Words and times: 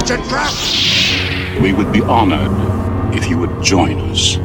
It's 0.00 0.10
a 0.10 0.16
trap! 0.32 0.54
We 1.60 1.74
would 1.74 1.92
be 1.92 2.00
honored 2.00 2.50
if 3.14 3.28
you 3.28 3.36
would 3.36 3.62
join 3.62 4.00
us. 4.10 4.38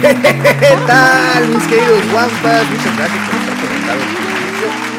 ¿Qué 0.00 0.76
tal, 0.86 1.48
mis 1.48 1.64
queridos 1.66 2.12
guampas? 2.12 2.70
Muchas 2.70 2.96
gracias 2.96 3.22
por 3.26 3.34
estar 3.40 3.56
conectados 3.60 4.04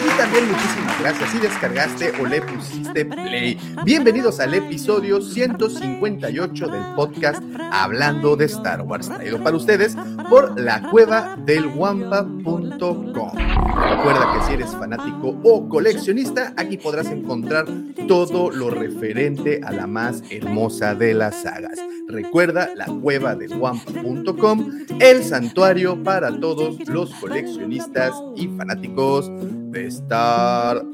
y 0.03 0.17
también 0.17 0.43
muchísimas 0.51 0.90
gracias 1.01 1.31
si 1.31 1.39
descargaste 1.39 2.13
o 2.21 2.27
le 2.27 2.41
pusiste 2.41 3.05
play. 3.05 3.57
Bienvenidos 3.83 4.39
al 4.39 4.53
episodio 4.53 5.19
158 5.19 6.67
del 6.67 6.83
podcast 6.95 7.41
Hablando 7.71 8.35
de 8.35 8.45
Star 8.45 8.81
Wars, 8.83 9.09
traído 9.09 9.41
para 9.43 9.57
ustedes 9.57 9.95
por 10.29 10.59
la 10.59 10.89
cueva 10.91 11.35
del 11.43 11.69
guampa.com. 11.69 13.31
Recuerda 13.35 14.31
que 14.33 14.45
si 14.45 14.53
eres 14.53 14.71
fanático 14.75 15.39
o 15.43 15.67
coleccionista, 15.67 16.53
aquí 16.55 16.77
podrás 16.77 17.07
encontrar 17.07 17.65
todo 18.07 18.51
lo 18.51 18.69
referente 18.69 19.59
a 19.63 19.71
la 19.71 19.87
más 19.87 20.21
hermosa 20.29 20.93
de 20.93 21.15
las 21.15 21.41
sagas. 21.41 21.79
Recuerda 22.07 22.69
la 22.75 22.85
cueva 22.85 23.35
del 23.35 23.57
guampa.com, 23.57 24.71
el 24.99 25.23
santuario 25.23 26.03
para 26.03 26.39
todos 26.39 26.77
los 26.87 27.11
coleccionistas 27.15 28.13
y 28.35 28.47
fanáticos 28.49 29.31
de 29.71 29.87
Star 29.87 30.90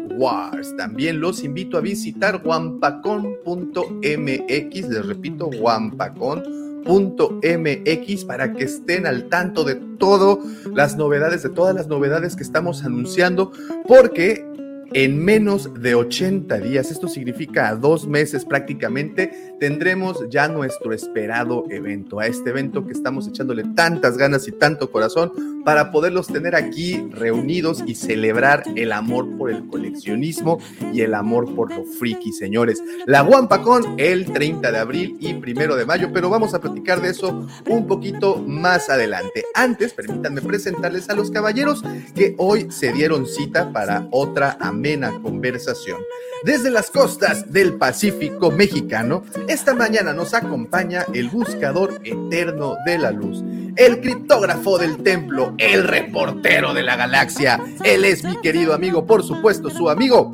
También 0.77 1.19
los 1.19 1.43
invito 1.43 1.77
a 1.77 1.81
visitar 1.81 2.41
wampacon.mx, 2.43 4.89
les 4.89 5.05
repito, 5.05 5.47
wampacon.mx 5.47 8.25
para 8.25 8.53
que 8.53 8.63
estén 8.63 9.05
al 9.05 9.29
tanto 9.29 9.63
de 9.63 9.75
todas 9.75 10.39
las 10.73 10.97
novedades, 10.97 11.43
de 11.43 11.49
todas 11.49 11.75
las 11.75 11.87
novedades 11.87 12.35
que 12.35 12.41
estamos 12.43 12.83
anunciando, 12.83 13.51
porque 13.87 14.43
en 14.93 15.23
menos 15.23 15.73
de 15.81 15.95
80 15.95 16.59
días, 16.59 16.91
esto 16.91 17.07
significa 17.07 17.75
dos 17.75 18.07
meses 18.07 18.45
prácticamente, 18.45 19.31
tendremos 19.59 20.17
ya 20.29 20.47
nuestro 20.47 20.93
esperado 20.93 21.65
evento, 21.69 22.19
a 22.19 22.27
este 22.27 22.49
evento 22.51 22.85
que 22.85 22.93
estamos 22.93 23.27
echándole 23.27 23.63
tantas 23.75 24.17
ganas 24.17 24.47
y 24.47 24.51
tanto 24.51 24.91
corazón 24.91 25.31
para 25.67 25.91
poderlos 25.91 26.27
tener 26.27 26.55
aquí 26.55 27.09
reunidos 27.11 27.83
y 27.85 27.95
celebrar 27.95 28.63
el 28.77 28.93
amor 28.93 29.37
por 29.37 29.51
el 29.51 29.67
coleccionismo 29.67 30.59
y 30.93 31.01
el 31.01 31.13
amor 31.13 31.53
por 31.55 31.73
lo 31.73 31.83
friki, 31.83 32.31
señores. 32.31 32.81
La 33.05 33.21
Wampacon 33.21 33.95
el 33.97 34.31
30 34.31 34.71
de 34.71 34.77
abril 34.77 35.17
y 35.19 35.33
primero 35.33 35.75
de 35.75 35.85
mayo, 35.85 36.09
pero 36.13 36.29
vamos 36.29 36.53
a 36.53 36.61
platicar 36.61 37.01
de 37.01 37.09
eso 37.09 37.47
un 37.67 37.85
poquito 37.85 38.41
más 38.47 38.89
adelante. 38.89 39.43
Antes, 39.53 39.91
permítanme 39.91 40.41
presentarles 40.41 41.09
a 41.09 41.15
los 41.15 41.31
caballeros 41.31 41.83
que 42.15 42.33
hoy 42.37 42.67
se 42.69 42.93
dieron 42.93 43.25
cita 43.25 43.73
para 43.73 44.07
otra 44.11 44.55
amena 44.77 45.11
conversación. 45.23 45.97
Desde 46.43 46.69
las 46.69 46.91
costas 46.91 47.51
del 47.51 47.73
Pacífico 47.73 48.51
mexicano, 48.51 49.23
esta 49.47 49.73
mañana 49.73 50.13
nos 50.13 50.35
acompaña 50.35 51.03
el 51.15 51.29
buscador 51.29 51.99
eterno 52.03 52.75
de 52.85 52.99
la 52.99 53.09
luz, 53.09 53.43
el 53.75 54.01
criptógrafo 54.01 54.77
del 54.77 54.97
templo, 55.01 55.55
el 55.57 55.83
reportero 55.83 56.75
de 56.75 56.83
la 56.83 56.95
galaxia. 56.95 57.59
Él 57.83 58.05
es 58.05 58.23
mi 58.23 58.37
querido 58.37 58.75
amigo, 58.75 59.07
por 59.07 59.23
supuesto, 59.23 59.71
su 59.71 59.89
amigo, 59.89 60.31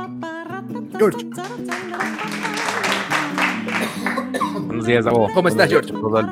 George. 0.97 1.25
Buenos 4.65 4.85
días, 4.85 5.05
Davo. 5.05 5.29
¿Cómo 5.33 5.47
estás, 5.47 5.69
George? 5.69 5.91
todo 5.93 6.19
el- 6.19 6.27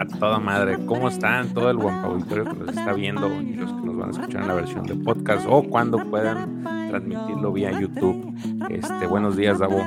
a 0.00 0.06
toda 0.18 0.38
madre. 0.40 0.78
¿Cómo 0.86 1.08
están? 1.08 1.52
Todo 1.54 1.70
el 1.70 1.76
buen 1.76 1.94
auditorio 1.96 2.44
que 2.44 2.54
nos 2.54 2.68
está 2.70 2.92
viendo 2.94 3.28
y 3.40 3.54
los 3.54 3.70
que 3.70 3.80
nos 3.86 3.96
van 3.98 4.08
a 4.08 4.12
escuchar 4.12 4.40
en 4.42 4.48
la 4.48 4.54
versión 4.54 4.86
de 4.86 4.94
podcast 4.96 5.46
o 5.48 5.62
cuando 5.62 5.98
puedan 6.10 6.64
transmitirlo 6.94 7.52
vía 7.52 7.72
YouTube. 7.72 8.32
Este, 8.70 9.06
buenos 9.08 9.36
días, 9.36 9.58
Davo. 9.58 9.82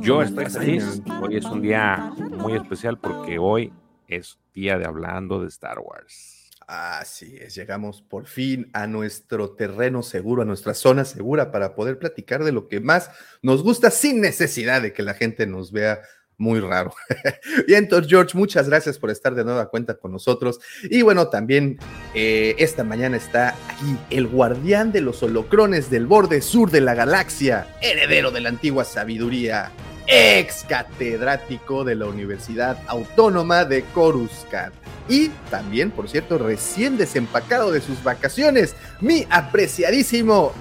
Yo 0.00 0.20
estoy 0.20 0.44
feliz. 0.46 1.00
Hoy 1.22 1.38
es 1.38 1.46
un 1.46 1.62
día 1.62 2.12
muy 2.30 2.52
especial 2.52 2.98
porque 2.98 3.38
hoy 3.38 3.72
es 4.06 4.38
día 4.52 4.76
de 4.76 4.84
hablando 4.84 5.40
de 5.40 5.48
Star 5.48 5.78
Wars. 5.78 6.50
Así 6.66 7.38
es, 7.40 7.54
llegamos 7.54 8.02
por 8.02 8.26
fin 8.26 8.70
a 8.74 8.86
nuestro 8.86 9.52
terreno 9.52 10.02
seguro, 10.02 10.42
a 10.42 10.44
nuestra 10.44 10.74
zona 10.74 11.06
segura 11.06 11.50
para 11.50 11.74
poder 11.74 11.98
platicar 11.98 12.44
de 12.44 12.52
lo 12.52 12.68
que 12.68 12.80
más 12.80 13.10
nos 13.40 13.62
gusta 13.62 13.90
sin 13.90 14.20
necesidad 14.20 14.82
de 14.82 14.92
que 14.92 15.02
la 15.02 15.14
gente 15.14 15.46
nos 15.46 15.72
vea 15.72 16.02
muy 16.38 16.60
raro. 16.60 16.94
entonces, 17.68 18.10
George, 18.10 18.36
muchas 18.36 18.68
gracias 18.68 18.98
por 18.98 19.10
estar 19.10 19.34
de 19.34 19.44
nueva 19.44 19.68
cuenta 19.68 19.94
con 19.94 20.12
nosotros. 20.12 20.60
Y 20.82 21.02
bueno, 21.02 21.28
también 21.28 21.78
eh, 22.14 22.54
esta 22.58 22.84
mañana 22.84 23.16
está 23.16 23.50
aquí 23.68 23.96
el 24.10 24.26
guardián 24.26 24.92
de 24.92 25.00
los 25.00 25.22
holocrones 25.22 25.90
del 25.90 26.06
borde 26.06 26.40
sur 26.40 26.70
de 26.70 26.80
la 26.80 26.94
galaxia, 26.94 27.66
heredero 27.80 28.30
de 28.30 28.40
la 28.40 28.48
antigua 28.48 28.84
sabiduría, 28.84 29.70
ex 30.06 30.64
catedrático 30.68 31.84
de 31.84 31.94
la 31.94 32.06
Universidad 32.06 32.78
Autónoma 32.86 33.64
de 33.64 33.82
Coruscant. 33.94 34.74
Y 35.08 35.28
también, 35.50 35.90
por 35.90 36.08
cierto, 36.08 36.38
recién 36.38 36.96
desempacado 36.96 37.70
de 37.70 37.80
sus 37.80 38.02
vacaciones, 38.02 38.74
mi 39.00 39.26
apreciadísimo, 39.30 40.52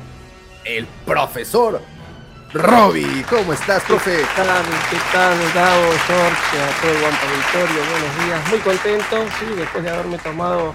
el 0.66 0.85
profesor 1.06 1.81
Robbie. 2.53 3.23
¿Cómo 3.29 3.53
estás, 3.53 3.83
profe? 3.83 4.17
¿Qué 4.17 4.25
tal? 4.43 4.63
¿Qué 4.89 4.97
tal, 5.11 5.37
Gabo, 5.53 5.83
George, 6.05 6.61
a 6.61 6.81
todo 6.81 6.91
el 6.91 6.99
Guampa 7.01 7.21
Auditorio? 7.23 7.83
Buenos 7.91 8.25
días. 8.25 8.49
Muy 8.49 8.59
contento, 8.59 9.17
sí, 9.39 9.45
después 9.55 9.83
de 9.83 9.89
haberme 9.89 10.17
tomado 10.19 10.73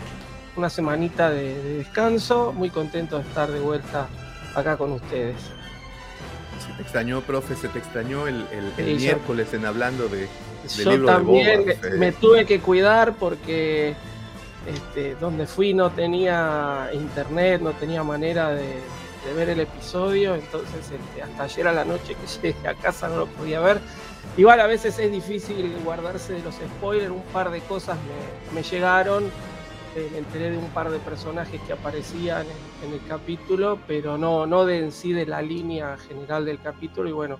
una 0.56 0.68
semanita 0.70 1.30
de, 1.30 1.54
de 1.62 1.74
descanso, 1.78 2.52
muy 2.52 2.70
contento 2.70 3.16
de 3.18 3.22
estar 3.28 3.48
de 3.50 3.60
vuelta 3.60 4.08
acá 4.56 4.76
con 4.76 4.92
ustedes. 4.92 5.36
Se 6.66 6.72
te 6.74 6.82
extrañó, 6.82 7.20
profe, 7.20 7.54
se 7.54 7.68
te 7.68 7.78
extrañó 7.78 8.26
el, 8.26 8.44
el- 8.50 8.72
el 8.76 8.84
Sí, 8.86 8.92
yo- 8.94 8.98
miércoles 8.98 9.54
en 9.54 9.64
hablando 9.64 10.08
de, 10.08 10.22
del 10.22 10.28
Yo 10.84 10.90
libro 10.90 11.06
de 11.06 11.12
también 11.14 11.60
Boba 11.60 11.72
Fett. 11.80 11.94
me 11.94 12.10
tuve 12.12 12.44
que 12.44 12.58
cuidar 12.58 13.12
porque 13.14 13.94
este, 14.66 15.14
donde 15.20 15.46
fui 15.46 15.74
no 15.74 15.90
tenía 15.90 16.90
internet, 16.92 17.60
no 17.62 17.70
tenía 17.72 18.02
manera 18.02 18.48
de, 18.50 18.80
de 19.28 19.34
ver 19.34 19.50
el 19.50 19.60
episodio, 19.60 20.34
entonces 20.34 20.90
este, 20.90 21.22
hasta 21.22 21.42
ayer 21.44 21.68
a 21.68 21.72
la 21.72 21.84
noche 21.84 22.14
que 22.14 22.26
llegué 22.42 22.68
a 22.68 22.74
casa 22.74 23.08
no 23.08 23.16
lo 23.18 23.26
podía 23.26 23.60
ver. 23.60 23.80
Igual 24.36 24.60
a 24.60 24.66
veces 24.66 24.98
es 24.98 25.10
difícil 25.10 25.76
guardarse 25.84 26.34
de 26.34 26.42
los 26.42 26.54
spoilers, 26.54 27.10
un 27.10 27.22
par 27.32 27.50
de 27.50 27.60
cosas 27.60 27.96
me, 27.96 28.60
me 28.60 28.62
llegaron, 28.62 29.24
eh, 29.96 30.08
me 30.12 30.18
enteré 30.18 30.50
de 30.50 30.58
un 30.58 30.68
par 30.70 30.90
de 30.90 30.98
personajes 30.98 31.60
que 31.62 31.72
aparecían 31.72 32.46
en, 32.82 32.88
en 32.88 32.94
el 32.94 33.06
capítulo, 33.06 33.78
pero 33.86 34.16
no, 34.16 34.46
no 34.46 34.64
de 34.64 34.78
en 34.78 34.92
sí 34.92 35.12
de 35.12 35.26
la 35.26 35.42
línea 35.42 35.96
general 35.96 36.44
del 36.44 36.60
capítulo 36.60 37.08
y 37.08 37.12
bueno, 37.12 37.38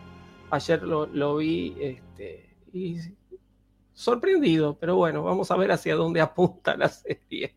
ayer 0.51 0.83
lo, 0.83 1.07
lo 1.07 1.37
vi 1.37 1.77
este, 1.81 2.57
y 2.73 2.99
sorprendido, 3.93 4.77
pero 4.79 4.97
bueno, 4.97 5.23
vamos 5.23 5.51
a 5.51 5.57
ver 5.57 5.73
hacia 5.73 5.95
dónde 5.95 6.21
apunta 6.23 6.77
la 6.77 6.89
serie. 6.89 7.55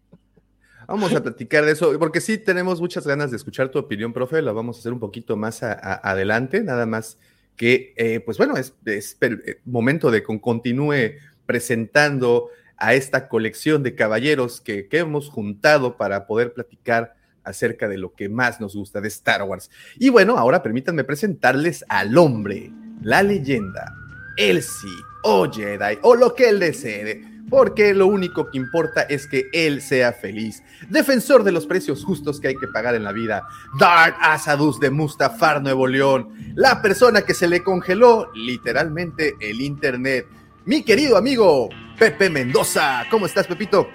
Vamos 0.91 1.15
a 1.15 1.23
platicar 1.23 1.63
de 1.63 1.71
eso, 1.71 1.97
porque 1.97 2.19
sí 2.19 2.37
tenemos 2.37 2.81
muchas 2.81 3.07
ganas 3.07 3.31
de 3.31 3.37
escuchar 3.37 3.69
tu 3.69 3.79
opinión, 3.79 4.11
profe. 4.11 4.41
La 4.41 4.51
vamos 4.51 4.75
a 4.75 4.79
hacer 4.81 4.91
un 4.91 4.99
poquito 4.99 5.37
más 5.37 5.63
adelante, 5.63 6.61
nada 6.61 6.85
más 6.85 7.17
que, 7.55 7.93
eh, 7.95 8.19
pues 8.19 8.37
bueno, 8.37 8.57
es, 8.57 8.73
eh, 8.85 9.61
momento 9.63 10.11
de 10.11 10.21
que 10.21 10.41
continúe 10.41 11.13
presentando 11.45 12.49
a 12.75 12.93
esta 12.93 13.29
colección 13.29 13.83
de 13.83 13.95
caballeros 13.95 14.59
que, 14.59 14.89
que 14.89 14.97
hemos 14.97 15.29
juntado 15.29 15.95
para 15.95 16.27
poder 16.27 16.51
platicar 16.51 17.13
acerca 17.45 17.87
de 17.87 17.97
lo 17.97 18.13
que 18.13 18.27
más 18.27 18.59
nos 18.59 18.75
gusta 18.75 18.99
de 18.99 19.07
Star 19.07 19.43
Wars. 19.43 19.71
Y 19.97 20.09
bueno, 20.09 20.37
ahora 20.37 20.61
permítanme 20.61 21.05
presentarles 21.05 21.85
al 21.87 22.17
hombre, 22.17 22.69
la 23.01 23.23
leyenda, 23.23 23.95
el 24.35 24.61
sí, 24.61 24.93
o 25.23 25.49
Jedi, 25.49 25.99
o 26.01 26.15
lo 26.15 26.35
que 26.35 26.49
él 26.49 26.59
desee, 26.59 27.30
porque 27.51 27.93
lo 27.93 28.07
único 28.07 28.49
que 28.49 28.57
importa 28.57 29.01
es 29.01 29.27
que 29.27 29.49
él 29.51 29.81
sea 29.81 30.13
feliz. 30.13 30.63
Defensor 30.89 31.43
de 31.43 31.51
los 31.51 31.67
precios 31.67 32.03
justos 32.03 32.39
que 32.39 32.47
hay 32.47 32.55
que 32.55 32.67
pagar 32.67 32.95
en 32.95 33.03
la 33.03 33.11
vida, 33.11 33.43
Dark 33.77 34.15
Asadus 34.21 34.79
de 34.79 34.89
Mustafar, 34.89 35.61
Nuevo 35.61 35.85
León, 35.85 36.29
la 36.55 36.81
persona 36.81 37.23
que 37.23 37.33
se 37.33 37.49
le 37.49 37.61
congeló 37.61 38.31
literalmente 38.33 39.35
el 39.41 39.59
internet. 39.59 40.27
Mi 40.63 40.81
querido 40.83 41.17
amigo 41.17 41.67
Pepe 41.99 42.29
Mendoza, 42.29 43.03
¿cómo 43.11 43.25
estás, 43.25 43.47
Pepito? 43.47 43.89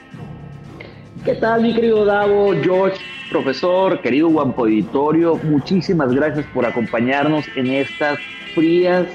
¿Qué 1.25 1.35
tal, 1.37 1.63
mi 1.63 1.75
querido 1.75 2.05
Davo, 2.05 2.53
George, 2.63 2.99
profesor, 3.31 4.03
querido 4.03 4.29
Guampo 4.29 4.65
Auditorio? 4.65 5.37
Muchísimas 5.45 6.13
gracias 6.13 6.45
por 6.53 6.67
acompañarnos 6.67 7.47
en 7.57 7.69
estas 7.69 8.19
frías 8.55 9.07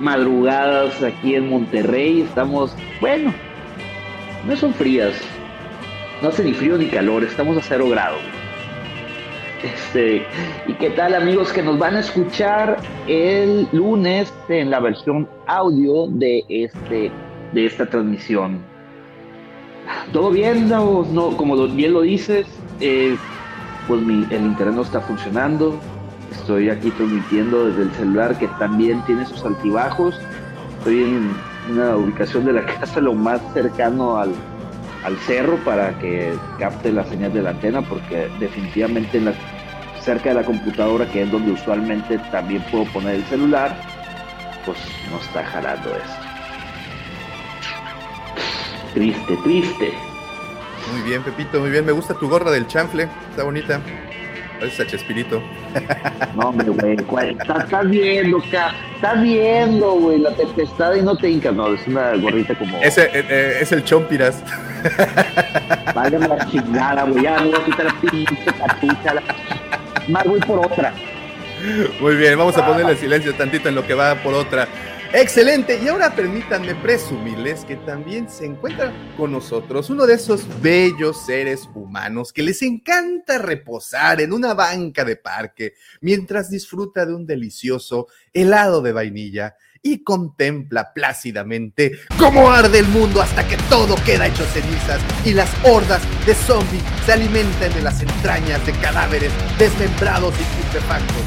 madrugadas 0.00 1.00
aquí 1.00 1.36
en 1.36 1.48
Monterrey. 1.48 2.22
Estamos, 2.22 2.74
bueno, 3.00 3.32
no 4.48 4.56
son 4.56 4.72
frías, 4.72 5.14
no 6.22 6.30
hace 6.30 6.42
ni 6.42 6.54
frío 6.54 6.78
ni 6.78 6.86
calor, 6.86 7.22
estamos 7.22 7.58
a 7.58 7.60
cero 7.62 7.86
grados. 7.90 8.20
Este, 9.62 10.26
¿Y 10.66 10.72
qué 10.74 10.90
tal 10.90 11.14
amigos 11.14 11.52
que 11.52 11.62
nos 11.62 11.78
van 11.78 11.96
a 11.96 12.00
escuchar 12.00 12.78
el 13.06 13.68
lunes 13.72 14.32
en 14.48 14.70
la 14.70 14.80
versión 14.80 15.28
audio 15.46 16.06
de, 16.06 16.44
este, 16.48 17.10
de 17.52 17.66
esta 17.66 17.84
transmisión? 17.90 18.60
¿Todo 20.12 20.30
bien? 20.30 20.68
No, 20.68 21.04
como 21.36 21.66
bien 21.68 21.92
lo 21.92 22.00
dices, 22.00 22.46
eh, 22.80 23.16
pues 23.86 24.00
mi, 24.00 24.26
el 24.30 24.46
internet 24.46 24.76
no 24.76 24.82
está 24.82 25.00
funcionando. 25.02 25.78
Estoy 26.30 26.70
aquí 26.70 26.90
transmitiendo 26.92 27.66
desde 27.66 27.82
el 27.82 27.90
celular 27.92 28.38
que 28.38 28.48
también 28.58 29.04
tiene 29.04 29.26
sus 29.26 29.44
altibajos. 29.44 30.18
Estoy 30.78 31.02
en 31.02 31.47
una 31.68 31.96
ubicación 31.96 32.44
de 32.44 32.52
la 32.54 32.66
casa 32.80 33.00
lo 33.00 33.14
más 33.14 33.40
cercano 33.52 34.18
al, 34.18 34.32
al 35.04 35.16
cerro 35.18 35.56
para 35.64 35.98
que 35.98 36.32
capte 36.58 36.92
la 36.92 37.04
señal 37.04 37.32
de 37.32 37.42
la 37.42 37.50
antena, 37.50 37.82
porque 37.82 38.28
definitivamente 38.38 39.18
en 39.18 39.26
la, 39.26 39.34
cerca 40.00 40.30
de 40.30 40.36
la 40.36 40.44
computadora, 40.44 41.06
que 41.10 41.22
es 41.22 41.30
donde 41.30 41.52
usualmente 41.52 42.18
también 42.30 42.62
puedo 42.70 42.84
poner 42.86 43.16
el 43.16 43.24
celular, 43.24 43.78
pues 44.64 44.78
no 45.10 45.18
está 45.18 45.44
jalando 45.44 45.90
esto. 45.90 46.28
Triste, 48.94 49.36
triste. 49.44 49.92
Muy 50.92 51.02
bien, 51.02 51.22
Pepito, 51.22 51.60
muy 51.60 51.70
bien. 51.70 51.84
Me 51.84 51.92
gusta 51.92 52.14
tu 52.14 52.28
gorra 52.28 52.50
del 52.50 52.66
chanfle, 52.66 53.08
está 53.30 53.44
bonita. 53.44 53.80
Parece 54.58 54.82
a 54.82 54.86
Chespirito. 54.86 55.40
No, 56.34 56.48
hombre, 56.48 56.68
güey, 56.70 56.96
estás, 57.30 57.88
viendo, 57.88 58.42
ca- 58.50 58.74
estás 58.96 59.22
viendo, 59.22 59.92
güey, 59.92 60.18
la 60.18 60.30
tempestad 60.32 60.94
y 60.94 61.02
no 61.02 61.16
te 61.16 61.30
hincas, 61.30 61.54
no, 61.54 61.72
es 61.74 61.86
una 61.86 62.14
gorrita 62.16 62.54
como... 62.58 62.76
Ese 62.80 63.04
eh, 63.04 63.24
eh, 63.28 63.58
es 63.60 63.70
el 63.72 63.84
Chompiras. 63.84 64.42
Válgame 65.94 66.28
la 66.28 66.46
chingada, 66.50 67.04
güey, 67.04 67.22
ya 67.22 67.38
me 67.40 67.46
voy 67.50 67.60
a 67.60 67.64
quitar 67.64 67.86
la 67.86 68.74
pinche 68.80 69.14
la- 69.14 69.22
Más 70.08 70.24
voy 70.24 70.40
por 70.40 70.58
otra. 70.66 70.92
Muy 72.00 72.16
bien, 72.16 72.36
vamos 72.38 72.56
a 72.56 72.66
ponerle 72.66 72.96
silencio 72.96 73.34
tantito 73.34 73.68
en 73.68 73.74
lo 73.74 73.86
que 73.86 73.94
va 73.94 74.14
por 74.16 74.34
otra. 74.34 74.66
Excelente, 75.12 75.80
y 75.82 75.88
ahora 75.88 76.14
permítanme 76.14 76.74
presumirles 76.74 77.64
que 77.64 77.76
también 77.76 78.28
se 78.28 78.44
encuentra 78.44 78.92
con 79.16 79.32
nosotros 79.32 79.88
uno 79.88 80.06
de 80.06 80.14
esos 80.14 80.46
bellos 80.60 81.24
seres 81.24 81.66
humanos 81.74 82.30
que 82.30 82.42
les 82.42 82.60
encanta 82.60 83.38
reposar 83.38 84.20
en 84.20 84.34
una 84.34 84.52
banca 84.52 85.06
de 85.06 85.16
parque 85.16 85.72
mientras 86.02 86.50
disfruta 86.50 87.06
de 87.06 87.14
un 87.14 87.26
delicioso 87.26 88.08
helado 88.34 88.82
de 88.82 88.92
vainilla 88.92 89.56
y 89.82 90.04
contempla 90.04 90.92
plácidamente 90.92 92.00
cómo 92.18 92.50
arde 92.50 92.80
el 92.80 92.88
mundo 92.88 93.22
hasta 93.22 93.48
que 93.48 93.56
todo 93.70 93.94
queda 94.04 94.26
hecho 94.26 94.44
cenizas 94.44 95.00
y 95.24 95.32
las 95.32 95.50
hordas 95.64 96.02
de 96.26 96.34
zombies 96.34 96.82
se 97.06 97.12
alimentan 97.12 97.72
de 97.72 97.80
las 97.80 98.02
entrañas 98.02 98.64
de 98.66 98.72
cadáveres 98.72 99.32
desmembrados 99.58 100.34
y 100.38 100.62
putrefactos. 100.62 101.22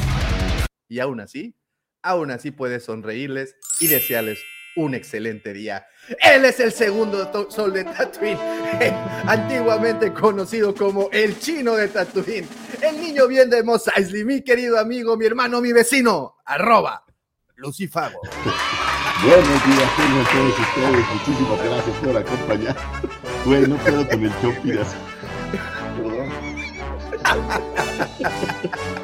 Y 0.88 1.00
aún 1.00 1.20
así, 1.20 1.56
aún 2.02 2.30
así 2.30 2.50
puedes 2.50 2.84
sonreírles 2.84 3.56
y 3.80 3.88
desearles 3.88 4.38
un 4.76 4.94
excelente 4.94 5.52
día. 5.52 5.86
Él 6.20 6.44
es 6.44 6.58
el 6.60 6.72
segundo 6.72 7.50
sol 7.50 7.72
de 7.72 7.84
Tatooine, 7.84 8.38
antiguamente 9.26 10.12
conocido 10.12 10.74
como 10.74 11.08
el 11.12 11.38
chino 11.38 11.74
de 11.74 11.88
Tatooine, 11.88 12.48
el 12.80 13.00
niño 13.00 13.28
bien 13.28 13.50
de 13.50 13.62
Mos 13.62 13.84
Eisley, 13.94 14.24
mi 14.24 14.42
querido 14.42 14.78
amigo, 14.78 15.16
mi 15.16 15.26
hermano, 15.26 15.60
mi 15.60 15.72
vecino, 15.72 16.36
arroba 16.44 17.04
Lucifago. 17.56 18.20
Buenos 19.24 19.46
días, 19.46 19.96
tengan 19.96 20.26
todos 20.32 20.58
ustedes. 20.58 21.06
Muchísimas 21.14 21.64
gracias 21.64 21.96
por 21.98 22.16
acompañar. 22.16 22.76
Güey, 23.44 23.68
no 23.68 23.76
puedo 23.76 24.08
con 24.08 24.24
el 24.24 24.32
Chompiras. 24.40 24.96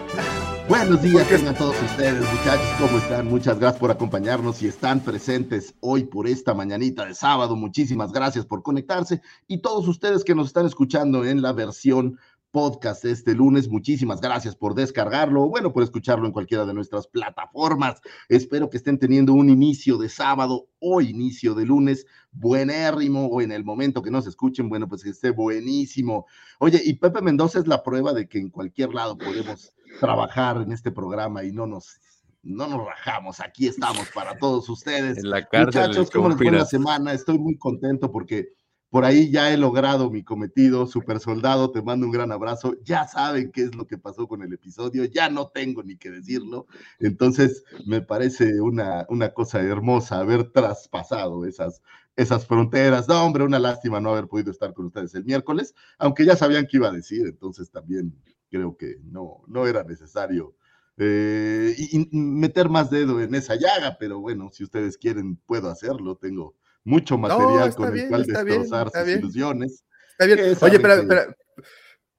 Buenos 0.68 1.00
días, 1.00 1.26
tengan 1.28 1.56
todos 1.56 1.82
ustedes, 1.82 2.20
muchachos. 2.20 2.66
¿Cómo 2.78 2.98
están? 2.98 3.26
Muchas 3.26 3.58
gracias 3.58 3.80
por 3.80 3.90
acompañarnos 3.90 4.62
y 4.62 4.66
están 4.66 5.00
presentes 5.00 5.74
hoy 5.80 6.04
por 6.04 6.28
esta 6.28 6.52
mañanita 6.52 7.06
de 7.06 7.14
sábado. 7.14 7.56
Muchísimas 7.56 8.12
gracias 8.12 8.44
por 8.44 8.62
conectarse. 8.62 9.22
Y 9.46 9.62
todos 9.62 9.88
ustedes 9.88 10.24
que 10.24 10.34
nos 10.34 10.48
están 10.48 10.66
escuchando 10.66 11.24
en 11.24 11.40
la 11.40 11.54
versión 11.54 12.18
podcast 12.50 13.02
este 13.06 13.34
lunes, 13.34 13.70
muchísimas 13.70 14.20
gracias 14.20 14.56
por 14.56 14.74
descargarlo 14.74 15.44
o 15.44 15.48
bueno, 15.48 15.72
por 15.72 15.82
escucharlo 15.82 16.26
en 16.26 16.32
cualquiera 16.32 16.66
de 16.66 16.74
nuestras 16.74 17.06
plataformas. 17.06 18.02
Espero 18.28 18.68
que 18.68 18.76
estén 18.76 18.98
teniendo 18.98 19.32
un 19.32 19.48
inicio 19.48 19.96
de 19.96 20.10
sábado 20.10 20.68
o 20.80 21.00
inicio 21.00 21.54
de 21.54 21.64
lunes 21.64 22.06
buenérrimo 22.30 23.26
o 23.28 23.40
en 23.40 23.52
el 23.52 23.64
momento 23.64 24.02
que 24.02 24.10
nos 24.10 24.26
escuchen, 24.26 24.68
bueno, 24.68 24.86
pues 24.86 25.02
que 25.02 25.10
esté 25.10 25.30
buenísimo. 25.30 26.26
Oye, 26.58 26.82
y 26.84 26.92
Pepe 26.92 27.22
Mendoza 27.22 27.58
es 27.58 27.66
la 27.66 27.82
prueba 27.82 28.12
de 28.12 28.28
que 28.28 28.38
en 28.38 28.50
cualquier 28.50 28.92
lado 28.92 29.16
podemos 29.16 29.72
trabajar 30.00 30.58
en 30.58 30.72
este 30.72 30.90
programa 30.90 31.44
y 31.44 31.52
no 31.52 31.66
nos 31.66 32.00
no 32.42 32.66
nos 32.66 32.86
rajamos, 32.86 33.40
aquí 33.40 33.66
estamos 33.66 34.08
para 34.14 34.38
todos 34.38 34.68
ustedes. 34.68 35.18
En 35.24 35.30
la 35.30 35.46
Muchachos, 35.52 36.10
¿cómo 36.10 36.28
les 36.28 36.38
fue 36.38 36.50
la 36.50 36.64
semana? 36.64 37.12
Estoy 37.12 37.38
muy 37.38 37.58
contento 37.58 38.10
porque 38.10 38.48
por 38.90 39.04
ahí 39.04 39.30
ya 39.30 39.52
he 39.52 39.58
logrado 39.58 40.10
mi 40.10 40.22
cometido, 40.22 40.86
super 40.86 41.20
soldado, 41.20 41.70
te 41.70 41.82
mando 41.82 42.06
un 42.06 42.12
gran 42.12 42.32
abrazo. 42.32 42.74
Ya 42.82 43.06
saben 43.06 43.52
qué 43.52 43.64
es 43.64 43.74
lo 43.74 43.86
que 43.86 43.98
pasó 43.98 44.26
con 44.26 44.42
el 44.42 44.52
episodio, 44.52 45.04
ya 45.04 45.28
no 45.28 45.48
tengo 45.48 45.82
ni 45.82 45.96
que 45.96 46.10
decirlo. 46.10 46.66
Entonces, 46.98 47.64
me 47.86 48.00
parece 48.00 48.60
una, 48.60 49.04
una 49.10 49.34
cosa 49.34 49.60
hermosa 49.60 50.20
haber 50.20 50.50
traspasado 50.52 51.44
esas, 51.44 51.82
esas 52.16 52.46
fronteras. 52.46 53.08
No, 53.08 53.22
hombre, 53.26 53.44
una 53.44 53.58
lástima 53.58 54.00
no 54.00 54.10
haber 54.10 54.26
podido 54.26 54.50
estar 54.50 54.72
con 54.72 54.86
ustedes 54.86 55.14
el 55.14 55.24
miércoles, 55.24 55.74
aunque 55.98 56.24
ya 56.24 56.34
sabían 56.34 56.66
qué 56.66 56.78
iba 56.78 56.88
a 56.88 56.92
decir, 56.92 57.26
entonces 57.26 57.70
también 57.70 58.14
creo 58.50 58.76
que 58.76 58.96
no, 59.04 59.42
no 59.46 59.66
era 59.66 59.84
necesario 59.84 60.54
eh, 60.96 61.74
y, 61.76 62.08
y 62.10 62.20
meter 62.20 62.68
más 62.68 62.90
dedo 62.90 63.20
en 63.20 63.34
esa 63.34 63.54
llaga, 63.54 63.96
pero 63.98 64.18
bueno, 64.20 64.50
si 64.52 64.64
ustedes 64.64 64.98
quieren, 64.98 65.36
puedo 65.46 65.70
hacerlo. 65.70 66.16
Tengo 66.16 66.56
mucho 66.84 67.16
material 67.16 67.74
con 67.74 67.92
bien, 67.92 68.04
el 68.04 68.08
cual 68.10 68.24
bien, 68.24 68.34
destrozar 68.34 68.90
sus 68.90 69.06
bien. 69.06 69.18
ilusiones. 69.20 69.84
Está 70.10 70.26
bien. 70.26 70.38
Oye, 70.60 70.76
espera, 70.76 70.94
espera. 70.94 71.36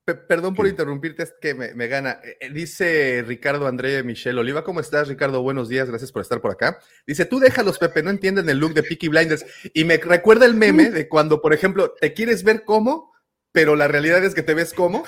Pe- 0.05 0.15
Perdón 0.15 0.55
por 0.55 0.65
¿Qué? 0.65 0.71
interrumpirte, 0.71 1.23
es 1.23 1.33
que 1.39 1.53
me, 1.53 1.73
me 1.75 1.87
gana. 1.87 2.19
Eh, 2.23 2.37
eh, 2.39 2.49
Dice 2.51 3.23
Ricardo 3.27 3.67
André 3.67 4.01
Michelle 4.03 4.39
Oliva, 4.39 4.63
¿cómo 4.63 4.79
estás, 4.79 5.07
Ricardo? 5.07 5.43
Buenos 5.43 5.69
días, 5.69 5.89
gracias 5.89 6.11
por 6.11 6.21
estar 6.21 6.41
por 6.41 6.51
acá. 6.51 6.79
Dice, 7.05 7.25
tú 7.25 7.39
déjalos, 7.39 7.77
Pepe, 7.77 8.01
no 8.01 8.09
entienden 8.09 8.49
el 8.49 8.57
look 8.59 8.73
de 8.73 8.83
Peaky 8.83 9.09
Blinders. 9.09 9.45
Y 9.73 9.83
me 9.83 9.97
recuerda 9.97 10.45
el 10.45 10.55
meme 10.55 10.89
de 10.89 11.07
cuando, 11.09 11.41
por 11.41 11.53
ejemplo, 11.53 11.93
te 11.99 12.13
quieres 12.13 12.43
ver 12.43 12.63
como, 12.63 13.11
pero 13.51 13.75
la 13.75 13.87
realidad 13.87 14.23
es 14.23 14.33
que 14.35 14.43
te 14.43 14.53
ves 14.53 14.73
como. 14.73 15.03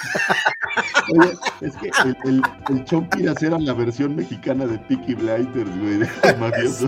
Oye, 1.13 1.33
es 1.61 1.75
que 1.77 1.91
el, 2.05 2.17
el, 2.25 2.41
el 2.69 2.85
Chompiras 2.85 3.41
era 3.43 3.59
la 3.59 3.73
versión 3.73 4.15
mexicana 4.15 4.65
de 4.65 4.77
Peaky 4.79 5.15
Blinders, 5.15 5.79
güey, 5.79 5.97
de. 5.97 6.67
Sí. 6.69 6.87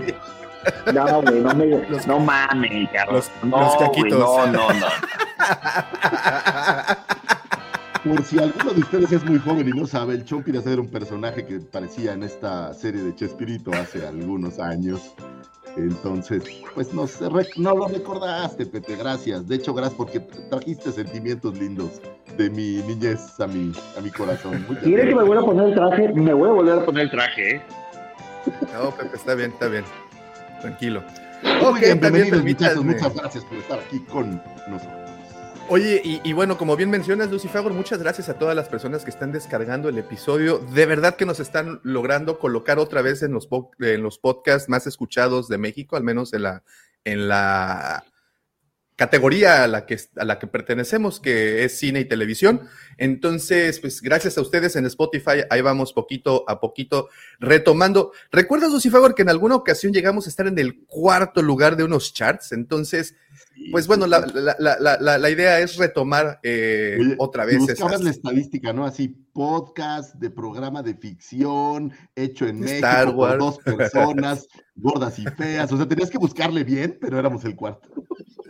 No, 0.93 1.21
güey, 1.21 1.41
no 1.41 1.53
me. 1.53 1.65
Los- 1.89 2.07
no 2.07 2.19
mames, 2.19 2.89
los- 3.11 3.29
no, 3.43 3.59
los 3.59 3.75
güey, 3.75 3.87
caquitos. 3.89 4.19
no, 4.19 4.47
no, 4.47 4.73
no. 4.73 4.87
Por 8.03 8.23
si 8.25 8.37
alguno 8.37 8.73
de 8.73 8.81
ustedes 8.81 9.11
es 9.13 9.23
muy 9.23 9.39
joven 9.39 9.67
y 9.69 9.71
no 9.79 9.87
sabe, 9.87 10.15
el 10.15 10.25
Chompiras 10.25 10.65
era 10.67 10.81
un 10.81 10.89
personaje 10.89 11.45
que 11.45 11.59
parecía 11.59 12.11
en 12.13 12.23
esta 12.23 12.73
serie 12.73 13.01
de 13.01 13.15
Chespirito 13.15 13.71
hace 13.73 14.05
algunos 14.05 14.59
años. 14.59 15.13
Entonces, 15.75 16.43
pues 16.75 16.93
no, 16.93 17.07
se 17.07 17.25
rec- 17.29 17.55
no 17.57 17.75
lo 17.75 17.87
recordaste, 17.87 18.65
Pepe, 18.65 18.95
gracias. 18.95 19.47
De 19.47 19.55
hecho, 19.55 19.73
gracias 19.73 19.95
porque 19.97 20.19
trajiste 20.49 20.91
sentimientos 20.91 21.57
lindos 21.57 21.99
de 22.37 22.49
mi 22.49 22.81
niñez 22.87 23.39
a 23.39 23.47
mi, 23.47 23.71
a 23.97 24.01
mi 24.01 24.11
corazón. 24.11 24.63
Muchas 24.67 24.83
¿Quiere 24.83 25.09
que 25.09 25.15
me 25.15 25.23
vuelva 25.23 25.41
a 25.41 25.45
poner 25.45 25.67
el 25.69 25.73
traje? 25.75 26.09
Me 26.09 26.33
voy 26.33 26.49
a 26.49 26.53
volver 26.53 26.79
a 26.79 26.85
poner 26.85 27.03
el 27.05 27.11
traje, 27.11 27.55
¿eh? 27.55 27.61
No, 28.73 28.91
Pepe, 28.91 29.15
está 29.15 29.33
bien, 29.35 29.51
está 29.51 29.67
bien. 29.67 29.83
Tranquilo. 30.61 31.03
Muy 31.43 31.53
Ok, 31.65 31.79
bien, 31.79 31.99
también 31.99 32.29
bienvenidos, 32.29 32.43
muchachos. 32.43 32.85
Muchas 32.85 33.15
gracias 33.15 33.43
por 33.45 33.57
estar 33.57 33.79
aquí 33.79 33.99
con 34.01 34.41
nosotros. 34.67 35.02
Oye, 35.69 36.01
y, 36.03 36.33
bueno, 36.33 36.57
como 36.57 36.75
bien 36.75 36.89
mencionas, 36.89 37.31
Lucy 37.31 37.47
Fagor, 37.47 37.73
muchas 37.73 37.97
gracias 37.99 38.29
a 38.29 38.37
todas 38.37 38.55
las 38.55 38.67
personas 38.67 39.03
que 39.03 39.09
están 39.09 39.31
descargando 39.31 39.89
el 39.89 39.97
episodio. 39.97 40.59
De 40.59 40.85
verdad 40.85 41.15
que 41.15 41.25
nos 41.25 41.39
están 41.39 41.79
logrando 41.83 42.37
colocar 42.37 42.79
otra 42.79 43.01
vez 43.01 43.23
en 43.23 43.31
los, 43.31 43.47
en 43.79 44.03
los 44.03 44.19
podcasts 44.19 44.69
más 44.69 44.85
escuchados 44.87 45.47
de 45.47 45.57
México, 45.57 45.95
al 45.95 46.03
menos 46.03 46.33
en 46.33 46.43
la, 46.43 46.63
en 47.05 47.27
la 47.27 48.03
categoría 48.95 49.63
a 49.63 49.67
la, 49.67 49.85
que, 49.85 49.97
a 50.17 50.25
la 50.25 50.37
que 50.37 50.47
pertenecemos, 50.47 51.19
que 51.19 51.63
es 51.63 51.77
cine 51.77 52.01
y 52.01 52.05
televisión. 52.05 52.67
Entonces, 52.97 53.79
pues 53.79 54.01
gracias 54.01 54.37
a 54.37 54.41
ustedes 54.41 54.75
en 54.75 54.85
Spotify, 54.85 55.43
ahí 55.49 55.61
vamos 55.61 55.93
poquito 55.93 56.43
a 56.47 56.59
poquito 56.59 57.09
retomando. 57.39 58.11
¿Recuerdas, 58.31 58.71
Lucifer, 58.71 59.13
que 59.15 59.23
en 59.23 59.29
alguna 59.29 59.55
ocasión 59.55 59.93
llegamos 59.93 60.27
a 60.27 60.29
estar 60.29 60.45
en 60.45 60.59
el 60.59 60.85
cuarto 60.85 61.41
lugar 61.41 61.75
de 61.75 61.85
unos 61.85 62.13
charts? 62.13 62.51
Entonces, 62.51 63.15
pues 63.71 63.87
bueno, 63.87 64.07
la, 64.07 64.19
la, 64.19 64.77
la, 64.79 65.17
la 65.17 65.29
idea 65.29 65.59
es 65.59 65.77
retomar 65.77 66.39
eh, 66.43 67.15
otra 67.17 67.45
vez. 67.45 67.59
Buscabas 67.59 68.01
la 68.01 68.09
estadística, 68.09 68.73
¿no? 68.73 68.85
Así, 68.85 69.07
podcast 69.07 70.15
de 70.15 70.29
programa 70.29 70.83
de 70.83 70.95
ficción 70.95 71.91
hecho 72.15 72.47
en 72.47 72.59
México 72.59 73.15
por 73.15 73.37
dos 73.37 73.57
personas, 73.59 74.47
gordas 74.75 75.17
y 75.19 75.25
feas. 75.25 75.71
O 75.71 75.77
sea, 75.77 75.87
tenías 75.87 76.09
que 76.09 76.17
buscarle 76.17 76.63
bien, 76.63 76.97
pero 76.99 77.19
éramos 77.19 77.43
el 77.45 77.55
cuarto. 77.55 77.89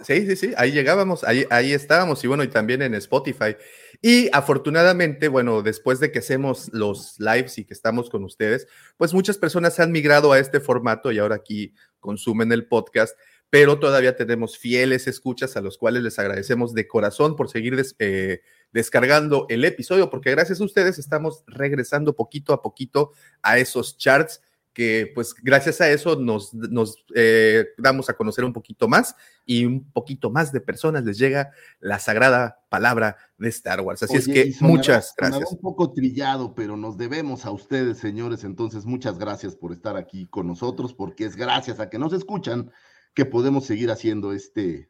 Sí, 0.03 0.25
sí, 0.27 0.35
sí, 0.35 0.53
ahí 0.57 0.71
llegábamos, 0.71 1.23
ahí, 1.23 1.45
ahí 1.49 1.71
estábamos 1.71 2.21
y 2.23 2.27
bueno, 2.27 2.43
y 2.43 2.49
también 2.49 2.81
en 2.81 2.93
Spotify. 2.95 3.55
Y 4.01 4.29
afortunadamente, 4.33 5.29
bueno, 5.29 5.61
después 5.61 6.01
de 6.01 6.11
que 6.11 6.19
hacemos 6.19 6.69
los 6.73 7.17
lives 7.19 7.57
y 7.57 7.63
que 7.63 7.73
estamos 7.73 8.09
con 8.09 8.25
ustedes, 8.25 8.67
pues 8.97 9.13
muchas 9.13 9.37
personas 9.37 9.79
han 9.79 9.93
migrado 9.93 10.33
a 10.33 10.39
este 10.39 10.59
formato 10.59 11.11
y 11.11 11.19
ahora 11.19 11.35
aquí 11.35 11.73
consumen 12.01 12.51
el 12.51 12.67
podcast, 12.67 13.17
pero 13.53 13.77
todavía 13.77 14.15
tenemos 14.15 14.57
fieles 14.57 15.05
escuchas 15.05 15.55
a 15.55 15.61
los 15.61 15.77
cuales 15.77 16.01
les 16.01 16.17
agradecemos 16.17 16.73
de 16.73 16.87
corazón 16.87 17.35
por 17.35 17.51
seguir 17.51 17.79
eh, 17.99 18.41
descargando 18.71 19.45
el 19.47 19.63
episodio, 19.63 20.09
porque 20.09 20.31
gracias 20.31 20.59
a 20.59 20.63
ustedes 20.63 20.97
estamos 20.97 21.43
regresando 21.45 22.15
poquito 22.15 22.53
a 22.53 22.63
poquito 22.63 23.11
a 23.43 23.59
esos 23.59 23.95
charts 23.99 24.41
que 24.73 25.11
pues 25.13 25.35
gracias 25.35 25.81
a 25.81 25.91
eso 25.91 26.15
nos, 26.15 26.51
nos 26.55 27.05
eh, 27.13 27.67
damos 27.77 28.09
a 28.09 28.15
conocer 28.15 28.43
un 28.43 28.53
poquito 28.53 28.87
más 28.87 29.15
y 29.45 29.65
un 29.65 29.83
poquito 29.91 30.31
más 30.31 30.51
de 30.51 30.59
personas 30.59 31.03
les 31.03 31.19
llega 31.19 31.51
la 31.79 31.99
sagrada 31.99 32.63
palabra 32.69 33.17
de 33.37 33.49
Star 33.49 33.81
Wars. 33.81 34.01
Así 34.01 34.17
es 34.17 34.27
que 34.27 34.51
muchas 34.61 35.13
gracias. 35.15 35.51
un 35.51 35.59
poco 35.59 35.91
trillado, 35.93 36.55
pero 36.55 36.75
nos 36.75 36.97
debemos 36.97 37.45
a 37.45 37.51
ustedes, 37.51 37.99
señores. 37.99 38.45
Entonces, 38.45 38.83
muchas 38.85 39.19
gracias 39.19 39.55
por 39.55 39.73
estar 39.73 39.95
aquí 39.95 40.25
con 40.25 40.47
nosotros, 40.47 40.95
porque 40.95 41.25
es 41.25 41.35
gracias 41.35 41.79
a 41.79 41.91
que 41.91 41.99
nos 41.99 42.13
escuchan 42.13 42.71
que 43.13 43.25
podemos 43.25 43.65
seguir 43.65 43.91
haciendo 43.91 44.33
este, 44.33 44.89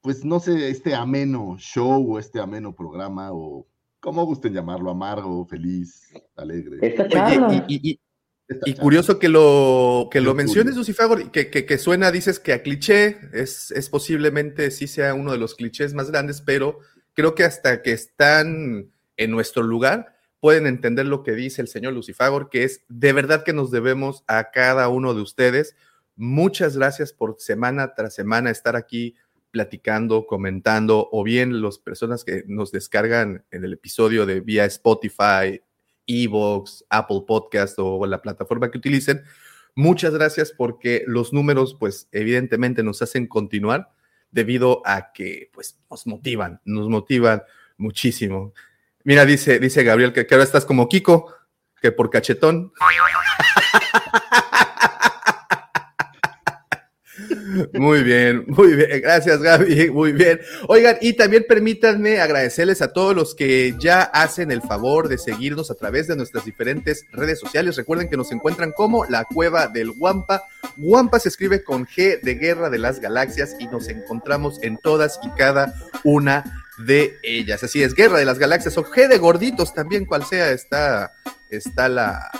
pues 0.00 0.24
no 0.24 0.40
sé, 0.40 0.70
este 0.70 0.94
ameno 0.94 1.56
show 1.58 2.14
o 2.14 2.18
este 2.18 2.40
ameno 2.40 2.74
programa 2.74 3.32
o 3.32 3.66
como 4.00 4.24
gusten 4.24 4.54
llamarlo, 4.54 4.90
amargo, 4.90 5.46
feliz, 5.46 6.12
alegre. 6.36 6.78
Oye, 6.80 7.64
y, 7.68 8.00
y 8.64 8.74
curioso 8.74 9.18
que 9.18 9.28
lo, 9.28 10.08
que 10.10 10.20
lo 10.20 10.34
menciones, 10.34 10.74
Lucifagor, 10.74 11.30
que, 11.30 11.50
que, 11.50 11.66
que, 11.66 11.78
suena, 11.78 12.10
dices 12.10 12.40
que 12.40 12.52
a 12.52 12.62
cliché, 12.62 13.18
es, 13.32 13.70
es 13.70 13.90
posiblemente 13.90 14.70
sí 14.70 14.86
sea 14.86 15.14
uno 15.14 15.32
de 15.32 15.38
los 15.38 15.54
clichés 15.54 15.92
más 15.94 16.10
grandes, 16.10 16.40
pero 16.40 16.78
creo 17.12 17.34
que 17.34 17.44
hasta 17.44 17.82
que 17.82 17.92
están 17.92 18.90
en 19.16 19.30
nuestro 19.30 19.62
lugar, 19.62 20.16
pueden 20.40 20.66
entender 20.66 21.06
lo 21.06 21.22
que 21.22 21.32
dice 21.32 21.60
el 21.62 21.68
señor 21.68 21.92
Lucifagor, 21.92 22.48
que 22.48 22.64
es 22.64 22.82
de 22.88 23.12
verdad 23.12 23.44
que 23.44 23.52
nos 23.52 23.70
debemos 23.70 24.24
a 24.26 24.50
cada 24.50 24.88
uno 24.88 25.14
de 25.14 25.20
ustedes. 25.20 25.76
Muchas 26.22 26.76
gracias 26.76 27.14
por 27.14 27.36
semana 27.38 27.94
tras 27.94 28.14
semana 28.14 28.50
estar 28.50 28.76
aquí 28.76 29.14
platicando, 29.50 30.26
comentando, 30.26 31.08
o 31.12 31.24
bien 31.24 31.62
las 31.62 31.78
personas 31.78 32.24
que 32.24 32.44
nos 32.46 32.72
descargan 32.72 33.42
en 33.50 33.64
el 33.64 33.72
episodio 33.72 34.26
de 34.26 34.40
vía 34.40 34.66
Spotify, 34.66 35.62
Evox, 36.06 36.84
Apple 36.90 37.22
Podcast 37.26 37.78
o 37.78 38.04
la 38.04 38.20
plataforma 38.20 38.70
que 38.70 38.76
utilicen. 38.76 39.22
Muchas 39.74 40.12
gracias 40.12 40.52
porque 40.52 41.04
los 41.06 41.32
números, 41.32 41.74
pues 41.80 42.06
evidentemente 42.12 42.82
nos 42.82 43.00
hacen 43.00 43.26
continuar 43.26 43.90
debido 44.30 44.82
a 44.84 45.12
que, 45.14 45.48
pues, 45.54 45.78
nos 45.90 46.06
motivan, 46.06 46.60
nos 46.66 46.90
motivan 46.90 47.44
muchísimo. 47.78 48.52
Mira, 49.04 49.24
dice, 49.24 49.58
dice 49.58 49.84
Gabriel 49.84 50.12
que, 50.12 50.26
que 50.26 50.34
ahora 50.34 50.44
estás 50.44 50.66
como 50.66 50.86
Kiko, 50.86 51.34
que 51.80 51.92
por 51.92 52.10
cachetón. 52.10 52.74
Muy 57.74 58.02
bien, 58.02 58.44
muy 58.46 58.74
bien. 58.74 59.00
Gracias, 59.00 59.40
Gaby. 59.40 59.90
Muy 59.90 60.12
bien. 60.12 60.40
Oigan, 60.68 60.96
y 61.00 61.14
también 61.14 61.44
permítanme 61.48 62.20
agradecerles 62.20 62.82
a 62.82 62.92
todos 62.92 63.14
los 63.14 63.34
que 63.34 63.74
ya 63.78 64.02
hacen 64.02 64.50
el 64.50 64.62
favor 64.62 65.08
de 65.08 65.18
seguirnos 65.18 65.70
a 65.70 65.74
través 65.74 66.06
de 66.06 66.16
nuestras 66.16 66.44
diferentes 66.44 67.06
redes 67.12 67.38
sociales. 67.38 67.76
Recuerden 67.76 68.08
que 68.08 68.16
nos 68.16 68.32
encuentran 68.32 68.72
como 68.72 69.04
la 69.04 69.24
Cueva 69.24 69.68
del 69.68 69.92
Guampa. 69.92 70.44
Guampa 70.76 71.20
se 71.20 71.28
escribe 71.28 71.62
con 71.62 71.86
G 71.86 72.20
de 72.20 72.34
Guerra 72.34 72.70
de 72.70 72.78
las 72.78 73.00
Galaxias 73.00 73.56
y 73.58 73.66
nos 73.66 73.88
encontramos 73.88 74.62
en 74.62 74.78
todas 74.78 75.18
y 75.22 75.30
cada 75.30 75.74
una 76.04 76.64
de 76.86 77.18
ellas. 77.22 77.62
Así 77.62 77.82
es, 77.82 77.94
Guerra 77.94 78.18
de 78.18 78.24
las 78.24 78.38
Galaxias 78.38 78.76
o 78.78 78.84
G 78.84 79.08
de 79.08 79.18
Gorditos 79.18 79.74
también, 79.74 80.06
cual 80.06 80.24
sea, 80.24 80.50
está, 80.52 81.12
está 81.50 81.88
la, 81.88 82.30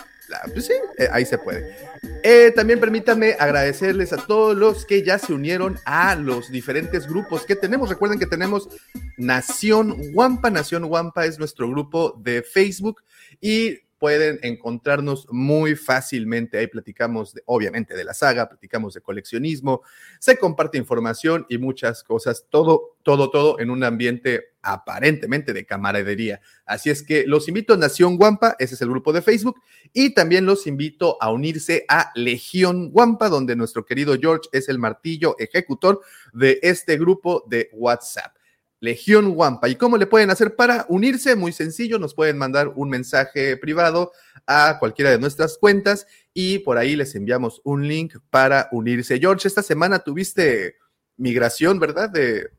pues 0.53 0.65
sí, 0.65 0.73
eh, 0.97 1.07
ahí 1.11 1.25
se 1.25 1.37
puede. 1.37 1.75
Eh, 2.23 2.51
también 2.55 2.79
permítanme 2.79 3.35
agradecerles 3.39 4.13
a 4.13 4.17
todos 4.17 4.55
los 4.55 4.85
que 4.85 5.03
ya 5.03 5.17
se 5.19 5.33
unieron 5.33 5.79
a 5.85 6.15
los 6.15 6.51
diferentes 6.51 7.07
grupos 7.07 7.45
que 7.45 7.55
tenemos. 7.55 7.89
Recuerden 7.89 8.19
que 8.19 8.25
tenemos 8.25 8.69
Nación 9.17 10.11
Guampa. 10.13 10.49
Nación 10.49 10.87
Guampa 10.87 11.25
es 11.25 11.39
nuestro 11.39 11.69
grupo 11.69 12.15
de 12.19 12.43
Facebook 12.43 13.01
y 13.39 13.79
pueden 14.01 14.39
encontrarnos 14.41 15.27
muy 15.29 15.75
fácilmente. 15.75 16.57
Ahí 16.57 16.65
platicamos, 16.65 17.35
obviamente, 17.45 17.95
de 17.95 18.03
la 18.03 18.15
saga, 18.15 18.49
platicamos 18.49 18.95
de 18.95 19.01
coleccionismo, 19.01 19.83
se 20.17 20.37
comparte 20.37 20.79
información 20.79 21.45
y 21.49 21.59
muchas 21.59 22.03
cosas. 22.03 22.47
Todo, 22.49 22.97
todo, 23.03 23.29
todo 23.29 23.59
en 23.59 23.69
un 23.69 23.83
ambiente 23.83 24.55
aparentemente 24.63 25.53
de 25.53 25.67
camaradería. 25.67 26.41
Así 26.65 26.89
es 26.89 27.03
que 27.03 27.27
los 27.27 27.47
invito 27.47 27.75
a 27.75 27.77
Nación 27.77 28.17
Guampa, 28.17 28.55
ese 28.57 28.73
es 28.73 28.81
el 28.81 28.89
grupo 28.89 29.13
de 29.13 29.21
Facebook, 29.21 29.61
y 29.93 30.15
también 30.15 30.47
los 30.47 30.65
invito 30.65 31.21
a 31.21 31.31
unirse 31.31 31.85
a 31.87 32.11
Legión 32.15 32.89
Guampa, 32.89 33.29
donde 33.29 33.55
nuestro 33.55 33.85
querido 33.85 34.17
George 34.19 34.49
es 34.51 34.67
el 34.67 34.79
martillo 34.79 35.35
ejecutor 35.37 36.01
de 36.33 36.57
este 36.63 36.97
grupo 36.97 37.43
de 37.47 37.69
WhatsApp. 37.73 38.35
Legión 38.81 39.33
Wampa. 39.35 39.69
¿Y 39.69 39.75
cómo 39.75 39.95
le 39.95 40.07
pueden 40.07 40.31
hacer 40.31 40.55
para 40.55 40.85
unirse? 40.89 41.35
Muy 41.35 41.53
sencillo, 41.53 41.99
nos 41.99 42.15
pueden 42.15 42.37
mandar 42.37 42.73
un 42.75 42.89
mensaje 42.89 43.55
privado 43.55 44.11
a 44.47 44.77
cualquiera 44.79 45.11
de 45.11 45.19
nuestras 45.19 45.57
cuentas 45.59 46.07
y 46.33 46.59
por 46.59 46.77
ahí 46.77 46.95
les 46.95 47.13
enviamos 47.15 47.61
un 47.63 47.87
link 47.87 48.15
para 48.31 48.67
unirse. 48.71 49.19
George, 49.19 49.47
esta 49.47 49.61
semana 49.61 49.99
tuviste 49.99 50.77
migración, 51.15 51.79
¿verdad? 51.79 52.09
De, 52.09 52.49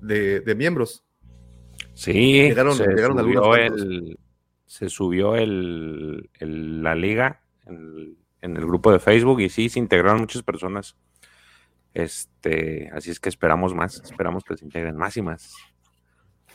de, 0.00 0.54
miembros. 0.54 1.02
Sí, 1.92 2.12
llegaron, 2.12 2.76
se, 2.76 2.84
subió 2.84 3.56
el, 3.56 4.18
se 4.66 4.88
subió 4.88 5.34
el, 5.34 6.30
la 6.40 6.94
liga 6.94 7.40
en, 7.66 8.16
en 8.42 8.56
el 8.56 8.64
grupo 8.64 8.92
de 8.92 9.00
Facebook 9.00 9.40
y 9.40 9.48
sí, 9.48 9.68
se 9.68 9.80
integraron 9.80 10.20
muchas 10.20 10.44
personas. 10.44 10.94
Este, 11.94 12.90
así 12.92 13.10
es 13.10 13.20
que 13.20 13.28
esperamos 13.28 13.72
más, 13.72 14.02
esperamos 14.04 14.42
que 14.44 14.56
se 14.56 14.64
integren 14.64 14.96
más 14.96 15.16
y 15.16 15.22
más. 15.22 15.54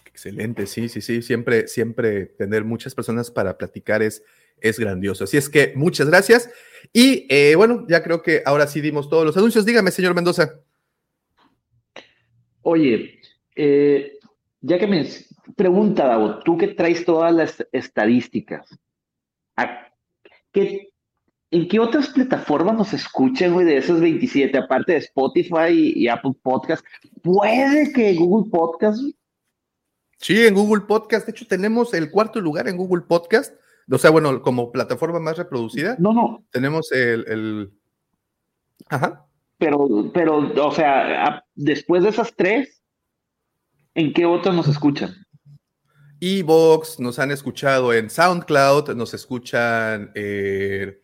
Excelente, 0.05 0.67
sí, 0.67 0.89
sí, 0.89 0.99
sí. 0.99 1.21
Siempre, 1.21 1.67
siempre 1.67 2.25
tener 2.25 2.65
muchas 2.65 2.93
personas 2.93 3.31
para 3.31 3.57
platicar 3.57 4.03
es, 4.03 4.21
es 4.59 4.77
grandioso. 4.77 5.23
Así 5.23 5.37
es 5.37 5.47
que 5.49 5.71
muchas 5.75 6.09
gracias. 6.09 6.51
Y 6.91 7.25
eh, 7.29 7.55
bueno, 7.55 7.85
ya 7.87 8.03
creo 8.03 8.21
que 8.21 8.43
ahora 8.45 8.67
sí 8.67 8.81
dimos 8.81 9.09
todos 9.09 9.25
los 9.25 9.37
anuncios. 9.37 9.65
Dígame, 9.65 9.91
señor 9.91 10.13
Mendoza. 10.13 10.59
Oye, 12.61 13.21
eh, 13.55 14.19
ya 14.59 14.77
que 14.77 14.87
me 14.87 15.07
pregunta, 15.55 16.05
Davo, 16.05 16.39
tú 16.39 16.57
que 16.57 16.67
traes 16.67 17.05
todas 17.05 17.33
las 17.33 17.65
estadísticas, 17.71 18.67
¿qué 20.51 20.88
¿En 21.51 21.67
qué 21.67 21.79
otras 21.79 22.09
plataformas 22.09 22.77
nos 22.77 22.93
escuchan, 22.93 23.53
güey, 23.53 23.65
de 23.65 23.77
esos 23.77 23.99
27, 23.99 24.55
aparte 24.55 24.91
de 24.91 24.99
Spotify 24.99 25.93
y, 25.95 26.07
Apple 26.07 26.33
Podcast? 26.43 26.85
¿Puede 27.23 27.91
que 27.91 28.13
Google 28.13 28.51
Podcast? 28.51 29.01
Sí, 30.17 30.45
en 30.45 30.53
Google 30.53 30.83
Podcast. 30.85 31.25
De 31.25 31.31
hecho, 31.31 31.47
tenemos 31.47 31.93
el 31.95 32.11
cuarto 32.11 32.39
lugar 32.39 32.67
en 32.67 32.77
Google 32.77 33.01
Podcast. 33.01 33.55
O 33.91 33.97
sea, 33.97 34.11
bueno, 34.11 34.43
como 34.43 34.71
plataforma 34.71 35.19
más 35.19 35.37
reproducida. 35.37 35.95
No, 35.97 36.13
no. 36.13 36.45
Tenemos 36.51 36.91
el. 36.91 37.73
Ajá. 38.87 39.25
Pero, 39.57 40.11
pero, 40.13 40.67
o 40.67 40.71
sea, 40.71 41.43
después 41.55 42.03
de 42.03 42.09
esas 42.09 42.33
tres, 42.35 42.83
¿en 43.95 44.13
qué 44.13 44.25
otras 44.25 44.55
nos 44.55 44.67
escuchan? 44.67 45.15
Evox, 46.21 46.99
nos 46.99 47.19
han 47.19 47.31
escuchado 47.31 47.93
en 47.93 48.09
SoundCloud, 48.09 48.89
nos 48.95 49.13
escuchan 49.13 50.11
en 50.15 50.97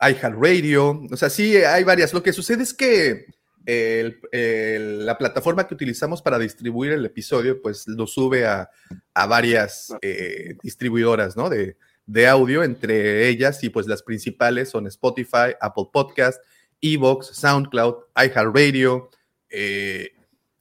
iHeartRadio, 0.00 1.02
o 1.10 1.16
sea, 1.16 1.30
sí, 1.30 1.56
hay 1.56 1.84
varias. 1.84 2.12
Lo 2.12 2.22
que 2.22 2.32
sucede 2.32 2.62
es 2.62 2.74
que 2.74 3.26
la 3.66 5.16
plataforma 5.16 5.66
que 5.66 5.74
utilizamos 5.74 6.20
para 6.20 6.38
distribuir 6.38 6.92
el 6.92 7.06
episodio, 7.06 7.62
pues 7.62 7.88
lo 7.88 8.06
sube 8.06 8.46
a, 8.46 8.68
varias 9.14 9.94
eh, 10.02 10.56
distribuidoras, 10.62 11.36
¿no? 11.36 11.48
De, 11.48 11.78
de, 12.06 12.28
audio, 12.28 12.62
entre 12.62 13.28
ellas, 13.28 13.64
y 13.64 13.70
pues 13.70 13.86
las 13.86 14.02
principales 14.02 14.68
son 14.68 14.86
Spotify, 14.86 15.54
Apple 15.60 15.88
Podcast, 15.92 16.42
Evox, 16.82 17.28
SoundCloud, 17.28 17.94
iHeartRadio, 18.14 19.08
eh, 19.48 20.10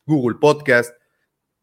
Google 0.06 0.38
Podcast, 0.40 0.94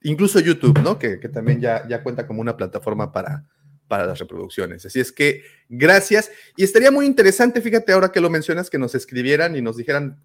incluso 0.03 0.41
YouTube, 0.41 0.81
¿no? 0.81 0.99
Que, 0.99 1.17
también 1.29 1.61
ya, 1.61 2.03
cuenta 2.03 2.27
como 2.27 2.41
una 2.41 2.57
plataforma 2.57 3.13
para, 3.13 3.47
para 3.89 4.07
las 4.07 4.19
reproducciones. 4.19 4.87
Así 4.87 5.01
es 5.01 5.13
que 5.13 5.43
gracias. 5.69 6.31
Y 6.57 6.65
estaría 6.65 6.91
muy 6.91 7.07
interesante, 7.07 7.61
fíjate 7.61 7.93
ahora 7.93 8.13
que 8.13 8.21
lo 8.21 8.31
mencionas, 8.31 8.71
que 8.71 8.79
nos 8.79 8.95
escribieran 8.95 9.57
y 9.57 9.63
nos 9.63 9.77
dijeran 9.77 10.23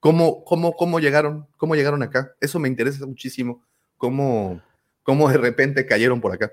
cómo, 0.00 0.44
cómo, 0.44 0.74
cómo 0.74 1.00
llegaron, 1.00 1.46
cómo 1.56 1.74
llegaron 1.74 2.02
acá. 2.02 2.34
Eso 2.40 2.58
me 2.58 2.68
interesa 2.68 3.06
muchísimo, 3.06 3.64
cómo, 3.96 4.62
cómo 5.02 5.28
de 5.28 5.38
repente 5.38 5.86
cayeron 5.86 6.20
por 6.20 6.32
acá. 6.32 6.52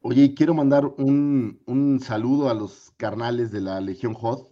Oye, 0.00 0.34
quiero 0.34 0.52
mandar 0.52 0.84
un, 0.84 1.62
un 1.64 1.98
saludo 1.98 2.50
a 2.50 2.54
los 2.54 2.92
carnales 2.98 3.50
de 3.50 3.62
la 3.62 3.80
Legión 3.80 4.12
Hot, 4.12 4.50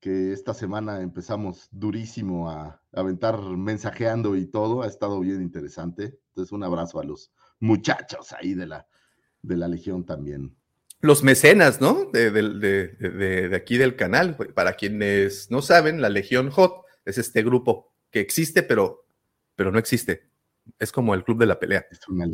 que 0.00 0.32
esta 0.32 0.52
semana 0.52 1.00
empezamos 1.00 1.68
durísimo 1.70 2.50
a, 2.50 2.80
aventar 2.92 3.40
mensajeando 3.40 4.36
y 4.36 4.46
todo, 4.46 4.82
ha 4.82 4.86
estado 4.86 5.20
bien 5.20 5.42
interesante. 5.42 6.18
Entonces, 6.30 6.52
un 6.52 6.64
abrazo 6.64 7.00
a 7.00 7.04
los 7.04 7.30
muchachos 7.58 8.32
ahí 8.32 8.54
de 8.54 8.66
la, 8.66 8.86
de 9.42 9.56
la 9.56 9.68
Legión 9.68 10.04
también. 10.04 10.56
Los 11.00 11.22
mecenas, 11.22 11.80
¿no? 11.80 12.10
De, 12.12 12.30
de, 12.30 13.56
aquí 13.56 13.78
del 13.78 13.96
canal. 13.96 14.36
Para 14.36 14.74
quienes 14.74 15.50
no 15.50 15.62
saben, 15.62 16.02
la 16.02 16.10
Legión 16.10 16.50
Hot 16.50 16.84
es 17.04 17.16
este 17.18 17.42
grupo 17.42 17.92
que 18.10 18.20
existe, 18.20 18.62
pero, 18.62 19.06
pero 19.56 19.72
no 19.72 19.78
existe. 19.78 20.28
Es 20.78 20.92
como 20.92 21.14
el 21.14 21.24
club 21.24 21.38
de 21.38 21.46
la 21.46 21.58
pelea. 21.58 21.86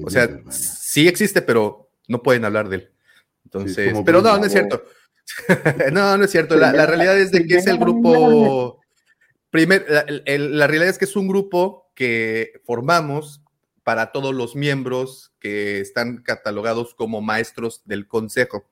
o 0.05 0.11
sea, 0.11 0.29
sí 0.51 1.07
existe, 1.07 1.43
pero 1.43 1.91
no 2.09 2.23
pueden 2.23 2.45
hablar 2.45 2.69
de 2.69 2.77
él. 2.77 2.93
Entonces, 3.45 3.95
pero 4.05 4.21
no, 4.21 4.37
no 4.37 4.45
es 4.45 4.53
cierto. 4.53 4.83
no, 5.93 6.17
no 6.17 6.25
es 6.25 6.31
cierto. 6.31 6.57
La, 6.57 6.87
realidad 6.87 7.19
es 7.19 7.31
de 7.31 7.47
que 7.47 7.57
es 7.57 7.67
el 7.67 7.79
grupo. 7.79 8.81
Primer, 9.51 9.87
la, 9.89 10.67
realidad 10.67 10.89
es 10.89 10.99
que 10.99 11.05
es 11.05 11.15
un 11.15 11.29
grupo 11.29 11.93
que 11.95 12.61
formamos 12.65 13.43
para 13.87 14.11
todos 14.11 14.35
los 14.35 14.57
miembros 14.57 15.33
que 15.39 15.79
están 15.79 16.17
catalogados 16.17 16.97
como 16.97 17.21
maestros 17.21 17.83
del 17.85 18.09
consejo, 18.09 18.69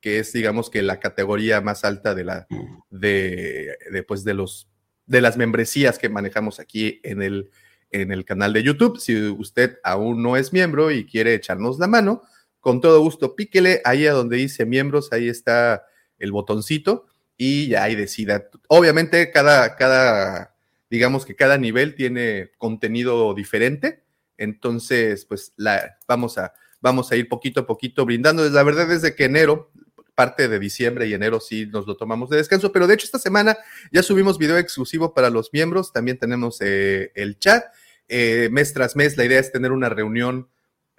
que 0.00 0.18
es, 0.18 0.32
digamos, 0.32 0.70
que 0.70 0.82
la 0.82 0.98
categoría 0.98 1.60
más 1.60 1.84
alta 1.84 2.16
de 2.16 2.24
la 2.24 2.48
de, 2.90 3.78
de, 3.92 4.02
pues, 4.02 4.24
de 4.24 4.34
los 4.34 4.68
de 5.06 5.20
las 5.20 5.36
membresías 5.36 6.00
que 6.00 6.08
manejamos 6.08 6.58
aquí 6.58 6.98
en 7.04 7.22
el, 7.22 7.52
en 7.92 8.10
el 8.10 8.24
canal 8.24 8.52
de 8.52 8.64
YouTube. 8.64 8.98
Si 8.98 9.14
usted 9.28 9.78
aún 9.84 10.20
no 10.20 10.36
es 10.36 10.52
miembro 10.52 10.90
y 10.90 11.06
quiere 11.06 11.34
echarnos 11.34 11.78
la 11.78 11.86
mano, 11.86 12.22
con 12.58 12.80
todo 12.80 12.98
gusto 12.98 13.36
píquele 13.36 13.82
ahí 13.84 14.08
a 14.08 14.14
donde 14.14 14.36
dice 14.36 14.66
miembros, 14.66 15.12
ahí 15.12 15.28
está 15.28 15.84
el 16.18 16.32
botoncito 16.32 17.06
y 17.36 17.68
ya 17.68 17.84
ahí 17.84 17.94
decida. 17.94 18.48
Obviamente 18.66 19.30
cada, 19.30 19.76
cada, 19.76 20.56
digamos 20.90 21.24
que 21.24 21.36
cada 21.36 21.56
nivel 21.56 21.94
tiene 21.94 22.50
contenido 22.58 23.32
diferente, 23.32 24.02
entonces 24.38 25.24
pues 25.24 25.52
la, 25.56 25.98
vamos, 26.06 26.38
a, 26.38 26.52
vamos 26.80 27.10
a 27.12 27.16
ir 27.16 27.28
poquito 27.28 27.60
a 27.60 27.66
poquito 27.66 28.04
brindando. 28.04 28.48
La 28.48 28.62
verdad 28.62 28.90
es 28.90 29.02
de 29.02 29.14
que 29.14 29.24
enero, 29.24 29.70
parte 30.14 30.48
de 30.48 30.58
diciembre 30.58 31.06
y 31.06 31.14
enero 31.14 31.40
sí 31.40 31.66
nos 31.66 31.86
lo 31.86 31.96
tomamos 31.96 32.30
de 32.30 32.38
descanso, 32.38 32.72
pero 32.72 32.86
de 32.86 32.94
hecho 32.94 33.04
esta 33.04 33.18
semana 33.18 33.56
ya 33.92 34.02
subimos 34.02 34.38
video 34.38 34.56
exclusivo 34.56 35.12
para 35.12 35.30
los 35.30 35.52
miembros, 35.52 35.92
también 35.92 36.18
tenemos 36.18 36.58
eh, 36.60 37.12
el 37.14 37.38
chat. 37.38 37.64
Eh, 38.08 38.48
mes 38.50 38.72
tras 38.72 38.96
mes 38.96 39.16
la 39.16 39.24
idea 39.24 39.40
es 39.40 39.52
tener 39.52 39.72
una 39.72 39.88
reunión 39.88 40.48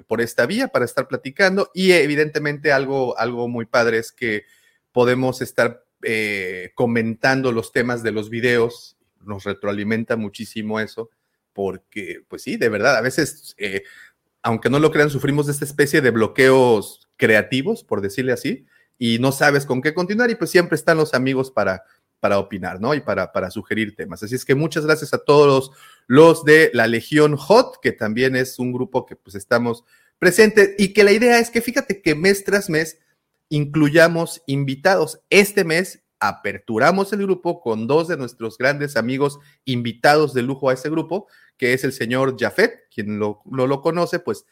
por 0.06 0.22
esta 0.22 0.46
vía 0.46 0.68
para 0.68 0.86
estar 0.86 1.08
platicando 1.08 1.72
y 1.74 1.92
evidentemente 1.94 2.72
algo, 2.72 3.18
algo 3.18 3.48
muy 3.48 3.66
padre 3.66 3.98
es 3.98 4.12
que 4.12 4.44
podemos 4.92 5.42
estar 5.42 5.84
eh, 6.04 6.72
comentando 6.76 7.52
los 7.52 7.72
temas 7.72 8.04
de 8.04 8.12
los 8.12 8.30
videos, 8.30 8.98
nos 9.26 9.46
retroalimenta 9.46 10.16
muchísimo 10.16 10.80
eso, 10.80 11.10
porque 11.58 12.22
pues 12.28 12.44
sí, 12.44 12.56
de 12.56 12.70
verdad, 12.70 12.96
a 12.98 13.02
veces, 13.02 13.56
eh, 13.58 13.82
aunque 14.44 14.70
no 14.70 14.78
lo 14.78 14.92
crean, 14.92 15.10
sufrimos 15.10 15.48
de 15.48 15.54
esta 15.54 15.66
especie 15.66 16.02
de 16.02 16.12
bloqueos 16.12 17.10
creativos, 17.18 17.84
por 17.84 18.02
decirle 18.02 18.32
así, 18.32 18.68
y 19.00 19.18
no 19.18 19.32
sabes 19.32 19.66
con 19.66 19.82
qué 19.82 19.96
continuar 19.96 20.30
y 20.30 20.36
pues 20.36 20.52
siempre 20.52 20.76
están 20.76 20.98
los 20.98 21.16
amigos 21.16 21.50
para 21.50 21.84
para 22.20 22.40
opinar, 22.40 22.82
¿no? 22.82 22.94
Y 22.94 23.02
para, 23.02 23.32
para 23.32 23.52
sugerir 23.52 23.96
temas. 23.96 24.24
Así 24.24 24.36
es 24.36 24.46
que 24.46 24.56
muchas 24.56 24.86
gracias 24.86 25.14
a 25.14 25.20
todos 25.20 25.72
los, 26.08 26.44
de 26.46 26.72
la 26.74 26.88
Legión 26.88 27.36
Hot, 27.36 27.80
que 27.82 27.92
también 27.92 28.36
es 28.36 28.60
un 28.60 28.72
grupo 28.72 29.06
que 29.06 29.16
pues 29.16 29.36
estamos 29.36 29.84
presentes 30.20 30.74
y 30.78 30.94
que 30.94 31.04
la 31.04 31.12
idea 31.12 31.40
es 31.40 31.52
que 31.52 31.62
fíjate 31.62 32.02
que 32.02 32.16
mes 32.16 32.44
tras 32.44 32.70
mes 32.70 33.00
incluyamos 33.50 34.42
invitados. 34.48 35.22
Este 35.30 35.64
mes 35.64 36.04
aperturamos 36.20 37.14
el 37.14 37.24
grupo 37.24 37.62
con 37.62 37.88
dos 37.88 38.08
de 38.08 38.18
nuestros 38.18 38.58
grandes 38.58 38.98
amigos 38.98 39.40
invitados 39.66 40.34
de 40.34 40.42
lujo 40.42 40.70
a 40.70 40.74
ese 40.74 40.90
grupo, 40.90 41.28
que 41.58 41.74
es 41.74 41.84
el 41.84 41.94
señor 41.94 42.36
Jafet, 42.40 42.88
quien 42.94 43.20
no 43.20 43.42
lo, 43.46 43.82
conoce, 43.82 44.20
pues 44.20 44.46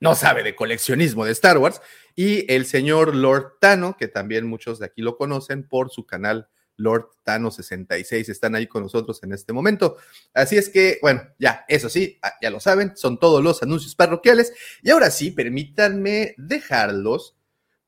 no 0.00 0.14
sabe 0.14 0.42
de 0.42 0.54
coleccionismo 0.54 1.24
de 1.24 1.32
Star 1.32 1.58
Wars, 1.58 1.80
y 2.14 2.50
el 2.52 2.66
señor 2.66 3.14
Lord 3.14 3.58
Tano, 3.60 3.96
que 3.96 4.08
también 4.08 4.46
muchos 4.46 4.78
de 4.78 4.86
aquí 4.86 5.02
lo 5.02 5.16
conocen 5.16 5.66
por 5.66 5.90
su 5.90 6.06
canal 6.06 6.48
Lord 6.76 7.10
Tano 7.22 7.50
66 7.50 8.28
están 8.28 8.54
ahí 8.54 8.66
con 8.66 8.82
nosotros 8.82 9.22
en 9.22 9.32
este 9.32 9.52
momento. 9.52 9.96
Así 10.32 10.56
es 10.56 10.68
que, 10.68 10.98
bueno, 11.00 11.22
ya, 11.38 11.64
eso 11.68 11.88
sí, 11.88 12.18
ah, 12.22 12.34
ya 12.42 12.50
lo 12.50 12.60
saben, 12.60 12.96
son 12.96 13.18
todos 13.18 13.42
los 13.42 13.62
anuncios 13.62 13.94
parroquiales. 13.94 14.52
Y 14.82 14.90
ahora 14.90 15.10
sí, 15.10 15.30
permítanme 15.30 16.34
dejarlos 16.36 17.36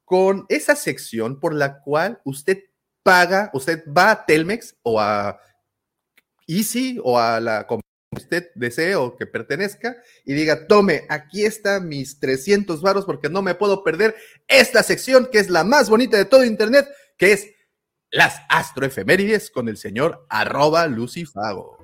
con 0.04 0.46
esa 0.48 0.76
sección 0.76 1.40
por 1.40 1.52
la 1.54 1.80
cual 1.80 2.20
usted 2.24 2.62
paga, 3.06 3.50
usted 3.54 3.84
va 3.86 4.10
a 4.10 4.26
Telmex 4.26 4.74
o 4.82 5.00
a 5.00 5.40
Easy 6.48 6.98
o 7.04 7.16
a 7.16 7.38
la 7.38 7.64
que 7.64 7.78
usted 8.10 8.50
desee 8.56 8.96
o 8.96 9.16
que 9.16 9.26
pertenezca 9.26 9.96
y 10.24 10.34
diga, 10.34 10.66
tome, 10.66 11.06
aquí 11.08 11.44
están 11.44 11.86
mis 11.86 12.18
300 12.18 12.82
varos 12.82 13.04
porque 13.04 13.28
no 13.28 13.42
me 13.42 13.54
puedo 13.54 13.84
perder 13.84 14.16
esta 14.48 14.82
sección 14.82 15.28
que 15.30 15.38
es 15.38 15.50
la 15.50 15.62
más 15.62 15.88
bonita 15.88 16.16
de 16.16 16.24
todo 16.24 16.44
Internet, 16.44 16.88
que 17.16 17.32
es 17.32 17.46
las 18.16 18.40
astroefemérides 18.48 19.50
con 19.50 19.68
el 19.68 19.76
señor 19.76 20.24
arroba 20.30 20.86
Lucifago. 20.86 21.76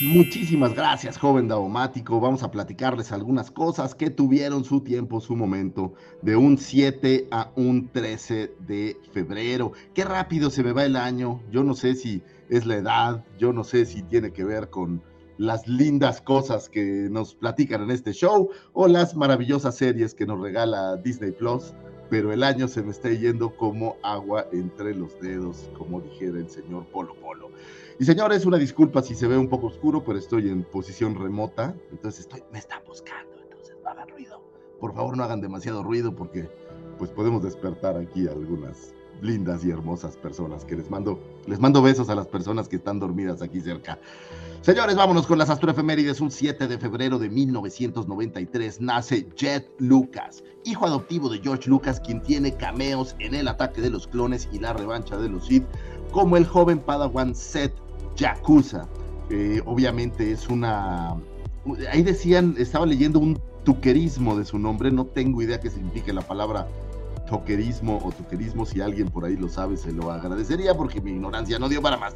Muchísimas 0.00 0.72
gracias, 0.72 1.18
joven 1.18 1.48
daumático. 1.48 2.20
Vamos 2.20 2.44
a 2.44 2.50
platicarles 2.52 3.10
algunas 3.10 3.50
cosas 3.50 3.96
que 3.96 4.08
tuvieron 4.08 4.62
su 4.62 4.82
tiempo, 4.82 5.20
su 5.20 5.34
momento, 5.34 5.94
de 6.22 6.36
un 6.36 6.58
7 6.58 7.26
a 7.32 7.50
un 7.56 7.88
13 7.88 8.52
de 8.60 8.96
febrero. 9.12 9.72
Qué 9.92 10.04
rápido 10.04 10.48
se 10.50 10.62
me 10.62 10.70
va 10.70 10.84
el 10.84 10.94
año. 10.94 11.42
Yo 11.50 11.64
no 11.64 11.74
sé 11.74 11.96
si 11.96 12.22
es 12.48 12.66
la 12.66 12.76
edad, 12.76 13.24
yo 13.36 13.52
no 13.52 13.64
sé 13.64 13.84
si 13.84 14.02
tiene 14.04 14.32
que 14.32 14.44
ver 14.44 14.70
con 14.70 15.02
las 15.38 15.66
lindas 15.66 16.20
cosas 16.20 16.68
que 16.68 17.08
nos 17.10 17.34
platican 17.34 17.82
en 17.82 17.90
este 17.90 18.12
show 18.12 18.50
o 18.74 18.86
las 18.86 19.16
maravillosas 19.16 19.74
series 19.74 20.14
que 20.14 20.24
nos 20.24 20.40
regala 20.40 20.98
Disney 20.98 21.32
Plus 21.32 21.74
pero 22.10 22.32
el 22.32 22.42
año 22.42 22.66
se 22.68 22.82
me 22.82 22.90
está 22.90 23.08
yendo 23.10 23.56
como 23.56 23.96
agua 24.02 24.46
entre 24.52 24.94
los 24.94 25.18
dedos, 25.20 25.70
como 25.78 26.00
dijera 26.00 26.38
el 26.38 26.50
señor 26.50 26.84
Polo 26.86 27.14
Polo. 27.14 27.50
Y 27.98 28.04
señores, 28.04 28.44
una 28.44 28.58
disculpa 28.58 29.00
si 29.00 29.14
se 29.14 29.28
ve 29.28 29.38
un 29.38 29.48
poco 29.48 29.68
oscuro, 29.68 30.04
pero 30.04 30.18
estoy 30.18 30.50
en 30.50 30.64
posición 30.64 31.14
remota, 31.14 31.74
entonces 31.92 32.22
estoy, 32.22 32.42
me 32.52 32.58
están 32.58 32.82
buscando, 32.86 33.40
entonces 33.42 33.76
no 33.82 33.90
hagan 33.90 34.08
ruido. 34.08 34.42
Por 34.80 34.92
favor, 34.92 35.16
no 35.16 35.22
hagan 35.22 35.40
demasiado 35.40 35.82
ruido 35.84 36.14
porque 36.14 36.50
pues 36.98 37.10
podemos 37.10 37.42
despertar 37.42 37.96
aquí 37.96 38.26
algunas 38.26 38.92
lindas 39.22 39.64
y 39.64 39.70
hermosas 39.70 40.16
personas 40.16 40.64
que 40.64 40.76
les 40.76 40.90
mando, 40.90 41.20
les 41.46 41.60
mando 41.60 41.80
besos 41.82 42.08
a 42.10 42.14
las 42.14 42.26
personas 42.26 42.68
que 42.68 42.76
están 42.76 42.98
dormidas 42.98 43.42
aquí 43.42 43.60
cerca. 43.60 43.98
Señores, 44.62 44.94
vámonos 44.94 45.26
con 45.26 45.38
las 45.38 45.48
astroefemérides. 45.48 46.20
Un 46.20 46.30
7 46.30 46.68
de 46.68 46.78
febrero 46.78 47.18
de 47.18 47.30
1993 47.30 48.82
nace 48.82 49.26
Jet 49.34 49.66
Lucas, 49.78 50.44
hijo 50.66 50.84
adoptivo 50.84 51.30
de 51.30 51.38
George 51.38 51.70
Lucas, 51.70 51.98
quien 51.98 52.20
tiene 52.20 52.54
cameos 52.54 53.16
en 53.20 53.34
El 53.34 53.48
ataque 53.48 53.80
de 53.80 53.88
los 53.88 54.06
clones 54.06 54.50
y 54.52 54.58
la 54.58 54.74
revancha 54.74 55.16
de 55.16 55.30
los 55.30 55.46
Sith, 55.46 55.64
como 56.12 56.36
el 56.36 56.44
joven 56.44 56.78
Padawan 56.78 57.34
Seth 57.34 57.72
Yakuza. 58.16 58.86
Eh, 59.30 59.62
obviamente 59.64 60.30
es 60.30 60.46
una... 60.50 61.16
Ahí 61.90 62.02
decían, 62.02 62.54
estaba 62.58 62.84
leyendo 62.84 63.18
un 63.18 63.40
tuquerismo 63.64 64.36
de 64.36 64.44
su 64.44 64.58
nombre, 64.58 64.90
no 64.90 65.06
tengo 65.06 65.40
idea 65.40 65.58
qué 65.58 65.70
significa 65.70 66.12
la 66.12 66.22
palabra 66.22 66.68
toquerismo 67.30 67.98
o 68.04 68.10
tuquerismo, 68.10 68.66
si 68.66 68.80
alguien 68.80 69.08
por 69.08 69.24
ahí 69.24 69.36
lo 69.36 69.48
sabe, 69.48 69.76
se 69.76 69.92
lo 69.92 70.10
agradecería 70.10 70.74
porque 70.74 71.00
mi 71.00 71.12
ignorancia 71.12 71.58
no 71.58 71.68
dio 71.68 71.80
para 71.80 71.96
más. 71.96 72.14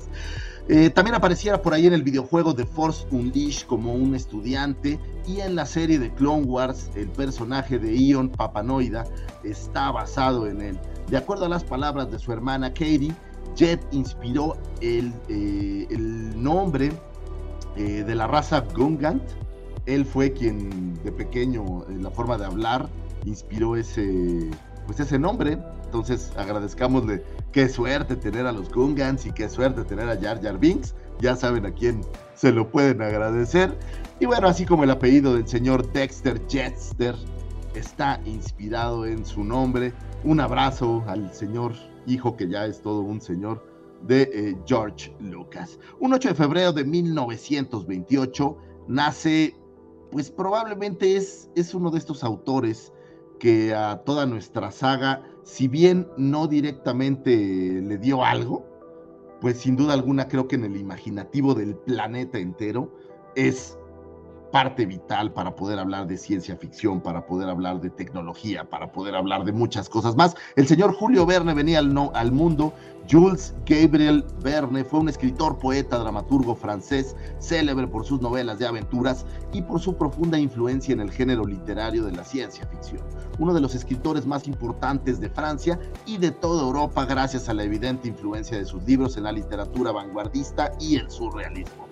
Eh, 0.69 0.91
también 0.91 1.15
apareciera 1.15 1.63
por 1.63 1.73
ahí 1.73 1.87
en 1.87 1.93
el 1.93 2.03
videojuego 2.03 2.53
de 2.53 2.67
Force 2.67 3.07
Unleashed 3.11 3.67
como 3.67 3.95
un 3.95 4.15
estudiante 4.15 4.99
y 5.27 5.41
en 5.41 5.55
la 5.55 5.67
serie 5.67 5.99
de 5.99 6.13
Clone 6.13 6.45
Wars 6.45 6.91
el 6.97 7.09
personaje 7.09 7.79
de 7.79 7.97
Ion 7.97 8.29
Papanoida 8.29 9.05
está 9.45 9.91
basado 9.93 10.47
en 10.49 10.61
él. 10.61 10.79
De 11.09 11.17
acuerdo 11.17 11.45
a 11.47 11.49
las 11.49 11.63
palabras 11.63 12.11
de 12.11 12.19
su 12.19 12.33
hermana 12.33 12.71
Katie, 12.71 13.15
Jet 13.55 13.81
inspiró 13.93 14.57
el, 14.81 15.13
eh, 15.29 15.87
nombre 16.35 16.93
eh, 17.77 18.03
de 18.05 18.15
la 18.15 18.27
raza 18.27 18.65
Gungant. 18.75 19.23
Él 19.87 20.05
fue 20.05 20.33
quien 20.33 20.95
de 21.05 21.13
pequeño, 21.13 21.85
en 21.89 22.03
la 22.03 22.11
forma 22.11 22.37
de 22.39 22.47
hablar, 22.47 22.89
inspiró 23.27 23.77
ese, 23.77 24.51
pues 24.87 25.01
ese 25.01 25.19
nombre. 25.19 25.59
Entonces 25.85 26.33
agradezcámosle 26.37 27.25
qué 27.53 27.69
suerte 27.69 28.17
tener 28.17 28.47
a 28.47 28.53
los 28.53 28.73
Gungans 28.73 29.27
y 29.27 29.33
qué 29.33 29.49
suerte 29.49 29.85
tener 29.85 30.09
a 30.09 30.21
Jar 30.21 30.43
Jar 30.43 30.59
Binks. 30.59 30.95
Ya 31.21 31.37
saben 31.37 31.67
a 31.67 31.73
quién 31.73 32.01
se 32.35 32.53
lo 32.53 32.69
pueden 32.69 33.01
agradecer. 33.03 33.77
Y 34.21 34.27
bueno, 34.27 34.49
así 34.49 34.65
como 34.67 34.85
el 34.85 34.91
apellido 34.91 35.35
del 35.35 35.47
señor 35.47 35.91
Dexter 35.93 36.41
Jetster 36.49 37.15
está 37.75 38.21
inspirado 38.25 39.07
en 39.07 39.25
su 39.25 39.45
nombre. 39.45 39.93
Un 40.25 40.41
abrazo 40.41 41.05
al 41.07 41.33
señor 41.33 41.73
hijo 42.07 42.37
que 42.37 42.49
ya 42.49 42.67
es 42.67 42.81
todo 42.83 43.01
un 43.01 43.21
señor 43.21 43.65
de 44.03 44.23
eh, 44.23 44.57
George 44.67 45.15
Lucas. 45.21 45.79
Un 46.01 46.13
8 46.13 46.31
de 46.31 46.35
febrero 46.35 46.73
de 46.73 46.85
1928 46.85 48.57
nace, 48.89 49.57
pues 50.11 50.31
probablemente 50.31 51.17
es, 51.17 51.51
es 51.55 51.75
uno 51.75 51.91
de 51.91 51.99
estos 51.99 52.23
autores 52.23 52.93
que 53.45 53.75
a 53.75 53.99
toda 54.07 54.25
nuestra 54.25 54.71
saga, 54.71 55.23
si 55.43 55.69
bien 55.69 56.09
no 56.17 56.47
directamente 56.47 57.31
le 57.83 57.99
dio 57.99 58.25
algo, 58.25 58.65
pues 59.43 59.59
sin 59.59 59.77
duda 59.77 59.93
alguna 59.93 60.29
creo 60.29 60.49
que 60.49 60.57
en 60.57 60.65
el 60.65 60.79
imaginativo 60.79 61.55
del 61.55 61.77
planeta 61.77 62.39
entero 62.39 62.91
es 63.37 63.79
parte 64.55 64.87
vital 64.87 65.33
para 65.33 65.57
poder 65.57 65.81
hablar 65.81 66.07
de 66.07 66.17
ciencia 66.17 66.57
ficción, 66.57 67.01
para 67.01 67.27
poder 67.27 67.49
hablar 67.49 67.81
de 67.81 67.91
tecnología, 67.91 68.63
para 68.63 68.93
poder 68.93 69.17
hablar 69.17 69.45
de 69.45 69.51
muchas 69.51 69.89
cosas 69.89 70.15
más. 70.15 70.37
El 70.55 70.69
señor 70.69 70.95
Julio 70.95 71.27
Verne 71.27 71.55
venía 71.55 71.81
al, 71.81 71.93
no, 71.93 72.13
al 72.15 72.31
mundo. 72.31 72.73
Jules 73.11 73.53
Gabriel 73.67 74.25
Verne 74.45 74.85
fue 74.85 75.01
un 75.01 75.09
escritor, 75.09 75.59
poeta, 75.59 75.99
dramaturgo 75.99 76.55
francés, 76.55 77.17
célebre 77.41 77.89
por 77.89 78.07
sus 78.07 78.21
novelas 78.21 78.61
de 78.61 78.69
aventuras 78.69 79.27
y 79.53 79.61
por 79.61 79.81
su 79.81 79.97
profunda 79.97 80.39
influencia 80.39 80.93
en 80.93 81.01
el 81.01 81.11
género 81.11 81.45
literario 81.45 82.05
de 82.05 82.13
la 82.13 82.23
ciencia 82.23 82.65
ficción. 82.69 83.03
Uno 83.41 83.55
de 83.55 83.61
los 83.61 83.75
escritores 83.75 84.25
más 84.25 84.47
importantes 84.47 85.19
de 85.19 85.31
Francia 85.31 85.81
y 86.07 86.19
de 86.19 86.31
toda 86.31 86.63
Europa 86.63 87.05
gracias 87.07 87.49
a 87.49 87.55
la 87.55 87.65
evidente 87.65 88.07
influencia 88.07 88.57
de 88.57 88.67
sus 88.67 88.85
libros 88.85 89.17
en 89.17 89.25
la 89.25 89.33
literatura 89.33 89.91
vanguardista 89.91 90.71
y 90.79 90.95
el 90.95 91.11
surrealismo. 91.11 91.84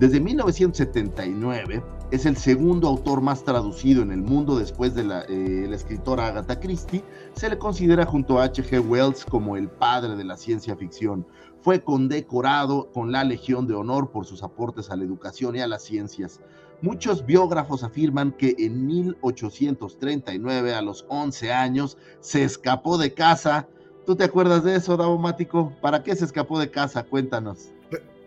Desde 0.00 0.18
1979 0.18 1.80
es 2.10 2.26
el 2.26 2.36
segundo 2.36 2.88
autor 2.88 3.20
más 3.20 3.44
traducido 3.44 4.02
en 4.02 4.10
el 4.10 4.22
mundo 4.22 4.58
después 4.58 4.92
de 4.96 5.04
la, 5.04 5.22
eh, 5.28 5.68
escritora 5.72 6.26
Agatha 6.26 6.58
Christie. 6.58 7.04
Se 7.34 7.48
le 7.48 7.58
considera 7.58 8.04
junto 8.04 8.40
a 8.40 8.44
H.G. 8.44 8.80
Wells 8.80 9.24
como 9.24 9.56
el 9.56 9.68
padre 9.68 10.16
de 10.16 10.24
la 10.24 10.36
ciencia 10.36 10.74
ficción. 10.74 11.24
Fue 11.60 11.80
condecorado 11.80 12.90
con 12.92 13.12
la 13.12 13.22
Legión 13.22 13.68
de 13.68 13.74
Honor 13.74 14.10
por 14.10 14.26
sus 14.26 14.42
aportes 14.42 14.90
a 14.90 14.96
la 14.96 15.04
educación 15.04 15.54
y 15.54 15.60
a 15.60 15.68
las 15.68 15.84
ciencias. 15.84 16.40
Muchos 16.82 17.24
biógrafos 17.24 17.84
afirman 17.84 18.32
que 18.32 18.56
en 18.58 18.86
1839, 18.86 20.74
a 20.74 20.82
los 20.82 21.06
11 21.08 21.52
años, 21.52 21.96
se 22.18 22.42
escapó 22.42 22.98
de 22.98 23.14
casa. 23.14 23.68
¿Tú 24.04 24.16
te 24.16 24.24
acuerdas 24.24 24.64
de 24.64 24.74
eso, 24.74 24.96
Davomático? 24.96 25.72
¿Para 25.80 26.02
qué 26.02 26.16
se 26.16 26.24
escapó 26.24 26.58
de 26.58 26.70
casa? 26.70 27.04
Cuéntanos. 27.04 27.73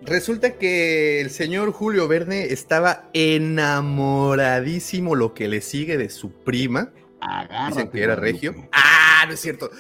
Resulta 0.02 0.54
que 0.54 1.22
el 1.22 1.32
señor 1.32 1.72
Julio 1.72 2.08
Verne 2.08 2.46
estaba 2.46 3.10
enamoradísimo 3.14 5.16
lo 5.16 5.34
que 5.34 5.48
le 5.48 5.62
sigue 5.62 5.98
de 5.98 6.10
su 6.10 6.32
prima. 6.32 6.92
Dicen 7.68 7.90
que 7.90 8.04
era 8.04 8.16
regio. 8.16 8.54
Ah, 8.72 9.26
no 9.28 9.34
es 9.34 9.40
cierto. 9.40 9.72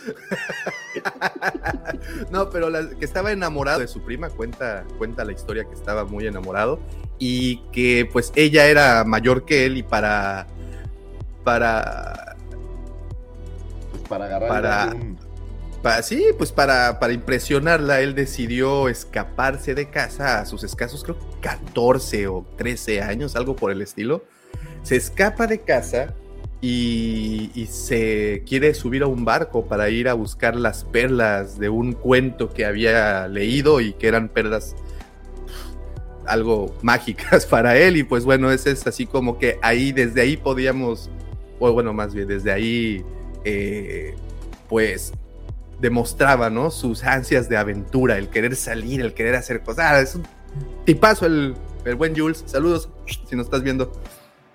no, 2.32 2.49
pero 2.49 2.69
que 2.97 3.06
estaba 3.06 3.32
enamorado 3.32 3.80
de 3.80 3.88
su 3.88 4.01
prima, 4.01 4.30
cuenta, 4.30 4.86
cuenta 4.97 5.23
la 5.23 5.34
historia 5.34 5.65
que 5.65 5.75
estaba 5.75 6.06
muy 6.06 6.25
enamorado 6.25 6.80
y 7.19 7.58
que 7.71 8.10
pues 8.12 8.32
ella 8.36 8.67
era 8.67 9.03
mayor 9.03 9.45
que 9.45 9.65
él 9.65 9.77
y 9.77 9.84
para 9.84 10.47
para 11.43 12.36
pues 13.91 14.03
para 14.10 14.25
agarrar 14.25 14.49
para, 14.49 14.95
sí, 16.02 16.26
pues 16.38 16.52
para, 16.52 17.00
para 17.00 17.13
impresionarla, 17.13 18.02
él 18.02 18.15
decidió 18.15 18.89
escaparse 18.89 19.76
de 19.76 19.89
casa 19.89 20.39
a 20.39 20.45
sus 20.45 20.63
escasos, 20.63 21.04
creo, 21.04 21.17
14 21.41 22.28
o 22.28 22.45
13 22.58 23.02
años, 23.02 23.36
algo 23.36 23.56
por 23.56 23.71
el 23.71 23.82
estilo. 23.82 24.23
Se 24.84 24.95
escapa 24.95 25.47
de 25.47 25.62
casa 25.62 26.15
y, 26.62 27.52
y, 27.54 27.67
se 27.67 28.43
quiere 28.47 28.73
subir 28.73 29.04
a 29.04 29.08
un 29.08 29.26
barco 29.26 29.65
para 29.67 29.89
ir 29.89 30.10
a 30.10 30.13
buscar 30.13 30.56
las 30.56 30.84
perlas 30.84 31.60
de 31.60 31.69
un 31.69 31.93
cuento 31.93 32.50
que 32.50 32.65
había 32.65 33.28
leído 33.28 33.80
y 33.80 33.93
que 33.93 34.08
eran 34.08 34.30
perlas 34.30 34.76
algo 36.26 36.76
mágicas 36.82 37.45
para 37.50 37.78
él. 37.78 37.97
Y 37.97 38.04
pues 38.04 38.26
bueno, 38.26 38.52
ese 38.52 38.71
es 38.71 38.86
así 38.88 39.06
como 39.06 39.38
que 39.38 39.58
ahí, 39.62 39.91
desde 39.91 40.21
ahí 40.21 40.38
podíamos, 40.38 41.10
o 41.60 41.71
bueno, 41.71 41.93
más 41.93 42.13
bien, 42.13 42.28
desde 42.28 42.52
ahí, 42.52 43.04
eh, 43.43 44.15
pues 44.69 45.13
demostraba, 45.79 46.49
¿no? 46.49 46.71
Sus 46.71 47.03
ansias 47.03 47.49
de 47.49 47.57
aventura, 47.57 48.17
el 48.17 48.29
querer 48.29 48.55
salir, 48.55 49.01
el 49.01 49.13
querer 49.13 49.35
hacer 49.35 49.61
cosas. 49.61 49.85
Ah, 49.85 49.99
es 49.99 50.15
un 50.15 50.23
tipazo 50.85 51.25
el, 51.25 51.55
el 51.85 51.95
buen 51.95 52.15
Jules. 52.15 52.43
Saludos, 52.45 52.89
si 53.27 53.35
nos 53.35 53.45
estás 53.45 53.63
viendo. 53.63 53.91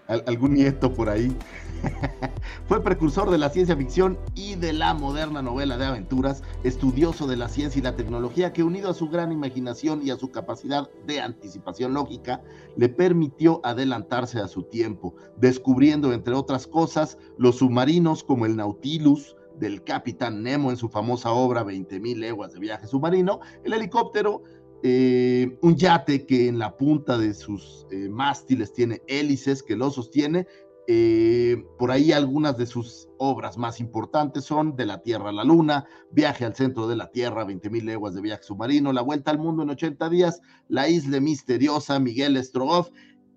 algún 0.06 0.54
nieto 0.54 0.92
por 0.92 1.08
ahí. 1.08 1.34
Fue 2.68 2.82
precursor 2.82 3.30
de 3.30 3.38
la 3.38 3.50
ciencia 3.50 3.76
ficción 3.76 4.18
y 4.34 4.54
de 4.54 4.72
la 4.72 4.94
moderna 4.94 5.42
novela 5.42 5.76
de 5.76 5.86
aventuras, 5.86 6.42
estudioso 6.62 7.26
de 7.26 7.36
la 7.36 7.48
ciencia 7.48 7.80
y 7.80 7.82
la 7.82 7.96
tecnología 7.96 8.52
que 8.52 8.62
unido 8.62 8.90
a 8.90 8.94
su 8.94 9.08
gran 9.08 9.32
imaginación 9.32 10.00
y 10.04 10.10
a 10.10 10.16
su 10.16 10.30
capacidad 10.30 10.88
de 11.06 11.20
anticipación 11.20 11.94
lógica, 11.94 12.42
le 12.76 12.88
permitió 12.88 13.60
adelantarse 13.64 14.38
a 14.38 14.48
su 14.48 14.62
tiempo, 14.64 15.14
descubriendo, 15.36 16.12
entre 16.12 16.34
otras 16.34 16.66
cosas, 16.66 17.18
los 17.36 17.56
submarinos 17.56 18.22
como 18.22 18.46
el 18.46 18.56
Nautilus, 18.56 19.36
del 19.62 19.84
capitán 19.84 20.42
Nemo 20.42 20.70
en 20.70 20.76
su 20.76 20.88
famosa 20.88 21.30
obra 21.30 21.64
20.000 21.64 22.16
leguas 22.16 22.52
de 22.52 22.58
viaje 22.58 22.88
submarino, 22.88 23.38
el 23.62 23.72
helicóptero, 23.72 24.42
eh, 24.82 25.56
un 25.62 25.76
yate 25.76 26.26
que 26.26 26.48
en 26.48 26.58
la 26.58 26.76
punta 26.76 27.16
de 27.16 27.32
sus 27.32 27.86
eh, 27.92 28.08
mástiles 28.08 28.72
tiene 28.72 29.00
hélices 29.06 29.62
que 29.62 29.76
lo 29.76 29.90
sostiene. 29.90 30.48
Eh, 30.88 31.64
por 31.78 31.92
ahí 31.92 32.10
algunas 32.10 32.58
de 32.58 32.66
sus 32.66 33.08
obras 33.18 33.56
más 33.56 33.78
importantes 33.78 34.44
son 34.44 34.74
De 34.74 34.84
la 34.84 35.00
Tierra 35.00 35.28
a 35.28 35.32
la 35.32 35.44
Luna, 35.44 35.86
Viaje 36.10 36.44
al 36.44 36.56
centro 36.56 36.88
de 36.88 36.96
la 36.96 37.12
Tierra, 37.12 37.46
20.000 37.46 37.84
leguas 37.84 38.14
de 38.14 38.20
viaje 38.20 38.42
submarino, 38.42 38.92
La 38.92 39.02
Vuelta 39.02 39.30
al 39.30 39.38
Mundo 39.38 39.62
en 39.62 39.70
80 39.70 40.08
días, 40.08 40.40
La 40.66 40.88
Isla 40.88 41.20
Misteriosa, 41.20 42.00
Miguel 42.00 42.42
Strogoff 42.42 42.90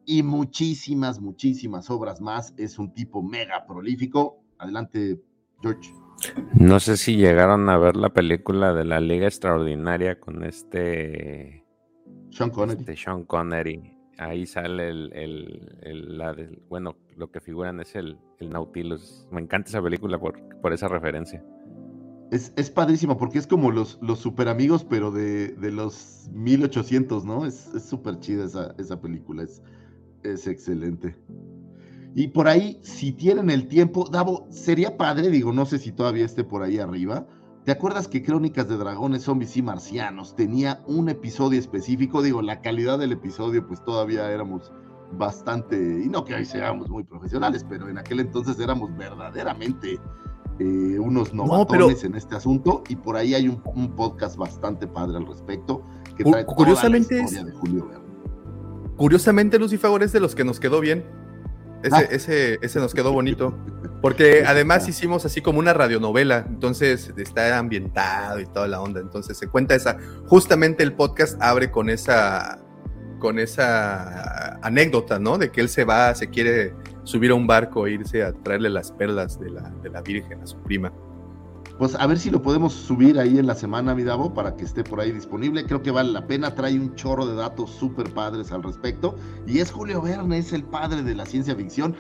y 0.05 0.23
muchísimas, 0.23 1.19
muchísimas 1.19 1.91
obras 1.91 2.19
más. 2.19 2.55
Es 2.57 2.79
un 2.79 2.95
tipo 2.95 3.21
mega 3.21 3.67
prolífico. 3.67 4.39
Adelante, 4.57 5.21
George. 5.61 6.04
No 6.53 6.79
sé 6.79 6.97
si 6.97 7.17
llegaron 7.17 7.69
a 7.69 7.77
ver 7.77 7.95
la 7.95 8.09
película 8.09 8.73
de 8.73 8.85
la 8.85 8.99
Liga 8.99 9.27
Extraordinaria 9.27 10.19
con 10.19 10.43
este 10.43 11.65
Sean 12.31 12.49
Connery. 12.49 12.79
Este 12.79 12.95
Sean 12.95 13.23
Connery. 13.23 13.91
Ahí 14.17 14.45
sale 14.45 14.89
el, 14.89 16.17
la 16.17 16.35
bueno, 16.69 16.95
lo 17.15 17.31
que 17.31 17.41
figuran 17.41 17.79
es 17.81 17.95
el, 17.95 18.17
Nautilus. 18.39 19.27
Me 19.31 19.41
encanta 19.41 19.69
esa 19.69 19.81
película 19.81 20.19
por, 20.19 20.41
por 20.61 20.73
esa 20.73 20.87
referencia. 20.87 21.43
Es, 22.31 22.53
es, 22.55 22.69
padrísimo 22.69 23.17
porque 23.17 23.37
es 23.37 23.47
como 23.47 23.71
los, 23.71 23.99
los 24.01 24.19
super 24.19 24.47
amigos, 24.47 24.83
pero 24.83 25.11
de, 25.11 25.49
de 25.49 25.71
los 25.71 26.29
1800, 26.33 27.23
¿no? 27.23 27.45
Es 27.45 27.69
súper 27.87 28.19
chida 28.19 28.45
esa, 28.45 28.73
esa 28.77 28.99
película, 28.99 29.43
es, 29.43 29.61
es 30.23 30.47
excelente. 30.47 31.15
Y 32.17 32.29
por 32.29 32.47
ahí, 32.47 32.79
si 32.81 33.11
tienen 33.11 33.49
el 33.49 33.67
tiempo, 33.67 34.07
Davo, 34.09 34.47
sería 34.49 34.95
padre, 34.95 35.29
digo, 35.29 35.51
no 35.51 35.65
sé 35.65 35.79
si 35.79 35.91
todavía 35.91 36.23
esté 36.23 36.45
por 36.45 36.63
ahí 36.63 36.79
arriba. 36.79 37.27
¿Te 37.65 37.73
acuerdas 37.73 38.07
que 38.07 38.23
Crónicas 38.23 38.69
de 38.69 38.77
Dragones, 38.77 39.23
Zombies 39.23 39.57
y 39.57 39.61
Marcianos 39.61 40.33
tenía 40.33 40.81
un 40.87 41.09
episodio 41.09 41.59
específico? 41.59 42.21
Digo, 42.21 42.41
la 42.41 42.61
calidad 42.61 42.97
del 42.99 43.11
episodio, 43.11 43.67
pues 43.67 43.83
todavía 43.83 44.31
éramos 44.31 44.71
bastante, 45.11 45.75
y 45.75 46.07
no 46.07 46.23
que 46.23 46.35
hoy 46.35 46.45
seamos 46.45 46.89
muy 46.89 47.03
profesionales, 47.03 47.65
pero 47.67 47.89
en 47.89 47.97
aquel 47.97 48.21
entonces 48.21 48.57
éramos 48.59 48.95
verdaderamente 48.95 49.99
eh, 50.59 50.97
unos 50.97 51.33
novatones 51.33 52.05
en 52.05 52.15
este 52.15 52.37
asunto, 52.37 52.81
y 52.87 52.95
por 52.95 53.17
ahí 53.17 53.33
hay 53.33 53.49
un, 53.49 53.61
podcast 53.93 54.37
bastante 54.37 54.87
padre 54.87 55.17
al 55.17 55.27
respecto, 55.27 55.83
que 56.15 56.23
trae 56.23 56.45
curiosamente 56.45 57.09
toda 57.09 57.19
la 57.19 57.25
historia 57.25 57.51
de 57.51 57.59
Julio 57.59 57.87
Verne. 57.89 58.05
Curiosamente, 58.95 59.59
Lucifer 59.59 60.01
es 60.01 60.13
de 60.13 60.21
los 60.21 60.33
que 60.33 60.45
nos 60.45 60.61
quedó 60.61 60.79
bien. 60.79 61.24
Ah. 61.91 62.01
Ese, 62.01 62.59
ese, 62.61 62.79
nos 62.79 62.93
quedó 62.93 63.11
bonito. 63.11 63.57
Porque 64.01 64.43
además 64.45 64.87
hicimos 64.87 65.25
así 65.25 65.41
como 65.41 65.59
una 65.59 65.73
radionovela, 65.73 66.45
entonces 66.47 67.11
está 67.17 67.57
ambientado 67.57 68.39
y 68.39 68.45
toda 68.45 68.67
la 68.67 68.81
onda. 68.81 68.99
Entonces 68.99 69.37
se 69.37 69.47
cuenta 69.47 69.75
esa. 69.75 69.97
Justamente 70.27 70.83
el 70.83 70.93
podcast 70.93 71.41
abre 71.41 71.71
con 71.71 71.89
esa 71.89 72.59
con 73.19 73.39
esa 73.39 74.59
anécdota, 74.61 75.17
¿no? 75.17 75.37
De 75.37 75.49
que 75.49 75.61
él 75.61 75.69
se 75.69 75.85
va, 75.85 76.13
se 76.13 76.29
quiere 76.29 76.75
subir 77.03 77.31
a 77.31 77.35
un 77.35 77.47
barco 77.47 77.87
e 77.87 77.93
irse 77.93 78.23
a 78.23 78.33
traerle 78.33 78.69
las 78.69 78.91
perlas 78.91 79.39
de 79.39 79.49
la, 79.49 79.69
de 79.81 79.89
la 79.89 80.01
Virgen 80.01 80.41
a 80.41 80.45
su 80.45 80.61
prima 80.61 80.91
pues 81.77 81.93
a 81.95 82.07
ver 82.07 82.17
si 82.17 82.29
lo 82.29 82.41
podemos 82.41 82.73
subir 82.73 83.19
ahí 83.19 83.37
en 83.37 83.47
la 83.47 83.55
semana, 83.55 83.93
mi 83.93 84.03
Davo, 84.03 84.33
para 84.33 84.55
que 84.55 84.63
esté 84.63 84.83
por 84.83 85.01
ahí 85.01 85.11
disponible. 85.11 85.65
Creo 85.65 85.81
que 85.81 85.91
vale 85.91 86.11
la 86.11 86.25
pena, 86.25 86.55
trae 86.55 86.79
un 86.79 86.95
chorro 86.95 87.25
de 87.25 87.35
datos 87.35 87.71
súper 87.71 88.13
padres 88.13 88.51
al 88.53 88.63
respecto. 88.63 89.15
Y 89.45 89.59
es 89.59 89.71
Julio 89.71 90.01
Verne, 90.01 90.37
es 90.37 90.53
el 90.53 90.63
padre 90.63 91.03
de 91.03 91.15
la 91.15 91.25
ciencia 91.25 91.53
ficción. 91.55 91.95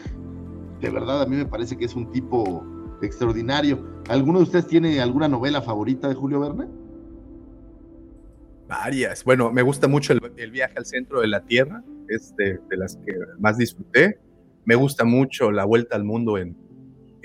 De 0.79 0.89
verdad, 0.89 1.21
a 1.21 1.25
mí 1.25 1.35
me 1.35 1.45
parece 1.45 1.77
que 1.77 1.85
es 1.85 1.95
un 1.95 2.09
tipo 2.11 2.65
extraordinario. 3.01 3.85
¿Alguno 4.07 4.39
de 4.39 4.43
ustedes 4.43 4.67
tiene 4.67 5.01
alguna 5.01 5.27
novela 5.27 5.61
favorita 5.61 6.07
de 6.07 6.15
Julio 6.15 6.39
Verne? 6.39 6.67
Varias. 8.69 9.25
Bueno, 9.25 9.51
me 9.51 9.61
gusta 9.61 9.89
mucho 9.89 10.13
el, 10.13 10.51
viaje 10.51 10.73
al 10.77 10.85
centro 10.85 11.19
de 11.19 11.27
la 11.27 11.41
Tierra, 11.41 11.83
es 12.07 12.33
de, 12.37 12.59
de, 12.69 12.77
las 12.77 12.95
que 12.95 13.13
más 13.39 13.57
disfruté. 13.57 14.19
Me 14.63 14.75
gusta 14.75 15.03
mucho 15.03 15.51
La 15.51 15.65
Vuelta 15.65 15.95
al 15.95 16.05
Mundo 16.05 16.37
en, 16.37 16.55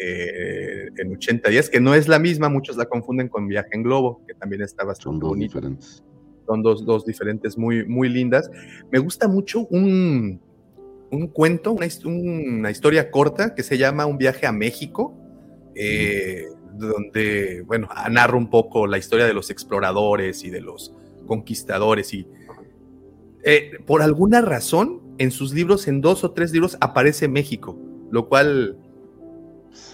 eh, 0.03 0.89
en 0.97 1.13
80 1.13 1.51
días, 1.51 1.69
que 1.69 1.81
no 1.81 1.95
es 1.95 2.09
la 2.09 2.19
misma, 2.19 2.49
muchos 2.49 2.77
la 2.77 2.87
confunden 2.87 3.29
con 3.29 3.47
Viaje 3.47 3.71
en 3.73 3.83
Globo, 3.83 4.23
que 4.27 4.35
también 4.35 4.63
está 4.63 4.85
bastante 4.85 5.05
Son 5.05 5.19
dos 5.21 5.29
bonito. 5.31 5.59
diferentes. 5.59 6.05
Son 6.47 6.63
dos, 6.63 6.85
dos 6.85 7.05
diferentes 7.05 7.59
muy, 7.59 7.87
muy 7.87 8.09
lindas. 8.09 8.51
Me 8.91 8.99
gusta 8.99 9.29
mucho 9.29 9.67
un, 9.67 10.41
un 11.11 11.27
cuento, 11.29 11.73
una, 11.73 11.87
una 12.05 12.71
historia 12.71 13.11
corta 13.11 13.55
que 13.55 13.63
se 13.63 13.79
llama 13.79 14.07
Un 14.07 14.19
viaje 14.19 14.47
a 14.47 14.53
México, 14.53 15.15
eh, 15.75 16.47
donde, 16.75 17.63
bueno, 17.67 17.89
narra 18.11 18.37
un 18.37 18.49
poco 18.49 18.87
la 18.87 18.99
historia 18.99 19.27
de 19.27 19.35
los 19.35 19.51
exploradores 19.51 20.45
y 20.45 20.51
de 20.51 20.61
los 20.61 20.95
conquistadores. 21.27 22.13
Y 22.15 22.27
eh, 23.45 23.73
por 23.87 24.03
alguna 24.03 24.41
razón, 24.41 25.03
en 25.19 25.31
sus 25.31 25.53
libros, 25.53 25.89
en 25.89 26.01
dos 26.01 26.25
o 26.25 26.33
tres 26.33 26.53
libros, 26.53 26.79
aparece 26.81 27.29
México, 27.29 27.79
lo 28.11 28.29
cual 28.29 28.79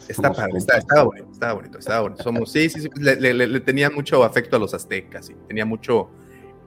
está 0.09 0.15
Somos 0.15 0.37
padre, 0.37 0.59
está, 0.59 0.77
estaba 0.79 1.03
bonito, 1.05 1.29
estaba 1.33 1.53
bonito, 1.55 1.79
estaba 1.79 2.01
bonito. 2.01 2.23
Somos, 2.23 2.51
sí, 2.53 2.69
sí, 2.69 2.81
sí, 2.83 2.91
le, 3.01 3.17
le- 3.17 3.35
le- 3.35 3.47
le 3.47 3.61
tenía 3.61 3.91
mucho 3.91 4.23
afecto 4.25 4.57
a 4.57 4.59
los 4.59 4.75
aztecas, 4.75 5.31
y 5.31 5.35
tenía 5.49 5.65
mucho, 5.67 6.09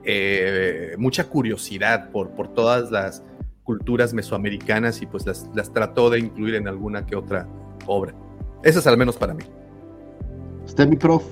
eh, 0.04 0.94
mucha 0.98 1.28
curiosidad 1.28 2.10
por, 2.10 2.30
por 2.30 2.48
todas 2.54 2.90
las 2.90 3.22
culturas 3.64 4.12
mesoamericanas 4.14 5.00
y 5.02 5.06
pues 5.06 5.26
las, 5.26 5.48
las 5.54 5.72
trató 5.72 6.10
de 6.10 6.18
incluir 6.18 6.54
en 6.56 6.66
alguna 6.68 7.06
que 7.06 7.14
otra 7.16 7.46
obra. 7.86 8.14
Esas 8.62 8.86
al 8.86 8.96
menos 8.96 9.16
para 9.16 9.32
mí. 9.34 9.44
Usted, 10.64 10.86
mi 10.88 10.96
prof. 10.96 11.24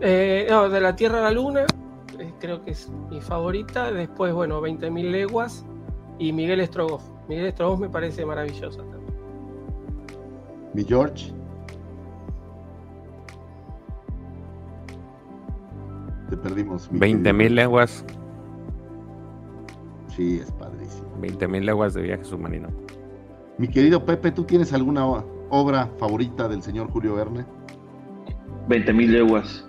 Eh, 0.00 0.46
no, 0.48 0.68
de 0.68 0.80
la 0.80 0.94
Tierra 0.94 1.18
a 1.18 1.22
la 1.22 1.30
Luna, 1.32 1.66
eh, 2.18 2.32
creo 2.40 2.64
que 2.64 2.70
es 2.72 2.88
mi 3.10 3.20
favorita. 3.20 3.90
Después, 3.92 4.32
bueno, 4.32 4.60
20.000 4.60 5.10
leguas 5.10 5.64
y 6.18 6.32
Miguel 6.32 6.64
Strogoff. 6.66 7.02
Miguel 7.28 7.50
Strogoff 7.52 7.80
me 7.80 7.88
parece 7.88 8.24
maravillosa 8.24 8.78
también. 8.78 8.97
Mi 10.74 10.84
George. 10.84 11.32
Te 16.30 16.36
perdimos. 16.36 16.90
mi 16.92 16.98
20 16.98 17.32
mil 17.32 17.54
leguas, 17.54 18.04
Sí, 20.14 20.40
es 20.42 20.50
padrísimo. 20.50 21.08
20 21.20 21.46
mil 21.46 21.64
leguas 21.64 21.94
de 21.94 22.02
viaje 22.02 22.24
submarino. 22.24 22.68
Mi 23.56 23.68
querido 23.68 24.04
Pepe, 24.04 24.32
¿tú 24.32 24.42
tienes 24.44 24.72
alguna 24.72 25.06
obra 25.48 25.88
favorita 25.96 26.48
del 26.48 26.60
señor 26.60 26.90
Julio 26.90 27.14
Verne? 27.14 27.46
20 28.68 28.92
mil 28.92 29.12
leguas. 29.12 29.64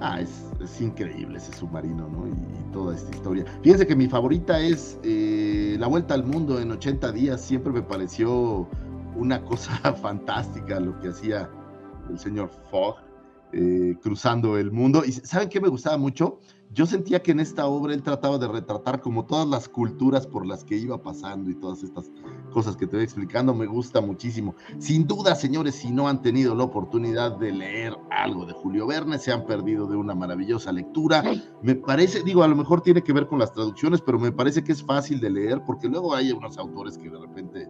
Ah, 0.00 0.20
es, 0.20 0.50
es 0.60 0.80
increíble 0.80 1.38
ese 1.38 1.52
submarino, 1.52 2.08
¿no? 2.08 2.26
Y, 2.26 2.30
y 2.30 2.72
toda 2.72 2.96
esta 2.96 3.14
historia. 3.14 3.44
Fíjense 3.62 3.86
que 3.86 3.94
mi 3.94 4.08
favorita 4.08 4.58
es 4.60 4.98
eh, 5.04 5.76
La 5.78 5.86
Vuelta 5.86 6.14
al 6.14 6.24
Mundo 6.24 6.58
en 6.60 6.72
80 6.72 7.12
días. 7.12 7.40
Siempre 7.40 7.72
me 7.72 7.82
pareció 7.82 8.68
una 9.16 9.44
cosa 9.44 9.72
fantástica 10.02 10.80
lo 10.80 10.98
que 11.00 11.08
hacía 11.08 11.50
el 12.10 12.18
señor 12.18 12.50
Fogg 12.70 12.96
eh, 13.52 13.96
cruzando 14.02 14.56
el 14.56 14.72
mundo. 14.72 15.04
Y 15.04 15.12
¿saben 15.12 15.50
qué 15.50 15.60
me 15.60 15.68
gustaba 15.68 15.98
mucho? 15.98 16.40
Yo 16.72 16.86
sentía 16.86 17.22
que 17.22 17.32
en 17.32 17.40
esta 17.40 17.66
obra 17.66 17.92
él 17.92 18.02
trataba 18.02 18.38
de 18.38 18.48
retratar 18.48 19.02
como 19.02 19.26
todas 19.26 19.46
las 19.46 19.68
culturas 19.68 20.26
por 20.26 20.46
las 20.46 20.64
que 20.64 20.74
iba 20.74 21.02
pasando 21.02 21.50
y 21.50 21.54
todas 21.54 21.82
estas 21.82 22.10
cosas 22.50 22.78
que 22.78 22.86
te 22.86 22.96
voy 22.96 23.04
explicando. 23.04 23.52
Me 23.52 23.66
gusta 23.66 24.00
muchísimo. 24.00 24.54
Sin 24.78 25.06
duda, 25.06 25.34
señores, 25.34 25.74
si 25.74 25.90
no 25.90 26.08
han 26.08 26.22
tenido 26.22 26.54
la 26.54 26.64
oportunidad 26.64 27.36
de 27.36 27.52
leer 27.52 27.94
algo 28.10 28.46
de 28.46 28.54
Julio 28.54 28.86
Verne, 28.86 29.18
se 29.18 29.32
han 29.32 29.44
perdido 29.44 29.86
de 29.86 29.96
una 29.96 30.14
maravillosa 30.14 30.72
lectura. 30.72 31.22
Me 31.60 31.74
parece, 31.74 32.22
digo, 32.22 32.42
a 32.42 32.48
lo 32.48 32.56
mejor 32.56 32.80
tiene 32.80 33.02
que 33.02 33.12
ver 33.12 33.26
con 33.26 33.38
las 33.38 33.52
traducciones, 33.52 34.00
pero 34.00 34.18
me 34.18 34.32
parece 34.32 34.64
que 34.64 34.72
es 34.72 34.82
fácil 34.82 35.20
de 35.20 35.28
leer, 35.28 35.62
porque 35.66 35.88
luego 35.88 36.14
hay 36.14 36.32
unos 36.32 36.56
autores 36.56 36.96
que 36.96 37.10
de 37.10 37.18
repente 37.18 37.68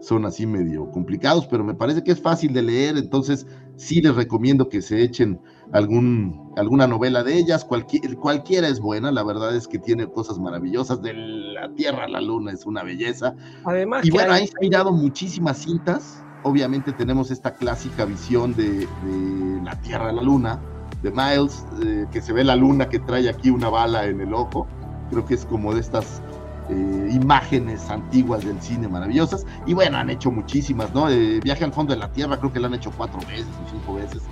son 0.00 0.24
así 0.24 0.46
medio 0.46 0.90
complicados, 0.90 1.46
pero 1.46 1.64
me 1.64 1.74
parece 1.74 2.02
que 2.02 2.12
es 2.12 2.20
fácil 2.20 2.52
de 2.52 2.62
leer, 2.62 2.96
entonces 2.96 3.46
sí 3.76 4.00
les 4.00 4.14
recomiendo 4.14 4.68
que 4.68 4.82
se 4.82 5.02
echen 5.02 5.40
algún, 5.72 6.52
alguna 6.56 6.86
novela 6.86 7.22
de 7.22 7.38
ellas, 7.38 7.64
cualquier, 7.64 8.16
cualquiera 8.16 8.68
es 8.68 8.80
buena, 8.80 9.12
la 9.12 9.22
verdad 9.22 9.54
es 9.54 9.68
que 9.68 9.78
tiene 9.78 10.06
cosas 10.06 10.38
maravillosas, 10.38 11.02
de 11.02 11.14
la 11.14 11.72
Tierra 11.74 12.04
a 12.04 12.08
la 12.08 12.20
Luna 12.20 12.52
es 12.52 12.66
una 12.66 12.82
belleza, 12.82 13.34
Además, 13.64 14.04
y 14.04 14.10
bueno, 14.10 14.32
ha 14.32 14.40
inspirado 14.40 14.92
muchísimas 14.92 15.58
cintas. 15.58 16.24
Obviamente 16.42 16.94
tenemos 16.94 17.30
esta 17.30 17.52
clásica 17.52 18.06
visión 18.06 18.54
de, 18.54 18.78
de 18.80 19.62
la 19.62 19.78
Tierra 19.82 20.08
a 20.08 20.12
la 20.12 20.22
Luna, 20.22 20.58
de 21.02 21.10
Miles, 21.10 21.64
eh, 21.82 22.06
que 22.10 22.20
se 22.20 22.32
ve 22.32 22.44
la 22.44 22.56
luna 22.56 22.88
que 22.88 22.98
trae 22.98 23.28
aquí 23.28 23.50
una 23.50 23.68
bala 23.68 24.06
en 24.06 24.20
el 24.20 24.34
ojo. 24.34 24.66
Creo 25.10 25.24
que 25.24 25.34
es 25.34 25.44
como 25.44 25.74
de 25.74 25.80
estas 25.80 26.22
eh, 26.70 27.10
imágenes 27.12 27.90
antiguas 27.90 28.44
del 28.44 28.60
cine 28.60 28.88
maravillosas. 28.88 29.44
Y 29.66 29.74
bueno, 29.74 29.98
han 29.98 30.10
hecho 30.10 30.30
muchísimas, 30.30 30.94
¿no? 30.94 31.08
Eh, 31.08 31.40
Viaje 31.42 31.64
al 31.64 31.72
fondo 31.72 31.92
de 31.92 31.98
la 31.98 32.10
Tierra, 32.12 32.38
creo 32.38 32.52
que 32.52 32.60
la 32.60 32.68
han 32.68 32.74
hecho 32.74 32.92
cuatro 32.96 33.18
veces 33.28 33.46
o 33.64 33.70
cinco 33.70 33.94
veces 33.94 34.22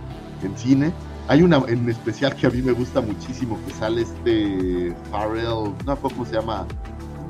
en 0.42 0.56
cine. 0.56 0.92
Hay 1.28 1.42
una 1.42 1.58
en 1.68 1.88
especial 1.88 2.34
que 2.34 2.46
a 2.46 2.50
mí 2.50 2.62
me 2.62 2.72
gusta 2.72 3.00
muchísimo, 3.00 3.58
que 3.66 3.72
sale 3.72 4.02
este 4.02 4.94
Farrell, 5.10 5.74
no 5.84 5.96
sé 5.96 6.00
cómo 6.02 6.24
se 6.24 6.34
llama, 6.34 6.66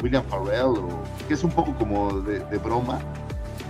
William 0.02 0.22
Farrell, 0.24 0.78
o, 0.78 0.88
que 1.26 1.34
es 1.34 1.42
un 1.42 1.50
poco 1.50 1.74
como 1.74 2.20
de 2.20 2.58
broma, 2.58 3.00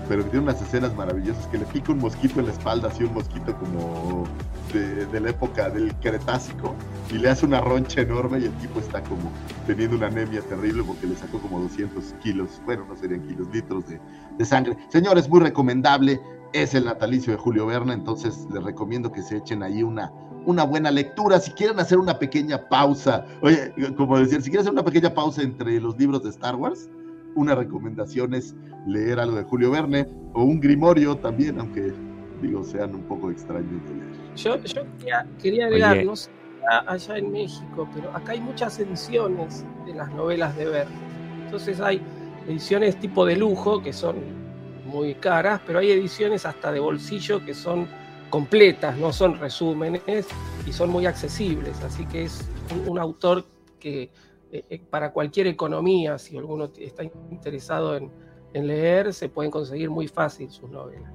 pero 0.08 0.24
que 0.24 0.30
tiene 0.30 0.44
unas 0.44 0.60
escenas 0.62 0.94
maravillosas, 0.96 1.46
que 1.48 1.58
le 1.58 1.66
pica 1.66 1.92
un 1.92 1.98
mosquito 1.98 2.40
en 2.40 2.46
la 2.46 2.52
espalda, 2.52 2.88
así 2.88 3.04
un 3.04 3.14
mosquito 3.14 3.54
como 3.58 4.24
de, 4.72 5.20
la 5.20 5.30
época 5.30 5.68
del 5.68 5.94
Cretácico, 5.96 6.74
y 7.12 7.18
le 7.18 7.28
hace 7.28 7.44
una 7.44 7.60
roncha 7.60 8.00
enorme 8.00 8.38
y 8.40 8.44
el 8.44 8.52
tipo 8.54 8.80
está 8.80 9.02
como 9.02 9.30
teniendo 9.66 9.96
una 9.96 10.06
anemia 10.06 10.40
terrible 10.42 10.82
porque 10.82 11.06
le 11.06 11.16
sacó 11.16 11.38
como 11.38 11.60
200 11.60 12.14
kilos, 12.22 12.60
bueno, 12.64 12.86
no 12.88 12.96
serían 12.96 13.26
kilos, 13.26 13.48
litros 13.52 13.86
de, 13.88 14.00
de 14.38 14.44
sangre. 14.44 14.76
Señores, 14.88 15.28
muy 15.28 15.40
recomendable, 15.40 16.20
es 16.52 16.74
el 16.74 16.86
natalicio 16.86 17.32
de 17.32 17.38
Julio 17.38 17.66
Verne, 17.66 17.92
entonces 17.92 18.46
les 18.52 18.62
recomiendo 18.62 19.12
que 19.12 19.22
se 19.22 19.36
echen 19.36 19.62
ahí 19.62 19.82
una, 19.82 20.10
una 20.46 20.64
buena 20.64 20.90
lectura. 20.90 21.38
Si 21.40 21.50
quieren 21.50 21.78
hacer 21.78 21.98
una 21.98 22.18
pequeña 22.18 22.68
pausa, 22.68 23.26
oye, 23.42 23.72
como 23.96 24.18
decir, 24.18 24.40
si 24.42 24.50
quieren 24.50 24.62
hacer 24.62 24.72
una 24.72 24.84
pequeña 24.84 25.12
pausa 25.12 25.42
entre 25.42 25.78
los 25.80 25.98
libros 25.98 26.22
de 26.22 26.30
Star 26.30 26.56
Wars, 26.56 26.88
una 27.34 27.54
recomendación 27.54 28.34
es 28.34 28.54
leer 28.86 29.20
algo 29.20 29.36
de 29.36 29.44
Julio 29.44 29.70
Verne 29.70 30.06
o 30.34 30.42
un 30.44 30.60
grimorio 30.60 31.16
también, 31.16 31.58
aunque 31.60 31.92
digo, 32.42 32.62
sean 32.64 32.94
un 32.94 33.02
poco 33.02 33.30
extraños 33.30 33.82
de 33.88 33.94
leer. 33.94 34.34
Yo, 34.36 34.56
yo 34.64 34.82
quería, 34.98 35.26
quería 35.42 35.66
agregar, 35.66 35.96
Oye. 35.98 36.04
no 36.04 36.16
sé, 36.16 36.30
a- 36.70 36.92
allá 36.92 37.18
en 37.18 37.32
México, 37.32 37.88
pero 37.94 38.14
acá 38.14 38.32
hay 38.32 38.40
muchas 38.40 38.78
ediciones 38.78 39.64
de 39.86 39.94
las 39.94 40.10
novelas 40.12 40.56
de 40.56 40.64
Verne. 40.66 40.96
Entonces 41.44 41.80
hay 41.80 42.00
ediciones 42.46 42.98
tipo 43.00 43.24
de 43.26 43.36
lujo 43.36 43.82
que 43.82 43.92
son 43.92 44.16
muy 44.86 45.14
caras, 45.14 45.60
pero 45.66 45.80
hay 45.80 45.90
ediciones 45.90 46.46
hasta 46.46 46.72
de 46.72 46.80
bolsillo 46.80 47.44
que 47.44 47.54
son 47.54 47.86
completas, 48.30 48.96
no 48.98 49.12
son 49.12 49.38
resúmenes 49.38 50.26
y 50.66 50.72
son 50.72 50.90
muy 50.90 51.06
accesibles. 51.06 51.80
Así 51.82 52.04
que 52.06 52.24
es 52.24 52.46
un, 52.86 52.92
un 52.92 52.98
autor 52.98 53.44
que 53.80 54.10
eh, 54.52 54.64
eh, 54.70 54.80
para 54.90 55.12
cualquier 55.12 55.46
economía, 55.46 56.18
si 56.18 56.36
alguno 56.36 56.70
está 56.78 57.04
interesado 57.04 57.96
en, 57.96 58.10
en 58.54 58.66
leer, 58.66 59.12
se 59.12 59.28
pueden 59.28 59.50
conseguir 59.50 59.90
muy 59.90 60.08
fácil 60.08 60.50
sus 60.50 60.70
novelas. 60.70 61.12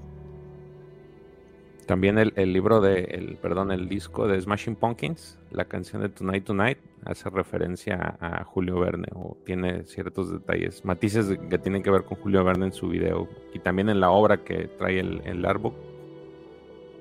También 1.86 2.18
el, 2.18 2.32
el 2.38 2.54
libro 2.54 2.80
de, 2.80 3.04
el, 3.04 3.36
perdón, 3.38 3.72
el 3.72 3.90
disco 3.90 4.28
de 4.28 4.40
Smashing 4.40 4.76
Pumpkins, 4.76 5.38
la 5.52 5.66
canción 5.66 6.02
de 6.02 6.10
Tonight 6.10 6.46
Tonight, 6.46 6.78
hace 7.06 7.30
referencia 7.30 8.18
a, 8.22 8.44
Julio 8.46 8.80
Verne 8.80 9.08
o 9.14 9.36
tiene 9.46 9.84
ciertos 9.84 10.32
detalles, 10.32 10.86
matices 10.86 11.38
que 11.50 11.58
tienen 11.58 11.84
que 11.84 11.92
ver 11.92 12.04
con 12.06 12.18
Julio 12.20 12.44
Verne 12.44 12.68
en 12.68 12.72
su 12.72 12.88
video 12.88 13.28
y 13.54 13.60
también 13.60 13.90
en 13.90 14.00
la 14.00 14.12
obra 14.12 14.44
que 14.44 14.70
trae 14.70 15.00
el, 15.00 15.22
el 15.26 15.46
artbook, 15.46 15.74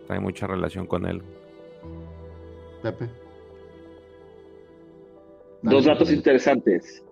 trae 0.08 0.18
mucha 0.18 0.48
relación 0.48 0.86
con 0.86 1.06
él. 1.06 1.22
Pepe. 2.82 3.21
Dos 5.62 5.84
datos 5.84 6.12
interesantes. 6.12 7.02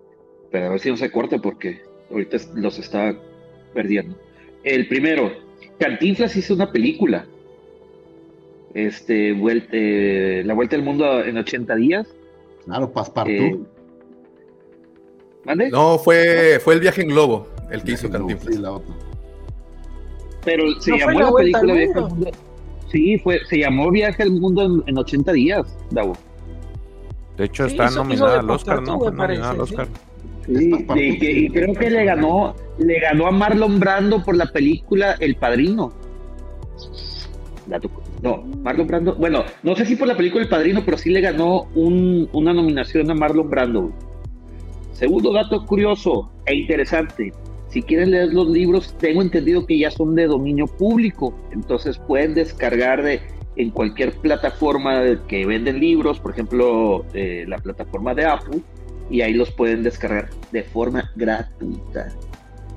Pero 0.51 0.65
a 0.67 0.69
ver 0.69 0.79
si 0.79 0.89
no 0.89 0.97
se 0.97 1.09
corta 1.11 1.37
porque 1.39 1.81
ahorita 2.09 2.37
los 2.55 2.77
está 2.79 3.15
perdiendo. 3.73 4.15
El 4.63 4.87
primero, 4.87 5.31
Cantinflas 5.79 6.35
hizo 6.35 6.53
una 6.53 6.71
película. 6.71 7.25
Este, 8.73 9.33
vuel- 9.33 9.67
eh, 9.71 10.43
La 10.45 10.53
Vuelta 10.53 10.75
al 10.75 10.83
Mundo 10.83 11.23
en 11.23 11.37
80 11.37 11.75
días. 11.75 12.07
Claro, 12.65 12.91
Passepartout. 12.91 13.31
Eh, 13.35 13.59
¿Mande? 15.45 15.69
No, 15.69 15.97
fue, 15.97 16.59
fue 16.63 16.75
el 16.75 16.79
viaje 16.79 17.01
en 17.01 17.07
globo 17.09 17.47
el 17.71 17.83
que 17.83 17.93
hizo 17.93 18.09
Cantinflas. 18.09 18.55
sí, 18.55 18.61
la 18.61 18.73
otra. 18.73 18.93
Pero 20.45 20.79
se 20.79 20.91
¿No 20.91 20.97
fue 20.99 21.13
llamó 21.13 21.19
La 21.19 21.29
Vuelta 21.31 21.59
película 21.59 21.73
Viaje 21.73 21.93
al 21.99 22.01
Mundo? 22.09 22.15
Mundo. 22.15 22.31
Sí, 22.91 23.17
fue, 23.19 23.39
se 23.45 23.57
llamó 23.59 23.89
Viaje 23.91 24.23
al 24.23 24.31
Mundo 24.31 24.63
en, 24.65 24.83
en 24.87 24.97
80 24.97 25.31
días, 25.33 25.77
Davo. 25.91 26.13
De 27.37 27.45
hecho, 27.45 27.65
Sí, 27.67 27.71
está 27.73 27.85
hizo- 27.85 28.03
nominada 28.03 28.39
al 28.39 28.49
Oscar, 28.49 28.81
¿no? 28.81 28.99
Fue 28.99 29.11
nominada 29.11 29.51
al 29.51 29.61
Oscar. 29.61 29.87
Sí, 30.45 30.71
sí. 30.93 31.19
y 31.45 31.49
creo 31.49 31.73
que 31.75 31.89
le 31.89 32.03
ganó, 32.03 32.55
le 32.79 32.99
ganó 32.99 33.27
a 33.27 33.31
Marlon 33.31 33.79
Brando 33.79 34.23
por 34.23 34.35
la 34.35 34.47
película 34.47 35.15
El 35.19 35.35
Padrino. 35.35 35.93
no, 38.21 38.43
Marlon 38.63 38.87
Brando, 38.87 39.15
bueno, 39.15 39.43
no 39.63 39.75
sé 39.75 39.85
si 39.85 39.95
por 39.95 40.07
la 40.07 40.17
película 40.17 40.43
El 40.43 40.49
Padrino, 40.49 40.81
pero 40.83 40.97
sí 40.97 41.09
le 41.09 41.21
ganó 41.21 41.67
una 41.75 42.53
nominación 42.53 43.09
a 43.09 43.13
Marlon 43.15 43.49
Brando. 43.49 43.91
Segundo 44.93 45.31
dato 45.33 45.65
curioso 45.65 46.31
e 46.45 46.55
interesante, 46.55 47.31
si 47.69 47.81
quieren 47.81 48.11
leer 48.11 48.33
los 48.33 48.49
libros, 48.49 48.95
tengo 48.99 49.21
entendido 49.21 49.65
que 49.65 49.77
ya 49.79 49.89
son 49.89 50.13
de 50.15 50.27
dominio 50.27 50.65
público, 50.67 51.33
entonces 51.51 51.97
pueden 51.99 52.33
descargar 52.33 53.01
de 53.01 53.21
en 53.55 53.69
cualquier 53.69 54.13
plataforma 54.17 55.01
que 55.27 55.45
venden 55.45 55.79
libros, 55.79 56.19
por 56.19 56.31
ejemplo, 56.31 57.05
eh, 57.13 57.45
la 57.47 57.57
plataforma 57.57 58.13
de 58.13 58.25
Apple, 58.25 58.61
y 59.09 59.21
ahí 59.21 59.33
los 59.33 59.51
pueden 59.51 59.83
descargar 59.83 60.29
de 60.51 60.63
forma 60.63 61.11
gratuita. 61.15 62.07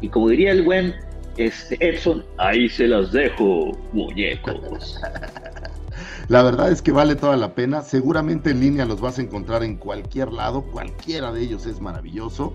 Y 0.00 0.08
como 0.08 0.28
diría 0.28 0.50
el 0.50 0.62
buen 0.62 0.94
este, 1.36 1.76
Edson, 1.80 2.24
ahí 2.38 2.68
se 2.68 2.88
las 2.88 3.12
dejo, 3.12 3.72
muñecos. 3.92 5.00
La 6.28 6.42
verdad 6.42 6.70
es 6.70 6.80
que 6.80 6.90
vale 6.90 7.16
toda 7.16 7.36
la 7.36 7.54
pena. 7.54 7.82
Seguramente 7.82 8.50
en 8.50 8.60
línea 8.60 8.86
los 8.86 9.00
vas 9.00 9.18
a 9.18 9.22
encontrar 9.22 9.62
en 9.62 9.76
cualquier 9.76 10.32
lado. 10.32 10.62
Cualquiera 10.62 11.32
de 11.32 11.42
ellos 11.42 11.66
es 11.66 11.80
maravilloso. 11.80 12.54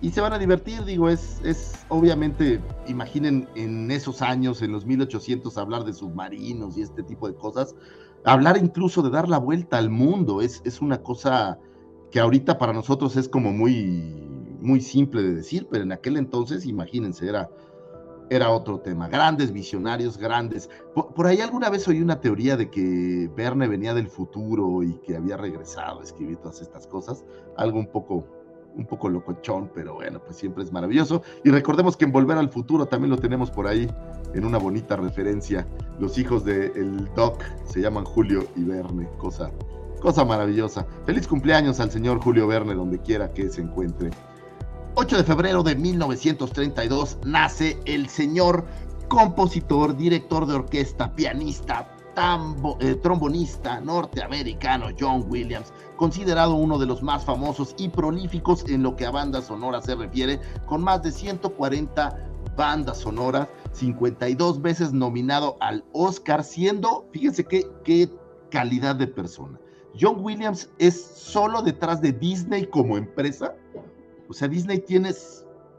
Y 0.00 0.10
se 0.10 0.20
van 0.20 0.32
a 0.32 0.38
divertir, 0.38 0.84
digo, 0.84 1.08
es, 1.08 1.40
es 1.44 1.84
obviamente, 1.88 2.60
imaginen 2.86 3.48
en 3.56 3.90
esos 3.90 4.22
años, 4.22 4.62
en 4.62 4.70
los 4.70 4.86
1800, 4.86 5.58
hablar 5.58 5.84
de 5.84 5.92
submarinos 5.92 6.76
y 6.76 6.82
este 6.82 7.02
tipo 7.02 7.26
de 7.26 7.34
cosas. 7.34 7.74
Hablar 8.24 8.56
incluso 8.58 9.02
de 9.02 9.10
dar 9.10 9.28
la 9.28 9.38
vuelta 9.38 9.78
al 9.78 9.90
mundo 9.90 10.40
es, 10.40 10.62
es 10.64 10.80
una 10.80 11.02
cosa 11.02 11.58
que 12.10 12.20
ahorita 12.20 12.58
para 12.58 12.72
nosotros 12.72 13.16
es 13.16 13.28
como 13.28 13.52
muy, 13.52 14.14
muy 14.60 14.80
simple 14.80 15.22
de 15.22 15.34
decir, 15.34 15.66
pero 15.70 15.84
en 15.84 15.92
aquel 15.92 16.16
entonces, 16.16 16.64
imagínense, 16.64 17.28
era, 17.28 17.50
era 18.30 18.50
otro 18.50 18.80
tema. 18.80 19.08
Grandes 19.08 19.52
visionarios, 19.52 20.16
grandes. 20.16 20.70
Por, 20.94 21.26
ahí 21.26 21.40
alguna 21.40 21.70
vez 21.70 21.86
oí 21.88 22.00
una 22.00 22.20
teoría 22.20 22.56
de 22.56 22.70
que 22.70 23.30
Verne 23.36 23.68
venía 23.68 23.94
del 23.94 24.08
futuro 24.08 24.82
y 24.82 24.94
que 24.98 25.16
había 25.16 25.36
regresado 25.36 26.00
a 26.00 26.04
escribir 26.04 26.38
todas 26.38 26.60
estas 26.60 26.86
cosas. 26.86 27.24
Algo 27.56 27.78
un 27.78 27.90
poco, 27.90 28.26
un 28.78 28.86
poco 28.86 29.08
locochón, 29.08 29.70
pero 29.74 29.94
bueno, 29.94 30.20
pues 30.20 30.36
siempre 30.36 30.64
es 30.64 30.72
maravilloso. 30.72 31.22
Y 31.44 31.50
recordemos 31.50 31.96
que 31.96 32.04
en 32.04 32.12
Volver 32.12 32.38
al 32.38 32.48
Futuro 32.48 32.86
también 32.86 33.10
lo 33.10 33.18
tenemos 33.18 33.50
por 33.50 33.66
ahí 33.66 33.90
en 34.34 34.44
una 34.44 34.58
bonita 34.58 34.96
referencia. 34.96 35.66
Los 35.98 36.16
hijos 36.16 36.44
del 36.44 37.12
Doc 37.14 37.42
se 37.64 37.80
llaman 37.80 38.04
Julio 38.04 38.46
y 38.56 38.64
Verne, 38.64 39.08
cosa 39.18 39.50
Cosa 40.00 40.24
maravillosa. 40.24 40.86
Feliz 41.06 41.26
cumpleaños 41.26 41.80
al 41.80 41.90
señor 41.90 42.20
Julio 42.20 42.46
Verne, 42.46 42.74
donde 42.74 43.00
quiera 43.00 43.32
que 43.32 43.48
se 43.50 43.62
encuentre. 43.62 44.10
8 44.94 45.16
de 45.16 45.24
febrero 45.24 45.62
de 45.62 45.74
1932 45.74 47.18
nace 47.24 47.78
el 47.84 48.08
señor 48.08 48.64
compositor, 49.08 49.96
director 49.96 50.46
de 50.46 50.54
orquesta, 50.54 51.14
pianista, 51.14 51.96
eh, 52.80 52.94
trombonista 52.96 53.80
norteamericano 53.80 54.88
John 54.98 55.24
Williams, 55.28 55.72
considerado 55.96 56.54
uno 56.54 56.78
de 56.78 56.86
los 56.86 57.02
más 57.02 57.24
famosos 57.24 57.74
y 57.78 57.88
prolíficos 57.88 58.64
en 58.68 58.82
lo 58.82 58.96
que 58.96 59.06
a 59.06 59.10
banda 59.10 59.40
sonora 59.40 59.80
se 59.80 59.94
refiere, 59.94 60.40
con 60.66 60.82
más 60.82 61.02
de 61.02 61.12
140 61.12 62.28
bandas 62.56 62.98
sonoras, 62.98 63.48
52 63.72 64.60
veces 64.60 64.92
nominado 64.92 65.56
al 65.60 65.84
Oscar, 65.92 66.42
siendo, 66.42 67.06
fíjense 67.12 67.44
qué, 67.44 67.64
qué 67.84 68.10
calidad 68.50 68.96
de 68.96 69.06
persona. 69.06 69.58
John 69.98 70.16
Williams 70.20 70.68
es 70.78 71.00
solo 71.00 71.62
detrás 71.62 72.00
de 72.00 72.12
Disney 72.12 72.66
como 72.66 72.96
empresa. 72.96 73.54
O 74.28 74.32
sea, 74.32 74.48
Disney 74.48 74.80
tiene 74.80 75.12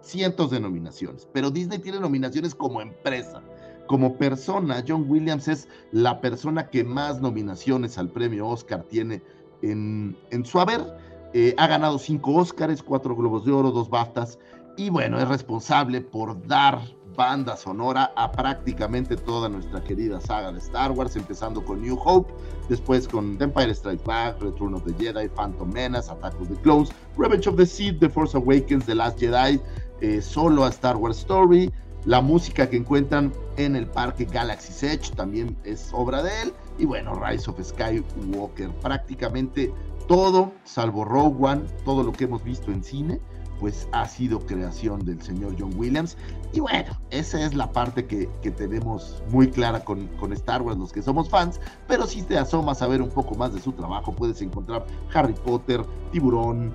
cientos 0.01 0.51
de 0.51 0.59
nominaciones, 0.59 1.27
pero 1.33 1.51
Disney 1.51 1.79
tiene 1.79 1.99
nominaciones 1.99 2.55
como 2.55 2.81
empresa. 2.81 3.41
Como 3.89 4.17
persona, 4.17 4.83
John 4.87 5.05
Williams 5.07 5.47
es 5.47 5.67
la 5.91 6.21
persona 6.21 6.69
que 6.69 6.83
más 6.83 7.21
nominaciones 7.21 7.97
al 7.97 8.09
premio 8.09 8.47
Oscar 8.47 8.83
tiene 8.83 9.19
en, 9.63 10.15
su 10.43 10.59
haber. 10.59 10.95
Eh, 11.33 11.55
ha 11.57 11.65
ganado 11.65 11.97
cinco 11.97 12.35
Oscars, 12.35 12.83
cuatro 12.83 13.15
Globos 13.15 13.45
de 13.45 13.51
Oro, 13.51 13.71
dos 13.71 13.89
BAFTAs 13.89 14.37
y 14.77 14.91
bueno, 14.91 15.19
es 15.19 15.27
responsable 15.27 16.01
por 16.01 16.45
dar 16.45 16.79
banda 17.17 17.57
sonora 17.57 18.13
a 18.15 18.31
prácticamente 18.31 19.17
toda 19.17 19.49
nuestra 19.49 19.83
querida 19.83 20.21
saga 20.21 20.51
de 20.51 20.59
Star 20.59 20.91
Wars, 20.91 21.15
empezando 21.15 21.65
con 21.65 21.81
New 21.81 21.99
Hope, 22.05 22.31
después 22.69 23.07
con 23.07 23.41
Empire 23.41 23.73
Strikes 23.73 24.05
Back, 24.05 24.39
Return 24.39 24.75
of 24.75 24.83
the 24.85 24.93
Jedi, 25.03 25.27
Phantom 25.29 25.69
Menace, 25.73 26.11
Attack 26.11 26.39
of 26.39 26.47
the 26.47 26.55
Clones, 26.61 26.91
Revenge 27.17 27.47
of 27.47 27.57
the 27.57 27.65
Sith, 27.65 27.99
The 27.99 28.07
Force 28.07 28.37
Awakens, 28.37 28.85
The 28.85 28.93
Last 28.93 29.19
Jedi, 29.19 29.59
eh, 30.01 30.21
solo 30.21 30.63
a 30.63 30.69
Star 30.69 30.95
Wars 30.95 31.17
Story, 31.17 31.73
la 32.05 32.21
música 32.21 32.69
que 32.69 32.77
encuentran 32.77 33.33
en 33.59 33.75
el 33.75 33.87
parque 33.87 34.25
Galaxy's 34.25 34.83
Edge 34.83 35.11
también 35.15 35.57
es 35.65 35.89
obra 35.91 36.23
de 36.23 36.43
él, 36.43 36.53
y 36.77 36.85
bueno, 36.85 37.13
Rise 37.13 37.49
of 37.49 37.61
Skywalker, 37.61 38.69
prácticamente 38.81 39.73
todo, 40.07 40.53
salvo 40.63 41.03
Rogue 41.03 41.35
One, 41.45 41.61
todo 41.83 42.03
lo 42.03 42.13
que 42.13 42.23
hemos 42.23 42.43
visto 42.43 42.71
en 42.71 42.83
cine, 42.83 43.19
pues 43.59 43.89
ha 43.91 44.07
sido 44.07 44.39
creación 44.39 45.05
del 45.05 45.21
señor 45.21 45.55
John 45.59 45.73
Williams. 45.75 46.15
Y 46.53 46.61
bueno, 46.61 46.97
esa 47.09 47.45
es 47.45 47.53
la 47.53 47.69
parte 47.71 48.05
que, 48.05 48.27
tenemos 48.51 49.21
muy 49.29 49.51
clara 49.51 49.83
con, 49.83 50.07
con, 50.17 50.31
Star 50.31 50.61
Wars, 50.61 50.77
los 50.77 50.93
que 50.93 51.01
somos 51.01 51.29
fans, 51.29 51.59
pero 51.87 52.07
si 52.07 52.21
te 52.21 52.37
asomas 52.37 52.81
a 52.81 52.87
ver 52.87 53.01
un 53.01 53.09
poco 53.09 53.35
más 53.35 53.53
de 53.53 53.59
su 53.59 53.73
trabajo, 53.73 54.13
puedes 54.13 54.41
encontrar 54.41 54.85
Harry 55.13 55.33
Potter, 55.33 55.85
Tiburón, 56.11 56.73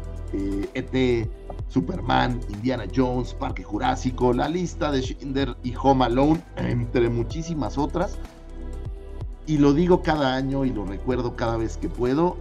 ET, 0.74 0.94
eh, 0.94 1.22
e 1.22 1.43
Superman, 1.68 2.40
Indiana 2.48 2.84
Jones, 2.94 3.34
Parque 3.34 3.62
Jurásico, 3.62 4.32
la 4.32 4.48
lista 4.48 4.90
de 4.90 5.00
Schindler 5.00 5.56
y 5.62 5.74
Home 5.80 6.04
Alone, 6.04 6.42
entre 6.56 7.08
muchísimas 7.08 7.78
otras. 7.78 8.18
Y 9.46 9.58
lo 9.58 9.72
digo 9.72 10.02
cada 10.02 10.34
año 10.34 10.64
y 10.64 10.70
lo 10.70 10.84
recuerdo 10.84 11.36
cada 11.36 11.56
vez 11.56 11.76
que 11.76 11.88
puedo, 11.88 12.36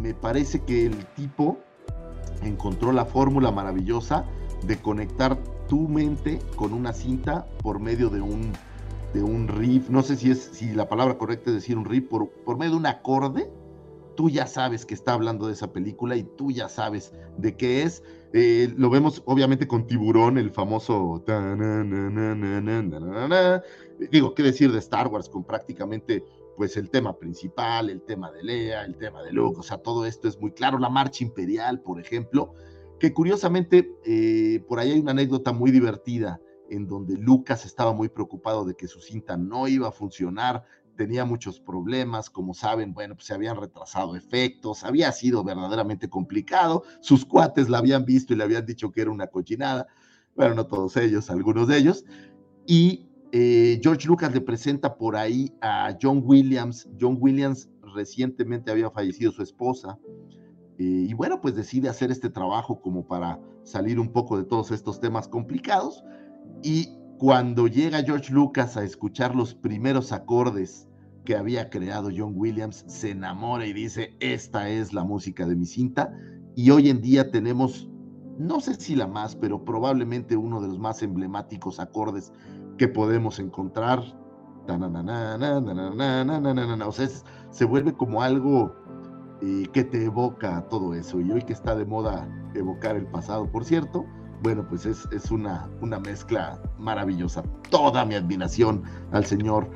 me 0.00 0.14
parece 0.14 0.60
que 0.60 0.86
el 0.86 0.96
tipo 1.16 1.58
encontró 2.42 2.92
la 2.92 3.04
fórmula 3.04 3.50
maravillosa 3.50 4.24
de 4.62 4.78
conectar 4.78 5.36
tu 5.68 5.88
mente 5.88 6.38
con 6.56 6.72
una 6.72 6.92
cinta 6.92 7.46
por 7.62 7.80
medio 7.80 8.08
de 8.08 8.20
un, 8.20 8.52
de 9.14 9.22
un 9.22 9.48
riff, 9.48 9.88
no 9.90 10.02
sé 10.02 10.16
si 10.16 10.30
es 10.30 10.50
si 10.52 10.72
la 10.72 10.88
palabra 10.88 11.18
correcta 11.18 11.50
es 11.50 11.56
decir 11.56 11.76
un 11.76 11.84
riff, 11.84 12.08
por, 12.08 12.30
por 12.30 12.56
medio 12.56 12.72
de 12.72 12.76
un 12.78 12.86
acorde, 12.86 13.50
tú 14.16 14.28
ya 14.28 14.46
sabes 14.46 14.84
que 14.84 14.94
está 14.94 15.14
hablando 15.14 15.46
de 15.46 15.54
esa 15.54 15.72
película 15.72 16.16
y 16.16 16.24
tú 16.24 16.50
ya 16.50 16.68
sabes 16.68 17.12
de 17.38 17.56
qué 17.56 17.82
es. 17.82 18.02
Eh, 18.32 18.72
lo 18.76 18.90
vemos 18.90 19.22
obviamente 19.26 19.66
con 19.66 19.86
Tiburón, 19.86 20.38
el 20.38 20.50
famoso... 20.50 21.24
Digo, 24.10 24.34
¿qué 24.34 24.42
decir 24.42 24.72
de 24.72 24.78
Star 24.78 25.08
Wars 25.08 25.28
con 25.28 25.44
prácticamente 25.44 26.24
pues 26.56 26.76
el 26.76 26.90
tema 26.90 27.16
principal, 27.16 27.88
el 27.88 28.02
tema 28.02 28.30
de 28.30 28.42
Lea, 28.42 28.84
el 28.84 28.96
tema 28.96 29.22
de 29.22 29.32
Luke, 29.32 29.60
o 29.60 29.62
sea, 29.62 29.78
todo 29.78 30.04
esto 30.04 30.28
es 30.28 30.38
muy 30.38 30.52
claro. 30.52 30.78
La 30.78 30.90
marcha 30.90 31.24
imperial, 31.24 31.80
por 31.80 31.98
ejemplo, 31.98 32.52
que 32.98 33.14
curiosamente 33.14 33.96
eh, 34.04 34.62
por 34.68 34.78
ahí 34.78 34.92
hay 34.92 35.00
una 35.00 35.12
anécdota 35.12 35.52
muy 35.52 35.70
divertida 35.70 36.38
en 36.68 36.86
donde 36.86 37.16
Lucas 37.16 37.64
estaba 37.64 37.92
muy 37.92 38.08
preocupado 38.08 38.64
de 38.64 38.74
que 38.74 38.88
su 38.88 39.00
cinta 39.00 39.36
no 39.36 39.68
iba 39.68 39.88
a 39.88 39.92
funcionar, 39.92 40.64
tenía 41.00 41.24
muchos 41.24 41.58
problemas, 41.58 42.28
como 42.28 42.52
saben, 42.52 42.92
bueno, 42.92 43.14
pues 43.14 43.24
se 43.24 43.32
habían 43.32 43.56
retrasado 43.56 44.16
efectos, 44.16 44.84
había 44.84 45.10
sido 45.12 45.42
verdaderamente 45.42 46.10
complicado, 46.10 46.82
sus 47.00 47.24
cuates 47.24 47.70
la 47.70 47.78
habían 47.78 48.04
visto 48.04 48.34
y 48.34 48.36
le 48.36 48.44
habían 48.44 48.66
dicho 48.66 48.92
que 48.92 49.00
era 49.00 49.10
una 49.10 49.26
cochinada, 49.28 49.86
bueno, 50.36 50.54
no 50.54 50.66
todos 50.66 50.98
ellos, 50.98 51.30
algunos 51.30 51.68
de 51.68 51.78
ellos, 51.78 52.04
y 52.66 53.08
eh, 53.32 53.80
George 53.82 54.06
Lucas 54.06 54.34
le 54.34 54.42
presenta 54.42 54.98
por 54.98 55.16
ahí 55.16 55.50
a 55.62 55.96
John 55.98 56.20
Williams. 56.22 56.86
John 57.00 57.16
Williams 57.18 57.70
recientemente 57.94 58.70
había 58.70 58.90
fallecido 58.90 59.32
su 59.32 59.42
esposa. 59.42 59.98
Eh, 60.76 61.06
y 61.08 61.14
bueno, 61.14 61.40
pues 61.40 61.54
decide 61.54 61.88
hacer 61.88 62.10
este 62.10 62.28
trabajo 62.28 62.82
como 62.82 63.06
para 63.06 63.40
salir 63.62 63.98
un 63.98 64.12
poco 64.12 64.36
de 64.36 64.44
todos 64.44 64.70
estos 64.70 65.00
temas 65.00 65.28
complicados. 65.28 66.04
Y 66.62 66.90
cuando 67.16 67.68
llega 67.68 68.02
George 68.02 68.30
Lucas 68.34 68.76
a 68.76 68.84
escuchar 68.84 69.34
los 69.34 69.54
primeros 69.54 70.12
acordes 70.12 70.89
que 71.30 71.36
había 71.36 71.70
creado 71.70 72.10
John 72.12 72.32
Williams, 72.34 72.84
se 72.88 73.12
enamora 73.12 73.64
y 73.64 73.72
dice, 73.72 74.16
esta 74.18 74.68
es 74.68 74.92
la 74.92 75.04
música 75.04 75.46
de 75.46 75.54
mi 75.54 75.64
cinta. 75.64 76.12
Y 76.56 76.72
hoy 76.72 76.90
en 76.90 77.00
día 77.00 77.30
tenemos, 77.30 77.88
no 78.36 78.58
sé 78.58 78.74
si 78.74 78.96
la 78.96 79.06
más, 79.06 79.36
pero 79.36 79.64
probablemente 79.64 80.36
uno 80.36 80.60
de 80.60 80.66
los 80.66 80.80
más 80.80 81.04
emblemáticos 81.04 81.78
acordes 81.78 82.32
que 82.78 82.88
podemos 82.88 83.38
encontrar. 83.38 84.00
O 84.66 86.92
sea, 86.92 87.08
se 87.50 87.64
vuelve 87.64 87.92
como 87.92 88.22
algo 88.22 88.74
eh, 89.40 89.68
que 89.72 89.84
te 89.84 90.06
evoca 90.06 90.66
todo 90.68 90.94
eso. 90.94 91.20
Y 91.20 91.30
hoy 91.30 91.42
que 91.42 91.52
está 91.52 91.76
de 91.76 91.84
moda 91.84 92.28
evocar 92.56 92.96
el 92.96 93.06
pasado, 93.06 93.48
por 93.52 93.64
cierto, 93.64 94.04
bueno, 94.42 94.66
pues 94.68 94.84
es, 94.84 95.06
es 95.12 95.30
una, 95.30 95.70
una 95.80 96.00
mezcla 96.00 96.60
maravillosa. 96.76 97.44
Toda 97.70 98.04
mi 98.04 98.16
admiración 98.16 98.82
al 99.12 99.24
señor 99.24 99.70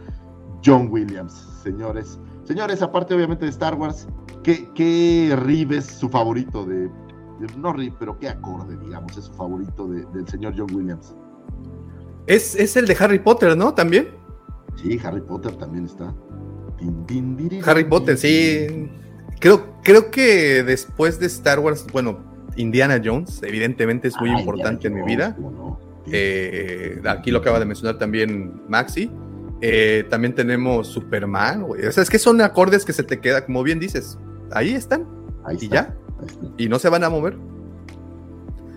John 0.64 0.88
Williams, 0.90 1.32
señores. 1.62 2.18
Señores, 2.44 2.82
aparte 2.82 3.14
obviamente 3.14 3.44
de 3.44 3.50
Star 3.50 3.74
Wars, 3.74 4.06
¿qué, 4.42 4.68
qué 4.74 5.32
es 5.70 5.86
su 5.86 6.08
favorito 6.08 6.64
de, 6.64 6.90
no 7.56 7.72
riff, 7.72 7.94
pero 7.98 8.18
qué 8.18 8.28
acorde, 8.28 8.76
digamos, 8.76 9.16
es 9.16 9.24
su 9.24 9.32
favorito 9.32 9.86
del 9.88 10.28
señor 10.28 10.54
John 10.56 10.74
Williams? 10.74 11.14
Es, 12.26 12.76
el 12.76 12.86
de 12.86 12.96
Harry 12.98 13.18
Potter, 13.18 13.56
¿no? 13.56 13.74
También. 13.74 14.08
Sí, 14.76 14.98
Harry 15.04 15.20
Potter 15.20 15.54
también 15.56 15.84
está. 15.84 16.14
Harry 17.64 17.84
Potter, 17.84 18.16
sí. 18.16 18.90
Creo, 19.40 19.74
creo 19.82 20.10
que 20.10 20.62
después 20.62 21.18
de 21.18 21.26
Star 21.26 21.58
Wars, 21.58 21.86
bueno, 21.92 22.18
Indiana 22.56 23.00
Jones, 23.02 23.42
evidentemente 23.42 24.08
es 24.08 24.14
muy 24.20 24.30
Ah, 24.30 24.38
importante 24.38 24.88
en 24.88 24.94
mi 24.94 25.02
vida. 25.02 25.36
Eh, 26.10 27.00
aquí 27.06 27.30
lo 27.30 27.38
acaba 27.38 27.58
de 27.58 27.64
mencionar 27.64 27.98
también 27.98 28.62
Maxi. 28.68 29.10
Eh, 29.60 30.04
también 30.10 30.34
tenemos 30.34 30.88
Superman. 30.88 31.62
güey. 31.62 31.86
O 31.86 31.92
sea, 31.92 32.02
es 32.02 32.10
que 32.10 32.18
son 32.18 32.40
acordes 32.40 32.84
que 32.84 32.92
se 32.92 33.02
te 33.02 33.20
queda, 33.20 33.44
como 33.46 33.62
bien 33.62 33.78
dices. 33.80 34.18
Ahí 34.52 34.74
están 34.74 35.06
Ahí 35.44 35.56
y 35.60 35.64
está, 35.64 35.74
ya. 35.76 35.96
ahí 36.20 36.26
está. 36.26 36.46
Y 36.58 36.68
no 36.68 36.78
se 36.78 36.88
van 36.88 37.04
a 37.04 37.10
mover. 37.10 37.36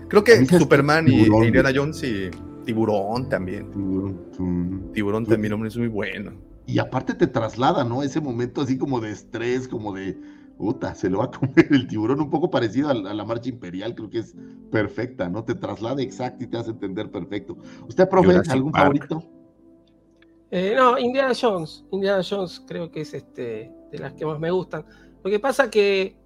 Creo 0.08 0.24
que 0.24 0.44
Superman 0.46 1.06
y 1.08 1.24
Tiburón, 1.24 1.44
Indiana. 1.44 1.70
Jones 1.74 2.02
y 2.02 2.30
Tiburón 2.64 3.28
también. 3.28 3.70
Tiburón 4.92 5.24
Pues- 5.24 5.34
también, 5.34 5.52
hombre, 5.52 5.68
es 5.68 5.76
muy 5.76 5.88
bueno. 5.88 6.32
Y 6.66 6.78
aparte 6.78 7.14
te 7.14 7.26
traslada, 7.26 7.84
¿no? 7.84 8.02
Ese 8.02 8.20
momento 8.20 8.60
así 8.60 8.76
como 8.78 9.00
de 9.00 9.10
estrés, 9.10 9.68
como 9.68 9.92
de, 9.94 10.18
puta, 10.58 10.94
se 10.94 11.08
lo 11.08 11.18
va 11.18 11.24
a 11.26 11.30
comer 11.30 11.66
el 11.70 11.86
tiburón, 11.86 12.20
un 12.20 12.28
poco 12.30 12.50
parecido 12.50 12.90
a, 12.90 12.94
la- 12.94 13.10
a 13.10 13.14
la 13.14 13.24
marcha 13.24 13.48
imperial, 13.48 13.94
creo 13.94 14.10
que 14.10 14.18
es 14.18 14.34
perfecta, 14.70 15.28
¿no? 15.30 15.44
Te 15.44 15.54
traslada 15.54 16.02
exacto 16.02 16.44
y 16.44 16.46
te 16.46 16.56
hace 16.58 16.70
entender 16.72 17.10
perfecto. 17.10 17.56
¿Usted, 17.88 18.08
profe, 18.08 18.28
Jurassic 18.32 18.52
algún 18.52 18.72
Park. 18.72 18.84
favorito? 18.84 19.30
Eh, 20.50 20.74
no, 20.76 20.98
Indiana 20.98 21.32
Jones. 21.38 21.84
Indiana 21.92 22.22
Jones 22.28 22.62
creo 22.66 22.90
que 22.90 23.02
es 23.02 23.14
este 23.14 23.70
de 23.90 23.98
las 23.98 24.14
que 24.14 24.24
más 24.24 24.38
me 24.38 24.50
gustan. 24.50 24.84
Lo 25.22 25.30
que 25.30 25.38
pasa 25.38 25.70
que, 25.70 26.16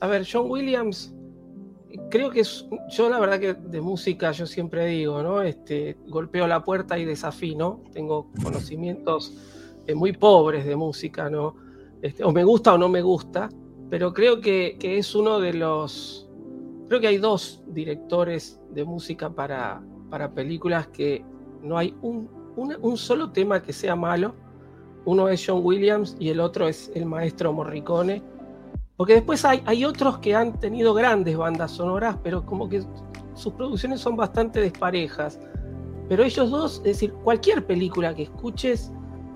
a 0.00 0.06
ver, 0.06 0.26
John 0.30 0.50
Williams, 0.50 1.14
creo 2.10 2.30
que 2.30 2.40
es, 2.40 2.66
yo 2.90 3.08
la 3.08 3.20
verdad 3.20 3.38
que 3.38 3.54
de 3.54 3.80
música 3.80 4.32
yo 4.32 4.46
siempre 4.46 4.86
digo, 4.86 5.22
¿no? 5.22 5.42
Este, 5.42 5.96
golpeo 6.08 6.46
la 6.46 6.64
puerta 6.64 6.98
y 6.98 7.04
desafino. 7.04 7.82
Tengo 7.92 8.30
conocimientos 8.42 9.34
eh, 9.86 9.94
muy 9.94 10.12
pobres 10.12 10.66
de 10.66 10.76
música, 10.76 11.30
¿no? 11.30 11.54
Este, 12.02 12.24
o 12.24 12.32
me 12.32 12.44
gusta 12.44 12.74
o 12.74 12.78
no 12.78 12.88
me 12.88 13.02
gusta, 13.02 13.48
pero 13.88 14.12
creo 14.12 14.40
que, 14.40 14.76
que 14.78 14.98
es 14.98 15.14
uno 15.14 15.38
de 15.38 15.54
los... 15.54 16.28
Creo 16.88 17.00
que 17.00 17.06
hay 17.06 17.18
dos 17.18 17.62
directores 17.68 18.60
de 18.70 18.84
música 18.84 19.30
para, 19.30 19.80
para 20.08 20.32
películas 20.32 20.88
que 20.88 21.24
no 21.62 21.78
hay 21.78 21.94
un, 22.02 22.39
un 22.56 22.96
solo 22.96 23.30
tema 23.30 23.62
que 23.62 23.72
sea 23.72 23.96
malo. 23.96 24.34
Uno 25.04 25.28
es 25.28 25.44
John 25.46 25.60
Williams 25.64 26.16
y 26.18 26.28
el 26.28 26.40
otro 26.40 26.68
es 26.68 26.90
el 26.94 27.06
maestro 27.06 27.52
Morricone. 27.52 28.22
Porque 28.96 29.14
después 29.14 29.44
hay, 29.44 29.62
hay 29.64 29.84
otros 29.84 30.18
que 30.18 30.34
han 30.34 30.60
tenido 30.60 30.92
grandes 30.92 31.36
bandas 31.36 31.70
sonoras, 31.70 32.16
pero 32.22 32.44
como 32.44 32.68
que 32.68 32.82
sus 33.34 33.52
producciones 33.54 34.00
son 34.00 34.14
bastante 34.16 34.60
desparejas. 34.60 35.40
Pero 36.08 36.22
ellos 36.22 36.50
dos, 36.50 36.76
es 36.78 36.82
decir, 36.82 37.12
cualquier 37.24 37.64
película 37.64 38.14
que 38.14 38.24
escuches 38.24 38.92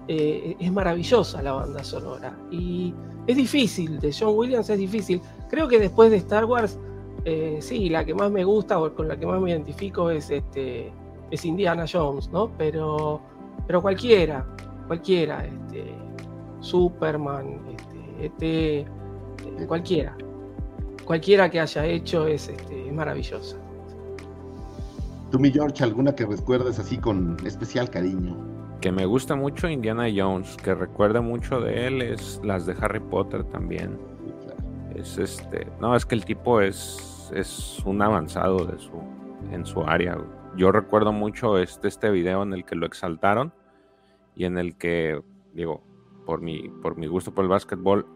eh, 0.08 0.54
es 0.58 0.70
maravillosa 0.70 1.40
la 1.40 1.52
banda 1.52 1.82
sonora. 1.82 2.36
Y 2.50 2.92
es 3.26 3.36
difícil, 3.36 3.98
de 4.00 4.12
John 4.12 4.36
Williams 4.36 4.68
es 4.68 4.78
difícil. 4.78 5.22
Creo 5.48 5.66
que 5.66 5.78
después 5.78 6.10
de 6.10 6.18
Star 6.18 6.44
Wars, 6.44 6.78
eh, 7.24 7.58
sí, 7.60 7.88
la 7.88 8.04
que 8.04 8.12
más 8.12 8.30
me 8.30 8.44
gusta 8.44 8.78
o 8.78 8.94
con 8.94 9.08
la 9.08 9.16
que 9.16 9.24
más 9.24 9.40
me 9.40 9.50
identifico 9.50 10.10
es, 10.10 10.28
este, 10.28 10.92
es 11.30 11.44
Indiana 11.44 11.84
Jones, 11.90 12.28
¿no? 12.30 12.50
Pero, 12.56 13.20
pero 13.66 13.82
cualquiera, 13.82 14.46
cualquiera, 14.86 15.44
este, 15.44 15.94
Superman, 16.60 17.60
este, 17.70 18.26
ET, 18.26 18.42
eh, 18.42 18.86
cualquiera. 19.66 20.16
Cualquiera 21.04 21.50
que 21.50 21.60
haya 21.60 21.84
hecho 21.84 22.26
es, 22.26 22.48
este, 22.48 22.86
es 22.86 22.92
maravillosa. 22.92 23.56
Tú, 25.30 25.38
mi 25.38 25.50
George, 25.50 25.82
alguna 25.84 26.14
que 26.14 26.24
recuerdes 26.24 26.78
así 26.78 26.96
con 26.96 27.36
especial 27.44 27.90
cariño. 27.90 28.36
Que 28.80 28.92
me 28.92 29.04
gusta 29.04 29.34
mucho 29.34 29.68
Indiana 29.68 30.06
Jones, 30.14 30.56
que 30.56 30.74
recuerda 30.74 31.20
mucho 31.20 31.60
de 31.60 31.86
él, 31.86 32.02
es 32.02 32.40
las 32.44 32.66
de 32.66 32.74
Harry 32.80 33.00
Potter 33.00 33.44
también. 33.44 33.98
Sí, 34.24 34.32
claro. 34.44 35.00
Es 35.00 35.18
este, 35.18 35.66
no, 35.80 35.96
es 35.96 36.06
que 36.06 36.14
el 36.14 36.24
tipo 36.24 36.60
es, 36.60 37.30
es 37.34 37.82
un 37.84 38.00
avanzado 38.00 38.64
de 38.64 38.78
su, 38.78 38.92
en 39.50 39.66
su 39.66 39.82
área. 39.82 40.14
güey. 40.14 40.33
Yo 40.56 40.70
recuerdo 40.72 41.12
mucho 41.12 41.58
este, 41.58 41.88
este 41.88 42.10
video 42.10 42.42
en 42.42 42.52
el 42.52 42.64
que 42.64 42.76
lo 42.76 42.86
exaltaron 42.86 43.52
y 44.36 44.44
en 44.44 44.56
el 44.58 44.76
que, 44.76 45.20
digo, 45.52 45.82
por 46.26 46.40
mi, 46.40 46.68
por 46.82 46.96
mi 46.96 47.06
gusto 47.06 47.34
por 47.34 47.44
el 47.44 47.50
básquetbol, 47.50 48.06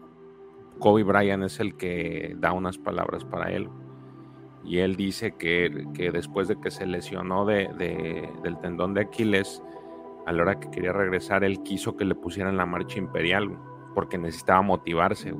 Kobe 0.79 1.03
Bryant 1.03 1.43
es 1.43 1.59
el 1.59 1.75
que 1.75 2.35
da 2.39 2.53
unas 2.53 2.77
palabras 2.77 3.25
para 3.25 3.51
él. 3.51 3.69
Y 4.63 4.79
él 4.79 4.95
dice 4.95 5.35
que, 5.35 5.85
que 5.93 6.11
después 6.11 6.47
de 6.47 6.59
que 6.59 6.71
se 6.71 6.85
lesionó 6.85 7.45
de, 7.45 7.69
de- 7.77 8.29
del 8.43 8.57
tendón 8.59 8.93
de 8.93 9.01
Aquiles, 9.01 9.61
a 10.25 10.31
la 10.31 10.41
hora 10.43 10.59
que 10.59 10.69
quería 10.69 10.93
regresar, 10.93 11.43
él 11.43 11.63
quiso 11.63 11.97
que 11.97 12.05
le 12.05 12.15
pusieran 12.15 12.57
la 12.57 12.65
marcha 12.65 12.99
imperial, 12.99 13.57
porque 13.95 14.17
necesitaba 14.17 14.61
motivarse. 14.61 15.33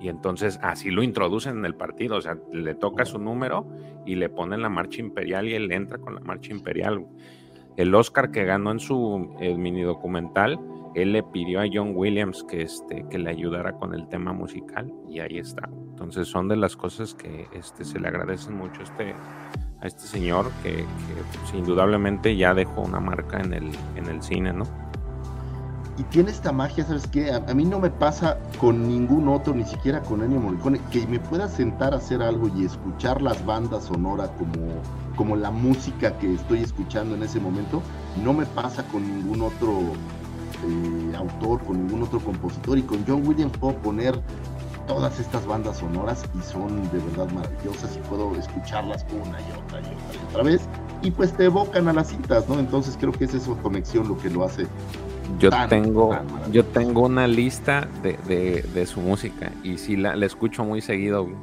Y 0.00 0.08
entonces 0.08 0.58
así 0.62 0.90
lo 0.90 1.02
introducen 1.02 1.58
en 1.58 1.64
el 1.64 1.74
partido, 1.74 2.16
o 2.16 2.20
sea, 2.20 2.36
le 2.52 2.74
toca 2.74 3.04
su 3.04 3.18
número 3.18 3.66
y 4.06 4.14
le 4.14 4.28
ponen 4.28 4.62
la 4.62 4.68
marcha 4.68 5.00
imperial 5.00 5.48
y 5.48 5.54
él 5.54 5.70
entra 5.72 5.98
con 5.98 6.14
la 6.14 6.20
marcha 6.20 6.52
imperial. 6.52 7.04
El 7.76 7.94
Oscar 7.94 8.30
que 8.30 8.44
ganó 8.44 8.72
en 8.72 8.80
su 8.80 9.36
eh, 9.40 9.56
mini 9.56 9.82
documental, 9.82 10.58
él 10.94 11.12
le 11.12 11.22
pidió 11.22 11.60
a 11.60 11.64
John 11.72 11.92
Williams 11.94 12.44
que, 12.44 12.62
este, 12.62 13.04
que 13.08 13.18
le 13.18 13.30
ayudara 13.30 13.72
con 13.72 13.94
el 13.94 14.08
tema 14.08 14.32
musical 14.32 14.92
y 15.08 15.20
ahí 15.20 15.38
está. 15.38 15.68
Entonces 15.90 16.28
son 16.28 16.48
de 16.48 16.56
las 16.56 16.76
cosas 16.76 17.14
que 17.14 17.46
este, 17.52 17.84
se 17.84 18.00
le 18.00 18.08
agradecen 18.08 18.56
mucho 18.56 18.80
a 18.80 18.84
este, 18.84 19.14
a 19.80 19.86
este 19.86 20.02
señor 20.02 20.50
que, 20.62 20.70
que, 20.76 21.38
pues, 21.40 21.54
indudablemente 21.54 22.36
ya 22.36 22.54
dejó 22.54 22.82
una 22.82 23.00
marca 23.00 23.40
en 23.40 23.52
el, 23.52 23.70
en 23.96 24.06
el 24.06 24.22
cine, 24.22 24.52
¿no? 24.52 24.87
Y 25.98 26.04
tiene 26.04 26.30
esta 26.30 26.52
magia, 26.52 26.84
¿sabes 26.86 27.08
qué? 27.08 27.32
A, 27.32 27.40
mí 27.54 27.64
no 27.64 27.80
me 27.80 27.90
pasa 27.90 28.38
con 28.60 28.86
ningún 28.86 29.28
otro, 29.28 29.52
ni 29.52 29.64
siquiera 29.64 30.00
con 30.00 30.22
Ennio 30.22 30.38
Morricone, 30.38 30.80
que 30.92 31.04
me 31.08 31.18
pueda 31.18 31.48
sentar 31.48 31.92
a 31.92 31.96
hacer 31.96 32.22
algo 32.22 32.48
y 32.56 32.64
escuchar 32.64 33.20
las 33.20 33.44
bandas 33.44 33.86
sonoras 33.86 34.30
como, 34.38 34.80
como 35.16 35.34
la 35.34 35.50
música 35.50 36.16
que 36.18 36.34
estoy 36.34 36.62
escuchando 36.62 37.16
en 37.16 37.24
ese 37.24 37.40
momento. 37.40 37.82
No 38.22 38.32
me 38.32 38.46
pasa 38.46 38.84
con 38.84 39.02
ningún 39.02 39.42
otro 39.42 39.80
eh, 40.64 41.16
autor, 41.16 41.64
con 41.64 41.84
ningún 41.84 42.04
otro 42.04 42.20
compositor. 42.20 42.78
Y 42.78 42.82
con 42.82 43.04
John 43.04 43.26
Williams 43.26 43.58
puedo 43.58 43.74
poner 43.78 44.20
todas 44.86 45.18
estas 45.18 45.44
bandas 45.46 45.78
sonoras 45.78 46.22
y 46.38 46.42
son 46.42 46.80
de 46.92 46.98
verdad 47.00 47.28
maravillosas 47.32 47.96
y 47.96 48.08
puedo 48.08 48.36
escucharlas 48.36 49.04
una 49.10 49.40
y 49.40 49.50
otra 49.50 49.80
y 49.80 49.94
otra 49.94 50.14
y 50.14 50.26
otra 50.30 50.42
vez. 50.44 50.62
Y 51.02 51.10
pues 51.10 51.32
te 51.32 51.46
evocan 51.46 51.88
a 51.88 51.92
las 51.92 52.06
citas, 52.06 52.48
¿no? 52.48 52.60
Entonces 52.60 52.96
creo 52.98 53.10
que 53.10 53.24
es 53.24 53.34
esa 53.34 53.52
conexión 53.54 54.06
lo 54.06 54.16
que 54.16 54.30
lo 54.30 54.44
hace 54.44 54.68
Yo 55.38 55.50
tan, 55.50 55.68
tengo, 55.68 56.10
tan 56.10 56.52
yo 56.52 56.64
tengo 56.64 57.02
una 57.02 57.26
lista 57.26 57.86
de, 58.02 58.18
de- 58.26 58.62
de 58.74 58.86
su 58.86 59.00
música 59.00 59.52
y 59.62 59.78
sí 59.78 59.96
la, 59.96 60.16
la 60.16 60.26
escucho 60.26 60.64
muy 60.64 60.80
seguido, 60.80 61.24
güey, 61.24 61.36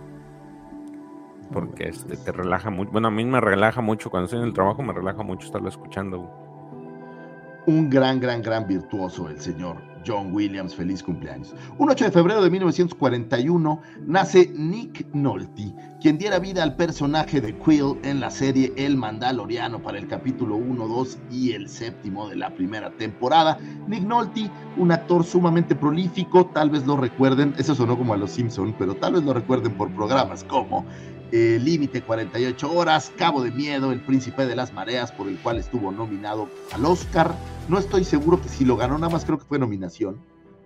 porque 1.53 1.89
este, 1.89 2.17
te 2.17 2.31
relaja 2.31 2.69
mucho. 2.69 2.91
Bueno, 2.91 3.07
a 3.09 3.11
mí 3.11 3.23
me 3.25 3.39
relaja 3.39 3.81
mucho 3.81 4.09
cuando 4.09 4.25
estoy 4.25 4.39
en 4.39 4.45
el 4.47 4.53
trabajo, 4.53 4.81
me 4.81 4.93
relaja 4.93 5.23
mucho 5.23 5.45
estarlo 5.45 5.69
escuchando. 5.69 6.17
güey. 6.19 7.77
un 7.77 7.89
gran, 7.89 8.19
gran, 8.19 8.41
gran 8.41 8.67
virtuoso, 8.67 9.29
el 9.29 9.39
señor 9.39 9.77
John 10.05 10.33
Williams. 10.33 10.75
Feliz 10.75 11.01
cumpleaños. 11.01 11.53
Un 11.77 11.89
8 11.89 12.05
de 12.05 12.11
febrero 12.11 12.41
de 12.43 12.49
1941 12.49 13.81
nace 14.05 14.51
Nick 14.55 15.07
Nolte, 15.13 15.73
quien 16.01 16.17
diera 16.17 16.39
vida 16.39 16.63
al 16.63 16.75
personaje 16.75 17.41
de 17.41 17.57
Quill 17.57 17.97
en 18.03 18.19
la 18.19 18.29
serie 18.29 18.73
El 18.77 18.97
Mandaloriano 18.97 19.81
para 19.81 19.97
el 19.97 20.07
capítulo 20.07 20.55
1, 20.55 20.87
2 20.87 21.17
y 21.31 21.51
el 21.51 21.69
séptimo 21.69 22.27
de 22.29 22.35
la 22.35 22.49
primera 22.53 22.91
temporada. 22.91 23.57
Nick 23.87 24.03
Nolte, 24.03 24.49
un 24.77 24.91
actor 24.91 25.23
sumamente 25.23 25.75
prolífico, 25.75 26.45
tal 26.47 26.69
vez 26.69 26.85
lo 26.85 26.97
recuerden, 26.97 27.53
eso 27.57 27.75
sonó 27.75 27.97
como 27.97 28.13
a 28.13 28.17
los 28.17 28.31
Simpson, 28.31 28.75
pero 28.77 28.95
tal 28.95 29.13
vez 29.13 29.23
lo 29.23 29.33
recuerden 29.33 29.73
por 29.73 29.89
programas 29.91 30.43
como 30.43 30.85
eh, 31.31 31.59
Límite 31.61 32.01
48 32.01 32.71
horas, 32.71 33.11
Cabo 33.17 33.43
de 33.43 33.51
Miedo, 33.51 33.91
El 33.91 34.01
Príncipe 34.01 34.45
de 34.45 34.55
las 34.55 34.73
Mareas, 34.73 35.11
por 35.11 35.27
el 35.27 35.37
cual 35.39 35.57
estuvo 35.57 35.91
nominado 35.91 36.49
al 36.71 36.85
Oscar. 36.85 37.33
No 37.67 37.79
estoy 37.79 38.03
seguro 38.03 38.41
que 38.41 38.49
si 38.49 38.65
lo 38.65 38.77
ganó, 38.77 38.97
nada 38.97 39.11
más 39.11 39.25
creo 39.25 39.39
que 39.39 39.45
fue 39.45 39.59
nominación 39.59 40.19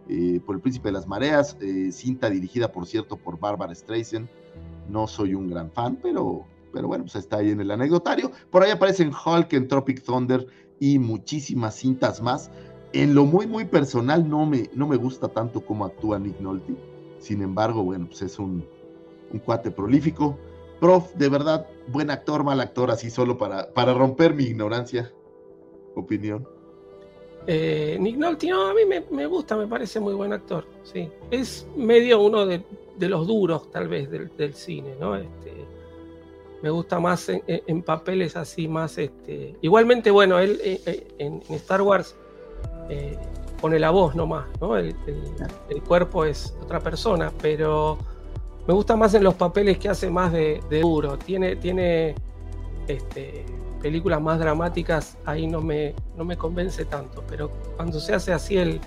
eh, 0.09 0.41
por 0.45 0.55
El 0.55 0.61
Príncipe 0.61 0.89
de 0.89 0.93
las 0.93 1.07
Mareas, 1.07 1.55
eh, 1.61 1.91
cinta 1.91 2.29
dirigida, 2.29 2.71
por 2.71 2.85
cierto, 2.87 3.15
por 3.15 3.39
Barbara 3.39 3.73
Streisand. 3.73 4.27
No 4.89 5.07
soy 5.07 5.35
un 5.35 5.49
gran 5.49 5.71
fan, 5.71 5.97
pero, 6.01 6.45
pero 6.73 6.87
bueno, 6.87 7.03
pues 7.05 7.15
está 7.15 7.37
ahí 7.37 7.51
en 7.51 7.61
el 7.61 7.71
anecdotario. 7.71 8.31
Por 8.49 8.63
ahí 8.63 8.71
aparecen 8.71 9.11
Hulk 9.13 9.53
en 9.53 9.67
Tropic 9.67 10.03
Thunder 10.03 10.47
y 10.79 10.99
muchísimas 10.99 11.75
cintas 11.75 12.21
más. 12.21 12.49
En 12.91 13.13
lo 13.13 13.25
muy, 13.25 13.45
muy 13.45 13.65
personal, 13.65 14.27
no 14.27 14.45
me, 14.47 14.69
no 14.73 14.87
me 14.87 14.95
gusta 14.95 15.27
tanto 15.27 15.61
cómo 15.61 15.85
actúa 15.85 16.17
Nick 16.17 16.39
Nolte. 16.39 16.75
Sin 17.19 17.41
embargo, 17.43 17.83
bueno, 17.83 18.07
pues 18.07 18.23
es 18.23 18.39
un, 18.39 18.65
un 19.31 19.39
cuate 19.39 19.71
prolífico. 19.71 20.37
Prof, 20.79 21.13
de 21.15 21.29
verdad, 21.29 21.67
buen 21.87 22.09
actor, 22.09 22.43
mal 22.43 22.59
actor, 22.61 22.89
así 22.91 23.09
solo 23.09 23.37
para, 23.37 23.73
para 23.73 23.93
romper 23.93 24.33
mi 24.33 24.43
ignorancia. 24.45 25.11
Opinión. 25.95 26.47
Eh, 27.47 27.97
Nick 27.99 28.17
Nolte, 28.17 28.47
no, 28.47 28.67
a 28.67 28.73
mí 28.73 28.81
me, 28.87 29.03
me 29.11 29.25
gusta, 29.25 29.57
me 29.57 29.67
parece 29.67 29.99
muy 29.99 30.13
buen 30.13 30.31
actor. 30.31 30.65
Sí. 30.83 31.09
Es 31.31 31.67
medio 31.75 32.21
uno 32.21 32.45
de, 32.45 32.63
de 32.97 33.09
los 33.09 33.27
duros, 33.27 33.69
tal 33.71 33.87
vez, 33.87 34.09
del, 34.09 34.29
del 34.37 34.53
cine, 34.53 34.95
¿no? 34.99 35.15
Este, 35.15 35.65
me 36.61 36.69
gusta 36.69 36.99
más 36.99 37.29
en, 37.29 37.81
papeles 37.81 38.35
así, 38.35 38.67
más. 38.67 38.97
Este... 38.97 39.55
Igualmente, 39.61 40.11
bueno, 40.11 40.39
él 40.39 40.59
eh, 40.63 40.81
eh, 40.85 41.07
en, 41.17 41.41
Star 41.55 41.81
Wars, 41.81 42.15
eh, 42.89 43.17
pone 43.59 43.79
la 43.79 43.89
voz 43.89 44.15
nomás, 44.15 44.45
¿no? 44.61 44.77
El- 44.77 44.95
el 45.69 45.83
cuerpo 45.83 46.23
es 46.25 46.55
otra 46.61 46.79
persona, 46.79 47.31
pero 47.41 47.97
me 48.69 48.75
gusta 48.75 48.95
más 48.95 49.15
en 49.15 49.23
los 49.23 49.33
papeles 49.33 49.79
que 49.79 49.89
hace 49.89 50.11
más 50.11 50.31
de, 50.31 50.61
de 50.69 50.81
duro. 50.81 51.17
Tiene, 51.17 51.55
tiene 51.55 52.13
este, 52.87 53.43
películas 53.81 54.21
más 54.21 54.37
dramáticas, 54.37 55.17
ahí 55.25 55.47
no 55.47 55.59
me, 55.59 55.95
no 56.15 56.23
me 56.23 56.37
convence 56.37 56.85
tanto, 56.85 57.23
pero 57.27 57.49
cuando 57.75 57.99
se 57.99 58.13
hace 58.13 58.31
así 58.31 58.57
el 58.57 58.79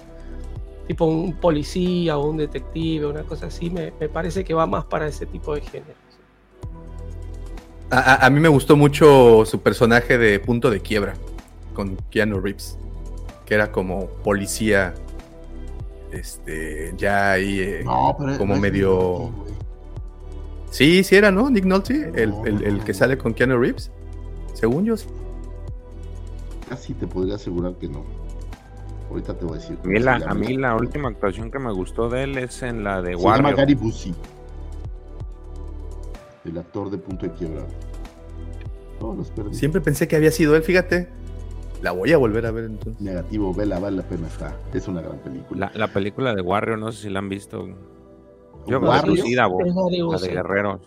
tipo 0.87 1.07
un 1.07 1.33
policía 1.35 2.17
o 2.17 2.29
un 2.31 2.37
detective, 2.37 3.07
una 3.07 3.25
cosa 3.25 3.47
así, 3.47 3.71
me, 3.71 3.93
me 3.99 4.09
parece 4.09 4.45
que 4.45 4.55
va 4.55 4.69
más 4.69 4.85
para 4.85 5.09
ese 5.09 5.27
tipo 5.27 5.53
de 5.53 5.63
género. 5.63 5.95
A, 7.91 7.99
a- 7.99 8.27
a 8.27 8.31
mí 8.31 8.39
me 8.39 8.49
gustó 8.51 8.77
mucho 8.77 9.45
su 9.45 9.63
personaje 9.63 10.17
de 10.17 10.39
punto 10.39 10.71
de 10.71 10.79
quiebra 10.79 11.15
con 11.75 11.97
Keanu 12.09 12.39
Reeves, 12.39 12.79
que 13.47 13.55
era 13.55 13.73
como 13.73 14.07
policía, 14.23 14.95
este, 16.13 16.95
ya 16.97 17.33
ahí, 17.33 17.59
eh, 17.59 17.83
No, 17.85 18.15
pero 18.17 18.39
como 18.39 18.55
medio... 18.57 19.51
Sí, 20.73 21.05
sí 21.05 21.15
era, 21.17 21.31
¿no? 21.31 21.49
Nick 21.51 21.65
Nolte, 21.67 22.11
el, 22.15 22.35
el- 22.47 22.63
el 22.65 22.81
que 22.83 22.95
sale 22.95 23.17
con 23.19 23.35
Keanu 23.35 23.59
Reeves, 23.59 23.91
según 24.55 24.85
yo. 24.87 24.97
sí. 24.97 25.07
Casi 26.69 26.95
te 26.95 27.07
podría 27.07 27.35
asegurar 27.35 27.75
que 27.75 27.89
no. 27.89 28.03
Ahorita 29.11 29.35
te 29.39 29.45
voy 29.45 29.59
a 29.59 29.61
decir. 29.61 29.79
A 29.85 29.87
mí, 29.87 29.99
la, 30.01 30.19
llama- 30.19 30.31
a 30.31 30.35
mí 30.35 30.57
la 30.57 30.75
última 30.75 31.09
actuación 31.11 31.51
que 31.51 31.59
me 31.59 31.71
gustó 31.73 32.09
de 32.09 32.23
él 32.25 32.39
es 32.39 32.63
en 32.63 32.83
la 32.83 33.03
de 33.03 33.09
Se 33.15 33.19
llama 33.19 33.29
Warrior. 33.35 33.57
Gary 33.57 33.75
Busey. 33.75 34.15
El 36.45 36.59
actor 36.59 36.91
de 36.91 36.99
punto 36.99 37.27
de 37.27 37.33
quiebra. 37.33 37.67
No, 39.01 39.15
los 39.15 39.31
perdí. 39.31 39.55
Siempre 39.55 39.81
pensé 39.81 40.09
que 40.09 40.17
había 40.17 40.31
sido 40.31 40.57
él, 40.57 40.63
fíjate. 40.63 41.09
La 41.83 41.91
voy 41.93 42.13
a 42.13 42.17
volver 42.17 42.47
a 42.47 42.51
ver 42.53 42.65
entonces. 42.65 43.01
Negativo, 43.03 43.53
vela, 43.53 43.79
vale 43.79 43.97
la 43.99 44.03
pena 44.05 44.27
está. 44.29 44.57
Es 44.73 44.89
una 44.89 45.03
gran 45.03 45.19
película. 45.19 45.71
La, 45.75 45.87
la 45.87 45.93
película 45.93 46.35
de 46.35 46.41
Warrior, 46.41 46.79
no 46.79 46.91
sé 46.93 47.03
si 47.03 47.11
la 47.11 47.19
han 47.19 47.29
visto. 47.29 47.69
Yo 48.67 48.81
Gary 48.81 49.35
la 49.35 49.49
de. 49.49 50.29
Guerreros. 50.29 50.81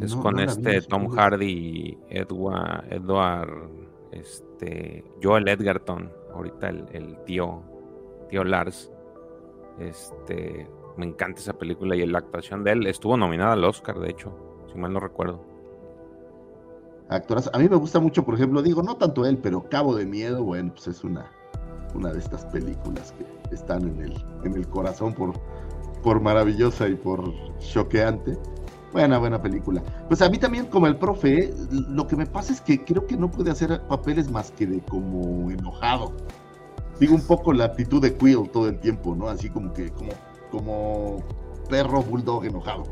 Es 0.00 0.16
con 0.16 0.34
no 0.34 0.40
la 0.40 0.46
vi, 0.46 0.52
este 0.52 0.82
Tom. 0.82 1.08
Hardy 1.08 1.46
y 1.46 1.98
Edward, 2.10 2.92
Edward 2.92 3.70
este, 4.10 5.04
Joel 5.22 5.48
Edgerton, 5.48 6.10
ahorita 6.34 6.68
el, 6.68 6.86
el 6.92 7.24
tío, 7.24 7.62
tío 8.28 8.44
Lars. 8.44 8.90
Este, 9.78 10.68
me 10.96 11.06
encanta 11.06 11.40
esa 11.40 11.52
película 11.52 11.94
y 11.94 12.06
la 12.06 12.18
actuación 12.18 12.64
de 12.64 12.72
él 12.72 12.86
estuvo 12.86 13.16
nominada 13.16 13.52
al 13.52 13.64
Oscar, 13.64 13.98
de 13.98 14.10
hecho, 14.10 14.32
si 14.72 14.78
mal 14.78 14.92
no 14.92 15.00
recuerdo. 15.00 15.40
Actoras. 17.08 17.48
A 17.52 17.58
mí 17.58 17.68
me 17.68 17.76
gusta 17.76 18.00
mucho, 18.00 18.24
por 18.24 18.34
ejemplo, 18.34 18.62
digo, 18.62 18.82
no 18.82 18.96
tanto 18.96 19.24
él, 19.26 19.38
pero 19.38 19.68
Cabo 19.68 19.94
de 19.94 20.06
Miedo, 20.06 20.42
bueno, 20.42 20.72
pues 20.72 20.88
es 20.88 21.04
una, 21.04 21.30
una 21.94 22.12
de 22.12 22.18
estas 22.18 22.44
películas 22.46 23.12
que 23.12 23.24
están 23.54 23.82
en 23.82 24.02
el, 24.02 24.24
en 24.44 24.54
el 24.54 24.68
corazón 24.68 25.14
por, 25.14 25.32
por 26.02 26.20
maravillosa 26.20 26.88
y 26.88 26.94
por 26.94 27.32
choqueante. 27.58 28.38
Buena, 28.92 29.18
buena 29.18 29.42
película. 29.42 29.82
Pues 30.08 30.22
a 30.22 30.28
mí 30.30 30.38
también, 30.38 30.66
como 30.66 30.86
el 30.86 30.96
profe, 30.96 31.52
lo 31.70 32.06
que 32.06 32.16
me 32.16 32.26
pasa 32.26 32.52
es 32.52 32.60
que 32.60 32.82
creo 32.82 33.06
que 33.06 33.16
no 33.16 33.30
puede 33.30 33.50
hacer 33.50 33.82
papeles 33.88 34.30
más 34.30 34.50
que 34.50 34.66
de 34.66 34.80
como 34.80 35.50
enojado. 35.50 36.12
Digo 36.98 37.14
un 37.14 37.20
poco 37.20 37.52
la 37.52 37.66
actitud 37.66 38.00
de 38.00 38.16
Quill 38.16 38.48
todo 38.50 38.68
el 38.68 38.78
tiempo, 38.80 39.14
¿no? 39.14 39.28
Así 39.28 39.50
como 39.50 39.72
que, 39.72 39.90
como, 39.90 40.12
como 40.50 41.24
perro 41.68 42.02
bulldog 42.02 42.46
enojado. 42.46 42.84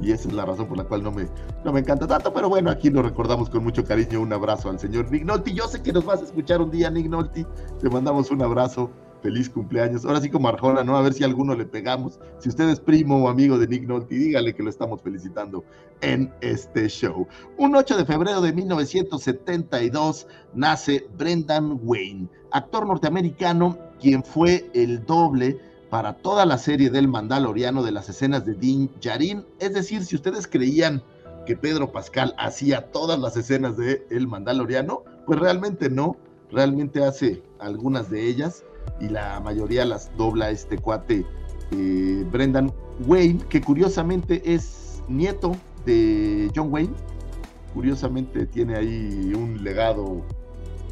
Y 0.00 0.12
esa 0.12 0.28
es 0.28 0.34
la 0.34 0.44
razón 0.44 0.66
por 0.66 0.76
la 0.76 0.84
cual 0.84 1.02
no 1.02 1.12
me, 1.12 1.26
no 1.64 1.72
me 1.72 1.80
encanta 1.80 2.06
tanto, 2.06 2.32
pero 2.32 2.48
bueno, 2.48 2.70
aquí 2.70 2.90
lo 2.90 3.02
recordamos 3.02 3.48
con 3.48 3.62
mucho 3.62 3.84
cariño. 3.84 4.20
Un 4.20 4.32
abrazo 4.32 4.70
al 4.70 4.78
señor 4.78 5.10
Nick 5.10 5.24
Nolte. 5.24 5.52
Yo 5.52 5.66
sé 5.68 5.82
que 5.82 5.92
nos 5.92 6.04
vas 6.04 6.20
a 6.20 6.24
escuchar 6.24 6.60
un 6.60 6.70
día, 6.70 6.90
Nick 6.90 7.08
Nolte. 7.08 7.46
Te 7.80 7.90
mandamos 7.90 8.30
un 8.30 8.42
abrazo. 8.42 8.90
Feliz 9.24 9.48
cumpleaños. 9.48 10.04
Ahora 10.04 10.20
sí 10.20 10.28
como 10.28 10.48
Arjona, 10.48 10.84
¿no? 10.84 10.98
A 10.98 11.00
ver 11.00 11.14
si 11.14 11.22
a 11.22 11.26
alguno 11.26 11.54
le 11.54 11.64
pegamos. 11.64 12.20
Si 12.40 12.50
usted 12.50 12.68
es 12.68 12.78
primo 12.78 13.24
o 13.24 13.30
amigo 13.30 13.58
de 13.58 13.66
Nick 13.66 13.84
Nolte, 13.84 14.16
dígale 14.16 14.54
que 14.54 14.62
lo 14.62 14.68
estamos 14.68 15.00
felicitando 15.00 15.64
en 16.02 16.30
este 16.42 16.90
show. 16.90 17.26
Un 17.56 17.74
8 17.74 17.96
de 17.96 18.04
febrero 18.04 18.42
de 18.42 18.52
1972 18.52 20.26
nace 20.52 21.06
Brendan 21.16 21.80
Wayne, 21.84 22.28
actor 22.50 22.86
norteamericano 22.86 23.78
quien 23.98 24.22
fue 24.22 24.70
el 24.74 25.06
doble 25.06 25.58
para 25.88 26.18
toda 26.18 26.44
la 26.44 26.58
serie 26.58 26.90
del 26.90 27.08
Mandaloriano 27.08 27.82
de 27.82 27.92
las 27.92 28.10
escenas 28.10 28.44
de 28.44 28.52
Din 28.52 28.90
Djarin. 29.00 29.46
Es 29.58 29.72
decir, 29.72 30.04
si 30.04 30.16
ustedes 30.16 30.46
creían 30.46 31.02
que 31.46 31.56
Pedro 31.56 31.90
Pascal 31.92 32.34
hacía 32.36 32.92
todas 32.92 33.18
las 33.18 33.38
escenas 33.38 33.78
de 33.78 34.06
El 34.10 34.28
Mandaloriano, 34.28 35.02
pues 35.24 35.38
realmente 35.38 35.88
no, 35.88 36.18
realmente 36.50 37.02
hace 37.02 37.42
algunas 37.58 38.10
de 38.10 38.28
ellas 38.28 38.64
y 39.00 39.08
la 39.08 39.40
mayoría 39.40 39.84
las 39.84 40.10
dobla 40.16 40.50
este 40.50 40.78
cuate 40.78 41.26
eh, 41.72 42.24
Brendan 42.30 42.72
Wayne, 43.06 43.40
que 43.48 43.60
curiosamente 43.60 44.42
es 44.44 45.02
nieto 45.08 45.56
de 45.84 46.50
John 46.54 46.72
Wayne, 46.72 46.94
curiosamente 47.72 48.46
tiene 48.46 48.76
ahí 48.76 49.32
un 49.34 49.62
legado 49.62 50.22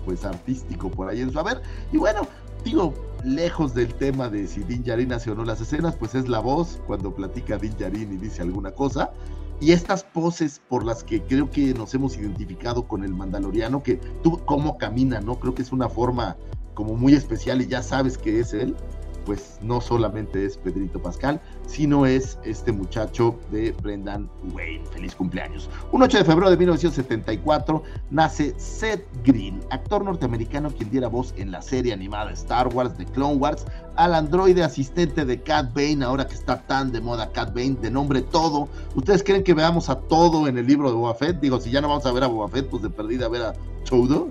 pues 0.04 0.24
artístico 0.24 0.90
por 0.90 1.08
ahí 1.08 1.20
en 1.20 1.30
su 1.30 1.38
haber, 1.38 1.62
y 1.92 1.96
bueno, 1.96 2.26
digo, 2.64 2.92
lejos 3.24 3.74
del 3.74 3.94
tema 3.94 4.28
de 4.28 4.46
si 4.46 4.62
Din 4.64 4.82
Djarin 4.82 5.12
hace 5.12 5.30
o 5.30 5.34
no 5.34 5.44
las 5.44 5.60
escenas, 5.60 5.96
pues 5.96 6.14
es 6.14 6.28
la 6.28 6.40
voz 6.40 6.80
cuando 6.86 7.14
platica 7.14 7.56
Din 7.56 7.74
Djarin 7.78 8.12
y 8.12 8.16
dice 8.16 8.42
alguna 8.42 8.72
cosa. 8.72 9.12
Y 9.60 9.70
estas 9.70 10.02
poses 10.02 10.60
por 10.68 10.84
las 10.84 11.04
que 11.04 11.22
creo 11.22 11.48
que 11.48 11.72
nos 11.74 11.94
hemos 11.94 12.16
identificado 12.16 12.88
con 12.88 13.04
el 13.04 13.14
Mandaloriano, 13.14 13.82
que 13.82 13.96
tú 14.22 14.40
cómo 14.44 14.76
camina, 14.76 15.20
¿no? 15.20 15.38
Creo 15.38 15.54
que 15.54 15.62
es 15.62 15.70
una 15.70 15.88
forma 15.88 16.36
como 16.74 16.94
muy 16.94 17.14
especial 17.14 17.60
y 17.62 17.66
ya 17.66 17.82
sabes 17.82 18.18
que 18.18 18.40
es 18.40 18.52
él, 18.52 18.76
pues 19.24 19.58
no 19.62 19.80
solamente 19.80 20.44
es 20.44 20.56
Pedrito 20.56 21.00
Pascal, 21.00 21.40
sino 21.66 22.06
es 22.06 22.38
este 22.44 22.72
muchacho 22.72 23.38
de 23.50 23.72
Brendan 23.82 24.28
Wayne. 24.52 24.84
Feliz 24.86 25.14
cumpleaños. 25.14 25.70
Un 25.92 26.02
8 26.02 26.18
de 26.18 26.24
febrero 26.24 26.50
de 26.50 26.56
1974 26.56 27.82
nace 28.10 28.54
Seth 28.58 29.04
Green, 29.24 29.60
actor 29.70 30.04
norteamericano 30.04 30.70
quien 30.70 30.90
diera 30.90 31.08
voz 31.08 31.34
en 31.36 31.50
la 31.50 31.62
serie 31.62 31.92
animada 31.92 32.32
Star 32.32 32.68
Wars 32.68 32.96
de 32.98 33.06
Clone 33.06 33.36
Wars, 33.36 33.64
al 33.96 34.14
androide 34.14 34.62
asistente 34.62 35.24
de 35.24 35.40
Cat 35.40 35.72
Bane, 35.74 36.04
ahora 36.04 36.26
que 36.26 36.34
está 36.34 36.62
tan 36.66 36.92
de 36.92 37.00
moda 37.00 37.30
Cat 37.30 37.54
Bane, 37.54 37.76
de 37.80 37.90
nombre 37.90 38.22
Todo. 38.22 38.68
¿Ustedes 38.94 39.22
creen 39.22 39.44
que 39.44 39.54
veamos 39.54 39.88
a 39.88 40.00
Todo 40.00 40.48
en 40.48 40.58
el 40.58 40.66
libro 40.66 40.88
de 40.88 40.96
Boba 40.96 41.14
Fett? 41.14 41.40
Digo, 41.40 41.60
si 41.60 41.70
ya 41.70 41.80
no 41.80 41.88
vamos 41.88 42.06
a 42.06 42.12
ver 42.12 42.24
a 42.24 42.26
Boba 42.26 42.48
Fett, 42.48 42.68
pues 42.68 42.82
de 42.82 42.90
perdida 42.90 43.26
a 43.26 43.28
ver 43.28 43.42
a 43.42 43.52
Todo. 43.88 44.30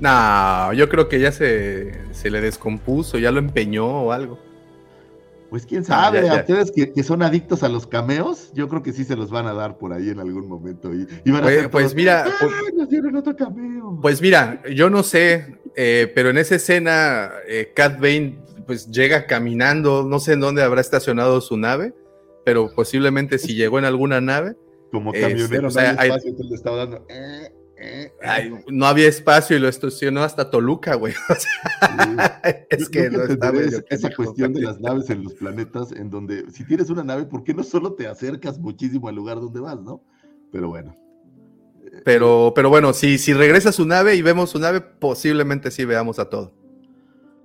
No, 0.00 0.72
yo 0.72 0.88
creo 0.88 1.08
que 1.08 1.20
ya 1.20 1.30
se, 1.32 1.92
se 2.12 2.30
le 2.30 2.40
descompuso, 2.40 3.18
ya 3.18 3.30
lo 3.30 3.38
empeñó 3.38 3.86
o 3.86 4.12
algo. 4.12 4.38
Pues 5.50 5.66
quién 5.66 5.84
sabe, 5.84 6.18
ya, 6.20 6.26
ya. 6.26 6.32
a 6.32 6.36
ustedes 6.36 6.70
que, 6.70 6.92
que 6.92 7.02
son 7.02 7.22
adictos 7.22 7.64
a 7.64 7.68
los 7.68 7.86
cameos, 7.88 8.52
yo 8.54 8.68
creo 8.68 8.84
que 8.84 8.92
sí 8.92 9.04
se 9.04 9.16
los 9.16 9.30
van 9.30 9.46
a 9.48 9.52
dar 9.52 9.78
por 9.78 9.92
ahí 9.92 10.08
en 10.10 10.20
algún 10.20 10.48
momento. 10.48 10.94
Y, 10.94 11.08
y 11.24 11.30
van 11.32 11.40
a 11.42 11.46
Pues- 11.46 11.68
pues 11.68 11.94
mira, 11.96 12.24
"Ah, 12.26 12.30
pues- 12.40 12.74
nos 12.74 12.88
dieron 12.88 13.16
otro 13.16 13.34
cameo. 13.34 13.98
Pues 14.00 14.22
mira, 14.22 14.62
yo 14.72 14.88
no 14.90 15.02
sé, 15.02 15.56
eh, 15.74 16.10
pero 16.14 16.30
en 16.30 16.38
esa 16.38 16.54
escena, 16.54 17.30
eh, 17.48 17.72
Cat 17.74 17.94
Bane 18.00 18.38
pues 18.66 18.88
llega 18.92 19.26
caminando, 19.26 20.04
no 20.04 20.20
sé 20.20 20.34
en 20.34 20.40
dónde 20.40 20.62
habrá 20.62 20.80
estacionado 20.80 21.40
su 21.40 21.56
nave, 21.56 21.92
pero 22.44 22.70
posiblemente 22.72 23.38
si 23.38 23.56
llegó 23.56 23.80
en 23.80 23.84
alguna 23.84 24.20
nave, 24.20 24.54
Como 24.92 25.12
este, 25.12 25.28
camionero, 25.28 25.66
o 25.66 25.70
sea, 25.72 25.90
hay 25.90 25.96
hay- 25.98 26.08
espacio, 26.10 26.30
entonces 26.30 26.50
le 26.50 26.56
estaba 26.56 26.76
dando. 26.76 27.04
eh, 27.08 27.52
eh, 27.82 28.12
ay, 28.22 28.52
no 28.68 28.84
había 28.84 29.08
espacio 29.08 29.56
y 29.56 29.58
lo 29.58 29.66
estacionó 29.66 30.22
hasta 30.22 30.50
Toluca, 30.50 30.96
güey. 30.96 31.14
O 31.30 31.34
sea, 31.34 32.42
es 32.70 32.84
Yo 32.84 32.90
que 32.90 33.10
no 33.10 33.22
está 33.22 33.52
esa, 33.88 34.14
cuestión 34.14 34.52
de 34.52 34.60
las 34.60 34.80
naves 34.80 35.08
en 35.08 35.24
los 35.24 35.34
planetas, 35.34 35.92
en 35.92 36.10
donde 36.10 36.50
si 36.50 36.66
tienes 36.66 36.90
una 36.90 37.02
nave, 37.02 37.24
¿por 37.24 37.42
qué 37.42 37.54
no 37.54 37.62
solo 37.62 37.94
te 37.94 38.06
acercas 38.06 38.58
muchísimo 38.58 39.08
al 39.08 39.14
lugar 39.14 39.40
donde 39.40 39.60
vas, 39.60 39.80
no? 39.80 40.02
Pero 40.52 40.68
bueno. 40.68 40.94
Pero, 42.04 42.52
pero 42.54 42.68
bueno, 42.68 42.92
si, 42.92 43.16
si 43.16 43.32
regresa 43.32 43.72
su 43.72 43.86
nave 43.86 44.14
y 44.14 44.22
vemos 44.22 44.50
su 44.50 44.58
nave, 44.58 44.82
posiblemente 44.82 45.70
sí 45.70 45.86
veamos 45.86 46.18
a 46.18 46.26
todo. 46.26 46.52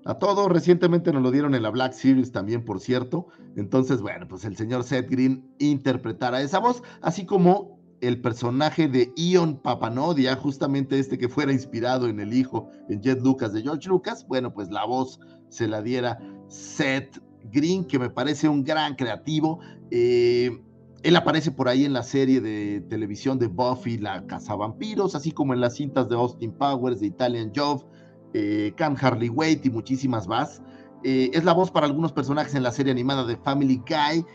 A 0.03 0.19
todo, 0.19 0.49
recientemente 0.49 1.11
nos 1.13 1.23
lo 1.23 1.31
dieron 1.31 1.55
en 1.55 1.63
la 1.63 1.71
Black 1.71 1.93
Series 1.93 2.31
también, 2.31 2.63
por 2.63 2.79
cierto. 2.79 3.27
Entonces, 3.55 4.01
bueno, 4.01 4.27
pues 4.27 4.43
el 4.45 4.55
señor 4.57 4.83
Seth 4.83 5.09
Green 5.09 5.49
interpretará 5.57 6.41
esa 6.41 6.59
voz, 6.59 6.83
así 7.01 7.25
como 7.25 7.74
el 8.07 8.21
personaje 8.21 8.87
de 8.87 9.11
Ion 9.15 9.57
Papanodia, 9.57 10.35
justamente 10.35 10.99
este 10.99 11.17
que 11.17 11.29
fuera 11.29 11.51
inspirado 11.51 12.07
en 12.07 12.19
el 12.19 12.33
hijo, 12.33 12.69
en 12.89 13.01
Jet 13.01 13.21
Lucas 13.21 13.53
de 13.53 13.61
George 13.61 13.89
Lucas. 13.89 14.25
Bueno, 14.27 14.53
pues 14.53 14.69
la 14.69 14.85
voz 14.85 15.19
se 15.49 15.67
la 15.67 15.81
diera 15.81 16.19
Seth 16.47 17.21
Green, 17.51 17.85
que 17.85 17.99
me 17.99 18.09
parece 18.09 18.49
un 18.49 18.63
gran 18.63 18.95
creativo. 18.95 19.59
Eh, 19.91 20.61
él 21.03 21.15
aparece 21.15 21.51
por 21.51 21.69
ahí 21.69 21.85
en 21.85 21.93
la 21.93 22.03
serie 22.03 22.41
de 22.41 22.81
televisión 22.89 23.37
de 23.37 23.47
Buffy, 23.47 23.97
la 23.97 24.25
Cazavampiros, 24.25 25.13
así 25.13 25.31
como 25.31 25.53
en 25.53 25.61
las 25.61 25.75
cintas 25.75 26.09
de 26.09 26.15
Austin 26.15 26.51
Powers, 26.51 26.99
de 26.99 27.07
Italian 27.07 27.51
Job, 27.55 27.85
eh, 28.33 28.73
Can 28.75 28.97
Harley 28.99 29.29
Wade 29.29 29.61
y 29.63 29.69
muchísimas 29.69 30.27
más. 30.27 30.61
Eh, 31.03 31.29
es 31.33 31.43
la 31.43 31.53
voz 31.53 31.69
para 31.69 31.85
algunos 31.85 32.11
personajes 32.11 32.55
en 32.55 32.63
la 32.63 32.71
serie 32.71 32.91
animada 32.91 33.23
de 33.25 33.37
Family 33.37 33.79
Guy, 33.87 34.25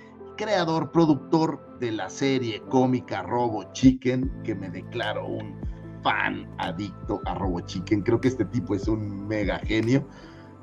creador, 0.40 0.90
productor 0.90 1.60
de 1.80 1.92
la 1.92 2.08
serie 2.08 2.62
cómica 2.70 3.22
Robo 3.22 3.70
Chicken, 3.74 4.32
que 4.42 4.54
me 4.54 4.70
declaro 4.70 5.26
un 5.26 5.60
fan 6.02 6.48
adicto 6.56 7.20
a 7.26 7.34
Robo 7.34 7.60
Chicken. 7.60 8.00
Creo 8.00 8.22
que 8.22 8.28
este 8.28 8.46
tipo 8.46 8.74
es 8.74 8.88
un 8.88 9.28
mega 9.28 9.58
genio. 9.58 10.02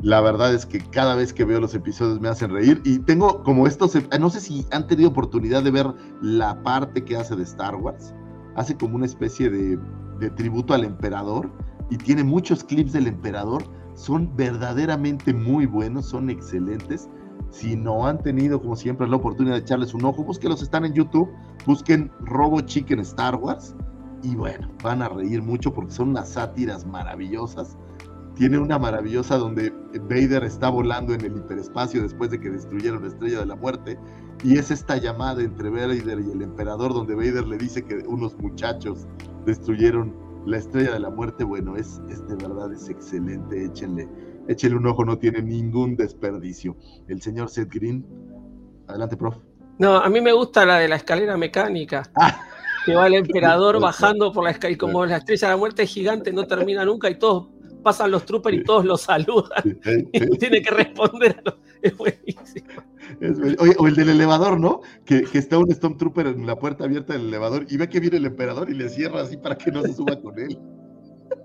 La 0.02 0.20
verdad 0.20 0.52
es 0.52 0.66
que 0.66 0.80
cada 0.80 1.14
vez 1.14 1.32
que 1.32 1.46
veo 1.46 1.60
los 1.60 1.76
episodios 1.76 2.20
me 2.20 2.28
hacen 2.28 2.50
reír 2.50 2.82
y 2.86 2.98
tengo 2.98 3.44
como 3.44 3.68
estos, 3.68 3.96
no 4.20 4.32
sé 4.32 4.42
si 4.42 4.66
han 4.72 4.88
tenido 4.88 5.10
oportunidad 5.10 5.62
de 5.62 5.70
ver 5.70 5.94
la 6.24 6.64
parte 6.64 7.06
que 7.06 7.16
hace 7.16 7.36
de 7.36 7.44
Star 7.44 7.76
Wars. 7.76 8.16
Hace 8.56 8.76
como 8.76 8.96
una 8.96 9.06
especie 9.06 9.48
de, 9.52 9.78
de 10.20 10.30
tributo 10.32 10.74
al 10.74 10.86
emperador 10.86 11.52
y 11.92 11.98
tiene 11.98 12.24
muchos 12.24 12.64
clips 12.64 12.94
del 12.94 13.06
emperador. 13.06 13.64
Son 13.94 14.36
verdaderamente 14.36 15.36
muy 15.36 15.68
buenos, 15.68 16.08
son 16.08 16.32
excelentes. 16.32 17.08
Si 17.50 17.76
no 17.76 18.06
han 18.06 18.22
tenido, 18.22 18.62
como 18.62 18.76
siempre, 18.76 19.08
la 19.08 19.16
oportunidad 19.16 19.56
de 19.56 19.62
echarles 19.62 19.94
un 19.94 20.06
ojo, 20.06 20.24
búsquenlos, 20.24 20.62
están 20.62 20.86
en 20.86 20.94
YouTube, 20.94 21.30
busquen 21.66 22.12
Robo 22.22 22.62
Chicken 22.62 23.00
Star 23.00 23.36
Wars 23.36 23.76
y 24.24 24.36
bueno, 24.36 24.70
van 24.84 25.02
a 25.02 25.10
reír 25.10 25.42
mucho 25.42 25.74
porque 25.74 25.92
son 25.92 26.10
unas 26.10 26.30
sátiras 26.30 26.86
maravillosas. 26.86 27.78
Tiene 28.36 28.60
una 28.60 28.78
maravillosa 28.78 29.38
donde 29.38 29.74
Vader 30.10 30.44
está 30.44 30.70
volando 30.70 31.14
en 31.14 31.22
el 31.22 31.38
hiperespacio 31.38 32.04
después 32.04 32.30
de 32.30 32.40
que 32.40 32.52
destruyeron 32.52 33.02
la 33.02 33.08
estrella 33.08 33.40
de 33.40 33.46
la 33.48 33.56
muerte 33.56 33.98
y 34.44 34.58
es 34.58 34.70
esta 34.70 34.98
llamada 34.98 35.42
entre 35.42 35.72
Vader 35.72 35.96
y 35.96 36.32
el 36.32 36.42
emperador 36.44 36.94
donde 36.94 37.16
Vader 37.16 37.48
le 37.48 37.58
dice 37.58 37.84
que 37.84 38.04
unos 38.08 38.38
muchachos 38.38 39.08
destruyeron 39.46 40.14
la 40.46 40.58
estrella 40.58 40.94
de 40.94 41.00
la 41.00 41.10
muerte. 41.10 41.44
Bueno, 41.44 41.76
es, 41.76 42.00
es 42.10 42.28
de 42.28 42.36
verdad, 42.36 42.72
es 42.72 42.90
excelente, 42.90 43.66
échenle 43.66 44.08
échele 44.48 44.76
un 44.76 44.88
ojo, 44.88 45.06
no 45.06 45.18
tiene 45.18 45.42
ningún 45.42 45.96
desperdicio. 45.96 46.76
El 47.08 47.22
señor 47.22 47.50
Seth 47.50 47.74
Green, 47.74 48.06
adelante, 48.88 49.18
prof. 49.18 49.38
No, 49.80 49.98
a 49.98 50.10
mí 50.10 50.22
me 50.22 50.34
gusta 50.34 50.66
la 50.66 50.80
de 50.80 50.88
la 50.88 50.96
escalera 50.96 51.38
mecánica. 51.38 52.04
Ah. 52.16 52.42
Que 52.86 52.96
va 52.96 53.08
el 53.08 53.16
emperador 53.16 53.80
bajando 53.82 54.32
por 54.32 54.44
la 54.44 54.52
escalera 54.52 54.74
y 54.74 54.78
como 54.78 55.06
la 55.06 55.18
estrella 55.18 55.48
de 55.48 55.54
la 55.54 55.58
muerte 55.58 55.84
es 55.84 55.90
gigante, 55.90 56.32
no 56.32 56.46
termina 56.46 56.84
nunca 56.86 57.10
y 57.10 57.20
todos 57.20 57.50
pasan 57.84 58.12
los 58.12 58.26
troopers 58.26 58.58
y 58.58 58.64
todos 58.64 58.84
lo 58.84 58.98
saludan. 58.98 59.64
y 60.12 60.38
tiene 60.38 60.62
que 60.62 60.72
responder 60.72 61.42
Es 61.82 61.96
buenísimo. 61.96 62.84
o 63.78 63.88
el 63.88 63.96
del 63.96 64.10
elevador, 64.10 64.60
¿no? 64.60 64.82
Que, 65.06 65.24
que, 65.24 65.38
está 65.38 65.58
un 65.58 65.72
Stormtrooper 65.72 66.28
en 66.28 66.46
la 66.46 66.58
puerta 66.58 66.84
abierta 66.84 67.14
del 67.14 67.28
elevador 67.28 67.66
y 67.70 67.78
ve 67.78 67.88
que 67.88 68.00
viene 68.00 68.18
el 68.18 68.26
emperador 68.26 68.70
y 68.70 68.74
le 68.74 68.90
cierra 68.90 69.22
así 69.22 69.38
para 69.38 69.58
que 69.58 69.72
no 69.72 69.84
se 69.84 69.94
suba 69.94 70.20
con 70.20 70.38
él. 70.38 70.60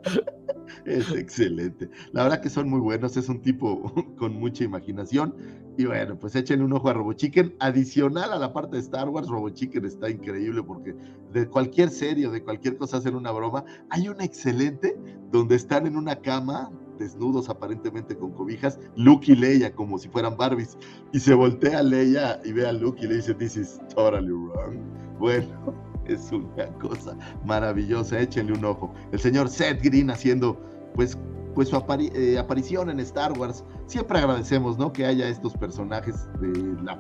Es 0.85 1.11
excelente. 1.13 1.89
La 2.13 2.25
verdad 2.25 2.41
que 2.41 2.51
son 2.51 2.69
muy 2.69 2.81
buenos. 2.81 3.17
Es 3.17 3.29
un 3.29 3.41
tipo 3.41 3.93
con 4.19 4.35
mucha 4.35 4.65
imaginación. 4.65 5.35
Y 5.79 5.87
bueno, 5.87 6.19
pues 6.19 6.35
échenle 6.35 6.65
un 6.65 6.73
ojo 6.73 6.89
a 6.89 6.93
Robo 6.93 7.13
Chicken. 7.13 7.55
Adicional 7.61 8.33
a 8.33 8.39
la 8.39 8.53
parte 8.53 8.77
de 8.77 8.83
Star 8.83 9.09
Wars, 9.09 9.29
Robo 9.29 9.49
Chicken 9.51 9.85
está 9.85 10.11
increíble 10.11 10.63
porque 10.63 10.95
de 11.33 11.49
cualquier 11.49 11.89
serie 11.89 12.27
o 12.27 12.31
de 12.31 12.43
cualquier 12.43 12.77
cosa 12.77 12.99
hacen 12.99 13.15
una 13.15 13.31
broma. 13.31 13.65
Hay 13.91 14.09
una 14.09 14.25
excelente 14.25 14.97
donde 15.31 15.57
están 15.57 15.87
en 15.87 15.97
una 15.97 16.17
cama 16.17 16.71
desnudos 16.99 17.49
aparentemente 17.49 18.17
con 18.17 18.33
cobijas, 18.33 18.79
Luke 18.97 19.33
y 19.33 19.35
Leia 19.35 19.75
como 19.75 19.99
si 19.99 20.09
fueran 20.09 20.37
Barbies, 20.37 20.77
y 21.13 21.19
se 21.19 21.35
voltea 21.35 21.83
Leia 21.83 22.41
y 22.45 22.53
ve 22.53 22.67
a 22.67 22.73
Luke 22.73 23.01
y 23.03 23.09
le 23.09 23.17
dice, 23.17 23.35
this 23.35 23.57
is 23.57 23.81
totally 23.95 24.31
wrong. 24.31 24.79
Bueno, 25.19 25.75
es 26.07 26.31
una 26.33 26.67
cosa 26.81 27.17
maravillosa, 27.45 28.21
échenle 28.21 28.53
un 28.53 28.65
ojo. 28.65 28.93
El 29.13 29.21
señor 29.21 29.49
Seth 29.49 29.83
Green 29.83 30.11
haciendo 30.11 30.61
pues, 30.95 31.19
pues 31.55 31.69
su 31.69 31.77
eh, 31.77 32.39
aparición 32.39 32.91
en 32.91 33.01
Star 33.01 33.39
Wars. 33.39 33.65
Siempre 33.87 34.19
agradecemos, 34.19 34.79
¿no? 34.79 34.93
Que 34.93 35.07
haya 35.07 35.29
estos 35.29 35.55
personajes 35.55 36.29
de 36.41 36.83
la 36.83 36.99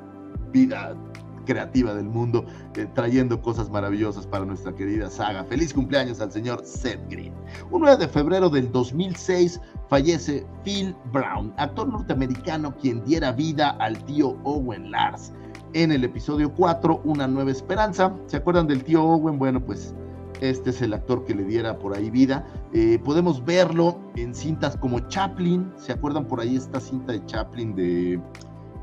vida 0.53 0.97
creativa 1.45 1.93
del 1.95 2.09
mundo, 2.09 2.47
eh, 2.77 2.87
trayendo 2.95 3.41
cosas 3.43 3.69
maravillosas 3.69 4.27
para 4.27 4.45
nuestra 4.45 4.75
querida 4.75 5.11
saga. 5.11 5.45
Feliz 5.45 5.75
cumpleaños 5.75 6.21
al 6.21 6.31
señor 6.31 6.65
Seth 6.65 7.01
Green. 7.11 7.35
Un 7.71 7.83
9 7.83 7.97
de 7.97 8.09
febrero 8.09 8.49
del 8.49 8.71
2006 8.71 9.61
fallece 9.89 10.47
Phil 10.65 10.95
Brown, 11.13 11.53
actor 11.57 11.89
norteamericano 11.89 12.75
quien 12.77 13.05
diera 13.05 13.33
vida 13.33 13.71
al 13.81 14.03
tío 14.05 14.39
Owen 14.45 14.91
Lars 14.91 15.33
en 15.75 15.93
el 15.93 16.05
episodio 16.05 16.53
4, 16.53 17.03
Una 17.05 17.27
Nueva 17.27 17.51
Esperanza. 17.51 18.15
¿Se 18.27 18.37
acuerdan 18.37 18.67
del 18.67 18.85
tío 18.85 19.03
Owen? 19.03 19.39
Bueno, 19.39 19.61
pues 19.61 19.95
este 20.41 20.71
es 20.71 20.83
el 20.83 20.93
actor 20.93 21.25
que 21.25 21.35
le 21.35 21.45
diera 21.45 21.79
por 21.79 21.97
ahí 21.97 22.11
vida. 22.11 22.47
Eh, 22.73 22.99
podemos 23.05 23.45
verlo 23.45 23.99
en 24.17 24.35
cintas 24.35 24.77
como 24.77 25.01
Chaplin. 25.09 25.73
¿Se 25.77 25.93
acuerdan 25.93 26.27
por 26.27 26.41
ahí 26.41 26.57
esta 26.57 26.81
cinta 26.81 27.13
de 27.13 27.25
Chaplin 27.27 27.75
de... 27.75 28.21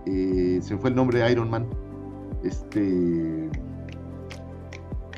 Eh, 0.06 0.60
se 0.62 0.78
fue 0.78 0.90
el 0.90 0.96
nombre 0.96 1.20
de 1.20 1.32
Iron 1.32 1.50
Man. 1.50 1.68
Este... 2.44 3.50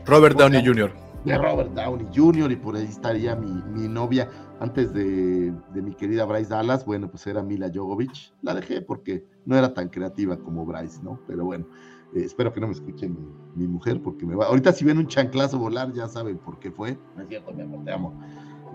Robert 0.05 0.37
Downey 0.37 0.65
Jr. 0.65 0.91
De 1.25 1.37
Robert 1.37 1.71
Downey 1.73 2.07
Jr. 2.13 2.51
y 2.51 2.55
por 2.55 2.75
ahí 2.75 2.85
estaría 2.85 3.35
mi, 3.35 3.61
mi 3.71 3.87
novia 3.87 4.27
antes 4.61 4.93
de, 4.93 5.51
de, 5.73 5.81
mi 5.81 5.95
querida 5.95 6.23
Bryce 6.23 6.51
Dallas, 6.51 6.85
bueno, 6.85 7.09
pues 7.09 7.25
era 7.25 7.41
Mila 7.41 7.71
Jovovich. 7.73 8.31
La 8.43 8.53
dejé 8.53 8.81
porque 8.81 9.25
no 9.43 9.57
era 9.57 9.73
tan 9.73 9.89
creativa 9.89 10.37
como 10.37 10.67
Bryce, 10.67 11.01
¿no? 11.01 11.19
Pero 11.25 11.45
bueno, 11.45 11.65
eh, 12.13 12.21
espero 12.23 12.53
que 12.53 12.61
no 12.61 12.67
me 12.67 12.73
escuche 12.73 13.09
mi, 13.55 13.67
mujer 13.67 14.03
porque 14.03 14.23
me 14.23 14.35
va. 14.35 14.45
Ahorita 14.45 14.71
si 14.71 14.85
ven 14.85 14.99
un 14.99 15.07
chanclazo 15.07 15.57
volar, 15.57 15.91
ya 15.93 16.07
saben 16.07 16.37
por 16.37 16.59
qué 16.59 16.71
fue. 16.71 16.95
No 17.15 17.23
es 17.23 17.29
cierto, 17.29 17.51
mi 17.51 17.63
amor, 17.63 17.83
te 17.83 17.91
amo. 17.91 18.13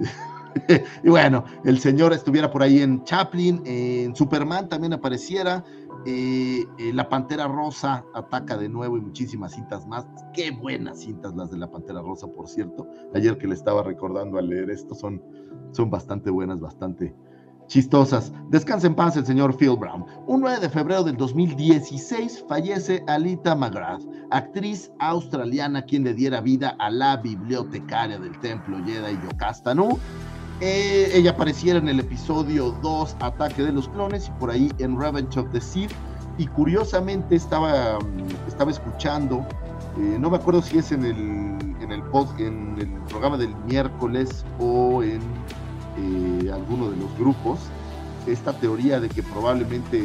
y 1.04 1.09
bueno, 1.09 1.44
el 1.64 1.78
señor 1.78 2.12
estuviera 2.12 2.50
por 2.50 2.62
ahí 2.62 2.80
en 2.80 3.04
Chaplin, 3.04 3.62
en 3.64 4.14
Superman 4.14 4.68
también 4.68 4.92
apareciera. 4.92 5.64
Eh, 6.09 6.64
eh, 6.78 6.92
la 6.92 7.09
Pantera 7.09 7.48
Rosa 7.48 8.04
ataca 8.14 8.57
de 8.57 8.68
nuevo 8.68 8.96
y 8.96 9.00
muchísimas 9.00 9.52
cintas 9.52 9.86
más. 9.88 10.07
Qué 10.32 10.52
buenas 10.52 11.00
cintas 11.00 11.34
las 11.34 11.50
de 11.50 11.59
la 11.59 11.68
Pantera 11.68 12.00
Rosa, 12.00 12.28
por 12.28 12.48
cierto. 12.48 12.86
Ayer 13.14 13.36
que 13.38 13.48
le 13.48 13.54
estaba 13.54 13.82
recordando 13.82 14.38
al 14.38 14.48
leer 14.48 14.70
esto, 14.70 14.94
son 14.94 15.20
son 15.72 15.90
bastante 15.90 16.30
buenas, 16.30 16.61
bastante 16.61 17.14
chistosas. 17.66 18.32
Descansa 18.48 18.86
en 18.86 18.94
paz 18.94 19.16
el 19.16 19.26
señor 19.26 19.57
Phil 19.57 19.76
Brown. 19.76 20.04
Un 20.26 20.40
9 20.40 20.61
de 20.61 20.70
febrero 20.70 21.02
del 21.02 21.16
2016 21.16 22.44
fallece 22.48 23.02
Alita 23.09 23.54
McGrath, 23.54 24.02
actriz 24.30 24.90
australiana 25.00 25.84
quien 25.84 26.04
le 26.04 26.14
diera 26.14 26.40
vida 26.40 26.76
a 26.78 26.90
la 26.90 27.16
bibliotecaria 27.16 28.18
del 28.18 28.38
templo 28.40 28.78
Jedi 28.84 29.18
Yocasta 29.22 29.74
Nu. 29.74 29.98
Eh, 30.61 31.11
ella 31.12 31.32
apareciera 31.32 31.78
en 31.78 31.88
el 31.88 32.00
episodio 32.00 32.70
2 32.82 33.16
Ataque 33.20 33.62
de 33.62 33.72
los 33.72 33.88
Clones 33.90 34.28
y 34.28 34.30
por 34.38 34.50
ahí 34.50 34.72
en 34.78 34.98
Revenge 34.98 35.38
of 35.38 35.50
the 35.52 35.61
Sith. 35.61 35.92
Y 36.38 36.46
curiosamente 36.46 37.36
estaba, 37.36 37.98
estaba 38.46 38.70
escuchando, 38.70 39.46
eh, 39.98 40.16
no 40.18 40.30
me 40.30 40.36
acuerdo 40.36 40.62
si 40.62 40.78
es 40.78 40.92
en 40.92 41.04
el, 41.04 41.16
en 41.82 41.92
el, 41.92 42.02
post, 42.04 42.38
en 42.38 42.76
el 42.78 42.88
programa 43.09 43.36
del 43.36 43.54
miércoles 43.66 44.44
o 44.59 45.02
en 45.02 45.20
eh, 45.98 46.50
alguno 46.52 46.90
de 46.90 46.96
los 46.96 47.18
grupos 47.18 47.59
esta 48.26 48.52
teoría 48.52 48.98
de 49.00 49.09
que 49.09 49.22
probablemente 49.22 50.02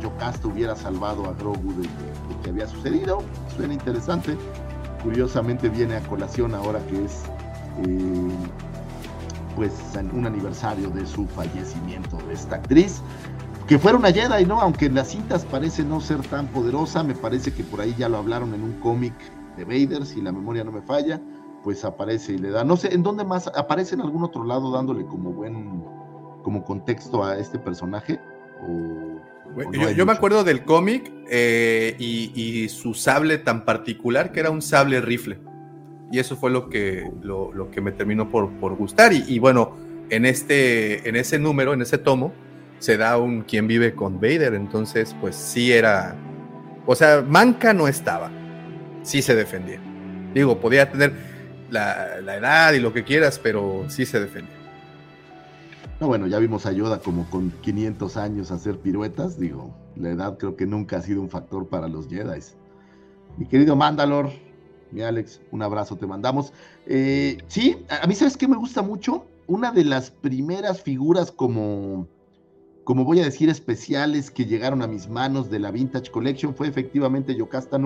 Yocasta 0.00 0.46
hubiera 0.46 0.76
salvado 0.76 1.24
a 1.26 1.32
Grogu 1.34 1.72
de 1.80 1.84
lo 1.84 2.42
que 2.42 2.50
había 2.50 2.66
sucedido. 2.66 3.22
Suena 3.56 3.74
interesante. 3.74 4.36
Curiosamente 5.02 5.68
viene 5.68 5.96
a 5.96 6.00
colación 6.00 6.54
ahora 6.54 6.80
que 6.86 7.04
es 7.04 7.22
pues 9.56 9.72
un 10.12 10.26
aniversario 10.26 10.90
de 10.90 11.06
su 11.06 11.26
fallecimiento 11.26 12.18
de 12.28 12.34
esta 12.34 12.56
actriz. 12.56 13.02
Que 13.66 13.78
fuera 13.78 13.98
una 13.98 14.10
Jedi, 14.10 14.46
¿no? 14.46 14.60
Aunque 14.60 14.86
en 14.86 14.96
las 14.96 15.08
cintas 15.08 15.44
parece 15.44 15.84
no 15.84 16.00
ser 16.00 16.20
tan 16.22 16.48
poderosa, 16.48 17.04
me 17.04 17.14
parece 17.14 17.52
que 17.52 17.62
por 17.62 17.80
ahí 17.80 17.94
ya 17.96 18.08
lo 18.08 18.18
hablaron 18.18 18.52
en 18.54 18.62
un 18.62 18.72
cómic 18.80 19.14
de 19.56 19.64
Vader, 19.64 20.04
si 20.04 20.20
la 20.20 20.32
memoria 20.32 20.64
no 20.64 20.72
me 20.72 20.82
falla 20.82 21.20
pues 21.62 21.84
aparece 21.84 22.34
y 22.34 22.38
le 22.38 22.50
da, 22.50 22.64
no 22.64 22.76
sé, 22.76 22.94
¿en 22.94 23.02
dónde 23.02 23.24
más 23.24 23.48
aparece 23.48 23.94
en 23.94 24.00
algún 24.00 24.24
otro 24.24 24.44
lado 24.44 24.72
dándole 24.72 25.04
como 25.06 25.32
buen, 25.32 25.84
como 26.42 26.64
contexto 26.64 27.24
a 27.24 27.38
este 27.38 27.58
personaje? 27.58 28.20
yo, 29.96 30.06
me 30.06 30.12
acuerdo 30.12 30.44
del 30.44 30.64
cómic 30.64 31.12
eh, 31.28 31.96
y, 31.98 32.68
su 32.68 32.94
sable 32.94 33.38
tan 33.38 33.64
particular 33.64 34.32
que 34.32 34.40
era 34.40 34.50
un 34.50 34.62
sable 34.62 35.00
rifle. 35.00 35.40
Y 36.10 36.18
eso 36.18 36.36
fue 36.36 36.50
lo 36.50 36.68
que, 36.68 37.10
lo, 37.22 37.70
que 37.70 37.80
me 37.80 37.92
terminó 37.92 38.28
por, 38.28 38.50
por 38.58 38.74
gustar. 38.76 39.12
Y, 39.12 39.38
bueno, 39.38 39.76
en, 40.10 40.26
este, 40.26 41.08
en 41.08 41.16
ese 41.16 41.38
número, 41.38 41.72
en 41.72 41.82
ese 41.82 41.98
tomo, 41.98 42.32
se 42.78 42.96
da 42.96 43.16
un 43.18 43.42
quien 43.42 43.68
vive 43.68 43.94
con 43.94 44.20
Vader. 44.20 44.54
Entonces, 44.54 45.14
pues 45.20 45.36
sí 45.36 45.72
era. 45.72 46.16
O 46.86 46.96
sea, 46.96 47.22
Manca 47.22 47.72
no 47.72 47.86
estaba. 47.86 48.30
Sí 49.02 49.22
se 49.22 49.36
defendía. 49.36 49.80
Digo, 50.34 50.58
podía 50.58 50.90
tener 50.90 51.12
la, 51.70 52.18
edad 52.36 52.72
y 52.72 52.80
lo 52.80 52.92
que 52.92 53.04
quieras, 53.04 53.38
pero 53.40 53.84
sí 53.88 54.04
se 54.04 54.20
defiende. 54.20 54.50
No, 56.00 56.06
bueno, 56.06 56.26
ya 56.26 56.38
vimos 56.38 56.66
a 56.66 56.72
Yoda 56.72 56.98
como 56.98 57.28
con 57.28 57.50
500 57.60 58.16
años 58.16 58.50
hacer 58.50 58.78
piruetas. 58.78 59.38
Digo, 59.38 59.76
la 59.96 60.10
edad 60.10 60.38
creo 60.38 60.56
que 60.56 60.66
nunca 60.66 60.96
ha 60.96 61.02
sido 61.02 61.20
un 61.20 61.30
factor 61.30 61.68
para 61.68 61.88
los 61.88 62.08
Jedi. 62.08 62.40
Mi 63.36 63.46
querido 63.46 63.76
Mandalor, 63.76 64.30
mi 64.92 65.02
Alex, 65.02 65.40
un 65.50 65.62
abrazo 65.62 65.96
te 65.96 66.06
mandamos. 66.06 66.52
Eh, 66.86 67.38
sí, 67.48 67.76
a 67.88 68.06
mí 68.06 68.14
sabes 68.14 68.36
que 68.36 68.48
me 68.48 68.56
gusta 68.56 68.82
mucho. 68.82 69.24
Una 69.46 69.72
de 69.72 69.84
las 69.84 70.10
primeras 70.10 70.82
figuras 70.82 71.32
como, 71.32 72.06
como 72.84 73.04
voy 73.04 73.20
a 73.20 73.24
decir, 73.24 73.48
especiales 73.48 74.30
que 74.30 74.46
llegaron 74.46 74.82
a 74.82 74.86
mis 74.86 75.08
manos 75.08 75.50
de 75.50 75.58
la 75.58 75.70
Vintage 75.70 76.10
Collection 76.10 76.54
fue 76.54 76.68
efectivamente 76.68 77.34
Yocasta 77.34 77.78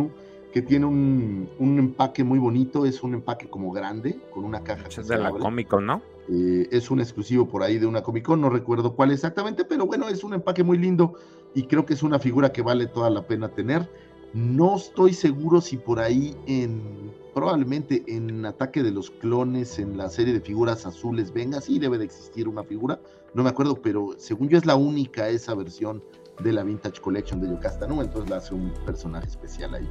que 0.55 0.63
tiene 0.63 0.87
un, 0.87 1.51
un 1.59 1.79
empaque 1.81 2.23
muy 2.23 2.39
bonito, 2.39 2.87
es 2.87 3.03
un 3.03 3.15
empaque 3.15 3.51
como 3.51 3.73
grande, 3.73 4.21
con 4.33 4.45
una 4.45 4.63
caja. 4.63 4.87
Es 4.87 5.09
de 5.09 5.19
la 5.19 5.33
Comic 5.33 5.67
Con, 5.67 5.85
¿no? 5.85 6.01
Eh, 6.29 6.69
es 6.71 6.93
un 6.93 7.01
exclusivo 7.01 7.49
por 7.49 7.65
ahí 7.65 7.79
de 7.79 7.87
una 7.87 8.05
Comic 8.05 8.25
Con, 8.25 8.41
no 8.41 8.49
recuerdo 8.49 8.95
cuál 8.95 9.11
exactamente, 9.11 9.65
pero 9.65 9.85
bueno, 9.85 10.09
es 10.09 10.23
un 10.23 10.33
empaque 10.33 10.63
muy 10.63 10.79
lindo 10.79 11.15
y 11.57 11.65
creo 11.65 11.85
que 11.85 11.95
es 11.95 12.05
una 12.05 12.21
figura 12.21 12.53
que 12.53 12.63
vale 12.63 12.87
toda 12.87 13.11
la 13.11 13.27
pena 13.27 13.49
tener. 13.49 13.91
No 14.35 14.76
estoy 14.76 15.14
seguro 15.14 15.61
si 15.61 15.76
por 15.76 16.01
ahí 16.01 16.37
en 16.47 17.14
probablemente 17.35 18.05
en 18.07 18.47
Ataque 18.47 18.82
de 18.82 18.93
los 18.93 19.11
Clones, 19.11 19.78
en 19.78 19.97
la 19.97 20.09
serie 20.09 20.32
de 20.32 20.41
figuras 20.41 20.87
azules, 20.87 21.32
venga, 21.32 21.61
sí 21.61 21.78
debe 21.78 21.99
de 21.99 22.05
existir 22.05 22.47
una 22.49 22.62
figura, 22.62 23.01
no 23.35 23.43
me 23.43 23.51
acuerdo, 23.51 23.82
pero 23.82 24.14
según 24.18 24.49
yo 24.49 24.57
es 24.57 24.64
la 24.64 24.76
única 24.76 25.28
esa 25.28 25.55
versión 25.55 26.03
de 26.41 26.53
la 26.53 26.64
Vintage 26.64 27.01
Collection 27.01 27.41
de 27.41 27.49
Yocasta, 27.49 27.87
¿no? 27.87 28.03
Entonces 28.03 28.30
la 28.30 28.37
hace 28.37 28.55
un 28.55 28.72
personaje 28.85 29.28
especial 29.28 29.74
ahí. 29.74 29.89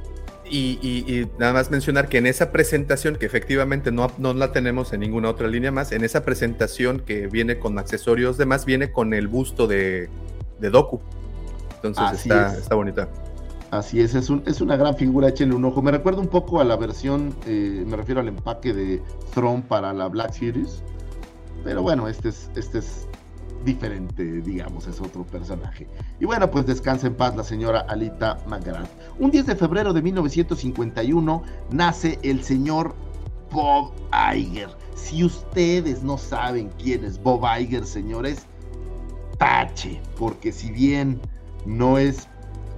Y, 0.50 0.78
y, 0.82 1.30
nada 1.38 1.52
más 1.54 1.70
mencionar 1.70 2.08
que 2.08 2.18
en 2.18 2.26
esa 2.26 2.52
presentación, 2.52 3.16
que 3.16 3.26
efectivamente 3.26 3.92
no, 3.92 4.10
no, 4.18 4.34
la 4.34 4.52
tenemos 4.52 4.92
en 4.92 5.00
ninguna 5.00 5.30
otra 5.30 5.48
línea 5.48 5.70
más, 5.70 5.92
en 5.92 6.04
esa 6.04 6.24
presentación 6.24 7.00
que 7.00 7.28
viene 7.28 7.58
con 7.58 7.78
accesorios 7.78 8.36
demás, 8.36 8.66
viene 8.66 8.92
con 8.92 9.14
el 9.14 9.28
busto 9.28 9.66
de, 9.66 10.08
de 10.60 10.70
Doku. 10.70 11.00
Entonces 11.76 12.20
está, 12.20 12.56
está, 12.56 12.74
bonita. 12.74 13.08
Así 13.70 14.00
es, 14.00 14.14
es, 14.14 14.30
un, 14.30 14.42
es, 14.46 14.60
una 14.60 14.76
gran 14.76 14.96
figura, 14.96 15.28
échenle 15.28 15.54
un 15.54 15.64
ojo. 15.64 15.82
Me 15.82 15.90
recuerda 15.90 16.20
un 16.20 16.28
poco 16.28 16.60
a 16.60 16.64
la 16.64 16.76
versión, 16.76 17.34
eh, 17.46 17.84
me 17.86 17.96
refiero 17.96 18.20
al 18.20 18.28
empaque 18.28 18.72
de 18.72 19.02
Throne 19.32 19.62
para 19.66 19.92
la 19.92 20.08
Black 20.08 20.32
Series. 20.32 20.82
Pero 21.64 21.82
bueno, 21.82 22.06
este 22.08 22.28
es, 22.28 22.50
este 22.54 22.78
es 22.78 23.08
diferente, 23.64 24.22
digamos, 24.42 24.86
es 24.86 25.00
otro 25.00 25.24
personaje. 25.24 25.88
Y 26.20 26.26
bueno, 26.26 26.50
pues 26.50 26.66
descansa 26.66 27.06
en 27.06 27.14
paz 27.14 27.34
la 27.36 27.42
señora 27.42 27.80
Alita 27.88 28.38
McGrath. 28.46 28.88
Un 29.18 29.30
10 29.30 29.46
de 29.46 29.56
febrero 29.56 29.92
de 29.92 30.02
1951 30.02 31.42
nace 31.70 32.18
el 32.22 32.42
señor 32.44 32.94
Bob 33.50 33.92
Iger. 34.34 34.68
Si 34.94 35.24
ustedes 35.24 36.02
no 36.02 36.18
saben 36.18 36.70
quién 36.82 37.04
es 37.04 37.20
Bob 37.22 37.44
Iger, 37.58 37.84
señores, 37.86 38.46
tache, 39.38 40.00
porque 40.18 40.52
si 40.52 40.70
bien 40.70 41.20
no 41.66 41.98
es 41.98 42.28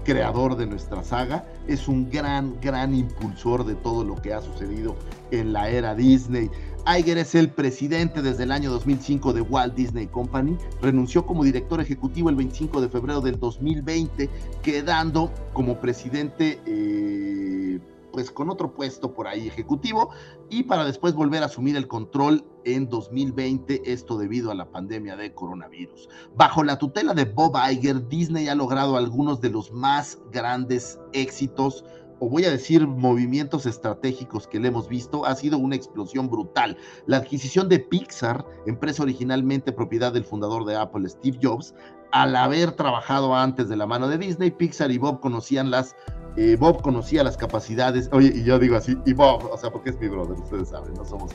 creador 0.06 0.56
de 0.56 0.66
nuestra 0.66 1.02
saga, 1.02 1.44
es 1.66 1.88
un 1.88 2.08
gran, 2.08 2.58
gran 2.60 2.94
impulsor 2.94 3.66
de 3.66 3.74
todo 3.74 4.04
lo 4.04 4.14
que 4.14 4.32
ha 4.32 4.40
sucedido 4.40 4.94
en 5.32 5.52
la 5.52 5.68
era 5.68 5.96
Disney. 5.96 6.48
Iger 6.86 7.18
es 7.18 7.34
el 7.34 7.50
presidente 7.50 8.22
desde 8.22 8.44
el 8.44 8.52
año 8.52 8.70
2005 8.70 9.32
de 9.32 9.40
Walt 9.40 9.74
Disney 9.74 10.06
Company. 10.06 10.56
Renunció 10.80 11.26
como 11.26 11.42
director 11.42 11.80
ejecutivo 11.80 12.30
el 12.30 12.36
25 12.36 12.80
de 12.80 12.88
febrero 12.88 13.20
del 13.20 13.40
2020, 13.40 14.30
quedando 14.62 15.32
como 15.52 15.80
presidente 15.80 16.60
eh, 16.66 17.80
pues 18.16 18.30
con 18.30 18.48
otro 18.48 18.72
puesto 18.72 19.12
por 19.12 19.28
ahí 19.28 19.46
ejecutivo 19.46 20.08
y 20.48 20.62
para 20.62 20.86
después 20.86 21.12
volver 21.12 21.42
a 21.42 21.46
asumir 21.46 21.76
el 21.76 21.86
control 21.86 22.46
en 22.64 22.88
2020, 22.88 23.92
esto 23.92 24.16
debido 24.16 24.50
a 24.50 24.54
la 24.54 24.70
pandemia 24.70 25.16
de 25.16 25.34
coronavirus. 25.34 26.08
Bajo 26.34 26.64
la 26.64 26.78
tutela 26.78 27.12
de 27.12 27.26
Bob 27.26 27.58
Iger, 27.70 28.08
Disney 28.08 28.48
ha 28.48 28.54
logrado 28.54 28.96
algunos 28.96 29.42
de 29.42 29.50
los 29.50 29.70
más 29.70 30.18
grandes 30.32 30.98
éxitos 31.12 31.84
o 32.18 32.30
voy 32.30 32.46
a 32.46 32.50
decir 32.50 32.86
movimientos 32.86 33.66
estratégicos 33.66 34.48
que 34.48 34.58
le 34.58 34.68
hemos 34.68 34.88
visto, 34.88 35.26
ha 35.26 35.34
sido 35.34 35.58
una 35.58 35.76
explosión 35.76 36.30
brutal. 36.30 36.78
La 37.04 37.18
adquisición 37.18 37.68
de 37.68 37.80
Pixar, 37.80 38.46
empresa 38.64 39.02
originalmente 39.02 39.72
propiedad 39.72 40.10
del 40.10 40.24
fundador 40.24 40.64
de 40.64 40.76
Apple, 40.76 41.06
Steve 41.10 41.38
Jobs, 41.42 41.74
al 42.12 42.36
haber 42.36 42.72
trabajado 42.72 43.34
antes 43.34 43.68
de 43.68 43.76
la 43.76 43.86
mano 43.86 44.08
de 44.08 44.16
Disney, 44.16 44.50
Pixar 44.50 44.90
y 44.90 44.98
Bob 44.98 45.20
conocían 45.20 45.70
las, 45.70 45.94
eh, 46.36 46.56
Bob 46.58 46.82
conocía 46.82 47.24
las 47.24 47.36
capacidades, 47.36 48.08
oye, 48.12 48.32
y 48.34 48.44
yo 48.44 48.58
digo 48.58 48.76
así, 48.76 48.96
y 49.04 49.12
Bob, 49.12 49.48
o 49.50 49.56
sea, 49.56 49.70
porque 49.70 49.90
es 49.90 50.00
mi 50.00 50.08
brother, 50.08 50.38
ustedes 50.38 50.68
saben, 50.68 50.94
no 50.94 51.04
somos 51.04 51.32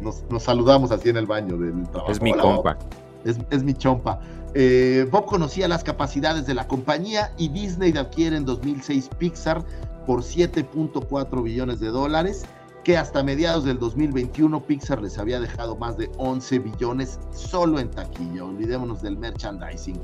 nos, 0.00 0.24
nos 0.30 0.42
saludamos 0.42 0.90
así 0.90 1.08
en 1.08 1.16
el 1.16 1.26
baño 1.26 1.56
del 1.56 1.82
trabajo. 1.88 2.12
Es 2.12 2.20
mi 2.20 2.32
compa. 2.32 2.78
Es, 3.24 3.38
es, 3.50 3.62
mi 3.62 3.74
chompa. 3.74 4.20
Eh, 4.54 5.06
Bob 5.10 5.26
conocía 5.26 5.68
las 5.68 5.82
capacidades 5.82 6.46
de 6.46 6.54
la 6.54 6.68
compañía 6.68 7.32
y 7.36 7.48
Disney 7.48 7.96
adquiere 7.96 8.36
en 8.36 8.44
2006 8.44 9.10
Pixar 9.18 9.64
por 10.06 10.22
7.4 10.22 11.42
billones 11.42 11.80
de 11.80 11.88
dólares, 11.88 12.44
que 12.84 12.96
hasta 12.96 13.22
mediados 13.22 13.64
del 13.64 13.78
2021 13.78 14.62
Pixar 14.62 15.02
les 15.02 15.18
había 15.18 15.40
dejado 15.40 15.76
más 15.76 15.96
de 15.96 16.10
11 16.18 16.60
billones 16.60 17.18
solo 17.32 17.80
en 17.80 17.90
taquilla. 17.90 18.44
Olvidémonos 18.44 19.02
del 19.02 19.16
merchandising. 19.16 20.00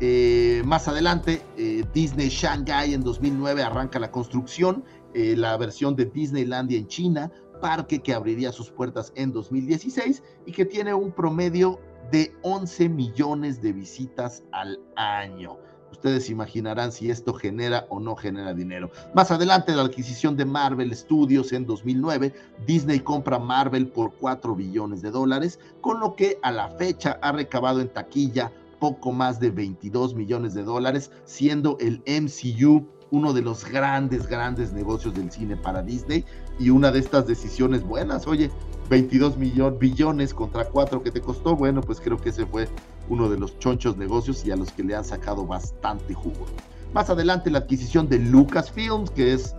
Eh, 0.00 0.62
más 0.64 0.88
adelante, 0.88 1.42
eh, 1.56 1.84
Disney 1.92 2.28
Shanghai 2.28 2.94
en 2.94 3.02
2009 3.02 3.62
arranca 3.62 3.98
la 3.98 4.10
construcción, 4.10 4.84
eh, 5.14 5.34
la 5.36 5.56
versión 5.56 5.94
de 5.94 6.06
Disneylandia 6.06 6.78
en 6.78 6.88
China, 6.88 7.30
parque 7.60 8.02
que 8.02 8.12
abriría 8.12 8.50
sus 8.50 8.70
puertas 8.70 9.12
en 9.14 9.32
2016 9.32 10.22
y 10.46 10.52
que 10.52 10.64
tiene 10.64 10.92
un 10.92 11.12
promedio 11.12 11.78
de 12.10 12.34
11 12.42 12.88
millones 12.88 13.62
de 13.62 13.72
visitas 13.72 14.42
al 14.52 14.80
año. 14.96 15.58
Ustedes 15.92 16.28
imaginarán 16.28 16.90
si 16.90 17.08
esto 17.08 17.32
genera 17.32 17.86
o 17.88 18.00
no 18.00 18.16
genera 18.16 18.52
dinero. 18.52 18.90
Más 19.14 19.30
adelante, 19.30 19.76
la 19.76 19.82
adquisición 19.82 20.36
de 20.36 20.44
Marvel 20.44 20.94
Studios 20.94 21.52
en 21.52 21.66
2009, 21.66 22.34
Disney 22.66 22.98
compra 22.98 23.38
Marvel 23.38 23.86
por 23.86 24.12
4 24.14 24.56
billones 24.56 25.02
de 25.02 25.12
dólares, 25.12 25.60
con 25.80 26.00
lo 26.00 26.16
que 26.16 26.38
a 26.42 26.50
la 26.50 26.68
fecha 26.70 27.18
ha 27.22 27.30
recabado 27.30 27.80
en 27.80 27.88
taquilla 27.88 28.50
poco 28.84 29.12
más 29.12 29.40
de 29.40 29.50
22 29.50 30.14
millones 30.14 30.52
de 30.52 30.62
dólares, 30.62 31.10
siendo 31.24 31.78
el 31.80 32.02
MCU 32.06 32.86
uno 33.10 33.32
de 33.32 33.40
los 33.40 33.64
grandes, 33.64 34.26
grandes 34.26 34.74
negocios 34.74 35.14
del 35.14 35.30
cine 35.30 35.56
para 35.56 35.82
Disney 35.82 36.26
y 36.58 36.68
una 36.68 36.90
de 36.90 36.98
estas 36.98 37.26
decisiones 37.26 37.82
buenas. 37.82 38.26
Oye, 38.26 38.50
22 38.90 39.38
millones, 39.38 39.78
billones 39.78 40.34
contra 40.34 40.66
4 40.66 41.02
que 41.02 41.10
te 41.10 41.22
costó, 41.22 41.56
bueno, 41.56 41.80
pues 41.80 41.98
creo 41.98 42.18
que 42.18 42.28
ese 42.28 42.44
fue 42.44 42.68
uno 43.08 43.30
de 43.30 43.38
los 43.38 43.58
chonchos 43.58 43.96
negocios 43.96 44.44
y 44.44 44.50
a 44.50 44.56
los 44.56 44.70
que 44.70 44.82
le 44.82 44.94
han 44.94 45.04
sacado 45.06 45.46
bastante 45.46 46.12
jugo. 46.12 46.44
Más 46.92 47.08
adelante 47.08 47.50
la 47.50 47.60
adquisición 47.60 48.06
de 48.10 48.18
Lucasfilms, 48.18 49.10
que 49.12 49.32
es 49.32 49.56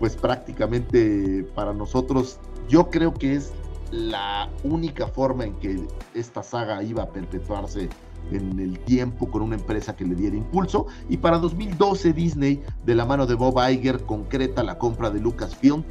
pues 0.00 0.16
prácticamente 0.16 1.46
para 1.54 1.72
nosotros, 1.72 2.40
yo 2.68 2.90
creo 2.90 3.14
que 3.14 3.36
es 3.36 3.52
la 3.92 4.50
única 4.64 5.06
forma 5.06 5.44
en 5.44 5.54
que 5.60 5.86
esta 6.14 6.42
saga 6.42 6.82
iba 6.82 7.04
a 7.04 7.08
perpetuarse 7.08 7.88
en 8.30 8.58
el 8.58 8.78
tiempo 8.80 9.30
con 9.30 9.42
una 9.42 9.56
empresa 9.56 9.96
que 9.96 10.04
le 10.04 10.14
diera 10.14 10.36
impulso. 10.36 10.86
Y 11.08 11.18
para 11.18 11.38
2012 11.38 12.12
Disney, 12.12 12.62
de 12.84 12.94
la 12.94 13.04
mano 13.04 13.26
de 13.26 13.34
Bob 13.34 13.58
Iger, 13.70 14.02
concreta 14.04 14.62
la 14.62 14.78
compra 14.78 15.10
de 15.10 15.20
Lucasfilm 15.20 15.84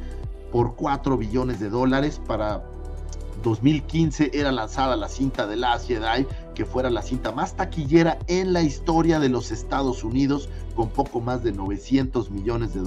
por 0.50 0.74
4 0.76 1.16
billones 1.16 1.60
de 1.60 1.68
dólares. 1.68 2.20
Para 2.26 2.64
2015 3.42 4.30
era 4.32 4.50
lanzada 4.52 4.96
la 4.96 5.08
cinta 5.08 5.46
de 5.46 5.56
Last 5.56 5.86
Jedi, 5.88 6.26
que 6.54 6.64
fuera 6.64 6.90
la 6.90 7.02
cinta 7.02 7.32
más 7.32 7.54
taquillera 7.54 8.18
en 8.26 8.52
la 8.52 8.62
historia 8.62 9.20
de 9.20 9.28
los 9.28 9.50
Estados 9.50 10.02
Unidos, 10.02 10.48
con 10.74 10.88
poco 10.88 11.20
más 11.20 11.44
de 11.44 11.52
900 11.52 12.30
millones 12.30 12.74
de, 12.74 12.80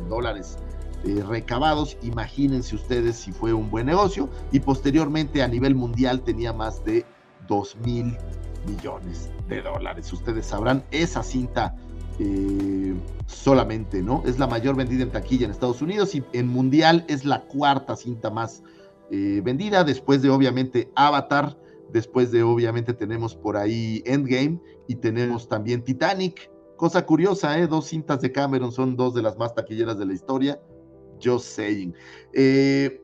dólares 0.00 0.58
eh, 1.04 1.22
recabados. 1.26 1.96
Imagínense 2.02 2.76
ustedes 2.76 3.16
si 3.16 3.32
fue 3.32 3.52
un 3.52 3.70
buen 3.70 3.86
negocio. 3.86 4.28
Y 4.52 4.60
posteriormente 4.60 5.42
a 5.42 5.48
nivel 5.48 5.74
mundial 5.74 6.22
tenía 6.22 6.52
más 6.52 6.84
de 6.84 7.04
2 7.48 7.76
mil 7.84 8.16
millones 8.66 9.30
de 9.48 9.62
dólares. 9.62 10.12
Ustedes 10.12 10.46
sabrán, 10.46 10.84
esa 10.90 11.22
cinta 11.22 11.74
eh, 12.18 12.94
solamente, 13.26 14.02
¿no? 14.02 14.22
Es 14.24 14.38
la 14.38 14.46
mayor 14.46 14.76
vendida 14.76 15.02
en 15.02 15.10
taquilla 15.10 15.46
en 15.46 15.50
Estados 15.50 15.82
Unidos 15.82 16.14
y 16.14 16.22
en 16.32 16.48
mundial 16.48 17.04
es 17.08 17.24
la 17.24 17.42
cuarta 17.42 17.96
cinta 17.96 18.30
más 18.30 18.62
eh, 19.10 19.40
vendida, 19.44 19.84
después 19.84 20.22
de 20.22 20.30
obviamente 20.30 20.90
Avatar, 20.94 21.58
después 21.92 22.30
de 22.30 22.42
obviamente 22.42 22.94
tenemos 22.94 23.34
por 23.34 23.56
ahí 23.56 24.02
Endgame 24.06 24.60
y 24.88 24.96
tenemos 24.96 25.48
también 25.48 25.82
Titanic. 25.82 26.50
Cosa 26.76 27.06
curiosa, 27.06 27.58
¿eh? 27.58 27.66
Dos 27.66 27.86
cintas 27.86 28.20
de 28.20 28.32
Cameron 28.32 28.72
son 28.72 28.96
dos 28.96 29.14
de 29.14 29.22
las 29.22 29.36
más 29.38 29.54
taquilleras 29.54 29.98
de 29.98 30.06
la 30.06 30.14
historia. 30.14 30.60
Just 31.22 31.46
saying. 31.46 31.94
Eh, 32.32 33.00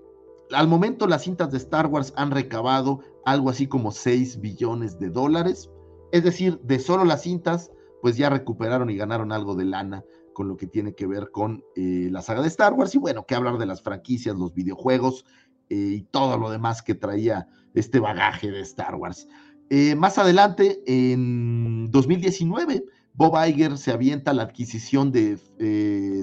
al 0.53 0.67
momento 0.67 1.07
las 1.07 1.23
cintas 1.23 1.51
de 1.53 1.59
Star 1.59 1.87
Wars 1.87 2.13
han 2.17 2.31
recabado 2.31 3.01
algo 3.25 3.51
así 3.51 3.67
como 3.67 3.93
6 3.93 4.41
billones 4.41 4.99
de 4.99 5.11
dólares. 5.11 5.71
Es 6.13 6.25
decir, 6.25 6.61
de 6.63 6.79
solo 6.79 7.05
las 7.05 7.23
cintas, 7.23 7.71
pues 8.03 8.17
ya 8.17 8.31
recuperaron 8.31 8.91
y 8.91 8.97
ganaron 8.97 9.33
algo 9.33 9.55
de 9.55 9.65
lana 9.65 10.05
con 10.33 10.49
lo 10.49 10.57
que 10.57 10.67
tiene 10.67 10.95
que 10.95 11.07
ver 11.07 11.31
con 11.31 11.63
eh, 11.77 12.09
la 12.11 12.23
saga 12.23 12.43
de 12.43 12.49
Star 12.49 12.73
Wars. 12.73 12.95
Y 12.95 12.99
bueno, 12.99 13.27
que 13.27 13.35
hablar 13.35 13.59
de 13.59 13.67
las 13.67 13.83
franquicias, 13.83 14.37
los 14.37 14.55
videojuegos 14.55 15.25
eh, 15.69 15.77
y 15.77 16.03
todo 16.03 16.39
lo 16.39 16.51
demás 16.51 16.83
que 16.83 16.95
traía 16.95 17.49
este 17.75 18.01
bagaje 18.01 18.51
de 18.51 18.61
Star 18.61 18.95
Wars. 18.95 19.29
Eh, 19.69 19.95
más 19.95 20.19
adelante, 20.19 20.83
en 20.87 21.91
2019, 21.91 22.85
Bob 23.15 23.35
Iger 23.47 23.77
se 23.77 23.93
avienta 23.93 24.33
la 24.33 24.43
adquisición 24.45 25.13
de 25.13 25.37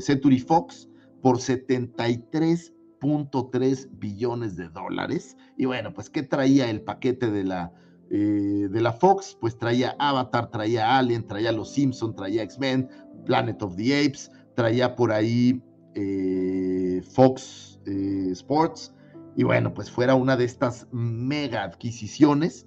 Century 0.02 0.40
Fox 0.40 0.90
por 1.22 1.40
73 1.40 2.74
.3 3.00 3.90
billones 3.92 4.56
de 4.56 4.70
dólares. 4.70 5.38
Y 5.58 5.66
bueno, 5.66 5.94
pues 5.94 6.10
¿qué 6.10 6.24
traía 6.24 6.70
el 6.70 6.82
paquete 6.82 7.30
de 7.30 7.44
la, 7.44 7.72
eh, 8.10 8.68
de 8.70 8.82
la 8.82 8.94
Fox? 8.94 9.38
Pues 9.40 9.58
traía 9.58 9.96
Avatar, 10.00 10.50
traía 10.50 10.98
Alien, 10.98 11.28
traía 11.28 11.52
Los 11.52 11.72
Simpson, 11.74 12.16
traía 12.16 12.44
X-Men, 12.44 12.90
Planet 13.26 13.62
of 13.62 13.76
the 13.76 14.06
Apes, 14.06 14.32
traía 14.56 14.96
por 14.96 15.12
ahí 15.12 15.62
eh, 15.96 17.02
Fox 17.12 17.80
eh, 17.86 18.30
Sports 18.32 18.94
y 19.36 19.44
bueno, 19.44 19.74
pues 19.74 19.92
fuera 19.92 20.16
una 20.16 20.36
de 20.36 20.46
estas 20.46 20.88
mega 20.92 21.64
adquisiciones 21.64 22.66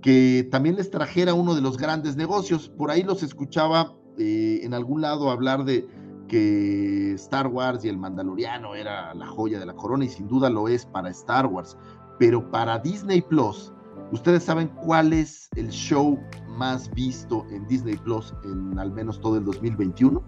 que 0.00 0.48
también 0.50 0.76
les 0.76 0.90
trajera 0.90 1.34
uno 1.34 1.54
de 1.54 1.60
los 1.60 1.76
grandes 1.76 2.16
negocios. 2.16 2.68
Por 2.70 2.90
ahí 2.90 3.02
los 3.02 3.22
escuchaba 3.22 3.94
en 4.18 4.72
algún 4.72 5.02
lado 5.02 5.30
hablar 5.30 5.66
de 5.66 5.86
que 6.28 7.12
Star 7.14 7.46
Wars 7.46 7.84
y 7.84 7.88
el 7.88 7.98
Mandaloriano 7.98 8.74
era 8.74 9.14
la 9.14 9.26
joya 9.26 9.58
de 9.58 9.66
la 9.66 9.74
corona 9.74 10.04
y 10.04 10.08
sin 10.08 10.28
duda 10.28 10.50
lo 10.50 10.68
es 10.68 10.86
para 10.86 11.10
Star 11.10 11.46
Wars, 11.46 11.76
pero 12.18 12.50
para 12.50 12.78
Disney 12.78 13.22
Plus, 13.22 13.72
¿ustedes 14.12 14.42
saben 14.44 14.68
cuál 14.84 15.12
es 15.12 15.48
el 15.56 15.68
show 15.68 16.18
más 16.48 16.90
visto 16.94 17.44
en 17.50 17.66
Disney 17.66 17.96
Plus 17.96 18.34
en 18.44 18.78
al 18.78 18.92
menos 18.92 19.20
todo 19.20 19.36
el 19.36 19.44
2021? 19.44 20.22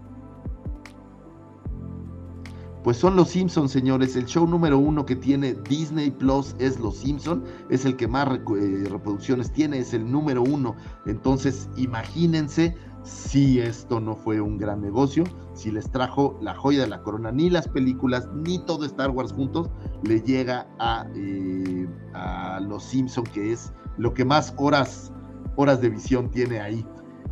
Pues 2.83 2.95
son 2.95 3.15
Los 3.17 3.29
Simpsons, 3.29 3.71
señores. 3.71 4.15
El 4.15 4.25
show 4.25 4.47
número 4.47 4.77
uno 4.79 5.05
que 5.05 5.15
tiene 5.15 5.53
Disney 5.69 6.11
Plus 6.11 6.55
es 6.59 6.79
Los 6.79 6.97
Simpsons. 6.97 7.43
Es 7.69 7.83
el 7.83 7.97
que 7.97 8.07
más 8.07 8.27
eh, 8.29 8.87
reproducciones 8.89 9.51
tiene, 9.51 9.79
es 9.79 9.93
el 9.93 10.09
número 10.09 10.41
uno. 10.43 10.75
Entonces, 11.05 11.69
imagínense 11.75 12.75
si 13.09 13.59
esto 13.59 13.99
no 13.99 14.15
fue 14.15 14.39
un 14.39 14.57
gran 14.57 14.81
negocio, 14.81 15.23
si 15.53 15.71
les 15.71 15.89
trajo 15.91 16.37
la 16.41 16.53
joya 16.53 16.81
de 16.81 16.87
la 16.87 17.01
corona, 17.01 17.31
ni 17.31 17.49
las 17.49 17.67
películas, 17.67 18.29
ni 18.33 18.59
todo 18.59 18.85
Star 18.85 19.09
Wars 19.09 19.33
juntos, 19.33 19.69
le 20.03 20.21
llega 20.21 20.67
a, 20.79 21.07
eh, 21.15 21.87
Los 22.61 22.83
Simpson, 22.83 23.23
que 23.25 23.51
es 23.51 23.73
lo 23.97 24.13
que 24.13 24.23
más 24.23 24.53
horas, 24.57 25.11
horas 25.55 25.81
de 25.81 25.89
visión 25.89 26.29
tiene 26.29 26.59
ahí. 26.59 26.85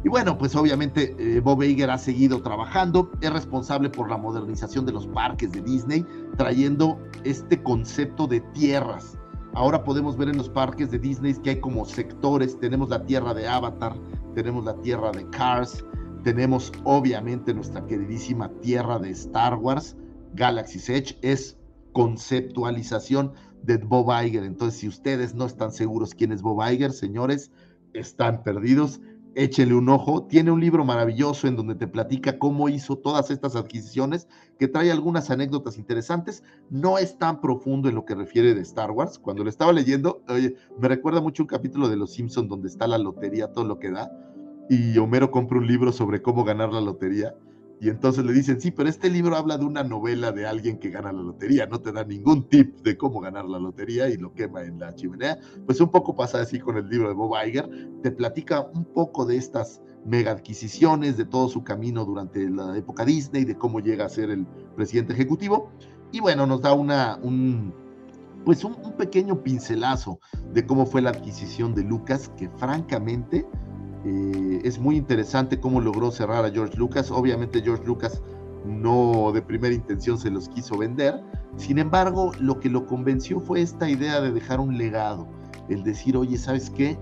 Y 0.04 0.10
bueno, 0.10 0.38
pues 0.38 0.56
obviamente 0.56 1.16
eh, 1.20 1.40
Bob 1.40 1.64
Iger 1.64 1.90
ha 1.90 1.98
seguido 1.98 2.42
trabajando, 2.42 3.12
es 3.22 3.32
responsable 3.32 3.90
por 3.90 4.10
la 4.10 4.18
modernización 4.18 4.86
de 4.86 4.92
los 4.92 5.08
parques 5.08 5.52
de 5.52 5.62
Disney, 5.62 6.06
trayendo 6.38 7.00
este 7.24 7.62
concepto 7.62 8.28
de 8.28 8.42
tierras. 8.54 9.18
Ahora 9.58 9.84
podemos 9.84 10.16
ver 10.16 10.30
en 10.30 10.38
los 10.38 10.50
parques 10.50 10.92
de 10.92 11.00
Disney 11.00 11.34
que 11.34 11.50
hay 11.50 11.60
como 11.60 11.84
sectores, 11.84 12.60
tenemos 12.60 12.90
la 12.90 13.04
tierra 13.04 13.34
de 13.34 13.48
Avatar, 13.48 13.96
tenemos 14.36 14.64
la 14.64 14.80
tierra 14.82 15.12
de 15.12 15.28
Cars, 15.32 15.84
tenemos 16.24 16.72
obviamente 16.84 17.56
nuestra 17.56 17.84
queridísima 17.88 18.52
tierra 18.62 19.00
de 19.00 19.10
Star 19.10 19.56
Wars, 19.56 19.98
Galaxy's 20.36 20.88
Edge, 20.90 21.18
es 21.24 21.58
conceptualización 21.94 23.34
de 23.64 23.78
Bob 23.78 24.12
Iger. 24.24 24.44
Entonces, 24.44 24.80
si 24.80 24.88
ustedes 24.88 25.34
no 25.34 25.48
están 25.48 25.72
seguros 25.72 26.14
quién 26.14 26.32
es 26.32 26.44
Bob 26.44 26.62
Iger, 26.62 26.92
señores, 26.92 27.50
están 27.94 28.44
perdidos. 28.44 29.02
Échenle 29.38 29.76
un 29.76 29.88
ojo. 29.88 30.24
Tiene 30.24 30.52
un 30.52 30.60
libro 30.60 30.84
maravilloso 30.84 31.48
en 31.48 31.56
donde 31.56 31.76
te 31.76 31.88
platica 31.88 32.40
cómo 32.40 32.70
hizo 32.70 32.98
todas 32.98 33.30
estas 33.30 33.56
adquisiciones, 33.56 34.28
que 34.58 34.68
trae 34.68 34.92
algunas 34.92 35.30
anécdotas 35.30 35.78
interesantes. 35.78 36.44
No 36.70 36.98
es 36.98 37.18
tan 37.18 37.40
profundo 37.40 37.88
en 37.88 37.96
lo 37.96 38.04
que 38.04 38.16
refiere 38.16 38.56
de 38.56 38.62
Star 38.62 38.92
Wars. 38.92 39.20
Cuando 39.20 39.44
lo 39.44 39.50
estaba 39.50 39.72
leyendo, 39.72 40.24
oye, 40.28 40.56
me 40.80 40.88
recuerda 40.88 41.22
mucho 41.22 41.44
un 41.44 41.48
capítulo 41.48 41.88
de 41.88 41.98
Los 41.98 42.12
Simpsons 42.14 42.50
donde 42.50 42.68
está 42.68 42.88
la 42.88 42.98
lotería, 42.98 43.52
todo 43.52 43.66
lo 43.66 43.80
que 43.80 43.92
da 43.92 44.12
y 44.70 44.98
Homero 44.98 45.32
compra 45.32 45.58
un 45.58 45.68
libro 45.68 45.92
sobre 45.92 46.22
cómo 46.22 46.44
ganar 46.44 46.74
la 46.74 46.82
lotería. 46.82 47.36
Y 47.80 47.90
entonces 47.90 48.26
le 48.26 48.34
dicen, 48.34 48.60
sí, 48.60 48.72
pero 48.72 48.90
este 48.90 49.10
libro 49.10 49.36
habla 49.36 49.58
de 49.58 49.66
una 49.66 49.84
novela 49.84 50.32
de 50.32 50.48
alguien 50.48 50.80
que 50.80 50.90
gana 50.90 51.12
la 51.12 51.22
lotería, 51.22 51.68
no 51.68 51.80
te 51.80 51.92
da 51.92 52.04
ningún 52.04 52.50
tip 52.50 52.82
de 52.82 52.98
cómo 52.98 53.20
ganar 53.20 53.46
la 53.46 53.60
lotería 53.60 54.10
y 54.10 54.18
lo 54.18 54.34
quema 54.34 54.64
en 54.64 54.80
la 54.80 54.96
chimenea. 54.96 55.38
Pues 55.66 55.80
un 55.80 55.92
poco 55.92 56.16
pasa 56.16 56.42
así 56.42 56.60
con 56.60 56.78
el 56.78 56.90
libro 56.90 57.08
de 57.08 57.14
Bob 57.14 57.36
Iger, 57.46 57.70
te 58.02 58.12
platica 58.12 58.62
un 58.74 58.84
poco 58.84 59.26
de 59.26 59.38
estas 59.38 59.82
mega 60.06 60.32
adquisiciones, 60.32 61.18
de 61.18 61.26
todo 61.26 61.50
su 61.50 61.64
camino 61.64 62.04
durante 62.04 62.50
la 62.50 62.76
época 62.76 63.06
Disney, 63.06 63.46
de 63.46 63.56
cómo 63.56 63.80
llega 63.80 64.06
a 64.06 64.10
ser 64.10 64.32
el 64.32 64.48
presidente 64.76 65.14
ejecutivo. 65.14 65.70
Y 66.12 66.20
bueno, 66.20 66.48
nos 66.48 66.62
da 66.62 66.74
una, 66.74 67.20
un, 67.22 67.74
pues 68.44 68.64
un, 68.64 68.76
un 68.84 68.94
pequeño 68.94 69.44
pincelazo 69.44 70.20
de 70.52 70.66
cómo 70.66 70.88
fue 70.88 71.02
la 71.02 71.12
adquisición 71.12 71.76
de 71.76 71.84
Lucas, 71.84 72.32
que 72.38 72.50
francamente 72.58 73.46
eh, 74.06 74.62
es 74.64 74.80
muy 74.80 74.96
interesante 74.98 75.60
cómo 75.60 75.82
logró 75.82 76.12
cerrar 76.12 76.46
a 76.46 76.52
George 76.52 76.78
Lucas. 76.78 77.12
Obviamente 77.12 77.62
George 77.62 77.86
Lucas 77.86 78.22
no 78.66 79.32
de 79.32 79.42
primera 79.42 79.74
intención 79.74 80.18
se 80.18 80.30
los 80.30 80.50
quiso 80.50 80.78
vender. 80.78 81.22
Sin 81.56 81.80
embargo, 81.80 82.32
lo 82.40 82.60
que 82.60 82.70
lo 82.70 82.86
convenció 82.86 83.40
fue 83.40 83.62
esta 83.62 83.90
idea 83.90 84.22
de 84.22 84.32
dejar 84.32 84.60
un 84.60 84.78
legado. 84.78 85.28
El 85.70 85.84
decir, 85.84 86.16
oye, 86.16 86.38
¿sabes 86.38 86.70
qué? 86.70 86.98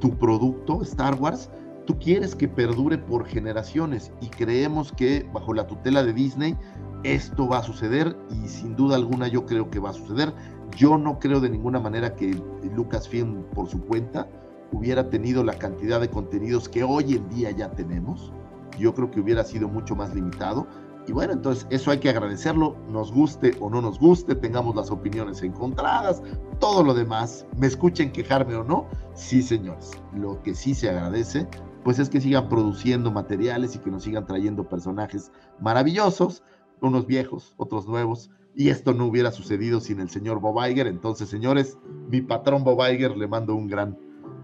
Tu 0.00 0.10
producto, 0.10 0.82
Star 0.82 1.14
Wars, 1.14 1.50
tú 1.86 1.98
quieres 1.98 2.34
que 2.34 2.48
perdure 2.48 2.98
por 2.98 3.26
generaciones 3.26 4.12
y 4.20 4.28
creemos 4.28 4.92
que 4.92 5.28
bajo 5.32 5.54
la 5.54 5.66
tutela 5.66 6.02
de 6.04 6.12
Disney 6.12 6.56
esto 7.02 7.46
va 7.48 7.58
a 7.58 7.62
suceder 7.62 8.16
y 8.30 8.48
sin 8.48 8.74
duda 8.74 8.96
alguna 8.96 9.28
yo 9.28 9.46
creo 9.46 9.70
que 9.70 9.78
va 9.78 9.90
a 9.90 9.94
suceder. 9.94 10.32
Yo 10.76 10.98
no 10.98 11.18
creo 11.18 11.40
de 11.40 11.48
ninguna 11.48 11.78
manera 11.78 12.14
que 12.14 12.38
Lucasfilm 12.74 13.44
por 13.54 13.68
su 13.68 13.80
cuenta 13.80 14.28
hubiera 14.72 15.08
tenido 15.10 15.44
la 15.44 15.54
cantidad 15.54 16.00
de 16.00 16.10
contenidos 16.10 16.68
que 16.68 16.84
hoy 16.84 17.14
en 17.14 17.28
día 17.28 17.50
ya 17.50 17.70
tenemos, 17.70 18.32
yo 18.78 18.94
creo 18.94 19.10
que 19.10 19.20
hubiera 19.20 19.44
sido 19.44 19.68
mucho 19.68 19.96
más 19.96 20.14
limitado. 20.14 20.66
Y 21.08 21.12
bueno, 21.12 21.32
entonces 21.32 21.66
eso 21.70 21.92
hay 21.92 21.98
que 21.98 22.10
agradecerlo, 22.10 22.76
nos 22.88 23.12
guste 23.12 23.52
o 23.60 23.70
no 23.70 23.80
nos 23.80 23.98
guste, 24.00 24.34
tengamos 24.34 24.74
las 24.74 24.90
opiniones 24.90 25.40
encontradas, 25.42 26.20
todo 26.58 26.82
lo 26.82 26.94
demás, 26.94 27.46
me 27.56 27.68
escuchen 27.68 28.10
quejarme 28.10 28.56
o 28.56 28.64
no, 28.64 28.88
sí 29.14 29.40
señores, 29.40 29.92
lo 30.12 30.42
que 30.42 30.52
sí 30.52 30.74
se 30.74 30.90
agradece, 30.90 31.46
pues 31.84 32.00
es 32.00 32.08
que 32.08 32.20
sigan 32.20 32.48
produciendo 32.48 33.12
materiales 33.12 33.76
y 33.76 33.78
que 33.78 33.90
nos 33.92 34.02
sigan 34.02 34.26
trayendo 34.26 34.68
personajes 34.68 35.30
maravillosos, 35.60 36.42
unos 36.80 37.06
viejos, 37.06 37.54
otros 37.56 37.86
nuevos, 37.86 38.30
y 38.56 38.70
esto 38.70 38.92
no 38.92 39.06
hubiera 39.06 39.30
sucedido 39.30 39.78
sin 39.78 40.00
el 40.00 40.10
señor 40.10 40.40
Bob 40.40 40.58
Iger, 40.66 40.88
entonces 40.88 41.28
señores, 41.28 41.78
mi 42.10 42.20
patrón 42.20 42.64
Bob 42.64 42.80
Iger 42.84 43.16
le 43.16 43.28
mando 43.28 43.54
un 43.54 43.68
gran 43.68 43.96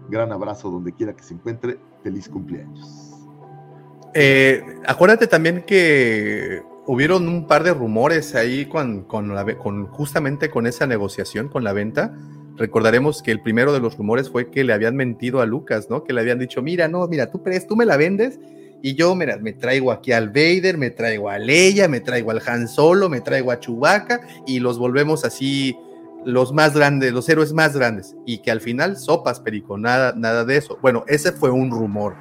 gran 0.09 0.31
abrazo 0.31 0.69
donde 0.69 0.93
quiera 0.93 1.15
que 1.15 1.23
se 1.23 1.33
encuentre. 1.33 1.77
Feliz 2.03 2.27
cumpleaños. 2.29 3.13
Eh, 4.13 4.63
acuérdate 4.85 5.27
también 5.27 5.63
que 5.63 6.61
hubieron 6.85 7.27
un 7.27 7.47
par 7.47 7.63
de 7.63 7.73
rumores 7.73 8.35
ahí 8.35 8.65
con, 8.65 9.03
con, 9.03 9.87
justamente 9.87 10.49
con 10.49 10.67
esa 10.67 10.85
negociación, 10.85 11.47
con 11.47 11.63
la 11.63 11.73
venta. 11.73 12.13
Recordaremos 12.55 13.23
que 13.23 13.31
el 13.31 13.41
primero 13.41 13.73
de 13.73 13.79
los 13.79 13.97
rumores 13.97 14.29
fue 14.29 14.51
que 14.51 14.63
le 14.63 14.73
habían 14.73 14.95
mentido 14.95 15.41
a 15.41 15.45
Lucas, 15.45 15.89
¿no? 15.89 16.03
Que 16.03 16.13
le 16.13 16.21
habían 16.21 16.39
dicho, 16.39 16.61
mira, 16.61 16.87
no, 16.87 17.07
mira, 17.07 17.31
tú, 17.31 17.41
tú 17.67 17.75
me 17.75 17.85
la 17.85 17.97
vendes 17.97 18.39
y 18.83 18.95
yo, 18.95 19.15
mira, 19.15 19.37
me 19.37 19.53
traigo 19.53 19.91
aquí 19.91 20.11
al 20.11 20.27
Vader, 20.27 20.77
me 20.77 20.91
traigo 20.91 21.29
a 21.29 21.39
Leia, 21.39 21.87
me 21.87 22.01
traigo 22.01 22.31
al 22.31 22.41
Han 22.45 22.67
Solo, 22.67 23.09
me 23.09 23.21
traigo 23.21 23.51
a 23.51 23.59
Chewbacca 23.59 24.21
y 24.45 24.59
los 24.59 24.77
volvemos 24.77 25.23
así 25.25 25.75
los 26.25 26.53
más 26.53 26.73
grandes, 26.73 27.13
los 27.13 27.27
héroes 27.29 27.53
más 27.53 27.75
grandes, 27.75 28.15
y 28.25 28.39
que 28.39 28.51
al 28.51 28.61
final 28.61 28.97
sopas, 28.97 29.39
perico, 29.39 29.77
nada, 29.77 30.13
nada 30.15 30.45
de 30.45 30.57
eso. 30.57 30.77
Bueno, 30.81 31.03
ese 31.07 31.31
fue 31.31 31.51
un 31.51 31.71
rumor, 31.71 32.15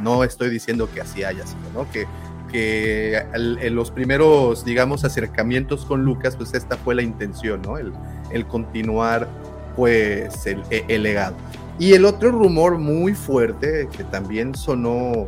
no 0.00 0.24
estoy 0.24 0.50
diciendo 0.50 0.88
que 0.92 1.00
así 1.00 1.24
haya 1.24 1.46
sido, 1.46 1.70
¿no? 1.74 1.90
Que, 1.90 2.06
que 2.50 3.16
en 3.34 3.74
los 3.74 3.90
primeros, 3.90 4.64
digamos, 4.64 5.04
acercamientos 5.04 5.84
con 5.84 6.04
Lucas, 6.04 6.36
pues 6.36 6.54
esta 6.54 6.76
fue 6.76 6.94
la 6.94 7.02
intención, 7.02 7.62
¿no? 7.62 7.78
El, 7.78 7.92
el 8.30 8.46
continuar, 8.46 9.28
pues, 9.74 10.46
el, 10.46 10.62
el 10.70 11.02
legado. 11.02 11.36
Y 11.78 11.92
el 11.92 12.04
otro 12.04 12.30
rumor 12.30 12.78
muy 12.78 13.14
fuerte, 13.14 13.88
que 13.94 14.04
también 14.04 14.54
sonó, 14.54 15.26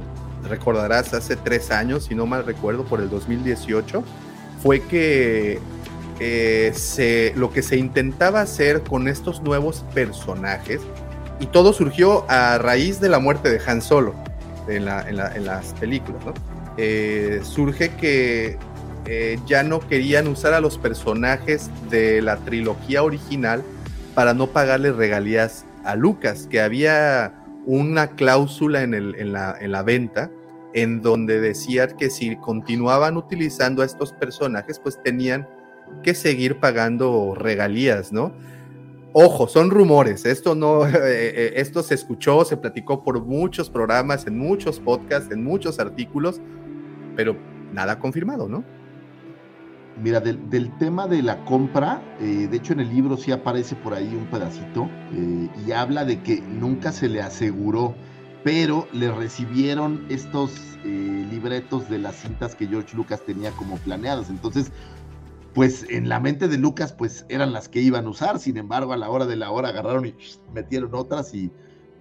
recordarás, 0.49 1.13
hace 1.13 1.37
tres 1.37 1.71
años, 1.71 2.05
si 2.05 2.15
no 2.15 2.27
mal 2.27 2.45
recuerdo, 2.47 2.85
por 2.85 3.01
el 3.01 3.11
2018, 3.11 4.03
fue 4.63 4.81
que 4.81 5.59
eh, 6.21 7.33
lo 7.37 7.51
que 7.51 7.63
se 7.63 7.77
intentaba 7.77 8.41
hacer 8.41 8.83
con 8.83 9.09
estos 9.09 9.43
nuevos 9.43 9.85
personajes, 9.95 10.81
y 11.41 11.47
todo 11.47 11.73
surgió 11.73 12.29
a 12.29 12.59
raíz 12.59 13.01
de 13.01 13.09
la 13.09 13.21
muerte 13.21 13.51
de 13.51 13.61
Han 13.67 13.81
Solo 13.81 14.15
en, 14.69 14.85
las 14.85 15.73
películas, 15.75 16.23
eh, 16.77 17.41
surge 17.43 17.95
que 17.95 18.59
eh, 19.07 19.39
ya 19.47 19.63
no 19.63 19.81
querían 19.81 20.27
usar 20.27 20.53
a 20.55 20.61
los 20.61 20.77
personajes 20.79 21.71
de 21.91 22.21
la 22.21 22.37
trilogía 22.39 23.03
original 23.03 23.63
para 24.15 24.35
no 24.35 24.49
pagarle 24.49 24.93
regalías 24.93 25.65
a 25.85 25.95
Lucas, 25.95 26.49
que 26.51 26.61
había 26.61 27.35
una 27.65 28.09
cláusula 28.09 28.83
en, 28.83 28.95
en, 28.95 29.33
la, 29.33 29.57
en 29.61 29.73
la 29.73 29.83
venta 29.83 30.31
en 30.75 31.01
donde 31.01 31.41
decía 31.41 31.89
que 31.89 32.11
si 32.11 32.37
continuaban 32.37 33.17
utilizando 33.17 33.83
a 33.83 33.87
estos 33.87 34.13
personajes, 34.13 34.79
pues 34.79 35.03
tenían 35.03 35.49
que 36.03 36.15
seguir 36.15 36.59
pagando 36.61 37.35
regalías, 37.35 38.13
¿no? 38.13 38.33
Ojo, 39.13 39.49
son 39.49 39.71
rumores, 39.71 40.27
esto 40.27 40.55
no, 40.55 40.87
eh, 40.87 40.93
eh, 40.95 41.53
esto 41.57 41.83
se 41.83 41.95
escuchó, 41.95 42.45
se 42.45 42.57
platicó 42.57 43.03
por 43.03 43.25
muchos 43.25 43.71
programas, 43.71 44.27
en 44.27 44.39
muchos 44.39 44.79
podcasts, 44.81 45.33
en 45.33 45.43
muchos 45.43 45.79
artículos, 45.79 46.41
pero 47.17 47.37
nada 47.73 47.99
confirmado, 47.99 48.49
¿no? 48.49 48.65
Mira, 50.01 50.21
del, 50.21 50.79
tema 50.79 51.09
de 51.09 51.23
la 51.23 51.45
compra, 51.45 52.01
eh, 52.21 52.47
de 52.49 52.57
hecho 52.57 52.73
en 52.73 52.81
el 52.81 52.89
libro 52.91 53.17
sí 53.17 53.33
aparece 53.33 53.75
por 53.75 53.95
ahí 53.95 54.15
un 54.15 54.27
pedacito 54.27 54.89
y 55.67 55.73
habla 55.73 56.05
de 56.05 56.23
que 56.23 56.41
nunca 56.41 56.93
se 56.93 57.09
le 57.09 57.21
aseguró, 57.21 57.97
pero 58.45 58.87
le 58.93 59.11
recibieron 59.11 60.07
estos 60.09 60.79
libretos 60.85 61.91
de 61.91 61.99
las 61.99 62.15
cintas 62.15 62.55
que 62.55 62.69
George 62.69 62.97
Lucas 62.97 63.25
tenía 63.27 63.51
como 63.51 63.77
planeadas. 63.79 64.31
Entonces, 64.31 64.71
pues 65.59 65.85
en 65.91 66.09
la 66.09 66.21
mente 66.21 66.47
de 66.47 66.57
Lucas, 66.57 66.93
pues 66.93 67.27
eran 67.29 67.53
las 67.53 67.69
que 67.69 67.81
iban 67.81 68.07
a 68.07 68.11
usar. 68.11 68.39
Sin 68.39 68.59
embargo, 68.59 68.93
a 68.93 68.97
la 68.97 69.11
hora 69.11 69.27
de 69.27 69.35
la 69.35 69.51
hora 69.51 69.71
agarraron 69.71 70.07
y 70.07 70.15
metieron 70.55 70.95
otras 70.95 71.35
y 71.35 71.51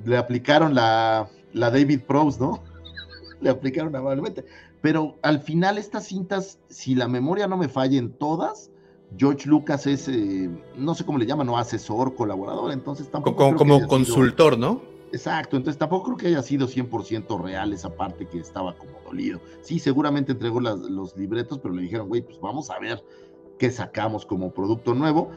le 0.06 0.16
aplicaron 0.16 0.76
la, 0.76 1.28
la 1.54 1.72
David 1.72 2.02
Prowse, 2.08 2.40
¿no? 2.40 2.62
le 3.42 3.50
aplicaron 3.50 3.96
amablemente. 3.96 4.46
Pero 4.82 5.16
al 5.24 5.40
final 5.40 5.80
estas 5.80 6.06
cintas, 6.06 6.60
si 6.70 6.94
la 6.94 7.08
memoria 7.08 7.48
no 7.48 7.58
me 7.58 7.68
falla 7.68 7.98
en 7.98 8.12
todas, 8.12 8.70
George 9.18 9.50
Lucas 9.50 9.88
es, 9.88 10.08
eh, 10.08 10.52
no 10.76 10.94
sé 10.94 11.04
cómo 11.04 11.18
le 11.18 11.26
llaman, 11.26 11.48
no 11.48 11.58
asesor, 11.58 12.14
colaborador, 12.14 12.72
entonces 12.72 13.10
tampoco... 13.10 13.38
Como, 13.38 13.58
como 13.58 13.88
consultor, 13.88 14.60
¿no? 14.60 14.84
Exacto, 15.12 15.58
entonces 15.58 15.80
tampoco 15.80 16.04
creo 16.04 16.18
que 16.18 16.28
haya 16.28 16.44
sido 16.44 16.68
100% 16.68 17.42
real 17.42 17.74
esa 17.74 17.90
parte 17.90 18.28
que 18.28 18.38
estaba 18.38 18.78
como 18.78 19.00
dolido. 19.04 19.40
Sí, 19.62 19.80
seguramente 19.80 20.34
entregó 20.34 20.60
los 20.60 21.18
libretos, 21.18 21.58
pero 21.58 21.74
le 21.74 21.82
dijeron, 21.82 22.08
güey, 22.08 22.22
pues 22.22 22.40
vamos 22.40 22.70
a 22.70 22.78
ver 22.78 23.02
qué 23.58 23.72
sacamos 23.72 24.26
como 24.26 24.52
producto 24.52 24.94
nuevo. 24.94 25.30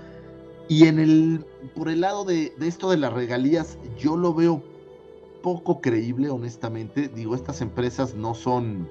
Y 0.69 0.87
en 0.87 0.99
el, 0.99 1.45
por 1.75 1.89
el 1.89 2.01
lado 2.01 2.25
de, 2.25 2.53
de 2.59 2.69
esto 2.69 2.91
de 2.91 2.97
las 2.97 3.13
regalías, 3.13 3.79
yo 3.99 4.17
lo 4.17 4.35
veo 4.35 4.63
poco 5.43 5.81
creíble, 5.81 6.31
honestamente. 6.31 7.09
Digo, 7.09 7.35
estas 7.35 7.61
empresas 7.61 8.15
no 8.15 8.35
son, 8.35 8.89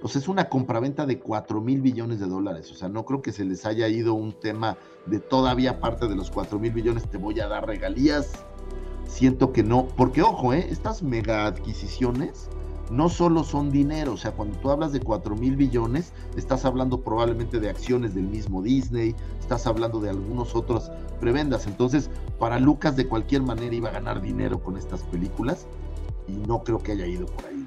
pues 0.00 0.16
es 0.16 0.28
una 0.28 0.48
compraventa 0.48 1.06
de 1.06 1.18
4 1.18 1.60
mil 1.60 1.82
billones 1.82 2.20
de 2.20 2.26
dólares. 2.26 2.70
O 2.70 2.74
sea, 2.74 2.88
no 2.88 3.04
creo 3.04 3.22
que 3.22 3.32
se 3.32 3.44
les 3.44 3.66
haya 3.66 3.88
ido 3.88 4.14
un 4.14 4.32
tema 4.32 4.78
de 5.06 5.20
todavía 5.20 5.80
parte 5.80 6.08
de 6.08 6.16
los 6.16 6.30
4 6.30 6.58
mil 6.58 6.72
billones 6.72 7.08
te 7.08 7.18
voy 7.18 7.40
a 7.40 7.48
dar 7.48 7.66
regalías. 7.66 8.44
Siento 9.06 9.52
que 9.52 9.62
no, 9.62 9.88
porque 9.88 10.22
ojo, 10.22 10.54
¿eh? 10.54 10.68
estas 10.70 11.02
mega 11.02 11.46
adquisiciones 11.46 12.48
no 12.90 13.08
solo 13.08 13.44
son 13.44 13.70
dinero, 13.70 14.14
o 14.14 14.16
sea, 14.16 14.32
cuando 14.32 14.58
tú 14.58 14.70
hablas 14.70 14.92
de 14.92 15.00
4 15.00 15.36
mil 15.36 15.56
billones, 15.56 16.12
estás 16.36 16.64
hablando 16.64 17.02
probablemente 17.02 17.60
de 17.60 17.70
acciones 17.70 18.14
del 18.14 18.24
mismo 18.24 18.62
Disney, 18.62 19.14
estás 19.38 19.66
hablando 19.66 20.00
de 20.00 20.10
algunos 20.10 20.54
otros 20.54 20.90
prebendas. 21.20 21.66
Entonces, 21.66 22.10
para 22.38 22.58
Lucas 22.58 22.96
de 22.96 23.06
cualquier 23.06 23.42
manera 23.42 23.74
iba 23.74 23.88
a 23.88 23.92
ganar 23.92 24.20
dinero 24.20 24.62
con 24.62 24.76
estas 24.76 25.02
películas 25.04 25.66
y 26.26 26.32
no 26.32 26.64
creo 26.64 26.78
que 26.78 26.92
haya 26.92 27.06
ido 27.06 27.26
por 27.26 27.46
ahí. 27.46 27.66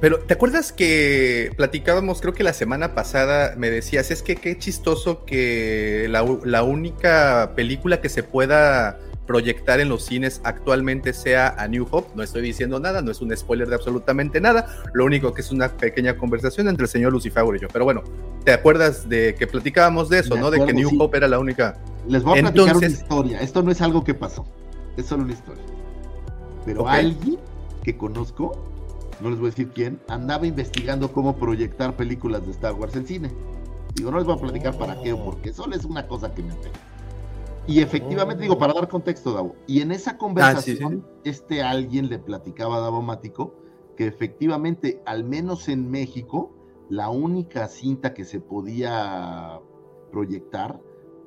Pero, 0.00 0.18
¿te 0.18 0.34
acuerdas 0.34 0.72
que 0.72 1.52
platicábamos, 1.56 2.20
creo 2.20 2.34
que 2.34 2.42
la 2.42 2.52
semana 2.52 2.94
pasada 2.94 3.54
me 3.56 3.70
decías, 3.70 4.10
es 4.10 4.22
que 4.22 4.36
qué 4.36 4.58
chistoso 4.58 5.24
que 5.24 6.06
la, 6.10 6.24
la 6.44 6.62
única 6.62 7.52
película 7.56 8.02
que 8.02 8.10
se 8.10 8.22
pueda 8.22 8.98
proyectar 9.26 9.80
en 9.80 9.88
los 9.88 10.04
cines 10.04 10.40
actualmente 10.44 11.12
sea 11.12 11.54
a 11.58 11.68
New 11.68 11.86
Hope. 11.90 12.10
No 12.14 12.22
estoy 12.22 12.42
diciendo 12.42 12.80
nada, 12.80 13.02
no 13.02 13.10
es 13.10 13.20
un 13.20 13.36
spoiler 13.36 13.68
de 13.68 13.74
absolutamente 13.74 14.40
nada. 14.40 14.66
Lo 14.92 15.04
único 15.04 15.34
que 15.34 15.42
es 15.42 15.50
una 15.50 15.68
pequeña 15.68 16.16
conversación 16.16 16.68
entre 16.68 16.84
el 16.84 16.88
señor 16.88 17.12
Lucifer 17.12 17.44
y 17.56 17.60
yo. 17.60 17.68
Pero 17.72 17.84
bueno, 17.84 18.02
¿te 18.44 18.52
acuerdas 18.52 19.08
de 19.08 19.34
que 19.34 19.46
platicábamos 19.46 20.08
de 20.08 20.20
eso, 20.20 20.36
no? 20.36 20.50
de 20.50 20.64
que 20.64 20.72
New 20.72 20.90
Hope 20.98 21.16
era 21.18 21.28
la 21.28 21.38
única. 21.38 21.76
Les 22.08 22.22
voy 22.22 22.38
a 22.38 22.42
platicar 22.42 22.76
una 22.76 22.86
historia. 22.86 23.40
Esto 23.40 23.62
no 23.62 23.70
es 23.70 23.80
algo 23.80 24.04
que 24.04 24.14
pasó, 24.14 24.46
es 24.96 25.06
solo 25.06 25.24
una 25.24 25.32
historia. 25.32 25.64
Pero 26.64 26.88
alguien 26.88 27.38
que 27.82 27.96
conozco, 27.96 28.52
no 29.20 29.30
les 29.30 29.38
voy 29.38 29.48
a 29.48 29.50
decir 29.50 29.68
quién, 29.74 30.00
andaba 30.08 30.46
investigando 30.46 31.12
cómo 31.12 31.36
proyectar 31.36 31.96
películas 31.96 32.44
de 32.44 32.52
Star 32.52 32.74
Wars 32.74 32.94
en 32.96 33.06
cine. 33.06 33.30
Digo, 33.94 34.10
no 34.10 34.18
les 34.18 34.26
voy 34.26 34.36
a 34.36 34.40
platicar 34.40 34.76
para 34.76 35.00
qué 35.00 35.12
o 35.12 35.24
porque 35.24 35.52
solo 35.52 35.74
es 35.74 35.84
una 35.84 36.06
cosa 36.06 36.34
que 36.34 36.42
me 36.42 36.52
enteré. 36.52 36.74
Y 37.66 37.80
efectivamente, 37.80 38.42
digo, 38.42 38.58
para 38.58 38.72
dar 38.72 38.88
contexto, 38.88 39.32
Davo, 39.32 39.56
y 39.66 39.80
en 39.80 39.90
esa 39.90 40.16
conversación, 40.16 41.04
este 41.24 41.62
alguien 41.62 42.08
le 42.08 42.18
platicaba 42.18 42.76
a 42.76 42.80
Davo 42.80 43.02
Mático 43.02 43.54
que 43.96 44.06
efectivamente, 44.06 45.02
al 45.06 45.24
menos 45.24 45.68
en 45.68 45.90
México, 45.90 46.54
la 46.88 47.10
única 47.10 47.66
cinta 47.66 48.14
que 48.14 48.24
se 48.24 48.40
podía 48.40 49.58
proyectar 50.12 50.80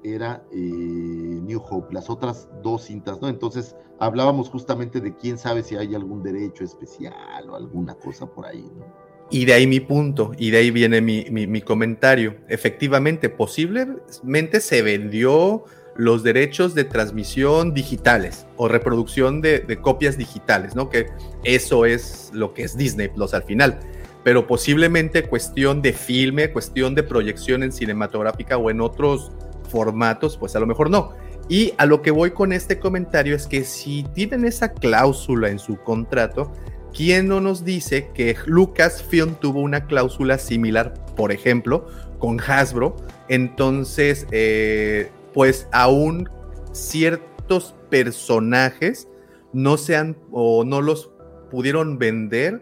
era 0.04 0.46
eh, 0.52 0.58
New 0.58 1.62
Hope, 1.70 1.94
las 1.94 2.10
otras 2.10 2.48
dos 2.64 2.84
cintas, 2.84 3.22
¿no? 3.22 3.28
Entonces 3.28 3.76
hablábamos 4.00 4.50
justamente 4.50 5.02
de 5.02 5.16
quién 5.16 5.38
sabe 5.38 5.64
si 5.64 5.76
hay 5.76 5.94
algún 5.94 6.24
derecho 6.24 6.64
especial 6.64 7.50
o 7.50 7.56
alguna 7.56 7.96
cosa 7.96 8.26
por 8.28 8.46
ahí, 8.46 8.72
¿no? 8.78 9.10
Y 9.32 9.46
de 9.46 9.54
ahí 9.54 9.68
mi 9.68 9.80
punto, 9.80 10.32
y 10.38 10.50
de 10.50 10.58
ahí 10.58 10.72
viene 10.72 11.02
mi, 11.02 11.26
mi 11.30 11.62
comentario. 11.62 12.38
Efectivamente, 12.48 13.30
posiblemente 13.30 14.60
se 14.60 14.82
vendió 14.82 15.66
los 16.00 16.24
derechos 16.24 16.76
de 16.76 16.86
transmisión 16.86 17.74
digitales 17.74 18.48
o 18.56 18.70
reproducción 18.70 19.42
de, 19.42 19.78
copias 19.82 20.18
digitales, 20.18 20.74
¿no? 20.74 20.90
Que 20.90 21.08
eso 21.44 21.86
es 21.86 22.32
lo 22.34 22.54
que 22.54 22.64
es 22.64 22.78
Disney 22.78 23.10
Plus 23.10 23.34
al 23.34 23.44
final. 23.44 23.82
Pero 24.24 24.48
posiblemente 24.48 25.24
cuestión 25.24 25.82
de 25.82 25.92
filme, 25.92 26.54
cuestión 26.54 26.96
de 26.96 27.04
proyección 27.04 27.64
en 27.64 27.74
cinematográfica 27.74 28.58
o 28.58 28.70
en 28.70 28.80
otros 28.80 29.34
formatos, 29.70 30.38
pues 30.38 30.56
a 30.56 30.62
lo 30.62 30.68
mejor 30.68 30.90
no. 30.90 31.16
Y 31.50 31.74
a 31.78 31.86
lo 31.86 32.02
que 32.02 32.12
voy 32.12 32.32
con 32.32 32.54
este 32.54 32.80
comentario 32.80 33.36
es 33.36 33.46
que 33.46 33.66
si 33.66 34.04
tienen 34.14 34.46
esa 34.46 34.72
cláusula 34.72 35.50
en 35.50 35.60
su 35.60 35.76
contrato, 35.84 36.54
¿quién 36.94 37.28
no 37.28 37.42
nos 37.42 37.66
dice 37.66 38.10
que 38.14 38.38
Lucasfilm 38.46 39.36
tuvo 39.36 39.60
una 39.60 39.86
cláusula 39.86 40.38
similar, 40.38 40.94
por 41.18 41.34
ejemplo, 41.34 41.88
con 42.20 42.40
Hasbro? 42.40 42.96
Entonces, 43.28 44.28
eh, 44.32 45.12
pues 45.40 45.70
aún 45.72 46.30
ciertos 46.74 47.74
personajes 47.90 49.08
no 49.54 49.78
se 49.78 49.96
han 49.96 50.18
o 50.34 50.66
no 50.66 50.82
los 50.82 51.12
pudieron 51.50 51.98
vender 51.98 52.62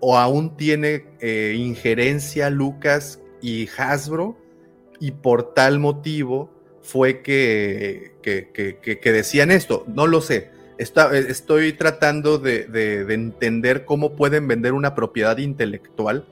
o 0.00 0.16
aún 0.16 0.56
tiene 0.56 1.04
eh, 1.20 1.54
injerencia 1.54 2.48
Lucas 2.48 3.20
y 3.42 3.68
Hasbro 3.76 4.38
y 5.00 5.10
por 5.10 5.52
tal 5.52 5.80
motivo 5.80 6.50
fue 6.80 7.20
que, 7.20 8.14
que, 8.22 9.12
decían 9.12 9.50
esto. 9.50 9.84
No 9.86 10.06
lo 10.06 10.22
sé. 10.22 10.50
estoy 10.78 11.74
tratando 11.74 12.38
de, 12.38 13.04
entender 13.10 13.84
cómo 13.84 14.16
pueden 14.16 14.48
vender 14.48 14.72
una 14.72 14.94
propiedad 14.94 15.36
intelectual 15.36 16.24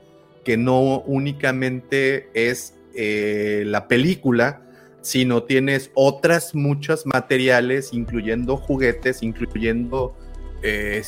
que 0.43 0.57
no 0.57 1.01
únicamente 1.01 2.31
es 2.33 2.73
eh, 2.95 3.61
la 3.67 3.87
película, 3.87 4.63
sino 5.01 5.43
tienes 5.43 5.91
otras 5.93 6.55
muchas 6.55 7.05
materiales, 7.05 7.93
incluyendo 7.93 8.57
juguetes, 8.57 9.23
incluyendo 9.23 10.15
eh, 10.63 11.03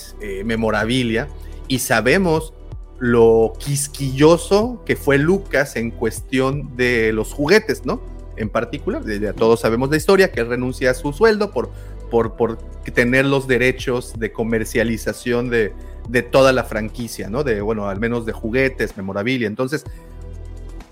memorabilia, 0.46 1.28
y 1.68 1.80
sabemos 1.80 2.54
lo 3.00 3.54
quisquilloso 3.58 4.82
que 4.86 4.96
fue 4.96 5.18
Lucas 5.18 5.76
en 5.76 5.92
cuestión 5.92 6.76
de 6.76 7.12
los 7.14 7.34
juguetes, 7.34 7.86
¿no? 7.86 8.02
En 8.36 8.50
particular, 8.50 9.04
ya 9.06 9.34
todos 9.34 9.60
sabemos 9.60 9.90
la 9.90 9.98
historia, 9.98 10.32
que 10.32 10.44
renuncia 10.44 10.92
a 10.92 10.94
su 10.94 11.14
sueldo 11.14 11.52
por, 11.52 11.70
por, 12.10 12.36
por 12.36 12.58
tener 12.94 13.26
los 13.26 13.48
derechos 13.48 14.18
de 14.18 14.32
comercialización 14.32 15.50
de, 15.50 15.74
de 16.10 16.22
toda 16.24 16.52
la 16.52 16.64
franquicia, 16.64 17.30
¿no? 17.30 17.44
De, 17.44 17.62
bueno, 17.62 17.88
al 17.88 18.00
menos 18.00 18.26
de 18.26 18.32
juguetes, 18.32 18.98
memorabilia. 18.98 19.48
Entonces, 19.48 19.86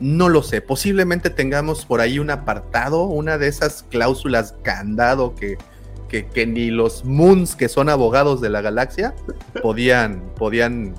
no 0.01 0.29
lo 0.29 0.41
sé, 0.41 0.61
posiblemente 0.61 1.29
tengamos 1.29 1.85
por 1.85 2.01
ahí 2.01 2.17
un 2.17 2.31
apartado, 2.31 3.03
una 3.03 3.37
de 3.37 3.47
esas 3.47 3.83
cláusulas 3.83 4.55
candado 4.63 5.35
que, 5.35 5.57
que, 6.09 6.47
ni 6.47 6.71
los 6.71 7.05
Moons, 7.05 7.55
que 7.55 7.69
son 7.69 7.87
abogados 7.87 8.41
de 8.41 8.49
la 8.49 8.61
galaxia, 8.61 9.13
podían, 9.61 10.33
podían 10.35 10.95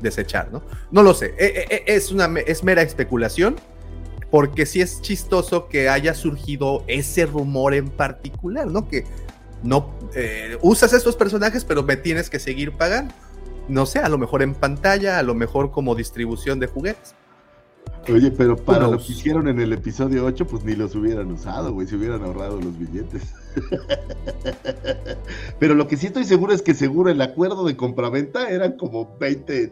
desechar, 0.00 0.50
¿no? 0.52 0.62
No 0.92 1.02
lo 1.02 1.12
sé, 1.12 1.34
e, 1.38 1.66
e, 1.68 1.74
e, 1.74 1.96
es, 1.96 2.12
una, 2.12 2.32
es 2.46 2.62
mera 2.62 2.82
especulación, 2.82 3.56
porque 4.30 4.64
sí 4.64 4.80
es 4.80 5.02
chistoso 5.02 5.68
que 5.68 5.88
haya 5.88 6.14
surgido 6.14 6.84
ese 6.86 7.26
rumor 7.26 7.74
en 7.74 7.90
particular, 7.90 8.68
¿no? 8.68 8.88
Que 8.88 9.04
no 9.64 9.92
eh, 10.14 10.56
usas 10.62 10.92
estos 10.92 11.16
personajes, 11.16 11.64
pero 11.64 11.82
me 11.82 11.96
tienes 11.96 12.30
que 12.30 12.38
seguir 12.38 12.72
pagando. 12.72 13.12
No 13.68 13.86
sé, 13.86 13.98
a 13.98 14.08
lo 14.08 14.18
mejor 14.18 14.42
en 14.42 14.54
pantalla, 14.54 15.18
a 15.18 15.22
lo 15.24 15.34
mejor 15.34 15.72
como 15.72 15.96
distribución 15.96 16.60
de 16.60 16.68
juguetes. 16.68 17.14
Oye, 18.08 18.30
pero 18.30 18.56
para 18.56 18.86
lo 18.86 18.98
que 18.98 19.12
hicieron 19.12 19.48
en 19.48 19.60
el 19.60 19.72
episodio 19.72 20.24
8, 20.24 20.46
pues 20.46 20.64
ni 20.64 20.76
los 20.76 20.94
hubieran 20.94 21.30
usado, 21.32 21.72
güey, 21.72 21.86
se 21.86 21.96
hubieran 21.96 22.22
ahorrado 22.22 22.60
los 22.60 22.78
billetes. 22.78 23.34
pero 25.58 25.74
lo 25.74 25.88
que 25.88 25.96
sí 25.96 26.06
estoy 26.06 26.24
seguro 26.24 26.52
es 26.52 26.62
que 26.62 26.74
seguro 26.74 27.10
el 27.10 27.20
acuerdo 27.20 27.64
de 27.64 27.76
compraventa 27.76 28.48
eran 28.48 28.76
como 28.76 29.16
20 29.18 29.70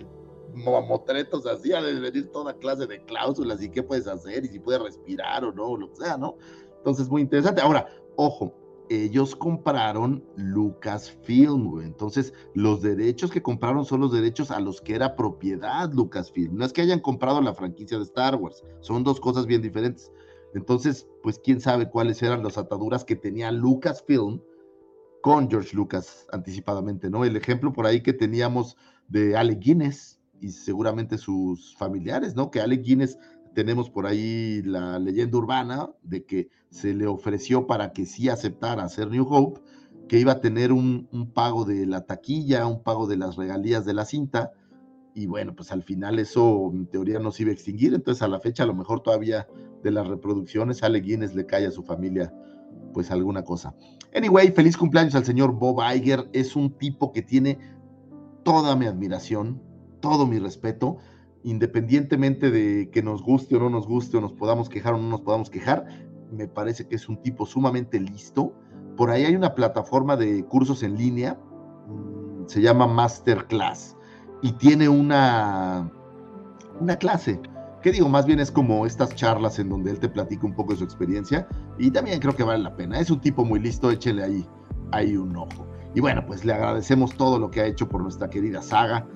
mamotretos 0.55 1.47
así, 1.47 1.72
a 1.72 1.82
de 1.82 2.01
venir 2.01 2.30
toda 2.32 2.55
clase 2.55 2.87
de 2.87 3.05
cláusulas 3.05 3.62
y 3.62 3.68
qué 3.68 3.82
puedes 3.82 4.07
hacer 4.07 4.45
y 4.45 4.49
si 4.49 4.59
puedes 4.59 4.82
respirar 4.82 5.45
o 5.45 5.53
no, 5.53 5.68
o 5.68 5.76
lo 5.76 5.91
que 5.91 5.97
sea, 5.97 6.16
¿no? 6.16 6.37
Entonces, 6.78 7.09
muy 7.09 7.22
interesante. 7.22 7.61
Ahora, 7.61 7.87
ojo, 8.16 8.53
ellos 8.89 9.35
compraron 9.35 10.24
Lucasfilm. 10.37 11.80
Entonces, 11.80 12.32
los 12.55 12.82
derechos 12.82 13.30
que 13.30 13.43
compraron 13.43 13.85
son 13.85 14.01
los 14.01 14.12
derechos 14.12 14.51
a 14.51 14.61
los 14.61 14.80
que 14.80 14.95
era 14.95 15.16
propiedad 15.16 15.93
Lucasfilm. 15.93 16.57
No 16.57 16.64
es 16.64 16.72
que 16.72 16.82
hayan 16.82 17.01
comprado 17.01 17.41
la 17.41 17.55
franquicia 17.55 17.99
de 17.99 18.05
Star 18.05 18.37
Wars, 18.37 18.62
son 18.80 19.05
dos 19.05 19.20
cosas 19.20 19.47
bien 19.47 19.62
diferentes. 19.62 20.11
Entonces, 20.55 21.09
pues 21.22 21.41
quién 21.43 21.61
sabe 21.61 21.91
cuáles 21.91 22.22
eran 22.22 22.43
las 22.43 22.59
ataduras 22.59 23.05
que 23.05 23.16
tenía 23.16 23.51
Lucasfilm 23.51 24.41
con 25.20 25.51
George 25.51 25.74
Lucas 25.74 26.26
anticipadamente, 26.32 27.11
¿no? 27.11 27.24
El 27.24 27.37
ejemplo 27.37 27.72
por 27.72 27.87
ahí 27.87 28.03
que 28.03 28.12
teníamos 28.12 28.76
de 29.09 29.37
Alec 29.37 29.59
Guinness 29.59 30.20
y 30.41 30.51
seguramente 30.51 31.18
sus 31.18 31.74
familiares, 31.76 32.37
¿no? 32.37 32.51
Que 32.51 32.61
Alec 32.61 32.82
Guinness 32.82 33.18
tenemos 33.55 33.89
por 33.89 34.07
ahí 34.07 34.62
la 34.62 34.99
leyenda 34.99 35.39
urbana 35.39 35.91
de 36.03 36.24
que 36.24 36.51
se 36.74 36.92
le 36.92 37.06
ofreció 37.06 37.68
para 37.68 37.92
que 37.92 38.04
sí 38.04 38.28
aceptara 38.28 38.82
hacer 38.82 39.08
New 39.08 39.24
Hope, 39.30 39.60
que 40.08 40.18
iba 40.18 40.32
a 40.32 40.40
tener 40.40 40.72
un, 40.72 41.08
pago 41.32 41.64
de 41.64 41.86
la 41.86 42.00
taquilla, 42.00 42.66
un 42.66 42.82
pago 42.82 43.06
de 43.06 43.16
las 43.16 43.36
regalías 43.36 43.84
de 43.84 43.94
la 43.94 44.04
cinta, 44.04 44.50
y 45.14 45.26
bueno, 45.26 45.54
pues 45.54 45.70
al 45.70 45.84
final 45.84 46.18
eso 46.18 46.72
en 46.72 46.86
teoría 46.86 47.20
no 47.20 47.30
se 47.30 47.44
iba 47.44 47.50
a 47.50 47.54
extinguir, 47.54 47.94
entonces 47.94 48.22
a 48.22 48.28
la 48.28 48.40
fecha 48.40 48.64
a 48.64 48.66
lo 48.66 48.74
mejor 48.74 49.02
todavía 49.02 49.46
de 49.84 49.92
las 49.92 50.08
reproducciones 50.08 50.82
Ale 50.82 51.00
Guinness 51.00 51.36
le 51.36 51.46
cae 51.46 51.64
a 51.64 51.70
su 51.70 51.84
familia 51.84 52.34
pues 52.92 53.12
alguna 53.12 53.44
cosa. 53.44 53.72
Anyway, 54.12 54.50
feliz 54.50 54.76
cumpleaños 54.76 55.14
al 55.14 55.24
señor 55.24 55.52
Bob 55.52 55.80
Iger, 55.94 56.28
es 56.32 56.56
un 56.56 56.70
tipo 56.70 57.12
que 57.12 57.22
tiene 57.22 57.56
toda 58.42 58.74
mi 58.74 58.86
admiración, 58.86 59.62
todo 60.00 60.26
mi 60.26 60.40
respeto, 60.40 60.96
independientemente 61.44 62.50
de 62.50 62.90
que 62.90 63.04
nos 63.04 63.22
guste 63.22 63.54
o 63.54 63.60
no 63.60 63.70
nos 63.70 63.86
guste, 63.86 64.16
o 64.16 64.20
nos 64.20 64.32
podamos 64.32 64.68
quejar 64.68 64.94
o 64.94 64.98
no 64.98 65.08
nos 65.08 65.20
podamos 65.20 65.50
quejar, 65.50 65.86
me 66.35 66.49
parece 66.49 66.87
que 66.87 66.97
es 66.97 67.09
un 67.09 67.22
tipo 67.22 67.47
sumamente 67.47 67.99
listo. 68.01 68.53
Por 68.97 69.11
ahí 69.11 69.24
hay 69.24 69.37
una 69.37 69.55
plataforma 69.55 70.16
de 70.16 70.45
cursos 70.45 70.82
en 70.82 70.97
línea, 70.97 71.39
mm, 71.89 72.47
se 72.47 72.61
llama 72.61 72.87
Masterclass, 72.87 73.97
y 74.43 74.53
tiene 74.53 74.89
una, 74.89 75.91
una 76.80 76.97
clase, 76.97 77.41
que 77.82 77.93
digo, 77.93 78.09
más 78.09 78.26
bien 78.26 78.41
es 78.41 78.51
como 78.51 78.87
estas 78.87 79.14
charlas 79.14 79.59
en 79.59 79.68
donde 79.68 79.91
él 79.91 79.99
te 79.99 80.09
platica 80.09 80.47
un 80.47 80.55
poco 80.55 80.72
de 80.72 80.78
su 80.78 80.85
experiencia, 80.85 81.47
y 81.78 81.91
también 81.91 82.20
creo 82.20 82.35
que 82.35 82.43
vale 82.43 82.62
la 82.62 82.74
pena. 82.76 82.99
Es 82.99 83.11
un 83.11 83.20
tipo 83.20 83.45
muy 83.45 83.61
listo, 83.61 83.91
échele 83.91 84.22
ahí, 84.22 84.47
ahí 84.93 85.16
un 85.16 85.37
ojo. 85.37 85.66
Y 85.95 86.01
bueno, 86.01 86.24
pues 86.26 86.45
le 86.45 86.53
agradecemos 86.53 87.14
todo 87.14 87.39
lo 87.39 87.51
que 87.51 87.61
ha 87.61 87.66
hecho 87.66 87.89
por 87.89 88.03
nuestra 88.03 88.28
querida 88.28 88.62
saga, 88.62 89.07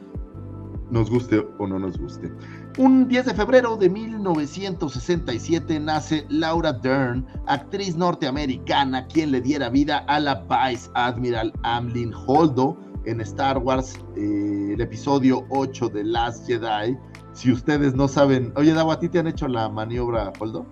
nos 0.91 1.11
guste 1.11 1.47
o 1.59 1.66
no 1.66 1.78
nos 1.78 1.99
guste. 1.99 2.32
Un 2.78 3.09
10 3.09 3.26
de 3.26 3.34
febrero 3.34 3.76
de 3.76 3.91
1967 3.91 5.80
nace 5.80 6.24
Laura 6.28 6.72
Dern, 6.72 7.26
actriz 7.47 7.97
norteamericana, 7.97 9.07
quien 9.07 9.32
le 9.32 9.41
diera 9.41 9.68
vida 9.68 9.99
a 10.09 10.20
la 10.20 10.47
Vice 10.49 10.89
Admiral 10.95 11.53
Amlin 11.62 12.12
Holdo 12.26 12.76
en 13.05 13.20
Star 13.20 13.59
Wars, 13.59 13.99
eh, 14.16 14.70
el 14.74 14.80
episodio 14.80 15.45
8 15.51 15.89
de 15.89 16.05
Last 16.05 16.47
Jedi. 16.47 16.97
Si 17.32 17.53
ustedes 17.53 17.95
no 17.95 18.09
saben, 18.09 18.53
oye, 18.57 18.72
Davo, 18.72 18.93
¿a 18.93 18.99
ti 18.99 19.09
te 19.09 19.18
han 19.18 19.26
hecho 19.26 19.49
la 19.49 19.68
maniobra 19.68 20.32
Holdo? 20.39 20.66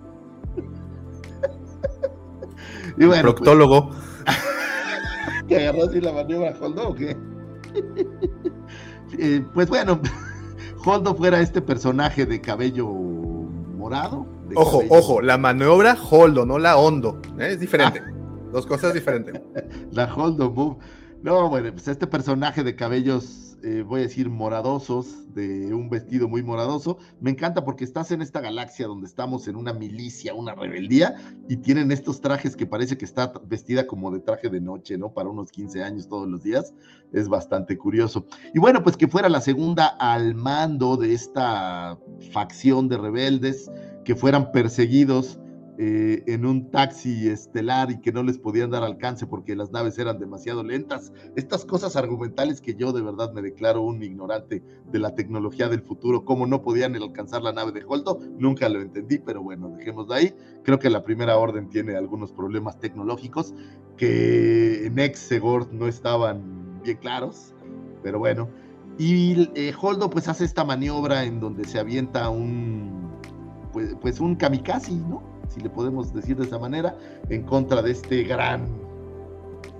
y 2.97 3.05
bueno, 3.05 3.07
pues, 3.07 3.21
Proctólogo. 3.21 3.89
¿Te 5.47 5.57
agarró 5.57 5.89
así 5.89 6.01
la 6.01 6.13
maniobra 6.13 6.55
Holdo 6.59 6.89
o 6.89 6.95
qué? 6.95 7.15
Eh, 9.17 9.45
pues 9.53 9.69
bueno, 9.69 10.01
Holdo 10.85 11.15
fuera 11.15 11.39
este 11.39 11.61
personaje 11.61 12.25
de 12.25 12.41
cabello 12.41 12.87
morado. 12.87 14.25
ojo, 14.55 14.83
ojo, 14.89 15.21
la 15.21 15.37
maniobra 15.37 15.97
Holdo, 16.09 16.45
no 16.45 16.59
la 16.59 16.77
Hondo. 16.77 17.21
¿eh? 17.39 17.49
Es 17.51 17.59
diferente. 17.59 18.01
Ah. 18.05 18.11
Dos 18.51 18.65
cosas 18.65 18.93
diferentes. 18.93 19.41
la 19.91 20.13
Holdo 20.13 20.51
Move. 20.51 20.77
No, 21.23 21.49
bueno, 21.49 21.71
pues 21.71 21.87
este 21.87 22.07
personaje 22.07 22.63
de 22.63 22.75
cabellos 22.75 23.46
eh, 23.67 23.81
voy 23.81 23.99
a 23.99 24.03
decir, 24.03 24.29
moradosos, 24.29 25.33
de 25.33 25.73
un 25.73 25.89
vestido 25.89 26.29
muy 26.29 26.41
moradoso. 26.41 26.99
Me 27.19 27.31
encanta 27.31 27.65
porque 27.65 27.83
estás 27.83 28.11
en 28.11 28.21
esta 28.21 28.39
galaxia 28.39 28.87
donde 28.87 29.07
estamos 29.07 29.49
en 29.49 29.57
una 29.57 29.73
milicia, 29.73 30.33
una 30.33 30.55
rebeldía, 30.55 31.15
y 31.49 31.57
tienen 31.57 31.91
estos 31.91 32.21
trajes 32.21 32.55
que 32.55 32.65
parece 32.65 32.97
que 32.97 33.03
está 33.03 33.33
vestida 33.45 33.85
como 33.85 34.09
de 34.09 34.21
traje 34.21 34.49
de 34.49 34.61
noche, 34.61 34.97
¿no? 34.97 35.11
Para 35.11 35.27
unos 35.27 35.51
15 35.51 35.83
años 35.83 36.07
todos 36.07 36.29
los 36.29 36.43
días. 36.43 36.73
Es 37.11 37.27
bastante 37.27 37.77
curioso. 37.77 38.25
Y 38.53 38.59
bueno, 38.59 38.81
pues 38.83 38.95
que 38.95 39.09
fuera 39.09 39.27
la 39.27 39.41
segunda 39.41 39.87
al 39.99 40.33
mando 40.33 40.95
de 40.95 41.13
esta 41.13 41.97
facción 42.31 42.87
de 42.87 42.97
rebeldes, 42.97 43.69
que 44.05 44.15
fueran 44.15 44.53
perseguidos 44.53 45.39
eh, 45.79 46.23
en 46.25 46.43
un 46.47 46.71
taxi 46.71 47.29
estelar 47.29 47.91
y 47.91 48.01
que 48.01 48.11
no 48.11 48.23
les 48.23 48.39
podían 48.39 48.71
dar 48.71 48.83
alcance 48.83 49.27
porque 49.27 49.55
las 49.55 49.71
naves 49.71 49.99
eran 49.99 50.17
demasiado 50.17 50.63
lentas. 50.63 51.11
Estas 51.35 51.65
cosas 51.65 51.95
argumentales 51.95 52.61
que 52.61 52.73
yo 52.73 52.91
de 52.91 53.03
verdad 53.03 53.31
me 53.31 53.43
declaro 53.43 53.83
un 53.83 54.01
ignorante 54.01 54.63
de 54.91 54.99
la 54.99 55.13
tecnología 55.13 55.69
del 55.69 55.83
futuro, 55.83 56.25
cómo 56.25 56.47
no 56.47 56.63
podían 56.63 56.95
alcanzar 56.95 57.43
la 57.43 57.51
nave 57.51 57.71
de 57.73 57.83
Holdo, 57.87 58.19
nunca 58.39 58.67
lo 58.69 58.81
entendí, 58.81 59.19
pero 59.19 59.43
bueno, 59.43 59.69
dejemos 59.69 60.07
de 60.07 60.15
ahí. 60.15 60.33
Creo 60.63 60.79
que 60.79 60.89
la 60.89 61.03
primera 61.03 61.37
orden 61.37 61.69
tiene 61.69 61.95
algunos 61.95 62.31
problemas 62.31 62.79
tecnológicos 62.79 63.53
que 63.97 64.87
en 64.87 64.97
Exegord 64.97 65.71
no 65.71 65.87
estaban 65.87 66.81
bien 66.83 66.97
claros, 66.97 67.53
pero 68.01 68.17
bueno. 68.17 68.49
Y 68.97 69.47
eh, 69.53 69.73
Holdo 69.79 70.09
pues 70.09 70.27
hace 70.27 70.43
esta 70.43 70.65
maniobra 70.65 71.23
en 71.23 71.39
donde 71.39 71.65
se 71.65 71.77
avienta 71.77 72.29
un, 72.29 73.11
pues, 73.71 73.95
pues 74.01 74.19
un 74.19 74.35
kamikaze, 74.35 74.93
¿no? 74.93 75.36
Si 75.49 75.59
le 75.61 75.69
podemos 75.69 76.13
decir 76.13 76.35
de 76.37 76.45
esa 76.45 76.59
manera, 76.59 76.95
en 77.29 77.43
contra 77.43 77.81
de 77.81 77.91
este 77.91 78.23
gran 78.23 78.67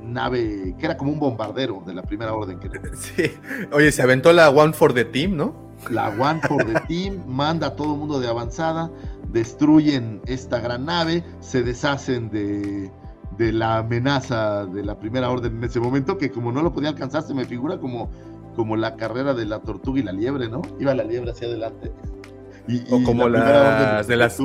nave 0.04 0.76
que 0.80 0.86
era 0.86 0.98
como 0.98 1.12
un 1.12 1.20
bombardero 1.20 1.84
de 1.86 1.94
la 1.94 2.02
primera 2.02 2.34
orden 2.34 2.60
que 2.60 2.70
Sí, 2.96 3.32
oye, 3.72 3.92
se 3.92 4.02
aventó 4.02 4.34
la 4.34 4.50
One 4.50 4.74
for 4.74 4.94
the 4.94 5.06
Team, 5.06 5.36
¿no? 5.36 5.54
La 5.90 6.10
One 6.10 6.42
for 6.42 6.66
the 6.66 6.80
Team 6.88 7.24
manda 7.28 7.68
a 7.68 7.76
todo 7.76 7.94
el 7.94 8.00
mundo 8.00 8.20
de 8.20 8.28
avanzada, 8.28 8.90
destruyen 9.32 10.22
esta 10.26 10.60
gran 10.60 10.86
nave, 10.86 11.24
se 11.40 11.64
deshacen 11.64 12.30
de, 12.30 12.92
de 13.38 13.52
la 13.52 13.80
amenaza 13.80 14.66
de 14.66 14.84
la 14.84 14.98
primera 15.00 15.30
orden 15.30 15.58
en 15.58 15.64
ese 15.64 15.80
momento, 15.80 16.18
que 16.18 16.32
como 16.32 16.52
no 16.52 16.62
lo 16.62 16.74
podía 16.74 16.90
alcanzar, 16.90 17.24
se 17.24 17.34
me 17.34 17.46
figura 17.46 17.78
como, 17.78 18.10
como 18.56 18.76
la 18.76 18.96
carrera 18.96 19.34
de 19.34 19.46
la 19.46 19.60
tortuga 19.60 20.00
y 20.00 20.04
la 20.04 20.14
liebre, 20.14 20.50
¿no? 20.50 20.62
Iba 20.80 20.96
la 20.96 21.04
liebre 21.04 21.32
hacia 21.32 21.48
adelante 21.48 21.92
o 22.90 23.04
como 23.04 23.30
las 23.30 24.08
de 24.08 24.18
las 24.18 24.40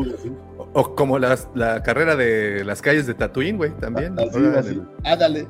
o 0.75 0.95
como 0.95 1.19
las 1.19 1.49
la 1.55 1.83
carrera 1.83 2.17
de 2.17 2.65
las 2.65 2.81
calles 2.81 3.07
de 3.07 3.15
Tatooine, 3.15 3.57
güey, 3.57 3.71
también. 3.79 4.17
Ah, 5.05 5.17
dale. 5.17 5.47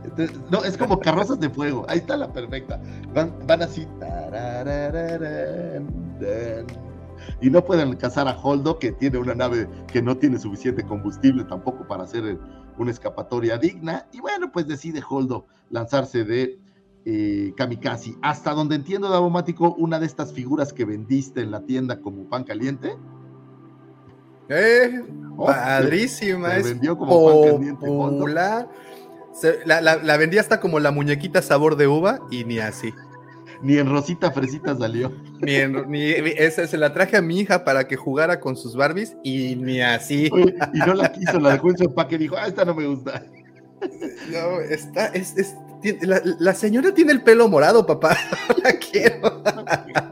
No, 0.51 0.65
es 0.65 0.77
como 0.77 0.99
carrozas 0.99 1.39
de 1.39 1.51
fuego. 1.51 1.85
Ahí 1.89 1.99
está 1.99 2.17
la 2.17 2.33
perfecta. 2.33 2.81
Van, 3.15 3.33
van 3.47 3.63
así. 3.63 3.87
Y 7.41 7.51
no 7.51 7.65
pueden 7.65 7.89
alcanzar 7.91 8.27
a 8.29 8.37
Holdo, 8.37 8.79
que 8.79 8.93
tiene 8.93 9.19
una 9.19 9.35
nave 9.35 9.69
que 9.93 10.03
no 10.03 10.17
tiene 10.17 10.39
suficiente 10.39 10.83
combustible 10.83 11.45
tampoco 11.45 11.87
para 11.87 12.05
hacer 12.05 12.39
una 12.79 12.91
escapatoria 12.91 13.59
digna. 13.59 14.07
Y 14.13 14.21
bueno, 14.21 14.51
pues 14.51 14.67
decide 14.67 15.03
Holdo 15.09 15.47
lanzarse 15.71 16.25
de 16.25 16.59
eh, 17.05 17.53
Kamikaze. 17.57 18.15
Hasta 18.23 18.53
donde 18.53 18.77
entiendo, 18.77 19.09
Davomático, 19.09 19.75
una 19.75 19.99
de 19.99 20.07
estas 20.07 20.33
figuras 20.33 20.73
que 20.73 20.85
vendiste 20.85 21.41
en 21.41 21.51
la 21.51 21.63
tienda 21.63 22.01
como 22.01 22.29
pan 22.29 22.45
caliente. 22.45 22.97
Eh, 24.49 25.03
oh, 25.37 25.47
padrísima, 25.47 26.57
es 26.57 26.65
vendió 26.65 26.97
como 26.97 27.27
pan 27.27 27.59
caliente. 27.59 27.87
la, 29.67 29.81
la, 29.81 30.17
vendí 30.17 30.39
hasta 30.39 30.61
como 30.61 30.79
la 30.79 30.91
muñequita 30.91 31.43
sabor 31.43 31.77
de 31.77 31.89
uva 31.89 32.21
y 32.31 32.45
ni 32.45 32.59
así. 32.59 32.93
Ni 33.63 33.79
en 33.79 33.89
Rosita 33.89 34.33
Fresita 34.33 34.77
salió. 34.77 35.13
Ni 35.41 35.55
en, 35.55 35.91
ni, 35.91 36.03
esa 36.11 36.67
se 36.67 36.77
la 36.77 36.93
traje 36.93 37.17
a 37.17 37.23
mi 37.23 37.41
hija 37.41 37.65
para 37.65 37.87
que 37.87 37.97
jugara 37.97 38.41
con 38.41 38.57
sus 38.57 38.77
Barbies 38.77 39.17
y 39.23 39.57
ni 39.57 39.81
así. 39.81 40.29
y 40.73 40.79
no 40.79 40.95
la 40.95 41.13
quiso, 41.13 41.39
la 41.41 41.53
dejó 41.53 41.71
en 41.71 41.79
su 41.79 41.85
empaque 41.85 42.17
y 42.17 42.19
dijo, 42.19 42.37
ah, 42.37 42.47
esta 42.47 42.65
no 42.65 42.75
me 42.75 42.87
gusta. 42.87 43.25
No, 44.31 44.61
está, 44.61 45.07
es, 45.07 45.37
es 45.37 45.57
la, 46.03 46.55
señora 46.55 46.93
tiene 46.93 47.13
el 47.13 47.23
pelo 47.23 47.49
morado, 47.49 47.87
papá. 47.87 48.17
la 48.63 48.73
quiero. 48.73 49.43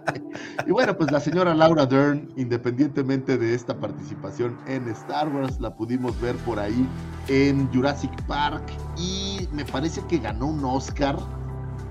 y 0.66 0.70
bueno, 0.70 0.96
pues 0.96 1.10
la 1.10 1.20
señora 1.20 1.54
Laura 1.54 1.86
Dern, 1.86 2.30
independientemente 2.36 3.38
de 3.38 3.54
esta 3.54 3.78
participación 3.78 4.58
en 4.66 4.88
Star 4.88 5.28
Wars, 5.28 5.60
la 5.60 5.74
pudimos 5.74 6.20
ver 6.20 6.36
por 6.36 6.58
ahí 6.58 6.88
en 7.28 7.72
Jurassic 7.72 8.10
Park 8.24 8.62
y 8.96 9.48
me 9.52 9.64
parece 9.64 10.02
que 10.08 10.18
ganó 10.18 10.46
un 10.46 10.64
Oscar 10.64 11.16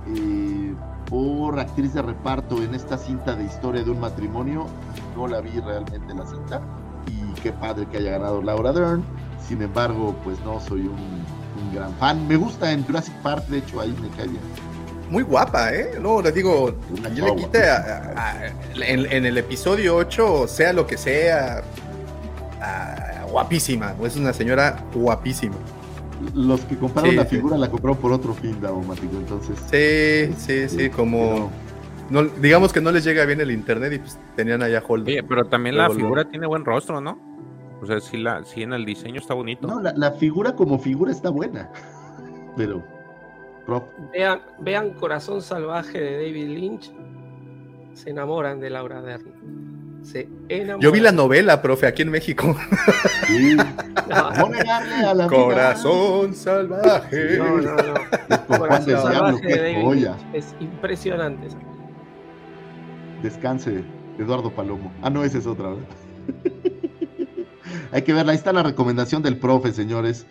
eh, 0.08 0.74
por 1.10 1.60
actriz 1.60 1.94
de 1.94 2.02
reparto 2.02 2.62
en 2.62 2.76
esta 2.76 2.98
cinta 2.98 3.36
de 3.36 3.46
historia 3.46 3.84
de 3.84 3.92
un 3.92 4.00
matrimonio. 4.00 4.68
No 5.16 5.28
la 5.28 5.42
vi 5.42 5.60
realmente 5.60 6.14
la 6.14 6.26
cinta 6.26 6.62
y 7.08 7.34
qué 7.42 7.52
padre 7.52 7.86
que 7.88 7.98
haya 7.98 8.12
ganado 8.12 8.42
Laura 8.42 8.72
Dern. 8.72 9.04
Sin 9.48 9.62
embargo, 9.62 10.16
pues 10.24 10.40
no 10.46 10.60
soy 10.60 10.82
un 10.82 11.26
un 11.70 11.76
gran 11.76 11.94
fan. 11.96 12.28
Me 12.28 12.36
gusta 12.36 12.72
en 12.72 12.84
Jurassic 12.84 13.14
Park, 13.22 13.46
de 13.48 13.60
hecho, 13.60 13.82
ahí 13.82 13.96
me 14.02 14.10
cae 14.10 14.28
bien. 14.28 14.42
Muy 15.10 15.24
guapa, 15.24 15.74
¿eh? 15.74 15.98
No, 16.00 16.22
les 16.22 16.34
digo, 16.36 16.76
yo 17.16 17.26
le 17.26 17.36
quité 17.36 17.64
en, 18.76 19.26
el 19.26 19.38
episodio 19.38 19.96
8, 19.96 20.48
sea 20.48 20.72
lo 20.72 20.86
que 20.86 20.98
sea, 20.98 21.64
guapísima. 23.32 23.96
Es 24.04 24.16
una 24.18 24.34
señora 24.34 24.84
guapísima. 24.94 25.56
Los 26.36 26.62
que 26.62 26.78
compraron 26.78 27.16
la 27.16 27.26
figura 27.26 27.58
la 27.58 27.70
compraron 27.72 27.98
por 27.98 28.12
otro 28.12 28.34
fin, 28.34 28.60
Daumático, 28.62 29.16
entonces. 29.18 29.58
Sí, 29.72 30.36
sí, 30.38 30.70
sí, 30.70 30.90
como. 30.90 31.50
No, 32.10 32.24
digamos 32.24 32.74
que 32.74 32.82
no 32.82 32.92
les 32.92 33.04
llega 33.04 33.24
bien 33.26 33.40
el 33.40 33.52
internet 33.52 33.94
y 33.94 34.00
pues 34.00 34.20
tenían 34.36 34.62
allá 34.62 34.84
hold. 34.86 35.08
Oye, 35.08 35.24
pero 35.24 35.46
también 35.46 35.78
la 35.78 35.90
figura 35.90 36.26
tiene 36.26 36.46
buen 36.48 36.66
rostro, 36.66 37.00
¿no? 37.02 37.29
O 37.82 37.86
sea, 37.86 38.00
sí, 38.00 38.18
la, 38.18 38.44
sí 38.44 38.64
en 38.64 38.74
el 38.74 38.86
diseño 38.86 39.20
está 39.20 39.34
bonito. 39.34 39.68
No, 39.68 39.80
la, 39.82 40.12
figura 40.12 40.56
como 40.56 40.80
figura 40.80 41.12
está 41.12 41.30
buena. 41.30 41.70
Pero. 42.58 42.84
Vean, 44.12 44.42
vean 44.60 44.92
Corazón 44.92 45.42
Salvaje 45.42 46.00
de 46.00 46.14
David 46.14 46.48
Lynch. 46.48 46.92
Se 47.94 48.10
enamoran 48.10 48.60
de 48.60 48.70
Laura 48.72 49.02
Dern. 49.02 50.00
se 50.02 50.28
enamora. 50.48 50.82
Yo 50.82 50.92
vi 50.92 51.00
la 51.00 51.12
novela, 51.12 51.62
profe, 51.62 51.86
aquí 51.86 52.02
en 52.02 52.10
México. 52.10 52.56
Sí. 53.28 53.56
No, 54.10 54.32
No 54.32 54.50
negarle 54.50 54.96
a 54.96 55.14
la 55.14 55.28
vida. 55.28 55.40
Corazón 55.40 56.34
salvaje. 56.34 57.38
no, 57.38 57.58
no, 57.58 57.76
no. 57.76 58.48
Corazón 58.48 59.00
salvaje 59.00 59.48
de 59.48 59.58
David 59.62 59.84
joya. 59.84 60.16
Lynch. 60.16 60.36
Es 60.36 60.56
impresionante. 60.60 61.48
Descanse, 63.22 63.84
Eduardo 64.18 64.50
Palomo. 64.50 64.92
Ah, 65.04 65.12
no, 65.12 65.24
esa 65.24 65.38
es 65.38 65.46
otra, 65.46 65.70
¿verdad? 65.70 65.86
Hay 67.92 68.02
que 68.02 68.14
verla. 68.14 68.32
Ahí 68.32 68.38
está 68.38 68.54
la 68.54 68.64
recomendación 68.64 69.22
del 69.22 69.38
profe, 69.38 69.72
señores. 69.72 70.26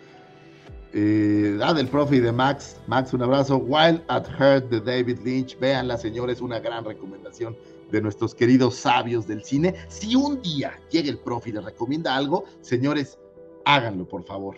Eh, 0.93 1.59
ah, 1.61 1.73
del 1.73 1.87
profe 1.87 2.17
y 2.17 2.19
de 2.19 2.31
Max. 2.31 2.77
Max, 2.87 3.13
un 3.13 3.21
abrazo. 3.21 3.57
Wild 3.57 4.01
at 4.07 4.25
Heart 4.27 4.69
de 4.69 4.81
David 4.81 5.19
Lynch. 5.23 5.57
Véanla, 5.59 5.97
señores, 5.97 6.41
una 6.41 6.59
gran 6.59 6.85
recomendación 6.85 7.55
de 7.91 8.01
nuestros 8.01 8.35
queridos 8.35 8.75
sabios 8.75 9.27
del 9.27 9.43
cine. 9.43 9.75
Si 9.87 10.15
un 10.15 10.41
día 10.41 10.79
llega 10.89 11.09
el 11.09 11.19
profe 11.19 11.49
y 11.49 11.53
les 11.53 11.63
recomienda 11.63 12.15
algo, 12.15 12.45
señores, 12.61 13.17
háganlo, 13.65 14.07
por 14.07 14.23
favor. 14.23 14.55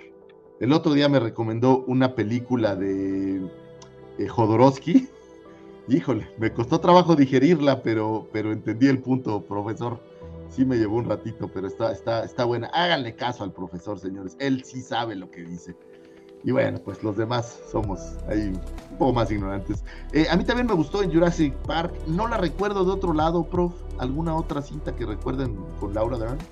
El 0.59 0.73
otro 0.73 0.93
día 0.93 1.09
me 1.09 1.19
recomendó 1.19 1.83
una 1.87 2.13
película 2.13 2.75
de 2.75 3.41
eh, 4.17 4.27
Jodorowsky. 4.27 5.09
Híjole, 5.87 6.29
me 6.37 6.53
costó 6.53 6.79
trabajo 6.79 7.15
digerirla, 7.15 7.81
pero, 7.81 8.29
pero 8.31 8.51
entendí 8.51 8.87
el 8.87 9.01
punto, 9.01 9.43
profesor. 9.43 9.99
Sí 10.51 10.65
me 10.65 10.75
llevó 10.77 10.97
un 10.97 11.05
ratito, 11.09 11.47
pero 11.47 11.67
está, 11.67 11.93
está, 11.93 12.25
está 12.25 12.43
buena. 12.43 12.67
Háganle 12.73 13.15
caso 13.15 13.43
al 13.45 13.53
profesor, 13.53 13.97
señores. 13.97 14.35
Él 14.39 14.63
sí 14.65 14.81
sabe 14.81 15.15
lo 15.15 15.31
que 15.31 15.43
dice. 15.43 15.75
Y 16.43 16.51
bueno, 16.51 16.79
pues 16.83 17.01
los 17.03 17.15
demás 17.15 17.61
somos 17.71 17.99
ahí 18.27 18.47
un 18.91 18.97
poco 18.97 19.13
más 19.13 19.31
ignorantes. 19.31 19.83
Eh, 20.11 20.27
a 20.29 20.35
mí 20.35 20.43
también 20.43 20.67
me 20.67 20.73
gustó 20.73 21.03
en 21.03 21.13
Jurassic 21.13 21.53
Park. 21.65 21.93
No 22.05 22.27
la 22.27 22.37
recuerdo 22.37 22.83
de 22.83 22.91
otro 22.91 23.13
lado, 23.13 23.45
prof. 23.49 23.73
¿Alguna 23.97 24.35
otra 24.35 24.61
cinta 24.61 24.93
que 24.93 25.05
recuerden 25.05 25.55
con 25.79 25.93
Laura 25.93 26.17
Dern? 26.17 26.37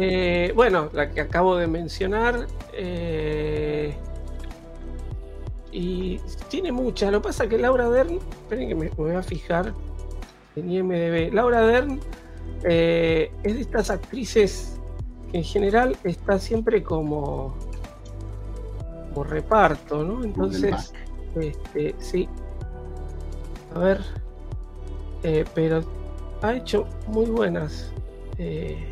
Eh, 0.00 0.52
bueno, 0.56 0.88
la 0.92 1.10
que 1.10 1.20
acabo 1.20 1.56
de 1.56 1.66
mencionar. 1.66 2.46
eh, 2.72 3.96
y 5.72 6.18
tiene 6.48 6.72
muchas. 6.72 7.12
Lo 7.12 7.20
que 7.22 7.28
pasa 7.28 7.44
es 7.44 7.50
que 7.50 7.58
Laura 7.58 7.88
Dern. 7.88 8.18
Esperen 8.42 8.68
que 8.68 8.74
me, 8.74 8.84
me 8.86 8.90
voy 8.90 9.12
a 9.12 9.22
fijar 9.22 9.72
en 10.56 10.70
IMDb. 10.70 11.32
Laura 11.32 11.62
Dern 11.62 12.00
eh, 12.64 13.30
es 13.42 13.54
de 13.54 13.60
estas 13.60 13.90
actrices 13.90 14.78
que 15.30 15.38
en 15.38 15.44
general 15.44 15.96
está 16.04 16.38
siempre 16.38 16.82
como. 16.82 17.56
como 19.14 19.24
reparto, 19.24 20.02
¿no? 20.04 20.22
Entonces. 20.24 20.92
Este, 21.36 21.94
sí. 21.98 22.28
A 23.74 23.78
ver. 23.78 24.00
Eh, 25.22 25.44
pero 25.54 25.82
ha 26.42 26.54
hecho 26.54 26.86
muy 27.06 27.26
buenas. 27.26 27.92
eh, 28.38 28.86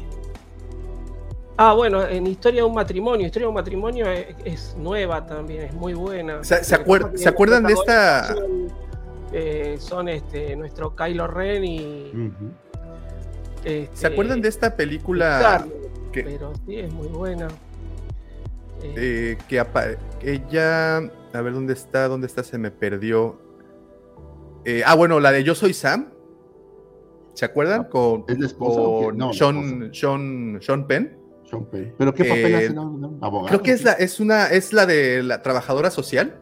Ah, 1.61 1.75
bueno, 1.75 2.07
en 2.07 2.25
Historia 2.29 2.61
de 2.63 2.69
un 2.69 2.75
matrimonio. 2.75 3.27
Historia 3.27 3.47
de 3.47 3.49
un 3.49 3.55
matrimonio 3.57 4.09
es, 4.09 4.27
es 4.45 4.77
nueva 4.79 5.27
también, 5.27 5.63
es 5.63 5.75
muy 5.75 5.93
buena. 5.93 6.45
¿Se- 6.45 6.55
acuer- 6.77 7.11
acuerdan 7.29 7.65
de 7.65 7.73
esta- 7.73 8.33
eh, 9.33 9.77
son, 9.79 10.09
este, 10.09 10.57
nuestro 10.57 10.95
Kylo 10.95 11.27
Ren 11.27 11.65
y. 11.65 12.33
Este, 13.65 13.97
¿Se 13.97 14.07
acuerdan 14.07 14.41
de 14.41 14.49
esta 14.49 14.77
película 14.77 15.67
que, 16.13 16.23
Pero 16.23 16.53
sí, 16.67 16.77
es 16.77 16.93
muy 16.93 17.09
buena. 17.09 17.49
Eh, 18.83 18.95
eh, 18.97 19.39
que 19.49 20.33
ella, 20.33 20.97
a 20.99 21.41
ver 21.43 21.53
dónde 21.53 21.73
está, 21.73 22.09
dónde 22.09 22.27
está, 22.27 22.43
se 22.43 22.59
me 22.59 22.71
perdió. 22.71 23.41
Eh, 24.65 24.83
ah, 24.87 24.95
bueno, 24.95 25.21
la 25.21 25.33
de 25.33 25.45
Yo 25.45 25.55
soy 25.55 25.75
Sam. 25.75 26.11
¿Se 27.35 27.45
acuerdan? 27.45 27.85
Con, 27.85 28.25
¿Es 28.29 28.39
la 28.39 28.47
esposa 28.47 28.81
o 28.81 29.01
qué? 29.01 29.07
con 29.07 29.19
No, 29.19 29.27
la 29.29 29.33
Sean, 29.33 29.91
Sean, 29.93 30.59
Sean 30.61 30.87
Penn. 30.87 31.17
Sean 31.45 31.65
Penn. 31.67 31.95
¿Pero 31.97 32.15
qué 32.15 32.25
papel 32.25 32.53
Eh, 32.53 32.57
hace? 32.57 32.75
No, 32.75 32.91
no, 32.91 33.19
abogado. 33.21 33.49
Creo 33.49 33.63
que 33.63 33.73
es 33.73 33.85
la, 33.85 33.93
es 33.93 34.21
una, 34.21 34.47
es 34.47 34.73
la 34.73 34.87
de 34.87 35.23
la 35.23 35.43
trabajadora 35.43 35.91
social, 35.91 36.41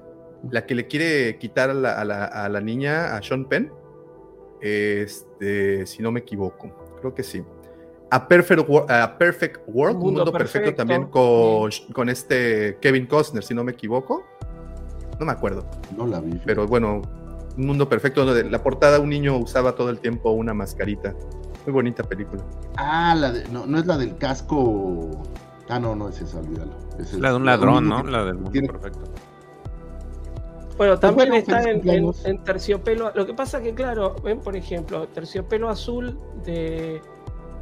la 0.50 0.66
que 0.66 0.74
le 0.74 0.86
quiere 0.86 1.38
quitar 1.38 1.70
a 1.70 1.74
la, 1.74 1.92
a 2.00 2.04
la- 2.04 2.24
a 2.26 2.48
la 2.48 2.60
niña, 2.60 3.16
a 3.16 3.22
Sean 3.22 3.46
Penn. 3.46 3.70
Este, 4.60 5.86
si 5.86 6.02
no 6.02 6.10
me 6.12 6.20
equivoco, 6.20 6.70
creo 7.00 7.14
que 7.14 7.22
sí. 7.22 7.42
A 8.10 8.26
Perfect, 8.28 8.68
Wor- 8.68 8.90
a 8.90 9.18
Perfect 9.18 9.60
World, 9.66 9.96
Un 9.96 10.00
un 10.02 10.04
mundo 10.08 10.20
mundo 10.20 10.32
perfecto, 10.32 10.66
perfecto. 10.76 10.76
también 10.76 11.06
con, 11.10 11.70
con 11.92 12.08
este 12.08 12.78
Kevin 12.80 13.06
Costner, 13.06 13.42
si 13.42 13.52
no 13.54 13.64
me 13.64 13.72
equivoco. 13.72 14.24
No 15.18 15.26
me 15.26 15.32
acuerdo, 15.32 15.66
No 15.96 16.06
la 16.06 16.20
vi. 16.20 16.40
pero 16.44 16.66
bueno, 16.66 17.02
un 17.56 17.66
mundo 17.66 17.88
perfecto 17.88 18.24
donde 18.24 18.44
la 18.50 18.62
portada 18.62 19.00
un 19.00 19.08
niño 19.08 19.36
usaba 19.38 19.74
todo 19.74 19.90
el 19.90 19.98
tiempo 19.98 20.30
una 20.30 20.54
mascarita. 20.54 21.14
Muy 21.64 21.72
bonita 21.72 22.04
película. 22.04 22.44
Ah, 22.76 23.14
la 23.18 23.32
de, 23.32 23.48
no, 23.48 23.66
no 23.66 23.78
es 23.78 23.86
la 23.86 23.96
del 23.98 24.16
casco. 24.18 25.22
Ah, 25.68 25.80
no, 25.80 25.96
no 25.96 26.08
es 26.08 26.20
esa, 26.20 26.38
olvídalo. 26.38 26.72
Es 27.00 27.12
el- 27.12 27.22
La 27.22 27.30
de 27.30 27.36
un 27.36 27.44
ladrón, 27.44 27.88
¿no? 27.88 28.04
que 28.04 28.10
La 28.10 28.24
del 28.24 28.34
mundo 28.34 28.50
tiene- 28.52 28.68
perfecto. 28.68 29.00
Bueno, 30.76 30.98
también 30.98 31.28
bueno, 31.30 31.40
está 31.42 31.62
en, 31.70 31.88
en- 31.88 32.04
en 32.26 32.44
terciopelo. 32.44 33.10
Lo 33.14 33.24
que 33.26 33.34
pasa 33.34 33.62
que, 33.62 33.74
claro, 33.74 34.14
ven, 34.22 34.40
por 34.40 34.56
ejemplo, 34.56 35.08
terciopelo 35.08 35.68
azul 35.68 36.18
de, 36.44 37.00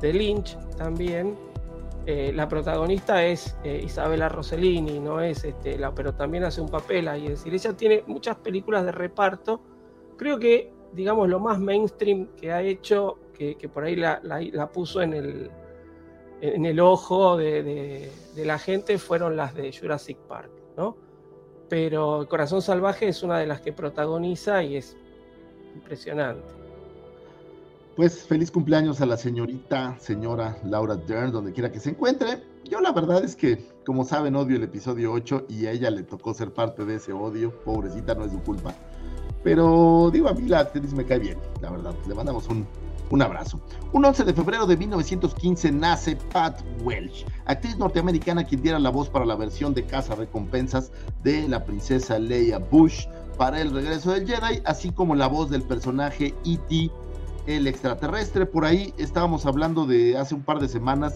de 0.00 0.12
Lynch 0.12 0.58
también. 0.76 1.36
eh, 2.06 2.32
la 2.34 2.46
protagonista 2.48 3.24
es 3.24 3.56
eh, 3.64 3.80
Isabela 3.82 4.28
Rossellini, 4.28 4.98
no 5.00 5.20
es 5.20 5.42
este, 5.44 5.78
la, 5.78 5.94
pero 5.94 6.12
también 6.12 6.44
hace 6.44 6.60
un 6.60 6.68
papel 6.68 7.08
ahí. 7.08 7.24
Es 7.26 7.30
decir, 7.38 7.54
ella 7.54 7.72
tiene 7.76 8.02
muchas 8.06 8.36
películas 8.36 8.84
de 8.84 8.92
reparto. 8.92 9.62
Creo 10.18 10.38
que, 10.38 10.70
digamos, 10.92 11.28
lo 11.28 11.40
más 11.40 11.58
mainstream 11.58 12.26
que 12.36 12.52
ha 12.52 12.60
hecho, 12.62 13.18
que, 13.32 13.54
que 13.56 13.68
por 13.70 13.84
ahí 13.84 13.96
la, 13.96 14.20
la- 14.22 14.40
la 14.52 14.70
puso 14.70 15.00
en 15.00 15.14
el, 15.14 15.50
en 16.42 16.66
el 16.66 16.78
ojo 16.80 17.36
de, 17.38 17.62
de- 17.62 18.10
de 18.34 18.44
la 18.44 18.58
gente, 18.58 18.98
fueron 18.98 19.36
las 19.36 19.54
de 19.54 19.72
Jurassic 19.72 20.18
Park, 20.28 20.50
¿no? 20.76 20.96
Pero 21.74 22.24
Corazón 22.30 22.62
Salvaje 22.62 23.08
es 23.08 23.24
una 23.24 23.36
de 23.40 23.48
las 23.48 23.60
que 23.60 23.72
protagoniza 23.72 24.62
y 24.62 24.76
es 24.76 24.96
impresionante. 25.74 26.46
Pues 27.96 28.22
feliz 28.22 28.52
cumpleaños 28.52 29.00
a 29.00 29.06
la 29.06 29.16
señorita, 29.16 29.98
señora 29.98 30.56
Laura 30.62 30.94
Dern, 30.94 31.32
donde 31.32 31.52
quiera 31.52 31.72
que 31.72 31.80
se 31.80 31.90
encuentre. 31.90 32.44
Yo 32.62 32.80
la 32.80 32.92
verdad 32.92 33.24
es 33.24 33.34
que, 33.34 33.72
como 33.84 34.04
saben, 34.04 34.36
odio 34.36 34.54
el 34.54 34.62
episodio 34.62 35.10
8 35.10 35.46
y 35.48 35.66
a 35.66 35.72
ella 35.72 35.90
le 35.90 36.04
tocó 36.04 36.32
ser 36.32 36.54
parte 36.54 36.84
de 36.84 36.94
ese 36.94 37.12
odio. 37.12 37.50
Pobrecita, 37.64 38.14
no 38.14 38.24
es 38.24 38.30
su 38.30 38.40
culpa. 38.44 38.72
Pero 39.42 40.10
digo, 40.12 40.28
a 40.28 40.32
mí 40.32 40.46
la 40.46 40.60
actriz 40.60 40.94
me 40.94 41.04
cae 41.04 41.18
bien, 41.18 41.38
la 41.60 41.72
verdad. 41.72 41.94
Le 42.06 42.14
mandamos 42.14 42.46
un, 42.46 42.68
un 43.14 43.22
abrazo. 43.22 43.60
Un 43.92 44.04
11 44.04 44.24
de 44.24 44.34
febrero 44.34 44.66
de 44.66 44.76
1915 44.76 45.70
nace 45.70 46.16
Pat 46.32 46.60
Welch, 46.82 47.24
actriz 47.46 47.78
norteamericana 47.78 48.42
quien 48.42 48.60
diera 48.60 48.80
la 48.80 48.90
voz 48.90 49.08
para 49.08 49.24
la 49.24 49.36
versión 49.36 49.72
de 49.72 49.84
Casa 49.84 50.16
Recompensas 50.16 50.90
de 51.22 51.46
la 51.46 51.64
princesa 51.64 52.18
Leia 52.18 52.58
Bush 52.58 53.06
para 53.38 53.60
el 53.60 53.70
regreso 53.70 54.10
del 54.10 54.26
Jedi, 54.26 54.62
así 54.64 54.90
como 54.90 55.14
la 55.14 55.28
voz 55.28 55.48
del 55.48 55.62
personaje 55.62 56.34
E.T 56.44 56.90
el 57.46 57.66
extraterrestre. 57.68 58.46
Por 58.46 58.64
ahí 58.64 58.92
estábamos 58.98 59.46
hablando 59.46 59.86
de 59.86 60.18
hace 60.18 60.34
un 60.34 60.42
par 60.42 60.58
de 60.58 60.66
semanas 60.66 61.14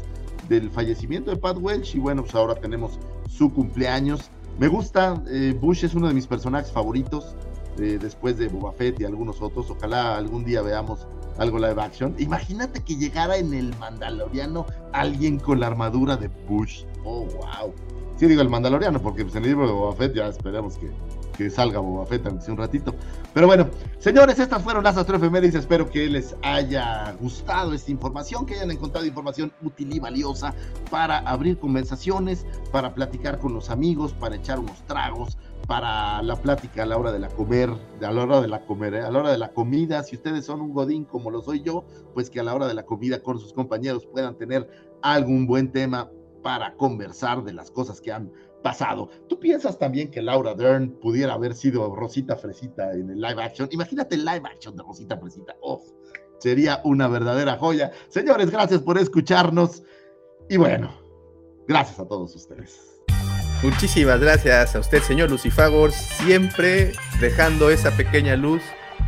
del 0.48 0.70
fallecimiento 0.70 1.32
de 1.32 1.36
Pat 1.36 1.58
Welch 1.60 1.96
y 1.96 1.98
bueno, 1.98 2.22
pues 2.22 2.34
ahora 2.36 2.54
tenemos 2.54 3.00
su 3.28 3.52
cumpleaños. 3.52 4.30
Me 4.60 4.68
gusta, 4.68 5.20
eh, 5.28 5.56
Bush 5.60 5.84
es 5.84 5.94
uno 5.94 6.06
de 6.06 6.14
mis 6.14 6.28
personajes 6.28 6.70
favoritos 6.70 7.34
eh, 7.78 7.98
después 8.00 8.38
de 8.38 8.48
Boba 8.48 8.72
Fett 8.72 9.00
y 9.00 9.04
algunos 9.04 9.40
otros. 9.40 9.70
Ojalá 9.70 10.16
algún 10.16 10.44
día 10.44 10.62
veamos 10.62 11.06
algo 11.38 11.58
live 11.58 11.80
action. 11.80 12.14
Imagínate 12.18 12.82
que 12.82 12.96
llegara 12.96 13.36
en 13.36 13.54
el 13.54 13.74
Mandaloriano 13.78 14.66
alguien 14.92 15.38
con 15.38 15.60
la 15.60 15.68
armadura 15.68 16.16
de 16.16 16.28
Bush. 16.48 16.84
Oh, 17.04 17.24
wow. 17.24 17.72
Sí 18.16 18.26
digo 18.26 18.42
el 18.42 18.48
Mandaloriano 18.48 19.00
porque 19.00 19.22
pues, 19.22 19.36
en 19.36 19.44
el 19.44 19.50
libro 19.50 19.66
de 19.66 19.72
Boba 19.72 19.94
Fett 19.94 20.14
ya 20.14 20.26
esperemos 20.26 20.76
que, 20.76 20.90
que 21.36 21.48
salga 21.50 21.78
Boba 21.78 22.04
Fett 22.04 22.26
un 22.48 22.56
ratito. 22.56 22.92
Pero 23.32 23.46
bueno, 23.46 23.68
señores, 24.00 24.40
estas 24.40 24.60
fueron 24.60 24.82
las 24.82 24.96
astroefemérides. 24.96 25.54
Espero 25.54 25.88
que 25.88 26.08
les 26.08 26.34
haya 26.42 27.12
gustado 27.20 27.72
esta 27.74 27.92
información, 27.92 28.44
que 28.44 28.54
hayan 28.54 28.72
encontrado 28.72 29.06
información 29.06 29.52
útil 29.62 29.94
y 29.94 30.00
valiosa 30.00 30.52
para 30.90 31.18
abrir 31.18 31.58
conversaciones, 31.58 32.44
para 32.72 32.92
platicar 32.92 33.38
con 33.38 33.54
los 33.54 33.70
amigos, 33.70 34.12
para 34.14 34.34
echar 34.34 34.58
unos 34.58 34.84
tragos, 34.86 35.38
para 35.68 36.22
la 36.22 36.34
plática 36.34 36.84
a 36.84 36.86
la 36.86 36.96
hora 36.96 37.12
de 37.12 37.18
la 37.18 37.28
comer, 37.28 37.70
a 38.00 38.10
la 38.10 38.22
hora 38.22 38.40
de 38.40 38.48
la 38.48 38.64
comer, 38.64 38.94
¿eh? 38.94 39.02
a 39.02 39.10
la 39.10 39.18
hora 39.18 39.30
de 39.30 39.36
la 39.36 39.52
comida. 39.52 40.02
Si 40.02 40.16
ustedes 40.16 40.46
son 40.46 40.62
un 40.62 40.72
godín 40.72 41.04
como 41.04 41.30
lo 41.30 41.42
soy 41.42 41.62
yo, 41.62 41.84
pues 42.14 42.30
que 42.30 42.40
a 42.40 42.42
la 42.42 42.54
hora 42.54 42.66
de 42.66 42.72
la 42.72 42.86
comida 42.86 43.22
con 43.22 43.38
sus 43.38 43.52
compañeros 43.52 44.06
puedan 44.06 44.34
tener 44.38 44.66
algún 45.02 45.46
buen 45.46 45.70
tema 45.70 46.10
para 46.42 46.74
conversar 46.74 47.44
de 47.44 47.52
las 47.52 47.70
cosas 47.70 48.00
que 48.00 48.10
han 48.10 48.32
pasado. 48.62 49.10
¿Tú 49.28 49.38
piensas 49.38 49.78
también 49.78 50.10
que 50.10 50.22
Laura 50.22 50.54
Dern 50.54 50.90
pudiera 51.00 51.34
haber 51.34 51.54
sido 51.54 51.94
Rosita 51.94 52.34
Fresita 52.34 52.90
en 52.94 53.10
el 53.10 53.20
live 53.20 53.42
action? 53.42 53.68
Imagínate 53.70 54.14
el 54.14 54.24
live 54.24 54.48
action 54.50 54.74
de 54.74 54.82
Rosita 54.82 55.18
Fresita. 55.18 55.54
¡Uf! 55.60 55.82
sería 56.38 56.80
una 56.84 57.08
verdadera 57.08 57.58
joya. 57.58 57.92
Señores, 58.08 58.50
gracias 58.50 58.80
por 58.80 58.96
escucharnos. 58.96 59.82
Y 60.48 60.56
bueno, 60.56 60.90
gracias 61.66 62.00
a 62.00 62.06
todos 62.06 62.34
ustedes. 62.34 62.97
Muchísimas 63.62 64.20
gracias 64.20 64.76
a 64.76 64.78
usted, 64.78 65.02
señor 65.02 65.30
Lucifagor, 65.30 65.90
siempre 65.90 66.92
dejando 67.20 67.70
esa 67.70 67.90
pequeña 67.90 68.36
luz 68.36 68.62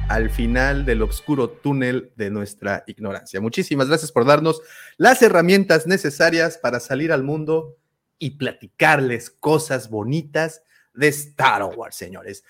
al 0.09 0.29
final 0.29 0.85
del 0.85 1.03
oscuro 1.03 1.51
túnel 1.51 2.13
de 2.17 2.31
nuestra 2.31 2.83
ignorancia. 2.89 3.41
Muchísimas 3.41 3.87
gracias 3.87 4.11
por 4.11 4.25
darnos 4.25 4.61
las 4.97 5.23
herramientas 5.23 5.87
necesarias 5.87 6.59
para 6.59 6.81
salir 6.81 7.13
al 7.13 7.23
mundo 7.23 7.77
y 8.19 8.31
platicarles 8.31 9.31
cosas 9.31 9.89
bonitas 9.89 10.63
de 10.95 11.09
Star 11.09 11.63
Wars, 11.63 11.95
señores. 11.95 12.43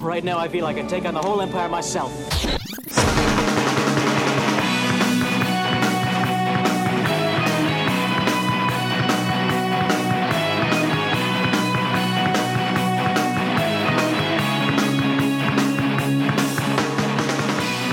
Right 0.00 0.24
now, 0.24 0.44
I 0.44 0.48
feel 0.48 0.66
I 0.68 0.74
can 0.74 0.88
take 0.88 1.06
on 1.06 1.14
the 1.14 1.20
whole 1.20 1.40
empire 1.40 1.68
myself. 1.68 2.10